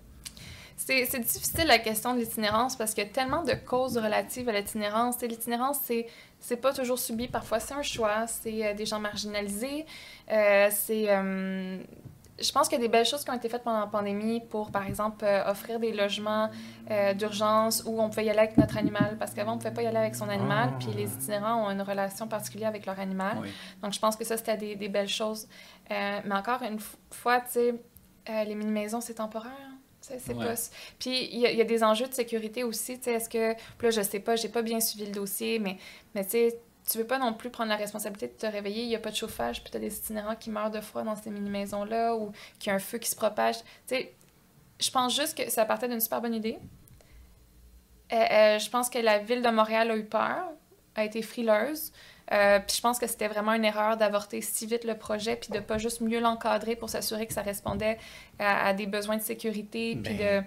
C'est 0.76 1.04
c'est 1.06 1.18
difficile 1.18 1.66
la 1.66 1.80
question 1.80 2.14
de 2.14 2.20
l'itinérance 2.20 2.76
parce 2.76 2.94
qu'il 2.94 3.02
y 3.02 3.06
a 3.06 3.10
tellement 3.10 3.42
de 3.42 3.52
causes 3.52 3.98
relatives 3.98 4.48
à 4.48 4.52
l'itinérance. 4.52 5.20
L'itinérance, 5.20 5.78
c'est 5.84 6.06
c'est 6.38 6.56
pas 6.56 6.72
toujours 6.72 6.98
subi. 7.00 7.26
Parfois, 7.26 7.58
c'est 7.58 7.74
un 7.74 7.82
choix. 7.82 8.26
C'est 8.28 8.64
euh, 8.64 8.74
des 8.74 8.86
gens 8.86 9.00
marginalisés. 9.00 9.84
Euh, 10.30 10.68
c'est. 10.70 11.06
euh, 11.08 11.78
je 12.40 12.52
pense 12.52 12.68
qu'il 12.68 12.78
y 12.78 12.80
a 12.80 12.84
des 12.86 12.90
belles 12.90 13.04
choses 13.06 13.24
qui 13.24 13.30
ont 13.30 13.34
été 13.34 13.48
faites 13.48 13.62
pendant 13.64 13.80
la 13.80 13.86
pandémie 13.86 14.40
pour, 14.40 14.70
par 14.70 14.86
exemple, 14.86 15.24
euh, 15.24 15.50
offrir 15.50 15.80
des 15.80 15.92
logements 15.92 16.50
euh, 16.90 17.12
d'urgence 17.14 17.82
où 17.86 18.00
on 18.00 18.08
pouvait 18.08 18.26
y 18.26 18.30
aller 18.30 18.38
avec 18.38 18.56
notre 18.56 18.76
animal. 18.76 19.16
Parce 19.18 19.34
qu'avant, 19.34 19.52
on 19.52 19.54
ne 19.56 19.60
pouvait 19.60 19.74
pas 19.74 19.82
y 19.82 19.86
aller 19.86 19.96
avec 19.96 20.14
son 20.14 20.28
animal. 20.28 20.74
Puis 20.78 20.88
les 20.92 21.12
itinérants 21.12 21.66
ont 21.66 21.70
une 21.70 21.82
relation 21.82 22.28
particulière 22.28 22.68
avec 22.68 22.86
leur 22.86 22.98
animal. 23.00 23.38
Oui. 23.42 23.48
Donc, 23.82 23.92
je 23.92 23.98
pense 23.98 24.16
que 24.16 24.24
ça, 24.24 24.36
c'était 24.36 24.56
des, 24.56 24.76
des 24.76 24.88
belles 24.88 25.08
choses. 25.08 25.48
Euh, 25.90 26.20
mais 26.24 26.34
encore 26.34 26.62
une 26.62 26.78
fois, 27.10 27.40
tu 27.40 27.46
sais, 27.50 27.74
les 28.28 28.54
mini-maisons, 28.54 29.00
c'est 29.00 29.14
temporaire. 29.14 29.50
hein. 29.66 29.74
C'est 30.00 30.20
c'est 30.20 30.34
Ouais. 30.34 30.44
pas... 30.46 30.54
Puis, 30.98 31.28
il 31.32 31.40
y, 31.40 31.46
a- 31.46 31.50
il 31.50 31.58
y 31.58 31.60
a 31.60 31.64
des 31.64 31.82
enjeux 31.82 32.06
de 32.06 32.14
sécurité 32.14 32.62
aussi. 32.62 33.00
Est-ce 33.04 33.28
que... 33.28 33.54
Puis 33.54 33.86
là, 33.88 33.90
je 33.90 34.00
sais 34.02 34.20
pas, 34.20 34.36
j'ai 34.36 34.48
pas 34.48 34.62
bien 34.62 34.80
suivi 34.80 35.06
le 35.06 35.12
dossier, 35.12 35.58
mais, 35.58 35.76
mais 36.14 36.24
tu 36.24 36.30
sais, 36.30 36.60
tu 36.90 36.98
veux 36.98 37.06
pas 37.06 37.18
non 37.18 37.34
plus 37.34 37.50
prendre 37.50 37.68
la 37.68 37.76
responsabilité 37.76 38.28
de 38.28 38.32
te 38.32 38.46
réveiller, 38.46 38.82
il 38.82 38.88
y 38.88 38.96
a 38.96 38.98
pas 38.98 39.10
de 39.10 39.16
chauffage, 39.16 39.62
puis 39.62 39.70
tu 39.70 39.76
as 39.76 39.80
des 39.80 39.94
itinérants 39.94 40.36
qui 40.36 40.50
meurent 40.50 40.70
de 40.70 40.80
froid 40.80 41.02
dans 41.02 41.16
ces 41.16 41.30
mini-maisons-là, 41.30 42.16
ou 42.16 42.32
qu'il 42.58 42.70
y 42.70 42.72
a 42.72 42.76
un 42.76 42.78
feu 42.78 42.98
qui 42.98 43.10
se 43.10 43.16
propage. 43.16 43.56
Tu 43.86 43.96
sais, 43.96 44.14
je 44.80 44.90
pense 44.90 45.14
juste 45.14 45.36
que 45.36 45.50
ça 45.50 45.64
partait 45.64 45.88
d'une 45.88 46.00
super 46.00 46.20
bonne 46.20 46.34
idée. 46.34 46.58
Euh, 48.12 48.16
euh, 48.16 48.58
je 48.58 48.70
pense 48.70 48.88
que 48.88 48.98
la 48.98 49.18
ville 49.18 49.42
de 49.42 49.50
Montréal 49.50 49.90
a 49.90 49.96
eu 49.96 50.04
peur, 50.04 50.44
a 50.94 51.04
été 51.04 51.20
frileuse. 51.20 51.92
Euh, 52.30 52.58
puis 52.60 52.76
je 52.76 52.82
pense 52.82 52.98
que 52.98 53.06
c'était 53.06 53.28
vraiment 53.28 53.52
une 53.52 53.64
erreur 53.64 53.96
d'avorter 53.96 54.40
si 54.40 54.66
vite 54.66 54.84
le 54.84 54.96
projet, 54.96 55.36
puis 55.36 55.50
de 55.50 55.60
pas 55.60 55.78
juste 55.78 56.00
mieux 56.00 56.20
l'encadrer 56.20 56.76
pour 56.76 56.90
s'assurer 56.90 57.26
que 57.26 57.32
ça 57.32 57.42
répondait 57.42 57.98
à, 58.38 58.66
à 58.68 58.74
des 58.74 58.86
besoins 58.86 59.16
de 59.16 59.22
sécurité, 59.22 59.98
puis 60.02 60.14
Ben, 60.14 60.42
de... 60.42 60.46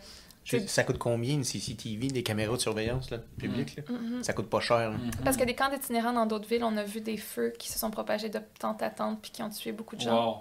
Ça 0.67 0.83
coûte 0.83 0.97
combien 0.97 1.33
une 1.35 1.43
CCTV, 1.43 2.07
des 2.07 2.23
caméras 2.23 2.55
de 2.55 2.61
surveillance 2.61 3.09
là, 3.11 3.19
publiques? 3.37 3.77
là? 3.77 3.83
Mhm. 3.89 4.23
Ça 4.23 4.33
coûte 4.33 4.49
pas 4.49 4.59
cher. 4.59 4.89
là. 4.91 4.97
Parce 5.23 5.37
que 5.37 5.43
des 5.43 5.53
camps 5.55 5.69
d'itinérants 5.69 6.13
dans 6.13 6.25
d'autres 6.25 6.47
villes, 6.47 6.63
on 6.63 6.75
a 6.77 6.83
vu 6.83 6.99
des 7.01 7.17
feux 7.17 7.53
qui 7.57 7.69
se 7.69 7.77
sont 7.77 7.91
propagés 7.91 8.29
de 8.29 8.39
tente 8.59 8.81
à 8.81 8.89
tente, 8.89 9.21
puis 9.21 9.31
qui 9.31 9.43
ont 9.43 9.49
tué 9.49 9.71
beaucoup 9.71 9.95
de 9.95 10.01
gens. 10.01 10.25
Wow. 10.27 10.35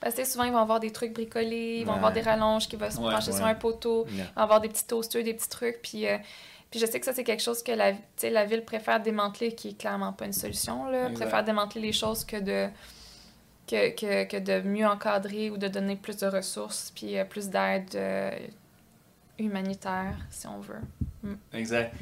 Parce 0.00 0.14
que 0.14 0.24
souvent, 0.24 0.44
ils 0.44 0.52
vont 0.52 0.58
avoir 0.58 0.80
des 0.80 0.92
trucs 0.92 1.12
bricolés, 1.12 1.78
ils 1.80 1.84
vont 1.84 1.92
Ouais. 1.92 1.98
avoir 1.98 2.12
des 2.12 2.20
rallonges 2.20 2.68
qui 2.68 2.76
vont 2.76 2.90
se 2.90 2.98
Ouais, 2.98 3.12
pencher 3.12 3.32
sur 3.32 3.44
un 3.44 3.54
poteau, 3.54 4.06
ils 4.08 4.18
vont 4.18 4.24
avoir 4.36 4.60
des 4.60 4.68
petits 4.68 4.86
toasters, 4.86 5.24
des 5.24 5.34
petits 5.34 5.48
trucs, 5.48 5.80
puis... 5.82 6.06
euh, 6.06 6.16
puis 6.70 6.78
je 6.78 6.86
sais 6.86 7.00
que 7.00 7.04
ça, 7.06 7.12
c'est 7.12 7.24
quelque 7.24 7.42
chose 7.42 7.64
que 7.64 7.72
la, 7.72 7.92
tu 7.92 7.98
sais, 8.16 8.30
la 8.30 8.44
ville 8.44 8.64
préfère 8.64 9.02
démanteler, 9.02 9.56
qui 9.56 9.70
est 9.70 9.76
clairement 9.78 10.12
pas 10.12 10.26
une 10.26 10.32
solution. 10.32 10.84
Là. 10.88 11.08
Exact. 11.08 11.14
préfère 11.20 11.42
démanteler 11.44 11.80
les 11.80 11.92
choses 11.92 12.24
que 12.24 12.36
de, 12.36 12.68
que, 13.66 13.90
que, 13.96 14.24
que 14.24 14.36
de 14.36 14.60
mieux 14.66 14.86
encadrer 14.86 15.50
ou 15.50 15.56
de 15.58 15.66
donner 15.66 15.96
plus 15.96 16.16
de 16.18 16.26
ressources, 16.28 16.92
puis 16.94 17.18
euh, 17.18 17.24
plus 17.24 17.48
d'aide 17.48 17.90
euh, 17.96 18.30
humanitaire, 19.40 20.16
si 20.30 20.46
on 20.46 20.60
veut. 20.60 21.34
Exact. 21.52 21.94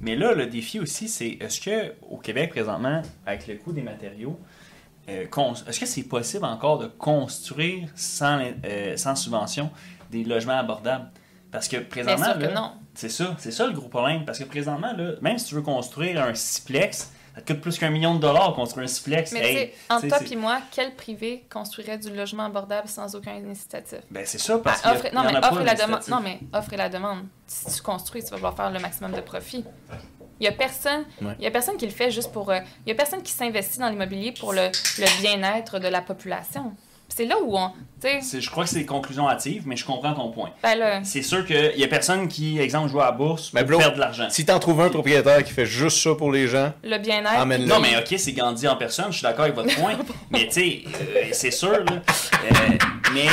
Mais 0.00 0.16
là, 0.16 0.34
le 0.34 0.46
défi 0.46 0.80
aussi, 0.80 1.08
c'est 1.08 1.38
est-ce 1.40 1.60
que 1.60 1.94
au 2.10 2.16
Québec 2.16 2.50
présentement, 2.50 3.02
avec 3.24 3.46
le 3.46 3.56
coût 3.56 3.72
des 3.72 3.82
matériaux, 3.82 4.38
euh, 5.08 5.26
est-ce 5.68 5.80
que 5.80 5.86
c'est 5.86 6.02
possible 6.02 6.44
encore 6.44 6.78
de 6.78 6.86
construire 6.86 7.88
sans, 7.94 8.40
euh, 8.64 8.96
sans 8.96 9.14
subvention 9.14 9.70
des 10.10 10.24
logements 10.24 10.58
abordables? 10.58 11.10
Parce 11.52 11.68
que 11.68 11.76
présentement, 11.76 12.74
c'est 12.94 13.08
ça, 13.08 13.36
c'est 13.38 13.52
ça 13.52 13.66
le 13.66 13.72
gros 13.72 13.88
problème. 13.88 14.24
Parce 14.24 14.38
que 14.38 14.44
présentement, 14.44 14.92
là, 14.92 15.12
même 15.22 15.38
si 15.38 15.46
tu 15.46 15.54
veux 15.54 15.62
construire 15.62 16.22
un 16.22 16.34
siplex, 16.34 17.12
ça 17.36 17.42
te 17.42 17.52
coûte 17.52 17.60
plus 17.60 17.78
qu'un 17.78 17.90
million 17.90 18.14
de 18.14 18.20
dollars 18.20 18.54
construire 18.54 18.84
un 18.84 18.88
siplex. 18.88 19.30
Mais 19.32 19.40
Hey, 19.54 19.72
sais, 20.00 20.08
toi 20.08 20.18
et 20.28 20.36
moi, 20.36 20.58
quel 20.72 20.94
privé 20.94 21.44
construirait 21.52 21.98
du 21.98 22.10
logement 22.10 22.46
abordable 22.46 22.88
sans 22.88 23.14
aucun 23.14 23.32
incitatif? 23.48 23.98
Ben 24.10 24.24
c'est 24.26 24.38
ça, 24.38 24.58
parce 24.58 24.80
Ah, 24.84 24.94
que 24.96 25.14
non, 25.14 25.22
mais 25.22 25.36
offre 25.36 25.60
et 25.60 25.64
la 25.64 25.74
demande. 25.74 26.00
Non, 26.08 26.20
mais 26.20 26.40
offre 26.52 26.72
et 26.72 26.76
la 26.78 26.88
demande. 26.88 27.24
Si 27.46 27.76
tu 27.76 27.82
construis, 27.82 28.24
tu 28.24 28.30
vas 28.30 28.36
vouloir 28.36 28.56
faire 28.56 28.70
le 28.70 28.80
maximum 28.80 29.12
de 29.12 29.20
profit. 29.20 29.64
Il 30.40 30.44
y 30.44 30.48
a 30.48 30.52
personne, 30.52 31.04
Ouais. 31.22 31.34
il 31.38 31.44
y 31.44 31.46
a 31.46 31.50
personne 31.50 31.76
qui 31.78 31.86
le 31.86 31.92
fait 31.92 32.10
juste 32.10 32.30
pour. 32.32 32.50
euh, 32.50 32.58
il 32.84 32.88
y 32.90 32.92
a 32.92 32.94
personne 32.94 33.22
qui 33.22 33.32
s'investit 33.32 33.78
dans 33.78 33.88
l'immobilier 33.88 34.32
pour 34.32 34.52
le, 34.52 34.68
le 34.98 35.20
bien-être 35.22 35.78
de 35.78 35.88
la 35.88 36.02
population. 36.02 36.74
C'est 37.16 37.24
là 37.24 37.36
où 37.42 37.56
on. 37.56 37.70
Tu 37.98 38.08
sais, 38.08 38.20
C'est- 38.20 38.40
Je 38.42 38.50
crois 38.50 38.64
que 38.64 38.68
c'est 38.70 38.80
des 38.80 38.84
conclusions 38.84 39.26
hâtives, 39.26 39.62
mais 39.64 39.74
je 39.74 39.86
comprends 39.86 40.12
ton 40.12 40.30
point. 40.30 40.50
ben 40.62 40.74
là, 40.74 41.00
C'est 41.02 41.22
sûr 41.22 41.46
qu'il 41.46 41.72
y 41.74 41.82
a 41.82 41.88
personne 41.88 42.28
qui, 42.28 42.58
exemple, 42.58 42.90
joue 42.90 43.00
à 43.00 43.06
la 43.06 43.12
bourse 43.12 43.52
Mais 43.54 43.62
pour 43.62 43.70
bro, 43.70 43.78
perdre 43.78 43.94
de 43.94 44.00
l'argent. 44.00 44.26
Si 44.28 44.44
t'en 44.44 44.58
trouves 44.58 44.82
un 44.82 44.90
propriétaire 44.90 45.42
qui 45.42 45.54
fait 45.54 45.64
juste 45.64 45.96
ça 46.02 46.14
pour 46.14 46.30
les 46.30 46.46
gens, 46.46 46.74
le 46.84 46.98
bien-être. 46.98 47.40
Amène-le. 47.40 47.68
Non, 47.68 47.80
mais 47.80 47.96
ok, 47.96 48.18
c'est 48.18 48.32
Gandhi 48.32 48.68
en 48.68 48.76
personne, 48.76 49.06
je 49.08 49.16
suis 49.16 49.22
d'accord 49.22 49.44
avec 49.44 49.54
votre 49.54 49.74
point. 49.76 49.94
mais 50.30 50.44
tu 50.46 50.50
sais, 50.52 50.82
euh, 50.84 51.22
c'est 51.32 51.50
sûr, 51.50 51.70
là. 51.70 51.84
Euh, 51.86 52.78
mais. 53.14 53.26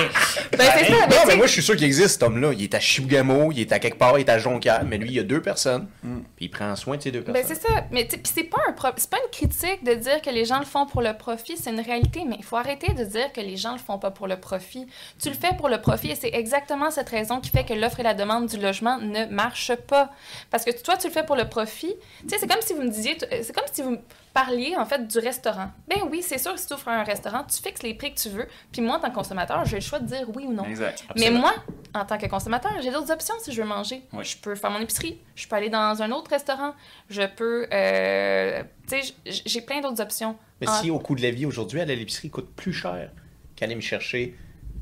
Ben, 0.58 0.70
c'est 0.78 0.86
ça, 0.86 1.08
non, 1.08 1.18
mais 1.28 1.36
moi 1.36 1.48
je 1.48 1.52
suis 1.52 1.64
sûr 1.64 1.76
qu'il 1.76 1.86
existe 1.86 2.10
cet 2.10 2.24
homme-là. 2.24 2.52
Il 2.54 2.64
est 2.64 2.74
à 2.76 2.80
Chibougamau, 2.80 3.52
il 3.52 3.60
est 3.62 3.72
à 3.72 3.80
quelque 3.80 3.98
part, 3.98 4.18
il 4.20 4.22
est 4.22 4.30
à 4.30 4.38
Jonquière, 4.38 4.84
mais 4.86 4.98
lui 4.98 5.10
il 5.10 5.16
y 5.16 5.20
a 5.20 5.24
deux 5.24 5.42
personnes, 5.42 5.88
Mm. 6.04 6.20
puis 6.36 6.46
il 6.46 6.50
prend 6.50 6.76
soin 6.76 6.98
de 6.98 7.02
ces 7.02 7.12
deux 7.12 7.22
Ben, 7.22 7.34
personnes. 7.34 7.56
c'est 7.62 7.68
ça. 7.68 7.86
Mais 7.92 8.08
c'est 8.24 8.44
pas, 8.44 8.58
un 8.68 8.74
pro- 8.74 8.90
c'est 8.98 9.10
pas 9.10 9.18
une 9.24 9.32
critique 9.32 9.84
de 9.84 9.94
dire 9.96 10.22
que 10.22 10.30
les 10.30 10.46
gens 10.46 10.60
le 10.60 10.66
font 10.66 10.86
pour 10.86 11.02
le 11.02 11.14
profit, 11.14 11.58
c'est 11.58 11.72
une 11.72 11.80
réalité. 11.80 12.24
Mais 12.28 12.36
il 12.38 12.44
faut 12.46 12.58
arrêter 12.58 12.94
de 12.94 13.04
dire 13.04 13.32
que 13.34 13.42
les 13.42 13.58
gens 13.58 13.74
le 13.74 13.80
font 13.80 13.98
pas 13.98 14.12
pour 14.12 14.28
le 14.28 14.38
profit. 14.38 14.86
Tu 15.22 15.30
le 15.30 15.36
fais 15.36 15.56
pour 15.58 15.70
le 15.70 15.80
profit 15.82 16.12
et 16.12 16.16
c'est 16.16 16.34
exactement 16.34 16.92
cette 16.92 17.10
raison 17.10 17.40
qui 17.40 17.50
fait 17.50 17.64
que 17.66 17.74
l'offre 17.74 18.00
et 18.00 18.04
la 18.04 18.14
demande 18.14 18.48
du 18.48 18.58
logement 18.58 18.98
ne 19.00 19.26
marchent 19.26 19.76
pas. 19.88 20.12
Parce 20.52 20.64
que 20.66 20.72
toi, 20.82 20.98
tu 20.98 21.08
le 21.08 21.14
fais 21.14 21.24
pour 21.26 21.36
le 21.36 21.46
profit. 21.50 21.96
Tu 22.24 22.30
sais, 22.30 22.38
c'est 22.40 22.48
comme 22.48 22.62
si 22.62 22.74
vous 22.74 22.82
me 22.84 22.90
disiez, 22.90 23.18
c'est 23.42 23.54
comme 23.54 23.66
si 23.72 23.82
vous 23.82 23.92
me 23.92 23.98
parliez 24.34 24.76
en 24.76 24.86
fait 24.86 25.08
du 25.08 25.20
restaurant. 25.20 25.72
Ben 25.88 26.00
oui, 26.10 26.22
c'est 26.24 26.38
sûr 26.38 26.54
que 26.54 26.60
si 26.60 26.68
tu 26.68 26.74
ouvres 26.74 26.88
un 26.90 27.04
restaurant, 27.04 27.44
tu 27.44 27.62
fixes 27.62 27.84
les 27.84 27.94
prix 27.94 28.14
que 28.14 28.20
tu 28.20 28.30
veux. 28.30 28.48
Puis 28.72 28.82
moi, 28.82 28.98
en 28.98 29.00
tant 29.00 29.10
que 29.10 29.16
consommateur, 29.16 29.64
j'ai 29.66 29.78
le 29.78 29.82
choix 29.82 30.00
de 30.00 30.06
dire 30.08 30.26
oui 30.36 30.46
ou 30.48 30.54
non. 30.54 30.64
Exact. 30.66 31.04
Mais 31.18 31.30
moi, 31.30 31.54
en 31.94 32.04
tant 32.06 32.18
que 32.18 32.26
consommateur, 32.28 32.72
j'ai 32.82 32.92
d'autres 32.92 33.12
options 33.12 33.36
si 33.42 33.52
je 33.52 33.62
veux 33.62 33.68
manger. 33.68 34.02
Oui. 34.14 34.24
Je 34.26 34.38
peux 34.38 34.56
faire 34.56 34.72
mon 34.72 34.80
épicerie, 34.80 35.20
je 35.36 35.48
peux 35.48 35.56
aller 35.56 35.70
dans 35.70 36.02
un 36.02 36.12
autre 36.12 36.32
restaurant, 36.32 36.74
je 37.10 37.22
peux... 37.36 37.68
euh, 37.72 38.64
tu 38.90 39.02
sais, 39.02 39.14
j'ai 39.26 39.62
plein 39.62 39.82
d'autres 39.82 40.02
options. 40.02 40.36
Mais 40.62 40.68
En- 40.70 40.74
si 40.82 40.90
au 40.90 41.00
coût 41.00 41.16
de 41.16 41.22
la 41.22 41.32
vie 41.32 41.46
aujourd'hui, 41.46 41.80
aller 41.82 41.94
à 41.94 41.96
l'épicerie 41.96 42.30
coûte 42.30 42.50
plus 42.56 42.74
cher 42.74 43.12
qu'aller 43.56 43.76
me 43.76 43.82
chercher 43.82 44.36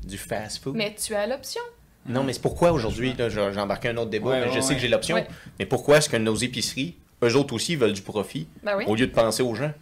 du 0.04 0.16
fast-food. 0.18 0.74
Mais 0.74 0.94
tu 0.94 1.14
as 1.14 1.26
l'option. 1.26 1.60
Non, 2.06 2.24
mais 2.24 2.32
c'est 2.32 2.42
pourquoi 2.42 2.72
aujourd'hui, 2.72 3.14
j'ai 3.28 3.40
embarqué 3.60 3.88
un 3.90 3.96
autre 3.96 4.10
débat, 4.10 4.30
Ouais, 4.30 4.40
mais 4.40 4.48
je 4.48 4.54
ouais, 4.54 4.60
sais 4.62 4.68
ouais. 4.70 4.74
que 4.74 4.80
j'ai 4.80 4.88
l'option. 4.88 5.14
Ouais. 5.16 5.28
Mais 5.60 5.66
pourquoi 5.66 5.98
est-ce 5.98 6.08
que 6.08 6.16
nos 6.16 6.34
épiceries, 6.34 6.96
eux 7.22 7.36
autres 7.36 7.54
aussi, 7.54 7.76
veulent 7.76 7.92
du 7.92 8.02
profit 8.02 8.48
Ben 8.62 8.76
oui. 8.76 8.84
au 8.86 8.94
lieu 8.94 9.06
de 9.06 9.12
penser 9.12 9.42
aux 9.42 9.54
gens? 9.54 9.72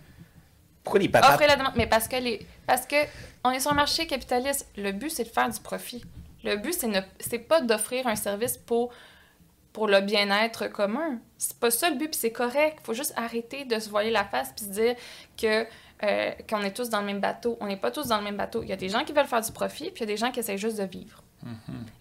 Pourquoi 0.84 1.00
les 1.00 1.08
patates? 1.08 1.30
Offre 1.30 1.42
et 1.42 1.46
la 1.46 1.56
demande. 1.56 1.72
Mais 1.76 1.86
parce 1.86 2.08
que, 2.08 2.16
les... 2.16 2.46
parce 2.66 2.86
que 2.86 2.96
on 3.44 3.50
est 3.50 3.60
sur 3.60 3.70
un 3.70 3.74
marché 3.74 4.06
capitaliste. 4.06 4.68
Le 4.76 4.92
but, 4.92 5.10
c'est 5.10 5.24
de 5.24 5.28
faire 5.28 5.48
du 5.48 5.60
profit. 5.60 6.04
Le 6.44 6.56
but, 6.56 6.74
c'est 6.74 6.88
ne... 6.88 7.00
c'est 7.18 7.38
pas 7.38 7.60
d'offrir 7.60 8.06
un 8.06 8.16
service 8.16 8.56
pour, 8.56 8.92
pour 9.72 9.88
le 9.88 10.00
bien-être 10.00 10.68
commun. 10.68 11.18
C'est 11.38 11.58
pas 11.58 11.70
ça 11.70 11.90
le 11.90 11.96
but, 11.96 12.08
puis 12.08 12.18
c'est 12.18 12.32
correct. 12.32 12.78
faut 12.82 12.94
juste 12.94 13.12
arrêter 13.16 13.64
de 13.64 13.78
se 13.78 13.88
voiler 13.88 14.10
la 14.10 14.24
face 14.24 14.52
puis 14.56 14.66
se 14.66 14.70
dire 14.70 14.94
que 15.36 15.66
euh, 16.02 16.30
qu'on 16.48 16.62
est 16.62 16.74
tous 16.74 16.88
dans 16.88 17.00
le 17.00 17.06
même 17.06 17.20
bateau. 17.20 17.58
On 17.60 17.66
n'est 17.66 17.76
pas 17.76 17.90
tous 17.90 18.08
dans 18.08 18.16
le 18.18 18.24
même 18.24 18.36
bateau. 18.36 18.62
Il 18.62 18.68
y 18.68 18.72
a 18.72 18.76
des 18.76 18.88
gens 18.88 19.04
qui 19.04 19.12
veulent 19.12 19.26
faire 19.26 19.42
du 19.42 19.52
profit, 19.52 19.90
puis 19.90 19.98
il 19.98 20.00
y 20.00 20.02
a 20.04 20.06
des 20.06 20.16
gens 20.16 20.30
qui 20.30 20.40
essaient 20.40 20.56
juste 20.56 20.78
de 20.78 20.84
vivre. 20.84 21.22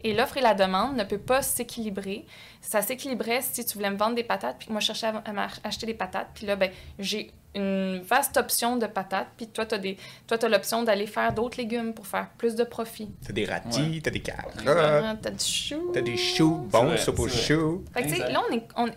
Et 0.04 0.14
l'offre 0.14 0.38
et 0.38 0.42
la 0.42 0.54
demande 0.54 0.96
ne 0.96 1.04
peut 1.04 1.18
pas 1.18 1.42
s'équilibrer. 1.42 2.26
Ça 2.62 2.82
s'équilibrait 2.82 3.42
si 3.42 3.66
tu 3.66 3.78
voulais 3.78 3.90
me 3.90 3.98
vendre 3.98 4.16
des 4.16 4.24
patates, 4.24 4.58
puis 4.60 4.68
que 4.68 4.72
moi 4.72 4.82
je 4.82 4.88
cherchais 4.88 5.08
à, 5.08 5.48
acheter 5.64 5.86
des 5.86 5.94
patates, 5.94 6.30
puis 6.34 6.46
là, 6.46 6.56
ben, 6.56 6.72
j'ai 6.98 7.32
une 7.56 8.00
vaste 8.02 8.38
option 8.38 8.78
de 8.78 8.86
patates, 8.86 9.30
puis 9.36 9.48
toi, 9.48 9.66
tu 9.66 9.76
as, 9.76 10.48
l'option 10.48 10.84
d'aller 10.84 11.08
faire 11.08 11.34
d'autres 11.34 11.58
légumes 11.58 11.94
pour 11.94 12.06
faire 12.06 12.30
plus 12.38 12.56
de 12.56 12.64
profit. 12.64 13.10
T'as 13.26 13.34
des 13.34 13.46
ratis, 13.46 14.02
t'as 14.04 14.12
des 14.12 14.20
carottes, 14.20 14.64
T'as 14.64 15.32
du 15.32 15.46
chou. 15.46 15.92
t'as 15.94 16.02
des 16.02 16.18
choux, 16.18 16.68
bon, 16.70 16.96
c'est 16.98 17.12
vrai. 17.12 17.30
choux. 17.30 17.84
Fait 17.94 18.04
que, 18.04 18.32
là, 18.32 18.42
on 18.50 18.54
est. 18.54 18.68
On, 18.76 18.88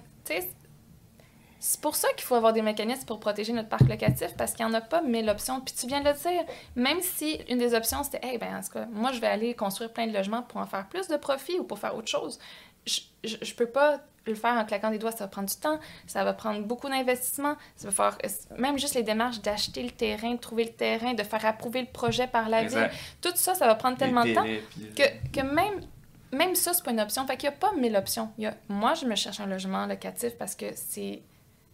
c'est 1.64 1.80
pour 1.80 1.94
ça 1.94 2.08
qu'il 2.16 2.24
faut 2.24 2.34
avoir 2.34 2.52
des 2.52 2.60
mécanismes 2.60 3.04
pour 3.04 3.20
protéger 3.20 3.52
notre 3.52 3.68
parc 3.68 3.82
locatif, 3.88 4.34
parce 4.36 4.52
qu'il 4.52 4.66
n'y 4.66 4.72
en 4.72 4.74
a 4.74 4.80
pas 4.80 5.00
mille 5.00 5.30
options. 5.30 5.60
Puis 5.60 5.72
tu 5.78 5.86
viens 5.86 6.00
de 6.00 6.08
le 6.08 6.14
dire, 6.14 6.42
même 6.74 7.00
si 7.00 7.34
une 7.48 7.58
des 7.58 7.72
options, 7.72 8.02
c'était, 8.02 8.18
hey, 8.26 8.36
ben, 8.36 8.56
en 8.56 8.60
tout 8.60 8.72
cas, 8.72 8.86
moi, 8.90 9.12
je 9.12 9.20
vais 9.20 9.28
aller 9.28 9.54
construire 9.54 9.92
plein 9.92 10.08
de 10.08 10.12
logements 10.12 10.42
pour 10.42 10.60
en 10.60 10.66
faire 10.66 10.88
plus 10.88 11.06
de 11.06 11.16
profit 11.16 11.60
ou 11.60 11.64
pour 11.64 11.78
faire 11.78 11.94
autre 11.96 12.08
chose. 12.08 12.40
je, 12.84 13.00
je, 13.22 13.36
je 13.40 13.54
peux 13.54 13.66
pas 13.66 14.00
le 14.26 14.34
faire 14.34 14.54
en 14.54 14.64
claquant 14.64 14.90
des 14.90 14.98
doigts, 14.98 15.12
ça 15.12 15.24
va 15.24 15.28
prendre 15.28 15.48
du 15.48 15.54
temps, 15.54 15.78
ça 16.08 16.24
va 16.24 16.32
prendre 16.32 16.62
beaucoup 16.62 16.88
d'investissement, 16.88 17.54
ça 17.76 17.88
va 17.88 17.92
faire 17.92 18.18
même 18.58 18.76
juste 18.76 18.94
les 18.94 19.04
démarches 19.04 19.40
d'acheter 19.40 19.84
le 19.84 19.90
terrain, 19.90 20.32
de 20.34 20.38
trouver 20.40 20.64
le 20.64 20.72
terrain, 20.72 21.14
de 21.14 21.22
faire 21.22 21.44
approuver 21.46 21.82
le 21.82 21.88
projet 21.88 22.26
par 22.26 22.48
la 22.48 22.64
ville. 22.64 22.90
Tout 23.20 23.32
ça, 23.36 23.54
ça 23.54 23.66
va 23.66 23.76
prendre 23.76 23.96
tellement 23.96 24.24
de 24.24 24.34
temps 24.34 24.44
que, 24.96 25.30
que 25.32 25.44
même, 25.44 25.80
même 26.32 26.56
ça, 26.56 26.72
c'est 26.72 26.84
pas 26.84 26.90
une 26.90 27.00
option. 27.00 27.24
Fait 27.24 27.36
qu'il 27.36 27.48
n'y 27.48 27.54
a 27.54 27.58
pas 27.58 27.72
mille 27.74 27.96
options. 27.96 28.30
Il 28.38 28.44
y 28.44 28.46
a, 28.46 28.54
moi, 28.68 28.94
je 28.94 29.06
me 29.06 29.14
cherche 29.14 29.38
un 29.38 29.46
logement 29.46 29.86
locatif 29.86 30.36
parce 30.36 30.56
que 30.56 30.66
c'est 30.74 31.22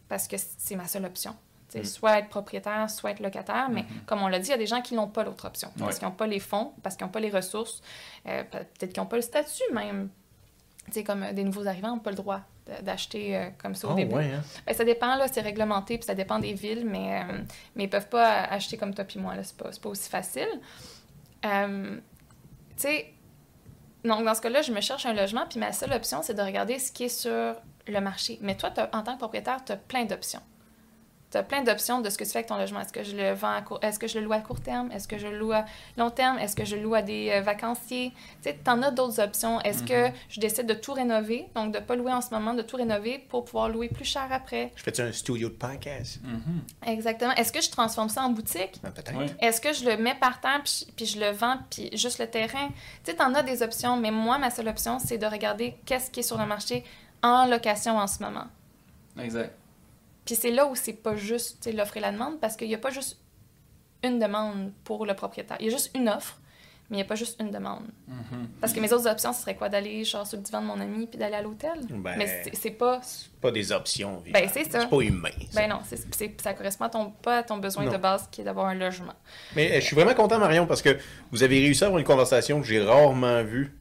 parce 0.08 0.26
que 0.28 0.36
c'est 0.38 0.76
ma 0.76 0.86
seule 0.86 1.04
option. 1.04 1.34
Sais, 1.68 1.84
Soit 1.84 2.20
être 2.20 2.28
propriétaire, 2.30 2.88
soit 2.88 3.10
être 3.10 3.20
locataire, 3.20 3.68
mais 3.70 3.84
comme 4.06 4.22
on 4.22 4.28
l'a 4.28 4.38
dit, 4.38 4.46
il 4.48 4.52
y 4.52 4.54
a 4.54 4.58
des 4.58 4.66
gens 4.66 4.80
qui 4.80 4.94
n'ont 4.94 5.08
pas 5.08 5.22
l'autre 5.22 5.46
option. 5.46 5.70
Parce 5.78 5.92
Ouais. 5.92 5.98
qu'ils 5.98 6.08
n'ont 6.08 6.14
pas 6.14 6.26
les 6.26 6.40
fonds, 6.40 6.72
parce 6.82 6.96
qu'ils 6.96 7.04
n'ont 7.06 7.12
pas 7.12 7.20
les 7.20 7.28
ressources, 7.30 7.82
euh, 8.26 8.42
pe- 8.44 8.58
peut-être 8.58 8.92
qu'ils 8.94 9.02
n'ont 9.02 9.08
pas 9.08 9.16
le 9.16 9.22
statut 9.22 9.62
même. 9.74 10.08
Tu 10.86 10.92
sais, 10.92 11.04
comme 11.04 11.22
euh, 11.24 11.32
des 11.34 11.44
nouveaux 11.44 11.66
arrivants 11.66 11.88
n'ont 11.90 11.98
pas 11.98 12.08
le 12.10 12.16
droit 12.16 12.40
d'acheter 12.82 13.36
euh, 13.36 13.50
comme 13.58 13.74
ça 13.74 13.88
au 13.88 13.92
Oh, 13.92 13.94
début. 13.94 14.14
ouais, 14.14 14.30
hein? 14.32 14.42
Ben, 14.66 14.74
ça 14.74 14.84
dépend, 14.84 15.14
là, 15.16 15.26
c'est 15.30 15.42
réglementé, 15.42 15.98
puis 15.98 16.06
ça 16.06 16.14
dépend 16.14 16.38
des 16.38 16.54
villes, 16.54 16.86
mais, 16.86 17.22
euh, 17.22 17.38
mais 17.76 17.84
ils 17.84 17.90
peuvent 17.90 18.08
pas 18.08 18.44
acheter 18.44 18.76
comme 18.78 18.94
toi 18.94 19.04
puis 19.04 19.18
moi, 19.18 19.34
là, 19.34 19.42
c'est 19.44 19.56
pas, 19.56 19.68
pas 19.82 19.88
aussi 19.90 20.08
facile. 20.08 20.48
Euh, 21.44 21.96
tu 22.76 22.82
sais, 22.82 23.12
donc 24.04 24.24
dans 24.24 24.34
ce 24.34 24.40
cas-là, 24.40 24.62
je 24.62 24.72
me 24.72 24.80
cherche 24.80 25.06
un 25.06 25.12
logement, 25.14 25.44
puis 25.48 25.58
ma 25.58 25.72
seule 25.72 25.92
option, 25.92 26.22
c'est 26.22 26.34
de 26.34 26.42
regarder 26.42 26.78
ce 26.78 26.92
qui 26.92 27.04
est 27.04 27.08
sur 27.08 27.54
le 27.92 28.00
marché. 28.00 28.38
Mais 28.40 28.56
toi, 28.56 28.72
en 28.92 29.02
tant 29.02 29.14
que 29.14 29.18
propriétaire, 29.18 29.64
tu 29.64 29.72
as 29.72 29.76
plein 29.76 30.04
d'options. 30.04 30.42
Tu 31.30 31.36
as 31.36 31.42
plein 31.42 31.62
d'options 31.62 32.00
de 32.00 32.08
ce 32.08 32.16
que 32.16 32.24
tu 32.24 32.30
fais 32.30 32.38
avec 32.38 32.48
ton 32.48 32.56
logement. 32.56 32.80
Est-ce 32.80 32.92
que 32.92 33.02
je 33.02 33.14
le 33.14 33.32
vends 33.34 33.52
à 33.52 33.60
court... 33.60 33.78
Est-ce 33.82 33.98
que 33.98 34.06
je 34.06 34.18
le 34.18 34.24
loue 34.24 34.32
à 34.32 34.38
court 34.38 34.60
terme? 34.60 34.90
Est-ce 34.92 35.06
que 35.06 35.18
je 35.18 35.26
le 35.26 35.36
loue 35.38 35.52
à 35.52 35.66
long 35.98 36.08
terme? 36.08 36.38
Est-ce 36.38 36.56
que 36.56 36.64
je 36.64 36.76
le 36.76 36.82
loue 36.82 36.94
à 36.94 37.02
des 37.02 37.30
euh, 37.30 37.42
vacanciers? 37.42 38.14
Tu 38.42 38.48
sais, 38.48 38.58
en 38.66 38.82
as 38.82 38.90
d'autres 38.90 39.20
options. 39.20 39.60
Est-ce 39.60 39.82
que 39.82 40.10
je 40.30 40.40
décide 40.40 40.64
de 40.64 40.72
tout 40.72 40.94
rénover, 40.94 41.46
donc 41.54 41.74
de 41.74 41.80
pas 41.80 41.96
louer 41.96 42.12
en 42.14 42.22
ce 42.22 42.30
moment, 42.30 42.54
de 42.54 42.62
tout 42.62 42.76
rénover 42.76 43.18
pour 43.28 43.44
pouvoir 43.44 43.68
louer 43.68 43.90
plus 43.90 44.06
cher 44.06 44.26
après? 44.30 44.72
Je 44.74 44.82
fais-tu 44.82 45.02
un 45.02 45.12
studio 45.12 45.50
de 45.50 45.54
podcast? 45.54 46.18
Mhm. 46.24 46.62
Exactement. 46.86 47.34
Est-ce 47.34 47.52
que 47.52 47.60
je 47.60 47.70
transforme 47.70 48.08
ça 48.08 48.22
en 48.22 48.30
boutique? 48.30 48.80
Ah, 48.82 48.90
Peut-être. 48.90 49.12
Est-ce 49.38 49.60
que 49.60 49.74
je 49.74 49.84
le 49.84 49.98
mets 49.98 50.14
par 50.14 50.40
terre 50.40 50.62
puis, 50.64 50.86
puis 50.96 51.04
je 51.04 51.20
le 51.20 51.32
vends 51.32 51.58
puis 51.68 51.90
juste 51.92 52.20
le 52.20 52.26
terrain? 52.26 52.68
Tu 53.04 53.10
sais, 53.10 53.14
t'en 53.14 53.34
as 53.34 53.42
des 53.42 53.62
options, 53.62 53.98
mais 53.98 54.10
moi, 54.10 54.38
ma 54.38 54.48
seule 54.48 54.68
option, 54.68 54.98
c'est 54.98 55.18
de 55.18 55.26
regarder 55.26 55.76
qu'est-ce 55.84 56.10
qui 56.10 56.20
est 56.20 56.22
sur 56.22 56.38
le 56.38 56.46
marché 56.46 56.84
en 57.22 57.46
location 57.46 57.98
en 57.98 58.06
ce 58.06 58.22
moment. 58.22 58.46
Exact. 59.20 59.52
Puis 60.24 60.34
c'est 60.34 60.50
là 60.50 60.66
où 60.66 60.74
c'est 60.76 60.92
pas 60.92 61.16
juste 61.16 61.68
l'offre 61.72 61.96
et 61.96 62.00
la 62.00 62.12
demande 62.12 62.38
parce 62.40 62.56
qu'il 62.56 62.68
n'y 62.68 62.74
a 62.74 62.78
pas 62.78 62.90
juste 62.90 63.18
une 64.04 64.18
demande 64.18 64.72
pour 64.84 65.06
le 65.06 65.14
propriétaire. 65.14 65.56
Il 65.60 65.66
y 65.66 65.68
a 65.68 65.72
juste 65.72 65.90
une 65.96 66.08
offre, 66.08 66.36
mais 66.90 66.96
il 66.96 67.00
n'y 67.00 67.02
a 67.02 67.06
pas 67.06 67.14
juste 67.16 67.40
une 67.40 67.50
demande. 67.50 67.84
Mhm. 68.06 68.48
Parce 68.60 68.72
que 68.72 68.80
mes 68.80 68.92
autres 68.92 69.08
options, 69.08 69.32
ce 69.32 69.40
serait 69.40 69.56
quoi? 69.56 69.68
D'aller 69.68 70.04
genre 70.04 70.26
sur 70.26 70.36
le 70.36 70.44
divan 70.44 70.60
de 70.60 70.66
mon 70.66 70.78
ami 70.80 71.06
puis 71.06 71.18
d'aller 71.18 71.34
à 71.34 71.42
l'hôtel? 71.42 71.80
Ben- 71.90 72.14
Mais 72.18 72.44
c'est- 72.52 72.70
pas... 72.70 73.00
Pas 73.40 73.50
des 73.50 73.72
options. 73.72 74.22
Ben, 74.32 74.48
c'est 74.52 74.64
ça. 74.70 74.80
C'est 74.82 74.86
pas 74.88 75.00
humain. 75.00 75.30
ça. 75.50 75.60
Ben 75.62 75.68
non, 75.70 75.80
ça 76.42 76.54
correspond 76.54 76.84
à 76.84 76.88
ton, 76.90 77.10
pas 77.10 77.38
à 77.38 77.42
ton 77.42 77.56
besoin 77.56 77.84
Non. 77.86 77.92
de 77.92 77.96
base 77.96 78.28
qui 78.30 78.42
est 78.42 78.44
d'avoir 78.44 78.66
un 78.66 78.74
logement. 78.74 79.14
Mais 79.56 79.72
euh, 79.72 79.80
je 79.80 79.86
suis 79.86 79.96
vraiment 79.96 80.14
content, 80.14 80.38
Marion, 80.38 80.66
parce 80.66 80.82
que 80.82 80.96
vous 81.32 81.42
avez 81.42 81.58
réussi 81.58 81.82
à 81.82 81.86
avoir 81.88 81.98
une 81.98 82.06
conversation 82.06 82.60
que 82.60 82.66
j'ai 82.66 82.82
rarement 82.84 83.42
vue 83.42 83.72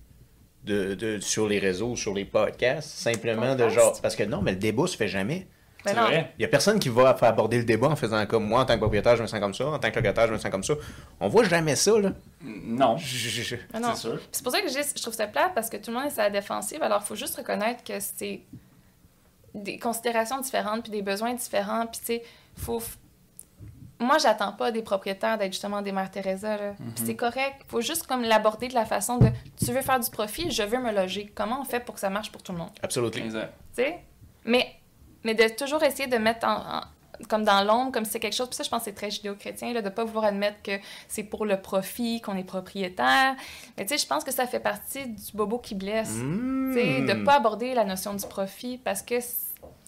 de, 0.68 0.94
de- 0.96 1.20
sur 1.20 1.48
les 1.48 1.58
réseaux, 1.60 1.96
sur 1.96 2.14
les 2.14 2.26
podcasts. 2.26 2.90
Simplement 2.90 3.56
de 3.56 3.68
genre. 3.70 4.00
Parce 4.02 4.16
que 4.16 4.24
non, 4.24 4.42
mais 4.42 4.52
le 4.52 4.58
débat 4.58 4.86
se 4.88 4.96
fait 4.98 5.08
jamais. 5.08 5.48
Ben 5.86 5.92
C'est 5.94 6.00
non. 6.02 6.08
vrai. 6.08 6.34
Il 6.38 6.42
y 6.42 6.46
a 6.46 6.48
personne 6.50 6.80
qui 6.80 6.90
va 6.90 7.14
faire 7.16 7.30
aborder 7.30 7.58
le 7.60 7.64
débat 7.64 7.88
en 7.88 7.96
faisant 7.96 8.26
comme 8.26 8.46
moi, 8.46 8.62
en 8.62 8.66
tant 8.66 8.74
que 8.74 8.80
propriétaire, 8.80 9.16
je 9.16 9.22
me 9.22 9.28
sens 9.28 9.40
comme 9.40 9.54
ça, 9.54 9.68
en 9.68 9.80
tant 9.80 9.90
que 9.90 9.96
locataire, 9.96 10.28
je 10.28 10.34
me 10.34 10.38
sens 10.38 10.52
comme 10.52 10.64
ça. 10.64 10.74
On 11.20 11.30
voit 11.30 11.46
jamais 11.46 11.76
ça, 11.76 11.98
là. 11.98 12.12
Non, 12.44 12.98
Ben 13.74 13.80
non. 13.80 13.90
c'est 13.96 14.02
sûr. 14.02 14.20
C'est 14.32 14.44
pour 14.44 14.52
ça 14.52 14.62
que 14.62 14.68
je 14.70 15.02
trouve 15.02 15.14
ça 15.14 15.28
plate 15.28 15.54
parce 15.56 15.70
que 15.70 15.78
tout 15.78 15.92
le 15.92 15.98
monde 15.98 16.08
est 16.08 16.20
à 16.20 16.24
la 16.24 16.30
défensive. 16.30 16.82
Alors, 16.84 17.02
il 17.04 17.08
faut 17.08 17.16
juste 17.16 17.38
reconnaître 17.38 17.84
que 17.84 18.00
c'est 18.00 18.42
des 19.54 19.80
considérations 19.80 20.40
différentes 20.42 20.84
puis 20.84 20.92
des 20.92 21.02
besoins 21.02 21.34
différents. 21.34 21.86
Puis, 21.88 22.00
tu 22.00 22.06
sais, 22.06 22.24
faut. 22.58 22.82
Moi, 24.00 24.18
j'attends 24.20 24.52
pas 24.52 24.72
des 24.72 24.84
propriétaires 24.84 25.38
d'être 25.40 25.54
justement 25.54 25.82
des 25.82 25.92
mères 25.92 26.12
Teresa. 26.12 26.56
là. 26.58 26.74
Puis 26.96 27.04
c'est 27.06 27.16
correct. 27.16 27.56
faut 27.68 27.82
juste 27.82 28.06
comme 28.06 28.22
l'aborder 28.22 28.68
de 28.68 28.76
la 28.76 28.86
façon 28.86 29.18
de 29.18 29.28
tu 29.58 29.72
veux 29.72 29.82
faire 29.82 30.00
du 30.00 30.10
profit, 30.12 30.52
je 30.52 30.62
veux 30.64 30.78
me 30.80 30.92
loger. 30.92 31.32
Comment 31.34 31.62
on 31.62 31.66
fait 31.66 31.80
pour 31.80 31.96
que 31.96 32.02
ça 32.02 32.10
marche 32.12 32.32
pour 32.32 32.44
tout 32.44 32.52
le 32.52 32.60
monde? 32.60 32.70
Absolument. 32.84 33.12
Exact. 33.26 33.54
Tu 33.76 33.84
sais? 33.84 34.00
Mais, 34.46 34.68
mais 35.24 35.34
de 35.34 35.48
toujours 35.56 35.82
essayer 35.84 36.08
de 36.08 36.18
mettre 36.18 36.46
en, 36.48 36.58
en- 36.78 36.82
comme 37.28 37.44
dans 37.44 37.64
l'ombre, 37.64 37.92
comme 37.92 38.06
si 38.06 38.12
c'est 38.12 38.20
quelque 38.20 38.36
chose. 38.36 38.48
Puis 38.50 38.56
ça, 38.58 38.64
je 38.64 38.70
pense 38.70 38.82
que 38.82 38.86
c'est 38.86 38.94
très 38.96 39.10
judéo-chrétien, 39.10 39.74
là, 39.74 39.82
de 39.82 39.90
pas 39.90 40.04
vouloir 40.04 40.26
admettre 40.26 40.62
que 40.62 40.74
c'est 41.08 41.24
pour 41.24 41.48
le 41.48 41.60
profit, 41.60 42.22
qu'on 42.22 42.38
est 42.38 42.44
propriétaire. 42.44 43.36
Mais 43.78 43.86
tu 43.88 43.96
sais, 43.96 43.98
je 43.98 44.06
pense 44.08 44.24
que 44.24 44.32
ça 44.32 44.46
fait 44.46 44.60
partie 44.60 45.08
du 45.08 45.32
bobo 45.34 45.58
qui 45.58 45.74
blesse. 45.74 46.12
Mmh. 46.12 46.74
Tu 46.76 46.80
sais, 46.82 47.02
de 47.16 47.24
pas 47.26 47.38
aborder 47.38 47.74
la 47.74 47.84
notion 47.84 48.14
du 48.14 48.28
profit 48.28 48.78
parce 48.78 49.02
que. 49.02 49.16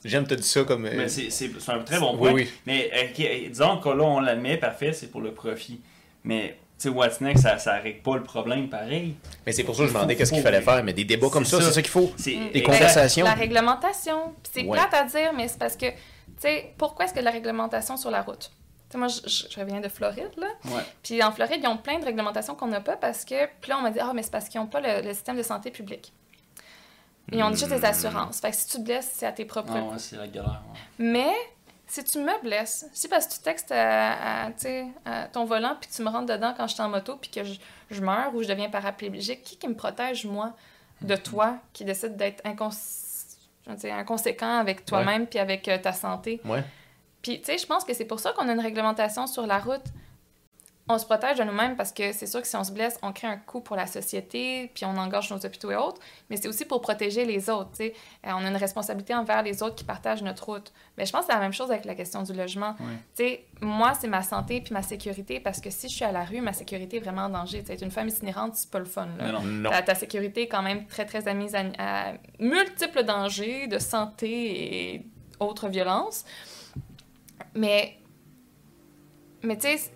C'est- 0.02 0.10
J'aime 0.10 0.26
te 0.28 0.34
dire 0.34 0.44
ça 0.46 0.64
comme. 0.64 0.86
euh, 0.86 0.94
Mais 0.96 1.08
c'est 1.10 1.50
un 1.68 1.80
très 1.80 2.00
bon 2.00 2.14
Oui, 2.14 2.18
point. 2.20 2.34
oui. 2.34 2.50
Mais 2.66 2.90
euh, 2.94 3.04
ok, 3.10 3.50
disons 3.50 3.78
que 3.78 3.90
là, 3.90 4.04
on 4.04 4.20
l'admet, 4.20 4.58
parfait, 4.58 4.94
c'est 4.94 5.08
pour 5.08 5.22
le 5.22 5.34
profit. 5.34 5.82
Mais, 6.24 6.58
tu 6.80 6.84
sais, 6.84 6.90
What's 6.90 7.22
Next, 7.22 7.44
ça, 7.44 7.58
ça 7.58 7.74
règle 7.80 8.02
pas 8.02 8.16
le 8.18 8.24
problème 8.24 8.70
pareil. 8.70 9.16
Mais 9.46 9.52
c'est 9.52 9.64
pour 9.64 9.76
ça 9.76 9.82
que 9.84 9.88
je 9.88 9.94
me 9.94 9.98
demandais 9.98 10.16
qu'est-ce 10.16 10.32
qu'il 10.34 10.42
fallait 10.44 10.62
faire. 10.62 10.84
Mais 10.84 10.94
des 10.94 11.06
débats 11.06 11.30
comme 11.30 11.46
ça, 11.46 11.60
ça. 11.60 11.68
c'est 11.68 11.74
ça 11.74 11.82
qu'il 11.82 11.92
faut. 11.92 12.12
Mm. 12.18 12.52
Des 12.54 12.64
conversations. 12.64 13.26
La 13.26 13.34
réglementation. 13.34 14.34
Puis 14.44 14.52
c'est 14.54 14.64
Ouais. 14.66 14.78
plate 14.78 14.94
à 14.94 15.04
dire, 15.06 15.34
mais 15.36 15.48
c'est 15.48 15.60
parce 15.60 15.76
que, 15.76 15.88
tu 15.88 15.96
sais, 16.40 16.74
pourquoi 16.78 17.06
est-ce 17.06 17.14
que 17.14 17.20
la 17.20 17.32
réglementation 17.32 17.98
sur 17.98 18.12
la 18.12 18.22
route? 18.22 18.52
Tu 18.90 18.94
sais, 18.94 18.98
moi, 18.98 19.08
je, 19.08 19.60
reviens 19.60 19.82
de 19.82 19.88
Floride, 19.88 20.32
là. 20.38 20.48
Ouais. 20.66 20.82
Puis 21.04 21.22
en 21.22 21.32
Floride, 21.32 21.60
ils 21.62 21.68
ont 21.68 21.78
plein 21.78 22.00
de 22.00 22.06
réglementations 22.06 22.56
qu'on 22.56 22.68
n'a 22.68 22.82
pas 22.82 22.96
parce 22.98 23.24
que. 23.24 23.46
Puis 23.62 23.70
là, 23.70 23.78
on 23.78 23.82
m'a 23.82 23.92
dit, 23.92 24.00
ah, 24.02 24.12
mais 24.16 24.24
c'est 24.24 24.32
parce 24.32 24.50
qu'ils 24.50 24.60
n'ont 24.60 24.68
pas 24.68 24.82
le, 24.82 25.08
le 25.08 25.14
système 25.14 25.38
de 25.38 25.44
santé 25.44 25.70
publique. 25.72 26.12
Ils 27.32 27.44
ont 27.44 27.50
juste 27.52 27.70
des 27.70 27.86
assurances. 27.86 28.40
Fait 28.40 28.52
que 28.52 28.58
si 28.58 28.68
tu 28.68 28.78
te 28.78 28.84
blesses, 28.84 29.12
c'est 29.14 29.26
à 29.26 29.32
tes 29.32 29.46
propres 29.46 29.74
Ah 29.76 29.84
ouais, 29.84 29.98
c'est 30.00 30.18
la 30.18 30.28
galère. 30.28 30.62
ouais. 30.74 30.80
Mais 31.00 31.34
si 31.88 32.04
tu 32.04 32.20
me 32.20 32.42
blesses, 32.42 32.86
si 32.94 33.08
parce 33.08 33.28
que 33.28 33.34
tu 33.34 33.40
textes 33.40 33.72
à, 33.72 34.46
à, 34.46 35.28
ton 35.32 35.46
volant 35.46 35.76
puis 35.80 35.90
tu 35.94 36.02
me 36.04 36.10
rentres 36.10 36.34
dedans 36.34 36.54
quand 36.56 36.68
je 36.68 36.74
suis 36.74 36.84
en 36.84 36.90
moto 36.90 37.16
puis 37.16 37.32
que 37.32 37.44
je, 37.44 37.54
je 37.90 38.02
meurs 38.02 38.34
ou 38.36 38.44
je 38.44 38.48
deviens 38.48 38.70
paraplégique, 38.70 39.44
qui 39.44 39.58
qui 39.58 39.68
me 39.68 39.76
protège, 39.76 40.26
moi, 40.26 40.54
de 41.02 41.16
toi 41.16 41.58
qui 41.74 41.86
décide 41.86 42.16
d'être 42.16 42.46
incons... 42.46 42.70
inconséquent 43.84 44.60
avec 44.60 44.86
toi-même 44.86 45.26
puis 45.28 45.40
avec 45.40 45.68
euh, 45.68 45.78
ta 45.78 45.94
santé? 45.94 46.42
Ouais. 46.46 46.64
Puis, 47.22 47.40
tu 47.40 47.46
sais, 47.48 47.58
je 47.58 47.66
pense 47.66 47.84
que 47.84 47.94
c'est 47.94 48.06
pour 48.06 48.20
ça 48.20 48.32
qu'on 48.32 48.48
a 48.48 48.54
une 48.54 48.62
réglementation 48.62 49.28
sur 49.28 49.46
la 49.46 49.60
route. 49.60 49.84
On 50.92 50.98
se 50.98 51.06
protège 51.06 51.38
de 51.38 51.44
nous-mêmes 51.44 51.76
parce 51.76 51.92
que 51.92 52.12
c'est 52.14 52.26
sûr 52.26 52.42
que 52.42 52.48
si 52.48 52.56
on 52.56 52.64
se 52.64 52.72
blesse, 52.72 52.98
on 53.04 53.14
crée 53.14 53.28
un 53.28 53.38
coût 53.38 53.62
pour 53.62 53.76
la 53.76 53.86
société, 53.86 54.72
puis 54.74 54.86
on 54.86 54.98
engage 54.98 55.30
nos 55.30 55.38
hôpitaux 55.38 55.70
et 55.70 55.76
autres, 55.76 56.02
mais 56.30 56.38
c'est 56.38 56.48
aussi 56.48 56.66
pour 56.66 56.82
protéger 56.82 57.26
les 57.26 57.48
autres, 57.48 57.70
tu 57.70 57.78
sais. 57.78 57.94
Euh, 58.26 58.32
on 58.34 58.44
a 58.44 58.50
une 58.50 58.56
responsabilité 58.56 59.14
envers 59.14 59.44
les 59.44 59.62
autres 59.62 59.76
qui 59.76 59.84
partagent 59.84 60.24
notre 60.24 60.46
route. 60.46 60.74
Mais 60.98 61.06
je 61.06 61.12
pense 61.12 61.22
que 61.22 61.28
c'est 61.28 61.34
la 61.34 61.42
même 61.42 61.54
chose 61.54 61.70
avec 61.70 61.86
la 61.86 61.94
question 61.94 62.24
du 62.24 62.34
logement. 62.34 62.72
Ouais. 62.80 62.86
Tu 63.16 63.24
sais, 63.24 63.46
moi, 63.62 63.94
c'est 63.94 64.08
ma 64.08 64.24
santé 64.24 64.62
puis 64.62 64.74
ma 64.74 64.82
sécurité 64.82 65.40
parce 65.40 65.62
que 65.62 65.70
si 65.70 65.90
je 65.90 65.96
suis 65.96 66.06
à 66.06 66.12
la 66.12 66.26
rue, 66.26 66.42
ma 66.42 66.54
sécurité 66.54 66.98
est 66.98 67.02
vraiment 67.02 67.26
en 67.26 67.30
danger. 67.30 67.60
Tu 67.60 67.68
sais, 67.68 67.74
être 67.76 67.84
une 67.84 67.92
femme 67.92 68.08
itinérante, 68.08 68.56
c'est 68.56 68.72
pas 68.72 68.80
le 68.80 68.86
fun, 68.86 69.06
là. 69.20 69.26
Mais 69.26 69.32
non. 69.32 69.44
Non. 69.44 69.70
Ta, 69.70 69.84
ta 69.84 69.94
sécurité 69.94 70.42
est 70.42 70.48
quand 70.48 70.64
même 70.64 70.88
très, 70.88 71.06
très 71.06 71.28
à 71.28 71.36
mise 71.36 71.54
à, 71.54 71.66
à 71.78 72.14
multiples 72.40 73.04
dangers 73.04 73.68
de 73.68 73.78
santé 73.78 74.96
et 74.96 75.06
autres 75.40 75.70
violences. 75.70 76.26
Mais, 77.54 78.00
mais 79.44 79.56
tu 79.56 79.68
sais, 79.68 79.92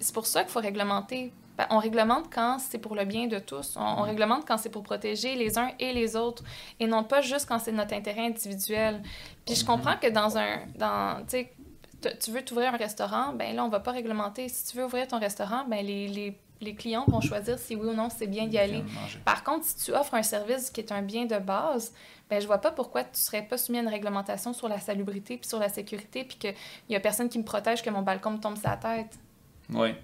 c'est- 0.00 0.12
pour 0.14 0.26
ça 0.26 0.42
qu'il 0.42 0.50
faut 0.52 0.60
réglementer. 0.60 1.32
Ben, 1.58 1.66
On 1.70 1.78
réglemente 1.78 2.32
quand 2.32 2.58
c'est 2.58 2.78
pour 2.78 2.94
le 2.94 3.04
bien 3.04 3.26
de 3.26 3.38
tous. 3.38 3.76
On, 3.76 3.80
on 3.82 4.02
réglemente 4.02 4.46
quand 4.46 4.56
c'est 4.56 4.70
pour 4.70 4.82
protéger 4.82 5.34
les 5.34 5.58
uns 5.58 5.70
et 5.78 5.92
les 5.92 6.16
autres, 6.16 6.42
et 6.80 6.86
non 6.86 7.04
pas 7.04 7.20
juste 7.20 7.46
quand 7.46 7.58
c'est 7.58 7.72
notre 7.72 7.94
intérêt 7.94 8.26
individuel. 8.26 9.02
Puis 9.44 9.54
je 9.56 9.64
comprends 9.64 9.96
que 9.96 10.08
dans 10.08 10.38
un... 10.38 10.60
Dans, 10.76 11.24
tu 11.26 12.30
veux 12.32 12.42
t'ouvrir 12.44 12.74
un 12.74 12.76
restaurant, 12.78 13.32
ben 13.32 13.54
là, 13.54 13.64
on 13.64 13.68
va 13.68 13.80
pas 13.80 13.92
réglementer. 13.92 14.48
Si 14.48 14.66
tu 14.70 14.76
veux 14.78 14.84
ouvrir 14.84 15.06
ton 15.06 15.20
restaurant, 15.20 15.64
ben 15.68 15.84
les, 15.86 16.08
les, 16.08 16.36
les 16.60 16.74
clients 16.74 17.04
vont 17.06 17.20
choisir 17.20 17.58
si 17.58 17.76
oui 17.76 17.88
ou 17.90 17.92
non 17.94 18.08
c'est 18.10 18.26
bien 18.26 18.46
d'y 18.46 18.58
aller. 18.58 18.82
Par 19.24 19.44
contre, 19.44 19.64
si 19.66 19.76
tu 19.84 19.92
offres 19.92 20.14
un 20.14 20.22
service 20.24 20.70
qui 20.70 20.80
est 20.80 20.90
un 20.90 21.02
bien 21.02 21.26
de 21.26 21.38
base, 21.38 21.92
ben 22.28 22.40
je 22.40 22.46
vois 22.46 22.58
pas 22.58 22.72
pourquoi 22.72 23.04
tu 23.04 23.20
serais 23.20 23.42
pas 23.42 23.56
soumis 23.58 23.78
à 23.78 23.82
une 23.82 23.88
réglementation 23.88 24.52
sur 24.52 24.68
la 24.68 24.80
salubrité 24.80 25.36
puis 25.36 25.46
sur 25.48 25.58
la 25.60 25.68
sécurité 25.68 26.24
puis 26.24 26.38
qu'il 26.38 26.54
y 26.88 26.96
a 26.96 27.00
personne 27.00 27.28
qui 27.28 27.38
me 27.38 27.44
protège 27.44 27.82
que 27.82 27.90
mon 27.90 28.02
balcon 28.02 28.30
me 28.30 28.38
tombe 28.38 28.56
sur 28.56 28.68
la 28.68 28.78
tête. 28.78 29.18
Oui, 29.74 29.94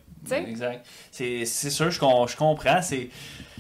exact. 0.49 0.87
C'est 1.11 1.45
c'est 1.45 1.71
sûr, 1.71 1.91
je, 1.91 1.99
com- 2.01 2.27
je 2.29 2.37
comprends. 2.37 2.83
C'est 2.83 3.09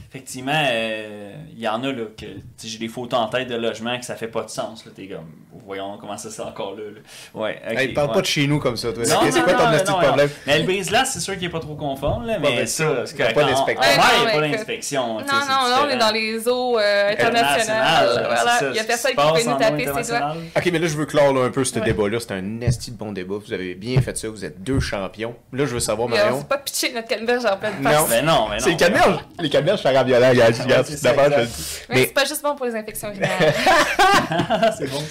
effectivement, 0.08 0.52
euh, 0.70 1.32
il 1.52 1.60
y 1.60 1.68
en 1.68 1.82
a 1.82 1.92
là 1.92 2.04
que 2.16 2.26
j'ai 2.62 2.78
des 2.78 2.88
photos 2.88 3.18
en 3.20 3.28
tête 3.28 3.48
de 3.48 3.56
logements 3.56 3.98
que 3.98 4.04
ça 4.04 4.16
fait 4.16 4.28
pas 4.28 4.42
de 4.44 4.50
sens. 4.50 4.84
Là, 4.84 4.92
t'es 4.94 5.06
comme, 5.06 5.26
voyons 5.66 5.96
comment 6.00 6.16
ça 6.16 6.30
c'est 6.30 6.42
encore 6.42 6.74
là. 6.76 6.82
là. 6.84 7.00
Ouais. 7.40 7.60
ok, 7.70 7.78
Hey, 7.78 7.88
parle 7.88 8.08
ouais. 8.08 8.14
pas 8.14 8.20
de 8.20 8.26
chez 8.26 8.46
nous 8.46 8.58
comme 8.58 8.76
ça, 8.76 8.92
toi. 8.92 9.02
Non, 9.04 9.20
C'est 9.30 9.42
quoi 9.42 9.52
ton 9.54 9.70
petit 9.70 9.84
problème? 9.92 10.26
non. 10.28 10.32
Mais 10.46 10.58
le 10.58 10.64
brise-là, 10.64 11.04
c'est 11.04 11.20
sûr 11.20 11.34
qu'il 11.34 11.44
est 11.44 11.50
pas 11.50 11.60
trop 11.60 11.74
conforme, 11.74 12.26
là, 12.26 12.38
mais 12.38 12.56
ben, 12.56 12.66
ça, 12.66 13.06
c'est 13.06 13.16
correct. 13.16 13.34
pas 13.34 13.44
d'inspection. 13.44 13.84
il 13.90 13.96
n'y 13.96 14.02
a 14.02 14.34
non, 14.34 14.40
pas 14.40 14.48
d'inspection. 14.48 15.06
Non, 15.14 15.20
non, 15.20 15.68
là, 15.68 15.84
on 15.86 15.88
est 15.88 15.96
dans 15.96 16.10
les 16.12 16.48
eaux 16.48 16.78
euh, 16.78 17.12
internationales. 17.12 18.08
Voilà. 18.26 18.58
Il 18.70 18.76
y 18.76 18.80
a 18.80 18.84
personne 18.84 19.12
qui 19.12 19.16
peut 19.44 19.50
nous 19.50 19.58
taper 19.58 19.86
ses 20.02 20.10
doigts. 20.12 20.34
Ok, 20.56 20.68
mais 20.72 20.78
là, 20.78 20.86
je 20.86 20.96
veux 20.96 21.06
clore 21.06 21.32
là, 21.32 21.42
un 21.44 21.50
peu 21.50 21.64
ce 21.64 21.78
débat-là. 21.78 22.18
C'est 22.20 22.32
un 22.32 22.60
esti 22.60 22.90
de 22.90 22.96
bon 22.96 23.12
débat. 23.12 23.36
Vous 23.44 23.52
avez 23.52 23.74
bien 23.74 24.00
fait 24.00 24.16
ça. 24.16 24.28
Vous 24.28 24.44
êtes 24.44 24.62
deux 24.62 24.80
champions. 24.80 25.34
Là, 25.52 25.64
je 25.66 25.74
veux 25.74 25.80
savoir 25.80 26.06
on 26.08 26.10
Marion. 26.10 26.38
s'est 26.40 26.46
pas 26.46 26.58
pitché 26.58 26.92
notre 26.92 27.08
canneberge 27.08 27.44
en 27.44 27.56
pleine 27.56 27.74
Non. 27.80 27.90
face. 27.90 28.08
Ben 28.10 28.24
non, 28.24 28.46
mais 28.48 28.56
non. 28.56 28.62
C'est 28.64 28.70
les 28.70 28.76
canneberges. 28.76 29.18
Les 29.40 29.50
canneberges, 29.50 29.82
Mais 31.89 32.06
c'est 32.06 32.15
pas 32.15 32.24
juste 32.24 32.43
bon 32.43 32.55
pour 32.56 32.66
les 32.66 32.74
infections 32.74 33.09
urinaires. 33.12 33.55
C'est 34.78 34.90
bon. 34.90 35.02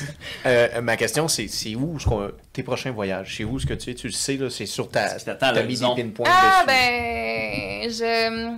Euh, 0.46 0.82
ma 0.82 0.96
question, 0.98 1.28
c'est 1.28 1.48
c'est 1.48 1.76
où 1.76 2.00
ce 2.00 2.08
tes 2.54 2.64
prochains 2.64 2.92
voyages? 2.92 3.36
C'est 3.38 3.44
où 3.44 3.60
ce 3.60 3.66
que 3.66 3.74
tu 3.74 3.92
es? 3.92 3.96
Tu 3.96 4.08
le 4.08 4.14
sais, 4.14 4.38
là, 4.38 4.50
c'est 4.50 4.66
sur 4.66 4.90
ta. 4.90 5.10
T'as 5.20 5.64
mis 5.64 5.78
des 5.78 5.86
pinpoints 5.96 6.30
ah, 6.30 6.64
dessus. 6.66 6.68
ben, 6.68 7.90
je. 7.90 8.56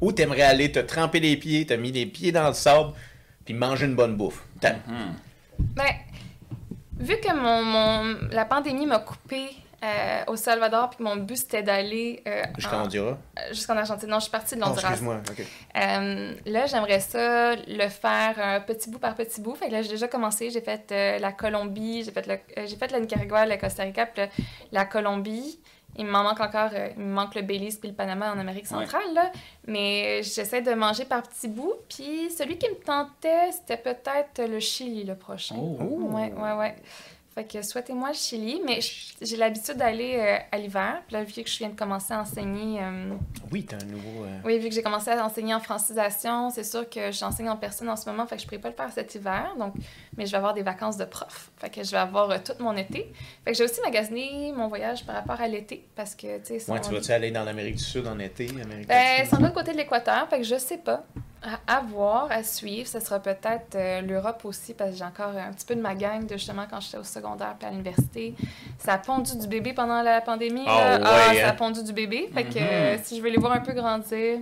Où 0.00 0.12
t'aimerais 0.12 0.42
aller, 0.42 0.70
te 0.70 0.78
tremper 0.80 1.20
les 1.20 1.36
pieds, 1.36 1.66
t'as 1.66 1.76
mis 1.76 1.92
les 1.92 2.06
pieds 2.06 2.32
dans 2.32 2.48
le 2.48 2.54
sable, 2.54 2.92
puis 3.44 3.54
manger 3.54 3.86
une 3.86 3.94
bonne 3.96 4.16
bouffe. 4.16 4.42
T'as- 4.60 4.74
Hmm. 4.86 5.14
Ben, 5.58 5.84
vu 6.98 7.16
que 7.18 7.34
mon, 7.34 7.62
mon- 7.64 8.28
la 8.30 8.44
pandémie 8.44 8.86
m'a 8.86 9.00
coupé 9.00 9.48
euh, 9.84 10.24
au 10.26 10.36
Salvador, 10.36 10.90
puis 10.90 10.98
que 10.98 11.02
mon 11.04 11.16
but 11.16 11.36
c'était 11.36 11.62
d'aller 11.62 12.22
euh, 12.26 12.42
Jusqu'en 12.56 12.80
en- 12.80 12.84
Honduras? 12.84 13.16
euh, 13.38 13.48
jusqu'en 13.50 13.76
Argentine. 13.76 14.08
Non, 14.08 14.16
je 14.16 14.22
suis 14.22 14.30
partie 14.32 14.56
de 14.56 14.60
Oh, 14.62 14.66
l'Honduras. 14.66 14.88
excuse-moi. 14.88 15.20
ok. 15.30 15.40
Euh, 15.76 16.34
là, 16.46 16.66
j'aimerais 16.66 17.00
ça 17.00 17.54
le 17.54 17.88
faire 17.88 18.34
euh, 18.38 18.60
petit 18.60 18.90
bout 18.90 18.98
par 18.98 19.14
petit 19.14 19.40
bout. 19.40 19.54
Fait 19.54 19.68
que 19.68 19.72
là, 19.72 19.82
j'ai 19.82 19.90
déjà 19.90 20.08
commencé. 20.08 20.50
J'ai 20.50 20.60
fait 20.60 20.90
euh, 20.90 21.18
la 21.18 21.32
Colombie, 21.32 22.02
j'ai 22.04 22.10
fait, 22.10 22.26
le, 22.26 22.34
euh, 22.34 22.66
j'ai 22.66 22.76
fait 22.76 22.90
la 22.90 23.00
Nicaragua, 23.00 23.46
la 23.46 23.56
Costa 23.56 23.84
Rica, 23.84 24.06
puis 24.06 24.22
le- 24.22 24.28
la 24.72 24.84
Colombie. 24.84 25.60
Il 25.96 26.06
m'en 26.06 26.22
manque 26.22 26.38
encore, 26.40 26.70
euh, 26.74 26.90
il 26.96 27.02
me 27.02 27.12
manque 27.14 27.34
le 27.34 27.42
Belize 27.42 27.76
puis 27.78 27.88
le 27.88 27.94
Panama 27.94 28.32
en 28.32 28.38
Amérique 28.38 28.66
centrale, 28.66 29.14
là. 29.14 29.32
Mais 29.66 30.22
j'essaie 30.22 30.60
de 30.60 30.72
manger 30.74 31.04
par 31.06 31.22
petits 31.22 31.48
bouts. 31.48 31.72
Puis 31.88 32.30
celui 32.30 32.56
qui 32.58 32.68
me 32.68 32.74
tentait, 32.76 33.50
c'était 33.52 33.78
peut-être 33.78 34.42
le 34.48 34.60
Chili, 34.60 35.02
le 35.04 35.16
prochain. 35.16 35.56
Oh. 35.58 35.78
Ouais, 36.12 36.32
ouais, 36.36 36.52
ouais. 36.52 36.76
Fait 37.38 37.44
que 37.44 37.62
souhaitez-moi 37.62 38.08
le 38.08 38.14
Chili, 38.14 38.60
mais 38.66 38.80
j'ai 39.22 39.36
l'habitude 39.36 39.76
d'aller 39.76 40.16
euh, 40.18 40.38
à 40.50 40.58
l'hiver. 40.58 41.02
Puis 41.06 41.14
là, 41.14 41.22
vu 41.22 41.32
que 41.44 41.48
je 41.48 41.58
viens 41.58 41.68
de 41.68 41.76
commencer 41.78 42.12
à 42.12 42.20
enseigner... 42.22 42.80
euh, 42.82 43.12
Oui, 43.52 43.64
t'as 43.64 43.76
un 43.76 43.86
nouveau. 43.86 44.24
euh, 44.24 44.38
oui, 44.44 44.58
vu 44.58 44.68
que 44.68 44.74
j'ai 44.74 44.82
commencé 44.82 45.10
à 45.12 45.24
enseigner 45.24 45.54
en 45.54 45.60
francisation, 45.60 46.50
c'est 46.50 46.64
sûr 46.64 46.90
que 46.90 47.12
j'enseigne 47.12 47.48
en 47.48 47.56
personne 47.56 47.88
en 47.90 47.94
ce 47.94 48.10
moment, 48.10 48.26
fait 48.26 48.34
que 48.34 48.42
je 48.42 48.46
ne 48.46 48.48
pourrais 48.58 48.60
pas 48.60 48.70
le 48.70 48.74
faire 48.74 48.90
cet 48.92 49.14
hiver. 49.14 49.54
Donc, 49.56 49.74
mais 50.16 50.26
je 50.26 50.32
vais 50.32 50.36
avoir 50.38 50.52
des 50.52 50.62
vacances 50.64 50.96
de 50.96 51.04
prof. 51.04 51.52
Fait 51.58 51.70
que 51.70 51.84
je 51.84 51.92
vais 51.92 51.98
avoir 51.98 52.28
euh, 52.28 52.38
tout 52.44 52.54
mon 52.60 52.76
été. 52.76 53.12
Fait 53.44 53.52
que 53.52 53.56
j'ai 53.56 53.62
aussi 53.62 53.80
magasiné 53.82 54.50
mon 54.56 54.66
voyage 54.66 55.04
par 55.06 55.14
rapport 55.14 55.40
à 55.40 55.46
l'été 55.46 55.86
parce 55.94 56.16
que, 56.16 56.38
tu 56.38 56.58
sais, 56.58 56.68
Ouais, 56.72 56.80
tu 56.80 56.92
vas-tu 56.92 57.12
aller 57.12 57.30
dans 57.30 57.44
l'Amérique 57.44 57.76
du 57.76 57.84
Sud 57.84 58.08
en 58.08 58.18
été? 58.18 58.48
Amérique 58.48 58.88
ben, 58.88 59.20
du 59.20 59.20
c'est 59.20 59.26
Sud? 59.26 59.38
de 59.38 59.42
l'autre 59.44 59.54
côté 59.54 59.70
de 59.70 59.76
l'équateur, 59.76 60.28
fait 60.28 60.38
que 60.38 60.44
je 60.44 60.56
sais 60.58 60.78
pas. 60.78 61.04
À, 61.42 61.76
à 61.78 61.80
voir, 61.82 62.26
à 62.30 62.42
suivre. 62.42 62.88
Ce 62.88 62.98
sera 63.00 63.20
peut-être 63.20 63.74
euh, 63.76 64.00
l'Europe 64.00 64.44
aussi, 64.44 64.74
parce 64.74 64.90
que 64.90 64.96
j'ai 64.96 65.04
encore 65.04 65.28
un 65.36 65.52
petit 65.52 65.64
peu 65.66 65.76
de 65.76 65.80
ma 65.80 65.94
gang 65.94 66.26
de 66.26 66.36
justement 66.36 66.64
quand 66.68 66.80
j'étais 66.80 66.98
au 66.98 67.04
secondaire 67.04 67.54
puis 67.58 67.68
à 67.68 67.70
l'université. 67.70 68.34
Ça 68.78 68.94
a 68.94 68.98
pondu 68.98 69.36
du 69.38 69.46
bébé 69.46 69.72
pendant 69.72 70.02
la 70.02 70.20
pandémie. 70.20 70.64
Ah 70.66 70.98
là. 70.98 71.04
Ah, 71.04 71.34
ça 71.34 71.46
a 71.46 71.50
hein? 71.50 71.54
pondu 71.54 71.82
du 71.84 71.92
bébé. 71.92 72.28
Fait 72.34 72.44
que 72.44 72.58
Mhm. 72.58 72.64
euh, 72.68 72.96
si 73.02 73.16
je 73.16 73.22
veux 73.22 73.30
les 73.30 73.38
voir 73.38 73.52
un 73.52 73.60
peu 73.60 73.72
grandir. 73.72 74.40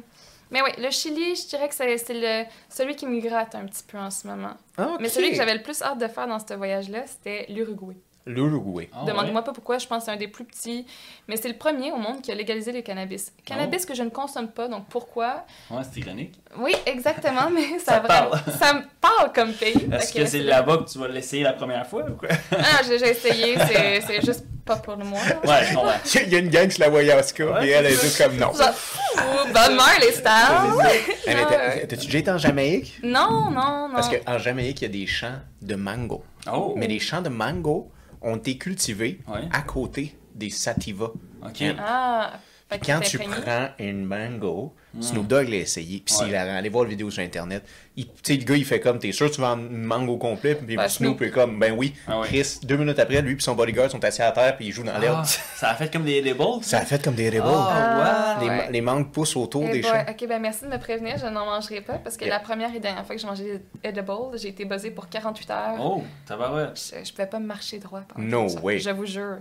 Mais 0.51 0.63
oui, 0.63 0.71
le 0.79 0.91
Chili, 0.91 1.35
je 1.35 1.49
dirais 1.49 1.69
que 1.69 1.75
c'est 1.75 2.15
le, 2.15 2.45
celui 2.69 2.95
qui 2.95 3.05
me 3.05 3.21
gratte 3.21 3.55
un 3.57 3.67
petit 3.67 3.83
peu 3.83 3.99
en 3.99 4.11
ce 4.11 4.27
moment. 4.29 4.55
Ah. 4.79 4.97
Mais 5.01 5.09
celui 5.09 5.31
que 5.31 5.37
j'avais 5.37 5.55
le 5.55 5.63
plus 5.63 5.83
hâte 5.83 5.99
de 5.99 6.07
faire 6.07 6.29
dans 6.29 6.39
ce 6.39 6.55
voyage-là, 6.55 7.01
c'était 7.07 7.47
l'Uruguay. 7.49 7.97
L'Uruguay. 8.29 8.91
Ah, 8.93 9.05
Demandez-moi 9.07 9.43
pas 9.43 9.53
pourquoi, 9.53 9.79
je 9.79 9.87
pense 9.87 10.01
que 10.01 10.05
c'est 10.07 10.11
un 10.11 10.17
des 10.17 10.27
plus 10.27 10.45
petits. 10.45 10.85
Mais 11.29 11.37
c'est 11.37 11.49
le 11.49 11.57
premier 11.57 11.93
au 11.93 11.97
monde 11.97 12.21
qui 12.23 12.33
a 12.33 12.35
légalisé 12.35 12.73
le 12.73 12.81
cannabis. 12.83 13.33
Cannabis 13.45 13.87
que 13.87 13.95
je 13.95 14.03
ne 14.03 14.09
consomme 14.11 14.49
pas, 14.49 14.67
donc 14.67 14.87
pourquoi? 14.89 15.45
Ouais, 15.71 15.83
c'est 15.93 16.01
ironique. 16.01 16.35
Oui, 16.59 16.75
exactement, 16.87 17.49
mais 17.53 17.79
ça, 17.79 17.85
Ça 17.85 17.95
a 17.95 18.01
vraiment- 18.01 18.31
parle. 18.31 18.43
ça 18.59 18.73
me 18.75 18.81
parle 19.01 19.33
comme 19.33 19.53
pays. 19.53 19.89
Est-ce 19.93 20.13
que 20.13 20.27
c'est 20.27 20.41
là-bas 20.41 20.79
que 20.79 20.91
tu 20.91 20.99
vas 20.99 21.07
l'essayer 21.09 21.45
la 21.45 21.53
première 21.53 21.87
fois 21.87 22.03
ou 22.11 22.15
quoi? 22.17 22.29
Ah, 22.53 22.83
j'ai 22.87 22.99
j'ai 22.99 23.11
essayé, 23.11 23.57
c'est 24.07 24.25
juste 24.27 24.45
pas 24.65 24.75
pour 24.77 24.97
le 24.97 25.05
moi. 25.05 25.21
Ouais, 25.45 25.65
je 25.65 25.75
comprends. 25.75 25.93
Il 26.27 26.33
y 26.33 26.35
a 26.35 26.39
une 26.41 26.49
gang 26.49 26.67
qui 26.69 26.81
la 26.81 26.89
Oscar, 26.91 27.53
Ouais, 27.61 27.69
et 27.69 27.71
elle 27.71 27.87
est 27.87 27.91
juste 27.91 28.19
comme 28.21 28.37
non. 28.37 28.51
Bonne 28.51 29.77
mère, 29.77 30.01
les 30.01 30.11
stars! 30.13 30.77
T'as- 31.25 31.87
T'as-tu 31.87 32.07
déjà 32.07 32.19
été 32.19 32.31
en 32.33 32.39
Jamaïque? 32.39 32.99
Non, 33.05 33.51
non, 33.53 33.89
non. 33.89 33.95
Parce 33.95 34.09
qu'en 34.09 34.39
Jamaïque, 34.39 34.81
il 34.83 34.85
y 34.85 34.89
a 34.89 34.93
des 35.01 35.07
champs 35.07 35.39
de 35.63 35.75
mango. 35.77 36.25
Oh! 36.53 36.75
Mais 36.77 36.89
les 36.89 36.99
champs 36.99 37.23
de 37.23 37.29
mango 37.29 37.93
ont 38.27 38.37
été 38.37 38.59
cultivés 38.59 39.21
Ouais. 39.29 39.49
à 39.53 39.63
côté 39.63 40.17
des 40.35 40.51
sativas. 40.51 41.13
Ok. 41.45 41.63
Ah, 41.79 42.39
fait 42.69 42.79
que 42.79 42.87
Quand 42.87 43.01
tu 43.01 43.19
prends 43.19 43.69
une 43.79 44.05
mango, 44.05 44.75
Mm. 44.97 45.03
Snoop 45.03 45.27
Dogg 45.27 45.49
l'a 45.49 45.57
essayé, 45.57 46.03
puis 46.05 46.15
Ouais. 46.21 46.29
il 46.29 46.35
a 46.35 46.57
allé 46.57 46.69
voir 46.69 46.85
la 46.85 46.91
vidéo 46.91 47.11
sur 47.11 47.23
Internet. 47.23 47.63
Il- 47.97 48.07
Tu 48.07 48.13
sais, 48.23 48.37
le 48.37 48.45
gars, 48.45 48.57
il 48.57 48.65
fait 48.65 48.81
comme, 48.81 48.99
t'es 48.99 49.13
sûr 49.13 49.29
que 49.31 49.35
tu 49.35 49.41
vends 49.41 49.57
une 49.57 49.83
mango 49.83 50.17
complet? 50.17 50.55
Puis 50.55 50.77
Ben, 50.77 50.89
Snoop 50.89 51.19
Snoop. 51.19 51.23
est 51.23 51.31
comme, 51.31 51.59
ben 51.59 51.73
oui. 51.77 51.95
Ah 52.09 52.21
ouais. 52.21 52.27
Chris, 52.29 52.59
deux 52.63 52.77
minutes 52.77 52.99
après, 52.99 53.21
lui 53.23 53.35
et 53.35 53.41
son 53.41 53.55
bodyguard 53.55 53.91
sont 53.91 54.03
assis 54.05 54.23
à 54.23 54.33
terre, 54.33 54.57
puis 54.57 54.67
ils 54.67 54.73
jouent 54.73 54.85
dans 54.85 54.99
l'herbe. 54.99 55.19
Ah, 55.21 55.25
ça 55.25 55.71
a 55.71 55.75
fait 55.75 55.93
comme 55.93 56.05
des 56.05 56.17
edibles? 56.17 56.43
Ça? 56.63 56.79
A 56.79 56.85
fait 56.87 57.03
comme 57.03 57.15
des 57.15 57.29
rebels. 57.29 57.43
Ah, 57.47 58.39
les, 58.41 58.49
ouais. 58.49 58.57
ma- 58.57 58.71
les 58.71 58.81
mangues 58.81 59.11
poussent 59.13 59.37
autour 59.37 59.65
Eh 59.69 59.73
des 59.73 59.83
champs. 59.83 60.05
Ok, 60.09 60.27
ben 60.29 60.41
merci 60.41 60.65
de 60.65 60.69
me 60.71 60.79
prévenir, 60.79 61.17
je 61.19 61.27
n'en 61.27 61.45
mangerai 61.47 61.81
pas 61.83 61.99
parce 61.99 62.17
que 62.17 62.25
Yeah. 62.25 62.35
la 62.35 62.41
première 62.41 62.75
et 62.75 62.81
dernière 62.81 63.05
fois 63.07 63.15
que 63.17 63.21
j'ai 63.21 63.27
mangé 63.27 63.45
des 63.83 63.89
edibles, 63.89 64.39
j'ai 64.41 64.49
été 64.49 64.65
buzzée 64.65 64.91
pour 64.91 65.09
48 65.09 65.51
heures. 65.51 65.77
Oh, 65.81 66.03
tabarouette. 66.27 66.71
Je, 66.75 67.05
je 67.05 67.11
pouvais 67.13 67.27
pas 67.27 67.39
me 67.39 67.47
marcher 67.47 67.79
droit 67.79 68.01
pendant 68.09 68.27
No 68.27 68.39
48 68.47 68.57
heures, 68.57 68.65
way. 68.65 68.79
Je 68.79 68.91
vous 68.91 69.07
jure. 69.07 69.37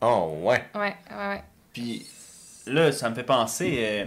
Oh, 0.00 0.38
ouais. 0.42 0.62
Ouais, 0.74 0.80
ouais, 0.80 1.28
ouais. 1.28 1.42
Puis 1.72 2.04
là, 2.66 2.90
ça 2.92 3.08
me 3.10 3.14
fait 3.14 3.22
penser. 3.22 3.76
euh, 3.78 4.04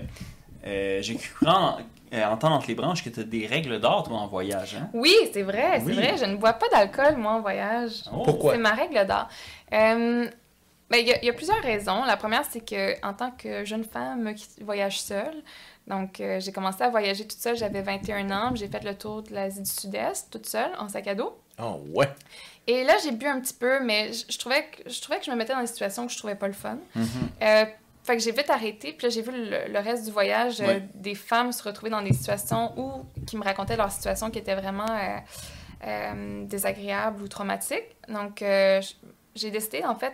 euh, 0.66 1.02
J'ai 1.02 1.16
cru 1.16 1.48
en- 1.48 1.78
euh, 2.14 2.26
entendre 2.26 2.56
entre 2.56 2.68
les 2.68 2.76
branches 2.76 3.04
que 3.04 3.10
tu 3.10 3.20
as 3.20 3.24
des 3.24 3.46
règles 3.48 3.80
d'or, 3.80 4.04
toi, 4.04 4.18
en 4.18 4.28
voyage. 4.28 4.76
Hein? 4.76 4.90
Oui, 4.94 5.14
c'est 5.34 5.42
vrai, 5.44 5.80
c'est 5.80 5.86
Oui. 5.86 5.94
vrai. 5.94 6.16
Je 6.18 6.26
ne 6.26 6.36
bois 6.36 6.54
pas 6.54 6.68
d'alcool, 6.70 7.18
moi, 7.18 7.34
en 7.34 7.42
voyage. 7.42 8.04
Oh. 8.14 8.24
Pourquoi? 8.24 8.54
C'est 8.54 8.60
ma 8.60 8.72
règle 8.72 9.06
d'or. 9.06 9.28
Euh, 9.74 10.28
ben, 10.90 10.98
Il 10.98 11.08
y, 11.08 11.14
a- 11.14 11.20
il 11.22 11.26
y 11.26 11.30
a 11.30 11.34
plusieurs 11.34 11.62
raisons. 11.62 12.04
La 12.06 12.16
première, 12.18 12.44
c'est 12.50 12.64
que 12.66 12.94
en 13.06 13.14
tant 13.14 13.32
que 13.32 13.66
jeune 13.66 13.84
femme 13.84 14.34
qui 14.36 14.48
voyage 14.64 15.02
seule, 15.02 15.44
donc 15.88 16.20
euh, 16.20 16.40
j'ai 16.40 16.52
commencé 16.52 16.84
à 16.84 16.90
voyager 16.90 17.24
toute 17.28 17.40
seule, 17.40 17.58
j'avais 17.58 17.82
21 17.82 18.30
ans, 18.32 18.52
j'ai 18.56 18.68
fait 18.68 18.84
le 18.84 18.96
tour 18.96 19.22
de 19.24 19.34
l'Asie 19.34 19.62
du 19.62 19.70
Sud-Est 19.70 20.30
toute 20.32 20.46
seule, 20.46 20.72
en 20.80 20.88
sac 20.90 21.08
à 21.08 21.16
dos. 21.16 21.36
Oh, 21.62 21.82
ouais. 21.94 22.10
Et 22.68 22.84
là, 22.84 22.96
j'ai 23.04 23.12
bu 23.12 23.28
un 23.28 23.40
petit 23.40 23.54
peu, 23.54 23.80
mais 23.84 24.12
je, 24.14 24.26
je 24.30 24.38
trouvais 24.38 24.64
que, 24.66 24.90
je 24.90 25.02
trouvais 25.02 25.20
que 25.20 25.26
je 25.26 25.32
me 25.32 25.36
mettais 25.36 25.54
dans 25.54 25.62
des 25.62 25.68
situations 25.68 26.06
que 26.08 26.12
je 26.14 26.18
trouvais 26.18 26.36
pas 26.36 26.48
le 26.48 26.54
fun. 26.54 26.78
Mhm. 26.96 27.06
Euh, 27.44 27.66
fait 28.06 28.18
que 28.18 28.22
j'ai 28.22 28.32
vite 28.32 28.50
arrêté, 28.52 28.94
puis 28.94 29.08
là, 29.08 29.10
j'ai 29.10 29.24
vu 29.24 29.32
le, 29.32 29.72
le 29.72 29.80
reste 29.80 30.06
du 30.06 30.12
voyage, 30.12 30.62
euh, 30.62 30.80
des 30.94 31.16
femmes 31.16 31.52
se 31.52 31.64
retrouver 31.64 31.90
dans 31.90 32.04
des 32.04 32.14
situations 32.14 32.72
où, 32.78 33.04
qui 33.26 33.36
me 33.36 33.44
racontaient 33.44 33.76
leur 33.78 33.92
situation 33.92 34.30
qui 34.30 34.38
était 34.38 34.54
vraiment 34.54 34.86
euh, 34.90 35.18
euh, 35.88 36.46
désagréable 36.46 37.24
ou 37.24 37.28
traumatique. 37.28 37.84
Donc, 38.08 38.44
euh, 38.44 38.80
j'ai 39.34 39.50
décidé, 39.50 39.84
en 39.84 39.96
fait, 39.96 40.14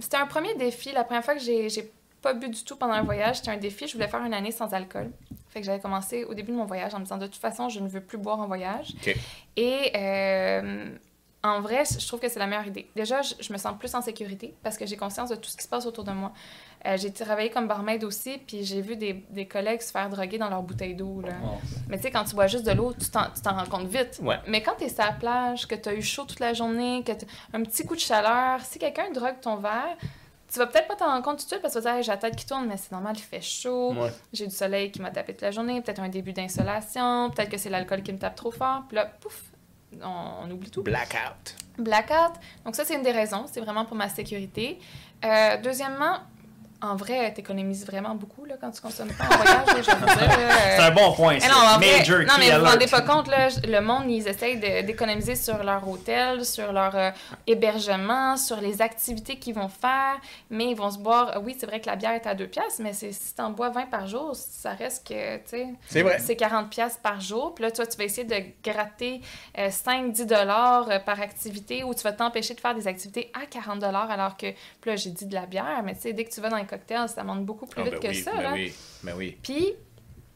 c'était 0.00 0.16
un 0.16 0.26
premier 0.26 0.54
défi. 0.56 0.90
La 0.92 1.04
première 1.04 1.24
fois 1.24 1.34
que 1.34 1.40
j'ai 1.40 1.92
pas 2.22 2.34
bu 2.34 2.48
du 2.48 2.64
tout 2.64 2.76
pendant 2.76 2.98
le 2.98 3.04
voyage, 3.04 3.36
c'était 3.36 3.52
un 3.52 3.56
défi. 3.56 3.86
Je 3.86 3.94
voulais 3.94 4.08
faire 4.08 4.24
une 4.24 4.34
année 4.34 4.50
sans 4.50 4.74
alcool. 4.74 5.10
Fait 5.48 5.60
que 5.60 5.66
j'avais 5.66 5.80
commencé 5.80 6.24
au 6.24 6.34
début 6.34 6.50
de 6.50 6.56
mon 6.56 6.66
voyage 6.66 6.92
en 6.94 6.98
me 6.98 7.04
disant, 7.04 7.18
de 7.18 7.26
toute 7.26 7.40
façon, 7.40 7.68
je 7.68 7.78
ne 7.80 7.88
veux 7.88 8.00
plus 8.00 8.18
boire 8.18 8.40
en 8.40 8.46
voyage. 8.46 8.94
Et 9.56 9.92
en 11.46 11.60
vrai, 11.60 11.84
je 11.84 12.06
trouve 12.06 12.20
que 12.20 12.28
c'est 12.28 12.38
la 12.38 12.46
meilleure 12.46 12.66
idée. 12.66 12.90
Déjà, 12.94 13.22
je, 13.22 13.34
je 13.40 13.52
me 13.52 13.58
sens 13.58 13.74
plus 13.78 13.94
en 13.94 14.02
sécurité 14.02 14.54
parce 14.62 14.76
que 14.76 14.86
j'ai 14.86 14.96
conscience 14.96 15.30
de 15.30 15.36
tout 15.36 15.48
ce 15.48 15.56
qui 15.56 15.64
se 15.64 15.68
passe 15.68 15.86
autour 15.86 16.04
de 16.04 16.12
moi. 16.12 16.32
Euh, 16.86 16.96
j'ai 16.96 17.12
travaillé 17.12 17.50
comme 17.50 17.66
barmaid 17.66 18.04
aussi, 18.04 18.38
puis 18.38 18.64
j'ai 18.64 18.80
vu 18.80 18.96
des, 18.96 19.24
des 19.30 19.46
collègues 19.46 19.80
se 19.80 19.90
faire 19.90 20.08
droguer 20.08 20.38
dans 20.38 20.48
leur 20.48 20.62
bouteille 20.62 20.94
d'eau. 20.94 21.22
Oh. 21.24 21.46
Mais 21.88 21.96
tu 21.96 22.04
sais, 22.04 22.10
quand 22.10 22.24
tu 22.24 22.34
bois 22.34 22.46
juste 22.46 22.64
de 22.64 22.72
l'eau, 22.72 22.92
tu 22.92 23.10
t'en 23.10 23.56
rends 23.56 23.66
compte 23.66 23.88
vite. 23.88 24.20
Ouais. 24.22 24.38
Mais 24.46 24.62
quand 24.62 24.74
tu 24.78 24.84
es 24.84 24.88
sur 24.88 25.04
la 25.04 25.12
plage, 25.12 25.66
que 25.66 25.74
tu 25.74 25.88
as 25.88 25.94
eu 25.94 26.02
chaud 26.02 26.24
toute 26.24 26.40
la 26.40 26.52
journée, 26.52 27.02
que 27.04 27.12
t'as 27.12 27.26
un 27.52 27.62
petit 27.62 27.84
coup 27.84 27.94
de 27.94 28.00
chaleur, 28.00 28.60
si 28.60 28.78
quelqu'un 28.78 29.10
drogue 29.10 29.40
ton 29.40 29.56
verre, 29.56 29.96
tu 30.52 30.60
vas 30.60 30.66
peut-être 30.66 30.86
pas 30.86 30.94
t'en 30.94 31.06
rendre 31.06 31.24
compte 31.24 31.38
tout 31.38 31.44
de 31.44 31.48
suite 31.48 31.62
parce 31.62 31.74
que 31.74 31.80
tu 31.80 31.84
vas 31.84 31.90
dire 31.90 31.98
Hey, 31.98 32.04
j'ai 32.04 32.12
la 32.12 32.18
tête 32.18 32.36
qui 32.36 32.46
tourne, 32.46 32.66
mais 32.66 32.76
c'est 32.76 32.92
normal, 32.92 33.16
il 33.16 33.22
fait 33.22 33.40
chaud. 33.40 33.92
Ouais. 33.94 34.12
J'ai 34.32 34.46
du 34.46 34.54
soleil 34.54 34.92
qui 34.92 35.00
m'a 35.00 35.10
tapé 35.10 35.32
toute 35.32 35.42
la 35.42 35.50
journée, 35.50 35.80
peut-être 35.80 36.00
un 36.00 36.08
début 36.08 36.32
d'insolation, 36.32 37.30
peut-être 37.30 37.50
que 37.50 37.58
c'est 37.58 37.70
l'alcool 37.70 38.02
qui 38.02 38.12
me 38.12 38.18
tape 38.18 38.36
trop 38.36 38.52
fort. 38.52 38.84
Puis 38.88 38.94
là, 38.94 39.06
pouf, 39.06 39.42
on, 40.02 40.44
on 40.44 40.50
oublie 40.50 40.70
tout. 40.70 40.82
Blackout. 40.82 41.56
Blackout. 41.78 42.34
Donc 42.64 42.74
ça, 42.74 42.84
c'est 42.84 42.94
une 42.94 43.02
des 43.02 43.12
raisons. 43.12 43.46
C'est 43.50 43.60
vraiment 43.60 43.84
pour 43.84 43.96
ma 43.96 44.08
sécurité. 44.08 44.78
Euh, 45.24 45.56
deuxièmement, 45.62 46.18
en 46.82 46.94
vrai, 46.96 47.32
t'économises 47.32 47.86
vraiment 47.86 48.14
beaucoup 48.14 48.44
là, 48.44 48.54
quand 48.60 48.70
tu 48.70 48.80
consommes 48.80 49.12
pas 49.12 49.24
en 49.24 49.36
voyage. 49.36 49.64
je 49.78 49.82
dire, 49.82 49.94
euh, 50.38 50.76
C'est 50.76 50.82
un 50.82 50.90
bon 50.90 51.12
point, 51.12 51.34
mais 51.34 51.40
ça. 51.40 51.48
non, 51.48 51.54
en 51.56 51.78
vrai- 51.78 51.98
Major 51.98 52.18
non, 52.20 52.34
mais 52.38 52.50
vous 52.52 52.58
vous 52.64 52.70
rendez 52.70 52.86
pas 52.86 53.00
compte, 53.00 53.28
là, 53.28 53.48
le 53.66 53.80
monde, 53.80 54.04
ils 54.10 54.26
essayent 54.28 54.58
de- 54.58 54.82
d'économiser 54.86 55.36
sur 55.36 55.62
leur 55.64 55.88
hôtel, 55.88 56.44
sur 56.44 56.72
leur 56.72 56.94
euh, 56.94 57.10
hébergement, 57.46 58.36
sur 58.36 58.60
les 58.60 58.82
activités 58.82 59.36
qu'ils 59.38 59.54
vont 59.54 59.68
faire, 59.68 60.16
mais 60.50 60.66
ils 60.70 60.76
vont 60.76 60.90
se 60.90 60.98
boire... 60.98 61.36
euh, 61.36 61.40
Oui, 61.42 61.56
c'est 61.58 61.66
vrai 61.66 61.80
que 61.80 61.86
la 61.86 61.96
bière 61.96 62.12
est 62.12 62.26
à 62.26 62.34
2 62.34 62.46
piastres, 62.46 62.80
mais 62.82 62.92
c'est- 62.92 63.12
si 63.12 63.34
t'en 63.34 63.50
bois 63.50 63.70
20 63.70 63.86
par 63.86 64.06
jour, 64.06 64.32
ça 64.34 64.70
reste 64.72 65.06
que, 65.08 65.36
tu 65.38 65.42
sais... 65.46 65.66
C'est 65.88 66.02
vrai. 66.02 66.18
C'est 66.18 66.36
40 66.36 66.68
pièces 66.70 66.98
par 67.02 67.20
jour. 67.20 67.54
Puis 67.54 67.64
là, 67.64 67.70
toi, 67.70 67.86
tu 67.86 67.96
vas 67.96 68.04
essayer 68.04 68.24
de 68.26 68.36
gratter 68.62 69.20
5-10 69.56 70.26
dollars 70.26 70.88
euh, 70.90 70.98
par 70.98 71.20
activité 71.20 71.84
ou 71.84 71.94
tu 71.94 72.02
vas 72.02 72.12
t'empêcher 72.12 72.54
de 72.54 72.60
faire 72.60 72.74
des 72.74 72.86
activités 72.86 73.30
à 73.40 73.46
40 73.46 73.78
dollars 73.78 74.10
alors 74.10 74.36
que... 74.36 74.46
Puis 74.80 74.90
là, 74.90 74.96
j'ai 74.96 75.10
dit 75.10 75.26
de 75.26 75.34
la 75.34 75.46
bière, 75.46 75.82
mais 75.84 75.94
tu 75.94 76.02
sais, 76.02 76.12
dès 76.12 76.24
que 76.24 76.30
tu 76.32 76.40
vas 76.40 76.48
dans 76.48 76.56
les 76.70 76.78
cocktails, 76.78 77.08
ça 77.08 77.22
monte 77.24 77.44
beaucoup 77.44 77.66
plus 77.66 77.80
Ah, 77.80 77.84
vite 77.84 77.94
ben 77.94 78.00
que 78.00 78.08
oui, 78.08 78.14
ça, 78.22 78.32
ben 78.32 78.42
là. 78.42 78.52
oui, 78.52 78.72
ben 79.02 79.14
oui. 79.16 79.38
Puis, 79.42 79.72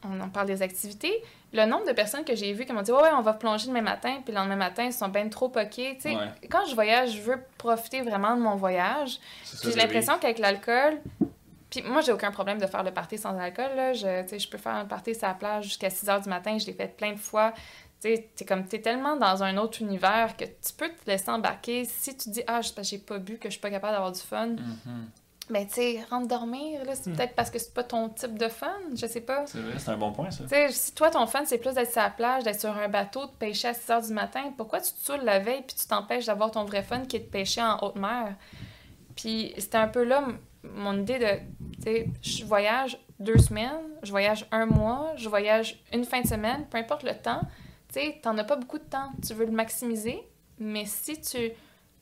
on 0.02 0.20
en 0.20 0.28
parle 0.28 0.47
des 0.47 0.62
activités. 0.62 1.23
Le 1.52 1.66
nombre 1.66 1.86
de 1.86 1.93
personnes 1.93 2.24
que 2.24 2.35
j'ai 2.36 2.52
vues 2.52 2.65
qui 2.65 2.73
m'ont 2.73 2.82
dit 2.82 2.93
Ouais, 2.93 3.02
ouais, 3.02 3.11
on 3.12 3.23
va 3.23 3.32
plonger 3.35 3.66
demain 3.66 3.82
matin, 3.82 4.20
puis 4.24 4.32
le 4.32 4.39
lendemain 4.39 4.57
matin, 4.57 4.85
ils 4.85 4.93
sont 4.93 5.09
bien 5.09 5.28
trop 5.28 5.48
poqués. 5.48 5.97
Tu 5.97 6.02
sais, 6.11 6.16
Ouais. 6.16 6.28
Quand 6.48 6.65
je 6.69 6.74
voyage, 6.74 7.16
je 7.16 7.23
veux 7.23 7.40
profiter 7.59 8.01
vraiment 8.02 8.36
de 8.36 8.40
mon 8.40 8.55
voyage. 8.57 9.19
Puis 9.61 9.70
j'ai 9.73 9.77
l'impression 9.78 10.16
qu'avec 10.19 10.39
l'alcool, 10.39 11.01
puis 11.69 11.82
moi, 11.82 12.01
j'ai 12.02 12.12
aucun 12.12 12.31
problème 12.31 12.59
de 12.59 12.66
faire 12.66 12.82
le 12.82 12.93
party 12.93 13.19
sans 13.19 13.36
alcool. 13.39 13.70
Là. 13.77 13.93
Je, 13.93 14.39
je 14.39 14.48
peux 14.48 14.59
faire 14.59 14.74
un 14.74 14.85
party 14.86 15.15
sur 15.15 15.27
la 15.28 15.35
plage 15.35 15.65
jusqu'à 15.65 15.90
6 15.90 16.07
h 16.07 16.23
du 16.23 16.28
matin. 16.28 16.57
Je 16.59 16.66
l'ai 16.66 16.73
fait 16.73 16.97
plein 16.97 17.12
de 17.12 17.19
fois. 17.19 17.52
T'es 18.01 18.31
comme, 18.48 18.65
t'es 18.65 18.81
tellement 18.81 19.16
dans 19.16 19.43
un 19.43 19.59
autre 19.59 19.82
univers 19.82 20.35
que 20.36 20.44
tu 20.47 20.73
peux 20.77 20.89
te 20.89 21.07
laisser 21.11 21.31
embarquer. 21.31 21.85
Si 21.85 22.16
tu 22.16 22.31
dis, 22.31 22.43
ah, 22.47 22.55
parce 22.55 22.73
que 22.73 22.82
j'ai 22.82 22.97
pas 22.98 23.19
bu, 23.19 23.36
que 23.39 23.48
je 23.48 23.52
suis 23.52 23.61
pas 23.61 23.69
capable 23.70 23.93
d'avoir 23.93 24.11
du 24.12 24.20
fun. 24.20 24.47
Mhm. 24.47 25.11
Ben, 25.51 25.66
tu 25.66 25.74
sais, 25.74 26.05
rentre 26.10 26.28
dormir. 26.28 26.85
Là, 26.85 26.94
c'est 26.94 27.12
peut-être 27.12 27.35
parce 27.35 27.51
que 27.51 27.59
c'est 27.59 27.74
pas 27.74 27.85
ton 27.85 28.09
type 28.09 28.39
de 28.39 28.48
fun. 28.48 28.72
Je 28.94 29.06
sais 29.06 29.20
pas. 29.20 29.47
C'est 29.47 29.60
vrai, 29.60 29.78
c'est 29.78 29.90
un 29.90 29.97
bon 29.97 30.12
point, 30.12 30.31
ça. 30.31 30.44
Tu 30.44 30.51
sais, 30.51 30.68
si 30.70 30.94
toi, 30.94 31.10
ton 31.10 31.27
fun, 31.27 31.43
c'est 31.44 31.59
plus 31.59 31.74
d'être 31.74 31.90
sur 31.90 32.02
la 32.02 32.10
plage, 32.10 32.44
d'être 32.44 32.60
sur 32.60 32.77
un 32.77 32.89
bateau, 32.89 33.27
de 33.27 33.32
pêcher 33.32 33.68
à 33.68 33.74
6 33.74 33.89
h 33.89 34.06
du 34.09 34.12
matin, 34.12 34.52
pourquoi 34.56 34.81
tu 34.81 34.93
te 34.93 34.98
saoules 34.98 35.24
la 35.24 35.39
veille 35.39 35.62
puis 35.66 35.77
tu 35.77 35.86
t'empêches 35.86 36.27
d'avoir 36.27 36.51
ton 36.51 36.64
vrai 36.64 36.82
fun 36.82 37.01
qui 37.01 37.16
est 37.16 37.20
de 37.20 37.24
pêcher 37.24 37.62
en 37.62 37.78
haute 37.78 37.97
mer? 37.97 38.36
Puis 39.16 39.52
c'était 39.59 39.78
un 39.78 39.89
peu 39.89 40.05
là 40.05 40.24
mon 40.62 40.98
idée 40.98 41.18
de, 41.18 41.39
tu 41.77 41.82
sais, 41.82 42.09
je 42.22 42.44
voyage 42.44 42.98
deux 43.18 43.39
semaines, 43.39 43.81
je 44.02 44.10
voyage 44.10 44.47
un 44.51 44.66
mois, 44.66 45.12
je 45.16 45.28
voyage 45.28 45.82
une 45.93 46.05
fin 46.05 46.20
de 46.20 46.27
semaine, 46.27 46.66
peu 46.70 46.78
importe 46.78 47.02
le 47.02 47.14
temps, 47.14 47.40
tu 47.93 48.01
sais, 48.01 48.20
t'en 48.22 48.36
as 48.39 48.44
pas 48.44 48.56
beaucoup 48.56 48.78
de 48.78 48.85
temps, 48.85 49.10
tu 49.27 49.35
veux 49.35 49.47
le 49.47 49.52
maximiser, 49.52 50.22
mais 50.59 50.85
si 50.85 51.20
tu... 51.20 51.52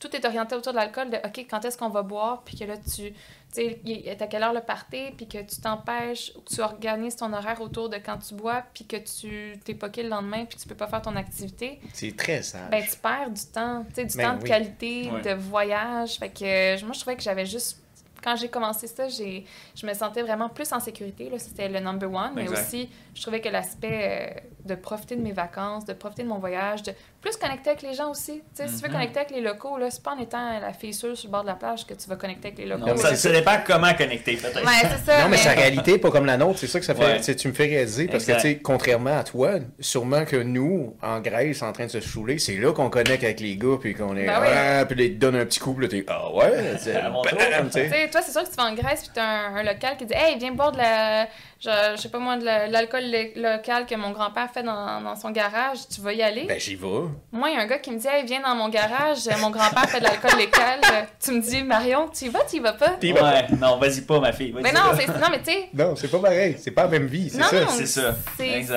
Tout 0.00 0.14
est 0.14 0.24
orienté 0.24 0.54
autour 0.54 0.72
de 0.72 0.78
l'alcool, 0.78 1.10
de 1.10 1.16
OK, 1.16 1.46
quand 1.50 1.64
est-ce 1.64 1.76
qu'on 1.76 1.88
va 1.88 2.02
boire, 2.02 2.42
puis 2.44 2.56
que 2.56 2.64
là, 2.64 2.76
tu. 2.76 3.12
Tu 3.54 3.62
sais, 3.62 4.16
à 4.20 4.26
quelle 4.26 4.42
heure 4.42 4.52
le 4.52 4.60
party, 4.60 5.10
puis 5.16 5.26
que 5.26 5.38
tu 5.38 5.60
t'empêches, 5.60 6.32
ou 6.36 6.40
que 6.42 6.54
tu 6.54 6.60
organises 6.60 7.16
ton 7.16 7.32
horaire 7.32 7.60
autour 7.62 7.88
de 7.88 7.96
quand 7.96 8.18
tu 8.18 8.34
bois, 8.34 8.62
puis 8.74 8.84
que 8.84 8.96
tu 8.98 9.58
t'es 9.64 9.72
poqué 9.74 10.02
le 10.02 10.10
lendemain, 10.10 10.44
puis 10.44 10.58
tu 10.58 10.68
peux 10.68 10.74
pas 10.74 10.86
faire 10.86 11.00
ton 11.00 11.16
activité, 11.16 11.80
C'est 11.94 12.14
très 12.14 12.42
sage. 12.42 12.70
ben 12.70 12.84
tu 12.84 12.96
perds 12.98 13.30
du 13.30 13.42
temps, 13.46 13.84
tu 13.88 13.94
sais, 13.94 14.04
du 14.04 14.16
Ben 14.18 14.24
temps 14.32 14.36
de 14.36 14.42
oui. 14.42 14.48
qualité, 14.50 15.10
Ouais. 15.10 15.22
de 15.22 15.32
voyage. 15.32 16.18
Fait 16.18 16.28
que 16.28 16.44
euh, 16.44 16.78
moi, 16.84 16.92
je 16.92 17.00
trouvais 17.00 17.16
que 17.16 17.22
j'avais 17.22 17.46
juste. 17.46 17.80
Quand 18.22 18.34
j'ai 18.36 18.48
commencé 18.48 18.86
ça, 18.88 19.08
j'ai, 19.08 19.46
je 19.76 19.86
me 19.86 19.94
sentais 19.94 20.22
vraiment 20.22 20.48
plus 20.48 20.70
en 20.72 20.80
sécurité. 20.80 21.30
Là, 21.30 21.38
c'était 21.38 21.68
le 21.68 21.78
number 21.80 22.12
one. 22.12 22.32
Mais 22.34 22.42
Exact. 22.42 22.60
aussi, 22.66 22.90
je 23.18 23.22
trouvais 23.22 23.40
que 23.40 23.48
l'aspect 23.48 24.32
euh, 24.36 24.40
de 24.64 24.74
profiter 24.76 25.16
de 25.16 25.22
mes 25.22 25.32
vacances, 25.32 25.84
de 25.84 25.92
profiter 25.92 26.22
de 26.22 26.28
mon 26.28 26.38
voyage, 26.38 26.84
de 26.84 26.92
plus 27.20 27.36
connecter 27.36 27.70
avec 27.70 27.82
les 27.82 27.94
gens 27.94 28.10
aussi. 28.12 28.42
Tu 28.54 28.62
sais, 28.62 28.68
Si 28.68 28.76
tu 28.76 28.82
veux 28.82 28.88
Mhm. 28.88 28.92
connecter 28.94 29.18
avec 29.18 29.30
les 29.32 29.40
locaux, 29.40 29.76
là, 29.76 29.90
c'est 29.90 30.02
pas 30.04 30.12
en 30.14 30.18
étant 30.20 30.60
la 30.60 30.72
fille 30.72 30.94
sûre 30.94 31.16
sur 31.16 31.26
le 31.28 31.32
bord 31.32 31.42
de 31.42 31.48
la 31.48 31.54
plage 31.56 31.84
que 31.84 31.94
tu 31.94 32.08
vas 32.08 32.14
connecter 32.14 32.48
avec 32.48 32.58
les 32.58 32.66
locaux. 32.66 32.86
Non, 32.86 32.96
ça, 32.96 33.32
dépend 33.32 33.56
comment 33.66 33.92
connecter, 33.94 34.36
peut-être. 34.36 34.64
Ouais, 34.64 34.88
ça. 35.04 35.22
Non, 35.24 35.28
mais 35.28 35.36
sa 35.36 35.50
réalité 35.50 35.92
n'est 35.92 35.98
pas 35.98 36.12
comme 36.12 36.26
la 36.26 36.36
nôtre. 36.36 36.60
C'est 36.60 36.68
ça 36.68 36.78
que 36.78 36.86
ça 36.86 36.94
fait. 36.94 37.18
Ouais. 37.20 37.34
tu 37.34 37.48
me 37.48 37.52
fais 37.52 37.66
réaliser 37.66 38.06
parce 38.06 38.24
que, 38.24 38.30
Exact. 38.32 38.48
tu 38.48 38.54
sais, 38.54 38.58
contrairement 38.62 39.18
à 39.18 39.24
toi, 39.24 39.54
sûrement 39.80 40.24
que 40.24 40.36
nous, 40.36 40.96
en 41.02 41.18
Grèce, 41.20 41.62
en 41.62 41.72
train 41.72 41.86
de 41.86 41.90
se 41.90 42.00
chouler, 42.00 42.38
c'est 42.38 42.56
là 42.56 42.72
qu'on 42.72 42.88
connecte 42.90 43.24
avec 43.24 43.40
les 43.40 43.56
gars, 43.56 43.78
puis 43.80 43.94
qu'on 43.94 44.16
est. 44.16 44.26
Ben 44.26 44.40
oui. 44.40 44.46
ah, 44.54 44.84
puis 44.86 44.96
là, 44.96 45.04
ils 45.04 45.14
te 45.14 45.18
donnent 45.18 45.36
un 45.36 45.44
petit 45.46 45.58
coup, 45.58 45.72
puis 45.74 45.86
là, 45.86 45.88
t'es. 45.88 46.04
Ah 46.08 46.32
ouais, 46.32 46.76
c'est. 46.78 46.94
À 47.08 47.10
mon 47.10 47.22
tour. 47.22 47.36
bam, 47.38 47.66
tu 47.66 47.72
sais. 47.72 47.84
Tu 47.86 47.90
sais, 47.90 48.08
toi, 48.10 48.20
c'est 48.22 48.32
sûr 48.32 48.44
que 48.44 48.48
tu 48.50 48.54
vas 48.56 48.64
en 48.64 48.74
Grèce 48.74 49.00
puis 49.02 49.10
t'as 49.14 49.24
un, 49.24 49.56
un 49.56 49.62
local 49.64 49.96
qui 49.96 50.06
dit 50.06 50.14
Hey, 50.14 50.38
viens 50.38 50.52
boire 50.52 50.70
de 50.72 50.78
la. 50.78 51.26
Je, 51.60 51.70
je 51.96 52.00
sais 52.02 52.08
pas 52.08 52.20
moi, 52.20 52.36
de 52.36 52.44
la- 52.44 52.68
de 52.68 52.72
l'alcool 52.72 53.02
lo- 53.10 53.42
local 53.50 53.84
que 53.86 53.96
mon 53.96 54.12
grand-père 54.12 54.48
fait 54.48 54.62
dans, 54.62 55.00
dans 55.00 55.16
son 55.16 55.30
garage. 55.32 55.78
Tu 55.92 56.00
vas 56.00 56.12
y 56.12 56.22
aller? 56.22 56.44
Ben, 56.44 56.60
j'y 56.60 56.76
vais. 56.76 56.86
Moi, 57.32 57.50
il 57.50 57.56
y 57.56 57.58
a 57.58 57.62
un 57.62 57.66
gars 57.66 57.78
qui 57.78 57.90
me 57.90 57.98
dit 57.98 58.06
Hey, 58.06 58.24
viens 58.24 58.40
dans 58.42 58.54
mon 58.54 58.68
garage. 58.68 59.28
Mon 59.40 59.50
grand-père 59.50 59.88
fait 59.90 59.98
de 59.98 60.04
l'alcool 60.04 60.38
local. 60.38 60.80
Tu 61.20 61.32
me 61.32 61.40
dis 61.40 61.62
Marion, 61.64 62.08
tu 62.08 62.26
y 62.26 62.28
vas, 62.28 62.44
tu 62.48 62.56
y 62.56 62.60
vas 62.60 62.74
pas? 62.74 62.90
Vas 62.90 62.98
Ouais, 63.00 63.46
non, 63.60 63.76
vas-y 63.78 64.02
pas, 64.02 64.20
ma 64.20 64.32
fille. 64.32 64.52
Mais 64.54 64.70
non. 64.72 64.80
Non, 64.92 65.26
mais 65.32 65.38
tu 65.42 65.50
sais. 65.50 65.68
Non, 65.74 65.96
c'est 65.96 66.08
pas 66.08 66.18
pareil. 66.20 66.56
C'est 66.58 66.70
pas 66.70 66.82
la 66.84 66.88
même 66.90 67.06
vie, 67.06 67.28
c'est 67.28 67.42
ça. 67.42 67.66
C'est 67.68 67.86
ça. 67.86 68.14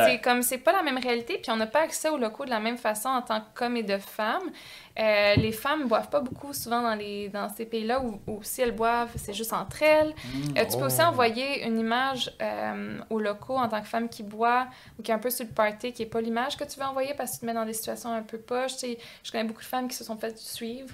C'est 0.07 0.19
comme 0.19 0.41
c'est 0.41 0.57
pas 0.57 0.71
la 0.71 0.81
même 0.81 0.97
réalité, 0.97 1.37
puis 1.41 1.51
on 1.51 1.57
n'a 1.57 1.67
pas 1.67 1.81
accès 1.81 2.09
aux 2.09 2.17
locaux 2.17 2.45
de 2.45 2.49
la 2.49 2.59
même 2.59 2.77
façon 2.77 3.09
en 3.09 3.21
tant 3.21 3.41
qu'hommes 3.53 3.77
et 3.77 3.83
de 3.83 3.97
femmes. 3.99 4.49
Euh, 4.99 5.35
les 5.35 5.53
femmes 5.53 5.87
boivent 5.87 6.09
pas 6.09 6.19
beaucoup 6.19 6.51
souvent 6.53 6.81
dans, 6.81 6.95
les, 6.95 7.29
dans 7.29 7.47
ces 7.47 7.65
pays-là, 7.65 8.01
ou, 8.01 8.39
si 8.43 8.61
elles 8.61 8.73
boivent, 8.73 9.11
c'est 9.15 9.33
juste 9.33 9.53
entre 9.53 9.81
elles. 9.83 10.09
Mm. 10.33 10.57
Euh, 10.57 10.65
tu 10.69 10.77
peux 10.77 10.85
aussi 10.85 10.97
Oh. 11.01 11.05
envoyer 11.09 11.63
une 11.65 11.79
image 11.79 12.29
euh, 12.41 12.70
aux 13.09 13.19
locaux 13.19 13.57
en 13.57 13.67
tant 13.69 13.81
que 13.81 13.87
femme 13.87 14.09
qui 14.09 14.23
boit 14.23 14.67
ou 14.99 15.01
qui 15.03 15.11
est 15.11 15.13
un 15.13 15.19
peu 15.19 15.29
sur 15.29 15.45
le 15.45 15.51
party, 15.51 15.93
qui 15.93 16.03
est 16.03 16.07
pas 16.07 16.21
l'image 16.21 16.57
que 16.57 16.63
tu 16.63 16.79
veux 16.79 16.85
envoyer 16.85 17.13
parce 17.15 17.31
que 17.31 17.35
tu 17.35 17.41
te 17.41 17.45
mets 17.45 17.53
dans 17.53 17.65
des 17.65 17.73
situations 17.73 18.11
un 18.13 18.21
peu 18.23 18.37
poches. 18.37 18.73
Tu 18.73 18.79
sais, 18.79 18.97
je 19.23 19.31
connais 19.31 19.43
beaucoup 19.43 19.61
de 19.61 19.65
femmes 19.65 19.87
qui 19.87 19.95
se 19.95 20.03
sont 20.03 20.17
faites 20.17 20.37
suivre. 20.37 20.93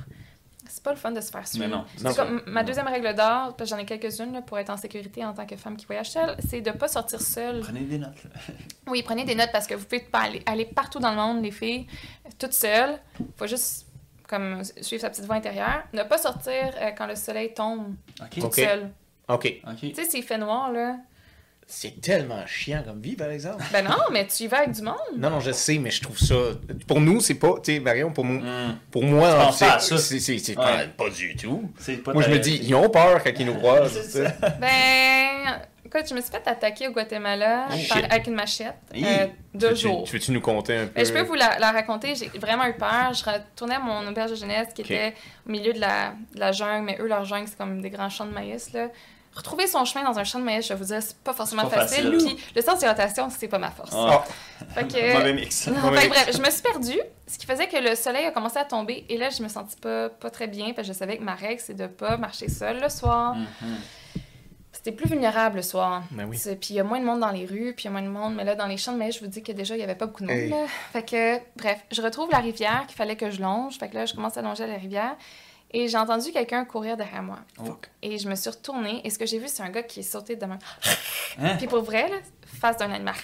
C'est 0.70 0.84
pas 0.84 0.92
le 0.92 0.98
fun 0.98 1.12
de 1.12 1.22
se 1.22 1.32
faire 1.32 1.48
suivre. 1.48 1.66
Mais 1.66 1.72
non. 1.74 1.86
C'est 1.96 2.04
Non. 2.04 2.14
comme 2.14 2.42
ma 2.46 2.62
deuxième 2.64 2.88
règle 2.88 3.16
d'or, 3.16 3.56
parce 3.56 3.70
que 3.70 3.76
j'en 3.76 3.78
ai 3.78 3.86
quelques-unes 3.86 4.44
pour 4.46 4.60
être 4.60 4.70
en 4.70 4.76
sécurité 4.76 5.24
en 5.24 5.34
tant 5.34 5.46
que 5.46 5.56
femme 5.56 5.78
qui 5.78 5.86
voyage 5.86 6.10
seule, 6.12 6.36
c'est 6.46 6.60
de 6.60 6.72
pas 6.72 6.90
sortir 6.90 7.22
seule. 7.22 7.62
Prenez 7.62 7.82
des 7.82 7.98
notes. 7.98 8.18
Oui, 8.88 9.02
prenez 9.02 9.24
des 9.24 9.34
notes 9.36 9.52
parce 9.54 9.66
que 9.66 9.76
vous 9.76 9.86
pouvez 9.86 10.02
pas 10.02 10.20
aller, 10.24 10.44
aller 10.46 10.66
partout 10.66 11.00
dans 11.00 11.12
le 11.12 11.16
monde, 11.16 11.42
les 11.42 11.52
filles, 11.52 11.88
toutes 12.38 12.52
seules. 12.54 13.00
faut 13.38 13.48
juste 13.48 13.86
comme 14.28 14.62
suivre 14.82 15.00
sa 15.02 15.10
petite 15.10 15.24
voie 15.24 15.36
intérieure. 15.36 15.84
Ne 15.94 16.04
pas 16.04 16.18
sortir 16.18 16.52
euh, 16.82 16.92
quand 16.98 17.08
le 17.08 17.16
soleil 17.16 17.54
tombe, 17.54 17.96
OK. 18.22 18.40
toute 18.42 18.54
seule. 18.56 18.92
OK. 19.30 19.62
OK. 19.66 19.80
Tu 19.80 19.94
sais, 19.96 20.04
s'il 20.04 20.24
fait 20.24 20.38
noir, 20.38 20.70
là, 20.74 20.98
C'est 21.70 22.00
tellement 22.00 22.46
chiant 22.48 22.82
comme 22.86 23.02
vie, 23.02 23.18
par 23.18 23.30
exemple. 23.30 23.62
ben 23.74 23.84
non, 23.84 23.98
mais 24.12 24.26
tu 24.26 24.44
y 24.44 24.48
vas 24.48 24.60
avec 24.60 24.72
du 24.72 24.82
monde. 24.82 24.96
Non, 25.18 25.30
non, 25.30 25.40
je 25.42 25.52
sais, 25.52 25.78
mais 25.80 25.92
je 25.92 26.02
trouve 26.02 26.18
ça. 26.18 26.36
Pour 26.88 27.02
nous, 27.02 27.20
c'est 27.20 27.34
pas. 27.36 27.56
Tu 27.62 27.74
sais, 27.74 27.80
Marion, 27.82 28.12
pour, 28.14 28.24
moi 28.24 28.42
Mm. 28.42 28.78
pour 28.90 29.04
moi, 29.04 29.52
c'est 29.52 30.56
pas, 30.56 30.86
pas 30.98 31.10
du 31.10 31.36
tout. 31.36 31.70
Pas 32.06 32.14
Moi, 32.14 32.24
je 32.24 32.30
me 32.30 32.40
dis, 32.40 32.58
ils 32.64 32.74
ont 32.74 32.90
peur 32.90 33.22
quand 33.22 33.32
ils 33.38 33.46
nous 33.46 33.56
croisent. 33.56 34.18
Ben, 34.62 35.60
écoute, 35.86 36.06
je 36.10 36.14
me 36.16 36.22
suis 36.22 36.32
fait 36.32 36.48
attaquer 36.48 36.88
au 36.88 36.92
Guatemala 36.92 37.68
Oh, 37.70 37.76
par- 37.90 37.98
avec 38.12 38.28
une 38.28 38.36
machette 38.36 38.76
euh, 38.96 39.28
deux 39.54 39.74
Tu 39.74 39.82
jours. 39.88 40.04
Tu 40.06 40.14
veux-tu 40.14 40.32
nous 40.32 40.42
compter 40.42 40.78
un 40.78 40.86
peu? 40.88 40.94
Ben, 40.96 41.06
je 41.06 41.12
peux 41.12 41.22
vous 41.24 41.34
la, 41.36 41.60
la 41.60 41.72
raconter. 41.74 42.16
J'ai 42.16 42.28
vraiment 42.40 42.66
eu 42.66 42.74
peur. 42.76 43.14
Je 43.14 43.24
retournais 43.26 43.76
à 43.76 43.80
mon 43.80 44.08
auberge 44.08 44.32
de 44.32 44.36
jeunesse 44.36 44.70
qui 44.74 44.82
était 44.84 45.14
au 45.46 45.52
milieu 45.52 45.74
de 45.74 45.80
la, 45.80 46.14
de 46.34 46.40
la 46.40 46.52
jungle, 46.54 46.86
mais 46.86 46.98
eux, 47.02 47.08
leur 47.08 47.26
jungle, 47.26 47.48
c'est 47.48 47.58
comme 47.58 47.82
des 47.82 47.90
grands 47.90 48.10
champs 48.10 48.26
de 48.26 48.32
maïs. 48.32 48.72
Là. 48.74 48.88
Retrouver 49.38 49.68
son 49.68 49.86
chemin 49.86 50.04
dans 50.04 50.18
un 50.18 50.24
champ 50.24 50.40
de 50.40 50.44
maïs, 50.44 50.66
je 50.68 50.74
vais 50.74 50.80
vous 50.80 50.86
dire, 50.86 51.02
c'est 51.02 51.16
pas 51.18 51.34
forcément 51.34 51.64
pas 51.68 51.82
facile. 51.88 52.12
facile. 52.12 52.36
Puis 52.36 52.54
le 52.56 52.62
sens 52.64 52.80
d'hydratation, 52.80 53.30
c'est 53.30 53.48
pas 53.48 53.60
ma 53.60 53.70
force. 53.70 53.92
Ah, 53.96 54.24
Fait 54.74 54.88
que, 54.88 55.14
Mauvais 55.18 55.34
mix. 55.34 55.68
non, 55.68 55.80
Mauvais 55.84 56.00
fait 56.02 56.08
que 56.10 56.14
mix. 56.14 56.24
bref, 56.26 56.36
je 56.38 56.42
me 56.42 56.50
suis 56.50 56.62
perdue, 56.64 57.00
ce 57.28 57.38
qui 57.38 57.46
faisait 57.46 57.68
que 57.68 57.78
le 57.78 57.96
soleil 57.96 58.26
a 58.26 58.32
commencé 58.32 58.58
à 58.58 58.66
tomber. 58.66 59.06
Et 59.10 59.18
là, 59.18 59.30
je 59.30 59.44
me 59.44 59.48
sentis 59.48 59.76
pas, 59.78 60.10
pas 60.10 60.30
très 60.32 60.48
bien, 60.48 60.74
parce 60.74 60.88
que 60.88 60.94
je 60.94 60.98
savais 60.98 61.18
que 61.18 61.24
ma 61.24 61.36
règle, 61.36 61.62
c'est 61.64 61.76
de 61.76 61.86
pas 61.88 62.18
marcher 62.18 62.50
seule 62.50 62.82
le 62.82 62.90
soir. 62.90 63.36
Mhm. 63.36 63.78
C'était 64.74 64.92
plus 64.92 65.10
vulnérable 65.10 65.58
le 65.58 65.62
soir. 65.64 66.04
Ben 66.12 66.26
oui. 66.26 66.38
Puis 66.38 66.70
il 66.72 66.76
y 66.76 66.80
a 66.80 66.84
moins 66.84 67.00
de 67.00 67.06
monde 67.06 67.20
dans 67.20 67.32
les 67.32 67.46
rues, 67.46 67.74
puis 67.76 67.86
il 67.86 67.86
y 67.86 67.88
a 67.88 67.92
moins 67.92 68.02
de 68.04 68.08
monde. 68.08 68.36
Mais 68.36 68.44
là, 68.44 68.56
dans 68.56 68.68
les 68.68 68.78
champs 68.78 68.94
de 68.94 68.98
maïs, 68.98 69.16
je 69.16 69.20
vous 69.22 69.28
dis 69.28 69.42
que 69.44 69.52
déjà, 69.52 69.76
il 69.76 69.80
y 69.80 69.84
avait 69.84 69.96
pas 69.96 70.06
beaucoup 70.06 70.24
de 70.24 70.28
monde. 70.30 70.38
Hey. 70.38 70.50
là. 70.50 70.66
Fait 70.94 71.04
que, 71.04 71.38
bref, 71.58 71.80
je 71.92 72.02
retrouve 72.02 72.30
la 72.32 72.38
rivière 72.40 72.86
qu'il 72.88 72.96
fallait 72.96 73.16
que 73.16 73.30
je 73.32 73.42
longe. 73.42 73.78
Fait 73.80 73.90
que 73.90 73.96
là, 73.96 74.06
je 74.06 74.14
commence 74.14 74.38
à 74.38 74.42
longer 74.42 74.68
la 74.68 74.76
rivière. 74.76 75.16
Et 75.72 75.88
j'ai 75.88 75.98
entendu 75.98 76.32
quelqu'un 76.32 76.64
courir 76.66 76.96
derrière 76.96 77.24
moi. 77.24 77.40
Fuck. 77.58 77.90
Et 78.02 78.18
je 78.18 78.30
me 78.30 78.36
suis 78.36 78.50
retournée. 78.50 79.02
Et 79.04 79.10
ce 79.10 79.20
que 79.20 79.26
j'ai 79.26 79.38
vu, 79.38 79.48
c'est 79.48 79.64
un 79.64 79.70
gars 79.70 79.84
qui 79.84 80.00
est 80.00 80.04
sauté 80.04 80.36
de 80.36 80.46
main. 80.46 80.60
Hein? 81.40 81.56
Puis 81.58 81.68
pour 81.68 81.82
vrai, 81.82 82.10
là, 82.10 82.16
face 82.58 82.78
d'un 82.78 82.92
animal. 82.92 83.16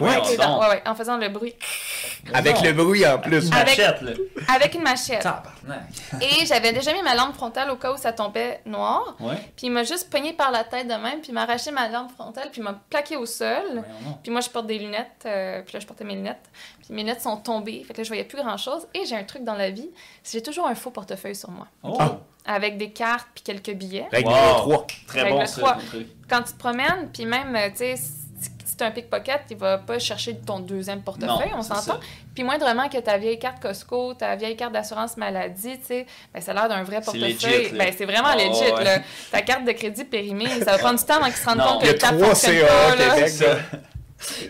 Ouais, 0.00 0.08
ouais, 0.18 0.36
ouais, 0.38 0.82
en 0.86 0.94
faisant 0.94 1.16
le 1.16 1.28
bruit. 1.28 1.54
Avec 2.32 2.56
Non. 2.56 2.62
le 2.64 2.72
bruit 2.72 3.06
en 3.06 3.18
plus. 3.18 3.46
Une 3.48 3.54
Avec- 3.54 3.78
machette, 3.78 4.02
là. 4.02 4.12
Avec 4.54 4.74
une 4.74 4.82
machette. 4.82 5.26
Et 6.20 6.46
j'avais 6.46 6.72
déjà 6.72 6.92
mis 6.92 7.02
ma 7.02 7.14
lampe 7.14 7.34
frontale 7.34 7.70
au 7.70 7.76
cas 7.76 7.92
où 7.92 7.96
ça 7.96 8.12
tombait 8.12 8.60
noir. 8.66 9.16
Ouais. 9.20 9.34
Puis 9.56 9.66
il 9.66 9.70
m'a 9.70 9.84
juste 9.84 10.10
pogné 10.10 10.32
par 10.32 10.50
la 10.50 10.64
tête 10.64 10.86
de 10.88 10.94
même, 10.94 11.20
puis 11.20 11.28
il 11.30 11.34
m'a 11.34 11.42
arraché 11.42 11.70
ma 11.70 11.88
lampe 11.88 12.12
frontale, 12.12 12.48
puis 12.50 12.60
il 12.60 12.64
m'a 12.64 12.78
plaqué 12.90 13.16
au 13.16 13.26
sol. 13.26 13.82
Puis 14.22 14.30
moi, 14.32 14.40
je 14.40 14.48
porte 14.50 14.66
des 14.66 14.78
lunettes. 14.78 15.06
euh, 15.26 15.62
puis 15.62 15.74
là, 15.74 15.80
je 15.80 15.86
portais 15.86 16.04
mes 16.04 16.14
lunettes. 16.14 16.50
Puis 16.82 16.94
mes 16.94 17.02
lunettes 17.02 17.20
sont 17.22 17.36
tombées. 17.36 17.84
Fait 17.86 17.92
que 17.92 17.98
là, 17.98 18.04
je 18.04 18.08
voyais 18.08 18.24
plus 18.24 18.38
grand-chose. 18.38 18.86
Et 18.94 19.04
j'ai 19.06 19.16
un 19.16 19.24
truc 19.24 19.44
dans 19.44 19.54
la 19.54 19.70
vie. 19.70 19.90
c'est 20.22 20.38
que 20.38 20.38
J'ai 20.38 20.42
toujours 20.42 20.66
un 20.68 20.74
faux 20.74 20.90
portefeuille 20.90 21.36
sur 21.36 21.50
moi. 21.50 21.66
Oh, 21.82 21.96
Ah. 22.00 22.18
Avec 22.46 22.78
des 22.78 22.90
cartes 22.90 23.28
puis 23.34 23.42
quelques 23.44 23.72
billets. 23.74 24.08
Règle 24.10 24.28
Wow. 24.28 24.34
numéro 24.34 24.58
3. 24.60 24.86
très 25.06 25.22
Règle 25.22 25.36
bon 25.38 25.46
ça, 25.46 25.60
trois. 25.60 25.72
ton 25.74 25.86
truc. 25.86 26.06
Quand 26.28 26.42
tu 26.42 26.52
te 26.54 26.58
promènes, 26.58 27.10
puis 27.12 27.26
même, 27.26 27.54
euh, 27.54 27.68
tu 27.70 27.76
sais, 27.76 27.94
un 28.84 28.90
pickpocket, 28.90 29.42
il 29.50 29.56
va 29.56 29.78
pas 29.78 29.98
chercher 29.98 30.36
ton 30.36 30.60
deuxième 30.60 31.02
portefeuille, 31.02 31.50
Non, 31.50 31.58
on 31.58 31.62
s'entend. 31.62 31.98
Puis 32.34 32.44
moindrement 32.44 32.88
que 32.88 32.98
ta 32.98 33.18
vieille 33.18 33.38
carte 33.38 33.60
Costco, 33.60 34.14
ta 34.14 34.36
vieille 34.36 34.56
carte 34.56 34.72
d'assurance 34.72 35.16
maladie, 35.16 35.78
tu 35.78 35.86
sais, 35.86 36.06
ben, 36.32 36.40
ça 36.40 36.52
a 36.52 36.54
l'air 36.54 36.68
d'un 36.68 36.82
vrai 36.82 37.00
portefeuille. 37.00 37.32
legit, 37.34 37.72
ben, 37.74 37.92
c'est 37.96 38.04
vraiment 38.06 38.28
Oh, 38.34 38.38
legit, 38.38 38.72
ouais. 38.72 38.84
là. 38.84 38.98
Ta 39.30 39.42
carte 39.42 39.64
de 39.64 39.72
crédit 39.72 40.04
périmée, 40.04 40.48
ça 40.60 40.72
va 40.72 40.78
prendre 40.78 40.98
du 40.98 41.04
temps 41.04 41.16
avant 41.16 41.26
qu'ils 41.26 41.34
se 41.34 41.44
rendent 41.46 41.58
Non. 41.58 41.64
compte 41.64 41.82
Il 41.82 41.82
que 41.82 41.86
y 41.86 41.88
a 41.90 41.92
le 41.92 41.98
cap 41.98 42.14
trois 42.16 42.28
fonctionne 42.28 42.54
CA 42.58 42.66
pas, 42.66 42.96
là. 42.96 43.56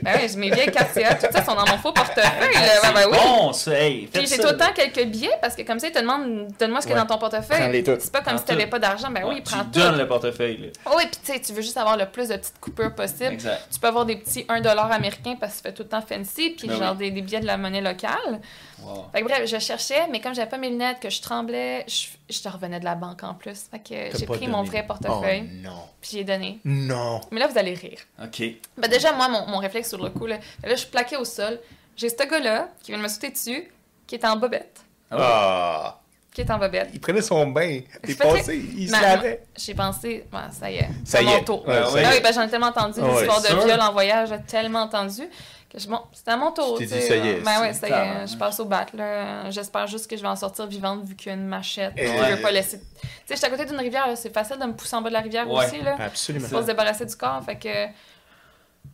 Ben 0.03 0.19
oui, 0.21 0.37
mes 0.37 0.51
vieilles 0.51 0.71
cartes 0.71 0.93
CA, 0.95 1.15
tout 1.15 1.27
ça 1.33 1.45
sont 1.45 1.55
dans 1.55 1.67
mon 1.67 1.79
faux 1.79 1.93
portefeuille. 1.93 2.25
là. 2.55 2.61
C'est 2.83 2.83
Ben, 2.83 2.95
ben 2.95 3.09
oui. 3.11 3.17
bon. 3.23 3.53
Hey, 3.73 4.09
Puis 4.13 4.27
j'ai 4.27 4.39
tout 4.39 4.49
le 4.49 4.57
temps 4.57 4.73
quelques 4.75 5.05
billets 5.07 5.31
parce 5.41 5.55
que 5.55 5.63
comme 5.63 5.79
ça, 5.79 5.87
ils 5.89 5.93
te 5.93 6.01
demandent 6.01 6.49
donne-moi 6.59 6.81
ce 6.81 6.87
qu'il 6.87 6.97
y 6.97 6.99
a 6.99 7.03
Ouais. 7.03 7.07
dans 7.09 7.15
ton 7.15 7.21
portefeuille. 7.21 7.85
C'est 8.01 8.11
pas 8.13 8.19
comme 8.21 8.35
Prends 8.35 8.39
si 8.39 8.45
tu 8.45 8.53
n'avais 8.53 8.67
pas 8.67 8.79
d'argent. 8.79 9.11
Ben 9.11 9.23
oui, 9.25 9.37
Ouais, 9.37 9.43
prends 9.43 9.61
tu 9.61 9.65
tout. 9.71 9.81
donnes 9.81 9.99
le 9.99 10.07
portefeuille. 10.09 10.73
Oh, 10.87 10.91
oui, 10.97 11.05
puis 11.11 11.21
tu 11.25 11.33
sais, 11.33 11.41
tu 11.41 11.53
veux 11.53 11.63
juste 11.63 11.77
avoir 11.77 11.97
le 11.97 12.07
plus 12.07 12.29
de 12.29 12.37
petites 12.37 12.59
coupures 12.61 12.95
possible. 12.95 13.35
Exact. 13.35 13.69
Tu 13.73 13.79
peux 13.79 13.89
avoir 13.89 14.05
des 14.07 14.17
petits 14.17 14.45
1$ 14.49 14.91
américains 14.93 15.37
parce 15.41 15.53
que 15.53 15.57
ça 15.59 15.63
fait 15.65 15.73
tout 15.75 15.83
le 15.85 15.89
temps 15.89 16.03
fancy, 16.03 16.51
puis 16.51 16.67
Ben 16.69 16.77
genre 16.79 16.93
oui. 16.99 17.07
des, 17.07 17.11
des 17.13 17.23
billets 17.23 17.41
de 17.41 17.47
la 17.47 17.57
monnaie 17.57 17.81
locale. 17.81 18.41
Wow. 18.83 19.07
Fait 19.13 19.21
que 19.23 19.27
bref, 19.27 19.47
je 19.47 19.59
cherchais, 19.59 20.07
mais 20.11 20.21
comme 20.21 20.35
j'avais 20.35 20.49
pas 20.49 20.59
mes 20.59 20.71
lunettes, 20.71 21.01
que 21.01 21.11
je 21.11 21.21
tremblais, 21.21 21.85
je, 21.87 22.07
je 22.29 22.41
te 22.41 22.49
revenais 22.49 22.81
de 22.81 22.85
la 22.85 22.95
banque 22.95 23.23
en 23.23 23.35
plus. 23.35 23.67
Fait 23.71 23.79
que 23.79 24.11
T'as 24.13 24.19
j'ai 24.19 24.27
pris 24.27 24.49
mon 24.49 24.63
vrai 24.63 24.85
portefeuille, 24.87 25.49
Oh 25.49 25.69
non. 25.69 25.83
puis 26.01 26.11
j'ai 26.15 26.25
donné. 26.25 26.59
Non. 26.65 27.21
Mais 27.31 27.41
là, 27.41 27.47
vous 27.47 27.59
allez 27.59 27.75
rire. 27.75 27.99
OK. 28.23 28.43
Ben 28.79 28.89
déjà, 28.89 29.13
moi, 29.13 29.29
mon, 29.29 29.47
mon 29.47 29.59
réflexe 29.59 29.89
sur 29.89 30.03
le 30.03 30.11
coup, 30.11 30.27
là, 30.27 30.37
là, 30.63 30.71
je 30.71 30.77
suis 30.77 30.89
plaquée 30.91 31.17
au 31.17 31.25
sol. 31.25 31.59
J'ai 31.97 32.09
ce 32.09 32.15
gars-là 32.17 32.69
qui 32.83 32.91
vient 32.93 32.99
de 32.99 33.03
me 33.05 33.09
sauter 33.09 33.31
dessus, 33.31 33.71
qui 34.07 34.15
est 34.15 34.25
en 34.25 34.37
bobette. 34.37 34.81
Ah. 35.11 35.97
Qui 36.33 36.43
est 36.43 36.51
en 36.51 36.59
bobette. 36.59 36.91
Il 36.95 37.01
prenait 37.01 37.23
son 37.23 37.47
bain. 37.49 37.81
Faisais- 38.05 38.15
passé, 38.17 38.57
il 38.77 38.89
se 38.89 38.93
lavait. 38.93 39.43
J'ai 39.57 39.75
pensé, 39.75 40.25
ça 40.53 40.71
y 40.71 40.77
est, 40.77 40.83
Ça 41.05 41.19
c'est 41.19 41.23
y 41.25 41.27
mon 41.27 41.37
est. 41.39 41.45
tour. 41.45 41.67
Ouais, 41.67 41.75
Ah 41.85 41.91
ouais. 41.93 42.03
Ah 42.07 42.11
oui, 42.15 42.21
ben 42.23 42.33
j'en 42.33 42.43
ai 42.43 42.49
tellement 42.49 42.69
entendu, 42.69 43.01
Ah 43.03 43.07
des 43.07 43.13
ouais, 43.15 43.21
histoires 43.23 43.43
de 43.43 43.67
viol 43.67 43.81
en 43.81 43.93
voyage, 43.93 44.29
j'ai 44.29 44.41
tellement 44.43 44.83
entendu 44.83 45.23
que 45.71 45.79
je, 45.79 45.89
bon, 45.89 46.01
c'était 46.13 46.33
à 46.33 46.37
mon 46.37 46.53
tour. 46.53 46.77
Tu 46.79 46.85
dit, 46.85 46.91
sais. 46.93 47.01
ça 47.01 47.17
y 47.17 47.29
est, 47.29 47.41
Ben 47.41 47.61
ouais, 47.61 47.73
ça 47.73 47.89
y 47.89 47.93
est, 47.93 48.27
je 48.27 48.37
passe 48.37 48.59
au 48.61 48.65
bat, 48.65 48.87
là. 48.95 49.51
J'espère 49.51 49.87
juste 49.87 50.09
que 50.11 50.17
je 50.17 50.23
vais 50.23 50.29
en 50.29 50.37
sortir 50.37 50.67
vivante 50.67 51.05
vu 51.05 51.15
qu'il 51.17 51.29
y 51.29 51.31
a 51.31 51.35
une 51.35 51.47
machette. 51.47 51.93
Je 51.97 52.03
ouais. 52.03 52.35
veux 52.37 52.43
pas 52.43 52.51
laisser. 52.51 52.81
Tu 52.81 52.87
sais, 53.27 53.35
j'étais 53.37 53.47
à 53.47 53.51
côté 53.51 53.65
d'une 53.67 53.79
rivière, 53.79 54.07
là, 54.07 54.17
c'est 54.17 54.33
facile 54.35 54.59
de 54.59 54.65
me 54.67 54.73
pousser 54.75 54.97
en 54.97 55.03
bas 55.03 55.09
de 55.09 55.15
la 55.15 55.21
rivière 55.21 55.49
Ouais. 55.49 55.65
aussi, 55.65 55.81
là. 55.81 55.97
Absolument. 56.01 56.49
Pour 56.49 56.61
se 56.63 56.67
débarrasser 56.67 57.07
du 57.07 57.15
corps, 57.17 57.43
fait 57.45 57.57
que. 57.57 57.69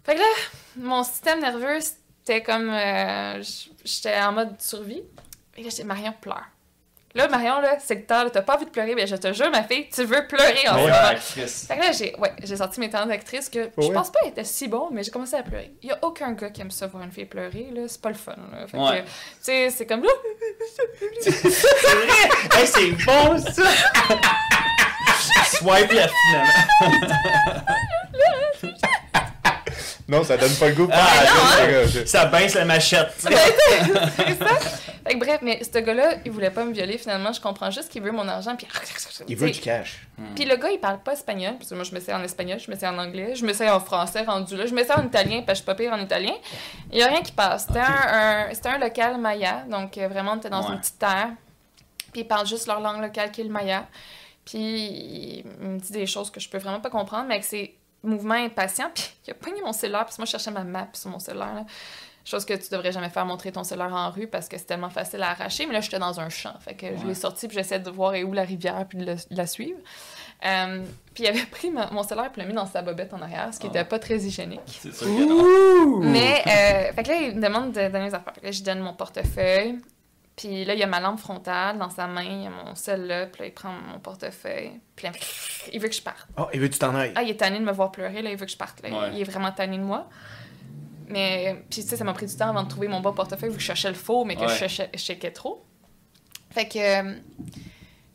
Fait 0.05 0.15
que 0.15 0.21
là, 0.21 0.27
mon 0.77 1.03
système 1.03 1.41
nerveux, 1.41 1.79
c'était 1.81 2.43
comme. 2.43 2.71
euh, 2.71 3.43
J'étais 3.85 4.21
en 4.21 4.33
mode 4.33 4.61
survie. 4.61 5.03
Et 5.57 5.63
là, 5.63 5.71
j'ai 5.75 5.85
Marion 5.85 6.13
pleure. 6.21 6.45
Là, 7.17 7.29
Marion, 7.29 7.61
là, 7.61 7.77
c'est 7.83 7.95
le 7.95 8.05
temps, 8.05 8.25
là, 8.25 8.31
t'as 8.31 8.43
pas 8.43 8.57
envie 8.57 8.67
de 8.67 8.71
pleurer, 8.71 8.95
mais 8.95 9.07
je 9.07 9.17
te 9.17 9.33
jure, 9.33 9.51
ma 9.51 9.63
fille, 9.63 9.89
tu 9.89 10.05
veux 10.05 10.27
pleurer 10.27 10.69
en 10.69 10.75
ce 10.75 10.81
moment. 10.81 10.93
Fait 11.19 11.77
que 11.77 11.81
là, 11.81 11.93
j'ai 11.93 12.15
ouais, 12.19 12.33
j'ai 12.43 12.57
sorti 12.57 12.79
mes 12.79 12.91
talents 12.91 13.07
d'actrice 13.07 13.49
que 13.49 13.71
je 13.79 13.89
pense 13.89 14.11
pas 14.13 14.19
être 14.27 14.45
si 14.45 14.69
bon, 14.69 14.91
mais 14.93 15.03
j'ai 15.03 15.11
commencé 15.11 15.35
à 15.35 15.43
pleurer. 15.43 15.73
Il 15.83 15.89
y 15.89 15.93
a 15.93 15.99
aucun 16.03 16.33
gars 16.33 16.51
qui 16.51 16.61
aime 16.61 16.71
ça 16.71 16.87
voir 16.89 17.03
une 17.05 17.11
fille 17.13 17.25
pleurer, 17.25 17.69
là. 17.75 17.83
C'est 17.89 18.01
pas 18.03 18.11
le 18.11 18.15
fun, 18.17 18.35
là. 18.53 18.67
Fait 18.67 18.77
Ouais. 18.77 19.01
que, 19.03 19.07
tu 19.07 19.11
sais, 19.41 19.71
c'est 19.71 19.87
comme. 19.87 20.03
C'est 21.23 21.31
vrai! 21.31 22.61
Hey, 22.61 22.67
c'est 22.67 22.91
bon, 23.05 23.39
ça! 23.39 23.63
Swipe 25.47 25.93
là, 25.93 26.09
finalement. 26.09 27.63
Non, 30.09 30.23
ça 30.23 30.37
donne 30.37 30.55
pas 30.55 30.69
le 30.69 30.75
goût. 30.75 30.89
Ah, 30.93 31.05
Ah, 31.05 31.67
je- 31.87 32.01
je- 32.01 32.05
Ça 32.07 32.27
pince 32.27 32.55
la 32.55 32.65
machette. 32.65 33.13
c'est 33.19 33.33
ça. 33.35 34.47
Fait 35.07 35.15
que 35.15 35.19
bref, 35.19 35.39
mais 35.43 35.63
ce 35.63 35.79
gars-là, 35.79 36.15
il 36.25 36.31
voulait 36.33 36.51
pas 36.51 36.65
me 36.65 36.73
violer 36.73 36.99
finalement. 36.99 37.33
Je 37.33 37.41
comprends 37.41 37.71
juste 37.71 37.89
qu'il 37.91 38.03
veut 38.03 38.11
mon 38.13 38.27
argent. 38.29 38.55
Puis, 38.57 38.67
Il 39.29 39.37
veut 39.37 39.51
du 39.51 39.61
cash. 39.61 40.07
Puis 40.35 40.45
le 40.45 40.57
gars, 40.57 40.71
il 40.71 40.79
parle 40.79 41.01
pas 41.01 41.13
espagnol. 41.13 41.55
Parce 41.59 41.71
que 41.71 41.75
moi, 41.75 41.85
je 41.85 41.95
me 41.95 42.01
sais 42.01 42.13
en 42.13 42.23
espagnol, 42.23 42.59
je 42.59 42.71
me 42.71 42.77
sais 42.77 42.87
en 42.87 42.99
anglais, 42.99 43.35
je 43.35 43.45
me 43.45 43.53
sais 43.53 43.69
en 43.69 43.81
français 43.81 44.23
rendu 44.23 44.57
là, 44.57 44.67
je 44.67 44.75
me 44.75 44.83
sais 44.85 44.93
en 44.93 45.05
italien, 45.05 45.43
parce 45.47 45.47
que 45.47 45.53
je 45.53 45.55
suis 45.63 45.65
pas 45.67 45.75
pire 45.75 45.93
en 45.93 46.01
italien. 46.01 46.35
Il 46.93 46.99
y 46.99 47.03
a 47.03 47.07
rien 47.09 47.23
qui 47.23 47.33
passe. 47.33 47.67
C'était 47.67 47.81
un, 47.81 48.49
un- 48.49 48.55
c'était 48.55 48.69
un 48.69 48.79
local 48.79 49.19
maya. 49.21 49.65
Donc 49.71 49.97
euh, 49.99 50.09
vraiment, 50.09 50.33
on 50.33 50.37
était 50.39 50.51
dans 50.51 50.63
Ouais. 50.67 50.73
une 50.75 50.81
petite 50.81 50.99
terre. 50.99 51.31
Puis 52.13 52.23
ils 52.23 52.29
parlent 52.29 52.47
juste 52.47 52.67
leur 52.67 52.81
langue 52.81 53.01
locale 53.01 53.31
qui 53.31 53.41
est 53.43 53.45
le 53.45 53.51
maya. 53.51 53.87
Puis 54.45 55.45
il 55.45 55.45
me 55.69 55.79
dit 55.79 55.93
des 55.93 56.07
choses 56.07 56.31
que 56.31 56.41
je 56.41 56.49
peux 56.49 56.59
vraiment 56.59 56.81
pas 56.81 56.91
comprendre, 56.91 57.27
mais 57.29 57.35
avec 57.35 57.45
ses 57.45 57.75
mouvements 58.03 58.35
impatients. 58.35 58.91
Puis 58.95 59.05
il 59.27 59.31
a 59.31 59.35
pogné 59.35 59.61
mon 59.63 59.73
cellulaire, 59.73 60.05
parce 60.05 60.17
que 60.17 60.23
moi, 60.23 60.27
je 60.27 60.31
cherchais 60.33 60.51
ma 60.51 60.65
map 60.65 60.89
sur 60.93 61.11
mon 61.11 61.19
cellulaire. 61.19 61.55
là. 61.55 61.65
Chose 62.25 62.45
que 62.45 62.55
tu 62.55 62.69
devrais 62.73 62.91
jamais 62.91 63.09
faire 63.09 63.25
montrer 63.25 63.53
ton 63.53 63.63
cellulaire 63.63 63.95
en 63.95 64.11
rue 64.11 64.27
parce 64.27 64.49
que 64.49 64.59
c'est 64.59 64.65
tellement 64.65 64.91
facile 64.91 65.23
à 65.23 65.31
arracher. 65.31 65.65
Mais 65.67 65.73
là, 65.75 65.81
j'étais 65.81 66.01
dans 66.01 66.19
un 66.19 66.29
champ. 66.29 66.55
Fait 66.59 66.75
que 66.75 66.89
je 66.89 66.93
Ouais. 67.03 67.07
l'ai 67.07 67.15
sorti 67.15 67.47
puis 67.47 67.57
j'essaie 67.57 67.79
de 67.79 67.89
voir 67.89 68.15
est 68.17 68.25
où 68.25 68.33
la 68.33 68.43
rivière 68.43 68.85
puis 68.89 68.99
de, 68.99 69.05
le- 69.05 69.15
de 69.15 69.37
la 69.37 69.47
suivre. 69.47 69.79
Euh, 70.45 70.83
puis 71.15 71.23
il 71.23 71.29
avait 71.29 71.47
pris 71.47 71.71
ma- 71.71 71.89
mon 71.93 72.03
cellulaire 72.03 72.33
puis 72.33 72.43
l'a 72.43 72.49
mis 72.49 72.53
dans 72.55 72.67
sa 72.67 72.83
bobette 72.83 73.15
en 73.15 73.23
arrière, 73.23 73.55
ce 73.55 73.61
qui 73.61 73.69
Ah. 73.69 73.71
était 73.71 73.85
pas 73.85 74.01
très 74.01 74.17
hygiénique. 74.19 74.61
C'est 74.67 74.91
dans- 74.91 75.99
Mais, 76.01 76.43
euh, 76.49 76.93
fait 76.95 77.03
que 77.05 77.09
là, 77.11 77.15
il 77.23 77.37
me 77.37 77.41
demande 77.43 77.71
de 77.71 77.89
donner 77.89 78.07
les 78.07 78.15
affaires. 78.15 78.35
Fait 78.35 78.41
que 78.41 78.47
là, 78.47 78.53
je 78.53 78.63
donne 78.65 78.81
mon 78.81 78.93
portefeuille. 78.95 79.79
Puis 80.37 80.67
là, 80.67 80.75
il 80.75 80.81
y 80.81 80.83
a 80.83 80.87
ma 80.87 81.01
lampe 81.01 81.19
frontale 81.19 81.79
dans 81.79 81.89
sa 81.89 82.07
main, 82.07 82.23
il 82.23 82.43
y 82.43 82.47
a 82.47 82.51
mon 82.51 82.75
cell 82.75 83.07
là, 83.07 83.27
puis 83.27 83.41
là, 83.41 83.47
il 83.47 83.55
prend 83.55 83.73
mon 83.73 83.99
portefeuille. 83.99 84.73
Puis 84.95 85.07
là, 85.07 85.13
il 85.73 85.81
veut 85.81 85.89
que 85.89 85.95
je 85.95 86.03
parte. 86.03 86.29
Oh, 86.37 86.47
il 86.53 86.61
veut 86.61 86.69
que 86.69 86.75
tu 86.75 86.79
t'en 86.79 86.95
ailles. 86.95 87.13
Ah, 87.15 87.23
il 87.23 87.31
est 87.31 87.37
tanné 87.37 87.59
de 87.59 87.65
me 87.65 87.73
voir 87.73 87.91
pleurer, 87.91 88.21
là, 88.21 88.31
il 88.31 88.37
veut 88.37 88.45
que 88.45 88.53
je 88.53 88.57
parte. 88.57 88.83
Là. 88.83 88.91
Ouais. 88.91 89.11
Il 89.15 89.21
est 89.23 89.25
vraiment 89.25 89.51
tanné 89.51 89.79
de 89.79 89.83
moi. 89.83 90.09
Mais, 91.09 91.65
puis 91.71 91.83
tu 91.83 91.89
sais, 91.89 91.97
ça 91.97 92.05
m'a 92.05 92.13
pris 92.13 92.27
du 92.27 92.37
temps 92.37 92.49
avant 92.49 92.65
de 92.65 92.69
trouver 92.69 92.89
mon 92.89 93.01
bon 93.01 93.13
portefeuille, 93.15 93.49
vu 93.51 93.57
que 93.57 93.63
je 93.63 93.67
cherchais 93.67 93.89
le 93.89 93.95
faux, 93.95 94.25
mais 94.25 94.35
que 94.37 94.43
Ouais. 94.43 94.49
je 94.49 94.55
cherchais, 94.57 94.91
je 94.93 94.99
checkais 94.99 95.31
trop. 95.31 95.65
Fait 96.51 96.67
que, 96.69 96.79
euh, 96.79 97.15
puis 97.39 97.53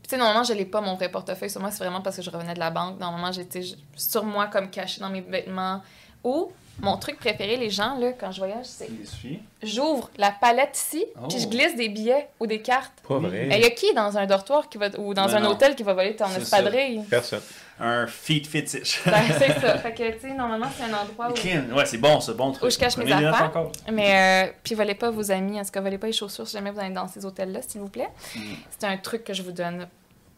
tu 0.04 0.10
sais, 0.10 0.18
normalement, 0.18 0.44
je 0.44 0.54
l'ai 0.54 0.66
pas, 0.66 0.82
mon 0.82 0.96
vrai 0.96 1.10
portefeuille 1.10 1.50
sur 1.50 1.62
moi, 1.62 1.72
c'est 1.72 1.84
vraiment 1.84 2.02
parce 2.02 2.18
que 2.18 2.22
je 2.22 2.30
revenais 2.30 2.54
de 2.54 2.60
la 2.60 2.70
banque. 2.70 3.00
Normalement, 3.00 3.32
j'étais 3.32 3.62
sur 3.96 4.26
moi, 4.26 4.48
comme 4.48 4.70
caché 4.70 5.00
dans 5.00 5.10
mes 5.10 5.22
vêtements. 5.22 5.82
Ou, 6.24 6.52
mon 6.82 6.98
truc 6.98 7.18
préféré, 7.20 7.58
les 7.58 7.70
gens, 7.70 7.96
là, 7.98 8.12
quand 8.14 8.32
je 8.32 8.40
voyage, 8.40 8.66
c'est 8.66 8.88
Il 8.90 9.08
suffit. 9.08 9.40
j'ouvre 9.64 10.10
la 10.18 10.32
palette 10.32 10.78
ici, 10.78 11.06
Oh. 11.16 11.28
puis 11.30 11.40
je 11.40 11.48
glisse 11.48 11.76
des 11.76 11.90
billets 11.90 12.28
ou 12.40 12.48
des 12.48 12.62
cartes. 12.62 12.94
Pas 13.08 13.20
vrai. 13.20 13.48
Il 13.52 13.60
y 13.62 13.66
a 13.66 13.70
qui 13.70 13.94
dans 13.94 14.18
un 14.18 14.26
dortoir 14.26 14.68
qui 14.70 14.78
va, 14.78 14.88
ou 14.98 15.14
dans 15.14 15.26
Ben 15.28 15.36
un 15.36 15.40
non. 15.42 15.50
hôtel 15.52 15.76
qui 15.76 15.84
va 15.84 15.94
voler 15.94 16.16
ton 16.16 16.26
espadrille? 16.36 17.02
Personne. 17.10 17.42
Un 17.84 18.06
feet 18.06 18.46
fetish. 18.46 19.02
Ben, 19.06 19.24
c'est 19.40 19.60
ça. 19.60 19.78
Fait 19.80 19.92
que, 19.94 20.12
tu 20.12 20.20
sais, 20.20 20.34
normalement, 20.34 20.68
c'est 20.78 20.84
un 20.84 20.94
endroit 20.94 21.30
où. 21.32 21.34
Crime. 21.34 21.74
Ouais, 21.76 21.86
c'est 21.86 21.98
bon, 21.98 22.20
c'est 22.20 22.36
bon 22.36 22.52
truc. 22.52 22.64
Où 22.68 22.70
je 22.72 22.78
cache 22.78 22.96
mes 22.98 23.12
affaires. 23.12 23.46
encore. 23.46 23.72
Mais, 23.92 24.48
euh, 24.50 24.52
puis, 24.64 24.76
volez 24.76 24.94
pas 24.94 25.10
vos 25.10 25.32
amis, 25.32 25.60
en 25.60 25.64
tout 25.64 25.72
cas, 25.72 25.82
volez 25.82 25.98
pas 25.98 26.06
les 26.08 26.14
chaussures 26.14 26.48
si 26.48 26.54
jamais 26.54 26.70
vous 26.70 26.80
allez 26.80 26.94
dans 26.94 27.08
ces 27.08 27.26
hôtels-là, 27.26 27.62
s'il 27.68 27.82
vous 27.82 27.90
plaît. 27.90 28.10
Mm. 28.36 28.40
C'est 28.78 28.86
un 28.88 28.98
truc 28.98 29.24
que 29.24 29.34
je 29.34 29.42
vous 29.42 29.52
donne 29.52 29.88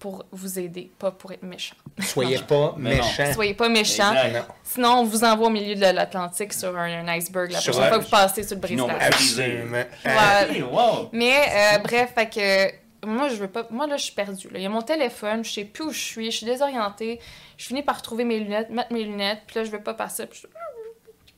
pour 0.04 0.26
vous 0.34 0.60
aider, 0.60 0.92
pas 1.00 1.12
pour 1.12 1.32
être 1.32 1.44
méchant. 1.44 1.78
Soyez 1.98 2.38
pas 2.48 2.76
méchants. 2.78 3.32
Soyez 3.34 3.54
pas 3.54 3.70
méchant. 3.70 4.14
Sinon, 4.62 4.96
on 4.98 5.04
vous 5.06 5.24
envoie 5.24 5.48
au 5.48 5.50
milieu 5.50 5.76
de 5.76 5.80
l'Atlantique 5.80 6.52
sur 6.52 6.78
un, 6.78 7.06
un 7.06 7.08
iceberg 7.08 7.52
la 7.52 7.62
prochaine 7.62 7.88
fois 7.88 8.00
que 8.00 8.04
vous 8.04 8.10
passez 8.10 8.44
sur 8.44 8.56
le 8.56 8.62
brise-glace. 8.62 8.98
Absolument. 9.00 9.86
Hey, 10.04 10.62
wow. 10.62 11.10
Mais 11.14 11.46
euh, 11.50 11.78
bref, 11.78 12.12
fait 12.14 12.30
que 12.30 13.08
moi 13.08 13.30
je 13.30 13.36
veux 13.36 13.48
pas 13.48 13.66
moi 13.70 13.88
là 13.88 13.96
je 13.96 14.04
suis 14.04 14.14
perdue. 14.14 14.50
là. 14.50 14.60
Il 14.60 14.64
y 14.64 14.66
a 14.66 14.70
mon 14.70 14.82
téléphone, 14.82 15.46
je 15.46 15.52
sais 15.54 15.64
plus 15.64 15.86
où 15.86 15.92
je 15.92 16.00
suis, 16.00 16.32
je 16.32 16.38
suis 16.38 16.46
désorientée. 16.46 17.22
Je 17.56 17.66
finis 17.66 17.82
par 17.82 18.02
trouver 18.02 18.26
mes 18.26 18.40
lunettes, 18.40 18.72
mettre 18.72 18.92
mes 18.92 19.06
lunettes, 19.06 19.44
puis 19.48 19.58
là 19.58 19.64
je 19.64 19.72
veux 19.72 19.82
pas 19.82 19.94
passer. 19.94 20.26
Puis 20.26 20.42
je... 20.44 20.48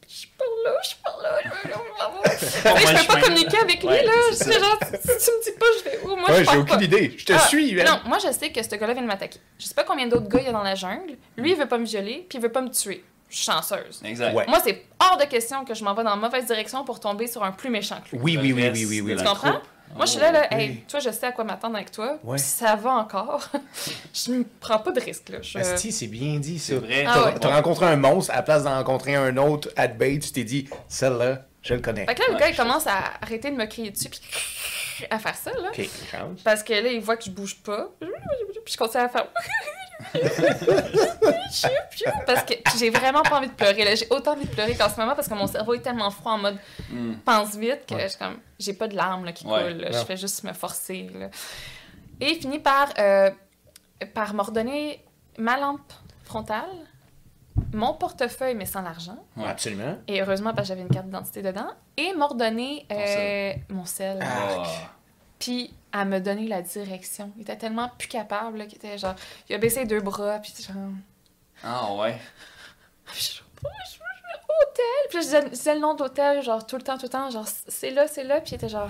je 0.08 0.14
suis 0.16 0.28
par 0.38 0.48
là, 0.64 0.72
je 0.84 0.88
suis 0.88 0.98
par 1.04 1.18
là. 1.22 1.40
je- 1.44 1.50
je- 1.70 2.64
Bon, 2.64 2.76
je 2.76 2.84
moi, 2.84 2.92
peux 2.94 2.98
je 3.02 3.08
pas 3.08 3.22
communiquer 3.22 3.58
avec 3.58 3.82
lui 3.82 3.90
Ouais, 3.90 4.04
là. 4.06 4.12
c'est 4.34 4.54
genre 4.60 4.80
si 4.82 5.26
tu 5.26 5.32
me 5.32 5.44
dis 5.44 5.52
pas 5.60 5.66
je 5.80 5.84
vais 5.90 6.00
où 6.04 6.16
moi 6.16 6.30
Ouais, 6.32 6.44
je 6.46 6.52
j'ai 6.52 6.58
aucune 6.58 6.78
pas. 6.78 6.84
idée. 6.84 7.16
Je 7.18 7.26
te 7.26 7.34
Ah, 7.34 7.40
suis. 7.40 7.74
Non, 7.76 8.00
moi 8.06 8.18
je 8.20 8.32
sais 8.32 8.52
que 8.52 8.62
ce 8.64 8.70
gars-là 8.76 8.94
vient 8.94 9.02
de 9.04 9.08
m'attaquer. 9.08 9.40
Je 9.60 9.66
sais 9.66 9.74
pas 9.74 9.84
combien 9.84 10.08
d'autres 10.08 10.28
gars 10.28 10.40
il 10.40 10.46
y 10.46 10.50
a 10.50 10.52
dans 10.52 10.64
la 10.64 10.76
jungle. 10.76 11.18
Lui 11.38 11.52
il 11.52 11.58
veut 11.58 11.68
pas 11.68 11.78
me 11.78 11.86
violer, 11.86 12.26
puis 12.30 12.38
il 12.38 12.42
veut 12.42 12.52
pas 12.52 12.62
me 12.62 12.70
tuer. 12.70 13.04
Je 13.30 13.36
suis 13.38 13.46
chanceuse. 13.46 14.02
Exact. 14.04 14.34
Ouais. 14.36 14.46
Moi 14.48 14.60
c'est 14.64 14.86
hors 15.00 15.18
de 15.18 15.26
question 15.26 15.66
que 15.66 15.74
je 15.74 15.84
m'en 15.84 15.94
vais 15.94 16.04
dans 16.04 16.12
la 16.12 16.16
mauvaise 16.16 16.46
direction 16.46 16.84
pour 16.86 17.00
tomber 17.00 17.28
sur 17.28 17.44
un 17.44 17.52
plus 17.52 17.70
méchant 17.70 17.98
que 18.06 18.16
lui. 18.16 18.20
Oui, 18.22 18.38
oui, 18.42 18.54
oui, 18.54 18.70
oui, 18.74 18.86
oui, 18.86 19.02
oui. 19.02 19.16
Tu 19.18 19.24
comprends? 19.24 19.52
troupe. 19.54 19.64
Moi, 19.96 20.06
je 20.06 20.12
suis 20.12 20.20
là, 20.20 20.32
là, 20.32 20.48
Oh, 20.52 20.56
hey, 20.56 20.70
oui. 20.70 20.84
toi, 20.88 21.00
je 21.00 21.10
sais 21.10 21.26
à 21.28 21.32
quoi 21.32 21.44
m'attendre 21.44 21.76
avec 21.76 21.92
toi. 21.92 22.18
Ouais. 22.24 22.38
Ça 22.38 22.76
va 22.76 22.92
encore. 22.92 23.48
je 24.14 24.32
ne 24.32 24.44
prends 24.60 24.80
pas 24.80 24.92
de 24.92 25.00
risque, 25.00 25.30
là. 25.30 25.38
Je... 25.42 25.58
Asti, 25.58 25.92
c'est 25.92 26.08
bien 26.08 26.38
dit, 26.40 26.60
ça. 26.60 26.74
C'est 26.74 26.80
vrai. 26.80 27.06
Ah 27.08 27.34
T'as 27.40 27.48
ouais. 27.48 27.54
rencontré 27.54 27.86
un 27.86 27.96
monstre, 27.96 28.32
à 28.34 28.38
la 28.38 28.42
place 28.42 28.64
d'en 28.64 28.76
rencontrer 28.76 29.16
un 29.16 29.38
autre 29.38 29.70
at 29.78 29.88
bait, 29.90 30.20
tu 30.20 30.32
t'es 30.32 30.44
dit, 30.44 30.68
celle-là, 30.90 31.44
je 31.62 31.74
le 31.76 31.80
connais. 31.82 32.06
Fait 32.06 32.16
que 32.16 32.20
là, 32.22 32.26
le 32.30 32.34
Ouais, 32.34 32.40
gars, 32.42 32.48
il 32.50 32.54
je- 32.56 32.62
commence 32.62 32.88
à 32.88 32.98
arrêter 33.22 33.52
de 33.52 33.56
me 33.56 33.66
crier 33.66 33.92
dessus, 33.92 34.10
puis 34.10 34.20
à 35.10 35.18
faire 35.20 35.36
ça, 35.36 35.52
là. 35.52 35.72
Parce 36.44 36.62
que 36.64 36.74
là, 36.74 36.90
il 36.92 37.00
voit 37.02 37.16
que 37.18 37.24
je 37.26 37.32
bouge 37.32 37.56
pas. 37.56 37.90
Puis 38.00 38.74
je 38.74 38.78
continue 38.78 39.04
à 39.04 39.10
faire. 39.10 39.28
parce 42.26 42.44
que 42.44 42.54
j'ai 42.78 42.90
vraiment 42.90 43.22
pas 43.24 43.38
envie 43.38 43.48
de 43.48 43.54
pleurer. 43.54 43.84
là. 43.86 43.96
J'ai 43.96 44.08
autant 44.10 44.34
envie 44.34 44.46
de 44.46 44.52
pleurer 44.52 44.76
qu'en 44.76 44.90
ce 44.90 45.00
moment 45.00 45.16
parce 45.16 45.28
que 45.28 45.34
mon 45.34 45.48
cerveau 45.48 45.74
est 45.74 45.82
tellement 45.82 46.12
froid 46.12 46.34
en 46.34 46.38
mode 46.40 46.58
Mm. 46.90 47.14
pense 47.26 47.56
vite 47.56 47.86
que 47.88 47.96
Ouais. 47.96 48.04
je 48.04 48.08
suis 48.10 48.18
comme 48.20 48.38
j'ai 48.60 48.74
pas 48.74 48.88
de 48.88 48.96
larmes 48.96 49.26
là, 49.26 49.32
qui 49.32 49.46
Ouais. 49.48 49.72
coulent. 49.72 49.82
là. 49.82 49.92
Je 49.92 50.06
fais 50.06 50.18
juste 50.18 50.44
me 50.44 50.54
forcer. 50.54 51.10
là. 51.14 51.28
Et 52.22 52.32
il 52.32 52.40
finit 52.40 52.60
par, 52.60 52.90
euh, 53.00 53.30
par 54.14 54.34
m'ordonner 54.34 55.04
ma 55.38 55.58
lampe 55.58 55.92
frontale, 56.24 56.70
mon 57.74 57.94
portefeuille 57.94 58.56
mais 58.56 58.66
sans 58.66 58.82
l'argent. 58.82 59.18
Ouais. 59.38 59.48
Absolument. 59.48 59.98
Et 60.08 60.22
heureusement 60.22 60.54
parce 60.54 60.68
que 60.68 60.76
j'avais 60.76 60.82
une 60.88 60.94
carte 60.94 61.06
d'identité 61.06 61.42
dedans. 61.42 61.68
Et 61.98 62.14
m'ordonner 62.14 62.86
euh, 62.92 63.54
mon 63.70 63.86
sel. 63.86 64.20
Ah. 64.22 64.64
Puis 65.46 65.72
à 65.92 66.06
me 66.06 66.20
donner 66.20 66.48
la 66.48 66.64
direction. 66.64 67.32
Il 67.36 67.44
était 67.44 67.56
tellement 67.56 67.92
plus 68.00 68.08
capable 68.08 68.58
là, 68.58 68.66
qu'il 68.66 68.78
était 68.78 68.98
genre. 68.98 69.14
Il 69.48 69.54
a 69.54 69.60
baissé 69.60 69.86
deux 69.86 70.02
bras, 70.02 70.40
puis 70.40 70.52
genre. 70.60 70.76
Ah 71.64 71.94
ouais. 71.94 72.18
Je 73.14 73.22
je 73.22 73.38
veux 73.38 74.64
hôtel? 74.64 74.86
Puis 75.10 75.20
je 75.20 75.24
disais, 75.24 75.42
je 75.44 75.50
disais 75.50 75.76
le 75.76 75.82
nom 75.82 75.94
d'hôtel, 75.94 76.42
genre 76.42 76.66
tout 76.66 76.78
le 76.78 76.82
temps, 76.82 76.98
tout 76.98 77.04
le 77.04 77.10
temps, 77.10 77.30
genre 77.30 77.46
c'est 77.68 77.92
là, 77.92 78.08
c'est 78.08 78.24
là. 78.24 78.42
Puis 78.42 78.54
il 78.54 78.56
était 78.56 78.70
genre. 78.70 78.90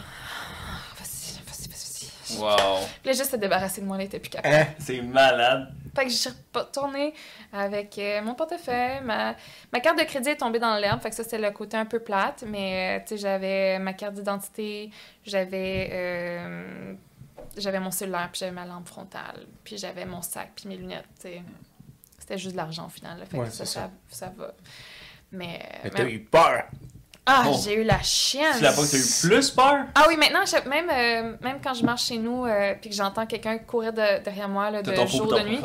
Vas-y, 0.97 1.41
vas-y, 1.45 1.67
vas-y. 1.67 2.37
Wow. 2.39 2.85
Puis 3.01 3.11
là, 3.11 3.11
juste 3.11 3.31
se 3.31 3.35
débarrasser 3.35 3.81
de 3.81 3.85
moi, 3.85 3.97
il 3.97 4.05
était 4.05 4.19
plus 4.19 4.29
capable. 4.29 4.55
Hein? 4.55 4.67
C'est 4.79 5.01
malade. 5.01 5.73
Fait 5.95 6.03
que 6.05 6.09
je 6.11 6.15
suis 6.15 6.29
retournée 6.53 7.13
avec 7.53 7.97
euh, 7.97 8.21
mon 8.21 8.35
portefeuille. 8.35 9.01
Ma... 9.03 9.35
ma 9.71 9.79
carte 9.79 9.97
de 9.97 10.03
crédit 10.03 10.29
est 10.29 10.37
tombée 10.37 10.59
dans 10.59 10.75
l'herbe. 10.77 11.01
Fait 11.01 11.09
que 11.09 11.15
ça, 11.15 11.23
c'était 11.23 11.37
le 11.39 11.51
côté 11.51 11.77
un 11.77 11.85
peu 11.85 11.99
plate. 11.99 12.43
Mais, 12.47 12.97
euh, 12.99 13.03
tu 13.03 13.09
sais, 13.15 13.17
j'avais 13.17 13.79
ma 13.79 13.93
carte 13.93 14.15
d'identité, 14.15 14.89
j'avais... 15.25 15.89
euh, 15.91 16.93
J'avais 17.57 17.79
mon 17.79 17.91
cellulaire, 17.91 18.29
puis 18.31 18.39
j'avais 18.39 18.51
ma 18.51 18.65
lampe 18.65 18.87
frontale, 18.87 19.45
puis 19.63 19.77
j'avais 19.77 20.05
mon 20.05 20.21
sac, 20.21 20.51
puis 20.55 20.67
mes 20.67 20.75
lunettes, 20.75 21.05
tu 21.21 21.29
sais. 21.29 21.41
C'était 22.19 22.37
juste 22.37 22.53
de 22.53 22.57
l'argent 22.57 22.87
au 22.87 22.89
final. 22.89 23.19
là. 23.19 23.25
Fait 23.25 23.37
Ouais, 23.37 23.45
que 23.45 23.51
ça, 23.51 23.65
c'est 23.65 23.73
ça. 23.79 23.89
ça, 24.09 24.25
ça 24.27 24.33
va. 24.35 24.53
Mais, 25.31 25.59
Mais 25.61 25.79
mais- 25.85 25.89
t'as 25.91 26.09
eu 26.09 26.19
peur. 26.21 26.63
Ah, 27.27 27.43
j'ai 27.63 27.73
eu 27.73 27.83
la 27.83 28.01
chienne. 28.03 28.53
Tu 28.57 28.61
l'as 28.63 28.71
pas 28.71 28.83
que 28.83 28.91
t'as 28.91 28.97
eu 28.97 29.29
plus 29.29 29.49
peur? 29.49 29.77
Ah 29.95 30.03
oui, 30.07 30.15
maintenant, 30.15 30.41
je- 30.45 30.69
même, 30.69 30.89
euh, 30.91 31.35
même 31.41 31.57
quand 31.63 31.73
je 31.73 31.83
marche 31.83 32.03
chez 32.05 32.17
nous 32.19 32.45
euh, 32.45 32.75
puis 32.79 32.91
que 32.91 32.95
j'entends 32.95 33.25
quelqu'un 33.25 33.57
courir 33.57 33.93
de- 33.93 34.23
derrière 34.23 34.47
moi 34.47 34.69
là, 34.69 34.83
de 34.83 34.93
jour, 35.07 35.33
de 35.33 35.39
nuit, 35.41 35.59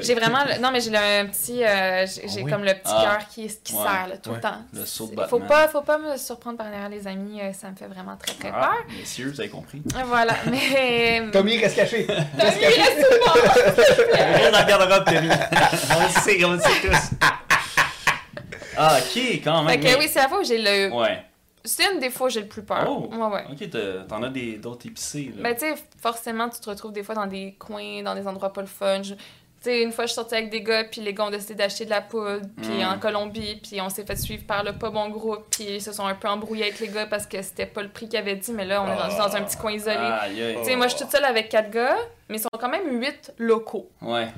j'ai 0.00 0.14
vraiment... 0.14 0.40
le- 0.44 0.60
Non, 0.60 0.70
mais 0.70 0.80
j'ai 0.82 0.90
le- 0.90 0.98
un 0.98 1.26
petit... 1.26 1.64
euh, 1.64 2.04
j'ai 2.26 2.42
oui? 2.42 2.50
comme 2.50 2.64
le 2.64 2.74
petit 2.74 2.92
Ah. 2.94 3.16
cœur 3.18 3.28
qui, 3.28 3.46
qui 3.64 3.72
Ouais. 3.74 3.80
serre 3.82 4.08
là, 4.08 4.16
tout 4.22 4.28
Ouais. 4.28 4.36
le 4.36 4.42
temps. 4.42 4.58
Le 4.74 4.84
saut 4.84 5.06
de 5.06 5.14
C'est-. 5.18 5.28
Faut 5.28 5.40
pas, 5.40 5.68
faut 5.68 5.80
pas 5.80 5.96
me 5.96 6.18
surprendre 6.18 6.58
par 6.58 6.68
derrière 6.68 6.90
les 6.90 7.06
amis, 7.06 7.40
euh, 7.40 7.50
ça 7.54 7.70
me 7.70 7.76
fait 7.76 7.86
vraiment 7.86 8.16
très 8.16 8.34
très 8.34 8.50
Ah, 8.54 8.60
peur. 8.60 8.84
messieurs, 8.98 9.30
vous 9.32 9.40
avez 9.40 9.48
compris. 9.48 9.80
Voilà, 10.06 10.34
mais... 10.50 11.22
Tommy, 11.32 11.56
reste 11.56 11.76
caché. 11.76 12.06
Reste 12.08 12.26
Tommy, 12.38 12.60
caché. 12.60 12.82
reste 12.82 13.06
sous 13.06 13.18
moi. 13.24 13.34
Reste 14.12 14.52
dans 14.52 14.60
le 14.60 14.66
garde-robe, 14.66 15.04
Tommy. 15.06 15.28
on 15.96 16.02
le 16.02 16.20
sait, 16.20 16.44
on 16.44 16.52
le 16.52 16.60
sait 16.60 16.68
tous. 16.82 17.16
Ah, 18.76 18.98
ok, 18.98 19.22
quand 19.44 19.62
même. 19.64 19.70
Fait 19.72 19.78
que 19.78 19.84
mais- 19.94 19.98
oui, 19.98 20.08
c'est 20.08 20.20
la 20.20 20.28
fois 20.28 20.40
où 20.40 20.44
j'ai 20.44 20.58
le... 20.58 20.92
Ouais. 20.94 21.22
C'est 21.64 21.92
une 21.92 21.98
des 21.98 22.10
fois 22.10 22.28
où 22.28 22.30
j'ai 22.30 22.42
le 22.42 22.46
plus 22.46 22.62
peur. 22.62 22.86
Oh. 22.88 23.08
Ouais, 23.12 23.26
ouais. 23.26 23.44
Ok, 23.50 23.68
t'as- 23.70 24.04
t'en 24.08 24.22
as 24.22 24.28
des- 24.28 24.56
d'autres 24.56 24.86
épicés, 24.86 25.32
là. 25.36 25.42
Ben, 25.42 25.54
tu 25.54 25.60
sais, 25.62 25.74
forcément, 26.00 26.48
tu 26.48 26.60
te 26.60 26.70
retrouves 26.70 26.92
des 26.92 27.02
fois 27.02 27.14
dans 27.16 27.26
des 27.26 27.56
coins, 27.58 28.02
dans 28.04 28.14
des 28.14 28.26
endroits 28.26 28.52
pas 28.52 28.60
le 28.60 28.66
fun. 28.68 29.02
Je- 29.02 29.14
Tu 29.62 29.72
sais, 29.72 29.82
une 29.82 29.90
fois, 29.90 30.04
je 30.04 30.10
suis 30.10 30.14
sortie 30.16 30.34
avec 30.34 30.50
des 30.50 30.60
gars, 30.62 30.84
puis 30.84 31.00
les 31.00 31.12
gars 31.14 31.24
ont 31.24 31.30
décidé 31.30 31.54
d'acheter 31.54 31.86
de 31.86 31.90
la 31.90 32.02
poudre, 32.02 32.42
puis 32.62 32.84
Mm. 32.84 32.88
en 32.88 32.98
Colombie, 33.00 33.56
puis 33.56 33.80
on 33.80 33.88
s'est 33.88 34.04
fait 34.04 34.14
suivre 34.14 34.44
par 34.46 34.62
le 34.62 34.74
pas 34.74 34.90
bon 34.90 35.08
groupe, 35.08 35.44
puis 35.50 35.64
ils 35.64 35.82
se 35.82 35.92
sont 35.92 36.06
un 36.06 36.14
peu 36.14 36.28
embrouillés 36.28 36.64
avec 36.64 36.78
les 36.78 36.88
gars 36.88 37.06
parce 37.06 37.26
que 37.26 37.40
c'était 37.42 37.66
pas 37.66 37.82
le 37.82 37.88
prix 37.88 38.06
qu'ils 38.08 38.18
avaient 38.18 38.36
dit, 38.36 38.52
mais 38.52 38.66
là, 38.66 38.82
on 38.82 38.86
est 38.86 38.94
rendu 38.94 39.16
dans 39.16 39.34
un 39.34 39.42
petit 39.42 39.56
coin 39.56 39.72
isolé. 39.72 39.96
Aïe. 39.96 40.56
Tu 40.58 40.64
sais, 40.66 40.76
moi, 40.76 40.86
je 40.86 40.94
suis 40.94 41.02
toute 41.04 41.10
seule 41.10 41.24
avec 41.24 41.48
quatre 41.48 41.70
gars, 41.70 41.96
mais 42.28 42.36
ils 42.36 42.40
sont 42.42 42.48
quand 42.60 42.68
même 42.68 43.00
huit 43.00 43.32
locaux. 43.38 43.90
Ouais. 44.02 44.28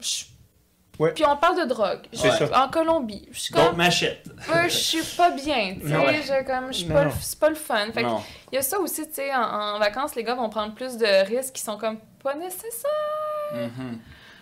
Je- 0.00 0.24
Ouais. 0.98 1.12
Puis 1.12 1.24
on 1.26 1.36
parle 1.36 1.60
de 1.60 1.64
drogue. 1.68 2.00
Je 2.12 2.18
suis. 2.18 2.30
En 2.54 2.68
Colombie. 2.68 3.28
Je 3.32 3.38
suis 3.40 3.54
Donc, 3.54 3.68
comme, 3.68 3.76
machette. 3.76 4.26
euh, 4.54 4.62
je 4.64 4.68
suis 4.68 5.02
pas 5.16 5.30
bien, 5.32 5.74
tu 5.80 5.88
sais, 5.88 5.92
Non. 5.94 6.04
je 6.06 6.44
comme, 6.46 6.72
je 6.72 6.78
suis 6.78 6.86
Non, 6.86 6.94
pas, 6.94 7.10
c'est 7.20 7.38
pas 7.38 7.48
le 7.48 7.54
fun. 7.56 7.86
Fait 7.92 8.02
que 8.02 8.06
Non. 8.06 8.22
il 8.52 8.54
y 8.54 8.58
a 8.58 8.62
ça 8.62 8.78
aussi, 8.78 9.06
tu 9.08 9.14
sais, 9.14 9.34
en, 9.34 9.40
en 9.42 9.78
vacances, 9.78 10.14
les 10.14 10.22
gars 10.22 10.34
vont 10.34 10.48
prendre 10.50 10.74
plus 10.74 10.96
de 10.96 11.26
risques 11.26 11.54
qui 11.54 11.62
sont 11.62 11.76
comme 11.78 11.98
pas 12.22 12.34
nécessaires. 12.34 12.90
Mhm. 13.54 13.98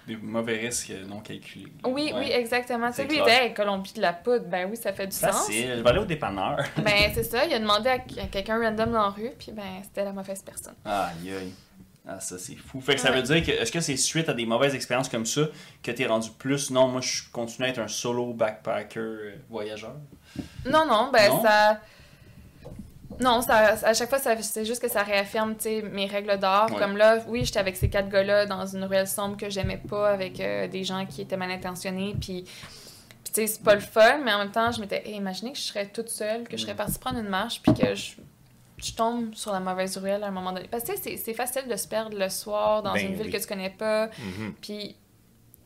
Des 0.07 0.17
mauvais 0.17 0.59
risques 0.59 0.93
non 1.09 1.21
calculés. 1.21 1.73
Oui, 1.85 2.13
Ouais. 2.13 2.15
oui, 2.19 2.31
exactement. 2.33 2.89
Tu 2.89 2.95
sais, 2.97 3.03
C'est 3.03 3.09
lui, 3.09 3.17
il 3.19 3.23
était, 3.23 3.47
Hey, 3.47 3.55
Colombie 3.55 3.93
de 3.93 4.01
la 4.03 4.13
poudre, 4.13 4.47
ben 4.47 4.69
oui, 4.69 4.77
ça 4.77 4.93
fait 4.93 5.07
du 5.07 5.15
sens. 5.17 5.47
Facile. 5.47 5.75
Je 5.79 5.83
vais 5.83 5.89
aller 5.91 6.01
au 6.01 6.05
dépanneur. 6.05 6.57
Ben, 6.79 7.13
c'est 7.15 7.23
ça, 7.23 7.45
il 7.47 7.53
a 7.55 7.59
demandé 7.61 7.89
à, 7.89 7.93
à 7.95 8.27
quelqu'un 8.31 8.61
random 8.61 8.91
dans 8.91 9.03
la 9.05 9.09
rue, 9.11 9.31
puis 9.39 9.53
ben, 9.53 9.63
c'était 9.85 10.03
la 10.05 10.13
mauvaise 10.13 10.43
personne. 10.43 10.75
Aïe, 10.85 11.33
aïe. 11.33 11.53
Ah, 12.07 12.19
ça, 12.19 12.37
c'est 12.37 12.57
fou. 12.57 12.81
Fait 12.81 12.95
que 12.97 13.01
ça 13.01 13.13
veut 13.13 13.23
dire 13.23 13.45
que, 13.47 13.53
est-ce 13.53 13.71
que 13.71 13.81
c'est 13.81 13.97
suite 13.97 14.29
à 14.29 14.35
des 14.35 14.45
mauvaises 14.45 14.75
expériences 14.75 15.09
comme 15.09 15.25
ça 15.27 15.43
que 15.85 15.91
t'es 15.93 16.07
rendu 16.07 16.31
plus, 16.37 16.71
non, 16.71 16.89
moi, 16.89 17.01
je 17.01 17.23
continue 17.31 17.67
à 17.67 17.71
être 17.71 17.79
un 17.79 17.87
solo 17.89 18.33
backpacker 18.33 18.99
euh, 18.99 19.35
voyageur? 19.49 19.95
Non, 20.67 20.85
non, 20.87 21.11
ben 21.13 21.29
Non? 21.31 21.43
ça. 21.43 21.81
Non, 23.21 23.41
ça, 23.43 23.77
à 23.85 23.95
chaque 23.95 24.09
fois, 24.09 24.19
c'est 24.19 24.65
juste 24.65 24.83
que 24.83 24.89
ça 24.91 25.03
réaffirme 25.03 25.55
tu 25.55 25.65
sais, 25.65 25.83
mes 25.83 26.07
règles 26.07 26.39
d'or. 26.39 26.73
Ouais. 26.73 26.79
Comme 26.79 26.97
là, 26.97 27.19
oui, 27.29 27.45
j'étais 27.45 27.61
avec 27.61 27.77
ces 27.77 27.89
quatre 27.89 28.09
gars-là 28.09 28.47
dans 28.47 28.67
une 28.67 28.83
ruelle 28.85 29.07
sombre 29.07 29.37
que 29.37 29.49
j'aimais 29.51 29.81
pas, 29.89 30.11
avec 30.11 30.41
euh, 30.41 30.67
des 30.67 30.83
gens 30.83 31.07
qui 31.07 31.21
étaient 31.23 31.37
mal 31.37 31.51
intentionnés. 31.51 32.17
Puis, 32.21 32.43
puis 32.43 33.33
tu 33.33 33.43
sais, 33.43 33.47
c'est 33.47 33.63
pas 33.63 33.75
le 33.75 33.81
fun, 33.81 34.19
mais 34.25 34.33
en 34.33 34.39
même 34.39 34.51
temps, 34.51 34.73
je 34.73 34.81
m'étais 34.81 35.07
hey, 35.07 35.15
imaginé 35.17 35.53
que 35.53 35.59
je 35.59 35.63
serais 35.63 35.87
toute 35.87 36.09
seule, 36.09 36.45
que 36.49 36.57
je 36.57 36.63
serais 36.63 36.73
Mm. 36.75 36.79
partie 36.79 36.99
prendre 36.99 37.19
une 37.19 37.29
marche, 37.29 37.61
puis 37.63 37.75
que 37.75 37.95
je, 37.95 38.13
je 38.83 38.95
tombe 38.95 39.35
sur 39.35 39.53
la 39.53 39.61
mauvaise 39.61 39.97
ruelle 39.97 40.23
à 40.25 40.27
un 40.27 40.31
moment 40.31 40.53
donné. 40.53 40.69
Parce 40.69 40.85
que 40.85 40.93
tu 41.01 41.17
c'est- 41.17 41.35
facile 41.35 41.69
de 41.69 41.77
se 41.77 41.87
perdre 41.89 42.17
le 42.19 42.29
soir 42.29 42.83
dans 42.83 42.93
Ben 42.95 43.07
une 43.07 43.15
ville 43.15 43.33
que 43.33 43.39
tu 43.39 43.47
connais 43.47 43.71
pas. 43.71 44.07
Mhm. 44.07 44.55
Puis 44.61 44.97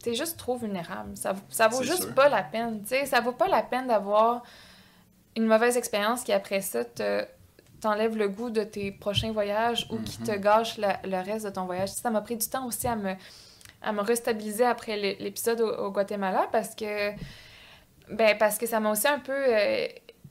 t'es 0.03 0.15
juste 0.15 0.37
trop 0.39 0.57
vulnérable. 0.57 1.17
Ça, 1.17 1.35
ça 1.49 1.69
vaut 1.69 1.83
juste 1.83 2.03
sûr. 2.05 2.15
pas 2.15 2.29
la 2.29 2.43
peine. 2.43 2.83
Tu 2.83 2.89
sais, 2.89 3.07
ça 3.07 3.21
vaut 3.21 3.33
pas 3.33 3.49
la 3.49 3.63
peine 3.63 3.87
d'avoir 3.89 4.43
une 5.37 5.47
mauvaise 5.47 5.77
expérience 5.77 6.23
qui, 6.23 6.33
après 6.33 6.61
ça, 6.61 6.85
te 6.85 7.25
t'enlève 7.81 8.17
le 8.17 8.29
goût 8.29 8.49
de 8.51 8.65
tes 8.65 8.91
prochains 8.91 9.33
voyages 9.33 9.87
ou 9.91 9.99
qui 9.99 10.17
te 10.19 10.31
Mhm. 10.33 10.41
gâche 10.41 10.79
la- 10.79 10.99
le 11.05 11.17
reste 11.23 11.45
de 11.45 11.51
ton 11.51 11.67
voyage. 11.67 11.91
Ça 11.91 12.11
m'a 12.11 12.21
pris 12.23 12.37
du 12.37 12.49
temps 12.49 12.67
aussi 12.67 12.87
à 12.87 12.97
me, 12.97 13.15
à 13.83 13.93
me 13.93 14.01
restabiliser 14.01 14.65
après 14.65 14.97
l'é- 14.97 15.17
l'épisode 15.21 15.61
au, 15.61 15.69
au 15.87 15.91
Guatemala 15.91 16.49
parce 16.51 16.75
que, 16.75 17.11
ben, 18.11 18.37
parce 18.39 18.57
que 18.59 18.67
ça 18.67 18.81
m'a 18.81 18.91
aussi 18.91 19.07
un 19.09 19.19
peu 19.19 19.33
euh, 19.37 19.87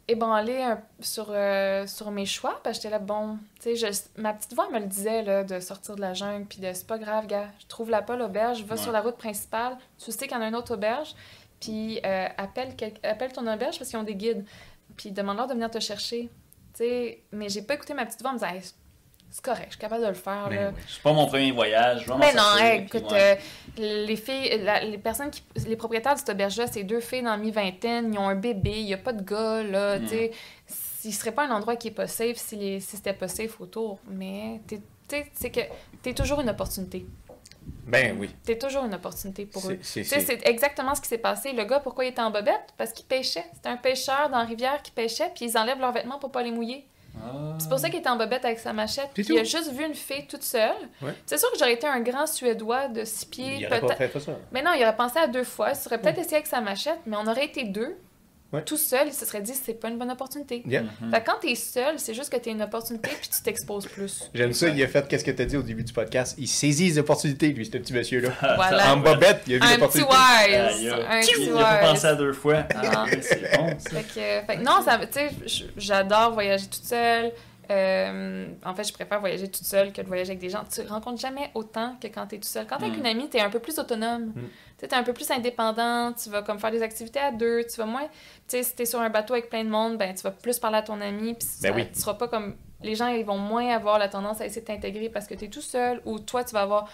ébranlé 0.08 0.62
un- 0.62 0.82
sur, 1.00 1.28
euh, 1.30 1.88
sur 1.88 2.12
mes 2.12 2.26
choix. 2.26 2.60
Parce 2.64 2.78
que 2.78 2.84
j'étais 2.84 2.92
là, 2.94 3.00
bon, 3.00 3.38
tu 3.62 3.76
sais, 3.76 3.92
ma 4.18 4.34
petite 4.34 4.54
voix 4.54 4.70
me 4.70 4.80
le 4.80 4.86
disait 4.86 5.24
là, 5.24 5.44
de 5.44 5.60
sortir 5.60 5.96
de 5.96 6.02
la 6.02 6.14
jungle, 6.14 6.46
puis 6.46 6.60
de 6.60 6.72
c'est 6.74 6.86
pas 6.88 6.98
grave, 6.98 7.28
gars, 7.28 7.48
je 7.60 7.66
trouve 7.68 7.90
la 7.90 8.02
pas 8.02 8.16
l'auberge, 8.16 8.64
va 8.64 8.76
Ouais. 8.76 8.82
sur 8.82 8.92
la 8.92 9.02
route 9.02 9.18
principale, 9.18 9.78
tu 9.98 10.12
sais 10.12 10.28
qu'il 10.28 10.36
y 10.38 10.40
en 10.40 10.44
a 10.44 10.48
une 10.48 10.56
autre 10.56 10.74
auberge, 10.76 11.16
puis 11.60 12.00
euh, 12.06 12.28
appelle, 12.38 12.76
quel- 12.78 12.94
appelle 13.04 13.32
ton 13.34 13.42
auberge 13.52 13.78
parce 13.80 13.90
qu'ils 13.90 13.98
ont 14.00 14.04
des 14.04 14.16
guides, 14.16 14.46
puis 14.98 15.12
demande-leur 15.12 15.48
de 15.48 15.54
venir 15.54 15.72
te 15.72 15.80
chercher. 15.80 16.30
Tu 16.74 16.80
sais, 16.84 17.24
mais 17.32 17.50
j'ai 17.50 17.62
pas 17.62 17.74
écouté 17.76 17.94
ma 17.94 18.06
petite 18.06 18.22
voix 18.22 18.32
en 18.32 18.34
me 18.34 18.40
disant, 18.40 18.52
Hey, 18.52 18.62
c'est 19.36 19.44
correct, 19.44 19.66
je 19.66 19.72
suis 19.72 19.80
capable 19.82 20.04
de 20.04 20.08
le 20.08 20.14
faire. 20.14 20.48
Ben 20.50 20.56
là. 20.56 20.72
oui. 20.74 20.82
C'est 20.88 21.02
pas 21.02 21.12
mon 21.12 21.26
premier 21.26 21.52
voyage. 21.52 22.04
je 22.04 22.06
vais 22.06 22.14
m'en 22.14 22.20
Mais 22.20 22.34
non, 22.34 22.42
sortir, 22.42 22.66
hey, 22.66 22.86
puis 22.86 22.98
écoute, 23.00 23.12
ouais. 23.12 23.38
euh, 23.80 24.06
les 24.06 24.16
filles, 24.16 24.62
la- 24.64 24.82
les 24.84 24.98
personnes 24.98 25.30
qui, 25.30 25.44
les 25.68 25.76
propriétaires 25.76 26.14
de 26.14 26.20
cette 26.20 26.30
auberge-là, 26.30 26.68
c'est 26.68 26.84
deux 26.84 27.02
filles 27.02 27.24
dans 27.24 27.32
la 27.32 27.38
mi-vingtaine, 27.38 28.14
ils 28.14 28.18
ont 28.18 28.30
un 28.30 28.36
bébé, 28.36 28.72
il 28.80 28.88
y 28.88 28.94
a 28.94 28.98
pas 28.98 29.12
de 29.12 29.22
gars, 29.24 29.62
là, 29.62 30.00
Mm. 30.00 30.04
tu 30.04 30.08
sais. 30.10 30.32
Il 31.04 31.14
serait 31.14 31.34
pas 31.34 31.46
un 31.46 31.52
endroit 31.52 31.76
qui 31.76 31.90
est 31.90 31.92
pas 31.92 32.08
safe 32.08 32.38
si, 32.38 32.56
les- 32.56 32.80
si 32.80 32.96
c'était 32.96 33.14
pas 33.14 33.28
safe 33.28 33.60
autour. 33.60 34.00
Mais, 34.10 34.62
t'es- 34.68 34.78
tu 34.78 34.84
sais, 35.18 35.28
c'est 35.34 35.52
que 35.52 35.60
t'es 36.02 36.14
toujours 36.14 36.40
une 36.40 36.50
opportunité. 36.50 37.06
Ben 37.88 38.16
oui. 38.20 38.34
T'es 38.44 38.58
toujours 38.58 38.86
une 38.86 38.94
opportunité 38.96 39.46
pour 39.46 39.70
eux. 39.70 39.78
C'est 39.82 40.48
exactement 40.48 40.96
ce 40.96 41.02
qui 41.02 41.08
s'est 41.08 41.18
passé. 41.18 41.52
Le 41.52 41.66
gars, 41.66 41.80
pourquoi 41.80 42.06
il 42.06 42.10
était 42.10 42.22
en 42.22 42.32
bobette? 42.32 42.74
Parce 42.78 42.92
qu'il 42.94 43.06
pêchait. 43.06 43.44
C'était 43.54 43.70
un 43.70 43.78
pêcheur 43.78 44.30
dans 44.30 44.38
la 44.38 44.46
rivière 44.46 44.82
qui 44.82 44.92
pêchait, 44.92 45.30
puis 45.36 45.46
ils 45.46 45.58
enlèvent 45.58 45.80
leurs 45.80 45.92
vêtements 45.92 46.20
pour 46.20 46.32
pas 46.32 46.42
les 46.42 46.52
mouiller. 46.52 46.86
Ah. 47.24 47.56
C'est 47.60 47.70
pour 47.70 47.80
ça 47.80 47.90
qu'il 47.90 48.00
était 48.00 48.10
en 48.10 48.18
bobette 48.18 48.46
avec 48.46 48.60
sa 48.60 48.74
machette. 48.74 49.10
Puis 49.14 49.26
il 49.30 49.38
a 49.40 49.44
juste 49.44 49.72
vu 49.72 49.86
une 49.86 49.94
fille 49.96 50.28
toute 50.28 50.44
seule. 50.44 50.72
Ouais. 51.02 51.14
C'est 51.26 51.38
sûr 51.38 51.52
que 51.52 51.58
j'aurais 51.58 51.74
été 51.74 51.88
un 51.88 52.00
grand 52.02 52.28
Suédois 52.28 52.88
de 52.88 53.04
six 53.04 53.26
pieds, 53.26 53.58
Il 53.60 53.66
aurait 53.68 53.80
pas 53.82 53.96
peut-être. 53.96 54.12
fait 54.14 54.20
ça. 54.20 54.34
Mais 54.52 54.62
non, 54.62 54.72
il 54.76 54.84
aurait 54.84 54.96
pensé 54.96 55.20
à 55.20 55.28
deux 55.28 55.44
fois. 55.44 55.70
Il 55.72 55.76
serait 55.76 56.00
peut-être 56.00 56.20
essayé 56.20 56.36
avec 56.36 56.48
sa 56.48 56.62
machette, 56.62 57.00
mais 57.06 57.18
on 57.18 57.28
aurait 57.28 57.46
été 57.46 57.64
deux. 57.64 57.96
Ouais. 58.56 58.64
Tout 58.64 58.78
seul, 58.78 59.08
il 59.08 59.14
se 59.14 59.26
serait 59.26 59.42
dit 59.42 59.54
c'est 59.54 59.74
pas 59.74 59.90
une 59.90 59.98
bonne 59.98 60.12
opportunité. 60.12 60.64
Yeah. 60.66 60.84
Mhm. 61.02 61.12
Fait 61.12 61.22
que 61.22 61.26
quand 61.26 61.38
t'es 61.42 61.56
seul, 61.56 61.96
c'est 61.98 62.14
juste 62.14 62.32
que 62.32 62.38
t'as 62.38 62.52
une 62.52 62.62
opportunité 62.62 63.10
puis 63.20 63.30
tu 63.30 63.42
t'exposes 63.42 63.88
plus. 63.88 64.30
J'aime 64.34 64.54
ça, 64.54 64.70
il 64.70 64.82
a 64.84 64.88
fait 64.88 65.08
qu'est-ce 65.08 65.24
que 65.26 65.32
t'as 65.32 65.46
dit 65.46 65.58
au 65.58 65.62
début 65.62 65.84
du 65.84 65.94
podcast. 65.94 66.36
Il 66.38 66.48
saisit 66.48 66.88
les 66.90 66.98
opportunités, 67.00 67.50
lui, 67.50 67.66
ce 67.66 67.72
petit 67.72 67.94
monsieur-là. 67.94 68.30
Voilà. 68.56 68.94
En 68.94 68.98
bobette, 68.98 69.42
il 69.48 69.56
a 69.56 69.58
vu 69.58 69.64
Un 69.64 69.68
petit 69.68 70.00
l'opportunité. 70.00 70.10
wise. 70.12 70.94
Un 71.10 71.20
petit 71.22 71.32
Il 71.42 71.52
a 71.52 71.56
pas 71.64 71.78
pensé 71.80 71.92
wise. 71.94 72.06
à 72.06 72.16
deux 72.16 72.34
fois. 72.34 72.64
Ah, 72.76 72.82
Non. 72.84 73.06
mais 73.12 73.22
c'est 73.22 73.58
bon, 73.58 73.68
ça. 73.78 73.90
Fait 73.90 74.04
que, 74.04 74.46
fait 74.48 74.58
que 74.58 74.64
non, 74.64 74.82
ça, 74.84 74.98
tu 75.00 75.08
sais, 75.12 75.30
j- 75.46 75.68
j'adore 75.78 76.34
voyager 76.34 76.66
toute 76.66 76.84
seule. 76.86 77.32
Euh, 77.72 78.48
en 78.64 78.74
fait, 78.76 78.84
je 78.84 78.94
préfère 78.94 79.20
voyager 79.20 79.50
toute 79.50 79.66
seule 79.66 79.92
que 79.94 80.02
de 80.02 80.08
voyager 80.08 80.32
avec 80.32 80.40
des 80.40 80.50
gens. 80.50 80.64
Tu 80.72 80.82
rencontres 80.82 81.20
jamais 81.20 81.52
autant 81.54 81.96
que 82.02 82.08
quand 82.08 82.28
t'es 82.28 82.38
tout 82.38 82.48
seul. 82.48 82.66
Quand 82.68 82.78
t'es 82.78 82.86
avec 82.86 82.98
Mm. 82.98 83.00
une 83.02 83.06
amie, 83.08 83.30
t'es 83.30 83.40
un 83.42 83.50
peu 83.50 83.60
plus 83.60 83.78
autonome. 83.80 84.34
Tu 84.36 84.42
sais, 84.80 84.88
t'es 84.88 84.96
un 84.96 85.04
peu 85.04 85.14
plus 85.14 85.30
indépendant. 85.32 86.14
Tu 86.14 86.30
vas 86.30 86.42
comme 86.42 86.60
faire 86.60 86.72
des 86.72 86.82
activités 86.84 87.20
à 87.20 87.32
deux. 87.32 87.64
Tu 87.66 87.78
vas 87.78 87.86
moins... 87.86 88.04
Tu 88.04 88.10
sais, 88.48 88.64
si 88.64 88.76
t'es 88.76 88.86
sur 88.86 89.00
un 89.02 89.10
bateau 89.10 89.34
avec 89.34 89.50
plein 89.50 89.64
de 89.64 89.70
monde, 89.70 89.98
ben 89.98 90.14
tu 90.14 90.22
vas 90.24 90.32
plus 90.32 90.60
parler 90.60 90.78
à 90.78 90.82
ton 90.82 91.00
ami. 91.02 91.34
Puis 91.34 91.48
Ben 91.62 91.74
oui. 91.76 91.88
tu 91.94 92.00
seras 92.00 92.14
pas 92.16 92.28
comme... 92.28 92.56
Les 92.82 92.94
gens, 92.96 93.08
ils 93.08 93.26
vont 93.26 93.38
moins 93.38 93.70
avoir 93.74 93.98
la 93.98 94.10
tendance 94.10 94.42
à 94.42 94.46
essayer 94.46 94.62
de 94.62 94.68
t'intégrer 94.68 95.10
parce 95.10 95.26
que 95.28 95.34
t'es 95.34 95.48
tout 95.48 95.62
seul. 95.62 96.02
Ou 96.06 96.20
toi, 96.20 96.44
tu 96.44 96.54
vas 96.54 96.62
avoir... 96.62 96.90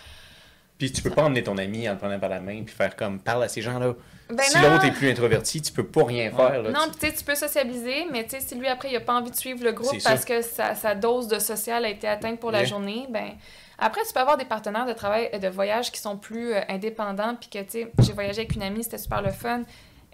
Puis 0.82 0.92
tu 0.92 1.04
peux 1.04 1.12
pas 1.12 1.26
emmener 1.26 1.44
ton 1.44 1.60
ami 1.60 1.88
en 1.88 1.92
le 1.92 2.00
prenant 2.00 2.18
par 2.18 2.30
la 2.30 2.40
main 2.40 2.64
puis 2.64 2.74
faire 2.74 2.96
comme 2.96 3.20
parle 3.20 3.44
à 3.44 3.48
ces 3.48 3.62
gens-là. 3.62 3.94
Ben 4.32 4.42
si 4.42 4.58
non! 4.58 4.72
l'autre 4.72 4.86
est 4.86 4.92
plus 4.92 5.12
introverti, 5.12 5.62
tu 5.62 5.72
peux 5.72 5.86
pas 5.86 6.06
rien 6.06 6.32
faire. 6.32 6.64
Là, 6.64 6.72
Non, 6.72 6.86
Tu- 6.86 6.90
puis 6.90 7.00
tu 7.02 7.06
sais, 7.06 7.14
tu 7.14 7.24
peux 7.24 7.36
sociabiliser, 7.36 8.08
mais 8.12 8.24
tu 8.24 8.32
sais, 8.32 8.40
si 8.40 8.56
lui, 8.56 8.68
après, 8.68 8.90
il 8.90 8.96
a 8.96 9.00
pas 9.00 9.14
envie 9.14 9.30
de 9.30 9.36
suivre 9.36 9.64
le 9.64 9.74
groupe 9.74 10.02
parce 10.04 10.26
que 10.26 10.42
sa, 10.42 10.74
sa 10.74 10.96
dose 10.96 11.28
de 11.28 11.38
social 11.38 11.86
a 11.86 11.90
été 11.90 12.08
atteinte 12.08 12.40
pour 12.40 12.50
la 12.50 12.66
journée, 12.66 13.06
ben 13.12 13.34
après, 13.78 14.02
tu 14.08 14.12
peux 14.12 14.22
avoir 14.22 14.38
des 14.38 14.46
partenaires 14.46 14.88
de 14.88 14.94
travail, 14.94 15.30
de 15.40 15.48
voyage 15.50 15.92
qui 15.92 16.02
sont 16.02 16.18
plus 16.18 16.52
euh, 16.52 16.62
indépendants, 16.68 17.36
puis 17.36 17.52
que, 17.52 17.60
tu 17.60 17.84
sais, 17.84 17.92
j'ai 18.00 18.14
voyagé 18.14 18.40
avec 18.40 18.56
une 18.56 18.64
amie, 18.64 18.84
c'était 18.84 18.98
super 18.98 19.22
le 19.22 19.30
fun. 19.30 19.62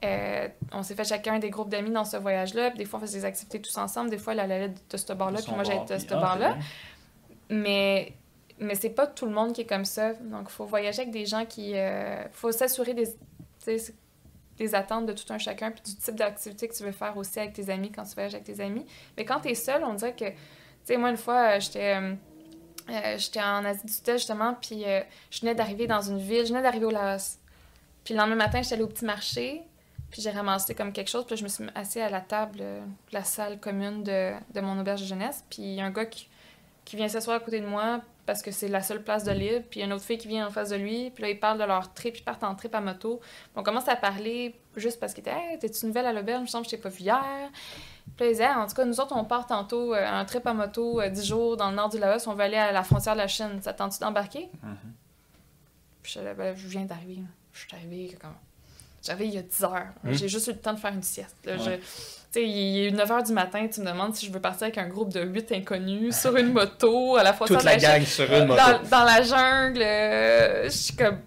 Euh, 0.03 0.49
on 0.73 0.83
s'est 0.83 0.95
fait 0.95 1.07
chacun 1.07 1.39
des 1.39 1.49
groupes 1.49 1.69
d'amis 1.69 1.91
dans 1.91 2.03
ce 2.03 2.17
voyage-là, 2.17 2.71
puis 2.71 2.79
des 2.79 2.85
fois, 2.85 2.99
on 2.99 3.03
faisait 3.03 3.19
des 3.19 3.25
activités 3.25 3.61
tous 3.61 3.77
ensemble, 3.77 4.09
des 4.09 4.17
fois, 4.17 4.33
elle 4.33 4.41
allait 4.41 4.67
de 4.69 4.97
ce 4.97 5.13
bar-là, 5.13 5.39
puis 5.41 5.53
moi, 5.55 5.63
j'allais 5.63 5.85
de 5.85 5.97
ce 5.97 6.05
ah, 6.11 6.17
bar-là. 6.17 6.57
Mais, 7.49 8.11
mais 8.59 8.75
c'est 8.75 8.89
pas 8.89 9.07
tout 9.07 9.25
le 9.25 9.31
monde 9.31 9.53
qui 9.53 9.61
est 9.61 9.65
comme 9.65 9.85
ça. 9.85 10.13
Donc, 10.13 10.47
il 10.49 10.51
faut 10.51 10.65
voyager 10.65 11.01
avec 11.01 11.11
des 11.11 11.25
gens 11.25 11.45
qui. 11.45 11.73
euh, 11.75 12.23
faut 12.31 12.51
s'assurer 12.51 12.93
des, 12.93 13.07
des 14.57 14.75
attentes 14.75 15.05
de 15.05 15.13
tout 15.13 15.31
un 15.31 15.37
chacun, 15.37 15.71
puis 15.71 15.81
du 15.83 15.95
type 15.95 16.15
d'activité 16.15 16.67
que 16.67 16.75
tu 16.75 16.83
veux 16.83 16.91
faire 16.91 17.15
aussi 17.17 17.39
avec 17.39 17.53
tes 17.53 17.69
amis 17.69 17.91
quand 17.91 18.03
tu 18.03 18.13
voyages 18.15 18.33
avec 18.33 18.45
tes 18.45 18.59
amis. 18.61 18.85
Mais 19.15 19.25
quand 19.25 19.39
tu 19.41 19.49
es 19.49 19.55
seul, 19.55 19.83
on 19.83 19.93
dirait 19.93 20.15
que. 20.15 20.29
Tu 20.29 20.35
sais, 20.93 20.97
moi, 20.97 21.09
une 21.09 21.17
fois, 21.17 21.55
euh, 21.55 21.59
j'étais. 21.59 21.95
euh, 21.95 22.15
euh, 22.89 23.17
j'étais 23.17 23.41
en 23.41 23.65
Asie 23.65 23.85
du 23.85 23.91
Sud-Est, 23.91 24.17
justement, 24.19 24.55
puis 24.61 24.85
je 25.29 25.41
venais 25.41 25.53
d'arriver 25.53 25.87
dans 25.87 26.01
une 26.01 26.19
ville, 26.19 26.45
je 26.45 26.53
venais 26.53 26.61
d'arriver 26.61 26.85
au 26.85 26.89
Laos. 26.89 27.37
Puis 28.05 28.13
le 28.13 28.19
lendemain 28.21 28.37
matin, 28.37 28.61
j'étais 28.61 28.75
allée 28.75 28.83
au 28.83 28.87
petit 28.87 29.03
marché, 29.03 29.61
puis 30.09 30.21
j'ai 30.21 30.29
ramassé 30.29 30.73
comme 30.73 30.93
quelque 30.93 31.09
chose, 31.09 31.25
puis 31.25 31.35
je 31.35 31.43
me 31.43 31.49
suis 31.49 31.65
assise 31.75 32.01
à 32.01 32.09
la 32.09 32.21
table 32.21 32.59
de 32.59 32.79
la 33.11 33.25
salle 33.25 33.59
commune 33.59 34.03
de, 34.03 34.31
de 34.53 34.61
mon 34.61 34.79
auberge 34.79 35.01
de 35.01 35.05
jeunesse, 35.05 35.43
puis 35.49 35.63
il 35.63 35.73
y 35.73 35.81
a 35.81 35.85
un 35.85 35.91
gars 35.91 36.05
qui, 36.05 36.29
qui 36.85 36.95
vient 36.95 37.09
s'asseoir 37.09 37.35
à 37.35 37.39
côté 37.41 37.59
de 37.59 37.65
moi, 37.65 37.99
parce 38.27 38.43
que 38.43 38.51
c'est 38.51 38.67
la 38.67 38.83
seule 38.83 39.01
place 39.03 39.23
de 39.23 39.31
libre. 39.31 39.65
Puis 39.71 39.79
il 39.79 39.81
y 39.81 39.83
a 39.83 39.87
une 39.87 39.93
autre 39.93 40.03
fille 40.03 40.19
qui 40.19 40.27
vient 40.27 40.45
en 40.47 40.51
face 40.51 40.69
de 40.69 40.75
lui. 40.75 41.09
Puis 41.09 41.23
là, 41.23 41.29
ils 41.31 41.39
parlent 41.39 41.57
de 41.57 41.63
leur 41.63 41.91
trip. 41.93 42.15
Ils 42.19 42.23
partent 42.23 42.43
en 42.43 42.53
trip 42.53 42.75
à 42.75 42.81
moto. 42.81 43.17
Puis 43.21 43.51
on 43.55 43.63
commence 43.63 43.87
à 43.87 43.95
parler 43.95 44.53
juste 44.75 44.99
parce 44.99 45.13
qu'il 45.15 45.21
était 45.21 45.31
Hey, 45.31 45.57
t'es-tu 45.57 45.87
nouvelle 45.87 46.05
à 46.05 46.13
l'auberge? 46.13 46.39
Il 46.39 46.43
me 46.43 46.47
semble 46.47 46.65
que 46.65 46.71
je 46.71 46.75
t'ai 46.75 46.81
pas 46.81 46.89
vu 46.89 47.01
hier. 47.01 47.23
Puis 48.15 48.25
là, 48.25 48.25
ils 48.27 48.31
disaient, 48.33 48.45
Ah, 48.45 48.59
en 48.59 48.67
tout 48.67 48.75
cas, 48.75 48.85
nous 48.85 48.99
autres, 48.99 49.15
on 49.15 49.23
part 49.25 49.47
tantôt 49.47 49.95
euh, 49.95 50.05
un 50.07 50.23
trip 50.25 50.45
à 50.45 50.53
moto, 50.53 51.01
euh, 51.01 51.09
10 51.09 51.25
jours 51.25 51.57
dans 51.57 51.69
le 51.71 51.75
nord 51.75 51.89
du 51.89 51.97
Laos. 51.97 52.27
On 52.27 52.33
va 52.35 52.43
aller 52.43 52.57
à 52.57 52.71
la 52.71 52.83
frontière 52.83 53.13
de 53.15 53.19
la 53.19 53.27
Chine. 53.27 53.59
Ça 53.61 53.73
tente-tu 53.73 53.99
d'embarquer? 53.99 54.49
Mhm. 54.61 54.77
Puis 56.03 56.13
je, 56.15 56.33
ben, 56.33 56.55
je 56.55 56.67
viens 56.67 56.85
d'arriver. 56.85 57.21
Je 57.53 57.59
suis 57.59 57.75
arrivée 57.75 58.17
comme. 58.21 58.33
J'arrive 59.03 59.27
il 59.27 59.33
y 59.35 59.37
a 59.37 59.41
10 59.41 59.63
heures. 59.63 59.87
Hmm. 60.03 60.11
J'ai 60.11 60.27
juste 60.27 60.47
eu 60.47 60.51
le 60.51 60.57
temps 60.59 60.73
de 60.73 60.79
faire 60.79 60.93
une 60.93 61.03
sieste. 61.03 61.35
là. 61.45 61.57
Je- 61.57 61.69
Ouais. 61.69 61.79
Sais, 62.37 62.47
il 62.47 62.87
est 62.87 62.91
9 62.91 63.09
h 63.09 63.25
du 63.27 63.33
matin, 63.33 63.67
tu 63.67 63.81
me 63.81 63.85
demandes 63.87 64.15
si 64.15 64.27
je 64.27 64.31
veux 64.31 64.39
partir 64.39 64.63
avec 64.63 64.77
un 64.77 64.87
groupe 64.87 65.11
de 65.11 65.21
8 65.23 65.51
inconnus 65.53 66.15
sur 66.15 66.35
une 66.37 66.53
moto 66.53 67.15
à 67.15 67.23
la 67.23 67.33
frontière 67.33 67.57
Toute 67.59 67.65
la 67.65 67.79
Chine, 67.79 67.89
gang 67.89 68.01
sur 68.05 68.31
une 68.31 68.45
moto. 68.45 68.61
dans, 68.61 68.89
dans 68.89 69.03
la 69.03 69.21
jungle. 69.23 69.81
euh, 69.81 70.63
je 70.65 70.69
suis 70.69 70.95
comme. 70.95 71.19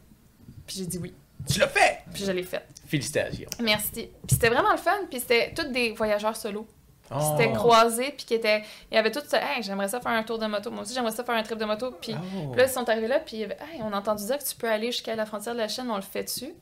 Puis 0.66 0.77
j'ai 0.78 0.87
dit 0.87 0.99
oui. 0.99 1.12
Tu 1.51 1.59
l'as 1.59 1.66
fait! 1.69 1.99
Puis 2.15 2.24
je 2.24 2.31
l'ai 2.31 2.45
fait. 2.45 2.65
Félicitations. 2.87 3.49
Merci. 3.61 3.93
Puis 4.27 4.35
c'était 4.35 4.51
vraiment 4.51 4.70
le 4.70 4.78
fun. 4.78 4.93
Puis 5.11 5.19
c'était 5.20 5.53
tous 5.53 5.65
des 5.65 5.93
voyageurs 5.93 6.37
solo. 6.37 6.66
Oh. 7.12 7.35
C'était 7.37 7.51
croisés. 7.53 8.15
Puis 8.16 8.24
qui 8.27 8.35
étaient. 8.35 8.62
Il 8.91 8.95
y 8.95 8.99
avait 8.99 9.11
tout 9.11 9.23
ça. 9.27 9.39
Hey, 9.43 9.62
j'aimerais 9.65 9.89
ça 9.89 10.01
faire 10.01 10.12
un 10.12 10.23
tour 10.23 10.39
de 10.39 10.47
moto. 10.47 10.70
Moi 10.70 10.82
aussi, 10.82 10.95
j'aimerais 10.95 11.11
ça 11.12 11.24
faire 11.24 11.35
un 11.35 11.43
trip 11.43 11.59
de 11.59 11.65
moto. 11.65 11.91
Puis 12.01 12.15
Oh. 12.15 12.55
là, 12.55 12.65
ils 12.66 12.70
sont 12.70 12.89
arrivés 12.89 13.09
là. 13.09 13.19
Puis 13.19 13.43
Hey, 13.43 13.81
on 13.82 13.93
a 13.93 13.97
entendu 13.99 14.24
dire 14.27 14.39
que 14.39 14.45
tu 14.45 14.55
peux 14.55 14.69
aller 14.70 14.93
jusqu'à 14.93 15.16
la 15.16 15.27
frontière 15.27 15.55
de 15.55 15.59
la 15.61 15.66
Chine. 15.69 15.89
On 15.91 15.97
le 15.97 16.03
fait 16.03 16.23
dessus. 16.24 16.53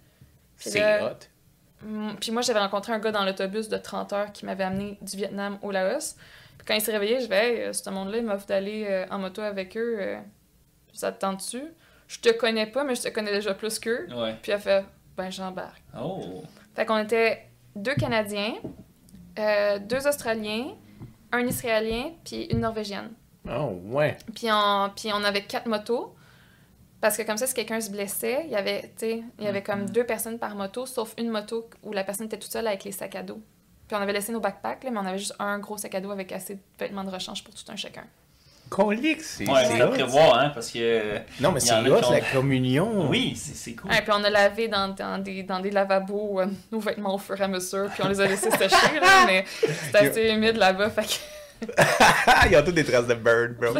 C'est 0.57 0.81
hot. 1.03 1.11
Mm, 1.82 2.14
Puis 2.20 2.30
moi, 2.32 2.42
j'avais 2.42 2.59
rencontré 2.60 2.92
un 2.92 2.98
gars 2.98 3.12
dans 3.12 3.24
l'autobus 3.24 3.68
de 3.68 3.76
30 3.76 4.12
heures 4.12 4.32
qui 4.32 4.44
m'avait 4.46 4.64
amené 4.64 4.98
du 5.00 5.16
Vietnam 5.16 5.59
au 5.62 5.70
Laos. 5.70 6.16
Puis 6.59 6.66
quand 6.66 6.74
il 6.74 6.80
s'est 6.80 6.92
réveillé, 6.92 7.20
je 7.20 7.28
vais, 7.28 7.55
hey, 7.55 7.60
euh, 7.62 7.72
ce 7.72 7.88
monde-là, 7.90 8.18
il 8.18 8.24
m'offre 8.24 8.46
d'aller 8.46 8.86
euh, 8.88 9.06
en 9.10 9.18
moto 9.18 9.42
avec 9.42 9.76
eux. 9.76 9.96
euh, 10.00 10.18
ça 10.92 11.12
te 11.12 11.20
tente-tu? 11.20 11.62
Je 12.09 12.18
te 12.20 12.30
connais 12.30 12.66
pas, 12.66 12.84
mais 12.84 12.94
je 12.94 13.02
te 13.02 13.09
connais 13.09 13.32
déjà 13.32 13.55
plus 13.55 13.78
qu'eux. 13.78 14.09
Ouais. 14.14 14.34
Puis 14.42 14.50
elle 14.50 14.56
a 14.56 14.60
fait, 14.60 14.84
ben 15.16 15.30
j'embarque. 15.30 15.82
Oh. 16.00 16.42
Fait 16.74 16.86
qu'on 16.86 16.98
était 16.98 17.46
deux 17.76 17.94
Canadiens, 17.94 18.55
euh, 19.38 19.78
deux 19.78 20.06
Australiens, 20.09 20.68
un 21.32 21.46
Israélien, 21.46 22.12
puis 22.24 22.44
une 22.44 22.60
Norvégienne. 22.60 23.10
Oh, 23.48 23.78
ouais. 23.84 24.16
Puis 24.34 24.48
on, 24.50 24.90
puis 24.96 25.10
on 25.12 25.22
avait 25.22 25.42
quatre 25.42 25.66
motos. 25.66 26.14
Parce 27.01 27.16
que 27.16 27.23
comme 27.23 27.37
ça, 27.37 27.47
si 27.47 27.55
quelqu'un 27.55 27.81
se 27.81 27.91
blessait, 27.91 28.43
il 28.47 28.51
y 28.51 28.57
avait, 28.57 28.83
tu 28.83 28.89
sais, 29.07 29.23
il 29.39 29.45
y 29.45 29.49
avait 29.49 29.62
comme 29.62 29.89
deux 29.89 30.05
personnes 30.05 30.39
par 30.39 30.57
moto, 30.57 30.85
sauf 30.85 31.15
une 31.16 31.29
moto 31.31 31.69
où 31.85 31.93
la 31.93 32.03
personne 32.03 32.27
était 32.27 32.39
toute 32.39 32.51
seule 32.51 32.66
avec 32.66 32.85
les 32.85 32.93
sacs 32.93 33.15
à 33.15 33.23
dos. 33.23 33.41
Puis 33.87 33.97
on 33.97 34.01
avait 34.01 34.12
laissé 34.12 34.33
nos 34.33 34.41
backpacks, 34.41 34.85
là, 34.85 34.91
mais 34.91 34.99
on 34.99 35.07
avait 35.07 35.19
juste 35.19 35.35
un 35.39 35.59
gros 35.61 35.79
sac 35.79 35.95
à 35.95 36.01
dos 36.01 36.11
avec 36.11 36.33
assez 36.33 36.55
de 36.57 36.61
vêtements 36.79 37.05
de 37.05 37.11
rechange 37.11 37.45
pour 37.45 37.55
tout 37.55 37.65
un 37.70 37.77
chacun. 37.77 38.05
Colique, 38.69 39.23
c'est 39.23 39.49
Ouais, 39.49 39.65
c'est 39.65 39.81
à 39.81 39.87
prévoir, 39.87 40.39
hein, 40.39 40.51
parce 40.53 40.70
que. 40.70 41.19
Non, 41.41 41.53
mais 41.53 41.61
c'est 41.61 41.73
ont- 41.73 42.11
la 42.11 42.20
communion. 42.20 43.09
Oui, 43.09 43.35
c'est 43.35 43.55
c'est 43.55 43.75
cool. 43.75 43.91
Et 43.95 44.03
puis 44.03 44.11
on 44.15 44.23
a 44.23 44.29
lavé 44.29 44.69
dans, 44.69 44.89
dans 44.89 45.23
des, 45.23 45.43
dans 45.43 45.61
des 45.61 45.70
lavabos 45.70 46.41
euh, 46.41 46.47
nos 46.70 46.81
vêtements 46.81 47.15
au 47.15 47.19
fur 47.19 47.41
et 47.41 47.45
à 47.45 47.49
mesure, 47.49 47.89
puis 47.95 48.03
on 48.05 48.09
les 48.09 48.20
a 48.20 48.27
laissés 48.27 48.51
sécher, 48.51 49.01
là, 49.01 49.25
mais 49.27 49.45
c'était 49.62 49.99
assez 50.09 50.29
humide 50.31 50.57
là-bas, 50.57 50.91
fait 50.91 51.03
que... 51.07 51.15
Ils 52.51 52.56
ont 52.56 52.62
toutes 52.64 52.74
des 52.74 52.85
traces 52.85 53.06
de 53.06 53.14
bird, 53.14 53.56
bro. 53.56 53.76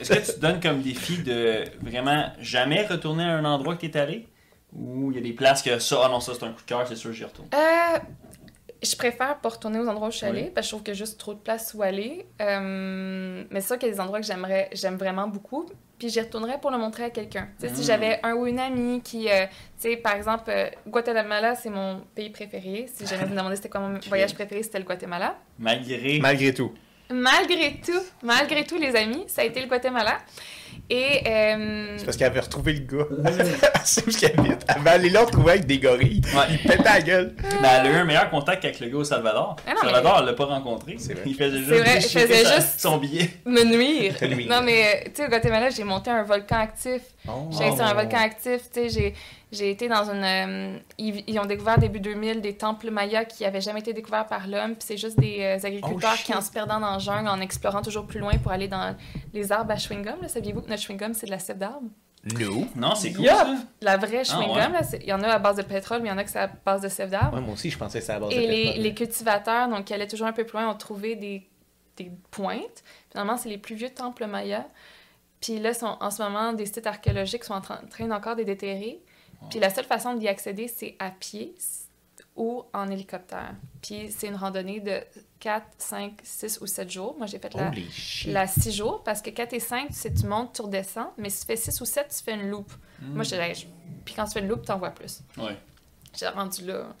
Est-ce 0.00 0.10
que 0.12 0.18
tu 0.18 0.32
te 0.34 0.40
donnes 0.40 0.60
comme 0.60 0.82
défi 0.82 1.18
de 1.18 1.64
vraiment 1.80 2.26
jamais 2.40 2.86
retourner 2.86 3.24
à 3.24 3.36
un 3.36 3.44
endroit 3.44 3.74
que 3.76 3.80
tu 3.86 3.86
es 3.86 3.96
allé? 3.96 4.28
Ou 4.74 5.10
il 5.10 5.16
y 5.16 5.20
a 5.20 5.22
des 5.22 5.32
places 5.34 5.62
que 5.62 5.78
ça, 5.78 6.00
ah 6.04 6.08
non, 6.08 6.20
ça 6.20 6.32
c'est 6.34 6.44
un 6.44 6.52
coup 6.52 6.62
de 6.62 6.66
cœur, 6.66 6.86
c'est 6.88 6.96
sûr, 6.96 7.12
j'y 7.12 7.24
retourne. 7.24 7.48
Euh, 7.54 7.98
je 8.82 8.96
préfère 8.96 9.36
pas 9.38 9.48
retourner 9.50 9.78
aux 9.78 9.86
endroits 9.86 10.08
où 10.08 10.10
je 10.10 10.16
suis 10.16 10.26
allée, 10.26 10.44
Oui. 10.44 10.50
parce 10.54 10.66
que 10.66 10.68
je 10.68 10.70
trouve 10.72 10.82
qu'il 10.82 10.94
y 10.94 10.96
a 10.96 10.98
juste 10.98 11.18
trop 11.20 11.34
de 11.34 11.38
place 11.38 11.72
où 11.74 11.82
aller. 11.82 12.26
Euh, 12.40 13.44
mais 13.50 13.60
c'est 13.60 13.66
sûr 13.68 13.78
qu'il 13.78 13.88
y 13.88 13.92
a 13.92 13.94
des 13.94 14.00
endroits 14.00 14.20
que 14.20 14.26
j'aimerais, 14.26 14.70
j'aime 14.72 14.96
vraiment 14.96 15.28
beaucoup. 15.28 15.66
Puis 15.98 16.08
j'y 16.08 16.20
retournerais 16.20 16.58
pour 16.60 16.70
le 16.72 16.78
montrer 16.78 17.04
à 17.04 17.10
quelqu'un. 17.10 17.48
Sais, 17.58 17.68
Mm. 17.70 17.74
si 17.76 17.84
j'avais 17.84 18.18
un 18.24 18.32
ou 18.34 18.46
une 18.46 18.58
amie 18.58 19.00
qui, 19.02 19.28
euh, 19.30 19.44
tu 19.80 19.90
sais, 19.90 19.96
par 19.96 20.14
exemple, 20.16 20.44
euh, 20.48 20.68
Guatemala, 20.88 21.54
c'est 21.54 21.70
mon 21.70 22.00
pays 22.14 22.30
préféré. 22.30 22.86
Si 22.92 23.06
jamais 23.06 23.24
vous 23.24 23.30
me 23.34 23.36
demandez 23.36 23.54
c'était 23.56 23.68
quoi 23.68 23.80
mon 23.82 24.00
voyage 24.08 24.34
préféré, 24.34 24.62
c'était 24.64 24.78
le 24.80 24.84
Guatemala. 24.84 25.36
Malgré. 25.60 26.18
Malgré 26.18 26.52
tout. 26.52 26.72
Malgré 27.12 27.80
tout, 27.84 28.00
malgré 28.22 28.64
tout, 28.64 28.76
les 28.78 28.94
amis, 28.96 29.24
ça 29.28 29.42
a 29.42 29.44
été 29.44 29.60
le 29.60 29.66
Guatemala. 29.66 30.18
Et 30.90 31.22
euh, 31.26 31.94
C'est 31.96 32.04
parce 32.04 32.16
qu'elle 32.16 32.26
avait 32.28 32.40
retrouvé 32.40 32.72
le 32.74 32.80
gars. 32.80 33.06
c'est 33.84 34.06
où 34.06 34.10
qu'elle 34.10 34.38
habite. 34.38 34.64
Elle 34.74 34.82
va 34.82 34.90
aller 34.92 35.10
là 35.10 35.20
retrouver 35.24 35.52
avec 35.52 35.66
des 35.66 35.78
gorilles. 35.78 36.20
Ouais. 36.34 36.42
Il 36.50 36.58
pète 36.58 36.84
la 36.84 37.00
gueule. 37.00 37.34
Ben, 37.62 37.68
elle 37.80 37.86
a 37.86 37.90
eu 37.90 37.94
un 37.94 38.04
meilleur 38.04 38.28
contact 38.30 38.64
avec 38.64 38.80
le 38.80 38.88
gars 38.88 38.96
au 38.98 39.04
Salvador. 39.04 39.56
Ah 39.66 39.70
non, 39.70 39.76
mais- 39.82 39.88
Salvador, 39.92 40.16
elle 40.20 40.26
l'a 40.26 40.32
pas 40.34 40.44
rencontré. 40.46 40.96
C'est 40.98 41.14
vrai. 41.14 41.22
Il 41.26 41.34
faisait 41.34 41.58
juste, 41.58 41.70
C'est 41.70 41.78
vrai, 41.78 41.96
il 41.96 42.02
déchirer 42.02 42.26
faisait 42.26 42.44
sa- 42.44 42.56
juste- 42.56 42.80
son 42.80 42.96
billet. 42.98 43.30
me 43.46 43.64
nuire. 43.64 44.14
Non, 44.48 44.60
mais 44.62 45.04
tu 45.06 45.12
sais, 45.22 45.26
au 45.26 45.28
Guatemala, 45.30 45.70
j'ai 45.70 45.84
monté 45.84 46.10
un 46.10 46.24
volcan 46.24 46.56
actif. 46.60 47.02
J'ai 47.50 47.66
été 47.68 47.76
sur 47.76 47.84
un 47.84 47.94
volcan 47.94 48.18
actif, 48.18 48.62
tu 48.72 48.80
sais, 48.80 48.88
j'ai, 48.88 49.14
j'ai 49.52 49.70
été 49.70 49.86
dans 49.88 50.10
une... 50.10 50.24
euh, 50.24 50.78
ils, 50.98 51.22
ils 51.28 51.38
ont 51.38 51.44
découvert 51.44 51.78
début 51.78 52.00
2000 52.00 52.40
des 52.40 52.56
temples 52.56 52.90
mayas 52.90 53.24
qui 53.26 53.44
n'avaient 53.44 53.60
jamais 53.60 53.80
été 53.80 53.92
découverts 53.92 54.26
par 54.26 54.48
l'homme, 54.48 54.72
puis 54.72 54.82
c'est 54.86 54.96
juste 54.96 55.18
des 55.20 55.38
euh, 55.42 55.66
agriculteurs 55.66 56.10
Oh, 56.14 56.16
shit. 56.16 56.26
qui, 56.26 56.34
en 56.34 56.40
se 56.40 56.50
perdant 56.50 56.80
dans 56.80 56.94
le 56.94 57.00
jungle, 57.00 57.28
en 57.28 57.40
explorant 57.40 57.82
toujours 57.82 58.06
plus 58.06 58.18
loin 58.18 58.32
pour 58.38 58.50
aller 58.50 58.66
dans 58.68 58.96
les 59.32 59.52
arbres 59.52 59.70
à 59.72 59.76
chewing-gum, 59.76 60.26
saviez-vous 60.26 60.62
que 60.62 60.70
notre 60.70 60.82
chewing-gum, 60.82 61.14
c'est 61.14 61.26
de 61.26 61.30
la 61.30 61.38
sève 61.38 61.58
d'arbre? 61.58 61.86
No. 62.38 62.66
Non, 62.76 62.94
c'est 62.94 63.12
cool 63.12 63.26
ça. 63.26 63.54
La 63.80 63.96
vraie 63.96 64.18
Ah, 64.20 64.22
chewing-gum, 64.22 64.72
ouais. 64.72 64.82
c'est- 64.84 65.00
il 65.02 65.08
y 65.08 65.12
en 65.12 65.22
a 65.22 65.28
à 65.28 65.38
base 65.38 65.56
de 65.56 65.62
pétrole, 65.62 66.00
mais 66.02 66.08
il 66.08 66.12
y 66.12 66.14
en 66.14 66.18
a 66.18 66.24
que 66.24 66.30
c'est 66.30 66.38
à 66.38 66.46
base 66.64 66.80
de 66.82 66.88
sève 66.88 67.10
d'arbre. 67.10 67.34
Ouais, 67.36 67.42
moi 67.42 67.54
aussi, 67.54 67.68
je 67.68 67.76
pensais 67.78 67.98
que 67.98 68.04
c'était 68.04 68.16
à 68.16 68.20
base 68.20 68.30
de 68.30 68.34
Et 68.34 68.46
les, 68.46 68.62
pétrole. 68.64 68.82
les 68.82 68.94
cultivateurs, 68.94 69.68
donc 69.68 69.84
qui 69.86 69.92
allaient 69.94 70.06
toujours 70.06 70.28
un 70.28 70.32
peu 70.32 70.44
plus 70.44 70.58
loin, 70.58 70.70
ont 70.70 70.76
trouvé 70.76 71.16
des, 71.16 71.42
des 71.96 72.10
pointes. 72.30 72.84
Finalement, 73.10 73.36
c'est 73.36 73.48
les 73.48 73.58
plus 73.58 73.74
vieux 73.74 73.90
temples 73.90 74.26
mayas. 74.26 74.66
Puis 75.40 75.58
là, 75.58 75.74
sont, 75.74 75.96
en 76.00 76.10
ce 76.12 76.22
moment, 76.22 76.52
des 76.52 76.66
sites 76.66 76.86
archéologiques 76.86 77.42
sont 77.42 77.54
en 77.54 77.60
train, 77.60 77.80
en 77.84 77.88
train 77.88 78.08
encore 78.12 78.34
de 78.34 78.40
les 78.42 78.44
déterrer. 78.46 79.00
Puis 79.50 79.58
la 79.60 79.70
seule 79.70 79.84
façon 79.84 80.14
d'y 80.14 80.28
accéder, 80.28 80.68
c'est 80.68 80.96
à 80.98 81.10
pied 81.10 81.54
ou 82.36 82.64
en 82.72 82.88
hélicoptère. 82.90 83.54
Puis 83.82 84.10
c'est 84.10 84.28
une 84.28 84.36
randonnée 84.36 84.80
de 84.80 85.00
4, 85.40 85.66
5, 85.76 86.12
6 86.22 86.60
ou 86.62 86.66
7 86.66 86.90
jours. 86.90 87.14
Moi, 87.18 87.26
j'ai 87.26 87.38
fait 87.38 87.52
la, 87.54 87.70
la 88.32 88.46
6 88.46 88.72
jours 88.72 89.02
parce 89.02 89.20
que 89.20 89.28
4 89.30 89.52
et 89.52 89.60
5, 89.60 89.88
c'est 89.90 90.14
tu 90.14 90.26
montes, 90.26 90.54
tu 90.54 90.62
redescends. 90.62 91.12
Mais 91.18 91.28
si 91.28 91.40
tu 91.40 91.46
fais 91.46 91.56
6 91.56 91.80
ou 91.80 91.84
7, 91.84 92.08
tu 92.16 92.24
fais 92.24 92.34
une 92.34 92.48
loupe. 92.48 92.72
Moi, 93.14 93.24
je 93.24 93.30
dirais, 93.30 93.54
je- 93.54 93.66
puis 94.04 94.14
quand 94.14 94.24
tu 94.24 94.32
fais 94.32 94.40
une 94.40 94.48
loupe, 94.48 94.64
tu 94.64 94.72
en 94.72 94.78
vois 94.78 94.90
plus. 94.90 95.20
Ouais. 95.36 95.58
J'ai 96.18 96.28
rendu 96.28 96.64
là. 96.64 96.94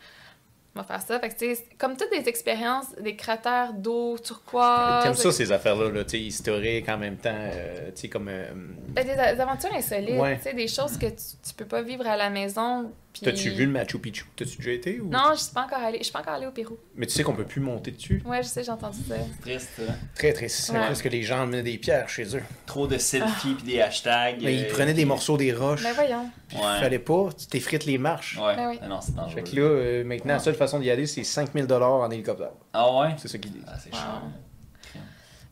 On 0.74 0.80
va 0.80 0.86
faire 0.86 1.02
ça. 1.02 1.20
Fait 1.20 1.28
que, 1.28 1.34
tu 1.38 1.54
sais, 1.54 1.66
comme 1.78 1.96
toutes 1.98 2.10
des 2.10 2.26
expériences, 2.28 2.86
des 2.98 3.14
cratères 3.14 3.74
d'eau 3.74 4.16
turquoise. 4.18 5.04
T'aimes 5.04 5.14
ça, 5.14 5.30
ces 5.30 5.52
affaires-là, 5.52 5.90
là, 5.90 6.04
tu 6.04 6.10
sais, 6.12 6.20
historiques 6.20 6.88
en 6.88 6.96
même 6.96 7.18
temps, 7.18 7.30
euh, 7.34 7.90
tu 7.94 8.00
sais, 8.02 8.08
comme... 8.08 8.28
euh, 8.28 8.46
Ben, 8.88 9.06
des, 9.06 9.14
des 9.14 9.40
aventures 9.40 9.74
insolites. 9.74 10.18
Ouais. 10.18 10.36
Tu 10.38 10.44
sais, 10.44 10.54
des 10.54 10.68
choses 10.68 10.96
que 10.96 11.06
tu, 11.06 11.16
tu 11.46 11.54
peux 11.56 11.66
pas 11.66 11.82
vivre 11.82 12.06
à 12.06 12.16
la 12.16 12.30
maison. 12.30 12.90
Puis- 13.12 13.22
T'as-tu 13.22 13.50
vu 13.50 13.66
le 13.66 13.72
Machu 13.72 13.98
Picchu? 13.98 14.24
T'as-tu 14.36 14.56
déjà 14.56 14.70
été? 14.72 15.00
Ou... 15.00 15.08
Non, 15.08 15.30
je 15.34 15.40
suis 15.40 15.52
pas 15.52 15.64
encore 15.64 15.78
allée. 15.80 15.98
Je 15.98 16.04
suis 16.04 16.12
pas 16.12 16.20
encore 16.20 16.32
allée 16.34 16.46
au 16.46 16.50
Pérou. 16.50 16.78
Mais 16.96 17.06
tu 17.06 17.12
sais 17.12 17.22
qu'on 17.22 17.34
peut 17.34 17.44
plus 17.44 17.60
monter 17.60 17.90
dessus? 17.90 18.22
Ouais, 18.24 18.42
je 18.42 18.48
sais, 18.48 18.64
j'ai 18.64 18.70
entendu 18.70 18.98
ça. 19.06 19.16
Triste. 19.42 19.68
hein? 19.86 19.94
Très, 20.14 20.32
Ouais. 20.32 20.78
parce 20.86 21.02
que 21.02 21.08
les 21.08 21.22
gens 21.22 21.42
emmenaient 21.42 21.62
des 21.62 21.76
pierres 21.78 22.08
chez 22.08 22.36
eux. 22.36 22.42
Trop 22.66 22.86
de 22.86 22.96
selfies 22.98 23.54
puis 23.54 23.64
des 23.64 23.80
hashtags. 23.80 24.40
Mais 24.42 24.54
ils 24.56 24.64
euh, 24.64 24.68
prenaient 24.72 24.94
des 24.94 25.04
morceaux 25.04 25.36
des 25.36 25.52
roches. 25.52 25.82
Ben 25.82 25.92
voyons. 25.92 26.30
Ouais. 26.54 26.80
Fallait 26.80 26.98
pas, 26.98 27.28
tu 27.38 27.46
t'effrites 27.46 27.84
les 27.84 27.98
marches. 27.98 28.38
Ouais. 28.38 28.56
Ben 28.56 28.68
oui. 28.70 28.78
Ah 28.82 28.88
non, 28.88 29.00
c'est 29.00 29.14
dangereux. 29.14 29.34
Fait 29.34 29.42
que 29.50 29.56
là, 29.56 29.62
euh, 29.62 30.04
maintenant, 30.04 30.32
la 30.34 30.38
seule 30.40 30.54
façon 30.54 30.78
d'y 30.80 30.90
aller, 30.90 31.06
c'est 31.06 31.24
5000 31.24 31.66
en 31.72 32.10
hélicoptère. 32.10 32.52
Ah 32.72 32.98
ouais? 32.98 33.14
C'est 33.18 33.28
ça 33.28 33.38
qu'ils 33.38 33.52
disent. 33.52 33.64
Ah, 33.66 33.78
c'est 33.78 33.90
Wow. 33.92 33.98
cher. 34.00 34.22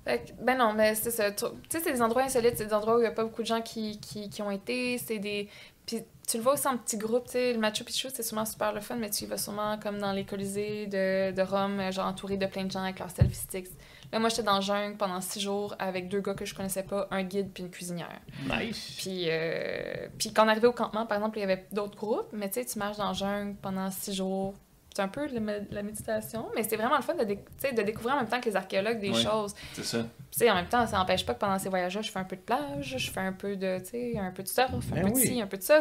Fait 0.04 0.18
que, 0.24 0.42
ben 0.42 0.56
non, 0.56 0.72
mais 0.72 0.94
c'est 0.94 1.10
ça. 1.10 1.30
Tu 1.30 1.44
tu 1.44 1.76
sais, 1.78 1.84
c'est 1.84 1.92
des 1.92 2.00
endroits 2.02 2.22
insolites, 2.22 2.54
c'est 2.56 2.66
des 2.66 2.72
endroits 2.74 2.94
où 2.96 2.98
il 2.98 3.02
n'y 3.02 3.06
a 3.06 3.10
pas 3.12 3.24
beaucoup 3.24 3.42
de 3.42 3.46
gens 3.46 3.60
qui, 3.60 4.00
qui, 4.00 4.30
qui 4.30 4.40
ont 4.42 4.50
été. 4.50 4.96
C'est 4.98 5.18
des. 5.18 5.48
Puis 5.86 6.02
tu 6.30 6.36
le 6.36 6.44
vois 6.44 6.52
aussi 6.52 6.68
en 6.68 6.76
petits 6.76 6.96
groupes, 6.96 7.26
tu 7.26 7.32
sais. 7.32 7.52
Le 7.52 7.58
Machu 7.58 7.82
Picchu, 7.82 8.08
c'est 8.12 8.22
souvent 8.22 8.44
super 8.44 8.72
le 8.72 8.80
fun, 8.80 8.94
mais 8.94 9.10
tu 9.10 9.24
y 9.24 9.26
vas 9.26 9.36
sûrement 9.36 9.78
comme 9.78 9.98
dans 9.98 10.12
les 10.12 10.24
Colisées 10.24 10.86
de, 10.86 11.32
de 11.32 11.42
Rome, 11.42 11.80
euh, 11.80 11.90
genre 11.90 12.06
entouré 12.06 12.36
de 12.36 12.46
plein 12.46 12.64
de 12.64 12.70
gens 12.70 12.82
avec 12.82 13.00
leurs 13.00 13.10
selfie 13.10 13.34
sticks. 13.34 13.68
Là, 14.12 14.20
moi, 14.20 14.28
j'étais 14.28 14.44
dans 14.44 14.56
le 14.56 14.62
jungle 14.62 14.96
pendant 14.96 15.20
six 15.20 15.40
jours 15.40 15.74
avec 15.78 16.08
deux 16.08 16.20
gars 16.20 16.34
que 16.34 16.44
je 16.44 16.54
connaissais 16.54 16.84
pas, 16.84 17.08
un 17.10 17.24
guide 17.24 17.50
puis 17.52 17.64
une 17.64 17.70
cuisinière. 17.70 18.20
Nice. 18.44 18.94
Puis, 18.98 19.24
euh, 19.26 20.08
puis 20.18 20.32
quand 20.32 20.44
on 20.44 20.48
arrivait 20.48 20.68
au 20.68 20.72
campement, 20.72 21.04
par 21.04 21.18
exemple, 21.18 21.38
il 21.38 21.40
y 21.40 21.44
avait 21.44 21.66
d'autres 21.72 21.96
groupes, 21.96 22.28
mais 22.32 22.48
tu 22.48 22.60
sais, 22.60 22.64
tu 22.64 22.78
marches 22.78 22.96
dans 22.96 23.08
le 23.08 23.14
jungle 23.14 23.56
pendant 23.60 23.90
six 23.90 24.14
jours. 24.14 24.54
C'est 24.94 25.02
un 25.02 25.08
peu 25.08 25.26
la 25.70 25.82
méditation, 25.82 26.48
mais 26.56 26.64
c'est 26.64 26.76
vraiment 26.76 26.96
le 26.96 27.02
fun 27.02 27.14
de, 27.14 27.22
dé- 27.24 27.38
de 27.72 27.82
découvrir 27.82 28.14
en 28.14 28.18
même 28.18 28.28
temps 28.28 28.40
que 28.40 28.48
les 28.48 28.56
archéologues 28.56 28.98
des 28.98 29.10
Oui. 29.10 29.22
choses. 29.22 29.54
C'est 29.72 29.84
ça. 29.84 29.98
Tu 30.32 30.38
sais, 30.38 30.50
en 30.50 30.54
même 30.56 30.66
temps, 30.68 30.84
ça 30.86 30.96
n'empêche 30.98 31.24
pas 31.24 31.34
que 31.34 31.38
pendant 31.38 31.58
ces 31.60 31.68
voyages-là, 31.68 32.02
je 32.02 32.10
fais 32.10 32.18
un 32.18 32.24
peu 32.24 32.34
de 32.36 32.40
plage, 32.40 32.96
je 32.98 33.10
fais 33.10 33.20
un 33.20 33.32
peu 33.32 33.56
de, 33.56 33.78
tu 33.78 33.84
sais, 33.86 34.18
un 34.18 34.32
peu 34.32 34.42
de 34.42 34.48
surf, 34.48 34.72
un 34.72 34.94
Ben 34.96 35.04
peu 35.04 35.10
de 35.10 35.16
ci, 35.16 35.40
un 35.40 35.46
peu 35.46 35.58
de 35.58 35.62
ça. 35.62 35.80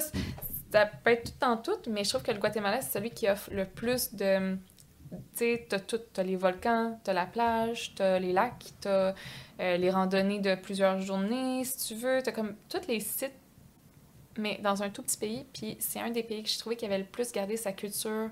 Ça 0.72 0.86
peut 0.86 1.10
être 1.12 1.34
tout 1.40 1.44
en 1.46 1.58
tout, 1.58 1.78
mais 1.90 2.04
je 2.04 2.10
trouve 2.10 2.22
que 2.22 2.32
le 2.32 2.38
Guatemala, 2.38 2.82
c'est 2.82 3.00
celui 3.00 3.10
qui 3.10 3.28
offre 3.28 3.50
le 3.52 3.66
plus 3.66 4.14
de... 4.14 4.56
Tu 5.12 5.18
sais, 5.34 5.66
t'as 5.68 5.80
tout. 5.80 6.00
T'as 6.14 6.22
les 6.22 6.36
volcans, 6.36 7.00
t'as 7.04 7.14
la 7.14 7.26
plage, 7.26 7.96
t'as 7.96 8.20
les 8.20 8.32
lacs, 8.32 8.74
t'as 8.82 9.16
euh, 9.60 9.78
les 9.78 9.90
randonnées 9.90 10.38
de 10.40 10.54
plusieurs 10.54 11.02
journées, 11.02 11.64
si 11.64 11.88
tu 11.88 11.96
veux. 12.00 12.22
T'as 12.22 12.32
comme 12.32 12.54
tous 12.70 12.88
les 12.88 13.00
sites, 13.00 13.34
mais 14.38 14.60
dans 14.62 14.84
un 14.84 14.90
tout 14.92 15.02
petit 15.02 15.18
pays. 15.18 15.46
Puis 15.52 15.78
c'est 15.80 16.00
un 16.00 16.12
des 16.12 16.22
pays 16.22 16.44
que 16.44 16.50
je 16.50 16.60
trouvais 16.60 16.76
qui 16.76 16.86
avait 16.86 17.00
le 17.00 17.06
plus 17.06 17.32
gardé 17.32 17.58
sa 17.58 17.72
culture 17.72 18.30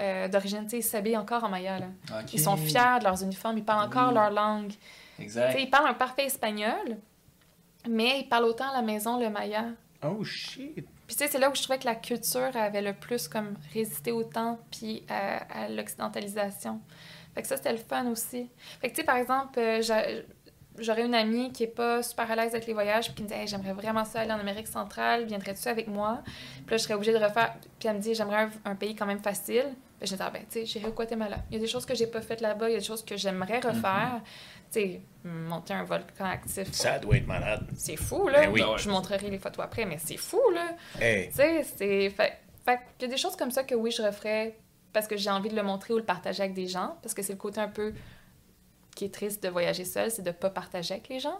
euh, 0.00 0.28
d'origine. 0.28 0.66
Ils 0.72 0.82
s'habillent 0.82 1.16
encore 1.16 1.44
en 1.44 1.48
maya, 1.48 1.78
là. 1.78 1.86
Ils 2.32 2.40
sont 2.40 2.56
fiers 2.56 2.98
de 2.98 3.04
leurs 3.04 3.22
uniformes, 3.22 3.58
ils 3.58 3.64
parlent 3.64 3.86
encore 3.88 4.08
Oui. 4.08 4.14
leur 4.14 4.30
langue. 4.30 4.72
Ils 5.18 5.68
parlent 5.70 5.88
un 5.90 5.94
parfait 5.94 6.24
espagnol, 6.26 6.96
Mais 7.88 8.20
ils 8.20 8.28
parlent 8.28 8.44
autant 8.44 8.70
à 8.70 8.74
la 8.74 8.82
maison 8.82 9.18
le 9.18 9.30
maya. 9.30 9.64
Oh 10.04 10.22
shit. 10.24 10.74
Puis 10.74 11.16
tu 11.16 11.24
sais, 11.24 11.28
c'est 11.28 11.38
là 11.38 11.50
où 11.50 11.54
je 11.54 11.62
trouvais 11.62 11.78
que 11.78 11.84
la 11.86 11.94
culture 11.96 12.50
avait 12.54 12.82
le 12.82 12.92
plus 12.94 13.26
comme 13.28 13.54
résisté 13.74 14.12
au 14.12 14.22
temps 14.22 14.58
puis 14.70 15.02
à, 15.08 15.64
à 15.64 15.68
l'occidentalisation. 15.68 16.80
Fait 17.34 17.42
que 17.42 17.48
ça, 17.48 17.56
c'était 17.56 17.72
le 17.72 17.78
fun 17.78 18.06
aussi. 18.06 18.48
Fait 18.80 18.88
que 18.90 18.94
tu 18.94 19.00
sais, 19.00 19.04
par 19.06 19.16
exemple, 19.16 19.58
euh, 19.58 19.82
j'a- 19.82 20.04
j'aurais 20.78 21.04
une 21.04 21.14
amie 21.14 21.52
qui 21.52 21.64
est 21.64 21.74
pas 21.74 22.02
super 22.02 22.30
à 22.30 22.36
l'aise 22.36 22.52
avec 22.54 22.66
les 22.66 22.72
voyages 22.74 23.06
puis 23.06 23.14
qui 23.14 23.22
me 23.24 23.28
dit 23.28 23.34
Hey, 23.34 23.46
j'aimerais 23.46 23.72
vraiment 23.72 24.04
ça 24.04 24.20
aller 24.20 24.32
en 24.32 24.38
Amérique 24.38 24.68
centrale, 24.68 25.24
viendrais-tu 25.24 25.68
avec 25.68 25.88
moi? 25.88 26.22
Puis 26.24 26.70
là, 26.70 26.76
je 26.76 26.82
serais 26.82 26.94
obligée 26.94 27.12
de 27.12 27.18
refaire. 27.22 27.54
Puis 27.78 27.88
elle 27.88 27.96
me 27.96 28.00
dit 28.00 28.14
J'aimerais 28.14 28.44
un, 28.44 28.50
un 28.70 28.74
pays 28.74 28.94
quand 28.94 29.06
même 29.06 29.22
facile. 29.22 29.66
Puis 30.00 30.08
je 30.08 30.14
me 30.14 30.18
dis 30.18 30.24
Ah 30.26 30.30
ben, 30.30 30.42
tu 30.50 30.60
sais, 30.60 30.66
j'irai 30.66 30.88
au 30.88 30.92
Guatemala. 30.92 31.44
Il 31.50 31.54
y 31.54 31.56
a 31.58 31.60
des 31.60 31.68
choses 31.68 31.84
que 31.84 31.94
j'ai 31.94 32.06
pas 32.06 32.22
faites 32.22 32.40
là-bas, 32.40 32.68
il 32.68 32.72
y 32.72 32.76
a 32.76 32.78
des 32.78 32.84
choses 32.84 33.04
que 33.04 33.16
j'aimerais 33.16 33.60
refaire. 33.60 34.20
Tu 34.72 34.80
sais, 34.80 35.00
monter 35.24 35.74
un 35.74 35.84
volcan 35.84 36.24
actif. 36.24 36.72
Ça 36.72 36.98
doit 36.98 37.16
être 37.16 37.26
malade. 37.26 37.66
C'est 37.76 37.96
fou, 37.96 38.28
là. 38.28 38.42
Ben 38.42 38.50
oui. 38.50 38.62
Je 38.78 38.84
vous 38.84 38.94
montrerai 38.94 39.28
les 39.28 39.38
photos 39.38 39.64
après, 39.64 39.84
mais 39.84 39.98
c'est 39.98 40.16
fou, 40.16 40.40
là. 40.54 40.74
Hey. 41.00 41.28
Tu 41.28 41.36
sais, 41.36 41.66
c'est. 41.76 42.10
Fait, 42.10 42.38
fait 42.64 42.78
qu'il 42.98 43.08
y 43.08 43.10
a 43.10 43.14
des 43.14 43.20
choses 43.20 43.36
comme 43.36 43.50
ça 43.50 43.62
que 43.64 43.74
oui, 43.74 43.90
je 43.90 44.02
referais 44.02 44.56
parce 44.92 45.06
que 45.06 45.16
j'ai 45.16 45.30
envie 45.30 45.48
de 45.48 45.56
le 45.56 45.62
montrer 45.62 45.94
ou 45.94 45.98
le 45.98 46.04
partager 46.04 46.42
avec 46.42 46.54
des 46.54 46.66
gens, 46.66 46.96
parce 47.02 47.14
que 47.14 47.22
c'est 47.22 47.32
le 47.32 47.38
côté 47.38 47.60
un 47.60 47.68
peu 47.68 47.92
qui 48.94 49.04
est 49.04 49.14
triste 49.14 49.42
de 49.42 49.48
voyager 49.48 49.84
seul, 49.84 50.10
c'est 50.10 50.22
de 50.22 50.30
pas 50.30 50.50
partager 50.50 50.94
avec 50.94 51.08
les 51.08 51.20
gens. 51.20 51.38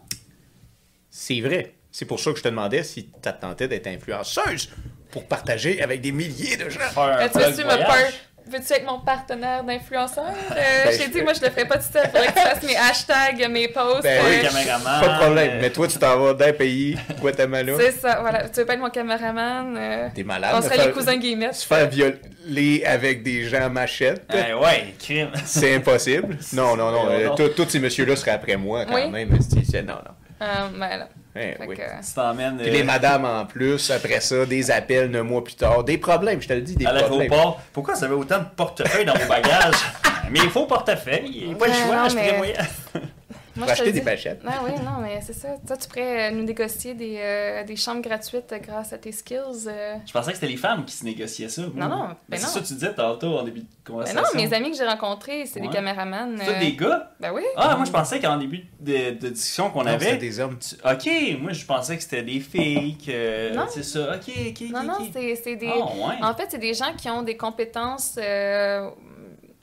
C'est 1.10 1.40
vrai. 1.40 1.74
C'est 1.90 2.04
pour 2.04 2.20
ça 2.20 2.30
que 2.30 2.38
je 2.38 2.44
te 2.44 2.48
demandais 2.48 2.84
si 2.84 3.06
tu 3.06 3.32
tentais 3.40 3.66
d'être 3.66 3.88
influenceuse 3.88 4.70
pour 5.10 5.26
partager 5.26 5.82
avec 5.82 6.00
des 6.00 6.12
milliers 6.12 6.56
de 6.56 6.68
gens. 6.68 6.78
Faire 6.78 7.02
un 7.02 7.28
tu 7.28 7.38
vlog 7.38 7.50
veux-tu 7.50 7.64
me 7.64 8.29
Veux-tu 8.50 8.72
être 8.72 8.84
mon 8.86 8.98
partenaire 9.00 9.62
d'influenceur? 9.64 10.24
Euh, 10.26 10.54
Ben, 10.84 10.92
je 10.92 10.98
t'ai 10.98 11.08
dit, 11.08 11.22
moi, 11.22 11.32
je 11.34 11.40
le 11.40 11.50
ferais 11.50 11.66
pas 11.66 11.76
tout 11.78 11.84
seul. 11.92 12.04
Faudrait 12.06 12.26
que 12.26 12.32
tu 12.32 12.40
fasses 12.40 12.62
mes 12.64 12.76
hashtags, 12.76 13.50
mes 13.50 13.68
posts. 13.68 14.02
Ben 14.02 14.20
euh, 14.24 14.28
oui, 14.28 14.42
caméraman. 14.48 15.00
Pas 15.00 15.08
de 15.08 15.18
problème. 15.24 15.50
euh, 15.52 15.58
Mais 15.60 15.70
toi, 15.70 15.86
tu 15.86 15.98
t'en 15.98 16.18
vas 16.18 16.34
d'un 16.34 16.52
pays, 16.52 16.96
Guatemala. 17.20 17.72
c'est 17.78 17.92
ça, 17.92 18.18
voilà. 18.20 18.48
Tu 18.48 18.60
veux 18.60 18.66
pas 18.66 18.74
être 18.74 18.80
mon 18.80 18.90
caméraman? 18.90 19.76
euh, 19.78 20.08
T'es 20.14 20.24
malade. 20.24 20.52
on 20.56 20.62
serait 20.62 20.76
faire- 20.76 20.86
les 20.86 20.92
cousins 20.92 21.16
guillemets. 21.16 21.52
Se 21.52 21.66
faire 21.66 21.88
violer 21.88 22.84
avec 22.84 23.22
des 23.22 23.44
gens 23.44 23.70
machettes. 23.70 24.24
Eh 24.32 24.52
ouais, 24.54 24.94
crime. 24.98 25.30
C'est 25.44 25.74
impossible. 25.76 26.36
Non, 26.52 26.76
non, 26.76 26.90
non. 26.90 27.06
Euh, 27.10 27.48
tous- 27.48 27.68
ces 27.68 27.78
messieurs-là 27.78 28.16
seraient 28.16 28.30
après 28.32 28.56
moi 28.56 28.84
quand 28.84 28.94
Oui. 28.94 29.08
même. 29.10 29.28
Non, 29.30 29.38
non. 29.86 29.94
Euh, 30.42 30.46
ben 30.78 30.96
là. 30.98 31.08
Eh 31.36 31.38
Fait 31.38 31.58
oui. 31.68 31.76
que, 31.76 31.82
Tu 31.82 32.12
t'emmènes 32.14 32.56
Puis 32.58 32.68
euh, 32.68 32.72
les 32.72 32.82
madames 32.82 33.24
en 33.24 33.46
plus, 33.46 33.90
après 33.92 34.20
ça, 34.20 34.44
des 34.46 34.70
appels 34.70 35.14
un 35.14 35.22
mois 35.22 35.44
plus 35.44 35.54
tard. 35.54 35.84
Des 35.84 35.96
problèmes, 35.98 36.42
je 36.42 36.48
te 36.48 36.52
le 36.54 36.62
dis, 36.62 36.74
des 36.74 36.86
à 36.86 36.92
problèmes. 36.94 37.30
l'aéroport. 37.30 37.60
Pourquoi 37.72 37.94
vous 37.94 38.04
avez 38.04 38.14
autant 38.14 38.38
de 38.40 38.44
portefeuilles 38.56 39.04
dans 39.04 39.14
vos 39.14 39.28
bagages? 39.28 39.74
Mais 40.30 40.40
il 40.42 40.50
faut 40.50 40.66
portefeuille. 40.66 41.30
Il 41.32 41.48
n'y 41.48 41.52
a 41.54 41.56
pas 41.56 41.66
le 41.68 41.72
choix. 41.72 41.96
non, 42.02 42.08
je 42.08 42.14
mais- 42.16 42.28
prévoyais. 42.28 42.56
Moi, 43.56 43.66
je 43.66 43.72
acheter 43.72 43.92
dis- 43.92 43.98
des 44.00 44.04
pachettes. 44.04 44.40
Ah 44.46 44.60
oui, 44.64 44.72
non, 44.84 45.00
mais 45.02 45.20
c'est 45.22 45.32
ça. 45.32 45.48
Toi, 45.66 45.76
tu 45.76 45.88
pourrais 45.88 46.30
euh, 46.30 46.34
nous 46.34 46.44
négocier 46.44 46.94
des, 46.94 47.16
euh, 47.18 47.64
des 47.64 47.76
chambres 47.76 48.02
gratuites 48.02 48.54
grâce 48.62 48.92
à 48.92 48.98
tes 48.98 49.12
skills. 49.12 49.66
euh. 49.66 49.96
Je 50.06 50.12
pensais 50.12 50.30
que 50.30 50.36
c'était 50.36 50.46
les 50.52 50.56
femmes 50.56 50.84
qui 50.84 50.94
se 50.94 51.04
négociaient 51.04 51.48
ça. 51.48 51.62
Non, 51.74 51.88
non, 51.88 51.98
ben 52.08 52.16
Mais 52.28 52.36
c'est 52.36 52.46
non. 52.46 52.48
ça 52.52 52.60
que 52.60 52.66
tu 52.66 52.74
disais 52.74 52.94
tantôt 52.94 53.38
en 53.38 53.42
début 53.42 53.60
de 53.60 53.66
Mais 53.66 53.84
conversation. 53.92 54.20
non, 54.22 54.40
mes 54.42 54.52
amis 54.54 54.70
que 54.70 54.76
j'ai 54.76 54.86
rencontrés, 54.86 55.46
c'est 55.46 55.60
Ouais. 55.60 55.66
des 55.68 55.72
caméramans. 55.72 56.36
C'est 56.38 56.44
tous 56.46 56.50
euh, 56.52 56.60
des 56.60 56.72
gars? 56.76 57.10
Ben 57.20 57.32
oui. 57.34 57.42
Ah, 57.56 57.76
moi 57.76 57.84
je 57.84 57.90
pensais 57.90 58.20
qu'en 58.20 58.36
début 58.38 58.64
de, 58.80 59.10
de 59.18 59.28
discussion 59.30 59.70
qu'on 59.70 59.86
avait. 59.86 60.16
des 60.16 60.38
hommes. 60.40 60.58
tu- 60.58 60.76
Ok, 60.88 61.40
moi 61.40 61.52
je 61.52 61.64
pensais 61.64 61.96
que 61.96 62.02
c'était 62.02 62.22
des 62.22 62.40
filles, 62.40 62.96
que. 62.98 63.54
Non. 63.54 63.66
C'est 63.68 63.82
ça. 63.82 64.14
Ok, 64.14 64.28
ok, 64.28 64.62
ok. 64.62 64.70
Non, 64.70 64.82
non, 64.84 64.94
c'est 65.12 65.34
c'est 65.36 65.56
des. 65.56 65.68
Ah, 65.72 65.78
ouais. 65.86 66.14
En 66.22 66.34
fait, 66.34 66.46
c'est 66.50 66.58
des 66.58 66.74
gens 66.74 66.92
qui 66.96 67.08
ont 67.10 67.22
des 67.22 67.36
compétences 67.36 68.16
euh, 68.18 68.88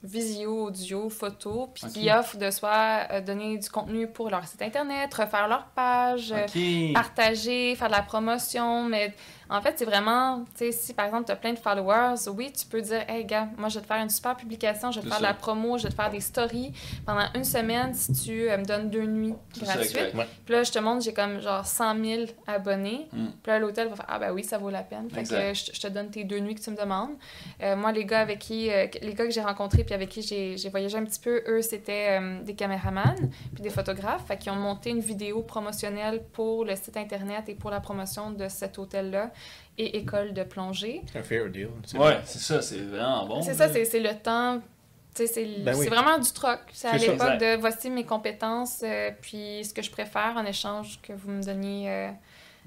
visio, 0.04 0.66
audio, 0.68 1.10
photo, 1.10 1.70
puis 1.74 1.92
qui 1.92 2.12
offrent 2.12 2.38
de 2.38 2.52
soit 2.52 3.08
euh, 3.12 3.22
donner 3.22 3.58
du 3.58 3.70
contenu 3.70 4.08
pour 4.08 4.30
leur 4.30 4.46
site 4.48 4.62
internet, 4.62 5.14
refaire 5.14 5.48
leur 5.48 5.66
page, 5.68 6.32
euh, 6.32 6.94
partager, 6.94 7.76
faire 7.76 7.88
de 7.88 7.94
la 7.94 8.04
promotion, 8.04 8.84
mais 8.84 9.14
en 9.50 9.62
fait, 9.62 9.76
c'est 9.78 9.86
vraiment, 9.86 10.44
tu 10.58 10.66
sais, 10.66 10.72
si 10.72 10.94
par 10.94 11.06
exemple, 11.06 11.26
tu 11.26 11.32
as 11.32 11.36
plein 11.36 11.54
de 11.54 11.60
followers, 11.60 12.16
oui, 12.36 12.52
tu 12.52 12.66
peux 12.66 12.82
dire, 12.82 13.04
hey, 13.08 13.24
gars, 13.24 13.48
moi, 13.58 13.70
je 13.70 13.76
vais 13.76 13.82
te 13.82 13.88
faire 13.88 14.02
une 14.02 14.10
super 14.10 14.36
publication, 14.36 14.92
je 14.92 15.00
vais 15.00 15.06
te 15.06 15.10
faire 15.10 15.20
de 15.20 15.24
la 15.24 15.34
promo, 15.34 15.78
je 15.78 15.84
vais 15.84 15.90
te 15.90 15.96
faire 15.96 16.10
des 16.10 16.20
stories 16.20 16.74
pendant 17.06 17.26
une 17.34 17.46
semaine 17.46 17.94
si 17.94 18.12
tu 18.12 18.50
euh, 18.50 18.58
me 18.58 18.66
donnes 18.66 18.90
deux 18.90 19.06
nuits 19.06 19.36
gratuites. 19.62 20.14
Puis 20.46 20.54
là, 20.54 20.64
je 20.64 20.72
te 20.72 20.80
montre, 20.80 21.04
j'ai 21.04 21.14
comme 21.14 21.40
genre 21.40 21.66
100 21.66 22.04
000 22.04 22.22
abonnés. 22.46 23.08
Mm. 23.14 23.26
Puis 23.42 23.52
là, 23.52 23.60
l'hôtel 23.60 23.88
va 23.88 23.96
faire 23.96 24.06
Ah, 24.10 24.20
ben 24.20 24.32
oui, 24.32 24.44
ça 24.44 24.58
vaut 24.58 24.70
la 24.70 24.84
peine. 24.84 25.10
Fait 25.10 25.22
Exact. 25.22 25.38
que 25.38 25.54
je, 25.54 25.72
je 25.74 25.82
te 25.82 25.88
donne 25.88 26.10
tes 26.10 26.26
deux 26.26 26.40
nuits 26.40 26.56
que 26.56 26.62
tu 26.62 26.72
me 26.72 26.78
demandes. 26.78 27.12
Euh, 27.62 27.76
moi, 27.76 27.92
les 27.92 28.06
gars 28.06 28.20
avec 28.20 28.40
qui, 28.40 28.70
euh, 28.70 28.88
les 29.02 29.14
gars 29.14 29.26
que 29.26 29.32
j'ai 29.32 29.42
rencontrés 29.42 29.84
puis 29.84 29.94
avec 29.94 30.10
qui 30.10 30.22
j'ai 30.22 30.70
voyagé 30.70 30.98
un 30.98 31.06
petit 31.06 31.20
peu, 31.20 31.42
eux, 31.48 31.62
c'était 31.62 32.20
des 32.44 32.54
caméramans 32.54 33.16
puis 33.54 33.64
des 33.64 33.70
photographes. 33.70 34.26
Fait 34.28 34.38
qu'ils 34.38 34.52
ont 34.52 34.56
monté 34.56 34.90
une 34.90 35.00
vidéo 35.00 35.42
promotionnelle 35.42 36.24
pour 36.34 36.66
le 36.66 36.76
site 36.76 36.98
internet 36.98 37.48
et 37.48 37.56
pour 37.56 37.70
la 37.70 37.80
promotion 37.80 38.32
de 38.32 38.48
cet 38.50 38.78
hôtel-là 38.78 39.32
et 39.78 39.98
école 39.98 40.34
de 40.34 40.44
plongée. 40.44 41.02
C'est 41.12 41.20
un 41.20 41.24
fair 41.24 41.48
deal. 41.50 41.70
Ouais, 41.96 42.20
c'est 42.26 42.40
ça, 42.40 42.62
c'est 42.62 42.78
vraiment 42.80 43.26
bon. 43.28 43.42
c'est 43.42 43.54
ça, 43.54 43.70
c'est 43.72 43.86
c'est 43.86 44.00
le 44.00 44.14
temps. 44.16 44.60
tu 45.16 45.26
sais, 45.26 45.28
C'est 45.28 45.46
Ben 45.64 45.76
oui. 45.78 45.88
vraiment 45.88 46.18
du 46.18 46.32
troc. 46.32 46.60
C'est 46.74 46.88
à 46.88 46.98
l'époque 46.98 47.38
de 47.40 47.56
voici 47.58 47.90
mes 47.90 48.04
compétences, 48.06 48.82
euh, 48.84 49.12
puis 49.22 49.64
ce 49.66 49.74
que 49.74 49.82
je 49.82 49.92
préfère 49.92 50.34
en 50.36 50.46
échange 50.46 51.00
que 51.02 51.14
vous 51.14 51.30
me 51.32 51.44
donniez 51.44 51.90
euh, 51.90 52.10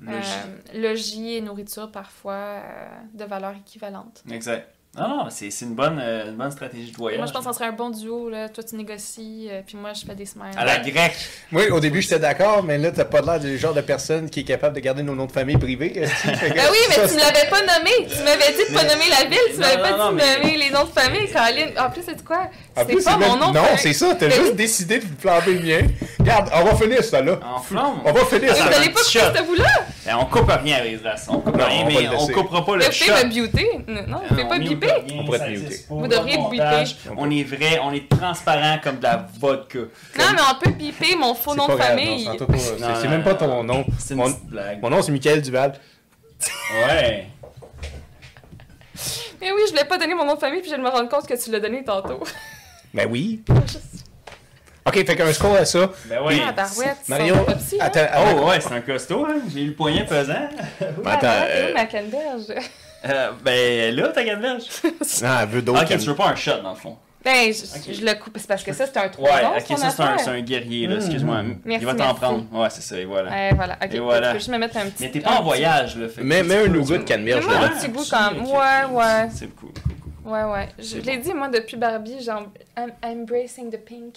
Logis. 0.00 0.28
euh, 0.74 0.80
logis 0.80 1.34
et 1.36 1.40
nourriture 1.40 1.90
parfois 1.90 2.32
euh, 2.34 2.88
de 3.14 3.24
valeur 3.24 3.54
équivalente. 3.56 4.22
Exact. 4.30 4.68
Non, 4.98 5.08
non, 5.08 5.26
c'est 5.30 5.52
c'est 5.52 5.66
une 5.66 5.74
bonne, 5.76 6.00
euh, 6.02 6.30
une 6.30 6.36
bonne 6.36 6.50
stratégie 6.50 6.90
de 6.90 6.96
voyage. 6.96 7.18
Moi, 7.18 7.26
je 7.28 7.32
pense 7.32 7.44
que 7.46 7.52
ça 7.52 7.56
serait 7.56 7.68
un 7.68 7.72
bon 7.72 7.90
duo. 7.90 8.28
Là. 8.28 8.48
Toi, 8.48 8.64
tu 8.64 8.74
négocies, 8.74 9.46
euh, 9.48 9.60
puis 9.64 9.76
moi, 9.76 9.92
je 9.94 10.04
fais 10.04 10.16
des 10.16 10.26
smiles. 10.26 10.50
À 10.56 10.64
la 10.64 10.78
grecque. 10.78 11.14
Moi, 11.52 11.62
au 11.70 11.78
début, 11.78 12.02
j'étais 12.02 12.18
d'accord, 12.18 12.64
mais 12.64 12.76
là, 12.76 12.90
t'as 12.90 13.04
pas 13.04 13.20
l'air 13.20 13.38
du 13.38 13.56
genre 13.56 13.72
de 13.72 13.82
personne 13.82 14.28
qui 14.28 14.40
est 14.40 14.44
capable 14.44 14.74
de 14.74 14.80
garder 14.80 15.04
nos 15.04 15.14
noms 15.14 15.26
de 15.26 15.32
famille 15.32 15.56
privés. 15.58 15.92
Ben 16.24 16.66
oui, 16.72 16.78
mais 16.88 16.94
ça, 16.96 17.08
tu 17.08 17.14
me 17.14 17.20
l'avais 17.20 17.48
pas 17.48 17.60
nommé. 17.60 17.90
Tu 18.08 18.22
m'avais 18.24 18.52
dit 18.52 18.68
de 18.68 18.74
pas 18.74 18.82
nommer 18.82 19.08
la 19.10 19.28
ville. 19.28 19.38
Tu 19.54 19.58
m'avais 19.60 19.78
pas 19.80 19.96
non, 19.96 20.10
dit 20.10 20.16
de 20.16 20.22
mais- 20.22 20.38
nommer 20.40 20.56
les 20.58 20.70
noms 20.70 20.84
de 20.84 20.88
famille, 20.90 21.30
Caroline. 21.32 21.70
En 21.78 21.90
plus, 21.90 22.02
c'est 22.04 22.24
quoi? 22.24 22.48
C'est 22.76 23.04
pas 23.04 23.16
mon 23.16 23.36
nom. 23.36 23.52
Non, 23.52 23.62
c'est 23.76 23.92
ça. 23.92 24.16
T'as 24.18 24.28
juste 24.28 24.42
oui. 24.50 24.54
décidé 24.54 24.98
de 24.98 25.04
planter 25.20 25.54
le 25.54 25.60
mien. 25.60 25.88
Regarde, 26.18 26.50
on 26.52 26.64
va 26.64 26.74
finir 26.74 27.04
ça 27.04 27.22
là. 27.22 27.38
En 27.44 27.60
flamme. 27.60 28.00
On 28.04 28.10
va 28.12 28.24
finir 28.24 28.52
Vous 28.54 28.58
ça. 28.58 28.68
n'allez 28.70 28.90
pas 28.90 29.00
couper 29.02 29.38
ce 29.38 29.42
bout-là? 29.44 29.86
Eh, 30.08 30.14
on 30.14 30.24
coupe 30.24 30.50
rien 30.50 30.78
avec 30.78 30.94
Islas. 30.94 31.26
On 31.28 31.38
coupe 31.40 31.56
rien, 31.56 31.84
mais 31.86 32.08
on 32.08 32.26
coupera 32.26 32.64
pas 32.66 32.76
le 32.76 32.84
vous 32.86 32.90
shot. 32.92 33.04
pouvez 33.12 33.24
me 33.26 33.30
buter. 33.46 33.70
Non, 33.86 34.02
non, 34.08 34.18
vous 34.22 34.28
pouvez 34.28 34.48
pas 34.48 34.58
mute 34.58 34.79
biper. 34.80 35.14
On 35.18 35.24
pourrait 35.24 35.38
te 35.38 35.50
muter. 35.50 35.84
Vous 35.88 36.06
devriez 36.06 36.38
biper. 36.50 36.84
On 37.16 37.30
est 37.30 37.42
vrai, 37.44 37.78
on 37.82 37.92
est 37.92 38.08
transparent 38.08 38.78
comme 38.82 38.98
de 38.98 39.02
la 39.02 39.26
vodka. 39.38 39.78
Non, 40.18 40.24
mais 40.34 40.40
on 40.50 40.54
peut 40.58 40.70
biper 40.72 41.16
mon 41.16 41.34
faux 41.34 41.54
nom 41.54 41.68
de 41.68 41.76
famille. 41.76 42.28
c'est 43.00 43.08
même 43.08 43.22
pas 43.22 43.34
ton 43.34 43.62
nom. 43.62 43.84
C'est 43.98 44.14
une 44.14 44.34
blague. 44.44 44.82
mon 44.82 44.90
nom, 44.90 45.02
c'est 45.02 45.12
Michael 45.12 45.42
Duval. 45.42 45.74
Ouais. 46.72 47.26
Mais 49.40 49.52
oui, 49.52 49.62
je 49.66 49.70
voulais 49.70 49.84
pas 49.86 49.96
donner 49.96 50.14
mon 50.14 50.24
nom 50.24 50.34
de 50.34 50.38
famille, 50.38 50.60
puis 50.60 50.70
je 50.70 50.76
me 50.76 50.88
rendre 50.88 51.08
compte 51.08 51.26
que 51.26 51.42
tu 51.42 51.50
l'as 51.50 51.60
donné 51.60 51.84
tantôt. 51.84 52.22
Ben 52.92 53.08
oui. 53.08 53.42
Ok, 54.86 54.94
fait 55.06 55.14
qu'un 55.14 55.32
score 55.32 55.54
à 55.56 55.64
ça. 55.66 55.90
Ben 56.06 56.20
oui. 56.24 56.42
Ah, 56.44 56.52
barouette, 56.52 57.06
Mario, 57.06 57.34
hein? 57.34 57.54
attends, 57.78 58.00
attends, 58.00 58.36
Oh 58.42 58.48
ouais, 58.48 58.60
c'est 58.60 58.72
un 58.72 58.80
costaud, 58.80 59.26
hein. 59.26 59.36
J'ai 59.52 59.60
eu 59.60 59.66
le 59.68 59.74
poignet 59.74 60.06
pesant. 60.06 60.48
Ouais, 60.80 60.88
attends, 61.04 61.28
euh, 61.46 61.74
ma 61.74 61.84
canneberge? 61.84 62.46
Euh, 63.04 63.30
ben 63.42 63.94
là, 63.94 64.08
ta 64.08 64.24
canneberge. 64.24 64.64
Ah, 65.22 65.40
elle 65.42 65.48
veut 65.48 65.62
d'autres. 65.62 65.82
Ok, 65.82 65.88
tu 65.88 66.06
veux 66.06 66.14
pas 66.14 66.28
un 66.28 66.34
shot 66.36 66.60
dans 66.62 66.70
le 66.70 66.76
fond. 66.76 66.96
Ben, 67.22 67.52
je, 67.52 68.02
le 68.02 68.14
coupe. 68.18 68.38
C'est 68.38 68.46
parce 68.46 68.62
que 68.62 68.72
ça, 68.72 68.86
c'est 68.86 68.96
un 68.96 69.08
3 69.08 69.28
Ouais, 69.30 69.42
ok, 69.58 69.78
ça 69.78 69.90
c'est 69.90 70.02
un, 70.02 70.16
c'est 70.18 70.30
un 70.30 70.40
guerrier, 70.40 70.86
là, 70.86 70.96
excuse-moi. 70.96 71.42
Merci, 71.64 71.84
Il 71.84 71.86
va 71.86 71.94
t'en 71.94 72.14
prendre. 72.14 72.46
Ouais, 72.50 72.70
c'est 72.70 72.80
ça, 72.80 72.98
et 72.98 73.04
voilà. 73.04 73.30
Ouais, 73.30 73.54
voilà. 73.54 73.76
Ok, 73.82 73.94
Et 73.94 73.98
voilà. 73.98 74.28
je 74.28 74.32
peux 74.32 74.38
juste 74.38 74.50
me 74.50 74.58
mettre 74.58 74.76
un 74.78 74.86
petit. 74.86 75.02
Mais 75.02 75.10
t'es 75.10 75.20
pas 75.20 75.32
un 75.32 75.36
en 75.36 75.42
voyage, 75.42 75.96
là. 75.96 76.08
fait 76.08 76.22
tu 76.22 76.26
mets 76.26 76.40
un 76.40 76.68
nougat 76.68 76.98
de 76.98 77.02
canneberge 77.02 77.46
dedans. 77.46 77.60
un 77.62 77.68
petit 77.68 77.88
goût 77.88 78.00
ok, 78.00 78.06
quand- 78.10 78.30
ok, 78.40 78.48
ouais, 78.48 78.96
ouais. 78.96 79.28
C'est 79.34 79.54
cool. 79.54 79.70
Ouais, 80.24 80.44
ouais. 80.44 80.68
Je 80.78 80.98
l'ai 80.98 81.18
dit, 81.18 81.34
moi, 81.34 81.48
depuis 81.48 81.76
Barbie, 81.76 82.22
genre, 82.22 82.44
I'm 82.78 82.92
embracing 83.02 83.70
the 83.70 83.84
pink. 83.84 84.14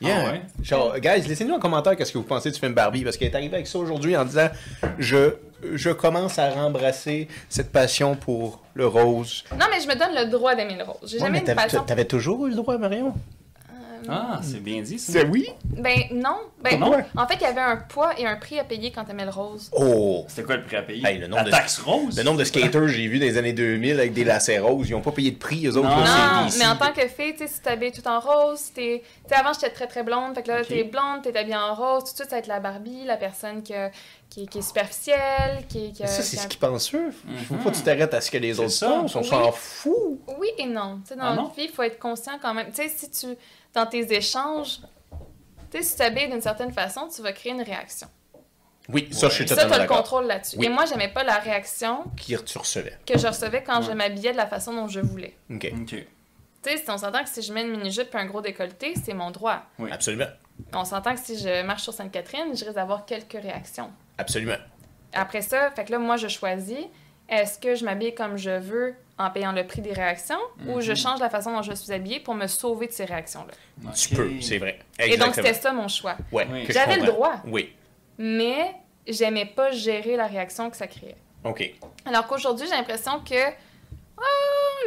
Yeah. 0.00 0.24
Ah 0.26 0.30
ouais? 0.32 0.42
Genre, 0.62 0.98
guys, 0.98 1.22
laissez-nous 1.26 1.54
en 1.54 1.58
commentaire 1.58 1.96
qu'est-ce 1.96 2.12
que 2.12 2.18
vous 2.18 2.24
pensez 2.24 2.50
du 2.50 2.58
film 2.58 2.74
Barbie, 2.74 3.04
parce 3.04 3.16
qu'elle 3.16 3.28
est 3.28 3.34
arrivée 3.36 3.54
avec 3.54 3.66
ça 3.66 3.78
aujourd'hui 3.78 4.16
en 4.16 4.24
disant 4.24 4.48
je, 4.98 5.34
je 5.74 5.90
commence 5.90 6.38
à 6.38 6.50
rembrasser 6.50 7.28
cette 7.48 7.72
passion 7.72 8.16
pour 8.16 8.60
le 8.74 8.86
rose. 8.86 9.44
Non, 9.52 9.66
mais 9.70 9.80
je 9.80 9.88
me 9.88 9.94
donne 9.94 10.14
le 10.14 10.30
droit 10.30 10.54
d'aimer 10.54 10.76
le 10.76 10.84
rose. 10.84 10.98
J'ai 11.04 11.16
Ouais, 11.16 11.26
jamais 11.26 11.42
mais 11.44 11.50
une 11.50 11.56
passion. 11.56 11.82
t'avais 11.84 12.04
toujours 12.04 12.46
eu 12.46 12.50
le 12.50 12.56
droit, 12.56 12.76
Marion? 12.78 13.14
Ah, 14.06 14.38
c'est 14.42 14.62
bien 14.62 14.82
dit, 14.82 14.98
ça. 14.98 15.12
C'est 15.12 15.26
oui? 15.26 15.48
Ben, 15.64 15.96
non. 16.12 16.36
Ben, 16.62 16.78
Pourquoi? 16.78 16.98
en 17.16 17.26
fait, 17.26 17.36
il 17.36 17.40
y 17.40 17.46
avait 17.46 17.62
un 17.62 17.76
poids 17.76 18.10
et 18.18 18.26
un 18.26 18.36
prix 18.36 18.58
à 18.58 18.64
payer 18.64 18.90
quand 18.92 19.02
t'aimais 19.04 19.24
le 19.24 19.30
rose. 19.30 19.70
Oh! 19.72 20.26
C'était 20.28 20.42
quoi 20.42 20.56
le 20.56 20.64
prix 20.64 20.76
à 20.76 20.82
payer? 20.82 21.06
Hey, 21.08 21.16
le 21.16 21.26
nombre 21.26 21.44
La 21.44 21.46
de- 21.46 21.50
taxe 21.52 21.78
rose? 21.78 22.14
Le 22.18 22.22
nombre 22.22 22.38
de 22.38 22.44
skaters 22.44 22.82
que 22.82 22.86
j'ai 22.88 23.06
vu 23.06 23.18
dans 23.18 23.24
les 23.24 23.38
années 23.38 23.54
2000 23.54 23.98
avec 23.98 24.12
des 24.12 24.24
lacets 24.24 24.58
roses, 24.58 24.90
ils 24.90 24.92
n'ont 24.92 25.00
pas 25.00 25.12
payé 25.12 25.30
de 25.30 25.38
prix, 25.38 25.66
eux 25.66 25.78
autres. 25.78 25.88
Non, 25.88 26.04
là, 26.04 26.42
Non, 26.42 26.48
mais 26.58 26.66
en 26.66 26.76
tant 26.76 26.92
que 26.92 27.00
fille, 27.08 27.32
tu 27.32 27.38
sais, 27.38 27.46
si 27.48 27.62
t'habilles 27.62 27.92
tout 27.92 28.06
en 28.06 28.20
rose, 28.20 28.60
t'es... 28.74 29.02
Tu 29.26 29.34
sais, 29.34 29.40
avant, 29.40 29.54
j'étais 29.54 29.70
très, 29.70 29.86
très 29.86 30.02
blonde. 30.02 30.34
Fait 30.34 30.42
que 30.42 30.48
là, 30.48 30.60
Ok. 30.60 30.68
t'es 30.68 30.84
blonde, 30.84 31.22
t'es 31.22 31.34
habillée 31.38 31.56
en 31.56 31.74
rose. 31.74 32.04
Tout 32.04 32.10
de 32.10 32.16
suite, 32.16 32.28
ça 32.28 32.36
va 32.36 32.40
être 32.40 32.46
la 32.46 32.60
Barbie, 32.60 33.04
la 33.06 33.16
personne 33.16 33.62
qui, 33.62 33.72
a- 33.72 33.90
qui, 34.34 34.46
qui 34.48 34.58
est 34.58 34.62
superficielle, 34.62 35.64
qui, 35.68 35.92
qui 35.92 36.02
a- 36.02 36.06
ça, 36.08 36.22
qui 36.22 36.28
c'est 36.28 36.38
a- 36.38 36.42
ce 36.42 36.48
qu'ils 36.48 36.58
pensent 36.58 36.92
eux. 36.94 37.12
Faut 37.46 37.54
Mhm. 37.54 37.62
pas 37.62 37.70
que 37.70 37.76
tu 37.76 37.82
t'arrêtes 37.82 38.14
à 38.14 38.20
ce 38.20 38.30
que 38.30 38.38
les 38.38 38.58
autres 38.58 38.70
ça. 38.70 38.88
pensent. 38.88 39.14
On 39.14 39.20
Oui. 39.20 39.28
s'en 39.28 39.52
fout. 39.52 40.20
Oui 40.38 40.48
et 40.58 40.66
non. 40.66 41.00
Tu 41.02 41.10
sais, 41.10 41.16
dans 41.16 41.22
Ah 41.22 41.30
la 41.30 41.36
non? 41.36 41.48
vie, 41.56 41.64
il 41.64 41.70
faut 41.70 41.82
être 41.84 41.98
conscient 42.00 42.38
quand 42.42 42.52
même. 42.54 42.68
Tu 42.70 42.76
sais, 42.76 42.88
si 42.88 43.10
tu... 43.10 43.26
Dans 43.72 43.86
tes 43.86 44.12
échanges, 44.14 44.80
tu 45.70 45.78
sais, 45.78 45.82
si 45.84 45.92
tu 45.92 45.98
t'habilles 45.98 46.28
d'une 46.30 46.40
certaine 46.40 46.72
façon, 46.72 47.08
tu 47.14 47.22
vas 47.22 47.32
créer 47.32 47.52
une 47.52 47.62
réaction. 47.62 48.08
Oui, 48.88 49.08
ça, 49.12 49.28
je 49.28 49.34
suis 49.34 49.42
Ouais. 49.44 49.48
Ça, 49.48 49.54
totalement 49.54 49.74
tu 49.74 49.80
as 49.80 49.82
le 49.84 49.88
contrôle 49.88 50.26
là-dessus. 50.26 50.56
Oui. 50.58 50.66
Et 50.66 50.68
moi, 50.68 50.84
j'aimais 50.84 51.08
pas 51.08 51.24
la 51.24 51.36
réaction 51.38 52.04
Qui 52.16 52.36
tu 52.44 52.58
recevais. 52.58 52.98
que 53.06 53.16
je 53.18 53.26
recevais 53.26 53.62
quand 53.62 53.82
je 53.82 53.92
m'habillais 53.92 54.32
de 54.32 54.36
la 54.36 54.46
façon 54.46 54.74
dont 54.74 54.88
je 54.88 55.00
voulais. 55.00 55.36
OK. 55.50 55.72
Tu 55.82 56.06
sais, 56.62 56.82
on 56.90 56.98
s'entend 56.98 57.22
que 57.24 57.28
si 57.30 57.40
je 57.42 57.52
mets 57.52 57.62
une 57.62 57.70
mini-jupe 57.70 58.14
et 58.14 58.18
un 58.18 58.26
gros 58.26 58.40
décolleté, 58.42 58.94
c'est 59.04 59.14
mon 59.14 59.30
droit. 59.30 59.62
Oui. 59.78 59.90
Absolument. 59.92 60.26
On 60.72 60.84
s'entend 60.84 61.14
que 61.14 61.20
si 61.20 61.38
je 61.38 61.62
marche 61.64 61.82
sur 61.82 61.92
Sainte-Catherine, 61.92 62.48
je 62.54 62.64
risque 62.64 62.74
d'avoir 62.74 63.06
quelques 63.06 63.32
réactions. 63.40 63.90
Absolument. 64.18 64.56
Après 65.12 65.42
ça, 65.42 65.70
fait 65.70 65.84
que 65.84 65.92
là, 65.92 65.98
moi, 65.98 66.16
je 66.16 66.28
choisis 66.28 66.78
est-ce 67.28 67.58
que 67.58 67.74
je 67.74 67.84
m'habille 67.84 68.14
comme 68.14 68.36
je 68.36 68.50
veux 68.50 68.94
en 69.16 69.30
payant 69.30 69.52
le 69.52 69.66
prix 69.66 69.80
des 69.80 69.92
réactions 69.92 70.38
ou 70.66 70.80
je 70.80 70.90
Mhm. 70.90 70.96
change 70.96 71.20
la 71.20 71.30
façon 71.30 71.52
dont 71.52 71.62
je 71.62 71.72
suis 71.72 71.92
habillée 71.92 72.20
pour 72.20 72.34
me 72.34 72.46
sauver 72.46 72.86
de 72.88 72.92
ces 72.92 73.04
réactions-là? 73.04 73.92
Tu 73.92 74.14
peux, 74.14 74.30
c'est 74.40 74.58
vrai. 74.58 74.78
Et 74.98 75.04
Exactement. 75.04 75.26
donc, 75.26 75.34
c'était 75.36 75.54
ça 75.54 75.72
mon 75.72 75.88
choix. 75.88 76.16
Ouais, 76.32 76.46
Oui. 76.50 76.66
J'avais 76.68 76.96
le 76.96 77.06
droit, 77.06 77.34
Oui. 77.46 77.72
mais 78.18 78.72
j'aimais 79.06 79.46
pas 79.46 79.70
gérer 79.70 80.16
la 80.16 80.26
réaction 80.26 80.68
que 80.70 80.76
ça 80.76 80.86
créait. 80.86 81.16
OK. 81.44 81.74
Alors 82.06 82.26
qu'aujourd'hui, 82.26 82.66
j'ai 82.68 82.74
l'impression 82.74 83.20
que 83.20 83.34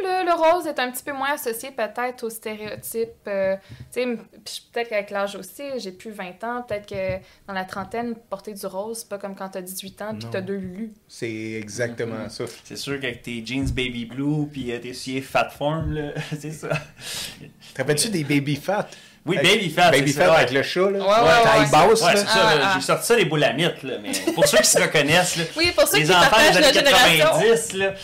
le, 0.02 0.24
le 0.26 0.32
rose 0.32 0.66
est 0.66 0.78
un 0.78 0.90
petit 0.90 1.02
peu 1.02 1.12
moins 1.12 1.32
associé 1.32 1.70
peut-être 1.70 2.22
aux 2.24 2.30
stéréotypes. 2.30 3.08
euh, 3.26 3.56
peut-être 3.92 4.88
qu'avec 4.88 5.10
l'âge 5.10 5.34
aussi, 5.36 5.62
j'ai 5.78 5.92
plus 5.92 6.10
20 6.10 6.44
ans, 6.44 6.62
peut-être 6.66 6.86
que 6.88 7.16
dans 7.46 7.52
la 7.54 7.64
trentaine, 7.64 8.14
porter 8.30 8.52
du 8.54 8.66
rose, 8.66 8.98
c'est 9.00 9.08
pas 9.08 9.18
comme 9.18 9.34
quand 9.34 9.48
t'as 9.48 9.60
18 9.60 10.02
ans 10.02 10.14
puis 10.18 10.28
t'as 10.30 10.40
deux 10.40 10.56
lulus. 10.56 10.92
C'est 11.08 11.52
exactement 11.52 12.14
Mhm. 12.24 12.30
ça. 12.30 12.44
C'est 12.64 12.76
sûr 12.76 12.98
qu'avec 13.00 13.22
tes 13.22 13.44
jeans 13.44 13.68
baby 13.70 14.04
blue 14.06 14.46
puis 14.50 14.72
euh, 14.72 14.78
tes 14.78 14.94
souliers 14.94 15.20
fat 15.20 15.50
form, 15.50 15.92
là, 15.94 16.12
c'est 16.40 16.52
ça. 16.52 16.68
Te 16.68 17.78
rappelles-tu 17.78 18.08
des 18.10 18.24
baby 18.24 18.56
fat? 18.56 18.88
Oui, 19.26 19.36
Avec- 19.36 19.52
baby 19.52 19.68
fat. 19.70 19.90
Baby 19.90 20.12
fat 20.12 20.24
ça, 20.26 20.34
avec 20.34 20.48
ouais. 20.50 20.54
le 20.54 20.62
chat, 20.62 20.90
là. 20.90 20.98
Ouais, 20.98 20.98
ouais, 21.28 21.42
Taille 21.42 21.60
ouais. 21.60 21.70
basse, 21.70 22.00
Ouais, 22.02 22.14
là. 22.14 22.16
c'est 22.20 22.26
ça, 22.26 22.32
Ah, 22.34 22.54
ah. 22.62 22.72
j'ai 22.76 22.86
sorti 22.86 23.06
ça 23.06 23.16
les 23.16 23.24
boulamites, 23.26 23.82
là, 23.82 23.94
mais 24.00 24.12
pour 24.32 24.46
ceux 24.46 24.58
qui 24.58 24.66
se 24.70 24.80
reconnaissent, 24.80 25.36
là, 25.36 25.44
Oui, 25.56 25.72
pour 25.76 25.86
ceux 25.86 25.98
les 25.98 26.04
qui 26.04 26.10
enfants 26.12 26.36
des 26.50 26.56
années 26.56 26.72
génération. 26.72 27.18
90, 27.26 27.72
là, 27.74 27.94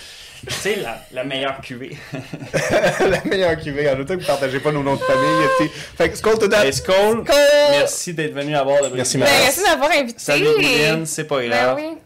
tu 0.46 0.54
sais, 0.54 0.76
la, 0.76 1.00
la 1.12 1.24
meilleure 1.24 1.60
cuvée. 1.60 1.96
la 3.00 3.24
meilleure 3.24 3.56
cuvée. 3.58 3.88
En 3.90 3.94
autant 3.98 4.14
que 4.14 4.20
vous 4.20 4.20
ne 4.22 4.26
partagez 4.26 4.60
pas 4.60 4.72
nos 4.72 4.82
noms 4.82 4.94
de 4.96 5.00
famille. 5.00 5.48
tu 5.58 5.64
sais. 5.64 5.70
Fait 5.96 6.10
que 6.10 6.16
Skull 6.16 6.38
to 6.38 6.48
that. 6.48 6.64
Hey, 6.64 6.72
Skull, 6.72 7.24
merci 7.70 8.14
d'être 8.14 8.34
venu 8.34 8.54
à 8.56 8.64
bord 8.64 8.82
de 8.88 8.94
Merci, 8.94 9.18
Ben, 9.18 9.26
merci 9.42 9.60
de 9.60 9.64
m'avoir 9.64 9.90
invité. 9.90 10.18
Salut 10.18 10.46
Gouline, 10.54 11.06
c'est 11.06 11.24
pas 11.24 11.38
Ben 11.40 11.48
grave. 11.50 11.76
oui. 11.76 11.98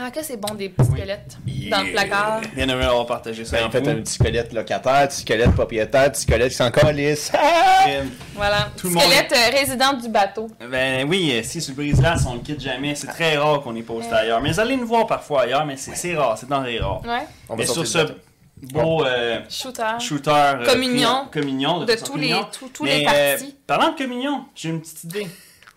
Ah, 0.00 0.10
que 0.10 0.22
c'est 0.22 0.36
bon 0.36 0.54
des 0.54 0.68
petits 0.68 0.90
squelettes 0.90 1.36
dans 1.70 1.82
le 1.82 1.92
placard. 1.92 2.40
Bien 2.54 2.68
heureux 2.68 2.80
d'avoir 2.80 3.06
partagé 3.06 3.44
ça 3.44 3.56
Ben, 3.56 3.64
avec 3.66 3.84
fait 3.84 3.90
un 3.90 3.94
petit 3.96 4.12
squelette 4.14 4.52
locataire, 4.52 5.08
petit 5.08 5.20
squelette 5.20 5.52
propriétaire, 5.52 6.12
petit 6.12 6.22
squelette 6.22 6.50
qui 6.50 6.56
s'en 6.56 6.70
calisse. 6.70 7.30
Ah! 7.34 7.86
Voilà. 8.34 8.68
Tout 8.76 8.88
le 8.88 8.94
monde- 8.94 9.02
Squelette 9.04 9.32
euh, 9.32 9.58
résident 9.58 9.92
du 9.94 10.08
bateau. 10.08 10.48
Ben 10.70 11.08
oui, 11.08 11.32
euh, 11.34 11.42
si 11.42 11.60
sur 11.60 11.72
le 11.72 11.76
brise-glace, 11.76 12.24
on 12.28 12.34
le 12.34 12.40
quitte 12.40 12.60
jamais. 12.60 12.94
C'est 12.94 13.06
très 13.06 13.36
rare 13.36 13.62
qu'on 13.62 13.74
est 13.76 13.82
posté 13.82 14.12
ailleurs. 14.12 14.40
Mais 14.40 14.52
vous 14.52 14.60
allez 14.60 14.76
nous 14.76 14.86
voir 14.86 15.06
parfois 15.06 15.42
ailleurs, 15.42 15.64
mais 15.64 15.76
c'est 15.76 16.14
rare, 16.14 16.36
c'est 16.38 16.48
dans 16.48 16.62
les 16.62 16.78
rares. 16.78 17.02
Ouais. 17.04 17.26
On 17.48 17.56
va 17.56 17.62
Et 17.62 17.66
sur 17.66 17.86
ce 17.86 17.98
beau 18.72 19.04
euh, 19.04 19.40
Shooter. 19.50 19.82
shooter. 20.00 20.30
euh, 20.30 20.64
Communion. 20.66 21.26
communion. 21.32 21.84
De 21.84 21.94
tous 21.94 22.16
les, 22.16 22.34
tous, 22.58 22.68
tous 22.68 22.84
Mais, 22.84 22.98
les 23.00 23.06
euh, 23.06 23.36
partis. 23.36 23.54
parlant 23.66 23.92
de 23.92 23.96
communion, 23.98 24.44
j'ai 24.54 24.70
une 24.70 24.80
petite 24.80 25.04
idée. 25.04 25.26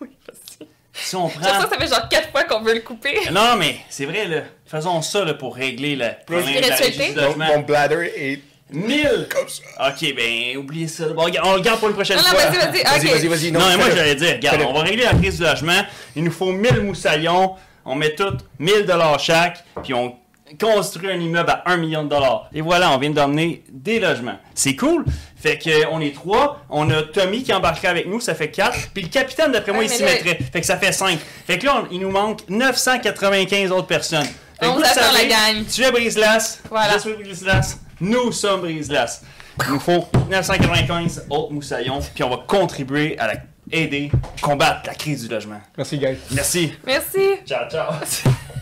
Si 1.02 1.16
on 1.16 1.28
prend. 1.28 1.42
ça, 1.42 1.60
ça 1.60 1.78
fait 1.78 1.88
genre 1.88 2.08
quatre 2.08 2.30
fois 2.30 2.44
qu'on 2.44 2.60
veut 2.62 2.74
le 2.74 2.80
couper. 2.80 3.18
Non, 3.32 3.56
mais 3.58 3.76
c'est 3.88 4.04
vrai, 4.06 4.26
là. 4.26 4.42
Faisons 4.66 5.02
ça 5.02 5.24
là, 5.24 5.34
pour 5.34 5.54
régler 5.56 5.96
le 5.96 6.06
problème 6.26 6.54
de 6.62 6.68
la 6.68 6.76
du 6.76 7.20
Mon, 7.20 7.26
logement. 7.26 7.46
mon 7.46 7.58
bladder 7.60 8.12
est 8.16 8.40
1000! 8.72 9.26
comme 9.30 9.48
ça. 9.48 9.88
Ok, 9.88 10.14
ben, 10.14 10.56
oubliez 10.56 10.86
ça. 10.88 11.08
Bon, 11.08 11.22
regarde- 11.24 11.48
on 11.48 11.54
le 11.56 11.60
garde 11.62 11.80
pour 11.80 11.88
une 11.88 11.94
prochaine 11.94 12.16
Non, 12.18 12.22
non, 12.22 12.28
fois. 12.30 12.50
vas-y, 12.50 12.56
vas-y. 12.58 12.82
Vas-y, 12.84 13.06
ok. 13.06 13.12
vas-y, 13.14 13.26
vas-y. 13.28 13.52
Non, 13.52 13.60
mais 13.68 13.76
moi 13.76 13.86
j'allais 13.94 14.14
dire, 14.14 14.34
regarde, 14.34 14.60
on 14.68 14.72
va 14.72 14.82
régler 14.82 15.04
la 15.04 15.14
crise 15.14 15.38
du 15.38 15.42
logement. 15.44 15.82
Il 16.14 16.22
nous 16.24 16.30
faut 16.32 16.52
1000 16.52 16.80
moussaillons. 16.82 17.56
On 17.84 17.94
met 17.94 18.14
tout 18.14 18.36
1000 18.58 18.84
dollars 18.84 19.18
chaque, 19.18 19.64
puis 19.82 19.94
on 19.94 20.14
construit 20.58 21.10
un 21.10 21.20
immeuble 21.20 21.50
à 21.50 21.62
1 21.66 21.76
million 21.76 22.04
de 22.04 22.08
dollars. 22.08 22.48
Et 22.52 22.60
voilà, 22.60 22.90
on 22.90 22.98
vient 22.98 23.10
d'emmener 23.10 23.62
des 23.70 24.00
logements. 24.00 24.38
C'est 24.54 24.76
cool. 24.76 25.04
Fait 25.36 25.58
que 25.58 25.70
euh, 25.70 25.86
on 25.90 26.00
est 26.00 26.14
trois. 26.14 26.60
On 26.70 26.88
a 26.90 27.02
Tommy 27.02 27.42
qui 27.42 27.52
embarquerait 27.52 27.88
avec 27.88 28.06
nous, 28.06 28.20
ça 28.20 28.34
fait 28.34 28.50
4. 28.50 28.90
Puis 28.92 29.02
le 29.04 29.08
capitaine, 29.08 29.52
d'après 29.52 29.72
moi, 29.72 29.80
Ouais, 29.82 29.86
il 29.86 29.90
s'y 29.94 30.02
là- 30.02 30.08
mettrait. 30.12 30.38
Fait 30.52 30.60
que 30.60 30.66
ça 30.66 30.76
fait 30.76 30.92
5. 30.92 31.18
Fait 31.46 31.58
que 31.58 31.66
là, 31.66 31.82
on- 31.84 31.88
il 31.92 32.00
nous 32.00 32.10
manque 32.10 32.40
995 32.48 33.70
autres 33.72 33.86
personnes. 33.86 34.24
Fait 34.24 34.30
que 34.60 34.66
On 34.66 34.72
vous 34.74 34.78
vous 34.78 34.84
attend, 34.84 35.00
savez, 35.12 35.28
la 35.28 35.52
gang. 35.54 35.64
Tu 35.66 35.82
es 35.82 35.90
Brise-Glace. 35.90 36.60
Voilà. 36.68 36.94
Je 36.94 36.98
suis 37.00 37.12
Brise-Glace. 37.14 37.78
Nous 38.00 38.32
sommes 38.32 38.60
Brise-Glace. 38.60 39.22
Il 39.66 39.72
nous 39.72 39.80
faut 39.80 40.06
995 40.30 41.26
autres 41.30 41.52
moussaillons, 41.52 42.00
puis 42.14 42.24
on 42.24 42.30
va 42.30 42.38
contribuer 42.46 43.18
à 43.18 43.26
la 43.26 43.34
aider, 43.72 44.10
combattre 44.42 44.80
la 44.86 44.94
crise 44.94 45.22
du 45.22 45.28
logement. 45.32 45.60
Merci, 45.76 45.98
guys. 45.98 46.16
Merci. 46.32 46.72
Merci. 46.84 47.20
Ciao, 47.46 47.68
ciao. 47.70 47.92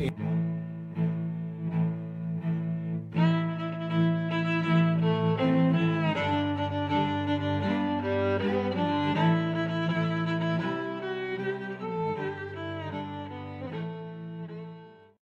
Amen. 0.00 0.39